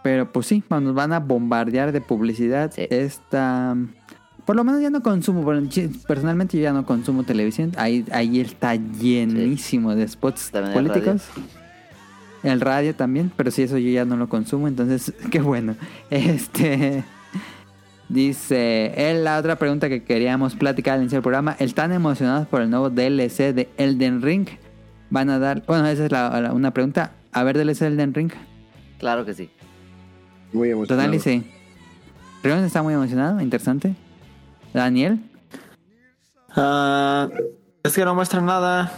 Pero 0.06 0.32
pues 0.32 0.45
sí, 0.45 0.64
nos 0.69 0.93
van 0.93 1.14
a 1.14 1.19
bombardear 1.19 1.92
de 1.92 2.00
publicidad. 2.00 2.72
Esta. 2.77 3.75
Por 4.45 4.56
lo 4.56 4.64
menos 4.64 4.80
ya 4.80 4.92
no 4.92 5.01
consumo. 5.01 5.43
Personalmente 6.08 6.58
yo 6.58 6.61
ya 6.61 6.74
no 6.74 6.85
consumo 6.85 7.24
televisión. 7.24 7.72
Ahí, 7.75 8.06
ahí 8.11 8.40
está 8.40 8.75
llenísimo 8.75 9.95
de 9.95 10.08
spots 10.08 10.51
También 10.51 10.77
el 10.77 10.92
políticos. 10.92 11.24
El 12.43 12.61
radio 12.61 12.93
también, 12.93 13.32
pero 13.35 13.50
sí, 13.50 13.64
eso 13.64 13.80
yo 13.80 13.90
ya 13.90 14.06
no 14.06 14.16
lo 14.16 14.30
consumo, 14.30 14.67
entonces, 14.67 15.11
qué 15.32 15.42
bueno. 15.42 15.75
Este. 16.11 17.03
Dice, 18.08 18.93
él, 19.09 19.24
la 19.24 19.40
otra 19.40 19.56
pregunta 19.56 19.90
que 19.90 20.03
queríamos 20.03 20.53
platicar 20.53 20.93
al 20.93 21.00
inicio 21.01 21.16
del 21.16 21.24
programa, 21.24 21.56
¿están 21.58 21.92
emocionados 21.92 22.48
por 22.48 22.61
el 22.61 22.69
nuevo 22.69 22.92
DLC 22.92 23.56
de 23.56 23.69
Elden 23.77 24.22
Ring? 24.22 24.48
Van 25.09 25.32
a 25.32 25.40
dar, 25.40 25.64
bueno, 25.66 25.88
esa 25.88 26.06
es 26.06 26.11
la- 26.11 26.40
la- 26.40 26.53
una 26.53 26.69
pregunta. 26.69 27.14
A 27.32 27.42
ver, 27.42 27.58
DLC 27.58 27.80
de 27.80 27.88
Elden 27.88 28.14
Ring. 28.14 28.32
Claro 29.00 29.25
que 29.25 29.34
sí. 29.34 29.50
Muy 30.56 30.72
emocionado. 30.72 31.08
Total, 31.11 31.22
sí. 31.22 31.43
Rion 32.43 32.64
está 32.64 32.82
muy 32.84 32.93
emocionado, 32.93 33.42
interesante. 33.42 33.95
Daniel, 34.74 35.19
Ah, 36.58 37.27
es 37.84 37.93
que 37.93 38.06
no 38.06 38.16
muestra 38.16 38.40
nada. 38.42 38.92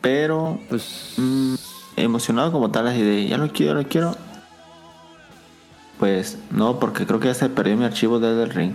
Pero, 0.00 0.58
pues. 0.68 1.14
mm, 1.16 1.54
emocionado 1.96 2.52
como 2.52 2.70
tal, 2.70 2.86
así 2.88 3.02
de 3.02 3.26
ya 3.26 3.38
lo 3.38 3.48
quiero, 3.52 3.74
lo 3.74 3.88
quiero. 3.88 4.14
Pues 5.98 6.38
no, 6.50 6.78
porque 6.78 7.06
creo 7.06 7.18
que 7.18 7.26
ya 7.28 7.34
se 7.34 7.48
perdió 7.48 7.76
mi 7.76 7.84
archivo 7.84 8.20
desde 8.20 8.42
el 8.44 8.50
ring. 8.50 8.74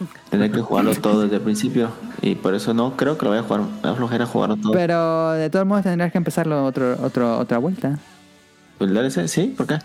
Tendría 0.30 0.52
que 0.52 0.60
jugarlo 0.60 0.94
todo 0.96 1.22
desde 1.22 1.36
el 1.36 1.42
principio. 1.42 1.90
Y 2.20 2.34
por 2.34 2.54
eso 2.54 2.74
no 2.74 2.96
creo 2.96 3.16
que 3.16 3.24
lo 3.24 3.30
voy 3.30 3.38
a 3.38 3.42
jugar. 3.42 3.60
Me 3.62 3.80
da 3.82 3.94
flojera 3.94 4.26
jugarlo 4.26 4.56
todo. 4.56 4.72
pero 4.72 5.32
de 5.32 5.48
todos 5.50 5.64
modos 5.66 5.84
tendrás 5.84 6.12
que 6.12 6.18
empezarlo 6.18 6.64
otro, 6.64 6.96
otro, 7.02 7.38
otra 7.38 7.58
vuelta. 7.58 7.98
¿El 8.80 8.92
DLC? 8.94 9.26
Sí, 9.28 9.54
¿por 9.56 9.66
qué? 9.66 9.78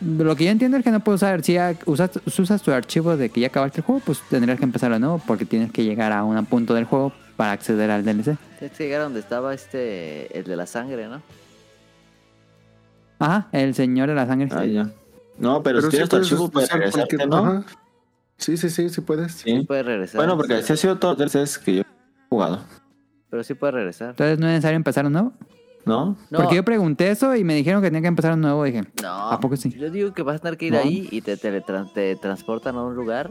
Lo 0.00 0.34
que 0.34 0.44
yo 0.46 0.50
entiendo 0.50 0.76
es 0.78 0.84
que 0.84 0.90
no 0.90 1.00
puedes 1.00 1.18
usar, 1.22 1.42
si 1.44 1.54
ya 1.54 1.74
usas, 1.84 2.10
usas 2.38 2.62
tu 2.62 2.70
archivo 2.72 3.16
de 3.16 3.28
que 3.28 3.40
ya 3.40 3.48
acabaste 3.48 3.80
el 3.80 3.84
juego, 3.84 4.00
pues 4.04 4.20
tendrías 4.30 4.58
que 4.58 4.64
empezarlo 4.64 4.96
de 4.96 5.00
nuevo 5.00 5.20
porque 5.26 5.44
tienes 5.44 5.70
que 5.72 5.84
llegar 5.84 6.12
a 6.12 6.24
un 6.24 6.44
punto 6.46 6.72
del 6.74 6.84
juego 6.84 7.12
para 7.36 7.52
acceder 7.52 7.90
al 7.90 8.04
DLC. 8.04 8.36
Tienes 8.58 8.76
que 8.76 8.84
llegar 8.84 9.00
a 9.02 9.04
donde 9.04 9.20
estaba 9.20 9.52
este, 9.52 10.36
el 10.38 10.44
de 10.44 10.56
la 10.56 10.66
sangre, 10.66 11.06
¿no? 11.08 11.20
Ajá, 13.18 13.48
el 13.52 13.74
señor 13.74 14.08
de 14.08 14.14
la 14.14 14.26
sangre. 14.26 14.48
Ah, 14.52 14.64
ya. 14.64 14.88
No, 15.38 15.62
pero, 15.62 15.80
si 15.80 15.86
sí 15.86 15.90
tienes 15.90 16.08
tu 16.08 16.16
puedes 16.16 16.30
archivo, 16.32 16.50
puedes 16.50 16.70
regresarte, 16.72 17.16
cualquier- 17.16 17.28
¿no? 17.28 17.36
Ajá. 17.36 17.64
Sí, 18.38 18.56
sí, 18.56 18.70
sí, 18.70 18.88
sí 18.88 19.00
puedes. 19.02 19.32
Sí. 19.32 19.64
Puedes 19.66 19.84
regresar. 19.84 20.16
Bueno, 20.16 20.36
porque 20.36 20.54
así 20.54 20.72
ha 20.72 20.76
sido 20.76 20.96
todos 20.96 21.18
los 21.18 21.30
DLCs 21.32 21.58
que 21.58 21.74
yo 21.76 21.80
he 21.82 21.86
jugado. 22.30 22.60
Pero 23.28 23.44
sí 23.44 23.52
puedes 23.54 23.74
regresar. 23.74 24.10
Entonces 24.10 24.38
no 24.38 24.46
es 24.46 24.52
necesario 24.52 24.76
empezar 24.76 25.04
un 25.04 25.12
nuevo. 25.12 25.32
¿No? 25.86 26.16
No, 26.30 26.38
Porque 26.38 26.56
yo 26.56 26.64
pregunté 26.64 27.10
eso 27.10 27.34
y 27.34 27.42
me 27.42 27.54
dijeron 27.54 27.80
que 27.82 27.88
tenía 27.88 28.02
que 28.02 28.08
empezar 28.08 28.34
un 28.34 28.40
nuevo. 28.42 28.62
Dije, 28.64 28.84
no. 29.02 29.30
¿a 29.30 29.40
poco 29.40 29.56
sí? 29.56 29.70
Yo 29.70 29.90
digo 29.90 30.12
que 30.12 30.22
vas 30.22 30.36
a 30.36 30.38
tener 30.40 30.58
que 30.58 30.66
ir 30.66 30.72
¿No? 30.74 30.78
ahí 30.80 31.08
y 31.10 31.22
te, 31.22 31.36
teletran- 31.38 31.92
te 31.92 32.16
transportan 32.16 32.76
a 32.76 32.82
un 32.84 32.94
lugar 32.94 33.30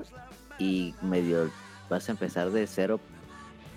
y 0.57 0.93
medio 1.01 1.49
vas 1.89 2.07
a 2.09 2.11
empezar 2.11 2.49
de 2.51 2.65
cero. 2.67 2.99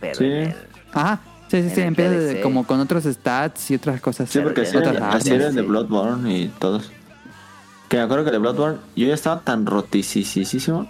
Pero 0.01 0.15
Sí. 0.17 0.25
el- 0.25 0.55
Ajá, 0.93 1.21
sí, 1.49 1.63
sí, 1.63 1.71
sí, 1.75 1.81
empieza 1.83 2.41
como 2.43 2.67
con 2.67 2.81
otros 2.81 3.05
stats 3.05 3.71
y 3.71 3.75
otras 3.77 4.01
cosas. 4.01 4.29
Sí, 4.31 4.41
porque 4.41 4.63
así 4.63 4.77
otras 4.77 4.97
así 5.01 5.31
eran 5.33 5.55
de. 5.55 5.63
Bloodborne 5.63 6.37
y 6.39 6.49
todos. 6.49 6.91
Que 7.89 7.99
me 7.99 8.03
acuerdo 8.05 8.25
que 8.25 8.31
de 8.31 8.39
Bloodborne 8.39 8.79
yo 8.97 9.07
ya 9.07 9.15
estaba 9.15 9.41
tan 9.43 9.67
roticisísimo 9.67 10.89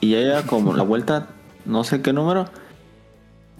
y 0.00 0.10
ya 0.10 0.18
era 0.18 0.42
como 0.42 0.74
la 0.74 0.82
vuelta, 0.82 1.28
no 1.64 1.82
sé 1.82 2.02
qué 2.02 2.12
número, 2.12 2.46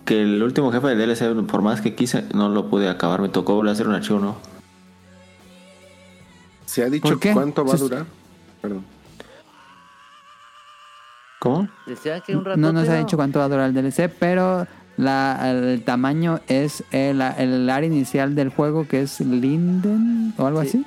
que 0.05 0.23
el 0.23 0.42
último 0.42 0.70
jefe 0.73 0.89
del 0.89 0.99
DLC, 0.99 1.47
por 1.47 1.62
más 1.62 1.81
que 1.81 1.94
quise, 1.94 2.24
no 2.34 2.49
lo 2.49 2.68
pude 2.68 2.89
acabar. 2.89 3.20
Me 3.23 3.28
tocó 3.28 3.55
volver 3.55 3.70
a 3.70 3.73
hacer 3.73 3.89
un 3.89 3.94
archivo 3.94 4.18
nuevo. 4.18 4.36
¿Se 6.66 6.83
ha 6.83 6.91
dicho 6.91 7.18
cuánto 7.33 7.65
va 7.65 7.74
a 7.74 7.76
durar? 7.76 8.07
Perdón. 8.60 8.84
¿Cómo? 11.41 11.68
Decían 11.86 12.23
que 12.26 12.34
un 12.36 12.44
rato. 12.44 12.58
No 12.58 12.73
nos 12.73 12.89
ha 12.89 12.97
dicho 12.99 13.16
cuánto 13.16 13.39
va 13.39 13.44
a 13.44 13.49
durar 13.49 13.68
el 13.68 13.74
DLC, 13.74 14.08
pero 14.18 14.66
la, 14.97 15.50
el 15.50 15.83
tamaño 15.84 16.41
es 16.49 16.84
el, 16.91 17.20
el 17.20 17.68
área 17.68 17.86
inicial 17.86 18.34
del 18.34 18.49
juego 18.49 18.89
que 18.89 19.02
es 19.02 19.20
Linden 19.20 20.33
o 20.39 20.47
algo 20.47 20.62
Sí. 20.62 20.68
así. 20.68 20.86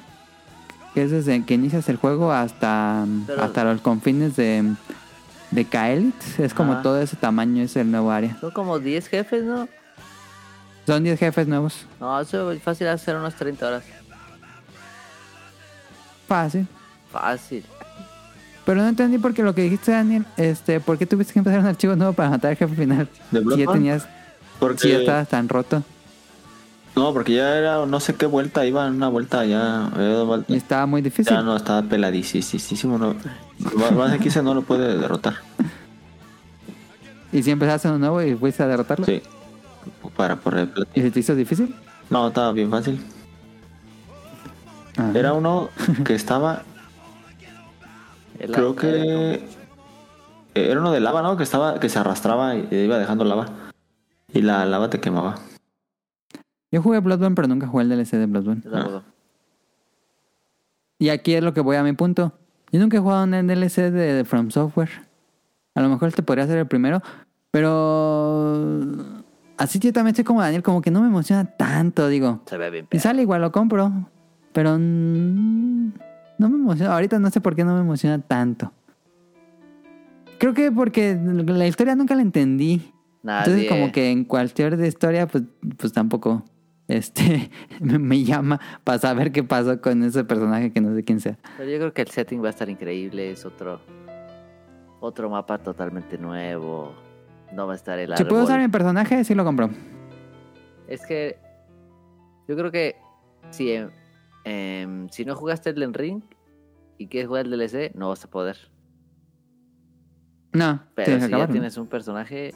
Que 0.95 1.03
es 1.03 1.11
desde 1.11 1.45
que 1.45 1.53
inicias 1.53 1.87
el 1.89 1.97
juego 1.97 2.31
hasta, 2.31 3.05
Pero- 3.27 3.43
hasta 3.43 3.63
los 3.65 3.81
confines 3.81 4.35
de, 4.35 4.73
de 5.51 5.65
Kaelit. 5.65 6.15
Es 6.39 6.53
como 6.53 6.73
Ajá. 6.73 6.81
todo 6.81 7.01
ese 7.01 7.15
tamaño, 7.15 7.63
es 7.63 7.75
el 7.75 7.89
nuevo 7.91 8.11
área. 8.11 8.37
Son 8.39 8.51
como 8.51 8.79
10 8.79 9.07
jefes, 9.07 9.43
¿no? 9.43 9.67
Son 10.85 11.03
10 11.03 11.19
jefes 11.19 11.47
nuevos. 11.47 11.85
No, 11.99 12.19
eso 12.19 12.51
es 12.51 12.61
fácil 12.61 12.87
hacer 12.87 13.15
unas 13.15 13.35
30 13.35 13.67
horas. 13.67 13.83
Fácil. 16.27 16.67
Fácil. 17.11 17.65
Pero 18.65 18.81
no 18.81 18.87
entendí 18.89 19.17
porque 19.17 19.43
lo 19.43 19.55
que 19.55 19.61
dijiste, 19.61 19.91
Daniel, 19.93 20.25
este, 20.35 20.79
¿por 20.81 20.97
qué 20.97 21.05
tuviste 21.05 21.31
que 21.33 21.39
empezar 21.39 21.59
un 21.61 21.67
archivo 21.67 21.95
nuevo 21.95 22.13
para 22.13 22.29
matar 22.29 22.51
al 22.51 22.57
jefe 22.57 22.75
final? 22.75 23.07
¿De 23.31 23.41
Si 23.41 23.57
ya 23.63 23.71
tenías, 23.71 24.07
Porque, 24.59 24.79
si 24.79 24.89
ya 24.89 24.97
estabas 24.99 25.29
tan 25.29 25.47
roto 25.47 25.83
No, 26.97 27.13
porque 27.13 27.35
ya 27.35 27.55
era 27.55 27.85
no 27.85 27.99
sé 27.99 28.15
qué 28.15 28.25
vuelta, 28.25 28.65
iba 28.65 28.87
en 28.87 28.95
una 28.95 29.07
vuelta 29.07 29.45
ya. 29.45 29.91
vuelta. 30.25 30.55
estaba 30.55 30.87
muy 30.87 31.03
difícil. 31.03 31.31
Ya 31.31 31.43
no, 31.43 31.55
estaba 31.55 31.83
peladísimo. 31.83 32.97
No, 32.97 33.15
más 33.95 34.17
15 34.17 34.41
no 34.41 34.55
lo 34.55 34.63
puede 34.63 34.97
derrotar. 34.97 35.35
Y 37.31 37.43
si 37.43 37.51
empezaste 37.51 37.87
uno 37.89 37.99
nuevo 37.99 38.21
y 38.23 38.35
fuiste 38.35 38.63
a 38.63 38.67
derrotarlo. 38.67 39.05
Sí. 39.05 39.21
Para 40.15 40.37
por 40.37 40.57
el 40.57 40.71
¿Y 40.95 41.01
se 41.01 41.11
te 41.11 41.19
hizo 41.19 41.35
difícil? 41.35 41.75
No, 42.09 42.29
estaba 42.29 42.51
bien 42.51 42.71
fácil. 42.71 42.99
Era 45.13 45.33
uno 45.33 45.69
que 46.03 46.15
estaba, 46.15 46.63
creo 48.39 48.75
que 48.75 49.47
era 50.55 50.79
uno 50.79 50.91
de 50.91 50.99
lava, 50.99 51.21
¿no? 51.21 51.37
Que 51.37 51.43
estaba, 51.43 51.79
que 51.79 51.89
se 51.89 51.99
arrastraba 51.99 52.55
y 52.55 52.67
iba 52.71 52.97
dejando 52.97 53.23
lava. 53.23 53.45
Y 54.33 54.41
la 54.41 54.65
lava 54.65 54.89
te 54.89 54.99
quemaba. 54.99 55.35
Yo 56.71 56.81
jugué 56.81 56.99
Bloodborne, 56.99 57.35
pero 57.35 57.47
nunca 57.47 57.67
jugué 57.67 57.83
el 57.83 57.89
DLC 57.89 58.11
de 58.11 58.25
Bloodborne. 58.25 58.61
Tampoco. 58.61 59.03
Y 60.99 61.09
aquí 61.09 61.33
es 61.33 61.43
lo 61.43 61.53
que 61.53 61.61
voy 61.61 61.75
a 61.75 61.83
mi 61.83 61.93
punto. 61.93 62.33
Yo 62.71 62.79
nunca 62.79 62.97
he 62.97 62.99
jugado 62.99 63.23
en 63.23 63.33
el 63.33 63.47
DLC 63.47 63.91
de, 63.91 63.91
de 63.91 64.25
From 64.25 64.49
Software. 64.49 64.89
A 65.75 65.81
lo 65.81 65.89
mejor 65.89 66.09
este 66.09 66.23
podría 66.23 66.47
ser 66.47 66.57
el 66.57 66.67
primero. 66.67 67.01
Pero... 67.51 69.23
Así 69.57 69.79
yo 69.79 69.91
también 69.93 70.11
estoy 70.11 70.23
como 70.23 70.41
Daniel, 70.41 70.61
como 70.61 70.81
que 70.81 70.91
no 70.91 71.01
me 71.01 71.07
emociona 71.07 71.45
tanto, 71.45 72.07
digo. 72.07 72.41
Se 72.45 72.57
ve 72.57 72.69
bien. 72.69 72.85
Perro. 72.87 73.01
sale 73.01 73.21
igual 73.21 73.41
lo 73.41 73.51
compro. 73.51 73.91
Pero... 74.53 74.77
No 74.77 76.49
me 76.49 76.55
emociona. 76.55 76.93
Ahorita 76.93 77.19
no 77.19 77.29
sé 77.29 77.41
por 77.41 77.55
qué 77.55 77.63
no 77.63 77.73
me 77.75 77.81
emociona 77.81 78.19
tanto. 78.19 78.71
Creo 80.39 80.53
que 80.53 80.71
porque 80.71 81.15
la 81.15 81.65
historia 81.65 81.95
nunca 81.95 82.15
la 82.15 82.21
entendí. 82.21 82.91
Nadie. 83.23 83.39
Entonces 83.45 83.69
como 83.69 83.91
que 83.91 84.11
en 84.11 84.25
cualquier 84.25 84.77
de 84.77 84.87
historia, 84.87 85.27
pues, 85.27 85.43
pues 85.77 85.91
tampoco 85.93 86.43
este 86.87 87.51
me, 87.81 88.23
llama 88.23 88.59
para 88.83 88.97
saber 88.99 89.31
qué 89.31 89.43
pasó 89.43 89.81
con 89.81 90.03
ese 90.03 90.23
personaje 90.23 90.71
que 90.71 90.81
no 90.81 90.95
sé 90.95 91.03
quién 91.03 91.19
sea. 91.19 91.37
Pero 91.57 91.69
yo 91.69 91.77
creo 91.77 91.93
que 91.93 92.01
el 92.01 92.09
setting 92.09 92.41
va 92.41 92.47
a 92.47 92.51
estar 92.51 92.69
increíble. 92.69 93.31
Es 93.31 93.45
otro. 93.45 93.81
Otro 94.99 95.29
mapa 95.29 95.57
totalmente 95.57 96.17
nuevo. 96.17 96.95
No 97.53 97.67
va 97.67 97.73
a 97.73 97.75
estar 97.75 97.99
el 97.99 98.15
Si 98.17 98.23
puedo 98.25 98.43
usar 98.43 98.57
mi 98.57 98.63
árbol. 98.63 98.71
personaje, 98.71 99.23
sí 99.23 99.35
lo 99.35 99.43
compro. 99.43 99.69
Es 100.87 101.05
que. 101.05 101.37
Yo 102.47 102.55
creo 102.55 102.71
que. 102.71 102.95
Si, 103.51 103.73
em, 104.43 105.09
si 105.09 105.23
no 105.23 105.35
jugaste 105.35 105.69
el 105.69 105.93
Ring 105.93 106.21
y 106.97 107.07
quieres 107.07 107.27
jugar 107.27 107.45
el 107.45 107.51
DLC, 107.51 107.93
no 107.95 108.09
vas 108.09 108.25
a 108.25 108.29
poder. 108.29 108.57
No, 110.53 110.83
Pero 110.95 111.13
si 111.13 111.19
que 111.19 111.25
acabarlo. 111.25 111.47
ya 111.47 111.51
tienes 111.51 111.77
un 111.77 111.87
personaje, 111.87 112.53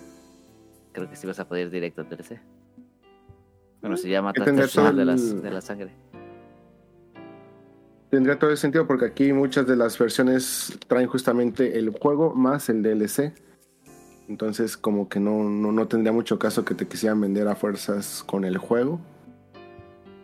creo 0.91 1.09
que 1.09 1.15
sí 1.15 1.27
vas 1.27 1.39
a 1.39 1.47
poder 1.47 1.67
ir 1.67 1.71
directo 1.71 2.01
al 2.01 2.09
DLC. 2.09 2.41
Bueno, 3.81 3.97
si 3.97 4.09
ya 4.09 4.21
mataste 4.21 4.45
tendría 4.45 4.65
al 4.65 4.69
final 4.69 4.91
todo 4.91 4.99
de, 4.99 5.05
las, 5.05 5.41
de 5.41 5.51
la 5.51 5.61
sangre. 5.61 5.91
Tendría 8.09 8.37
todo 8.37 8.49
el 8.49 8.57
sentido 8.57 8.85
porque 8.87 9.05
aquí 9.05 9.31
muchas 9.33 9.65
de 9.67 9.75
las 9.75 9.97
versiones 9.97 10.77
traen 10.87 11.07
justamente 11.07 11.79
el 11.79 11.89
juego 11.91 12.33
más 12.35 12.69
el 12.69 12.83
DLC. 12.83 13.33
Entonces 14.27 14.77
como 14.77 15.09
que 15.09 15.19
no, 15.19 15.43
no, 15.43 15.71
no 15.71 15.87
tendría 15.87 16.11
mucho 16.11 16.37
caso 16.37 16.63
que 16.63 16.75
te 16.75 16.87
quisieran 16.87 17.19
vender 17.21 17.47
a 17.47 17.55
fuerzas 17.55 18.23
con 18.25 18.45
el 18.45 18.57
juego. 18.57 18.99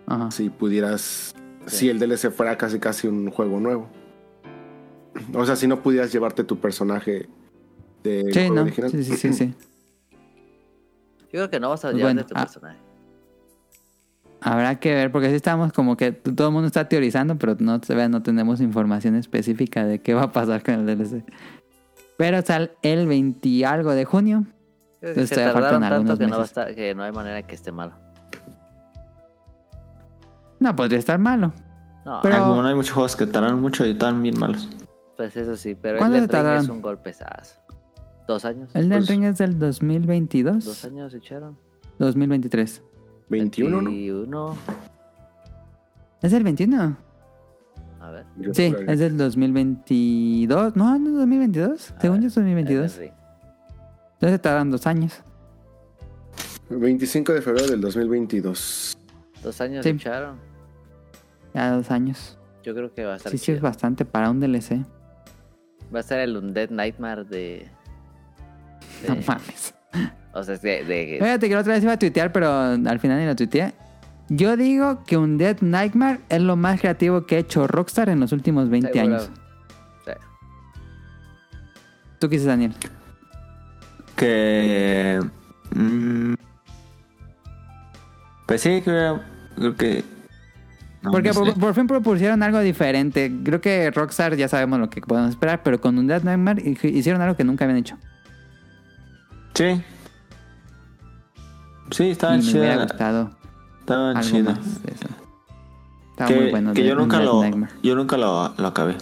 Ajá. 0.05 0.31
Si 0.31 0.49
pudieras 0.49 1.33
si 1.65 1.89
el 1.89 1.99
DLC 1.99 2.31
fuera 2.31 2.57
casi 2.57 2.79
casi 2.79 3.07
un 3.07 3.29
juego 3.31 3.59
nuevo. 3.59 3.89
O 5.33 5.45
sea, 5.45 5.55
si 5.55 5.67
no 5.67 5.81
pudieras 5.81 6.11
llevarte 6.11 6.43
tu 6.43 6.59
personaje 6.59 7.27
del 8.03 8.33
Sí, 8.33 8.39
juego 8.39 8.55
¿no? 8.55 8.61
original. 8.61 8.91
Sí, 8.91 9.03
sí, 9.03 9.15
sí, 9.17 9.33
sí. 9.33 9.53
Yo 11.19 11.27
creo 11.31 11.49
que 11.49 11.59
no 11.59 11.69
vas 11.69 11.83
a 11.83 11.89
Pues 11.89 11.97
llevar 11.97 12.13
bueno, 12.13 12.21
de 12.21 12.27
tu 12.27 12.33
ah. 12.37 12.41
personaje. 12.43 12.79
Habrá 14.41 14.79
que 14.79 14.93
ver, 14.93 15.11
porque 15.11 15.29
sí 15.29 15.35
estamos 15.35 15.73
como 15.73 15.97
que 15.97 16.11
todo 16.11 16.47
el 16.47 16.53
mundo 16.53 16.67
está 16.67 16.87
teorizando, 16.87 17.37
pero 17.37 17.55
no, 17.59 17.79
no 18.09 18.21
tenemos 18.23 18.61
información 18.61 19.15
específica 19.15 19.85
de 19.85 19.99
qué 19.99 20.13
va 20.13 20.23
a 20.23 20.31
pasar 20.31 20.63
con 20.63 20.75
el 20.75 20.85
DLC. 20.85 21.23
Pero 22.17 22.41
sale 22.43 22.71
el 22.81 23.07
20 23.07 23.47
y 23.49 23.63
algo 23.63 23.91
de 23.93 24.05
junio. 24.05 24.45
Entonces 25.01 25.29
se 25.29 25.35
tardaron 25.35 25.81
tanto 25.81 25.95
algunos 25.95 26.19
que 26.19 26.27
no, 26.27 26.37
va 26.37 26.41
a 26.43 26.45
estar, 26.45 26.75
que 26.75 26.93
no 26.95 27.03
hay 27.03 27.11
manera 27.11 27.41
que 27.43 27.55
esté 27.55 27.71
malo. 27.71 27.93
No, 30.59 30.75
podría 30.75 30.99
estar 30.99 31.19
malo. 31.19 31.53
No, 32.05 32.19
Pero- 32.23 32.35
Ah, 32.35 32.39
como 32.47 32.61
no 32.61 32.67
hay 32.67 32.75
muchos 32.75 32.93
juegos 32.93 33.15
que 33.15 33.27
tardaron 33.27 33.61
mucho 33.61 33.85
y 33.85 33.91
están 33.91 34.21
bien 34.21 34.39
malos. 34.39 34.69
pues 35.15 35.35
eso 35.35 35.55
sí, 35.55 35.75
pero 35.75 35.97
¿Cuándo 35.97 36.17
el 36.17 36.29
se 36.29 36.43
Ring 36.43 36.61
es 36.61 36.69
un 36.69 36.81
golpezazo. 36.81 37.59
¿Dos 38.27 38.45
años? 38.45 38.69
El 38.75 38.89
del 38.89 38.99
Pues- 38.99 39.09
Ring 39.09 39.23
es 39.23 39.37
del 39.39 39.57
2022. 39.57 40.63
¿Dos 40.65 40.85
años 40.85 41.13
echaron? 41.13 41.57
2023. 41.99 42.83
21, 43.29 43.81
¿no? 43.81 43.89
21. 43.89 44.57
¿Es 46.21 46.33
el 46.33 46.43
21? 46.43 46.97
A 47.99 48.11
ver. 48.11 48.25
Yo 48.37 48.53
Sí, 48.53 48.73
es 48.87 48.99
del 48.99 49.17
2022. 49.17 50.75
No, 50.75 50.97
no 50.97 51.09
es 51.09 51.15
2022. 51.15 51.91
a 51.91 51.99
Según 52.01 52.17
ver, 52.17 52.21
yo 52.23 52.27
es 52.27 52.35
2022. 52.35 52.95
el 52.95 53.01
Ring. 53.01 53.13
Entonces 54.13 54.31
se 54.31 54.39
tardan 54.39 54.71
dos 54.71 54.87
años. 54.87 55.21
25 56.69 57.33
de 57.33 57.41
febrero 57.41 57.67
del 57.67 57.81
2022. 57.81 58.97
Dos 59.43 59.61
años 59.61 59.83
Sí. 59.83 59.89
echaron. 59.91 60.37
Ya 61.53 61.71
dos 61.71 61.91
años. 61.91 62.37
Yo 62.63 62.73
creo 62.75 62.93
que 62.93 63.05
va 63.05 63.13
a 63.13 63.17
estar 63.17 63.31
Sí, 63.31 63.37
sí, 63.37 63.45
chido. 63.45 63.57
es 63.57 63.61
bastante 63.61 64.03
para 64.05 64.29
un 64.29 64.39
DLC. 64.39 64.83
Va 65.93 65.99
a 65.99 66.03
ser 66.03 66.19
el 66.19 66.35
Undead 66.35 66.69
Nightmare 66.69 67.23
de... 67.23 67.69
de- 69.03 69.09
No 69.09 69.15
mames. 69.25 69.73
O 70.37 70.43
sea, 70.43 70.55
es 70.55 70.61
de... 70.61 70.83
de- 70.83 71.17
Fíjate 71.21 71.47
que 71.49 71.55
la 71.55 71.61
otra 71.61 71.73
vez 71.73 71.83
iba 71.83 71.93
a 71.93 71.99
tuitear, 71.99 72.31
pero 72.31 72.49
al 72.51 72.99
final 72.99 73.19
ni 73.19 73.25
lo 73.25 73.35
tuiteé. 73.35 73.73
Yo 74.29 74.57
digo 74.57 75.03
que 75.05 75.15
un 75.17 75.37
Dead 75.37 75.57
Nightmare 75.61 76.19
es 76.29 76.41
lo 76.41 76.55
más 76.57 76.79
creativo 76.81 77.25
que 77.25 77.37
ha 77.37 77.39
hecho 77.39 77.65
Rockstar 77.67 78.09
en 78.09 78.19
los 78.19 78.31
últimos 78.33 78.69
20 78.69 78.91
seguro. 78.91 79.15
años. 79.15 79.29
Sí. 80.05 80.11
¿Tú 82.19 82.27
qué 82.29 82.35
dices, 82.35 82.47
Daniel? 82.47 82.73
Que. 84.15 85.19
mm, 85.75 86.33
pues 88.47 88.61
sí, 88.61 88.81
creo, 88.83 89.21
creo 89.55 89.75
que. 89.75 90.03
no, 91.01 91.11
Porque 91.11 91.29
no 91.29 91.33
sé. 91.33 91.39
por, 91.39 91.53
por 91.59 91.73
fin 91.75 91.87
propusieron 91.87 92.41
algo 92.43 92.59
diferente. 92.59 93.31
Creo 93.43 93.61
que 93.61 93.91
Rockstar 93.91 94.35
ya 94.35 94.47
sabemos 94.47 94.79
lo 94.79 94.89
que 94.89 95.01
podemos 95.01 95.29
esperar, 95.31 95.61
pero 95.63 95.79
con 95.79 95.97
un 95.97 96.07
Dead 96.07 96.23
Nightmare 96.23 96.61
hi- 96.63 96.87
hicieron 96.97 97.21
algo 97.21 97.35
que 97.35 97.43
nunca 97.43 97.65
habían 97.65 97.77
hecho. 97.77 97.97
Sí. 99.53 99.81
Sí, 101.91 102.09
estaban 102.11 102.41
y 102.41 102.45
me 102.45 102.51
hubiera 102.51 102.73
chidas. 102.73 102.87
gustado 102.91 103.29
Estaban 103.79 104.21
chidas. 104.21 104.59
Estaba 106.11 106.27
Que, 106.29 106.35
muy 106.35 106.49
bueno. 106.51 106.73
que 106.73 106.83
yo 106.85 106.93
un 106.93 106.99
nunca 106.99 107.19
lo. 107.19 107.43
Yo 107.83 107.95
nunca 107.95 108.17
lo, 108.17 108.53
lo 108.57 108.67
acabé. 108.67 108.95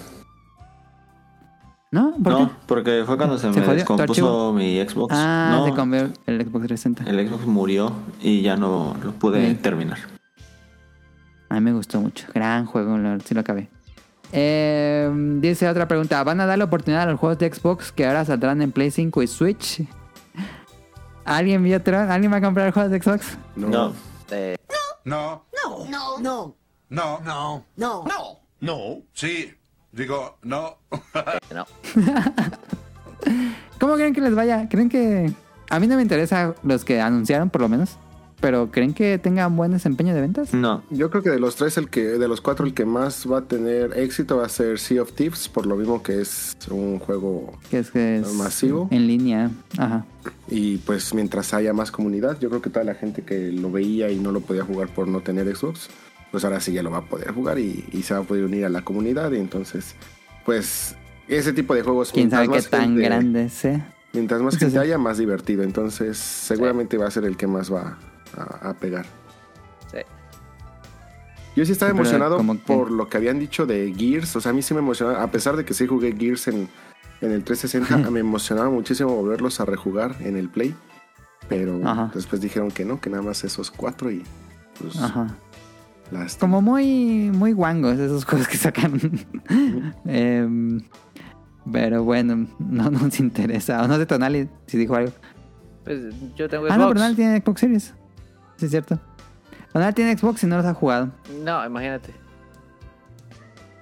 ¿No? 1.92 2.12
¿Por 2.22 2.34
no, 2.34 2.48
qué? 2.50 2.54
porque 2.66 3.04
fue 3.06 3.16
cuando 3.16 3.38
se, 3.38 3.54
¿Se 3.54 3.62
me 3.62 3.74
descompuso 3.74 4.52
mi 4.54 4.78
Xbox. 4.86 5.14
Ah, 5.18 5.50
no, 5.52 5.66
se 5.66 5.74
cambió 5.74 6.10
el 6.26 6.42
Xbox 6.46 6.66
360. 6.68 7.10
el 7.10 7.30
Xbox 7.30 7.46
murió 7.46 7.94
y 8.22 8.42
ya 8.42 8.58
no 8.58 8.96
lo 9.02 9.12
pude 9.14 9.50
Sí. 9.50 9.56
terminar. 9.56 9.98
A 11.50 11.54
mí 11.56 11.62
me 11.62 11.72
gustó 11.74 12.02
mucho. 12.02 12.26
Gran 12.34 12.66
juego, 12.66 12.98
sí 13.24 13.34
lo 13.34 13.40
acabé. 13.42 13.70
Eh, 14.34 15.10
dice 15.40 15.70
otra 15.70 15.88
pregunta. 15.88 16.22
¿Van 16.24 16.42
a 16.42 16.46
dar 16.46 16.58
la 16.58 16.66
oportunidad 16.66 17.04
a 17.04 17.12
los 17.12 17.20
juegos 17.20 17.38
de 17.38 17.54
Xbox 17.54 17.94
que 17.94 18.06
ahora 18.06 18.26
saldrán 18.26 18.62
en 18.62 18.72
Play 18.74 18.92
5 18.92 19.24
y 19.24 19.28
Switch? 19.28 19.88
¿Alguien 21.26 21.64
vio 21.64 21.78
otro? 21.78 21.98
¿Alguien 22.00 22.32
va 22.32 22.38
a 22.38 22.42
comprar 22.42 22.72
juegos 22.72 22.92
de 22.92 23.02
Xbox? 23.02 23.38
No. 23.56 23.68
No. 23.68 23.94
eh, 24.32 24.56
No, 25.04 25.44
No, 25.64 25.88
no, 25.92 26.18
no, 26.20 26.56
no, 26.90 27.20
no, 27.24 27.66
no. 27.76 28.04
no, 28.06 28.40
no. 28.62 29.02
Sí, 29.14 29.54
digo, 29.92 30.38
no. 30.44 30.78
no. 31.54 31.66
¿Cómo 33.80 33.96
creen 33.96 34.14
que 34.14 34.22
les 34.22 34.36
vaya? 34.36 34.68
¿Creen 34.70 34.90
que.? 34.90 35.34
A 35.70 35.80
mí 35.80 35.88
no 35.88 35.96
me 35.96 36.04
interesa 36.04 36.54
los 36.64 36.86
que 36.86 37.02
anunciaron, 37.02 37.50
por 37.50 37.62
lo 37.62 37.70
menos. 37.70 37.98
Pero 38.46 38.70
¿creen 38.70 38.94
que 38.94 39.18
tengan 39.18 39.56
buen 39.56 39.72
desempeño 39.72 40.14
de 40.14 40.22
ventas? 40.22 40.54
No. 40.54 40.84
Yo 40.92 41.10
creo 41.10 41.24
que 41.24 41.32
de 41.32 41.40
los 41.40 41.56
tres, 41.56 41.80
el 41.80 41.90
que, 41.90 42.04
de 42.04 42.28
los 42.28 42.42
cuatro, 42.42 42.64
el 42.68 42.76
que 42.76 42.86
más 42.86 43.26
va 43.26 43.40
a 43.40 43.42
tener 43.42 43.98
éxito 43.98 44.38
va 44.38 44.46
a 44.46 44.50
ser 44.50 44.78
Sea 44.78 45.02
of 45.02 45.14
Thieves, 45.14 45.50
por 45.50 45.66
lo 45.66 45.76
mismo 45.76 46.04
que 46.04 46.22
es 46.22 46.56
un 46.70 47.00
juego 47.00 47.58
Que 47.72 47.80
es 47.80 47.90
que 47.90 48.18
es 48.18 48.32
Masivo. 48.34 48.88
En 48.92 49.08
línea. 49.08 49.50
Ajá. 49.80 50.06
y 50.48 50.78
pues 50.78 51.16
mientras 51.16 51.56
haya 51.56 51.74
más 51.74 51.90
comunidad, 51.90 52.40
yo 52.40 52.50
creo 52.50 52.62
que 52.62 52.70
toda 52.70 52.86
la 52.86 52.94
gente 52.94 53.24
que 53.24 53.52
lo 53.52 53.72
veía 53.72 54.12
y 54.12 54.20
no 54.20 54.32
lo 54.32 54.42
podía 54.42 54.64
jugar 54.64 54.90
por 54.90 55.08
no 55.08 55.22
tener 55.22 55.48
Xbox, 55.56 55.90
pues 56.30 56.46
ahora 56.46 56.60
sí 56.60 56.72
ya 56.72 56.84
lo 56.84 56.92
va 56.92 57.00
a 57.00 57.06
poder 57.10 57.32
jugar 57.32 57.58
y, 57.58 57.84
y 57.92 58.04
se 58.04 58.14
va 58.14 58.20
a 58.20 58.24
poder 58.24 58.44
unir 58.44 58.66
a 58.66 58.70
la 58.70 58.84
comunidad 58.84 59.32
y 59.32 59.38
entonces, 59.38 59.96
pues 60.46 60.96
ese 61.28 61.52
tipo 61.52 61.74
de 61.74 61.82
juegos, 61.82 62.12
Quién 62.12 62.30
sabe 62.30 62.48
mientras 62.48 62.68
qué 62.68 62.78
más 62.78 62.84
tan 62.84 62.96
grande 62.96 63.50
sea. 63.50 63.92
Mientras 64.14 64.40
más 64.44 64.56
gente 64.56 64.74
sí. 64.74 64.78
haya, 64.78 65.00
más 65.00 65.18
divertido, 65.18 65.64
entonces 65.64 66.20
seguramente 66.20 67.00
va 67.00 67.08
a 67.08 67.12
ser 67.12 67.26
el 67.26 67.38
que 67.38 67.48
más 67.48 67.74
va 67.74 67.98
a, 68.38 68.70
a 68.70 68.74
pegar. 68.74 69.06
Sí. 69.92 70.00
Yo 71.56 71.66
sí 71.66 71.72
estaba 71.72 71.92
pero 71.92 72.02
emocionado 72.04 72.38
como 72.38 72.54
que- 72.56 72.60
por 72.66 72.92
lo 72.92 73.08
que 73.10 73.18
habían 73.18 73.40
dicho 73.40 73.66
de 73.66 73.94
Gears. 73.98 74.36
O 74.36 74.42
sea, 74.42 74.52
a 74.52 74.54
mí 74.54 74.62
sí 74.62 74.74
me 74.74 74.80
emocionaba. 74.82 75.24
A 75.24 75.32
pesar 75.32 75.56
de 75.56 75.64
que 75.66 75.74
sí 75.74 75.88
jugué 75.88 76.14
Gears 76.18 76.48
en, 76.50 76.68
en 77.22 77.32
el 77.32 77.44
360, 77.44 78.10
me 78.12 78.20
emocionaba 78.20 78.70
muchísimo 78.70 79.16
volverlos 79.16 79.60
a 79.60 79.66
rejugar 79.66 80.16
en 80.20 80.36
el 80.38 80.50
Play. 80.50 80.76
Pero 81.48 81.80
Ajá. 81.88 82.12
después 82.14 82.42
dijeron 82.42 82.72
que 82.72 82.84
no, 82.86 83.00
que 83.00 83.10
nada 83.10 83.22
más 83.24 83.44
esos 83.44 83.70
cuatro 83.72 84.10
y 84.12 84.24
pues 84.82 84.98
Ajá. 85.00 85.28
las... 86.12 86.36
Como 86.38 86.60
muy, 86.62 87.30
muy 87.32 87.54
guangos 87.54 88.00
esos 88.00 88.26
juegos 88.26 88.48
que 88.48 88.58
sacan. 88.58 89.00
Em, 90.06 90.82
pero 91.72 92.04
bueno, 92.04 92.48
no 92.60 92.90
nos 92.90 93.20
interesa. 93.20 93.82
O 93.84 93.88
no 93.88 93.98
sé 93.98 94.06
Tonali 94.06 94.50
si 94.68 94.78
dijo 94.78 94.96
algo. 94.96 95.12
Pues 95.84 96.00
yo 96.36 96.50
tengo 96.50 96.66
Ah, 96.66 96.78
no, 96.78 96.86
Xbox. 96.86 96.88
pero 96.88 96.94
Tonali 96.96 97.16
tiene 97.16 97.42
Xbox 97.42 97.60
Series. 97.62 97.94
Sí, 98.58 98.66
es 98.66 98.72
cierto. 98.72 99.00
Tonali 99.74 99.94
tiene 99.94 100.18
Xbox 100.18 100.44
y 100.44 100.48
no 100.48 100.58
los 100.58 100.66
ha 100.66 100.74
jugado. 100.74 101.10
No, 101.44 101.66
imagínate. 101.66 102.14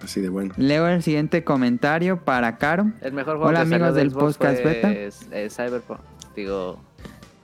Así 0.03 0.19
de 0.22 0.30
bueno. 0.30 0.53
Leo 0.58 0.88
el 0.88 1.02
siguiente 1.03 1.43
comentario 1.43 2.19
para 2.24 2.58
Caro. 2.58 2.92
El 3.02 3.14
mejor 3.14 3.35
juego 3.38 3.50
Hola, 3.50 3.60
que 3.64 3.69
salió 3.69 3.76
amigos 3.85 3.95
de 3.95 4.02
del 4.02 4.11
Xbox 4.11 4.38
podcast 4.38 4.61
fue, 4.61 4.72
beta. 4.74 4.92
es- 4.92 5.27
es 5.32 5.56
Cyberpunk. 5.56 6.00
Digo, 6.35 6.80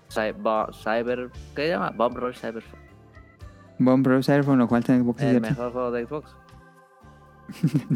Cyber... 0.10 1.30
¿Qué 1.56 1.62
se 1.64 1.68
llama? 1.70 1.92
Bomb 1.92 2.18
Rush 2.18 2.38
Cyberpunk. 2.40 2.76
Bomb 3.82 4.04
Browser, 4.06 4.44
con 4.44 4.58
lo 4.58 4.68
cual 4.68 4.84
tiene 4.84 5.02
Xbox. 5.04 5.22
El 5.22 5.30
cierto. 5.30 5.48
mejor 5.50 5.72
juego 5.72 5.92
de 5.92 6.06
Xbox. 6.06 6.36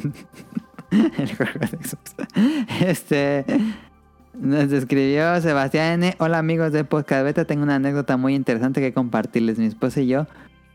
El 0.92 1.36
juego 1.36 1.60
de 1.60 1.68
Xbox. 1.68 2.16
Este. 2.82 3.46
Nos 4.40 4.72
escribió 4.72 5.40
Sebastián 5.42 6.04
N. 6.04 6.16
Hola 6.18 6.40
amigos 6.40 6.72
de 6.72 6.84
Podcast 6.84 7.24
Beta. 7.24 7.46
Tengo 7.46 7.64
una 7.64 7.76
anécdota 7.76 8.18
muy 8.18 8.34
interesante 8.34 8.82
que 8.82 8.92
compartirles. 8.92 9.60
Mi 9.60 9.68
esposa 9.68 10.02
y 10.02 10.08
yo. 10.08 10.26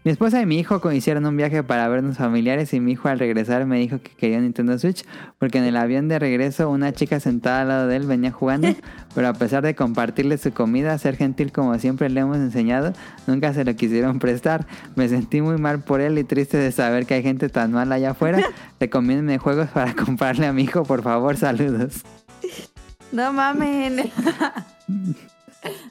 Mi 0.04 0.12
esposa 0.12 0.40
y 0.40 0.46
mi 0.46 0.60
hijo 0.60 0.80
hicieron 0.92 1.26
un 1.26 1.36
viaje 1.36 1.64
para 1.64 1.88
vernos 1.88 2.18
familiares 2.18 2.72
y 2.72 2.78
mi 2.78 2.92
hijo 2.92 3.08
al 3.08 3.18
regresar 3.18 3.66
me 3.66 3.80
dijo 3.80 4.00
que 4.00 4.12
quería 4.12 4.40
Nintendo 4.40 4.78
Switch 4.78 5.04
porque 5.38 5.58
en 5.58 5.64
el 5.64 5.76
avión 5.76 6.06
de 6.06 6.20
regreso 6.20 6.70
una 6.70 6.92
chica 6.92 7.18
sentada 7.18 7.62
al 7.62 7.68
lado 7.68 7.88
de 7.88 7.96
él 7.96 8.06
venía 8.06 8.30
jugando, 8.30 8.68
pero 9.14 9.26
a 9.26 9.34
pesar 9.34 9.64
de 9.64 9.74
compartirle 9.74 10.38
su 10.38 10.52
comida, 10.52 10.96
ser 10.98 11.16
gentil 11.16 11.50
como 11.50 11.76
siempre 11.80 12.08
le 12.10 12.20
hemos 12.20 12.36
enseñado, 12.36 12.92
nunca 13.26 13.52
se 13.52 13.64
lo 13.64 13.74
quisieron 13.74 14.20
prestar. 14.20 14.68
Me 14.94 15.08
sentí 15.08 15.42
muy 15.42 15.58
mal 15.58 15.80
por 15.80 16.00
él 16.00 16.16
y 16.16 16.24
triste 16.24 16.56
de 16.56 16.70
saber 16.70 17.04
que 17.04 17.14
hay 17.14 17.22
gente 17.24 17.48
tan 17.48 17.72
mala 17.72 17.96
allá 17.96 18.12
afuera. 18.12 18.38
Recomiéndenme 18.80 19.38
juegos 19.38 19.68
para 19.70 19.94
comprarle 19.94 20.46
a 20.46 20.52
mi 20.52 20.62
hijo, 20.62 20.84
por 20.84 21.02
favor, 21.02 21.36
saludos. 21.36 22.04
No 23.12 23.32
mamen. 23.32 24.10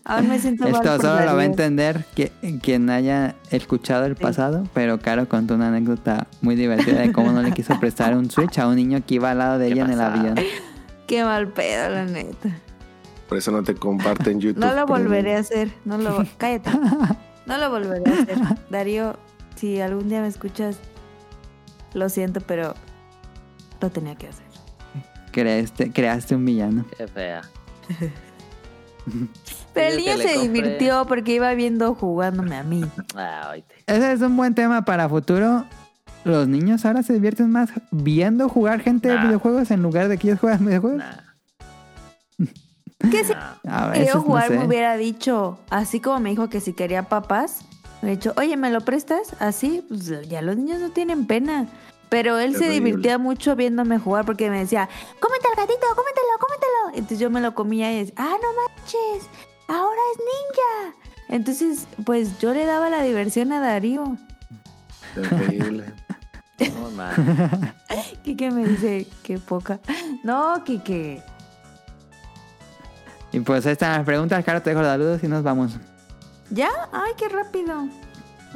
Aún 0.06 0.30
me 0.30 0.40
siento 0.40 0.64
mal 0.64 0.76
Esto 0.76 1.02
solo 1.02 1.26
lo 1.26 1.36
va 1.36 1.42
a 1.42 1.46
entender 1.46 2.06
que- 2.16 2.32
quien 2.62 2.90
haya 2.90 3.36
escuchado 3.52 4.06
el 4.06 4.16
pasado, 4.16 4.64
pero 4.74 5.00
Caro 5.00 5.28
contó 5.28 5.56
una 5.56 5.68
anécdota 5.68 6.28
muy 6.42 6.56
divertida 6.56 7.02
de 7.02 7.12
cómo 7.12 7.32
no 7.34 7.42
le 7.42 7.52
quiso 7.52 7.78
prestar 7.80 8.16
un 8.16 8.32
Switch 8.32 8.58
a 8.60 8.68
un 8.68 8.78
niño 8.78 9.02
que 9.06 9.16
iba 9.16 9.32
al 9.32 9.40
lado 9.40 9.60
de 9.60 9.68
¿Qué 9.68 9.74
ella 9.74 9.84
en 9.86 9.92
el 9.92 10.02
avión. 10.02 10.36
Qué 11.06 11.24
mal 11.24 11.50
pedo, 11.50 11.90
la 11.90 12.06
neta. 12.06 12.50
Por 13.28 13.38
eso 13.38 13.52
no 13.52 13.62
te 13.62 13.76
comparten 13.76 14.40
YouTube. 14.40 14.60
No 14.62 14.68
lo 14.74 14.86
pero- 14.86 15.04
volveré 15.04 15.36
a 15.36 15.40
hacer. 15.40 15.70
No 15.84 15.98
lo 15.98 16.24
cállate. 16.38 16.70
No 17.46 17.58
lo 17.58 17.70
volveré 17.70 18.10
a 18.10 18.22
hacer. 18.24 18.38
Darío, 18.70 19.18
si 19.56 19.82
algún 19.82 20.08
día 20.08 20.22
me 20.22 20.28
escuchas, 20.28 20.78
lo 21.94 22.08
siento, 22.08 22.40
pero 22.40 22.74
lo 23.82 23.90
tenía 23.90 24.16
que 24.16 24.30
hacer. 24.30 24.47
Creaste, 25.38 25.92
creaste 25.92 26.34
un 26.34 26.46
villano. 26.46 26.84
Qué 26.98 27.08
fea. 27.08 27.44
Pero 29.72 29.88
el 29.88 29.98
niño 29.98 30.18
se 30.18 30.40
divirtió 30.40 31.06
porque 31.06 31.36
iba 31.36 31.54
viendo 31.54 31.94
jugándome 31.94 32.56
a 32.56 32.64
mí. 32.64 32.84
Ah. 33.14 33.54
Ese 33.86 34.14
es 34.14 34.22
un 34.22 34.36
buen 34.36 34.56
tema 34.56 34.84
para 34.84 35.08
futuro. 35.08 35.64
los 36.24 36.48
niños 36.48 36.86
ahora 36.86 37.04
se 37.04 37.14
divierten 37.14 37.52
más 37.52 37.70
viendo 37.92 38.50
jugar 38.50 38.80
gente 38.80 39.10
de 39.10 39.18
videojuegos 39.20 39.70
en 39.70 39.84
lugar 39.84 40.08
de 40.08 40.18
que 40.18 40.30
ellos 40.30 40.40
juegan 40.40 40.66
videojuegos. 40.66 41.04
Nah, 41.04 42.48
¿Qué 43.12 43.24
si 43.24 43.34
nah. 43.64 43.92
Quería 43.92 44.16
no 44.16 44.22
jugar 44.24 44.48
sé. 44.48 44.58
me 44.58 44.66
hubiera 44.66 44.98
dicho, 44.98 45.60
así 45.70 46.00
como 46.00 46.20
me 46.20 46.32
dijo 46.32 46.50
que 46.50 46.62
si 46.62 46.74
quería 46.74 47.04
papás, 47.04 47.60
me 48.02 48.08
hubiera 48.08 48.20
dicho, 48.20 48.34
oye, 48.38 48.58
¿me 48.58 48.72
lo 48.72 48.82
prestas? 48.82 49.36
Así, 49.40 49.86
pues 49.88 50.28
ya 50.28 50.42
los 50.42 50.58
niños 50.58 50.82
no 50.82 50.90
tienen 50.90 51.28
pena. 51.28 51.68
Pero 52.10 52.40
él 52.40 52.56
se 52.56 52.70
divertía 52.70 53.18
mucho 53.18 53.56
viéndome 53.56 54.00
jugar 54.00 54.26
porque 54.26 54.50
me 54.50 54.60
decía, 54.60 54.88
cómete 55.20 55.48
al 55.48 55.56
gatito, 55.56 55.86
cómetelo, 55.96 56.28
cómetelo. 56.40 56.90
Entonces 56.94 57.20
yo 57.20 57.30
me 57.30 57.42
lo 57.42 57.54
comía 57.54 57.92
y 57.92 58.00
decía, 58.00 58.14
ah, 58.18 58.36
no 58.42 58.48
manches, 58.62 59.30
ahora 59.68 60.00
es 60.14 60.20
ninja. 60.20 60.98
Entonces, 61.30 61.88
pues 62.06 62.40
yo 62.40 62.54
le 62.54 62.66
daba 62.66 62.90
la 62.90 63.02
diversión 63.02 63.52
a 63.52 63.60
Darío. 63.60 64.18
Terrible. 65.14 65.94
No, 66.60 66.90
man. 66.90 67.76
Kike 68.24 68.50
me 68.50 68.66
dice, 68.66 69.06
qué 69.22 69.38
poca. 69.38 69.80
No, 70.24 70.64
Kike. 70.64 71.22
Y 73.32 73.40
pues 73.42 73.64
ahí 73.68 73.74
están 73.74 73.92
las 73.92 74.06
preguntas. 74.06 74.44
Caro, 74.44 74.62
te 74.64 74.72
dejo 74.72 74.82
los 74.82 74.90
saludos 74.90 75.24
y 75.24 75.28
nos 75.28 75.44
vamos. 75.44 75.78
¿Ya? 76.50 76.70
Ay, 76.92 77.12
qué 77.16 77.30
rápido. 77.30 77.88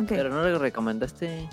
Pero 0.07 0.29
no 0.29 0.43
le 0.43 0.57
recomendaste. 0.57 1.47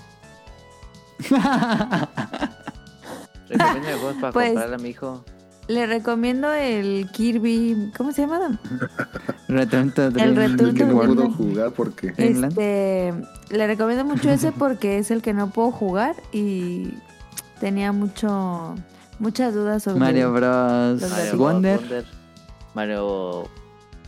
Recomienda 3.48 3.92
juegos 3.98 4.16
para 4.20 4.32
Pues- 4.32 4.48
comprarle 4.50 4.74
a 4.74 4.78
mi 4.78 4.88
hijo. 4.90 5.24
Le 5.68 5.84
recomiendo 5.86 6.50
el 6.55 7.10
Kirby. 7.12 7.92
¿Cómo 7.97 8.12
se 8.12 8.22
llama? 8.22 8.58
Return 9.48 9.92
to 9.92 10.06
El 10.06 10.12
Dream 10.14 10.34
Return 10.34 10.74
que 10.74 10.84
no 10.84 10.94
Dream. 10.94 11.14
pudo 11.14 11.30
jugar 11.30 11.72
porque. 11.72 12.14
Este, 12.16 13.12
le 13.50 13.66
recomiendo 13.66 14.05
mucho 14.06 14.30
ese 14.30 14.50
porque 14.50 14.97
es 14.98 15.10
el 15.10 15.20
que 15.20 15.34
no 15.34 15.50
puedo 15.50 15.70
jugar 15.70 16.16
y 16.32 16.94
tenía 17.60 17.92
mucho 17.92 18.76
muchas 19.18 19.52
dudas 19.52 19.82
sobre 19.82 20.00
Mario 20.00 20.32
Bros. 20.32 21.02
Los 21.02 21.10
Mario 21.10 21.36
Wonder. 21.36 21.78
Wonder. 21.80 22.05
Mario. 22.74 23.44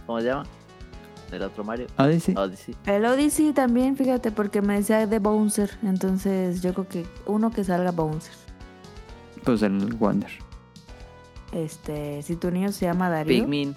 ¿Cómo 0.06 0.20
se 0.20 0.26
llama? 0.28 0.44
El 1.32 1.42
otro 1.42 1.62
Mario. 1.64 1.86
Odyssey. 1.96 2.34
Odyssey. 2.36 2.74
el 2.86 3.04
Odyssey 3.04 3.52
también, 3.52 3.96
fíjate, 3.96 4.30
porque 4.32 4.62
me 4.62 4.76
decía 4.76 5.06
de 5.06 5.18
Bouncer, 5.18 5.70
entonces 5.82 6.60
yo 6.62 6.72
creo 6.74 6.88
que 6.88 7.06
uno 7.26 7.50
que 7.50 7.62
salga 7.64 7.90
Bouncer. 7.92 8.32
Pues 9.44 9.62
el 9.62 9.78
Wonder. 9.94 10.30
Este, 11.52 12.22
si 12.22 12.36
tu 12.36 12.50
niño 12.50 12.70
se 12.72 12.86
llama 12.86 13.08
Darío, 13.08 13.42
Pikmin. 13.42 13.74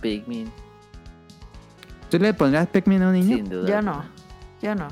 Pikmin. 0.00 0.50
¿Tú 2.10 2.18
le 2.18 2.34
pondrías 2.34 2.66
Pikmin 2.68 3.02
a 3.02 3.08
un 3.08 3.12
niño? 3.14 3.36
Sin 3.36 3.48
duda. 3.48 3.68
yo 3.68 3.82
no, 3.82 4.04
yo 4.62 4.74
no. 4.74 4.88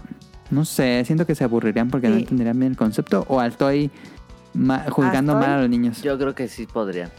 No 0.50 0.64
sé, 0.64 1.02
siento 1.06 1.26
que 1.26 1.34
se 1.34 1.44
aburrirían 1.44 1.88
porque 1.88 2.08
no 2.08 2.16
entenderían 2.16 2.58
bien 2.58 2.72
el 2.72 2.78
concepto. 2.78 3.24
O 3.28 3.40
estoy 3.42 3.90
ma- 4.54 4.84
juzgando 4.90 5.34
mal 5.34 5.44
a 5.50 5.60
los 5.62 5.70
niños. 5.70 6.02
Yo 6.02 6.18
creo 6.18 6.34
que 6.34 6.48
sí 6.48 6.66
podrían. 6.66 7.10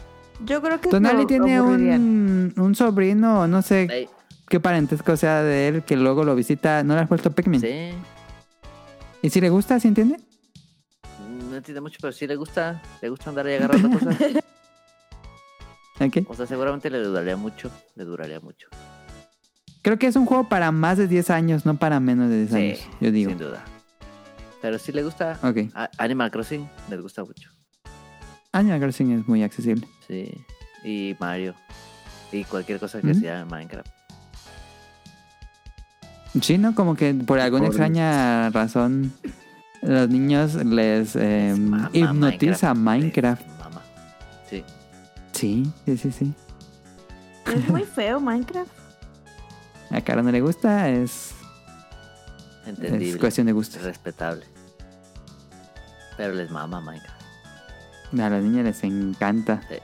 Yo 0.44 0.60
creo 0.62 0.80
que 0.80 0.88
Tonali 0.88 1.22
lo 1.22 1.26
tiene 1.26 1.60
un, 1.60 2.52
un 2.56 2.74
sobrino, 2.74 3.46
no 3.48 3.62
sé 3.62 4.08
qué 4.48 4.60
parentesco 4.60 5.16
sea 5.16 5.42
de 5.42 5.68
él, 5.68 5.82
que 5.84 5.96
luego 5.96 6.24
lo 6.24 6.34
visita. 6.34 6.82
¿No 6.82 6.94
le 6.94 7.00
has 7.00 7.08
puesto 7.08 7.30
Pikmin? 7.30 7.60
sí. 7.60 7.90
¿Y 9.22 9.30
si 9.30 9.40
le 9.40 9.48
gusta, 9.48 9.80
si 9.80 9.88
entiende? 9.88 10.18
No 11.48 11.56
entiende 11.56 11.80
mucho, 11.80 11.98
pero 12.00 12.12
sí 12.12 12.26
le 12.26 12.36
gusta. 12.36 12.82
Le 13.00 13.08
gusta 13.08 13.30
andar 13.30 13.46
ahí 13.46 13.54
agarrando 13.54 13.90
cosas. 13.98 14.16
Ok. 16.00 16.18
O 16.28 16.34
sea, 16.34 16.44
seguramente 16.46 16.90
le 16.90 16.98
duraría 16.98 17.36
mucho. 17.36 17.70
Le 17.94 18.04
duraría 18.04 18.40
mucho. 18.40 18.66
Creo 19.80 19.96
que 19.96 20.08
es 20.08 20.16
un 20.16 20.26
juego 20.26 20.48
para 20.48 20.72
más 20.72 20.98
de 20.98 21.06
10 21.06 21.30
años, 21.30 21.64
no 21.66 21.76
para 21.76 22.00
menos 22.00 22.28
de 22.30 22.46
10 22.46 22.50
Sí, 22.50 22.56
años, 22.56 22.80
yo 23.00 23.10
digo. 23.12 23.30
sin 23.30 23.38
duda. 23.38 23.64
Pero 24.60 24.78
sí 24.80 24.90
le 24.90 25.04
gusta. 25.04 25.38
Ok. 25.42 25.58
A- 25.74 25.90
Animal 25.98 26.32
Crossing 26.32 26.68
les 26.90 27.00
gusta 27.00 27.22
mucho. 27.24 27.48
Animal 28.50 28.80
Crossing 28.80 29.12
es 29.20 29.28
muy 29.28 29.44
accesible. 29.44 29.86
Sí. 30.08 30.32
Y 30.82 31.14
Mario. 31.20 31.54
Y 32.32 32.42
cualquier 32.44 32.80
cosa 32.80 33.00
que 33.00 33.12
Ujú. 33.12 33.20
sea 33.20 33.44
Minecraft. 33.44 33.86
Sí, 36.40 36.58
¿no? 36.58 36.74
Como 36.74 36.96
que 36.96 37.14
por 37.14 37.38
alguna 37.38 37.66
extraña 37.66 38.50
razón 38.50 39.12
los 39.82 40.08
niños 40.08 40.54
les 40.54 41.14
eh, 41.16 41.54
hipnotiza 41.92 42.74
Minecraft. 42.74 43.42
Sí, 45.32 45.70
sí, 45.84 45.96
sí, 45.96 46.12
sí. 46.12 46.32
Es 47.54 47.68
muy 47.68 47.82
feo 47.94 48.20
Minecraft. 48.20 48.70
A 49.90 50.00
Cara 50.00 50.22
no 50.22 50.32
le 50.32 50.40
gusta, 50.40 50.88
es, 50.88 51.34
Entendible. 52.66 53.10
es 53.10 53.16
cuestión 53.18 53.46
de 53.46 53.52
gusto. 53.52 53.78
Respetable. 53.82 54.44
Pero 56.16 56.34
les 56.34 56.50
mama 56.50 56.80
Minecraft. 56.80 57.22
A 58.18 58.30
los 58.30 58.42
niños 58.42 58.64
les 58.64 58.82
encanta. 58.84 59.60
Sí. 59.68 59.76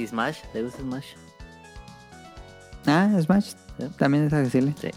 ¿Y 0.00 0.06
Smash? 0.06 0.38
¿Le 0.54 0.62
gusta 0.62 0.78
Smash? 0.82 1.06
Ah, 2.88 3.10
Smash 3.20 3.52
también 3.96 4.24
es 4.24 4.32
accesible. 4.32 4.74
Sí. 4.80 4.90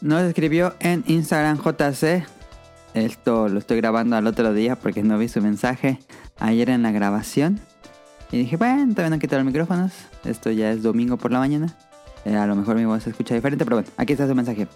Nos 0.00 0.22
escribió 0.22 0.74
en 0.80 1.04
Instagram 1.06 1.58
JC. 1.58 2.26
Esto 2.94 3.48
lo 3.48 3.58
estoy 3.58 3.78
grabando 3.78 4.16
al 4.16 4.26
otro 4.26 4.52
día 4.52 4.76
porque 4.76 5.02
no 5.02 5.16
vi 5.16 5.28
su 5.28 5.40
mensaje 5.40 5.98
ayer 6.38 6.70
en 6.70 6.82
la 6.82 6.92
grabación. 6.92 7.60
Y 8.30 8.38
dije, 8.38 8.56
bueno, 8.56 8.92
todavía 8.94 9.16
no 9.16 9.18
quito 9.18 9.36
los 9.36 9.44
micrófonos. 9.44 9.92
Esto 10.24 10.50
ya 10.50 10.70
es 10.72 10.82
domingo 10.82 11.16
por 11.16 11.32
la 11.32 11.38
mañana. 11.38 11.76
Eh, 12.24 12.36
a 12.36 12.46
lo 12.46 12.54
mejor 12.54 12.76
mi 12.76 12.84
voz 12.84 13.02
se 13.02 13.10
escucha 13.10 13.34
diferente, 13.34 13.64
pero 13.64 13.76
bueno, 13.76 13.88
aquí 13.96 14.12
está 14.12 14.28
su 14.28 14.34
mensaje. 14.34 14.68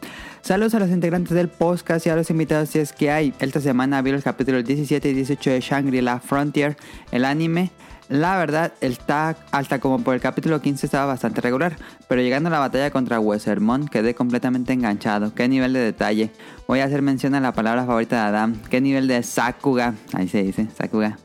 Saludos 0.42 0.74
a 0.74 0.80
los 0.80 0.90
integrantes 0.90 1.34
del 1.34 1.48
podcast 1.48 2.06
y 2.06 2.10
a 2.10 2.16
los 2.16 2.28
invitados 2.30 2.70
si 2.70 2.78
es 2.78 2.92
que 2.92 3.10
hay. 3.10 3.34
Esta 3.38 3.60
semana 3.60 4.02
vi 4.02 4.12
los 4.12 4.24
capítulos 4.24 4.64
17 4.64 5.08
y 5.08 5.12
18 5.12 5.50
de 5.50 5.60
Shangri-La 5.60 6.20
Frontier, 6.20 6.76
el 7.12 7.24
anime. 7.24 7.70
La 8.08 8.38
verdad, 8.38 8.72
está 8.80 9.36
hasta 9.50 9.80
como 9.80 9.98
por 9.98 10.14
el 10.14 10.20
capítulo 10.20 10.60
15 10.60 10.86
estaba 10.86 11.06
bastante 11.06 11.40
regular, 11.40 11.76
pero 12.08 12.22
llegando 12.22 12.48
a 12.48 12.52
la 12.52 12.60
batalla 12.60 12.90
contra 12.90 13.18
Wesermon 13.18 13.88
quedé 13.88 14.14
completamente 14.14 14.72
enganchado. 14.72 15.34
Qué 15.34 15.48
nivel 15.48 15.72
de 15.72 15.80
detalle. 15.80 16.30
Voy 16.68 16.80
a 16.80 16.84
hacer 16.84 17.02
mención 17.02 17.34
a 17.34 17.40
la 17.40 17.52
palabra 17.52 17.84
favorita 17.84 18.16
de 18.16 18.22
Adam. 18.22 18.62
Qué 18.70 18.80
nivel 18.80 19.08
de 19.08 19.22
Sakuga. 19.22 19.94
Ahí 20.12 20.28
se 20.28 20.42
dice, 20.44 20.68
Sakuga. 20.76 21.18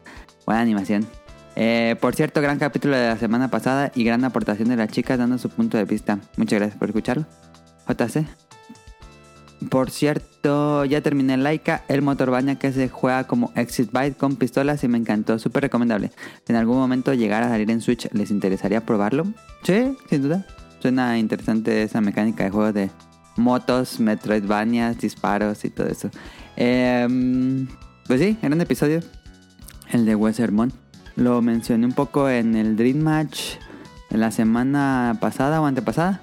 Buena 0.46 0.62
animación. 0.62 1.08
Eh, 1.56 1.96
por 2.02 2.16
cierto, 2.16 2.42
gran 2.42 2.58
capítulo 2.58 2.96
de 2.96 3.10
la 3.10 3.18
semana 3.18 3.50
pasada 3.50 3.92
y 3.94 4.04
gran 4.04 4.24
aportación 4.24 4.70
de 4.70 4.78
las 4.78 4.90
chicas 4.90 5.20
dando 5.20 5.38
su 5.38 5.50
punto 5.50 5.78
de 5.78 5.86
vista. 5.86 6.18
Muchas 6.38 6.60
gracias 6.60 6.80
por 6.80 6.90
escucharlo. 6.90 7.26
JC. 7.88 8.51
Por 9.70 9.92
cierto, 9.92 10.86
ya 10.86 11.02
terminé 11.02 11.38
Laika, 11.38 11.84
el 11.88 12.02
motorbaña 12.02 12.58
que 12.58 12.72
se 12.72 12.90
juega 12.90 13.26
como 13.26 13.52
Exit 13.56 13.92
Bite 13.92 14.18
con 14.18 14.36
pistolas 14.36 14.84
y 14.84 14.88
me 14.88 14.98
encantó, 14.98 15.38
súper 15.38 15.64
recomendable. 15.64 16.12
Si 16.46 16.52
en 16.52 16.56
algún 16.56 16.78
momento 16.78 17.14
llegara 17.14 17.46
a 17.46 17.50
salir 17.50 17.70
en 17.70 17.82
Switch, 17.82 18.10
¿les 18.12 18.32
interesaría 18.32 18.86
probarlo? 18.86 19.26
Sí, 19.64 19.96
sin 20.10 20.24
duda. 20.24 20.46
Suena 20.80 21.20
interesante 21.20 21.84
esa 21.84 22.02
mecánica 22.02 22.44
de 22.44 22.50
juego 22.50 22.74
de 22.74 22.90
motos, 23.38 24.00
Metroidvanias, 24.00 24.98
disparos 24.98 25.64
y 25.64 25.70
todo 25.70 25.88
eso. 25.88 26.10
Em, 26.56 27.68
pues 28.08 28.20
sí, 28.20 28.38
era 28.42 28.56
un 28.56 28.62
episodio, 28.62 29.02
el 29.92 30.06
de 30.06 30.16
Wesermon. 30.16 30.74
Lo 31.16 31.42
mencioné 31.44 31.86
un 31.86 31.94
poco 31.94 32.30
en 32.30 32.56
el 32.56 32.76
Dream 32.76 32.98
Match 32.98 33.58
en 34.10 34.20
la 34.22 34.32
semana 34.32 35.18
pasada 35.22 35.62
o 35.62 35.66
antepasada. 35.66 36.22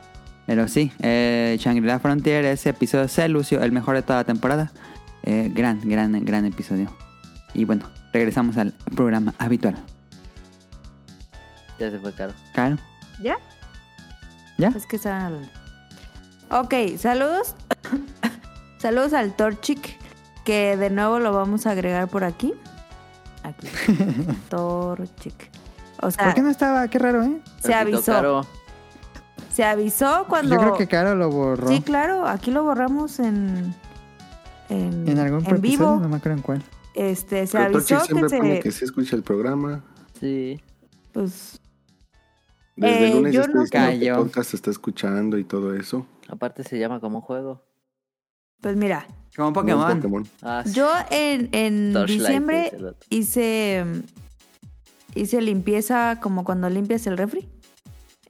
Pero 0.48 0.66
sí, 0.66 0.90
eh, 1.00 1.58
Shangri-La 1.60 1.98
Frontier, 1.98 2.42
ese 2.46 2.70
episodio 2.70 3.06
se 3.06 3.28
lució, 3.28 3.62
el 3.62 3.70
mejor 3.70 3.96
de 3.96 4.02
toda 4.02 4.20
la 4.20 4.24
temporada. 4.24 4.72
Eh, 5.22 5.52
gran, 5.54 5.78
gran, 5.86 6.24
gran 6.24 6.46
episodio. 6.46 6.90
Y 7.52 7.66
bueno, 7.66 7.84
regresamos 8.14 8.56
al 8.56 8.72
programa 8.96 9.34
habitual. 9.36 9.76
Ya 11.78 11.90
se 11.90 11.98
fue 11.98 12.14
caro. 12.14 12.32
Claro. 12.54 12.78
¿Ya? 13.22 13.36
¿Ya? 14.56 14.68
Es 14.68 14.86
que 14.86 14.96
estaban 14.96 15.20
hablando. 15.20 15.48
Ok, 16.50 16.96
saludos. 16.96 17.54
saludos 18.78 19.12
al 19.12 19.36
Torchic, 19.36 19.98
que 20.46 20.78
de 20.78 20.88
nuevo 20.88 21.18
lo 21.18 21.34
vamos 21.34 21.66
a 21.66 21.72
agregar 21.72 22.08
por 22.08 22.24
aquí. 22.24 22.54
Aquí. 23.42 23.68
Torchic. 24.48 25.50
O 26.00 26.10
sea, 26.10 26.24
¿Por 26.24 26.34
qué 26.36 26.40
no 26.40 26.48
estaba? 26.48 26.88
Qué 26.88 26.98
raro, 26.98 27.22
¿eh? 27.22 27.38
se 27.60 27.74
avisó. 27.74 28.12
Caro. 28.12 28.46
Se 29.58 29.64
avisó 29.64 30.24
cuando. 30.28 30.54
Yo 30.54 30.60
creo 30.60 30.76
que 30.76 30.86
Caro 30.86 31.16
lo 31.16 31.32
borró. 31.32 31.66
Sí, 31.66 31.80
claro, 31.80 32.28
aquí 32.28 32.52
lo 32.52 32.62
borramos 32.62 33.18
en. 33.18 33.74
En, 34.68 35.08
en 35.08 35.18
algún 35.18 35.44
en 35.44 35.60
vivo. 35.60 35.98
no 36.00 36.08
me 36.08 36.18
acuerdo 36.18 36.36
en 36.38 36.42
cuál. 36.42 36.62
Este, 36.94 37.44
se 37.48 37.58
Pero 37.58 37.64
avisó 37.76 37.98
que 37.98 38.04
siempre 38.04 38.38
pone 38.38 38.54
se. 38.58 38.60
que 38.62 38.70
sí 38.70 38.84
escucha 38.84 39.16
el 39.16 39.24
programa. 39.24 39.82
Sí. 40.20 40.60
Pues. 41.10 41.60
Desde 42.76 43.04
Eh, 43.06 43.10
el 43.10 43.16
lunes 43.16 43.34
yo 43.34 43.48
no- 43.48 43.64
Cayó. 43.68 44.18
podcast 44.18 44.54
está 44.54 44.70
escuchando 44.70 45.36
y 45.38 45.42
todo 45.42 45.74
eso. 45.74 46.06
Aparte 46.28 46.62
se 46.62 46.78
llama 46.78 47.00
como 47.00 47.18
un 47.18 47.22
juego. 47.22 47.64
Pues 48.60 48.76
mira, 48.76 49.08
Como 49.34 49.52
Como 49.52 49.54
Pokémon. 49.54 49.96
Pokémon. 49.96 50.28
Ah, 50.40 50.62
sí. 50.64 50.72
yo 50.74 50.88
en, 51.10 51.48
en 51.50 52.06
diciembre 52.06 52.70
el 52.76 52.94
hice 53.10 53.84
hice 55.16 55.40
limpieza 55.40 56.20
como 56.22 56.44
cuando 56.44 56.70
limpias 56.70 57.08
el 57.08 57.18
refri. 57.18 57.48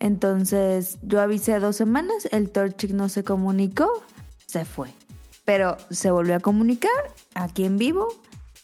Entonces 0.01 0.99
yo 1.03 1.21
avisé 1.21 1.59
dos 1.59 1.77
semanas, 1.77 2.29
el 2.31 2.51
Torchic 2.51 2.93
no 2.93 3.09
se 3.09 3.25
comunicó, 3.25 3.89
se 4.47 4.65
fue. 4.65 4.89
Pero 5.45 5.77
se 5.91 6.11
volvió 6.11 6.37
a 6.37 6.41
comunicar 6.41 6.91
aquí 7.35 7.65
en 7.65 7.79
vivo, 7.79 8.09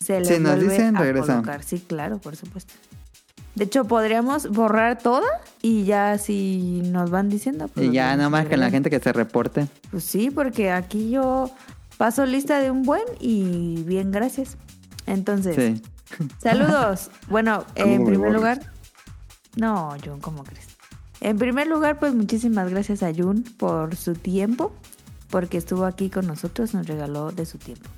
se 0.00 0.20
le 0.20 0.26
Si 0.26 0.38
nos 0.38 0.56
vuelve 0.56 0.70
dicen, 0.72 0.96
a 0.96 1.00
regresa. 1.00 1.26
colocar. 1.34 1.62
Sí, 1.62 1.80
claro, 1.80 2.18
por 2.18 2.36
supuesto. 2.36 2.74
De 3.54 3.64
hecho, 3.64 3.84
podríamos 3.84 4.48
borrar 4.50 4.98
toda 4.98 5.28
y 5.62 5.84
ya 5.84 6.18
si 6.18 6.82
nos 6.86 7.10
van 7.10 7.28
diciendo. 7.28 7.68
pues 7.68 7.86
Y 7.86 7.92
ya 7.92 8.14
nada 8.16 8.28
más 8.28 8.46
que 8.46 8.56
la 8.56 8.68
gente 8.70 8.90
que 8.90 8.98
se 9.00 9.12
reporte. 9.12 9.68
Pues 9.90 10.04
sí, 10.04 10.30
porque 10.30 10.72
aquí 10.72 11.10
yo 11.10 11.50
paso 11.96 12.26
lista 12.26 12.58
de 12.58 12.70
un 12.72 12.82
buen 12.82 13.04
y 13.20 13.82
bien, 13.84 14.10
gracias. 14.10 14.56
Entonces, 15.06 15.54
Sí. 15.56 15.82
saludos. 16.38 17.10
Bueno, 17.28 17.64
en 17.76 18.00
me 18.00 18.06
primer 18.06 18.32
lugar, 18.32 18.60
no, 19.56 19.94
Jun, 20.04 20.20
¿cómo 20.20 20.42
crees? 20.44 20.66
En 21.20 21.38
primer 21.38 21.66
lugar, 21.66 21.98
pues 21.98 22.14
muchísimas 22.14 22.70
gracias 22.70 23.02
a 23.02 23.12
Jun 23.14 23.42
por 23.42 23.96
su 23.96 24.14
tiempo, 24.14 24.72
porque 25.30 25.56
estuvo 25.56 25.84
aquí 25.84 26.10
con 26.10 26.26
nosotros, 26.26 26.74
nos 26.74 26.86
regaló 26.86 27.32
de 27.32 27.46
su 27.46 27.58
tiempo. 27.58 27.88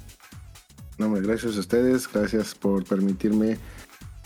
No, 0.98 1.06
hombre, 1.06 1.22
gracias 1.22 1.56
a 1.56 1.60
ustedes, 1.60 2.10
gracias 2.10 2.54
por 2.54 2.84
permitirme 2.84 3.58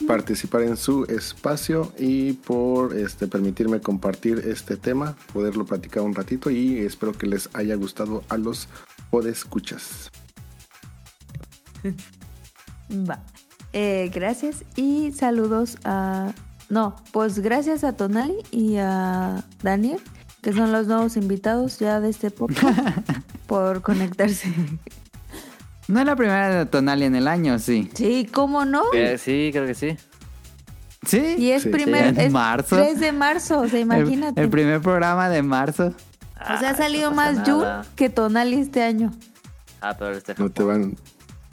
participar 0.07 0.63
en 0.63 0.77
su 0.77 1.05
espacio 1.05 1.93
y 1.99 2.35
por 2.35 2.97
este 2.97 3.27
permitirme 3.27 3.81
compartir 3.81 4.39
este 4.47 4.77
tema, 4.77 5.17
poderlo 5.33 5.65
platicar 5.65 6.03
un 6.03 6.15
ratito 6.15 6.51
y 6.51 6.79
espero 6.79 7.13
que 7.13 7.27
les 7.27 7.51
haya 7.53 7.75
gustado 7.75 8.25
a 8.29 8.37
los 8.37 8.69
podescuchas. 9.11 10.11
Va. 12.91 13.23
Eh, 13.73 14.11
gracias 14.13 14.65
y 14.77 15.13
saludos 15.13 15.79
a... 15.85 16.33
No, 16.71 16.97
pues 17.13 17.41
gracias 17.41 17.85
a 17.85 17.93
Tonali 17.95 18.37
y 18.53 18.77
a 18.77 19.45
Daniel, 19.63 19.99
que 20.41 20.53
son 20.53 20.73
los 20.73 20.87
nuevos 20.87 21.17
invitados 21.17 21.79
ya 21.81 22.01
de 22.01 22.09
este 22.11 22.31
podcast, 22.31 22.79
por 23.47 23.83
conectarse. 23.83 24.53
No 25.89 25.99
es 26.01 26.07
la 26.07 26.15
primera 26.15 26.49
de 26.55 26.67
Tonali 26.67 27.05
en 27.07 27.17
el 27.17 27.27
año, 27.27 27.59
sí. 27.59 27.91
Sí, 27.95 28.29
¿cómo 28.33 28.65
no? 28.65 28.83
Eh, 28.95 29.19
sí, 29.19 29.51
creo 29.53 29.67
que 29.67 29.75
sí. 29.75 29.97
¿Sí? 31.05 31.35
Y 31.39 31.51
es 31.51 31.65
Sí, 31.65 31.71
primer, 31.71 32.15
sí. 32.15 32.21
es 32.21 32.27
En 32.27 32.33
marzo. 32.33 32.77
3 32.77 33.01
de 33.01 33.13
marzo, 33.13 33.61
o 33.61 33.69
sea, 33.69 33.79
El- 33.81 33.87
imagínate. 33.87 34.41
El, 34.41 34.49
primer 34.51 34.81
programa 34.81 35.29
de 35.29 35.43
marzo. 35.43 35.87
o 36.37 36.59
sea, 36.59 36.71
ha 36.71 36.77
salido 36.77 37.11
no 37.11 37.17
pasa 37.17 37.33
más 37.41 37.49
Jun 37.49 37.65
que 37.97 38.09
Tonali 38.11 38.61
este 38.61 38.83
año. 38.85 39.11
Ah, 39.81 39.97
pero 39.99 40.13
este 40.13 40.35
No 40.39 40.51
te 40.51 40.63
van, 40.63 40.95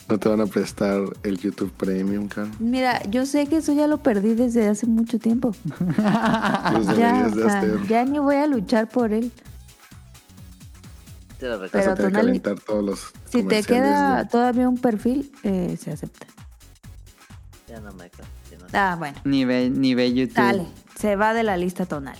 no 0.10 0.18
te 0.20 0.30
van 0.30 0.42
a 0.42 0.46
prestar 0.46 1.02
el 1.24 1.38
YouTube 1.38 1.72
Premium, 1.74 2.28
Carl. 2.28 2.50
Mira, 2.60 3.02
yo 3.10 3.26
sé 3.26 3.48
que 3.48 3.58
eso 3.58 3.74
ya 3.74 3.88
lo 3.88 3.98
perdí 3.98 4.34
desde 4.36 4.68
hace 4.68 4.88
mucho 4.88 5.20
tiempo. 5.20 5.54
Los 6.74 6.88
Ya, 6.98 7.24
deberías 7.24 7.34
o 7.34 7.36
de 7.36 7.50
sea, 7.50 7.64
ya 7.90 8.06
ni 8.06 8.20
voy 8.20 8.36
a 8.38 8.48
luchar 8.48 8.88
por 8.90 9.12
él. 9.12 9.32
Te 11.40 11.48
lo 11.48 11.60
Vas 11.60 11.70
Pero 11.72 11.92
a 11.92 11.96
tener 11.96 12.12
que 12.12 12.18
Tonali- 12.18 12.30
aventar 12.30 12.60
todos 12.60 12.84
los 12.84 13.14
Si 13.30 13.44
te 13.44 13.62
queda 13.64 14.24
de- 14.24 14.30
todavía 14.30 14.68
un 14.68 14.78
perfil, 14.78 15.32
eh, 15.44 15.78
se 15.80 15.92
acepta. 15.92 16.26
Ya 17.68 17.80
no 17.80 17.92
me 17.94 18.10
ya 18.10 18.58
no- 18.60 18.66
Ah, 18.74 18.96
bueno. 18.98 19.18
Ni 19.24 19.46
ve, 19.46 19.70
ni 19.70 19.94
ve 19.94 20.12
YouTube. 20.14 20.36
Dale, 20.36 20.66
se 20.98 21.16
va 21.16 21.34
de 21.34 21.44
la 21.44 21.58
lista 21.58 21.86
tonal. 21.86 22.18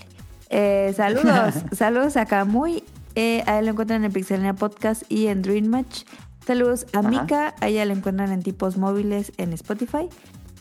Eh, 0.50 0.92
saludos, 0.96 1.54
saludos 1.72 2.16
a 2.16 2.26
Camuy. 2.26 2.84
Eh, 3.14 3.42
a 3.46 3.58
él 3.58 3.64
lo 3.64 3.72
encuentran 3.72 4.04
en 4.04 4.12
Pixelania 4.12 4.54
Podcast 4.54 5.02
y 5.08 5.26
en 5.26 5.42
Dream 5.42 5.66
Match. 5.66 6.04
Saludos 6.48 6.86
a 6.94 7.00
Ajá. 7.00 7.08
Mika, 7.10 7.54
a 7.60 7.68
ella 7.68 7.84
la 7.84 7.92
encuentran 7.92 8.32
en 8.32 8.42
tipos 8.42 8.78
móviles 8.78 9.32
en 9.36 9.52
Spotify. 9.52 10.08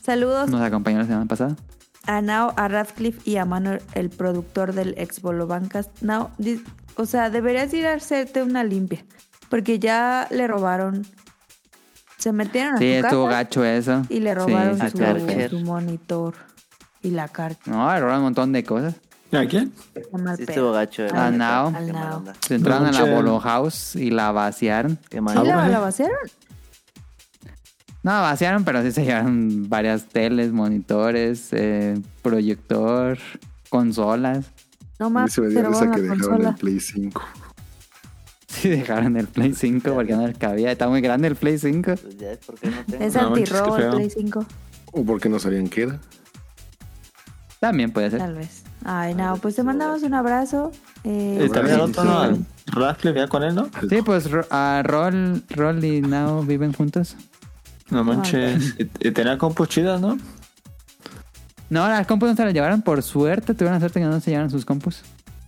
Saludos 0.04 0.50
Nos 0.50 0.62
acompañó 0.62 0.98
la 1.00 1.06
semana 1.06 1.26
pasada. 1.28 1.56
a 2.06 2.22
Nao, 2.22 2.54
a 2.58 2.68
Radcliffe 2.68 3.22
y 3.24 3.38
a 3.38 3.46
Manuel, 3.46 3.82
el 3.94 4.10
productor 4.10 4.74
del 4.74 4.96
ex 4.98 5.22
Bolo 5.22 5.48
Bancast. 5.48 6.02
Nao, 6.02 6.30
o 6.98 7.06
sea, 7.06 7.30
deberías 7.30 7.74
ir 7.74 7.88
a 7.88 7.94
hacerte 7.94 8.44
una 8.44 8.66
limpia, 8.66 9.06
porque 9.50 9.80
ya 9.80 10.28
le 10.30 10.46
robaron. 10.48 11.06
Se 12.18 12.34
metieron 12.34 12.76
a 12.76 12.78
Sí, 12.80 12.98
tu 13.00 13.06
estuvo 13.08 13.26
casa 13.28 13.38
gacho 13.38 13.64
eso. 13.64 14.02
y 14.10 14.20
le 14.20 14.36
robaron 14.36 14.78
sí, 14.80 14.90
su, 14.90 15.58
su 15.58 15.60
monitor 15.66 16.34
y 17.02 17.12
la 17.12 17.30
carta. 17.30 17.62
No, 17.72 17.90
le 17.94 18.00
robaron 18.02 18.18
un 18.20 18.24
montón 18.26 18.52
de 18.52 18.64
cosas. 18.66 18.96
¿A 19.32 19.46
quién? 19.46 19.74
Sí 20.38 20.44
estuvo 20.44 20.72
gacho. 20.72 21.06
Ah. 21.14 21.28
Al 21.28 21.38
Nao. 21.38 21.68
onda. 21.68 22.34
Se 22.46 22.56
entraron 22.56 22.88
a 22.88 22.92
la 22.92 23.04
Bolo 23.04 23.40
House 23.40 23.96
y 23.96 24.10
la 24.10 24.32
vaciaron. 24.32 24.98
Qué 25.10 25.18
¿Sí 25.20 25.46
la, 25.46 25.80
vaciaron? 25.80 26.16
No, 28.04 28.12
vaciaron, 28.22 28.64
pero 28.64 28.82
sí 28.84 28.92
se 28.92 29.04
llevaron 29.04 29.68
varias 29.70 30.06
teles, 30.06 30.54
monitores, 30.54 31.50
eh, 31.52 32.00
proyector, 32.22 33.18
consolas. 33.70 34.46
No 35.00 35.10
más, 35.10 35.34
se 35.34 35.42
me 35.42 35.50
dio 35.50 35.62
risa 35.68 35.92
que 35.92 36.02
dejaron 36.02 36.22
consola. 36.24 36.50
el 36.50 36.56
Play 36.56 36.80
5. 36.80 37.22
Sí, 38.48 38.70
dejaron 38.70 39.18
el 39.18 39.28
Play 39.28 39.54
5 39.54 39.94
porque 39.94 40.16
no 40.16 40.26
les 40.26 40.38
cabía. 40.38 40.72
Está 40.72 40.88
muy 40.88 41.02
grande 41.02 41.28
el 41.28 41.36
Play 41.36 41.58
5. 41.60 41.96
Pues 42.02 42.18
ya 42.18 42.32
es 42.32 42.40
no 42.48 42.56
tengo. 42.56 42.76
Es 43.04 43.14
No 43.14 43.30
manches, 43.30 43.52
antirrobo 43.52 43.78
el. 43.78 43.90
Play 43.92 44.10
5, 44.10 44.46
O 44.94 45.04
porque 45.04 45.30
no 45.30 45.38
sabían 45.38 45.68
qué 45.68 45.84
era. 45.84 46.00
También 47.60 47.92
puede 47.92 48.10
ser. 48.10 48.20
tal 48.20 48.36
vez. 48.36 48.64
Ay, 48.90 49.14
no, 49.16 49.36
pues 49.38 49.56
te 49.56 49.64
mandamos 49.64 50.02
un 50.04 50.14
abrazo. 50.14 50.72
Eh, 51.04 51.46
Y 51.46 51.50
también 51.52 51.76
el 51.80 51.86
sí, 51.88 51.92
otro. 51.92 52.04
¿no? 52.06 52.20
Al 52.22 52.46
Radcliffe 52.68 53.20
ya 53.20 53.28
con 53.28 53.44
él, 53.44 53.54
¿no? 53.54 53.70
Sí, 53.90 54.02
pues 54.02 54.30
a 54.50 54.82
Roll, 54.86 55.44
Roll 55.50 55.84
y 55.84 56.00
Now 56.02 56.42
viven 56.44 56.72
juntos. 56.72 57.18
No 57.90 58.04
manches. 58.06 58.76
Y, 58.80 59.08
y 59.08 59.12
tenía 59.12 59.38
compus 59.38 59.68
chidas, 59.70 60.00
¿no? 60.00 60.18
No, 61.70 61.88
las 61.90 62.08
compus 62.08 62.30
no 62.30 62.36
se 62.36 62.46
las 62.46 62.54
llevaron 62.54 62.82
por 62.82 63.04
suerte. 63.04 63.54
Tuvieron 63.54 63.80
suerte 63.80 64.00
que 64.00 64.06
no 64.06 64.20
se 64.22 64.32
llevaron 64.32 64.50
sus 64.50 64.64
compus. 64.64 65.02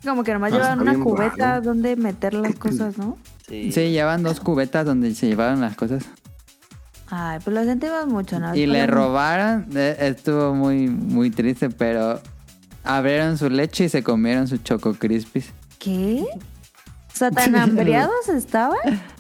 como 0.04 0.24
que 0.24 0.34
nomás 0.34 0.52
Ah, 0.52 0.56
llevan 0.58 0.80
está 0.80 0.92
una 0.92 1.04
cubeta 1.04 1.36
raro. 1.52 1.62
donde 1.62 1.96
meter 1.96 2.34
las 2.34 2.56
cosas, 2.56 2.98
¿no? 2.98 3.18
Sí. 3.48 3.72
Sí, 3.72 3.92
llevan 3.92 4.22
dos 4.22 4.40
cubetas 4.42 4.86
donde 4.86 5.16
se 5.16 5.28
llevaron 5.28 5.62
las 5.62 5.76
cosas. 5.78 6.04
Ay, 7.10 7.40
pues 7.44 7.56
lo 7.56 7.64
sentimos 7.64 8.06
mucho, 8.08 8.38
¿no? 8.40 8.54
Y 8.54 8.66
le 8.68 8.86
robaron. 8.86 9.66
eh, 9.76 9.96
Estuvo 10.02 10.54
muy, 10.54 10.90
muy 10.90 11.32
triste, 11.32 11.70
pero 11.70 12.22
abrieron 12.84 13.38
su 13.38 13.50
leche 13.50 13.86
y 13.86 13.90
se 13.90 14.04
comieron 14.04 14.48
sus 14.48 14.64
Choco 14.64 14.94
Crispies. 14.94 15.52
¿Qué? 15.78 16.26
O 17.14 17.18
sea, 17.18 17.32
tan 17.32 17.56
hambriados 17.58 18.30
estaban. 18.30 18.80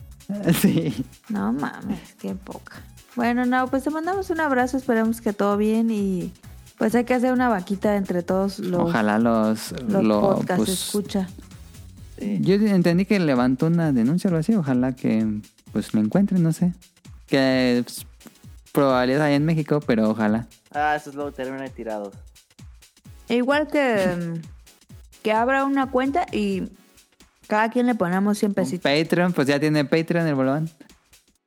Sí. 0.61 1.05
No 1.29 1.51
mames, 1.51 2.13
qué 2.19 2.35
poca. 2.35 2.83
Bueno, 3.15 3.47
no, 3.47 3.67
pues 3.67 3.83
te 3.83 3.89
mandamos 3.89 4.29
un 4.29 4.39
abrazo, 4.39 4.77
esperemos 4.77 5.21
que 5.21 5.33
todo 5.33 5.57
bien 5.57 5.89
y 5.89 6.31
pues 6.77 6.93
hay 6.93 7.03
que 7.03 7.15
hacer 7.15 7.33
una 7.33 7.49
vaquita 7.49 7.95
entre 7.95 8.21
todos 8.21 8.59
los, 8.59 8.79
Ojalá 8.79 9.17
los, 9.17 9.73
los 9.87 10.03
lo, 10.03 10.21
podcasts 10.21 10.55
pues, 10.55 10.69
escucha. 10.69 11.27
Yo 12.41 12.55
entendí 12.55 13.05
que 13.05 13.19
levantó 13.19 13.67
una 13.67 13.91
denuncia 13.91 14.27
o 14.27 14.29
algo 14.29 14.39
así. 14.39 14.53
Ojalá 14.53 14.95
que 14.95 15.25
pues 15.71 15.93
lo 15.93 16.01
encuentren, 16.01 16.43
no 16.43 16.53
sé. 16.53 16.73
Que 17.27 17.81
pues, 17.83 18.05
probabilidad 18.71 19.23
hay 19.23 19.35
en 19.35 19.45
México, 19.45 19.79
pero 19.85 20.09
ojalá. 20.09 20.47
Ah, 20.71 20.95
esos 20.95 21.15
luego 21.15 21.31
terminan 21.31 21.69
tirados. 21.71 22.13
E 23.29 23.35
igual 23.35 23.67
que, 23.67 24.07
mm, 24.07 25.21
que 25.21 25.31
abra 25.31 25.63
una 25.63 25.91
cuenta 25.91 26.25
y 26.31 26.63
cada 27.47 27.69
quien 27.69 27.85
le 27.85 27.95
ponemos 27.95 28.37
100 28.37 28.53
pesitos. 28.53 28.91
Patreon, 28.91 29.33
pues 29.33 29.47
ya 29.47 29.59
tiene 29.59 29.85
Patreon 29.85 30.27
el 30.27 30.35
bolón. 30.35 30.69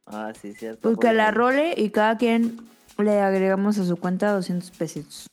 Ah, 0.07 0.33
sí, 0.41 0.52
cierto. 0.55 0.81
Pues 0.83 0.99
que 0.99 1.12
la 1.12 1.27
Joder. 1.27 1.35
role 1.35 1.75
y 1.77 1.91
cada 1.91 2.17
quien 2.17 2.57
le 2.99 3.20
agregamos 3.20 3.78
a 3.78 3.85
su 3.85 3.97
cuenta 3.97 4.33
200 4.33 4.70
pesitos. 4.73 5.28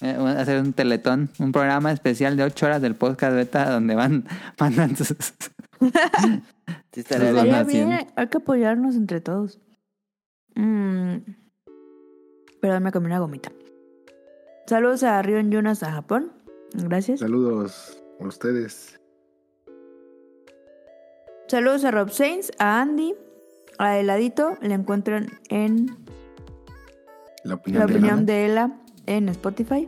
Eh, 0.00 0.16
hacer 0.38 0.60
un 0.60 0.72
teletón, 0.72 1.30
un 1.38 1.52
programa 1.52 1.90
especial 1.90 2.36
de 2.36 2.44
8 2.44 2.66
horas 2.66 2.82
del 2.82 2.94
podcast 2.94 3.34
beta 3.34 3.70
donde 3.70 3.94
van, 3.94 4.24
mandan 4.60 4.96
sus... 4.96 5.08
Sí, 6.92 7.00
estaría 7.00 7.30
Sus 7.30 7.66
bien, 7.66 8.06
hay 8.14 8.26
que 8.28 8.38
apoyarnos 8.38 8.96
entre 8.96 9.20
todos. 9.20 9.58
Mm. 10.54 11.16
Perdón, 12.60 12.82
me 12.82 12.92
comí 12.92 13.06
una 13.06 13.18
gomita. 13.18 13.50
Saludos 14.66 15.04
a 15.04 15.22
Rion 15.22 15.50
Yunas 15.52 15.82
a 15.84 15.92
Japón. 15.92 16.32
Gracias. 16.74 17.20
Saludos 17.20 18.02
a 18.20 18.26
ustedes. 18.26 19.00
Saludos 21.46 21.84
a 21.84 21.92
Rob 21.92 22.10
Sainz, 22.10 22.50
a 22.58 22.80
Andy, 22.80 23.14
a 23.78 23.96
Heladito. 23.96 24.58
Le 24.60 24.74
encuentran 24.74 25.28
en 25.48 25.96
La 27.44 27.54
opinión, 27.54 27.80
La 27.80 27.86
de 27.86 27.92
opinión 27.92 28.26
de 28.26 28.46
Ela 28.46 28.80
en 29.06 29.28
Spotify. 29.28 29.86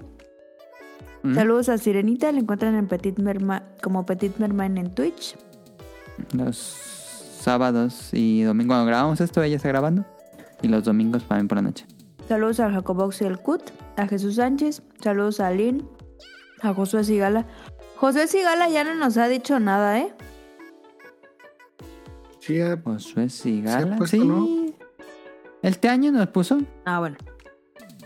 Mm. 1.25 1.35
Saludos 1.35 1.69
a 1.69 1.79
Sirenita. 1.79 2.31
Le 2.31 2.39
encuentran 2.39 2.77
en 2.77 2.87
Petit 2.87 3.19
Merma, 3.19 3.65
como 3.83 4.07
Petit 4.07 4.39
Merman 4.39 4.79
en 4.79 4.95
Twitch. 4.95 5.37
Los 6.33 6.57
sábados 6.57 8.11
y 8.13 8.43
domingos 8.43 8.77
cuando 8.77 8.87
grabamos 8.87 9.21
esto, 9.21 9.43
ella 9.43 9.57
está 9.57 9.69
grabando. 9.69 10.05
Y 10.63 10.69
los 10.69 10.85
domingos 10.85 11.25
también 11.25 11.49
por 11.49 11.57
la 11.57 11.63
noche. 11.63 11.85
Saludos 12.29 12.61
a 12.61 12.71
Jacobox 12.71 13.23
y 13.23 13.25
el 13.25 13.39
Cut, 13.39 13.63
a 13.97 14.07
Jesús 14.07 14.37
Sánchez, 14.37 14.83
saludos 15.03 15.41
a 15.41 15.51
Lynn, 15.51 15.89
a 16.63 16.75
Josué 16.75 17.05
Sigala. 17.05 17.47
José 17.97 18.29
Sigala 18.29 18.69
ya 18.69 18.85
no 18.85 18.95
nos 18.95 19.17
ha 19.17 19.29
dicho 19.29 19.59
nada, 19.59 19.99
¿eh? 19.99 20.13
Sí, 22.41 22.59
Josué 22.85 23.29
Se 23.31 23.41
ha 23.41 23.43
Sigala. 23.43 23.97
puesto, 23.97 24.17
sí. 24.19 24.25
¿no? 24.25 24.47
Este 25.63 25.89
año 25.89 26.13
nos 26.13 26.29
puso. 26.29 26.59
Ah, 26.85 26.99
bueno. 27.01 27.17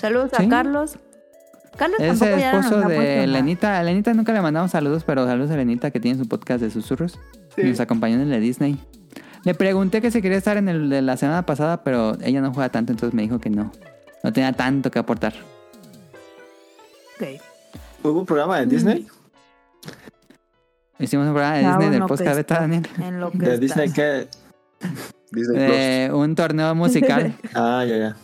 Saludos 0.01 0.31
Sí. 0.37 0.45
a 0.45 0.49
Carlos, 0.49 0.99
Carlos 1.77 1.99
Es 2.01 2.07
tampoco 2.19 2.31
el 2.35 2.41
ya 2.41 2.53
no 2.53 2.57
nos 2.59 2.67
esposo 2.67 2.81
ha 2.83 2.87
puesto 2.87 3.03
de. 3.03 3.27
Lenita. 3.27 3.79
A 3.79 3.83
Lenita 3.83 4.15
nunca 4.15 4.33
le 4.33 4.41
mandamos 4.41 4.71
saludos, 4.71 5.05
pero 5.05 5.27
saludos 5.27 5.51
a 5.51 5.57
Lenita 5.57 5.91
que 5.91 6.01
tiene 6.01 6.19
su 6.19 6.29
podcast 6.29 6.61
de 6.63 6.71
susurros. 6.71 7.19
Sí. 7.57 7.63
Y 7.63 7.65
nos 7.71 7.81
acompañó 7.81 8.15
en 8.17 8.23
el 8.23 8.31
de 8.31 8.41
Disney. 8.41 8.79
Le 9.45 9.55
pregunté 9.55 10.01
que 10.01 10.11
si 10.11 10.23
quería 10.23 10.39
estar 10.39 10.57
en 10.57 10.69
el 10.69 10.89
de 10.89 11.03
la 11.03 11.17
semana 11.17 11.45
pasada, 11.45 11.83
pero 11.83 12.17
ella 12.23 12.41
no 12.41 12.53
juega 12.55 12.69
tanto, 12.71 12.93
entonces 12.93 13.15
me 13.15 13.23
dijo 13.23 13.39
que 13.41 13.51
no. 13.51 13.73
No 14.23 14.33
tenía 14.33 14.53
tanto 14.53 14.91
que 14.91 14.99
aportar. 14.99 15.35
Ok. 17.17 17.41
¿Hubo 18.05 18.21
un 18.21 18.27
programa 18.27 18.59
de 18.61 18.67
Disney? 18.67 19.07
Hicimos 20.99 21.27
un 21.27 21.33
programa 21.33 21.57
de 21.57 21.67
Disney 21.67 21.91
del 21.91 22.07
podcast 22.07 22.37
beta. 22.37 22.61
Daniel. 22.61 22.87
En 23.01 23.21
lo 23.21 23.31
que 23.33 23.39
¿De 23.39 23.45
está. 23.55 23.61
Disney 23.61 23.93
qué? 23.93 24.29
Disney 25.33 25.67
Plus. 25.67 25.77
De 25.77 26.11
un 26.13 26.35
torneo 26.35 26.75
musical 26.75 27.35
Ah, 27.55 27.85
ya, 27.89 27.97
ya. 27.97 28.17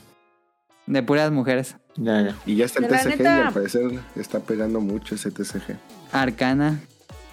de 0.86 1.02
puras 1.02 1.30
mujeres. 1.30 1.76
Ya, 1.96 2.20
ya. 2.22 2.36
Y 2.46 2.54
ya 2.56 2.66
está 2.66 2.80
el 2.80 2.88
TCG 2.88 3.20
y 3.22 3.26
al 3.26 3.52
parecer 3.52 3.82
está 4.14 4.38
pegando 4.40 4.80
mucho 4.80 5.16
ese 5.16 5.30
TCG. 5.30 5.76
Arcana. 6.12 6.80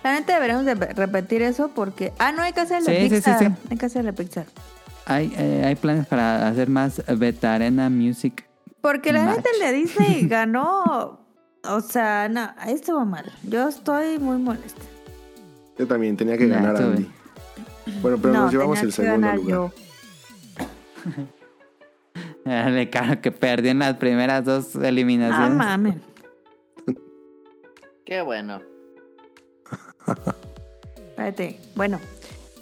La 0.04 0.14
neta 0.14 0.34
deberíamos 0.36 0.66
de 0.66 0.76
repetir 0.76 1.42
eso 1.42 1.70
porque... 1.74 2.14
Ah, 2.20 2.32
no, 2.32 2.42
hay 2.44 2.54
que 2.54 2.62
hacer 2.62 2.80
el 2.80 2.86
de 2.86 2.92
Sí, 2.96 3.02
sí, 3.02 3.10
sí, 3.10 3.16
Pixar. 3.16 3.40
sí. 3.40 3.48
Hay 3.70 3.78
que 3.78 3.86
hacer 3.86 4.00
el 4.02 4.06
de 4.08 4.14
Pixar. 4.14 4.46
Hay, 5.06 5.34
eh, 5.38 5.64
hay 5.66 5.76
planes 5.76 6.08
para 6.08 6.48
hacer 6.48 6.70
más 6.70 7.02
Beta 7.18 7.54
Arena 7.54 7.90
Music. 7.90 8.46
Porque 8.86 9.12
la 9.12 9.26
neta 9.26 9.50
el 9.52 9.60
de 9.62 9.74
Disney 9.74 10.28
ganó... 10.28 11.20
O 11.68 11.82
sea, 11.82 12.30
no, 12.30 12.52
estuvo 12.68 13.04
mal. 13.04 13.26
Yo 13.42 13.68
estoy 13.68 14.20
muy 14.20 14.38
molesta. 14.38 14.82
Yo 15.76 15.88
también 15.88 16.16
tenía 16.16 16.38
que 16.38 16.48
ganar 16.48 16.76
estuve. 16.76 16.98
Andy. 16.98 17.12
Bueno, 18.04 18.20
pero 18.22 18.34
no, 18.36 18.42
nos 18.44 18.52
llevamos 18.52 18.84
el 18.84 18.94
segundo 18.94 19.28
ganar 19.28 19.40
lugar. 19.40 19.50
yo. 19.50 19.72
Dale, 22.46 22.90
claro 22.92 23.20
que 23.22 23.32
perdió 23.32 23.72
en 23.72 23.80
las 23.80 23.96
primeras 23.96 24.46
dos 24.46 24.76
Ah, 24.76 24.88
eliminaciones. 24.88 25.58
mames. 25.58 25.96
Qué 28.06 28.22
bueno. 28.22 28.62
Espérate. 31.10 31.60
Bueno, 31.76 32.00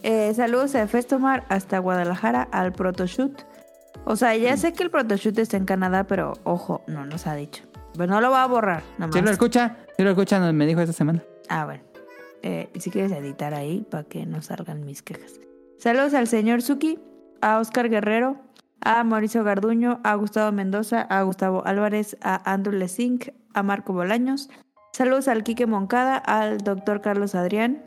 eh, 0.03 0.33
saludos 0.33 0.73
a 0.75 0.87
Festomar 0.87 1.43
hasta 1.49 1.79
Guadalajara 1.79 2.43
al 2.43 2.71
Protoshoot. 2.71 3.43
O 4.05 4.15
sea, 4.15 4.35
ya 4.35 4.57
sé 4.57 4.73
que 4.73 4.83
el 4.83 4.89
Protoshoot 4.91 5.37
está 5.39 5.57
en 5.57 5.65
Canadá, 5.65 6.05
pero 6.05 6.33
ojo, 6.43 6.81
no 6.87 7.05
nos 7.05 7.25
ha 7.27 7.35
dicho. 7.35 7.63
Pero 7.97 8.11
no 8.11 8.21
lo 8.21 8.31
va 8.31 8.43
a 8.43 8.47
borrar, 8.47 8.83
nada 8.97 9.11
¿Sí 9.11 9.19
más. 9.19 9.25
lo 9.25 9.31
escucha? 9.31 9.77
¿Sí 9.95 10.03
lo 10.03 10.09
escucha? 10.09 10.39
Me 10.51 10.65
dijo 10.65 10.81
esta 10.81 10.93
semana. 10.93 11.23
Ah, 11.47 11.65
bueno. 11.65 11.83
Eh, 12.41 12.69
si 12.77 12.91
quieres 12.91 13.11
editar 13.13 13.53
ahí 13.53 13.85
para 13.89 14.03
que 14.03 14.25
no 14.25 14.41
salgan 14.41 14.85
mis 14.85 15.01
quejas. 15.01 15.39
Saludos 15.77 16.13
al 16.13 16.27
señor 16.27 16.61
Suki, 16.61 16.99
a 17.41 17.59
Oscar 17.59 17.89
Guerrero, 17.89 18.37
a 18.81 19.03
Mauricio 19.05 19.43
Garduño, 19.43 20.01
a 20.03 20.15
Gustavo 20.15 20.51
Mendoza, 20.51 21.01
a 21.01 21.21
Gustavo 21.21 21.65
Álvarez, 21.65 22.17
a 22.21 22.51
Andrew 22.51 22.75
Lesink, 22.75 23.29
a 23.53 23.63
Marco 23.63 23.93
Bolaños. 23.93 24.49
Saludos 24.91 25.27
al 25.29 25.43
Quique 25.43 25.65
Moncada, 25.67 26.17
al 26.17 26.57
doctor 26.57 26.99
Carlos 27.01 27.35
Adrián. 27.35 27.83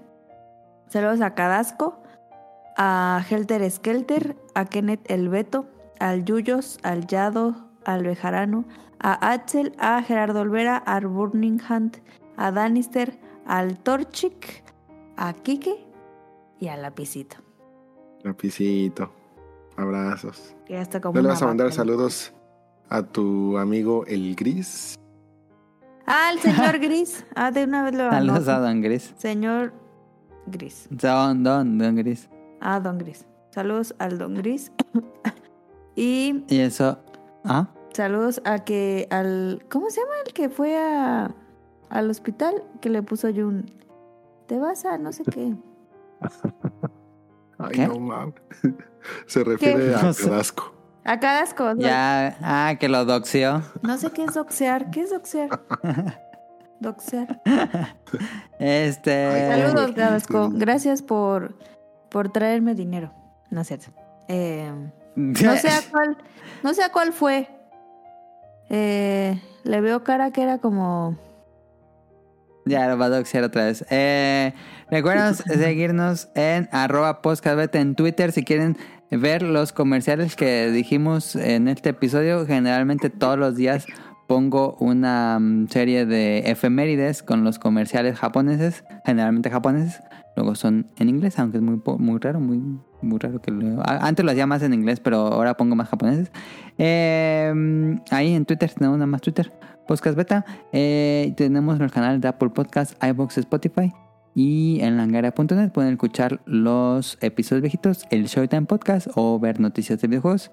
Saludos 0.89 1.21
a 1.21 1.35
Cadasco, 1.35 2.03
a 2.77 3.23
Helter 3.29 3.69
Skelter, 3.71 4.37
a 4.55 4.65
Kenneth 4.65 5.11
El 5.11 5.29
Beto, 5.29 5.67
al 6.01 6.25
Yuyos, 6.25 6.79
al 6.83 7.07
Yado, 7.07 7.55
al 7.85 8.03
Bejarano, 8.05 8.65
a 8.99 9.33
Axel, 9.33 9.75
a 9.79 10.03
Gerardo 10.03 10.41
Olvera, 10.41 10.79
a 10.79 11.01
Burning 11.01 11.61
Hunt, 11.69 11.99
a 12.37 12.51
Danister, 12.51 13.19
al 13.47 13.79
Torchic, 13.79 14.65
a 15.17 15.33
Kike 15.33 15.85
y 16.61 16.69
al 16.69 16.83
Lapicito. 16.83 17.37
Lapicito. 18.23 19.13
Abrazos. 19.77 20.55
Que 20.67 20.75
ya 20.75 20.81
está 20.83 21.01
como 21.01 21.15
¿No 21.17 21.23
le 21.23 21.29
vas 21.29 21.43
a 21.43 21.47
mandar 21.47 21.67
vaca. 21.67 21.77
saludos 21.77 22.33
a 22.89 23.03
tu 23.03 23.59
amigo 23.59 24.05
el 24.07 24.35
Gris? 24.35 24.99
Ah, 26.07 26.31
el 26.33 26.39
señor 26.41 26.79
Gris. 26.79 27.25
Ah, 27.35 27.51
de 27.51 27.65
una 27.65 27.83
vez 27.85 27.95
lo 27.95 28.11
Saludos 28.11 28.49
a. 28.49 28.61
Don 28.61 28.81
Gris. 28.81 29.15
Señor 29.19 29.73
Gris. 30.47 30.87
Don, 30.91 31.43
Don, 31.43 31.79
Don 31.79 31.97
Gris. 31.97 32.29
Ah, 32.61 32.81
Don 32.81 32.97
Gris. 32.99 33.27
Saludos 33.51 33.95
al 33.99 34.19
Don 34.19 34.35
Gris. 34.35 34.73
y 35.97 36.45
Y 36.49 36.61
eso. 36.61 36.99
¿Ah? 37.45 37.69
saludos 37.93 38.43
a 38.45 38.59
que 38.65 39.09
al... 39.11 39.65
¿Cómo 39.71 39.89
se 39.89 40.01
llama 40.03 40.13
el 40.27 40.33
que 40.35 40.51
fue 40.51 40.77
a, 40.77 41.35
al 41.89 42.11
hospital? 42.11 42.63
Que 42.83 42.91
le 42.91 43.03
puso 43.03 43.29
Jun. 43.33 43.71
Te 44.47 44.59
vas 44.59 44.85
a 44.85 44.99
no 44.99 45.13
sé 45.13 45.25
qué. 45.25 45.55
Ay, 47.59 47.71
¿Qué? 47.73 47.87
no 47.89 47.99
mames. 47.99 48.35
Se 49.27 49.43
refiere 49.45 49.95
a 49.95 50.03
No. 50.03 50.13
Cadasco. 50.15 50.75
A 51.05 51.21
Cadasco. 51.21 51.65
o 51.65 51.77
sea, 51.77 52.31
Ya. 52.31 52.39
Ah, 52.43 52.75
que 52.79 52.89
lo 52.89 53.05
doxió. 53.05 53.63
No 53.83 53.97
sé 53.97 54.11
qué 54.11 54.25
es 54.25 54.35
doxear. 54.35 54.91
¿Qué 54.91 55.01
es 55.03 55.11
doxear? 55.11 55.49
doxear. 56.81 57.41
Este. 58.59 59.27
Ay, 59.27 59.63
Saludos, 59.63 59.93
Cadasco. 59.93 60.51
Gracias 60.53 61.01
por, 61.03 61.57
por 62.11 62.31
traerme 62.31 62.75
dinero. 62.75 63.13
No 63.51 63.61
es 63.63 63.69
cierto. 63.69 63.87
Eh, 64.29 64.71
no 65.17 65.57
sé 65.57 65.69
a 65.69 65.83
cuál, 65.91 66.17
no 66.63 66.75
sé 66.75 66.83
a 66.83 66.93
cuál 66.93 67.13
fue. 67.13 67.49
Eh, 68.69 69.41
le 69.65 69.81
veo 69.81 70.05
cara 70.05 70.31
que 70.31 70.43
era 70.43 70.59
como. 70.59 71.17
Ya 72.65 72.89
lo 72.89 72.99
va 72.99 73.07
a 73.07 73.11
doxear 73.11 73.45
otra 73.45 73.65
vez. 73.67 73.85
Eh, 73.91 74.53
recuerden 74.91 75.35
seguirnos 75.35 76.29
en 76.35 76.69
arroba 76.73 77.21
en 77.73 77.95
Twitter 77.95 78.33
si 78.33 78.45
quieren 78.45 78.77
ver 79.11 79.43
los 79.43 79.73
comerciales 79.73 80.35
que 80.35 80.71
dijimos 80.71 81.37
en 81.37 81.69
este 81.69 81.91
episodio. 81.91 82.45
Generalmente 82.45 83.09
todos 83.09 83.39
los 83.39 83.55
días 83.55 83.87
pongo 84.27 84.77
una 84.81 85.39
mm, 85.39 85.69
serie 85.69 86.07
de 86.07 86.51
efemérides 86.51 87.23
con 87.23 87.45
los 87.45 87.59
comerciales 87.59 88.19
japoneses, 88.19 88.85
generalmente 89.05 89.51
japoneses. 89.51 90.03
Luego 90.37 90.55
son 90.55 90.87
en 90.97 91.09
inglés, 91.09 91.39
aunque 91.39 91.57
es 91.57 91.63
muy, 91.63 91.81
muy 91.99 92.19
raro, 92.21 92.41
muy, 92.41 92.63
muy 93.01 93.19
raro 93.19 93.41
que 93.41 93.51
lo... 93.51 93.83
Antes 93.85 94.25
lo 94.25 94.31
hacía 94.31 94.47
más 94.47 94.63
en 94.63 94.75
inglés, 94.75 95.01
pero 95.01 95.17
ahora 95.17 95.57
pongo 95.57 95.75
más 95.75 95.89
japoneses. 95.89 96.31
Eh, 96.79 97.99
ahí 98.11 98.35
en 98.35 98.45
Twitter, 98.45 98.71
tenemos 98.71 98.99
nada 98.99 99.07
más 99.07 99.23
Twitter. 99.23 99.51
Podcast 99.87 100.17
Beta. 100.17 100.45
Eh, 100.73 101.33
tenemos 101.37 101.81
el 101.81 101.91
canal 101.91 102.21
de 102.21 102.29
Apple 102.29 102.51
Podcast, 102.51 103.03
iBox, 103.03 103.39
Spotify. 103.39 103.93
Y 104.35 104.81
en 104.83 104.99
langara.net 104.99 105.73
pueden 105.73 105.93
escuchar 105.93 106.43
los 106.45 107.17
episodios 107.23 107.63
viejitos, 107.63 108.05
el 108.11 108.27
Showtime 108.27 108.67
Podcast 108.67 109.09
o 109.15 109.39
ver 109.39 109.61
noticias 109.61 110.01
de 110.01 110.09
videojuegos. 110.09 110.53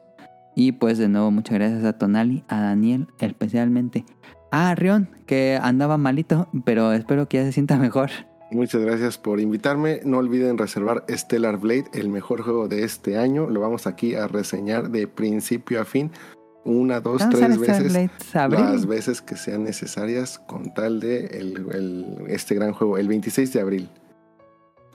Y 0.55 0.73
pues 0.73 0.97
de 0.97 1.09
nuevo 1.09 1.31
muchas 1.31 1.55
gracias 1.55 1.83
a 1.83 1.97
Tonali, 1.97 2.45
a 2.47 2.61
Daniel, 2.61 3.07
especialmente 3.19 4.05
a 4.51 4.73
Rion, 4.75 5.09
que 5.25 5.59
andaba 5.61 5.97
malito, 5.97 6.47
pero 6.63 6.93
espero 6.93 7.27
que 7.27 7.37
ya 7.37 7.43
se 7.43 7.51
sienta 7.51 7.75
mejor. 7.77 8.11
Muchas 8.53 8.81
gracias 8.81 9.17
por 9.17 9.39
invitarme. 9.39 10.01
No 10.05 10.17
olviden 10.19 10.57
reservar 10.57 11.05
Stellar 11.09 11.57
Blade, 11.57 11.85
el 11.93 12.09
mejor 12.09 12.41
juego 12.41 12.67
de 12.67 12.83
este 12.83 13.17
año. 13.17 13.49
Lo 13.49 13.59
vamos 13.61 13.87
aquí 13.87 14.15
a 14.15 14.27
reseñar 14.27 14.89
de 14.89 15.07
principio 15.07 15.81
a 15.81 15.85
fin. 15.85 16.11
Una, 16.65 17.01
dos, 17.01 17.21
tres 17.29 17.57
veces. 17.59 17.91
Las 18.61 18.85
veces 18.85 19.21
que 19.21 19.35
sean 19.35 19.63
necesarias 19.63 20.39
con 20.39 20.73
tal 20.73 20.99
de 21.01 21.25
el- 21.25 21.65
el- 21.73 22.17
este 22.29 22.55
gran 22.55 22.71
juego. 22.73 22.97
El 22.97 23.07
26 23.07 23.51
de 23.53 23.59
abril. 23.61 23.89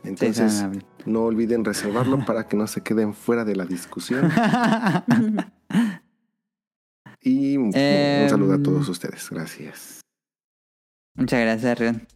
Entonces, 0.04 0.64
no 1.04 1.24
olviden 1.24 1.64
reservarlo 1.64 2.18
para 2.26 2.46
que 2.48 2.56
no 2.56 2.66
se 2.66 2.82
queden 2.82 3.12
fuera 3.12 3.44
de 3.44 3.56
la 3.56 3.64
discusión. 3.66 4.30
Y 7.20 7.56
un 7.56 7.72
Em, 7.74 8.28
saludo 8.28 8.54
a 8.54 8.62
todos 8.62 8.88
ustedes. 8.88 9.28
Gracias. 9.28 10.00
Muchas 11.16 11.40
gracias, 11.40 11.78
Rion. 11.78 12.06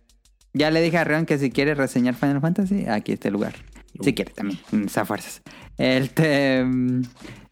Ya 0.54 0.70
le 0.70 0.82
dije 0.82 0.98
a 0.98 1.04
Rion 1.04 1.26
que 1.26 1.38
si 1.38 1.50
quiere 1.50 1.74
reseñar 1.74 2.14
Final 2.14 2.40
Fantasy, 2.40 2.86
aquí 2.86 3.12
está 3.12 3.28
el 3.28 3.34
lugar. 3.34 3.54
Si 4.00 4.14
quiere 4.14 4.32
también, 4.32 4.58
a 4.94 5.04
fuerzas. 5.04 5.42
Este, 5.78 6.64
mm, 6.64 7.02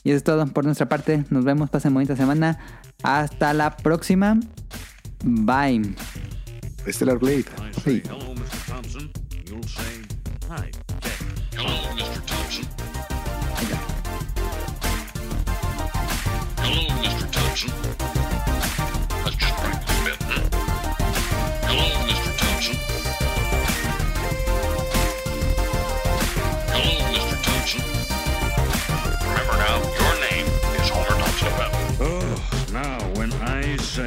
y 0.05 0.11
eso 0.11 0.17
es 0.17 0.25
todo 0.25 0.47
por 0.47 0.65
nuestra 0.65 0.89
parte. 0.89 1.25
Nos 1.31 1.45
vemos, 1.45 1.71
pasen 1.71 1.95
bonita 1.95 2.17
semana. 2.17 2.59
Hasta 3.03 3.53
la 3.55 3.77
próxima. 3.77 4.39
Bye. 5.23 5.95
Stellar 6.89 7.19
Blade. 7.19 7.45
Hey. 7.85 8.03
say 8.03 8.03
hello, 8.05 8.35
Mr. 8.35 8.67
Thompson. 8.67 9.11
You'll 9.47 9.63
say 9.65 10.03
hi, 10.49 10.71
Jack. 11.01 11.13
Hello, 11.57 11.77
Mr. 11.95 12.27
Thompson. 12.27 12.67
Hello, 16.57 16.83
Mr. 17.03 17.31
Thompson. 17.31 18.20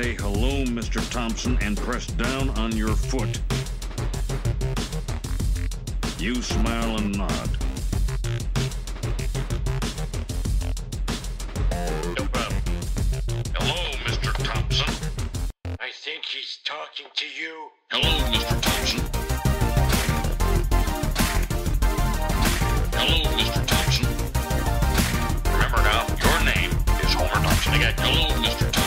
say 0.02 0.16
hello, 0.16 0.64
Mr. 0.66 1.00
Thompson, 1.12 1.56
and 1.62 1.78
press 1.78 2.08
down 2.08 2.50
on 2.58 2.76
your 2.76 2.96
foot. 2.96 3.40
You 6.18 6.42
smile 6.42 6.98
and 6.98 7.16
nod. 7.16 7.50
Hello, 13.54 13.78
Mr. 14.08 14.32
Thompson. 14.44 14.92
I 15.80 15.92
think 15.92 16.26
he's 16.26 16.58
talking 16.66 17.06
to 17.16 17.26
you. 17.40 17.70
Hello, 17.92 18.12
Mr. 18.34 18.56
Thompson. 18.66 19.02
Hello, 22.98 23.18
Mr. 23.38 23.62
Thompson. 23.72 24.08
Remember 25.54 25.82
now, 25.84 26.08
your 26.26 26.40
name 26.52 26.72
is 27.04 27.14
Homer 27.14 27.40
Thompson. 27.46 27.74
Hello, 27.74 28.42
Mr. 28.42 28.83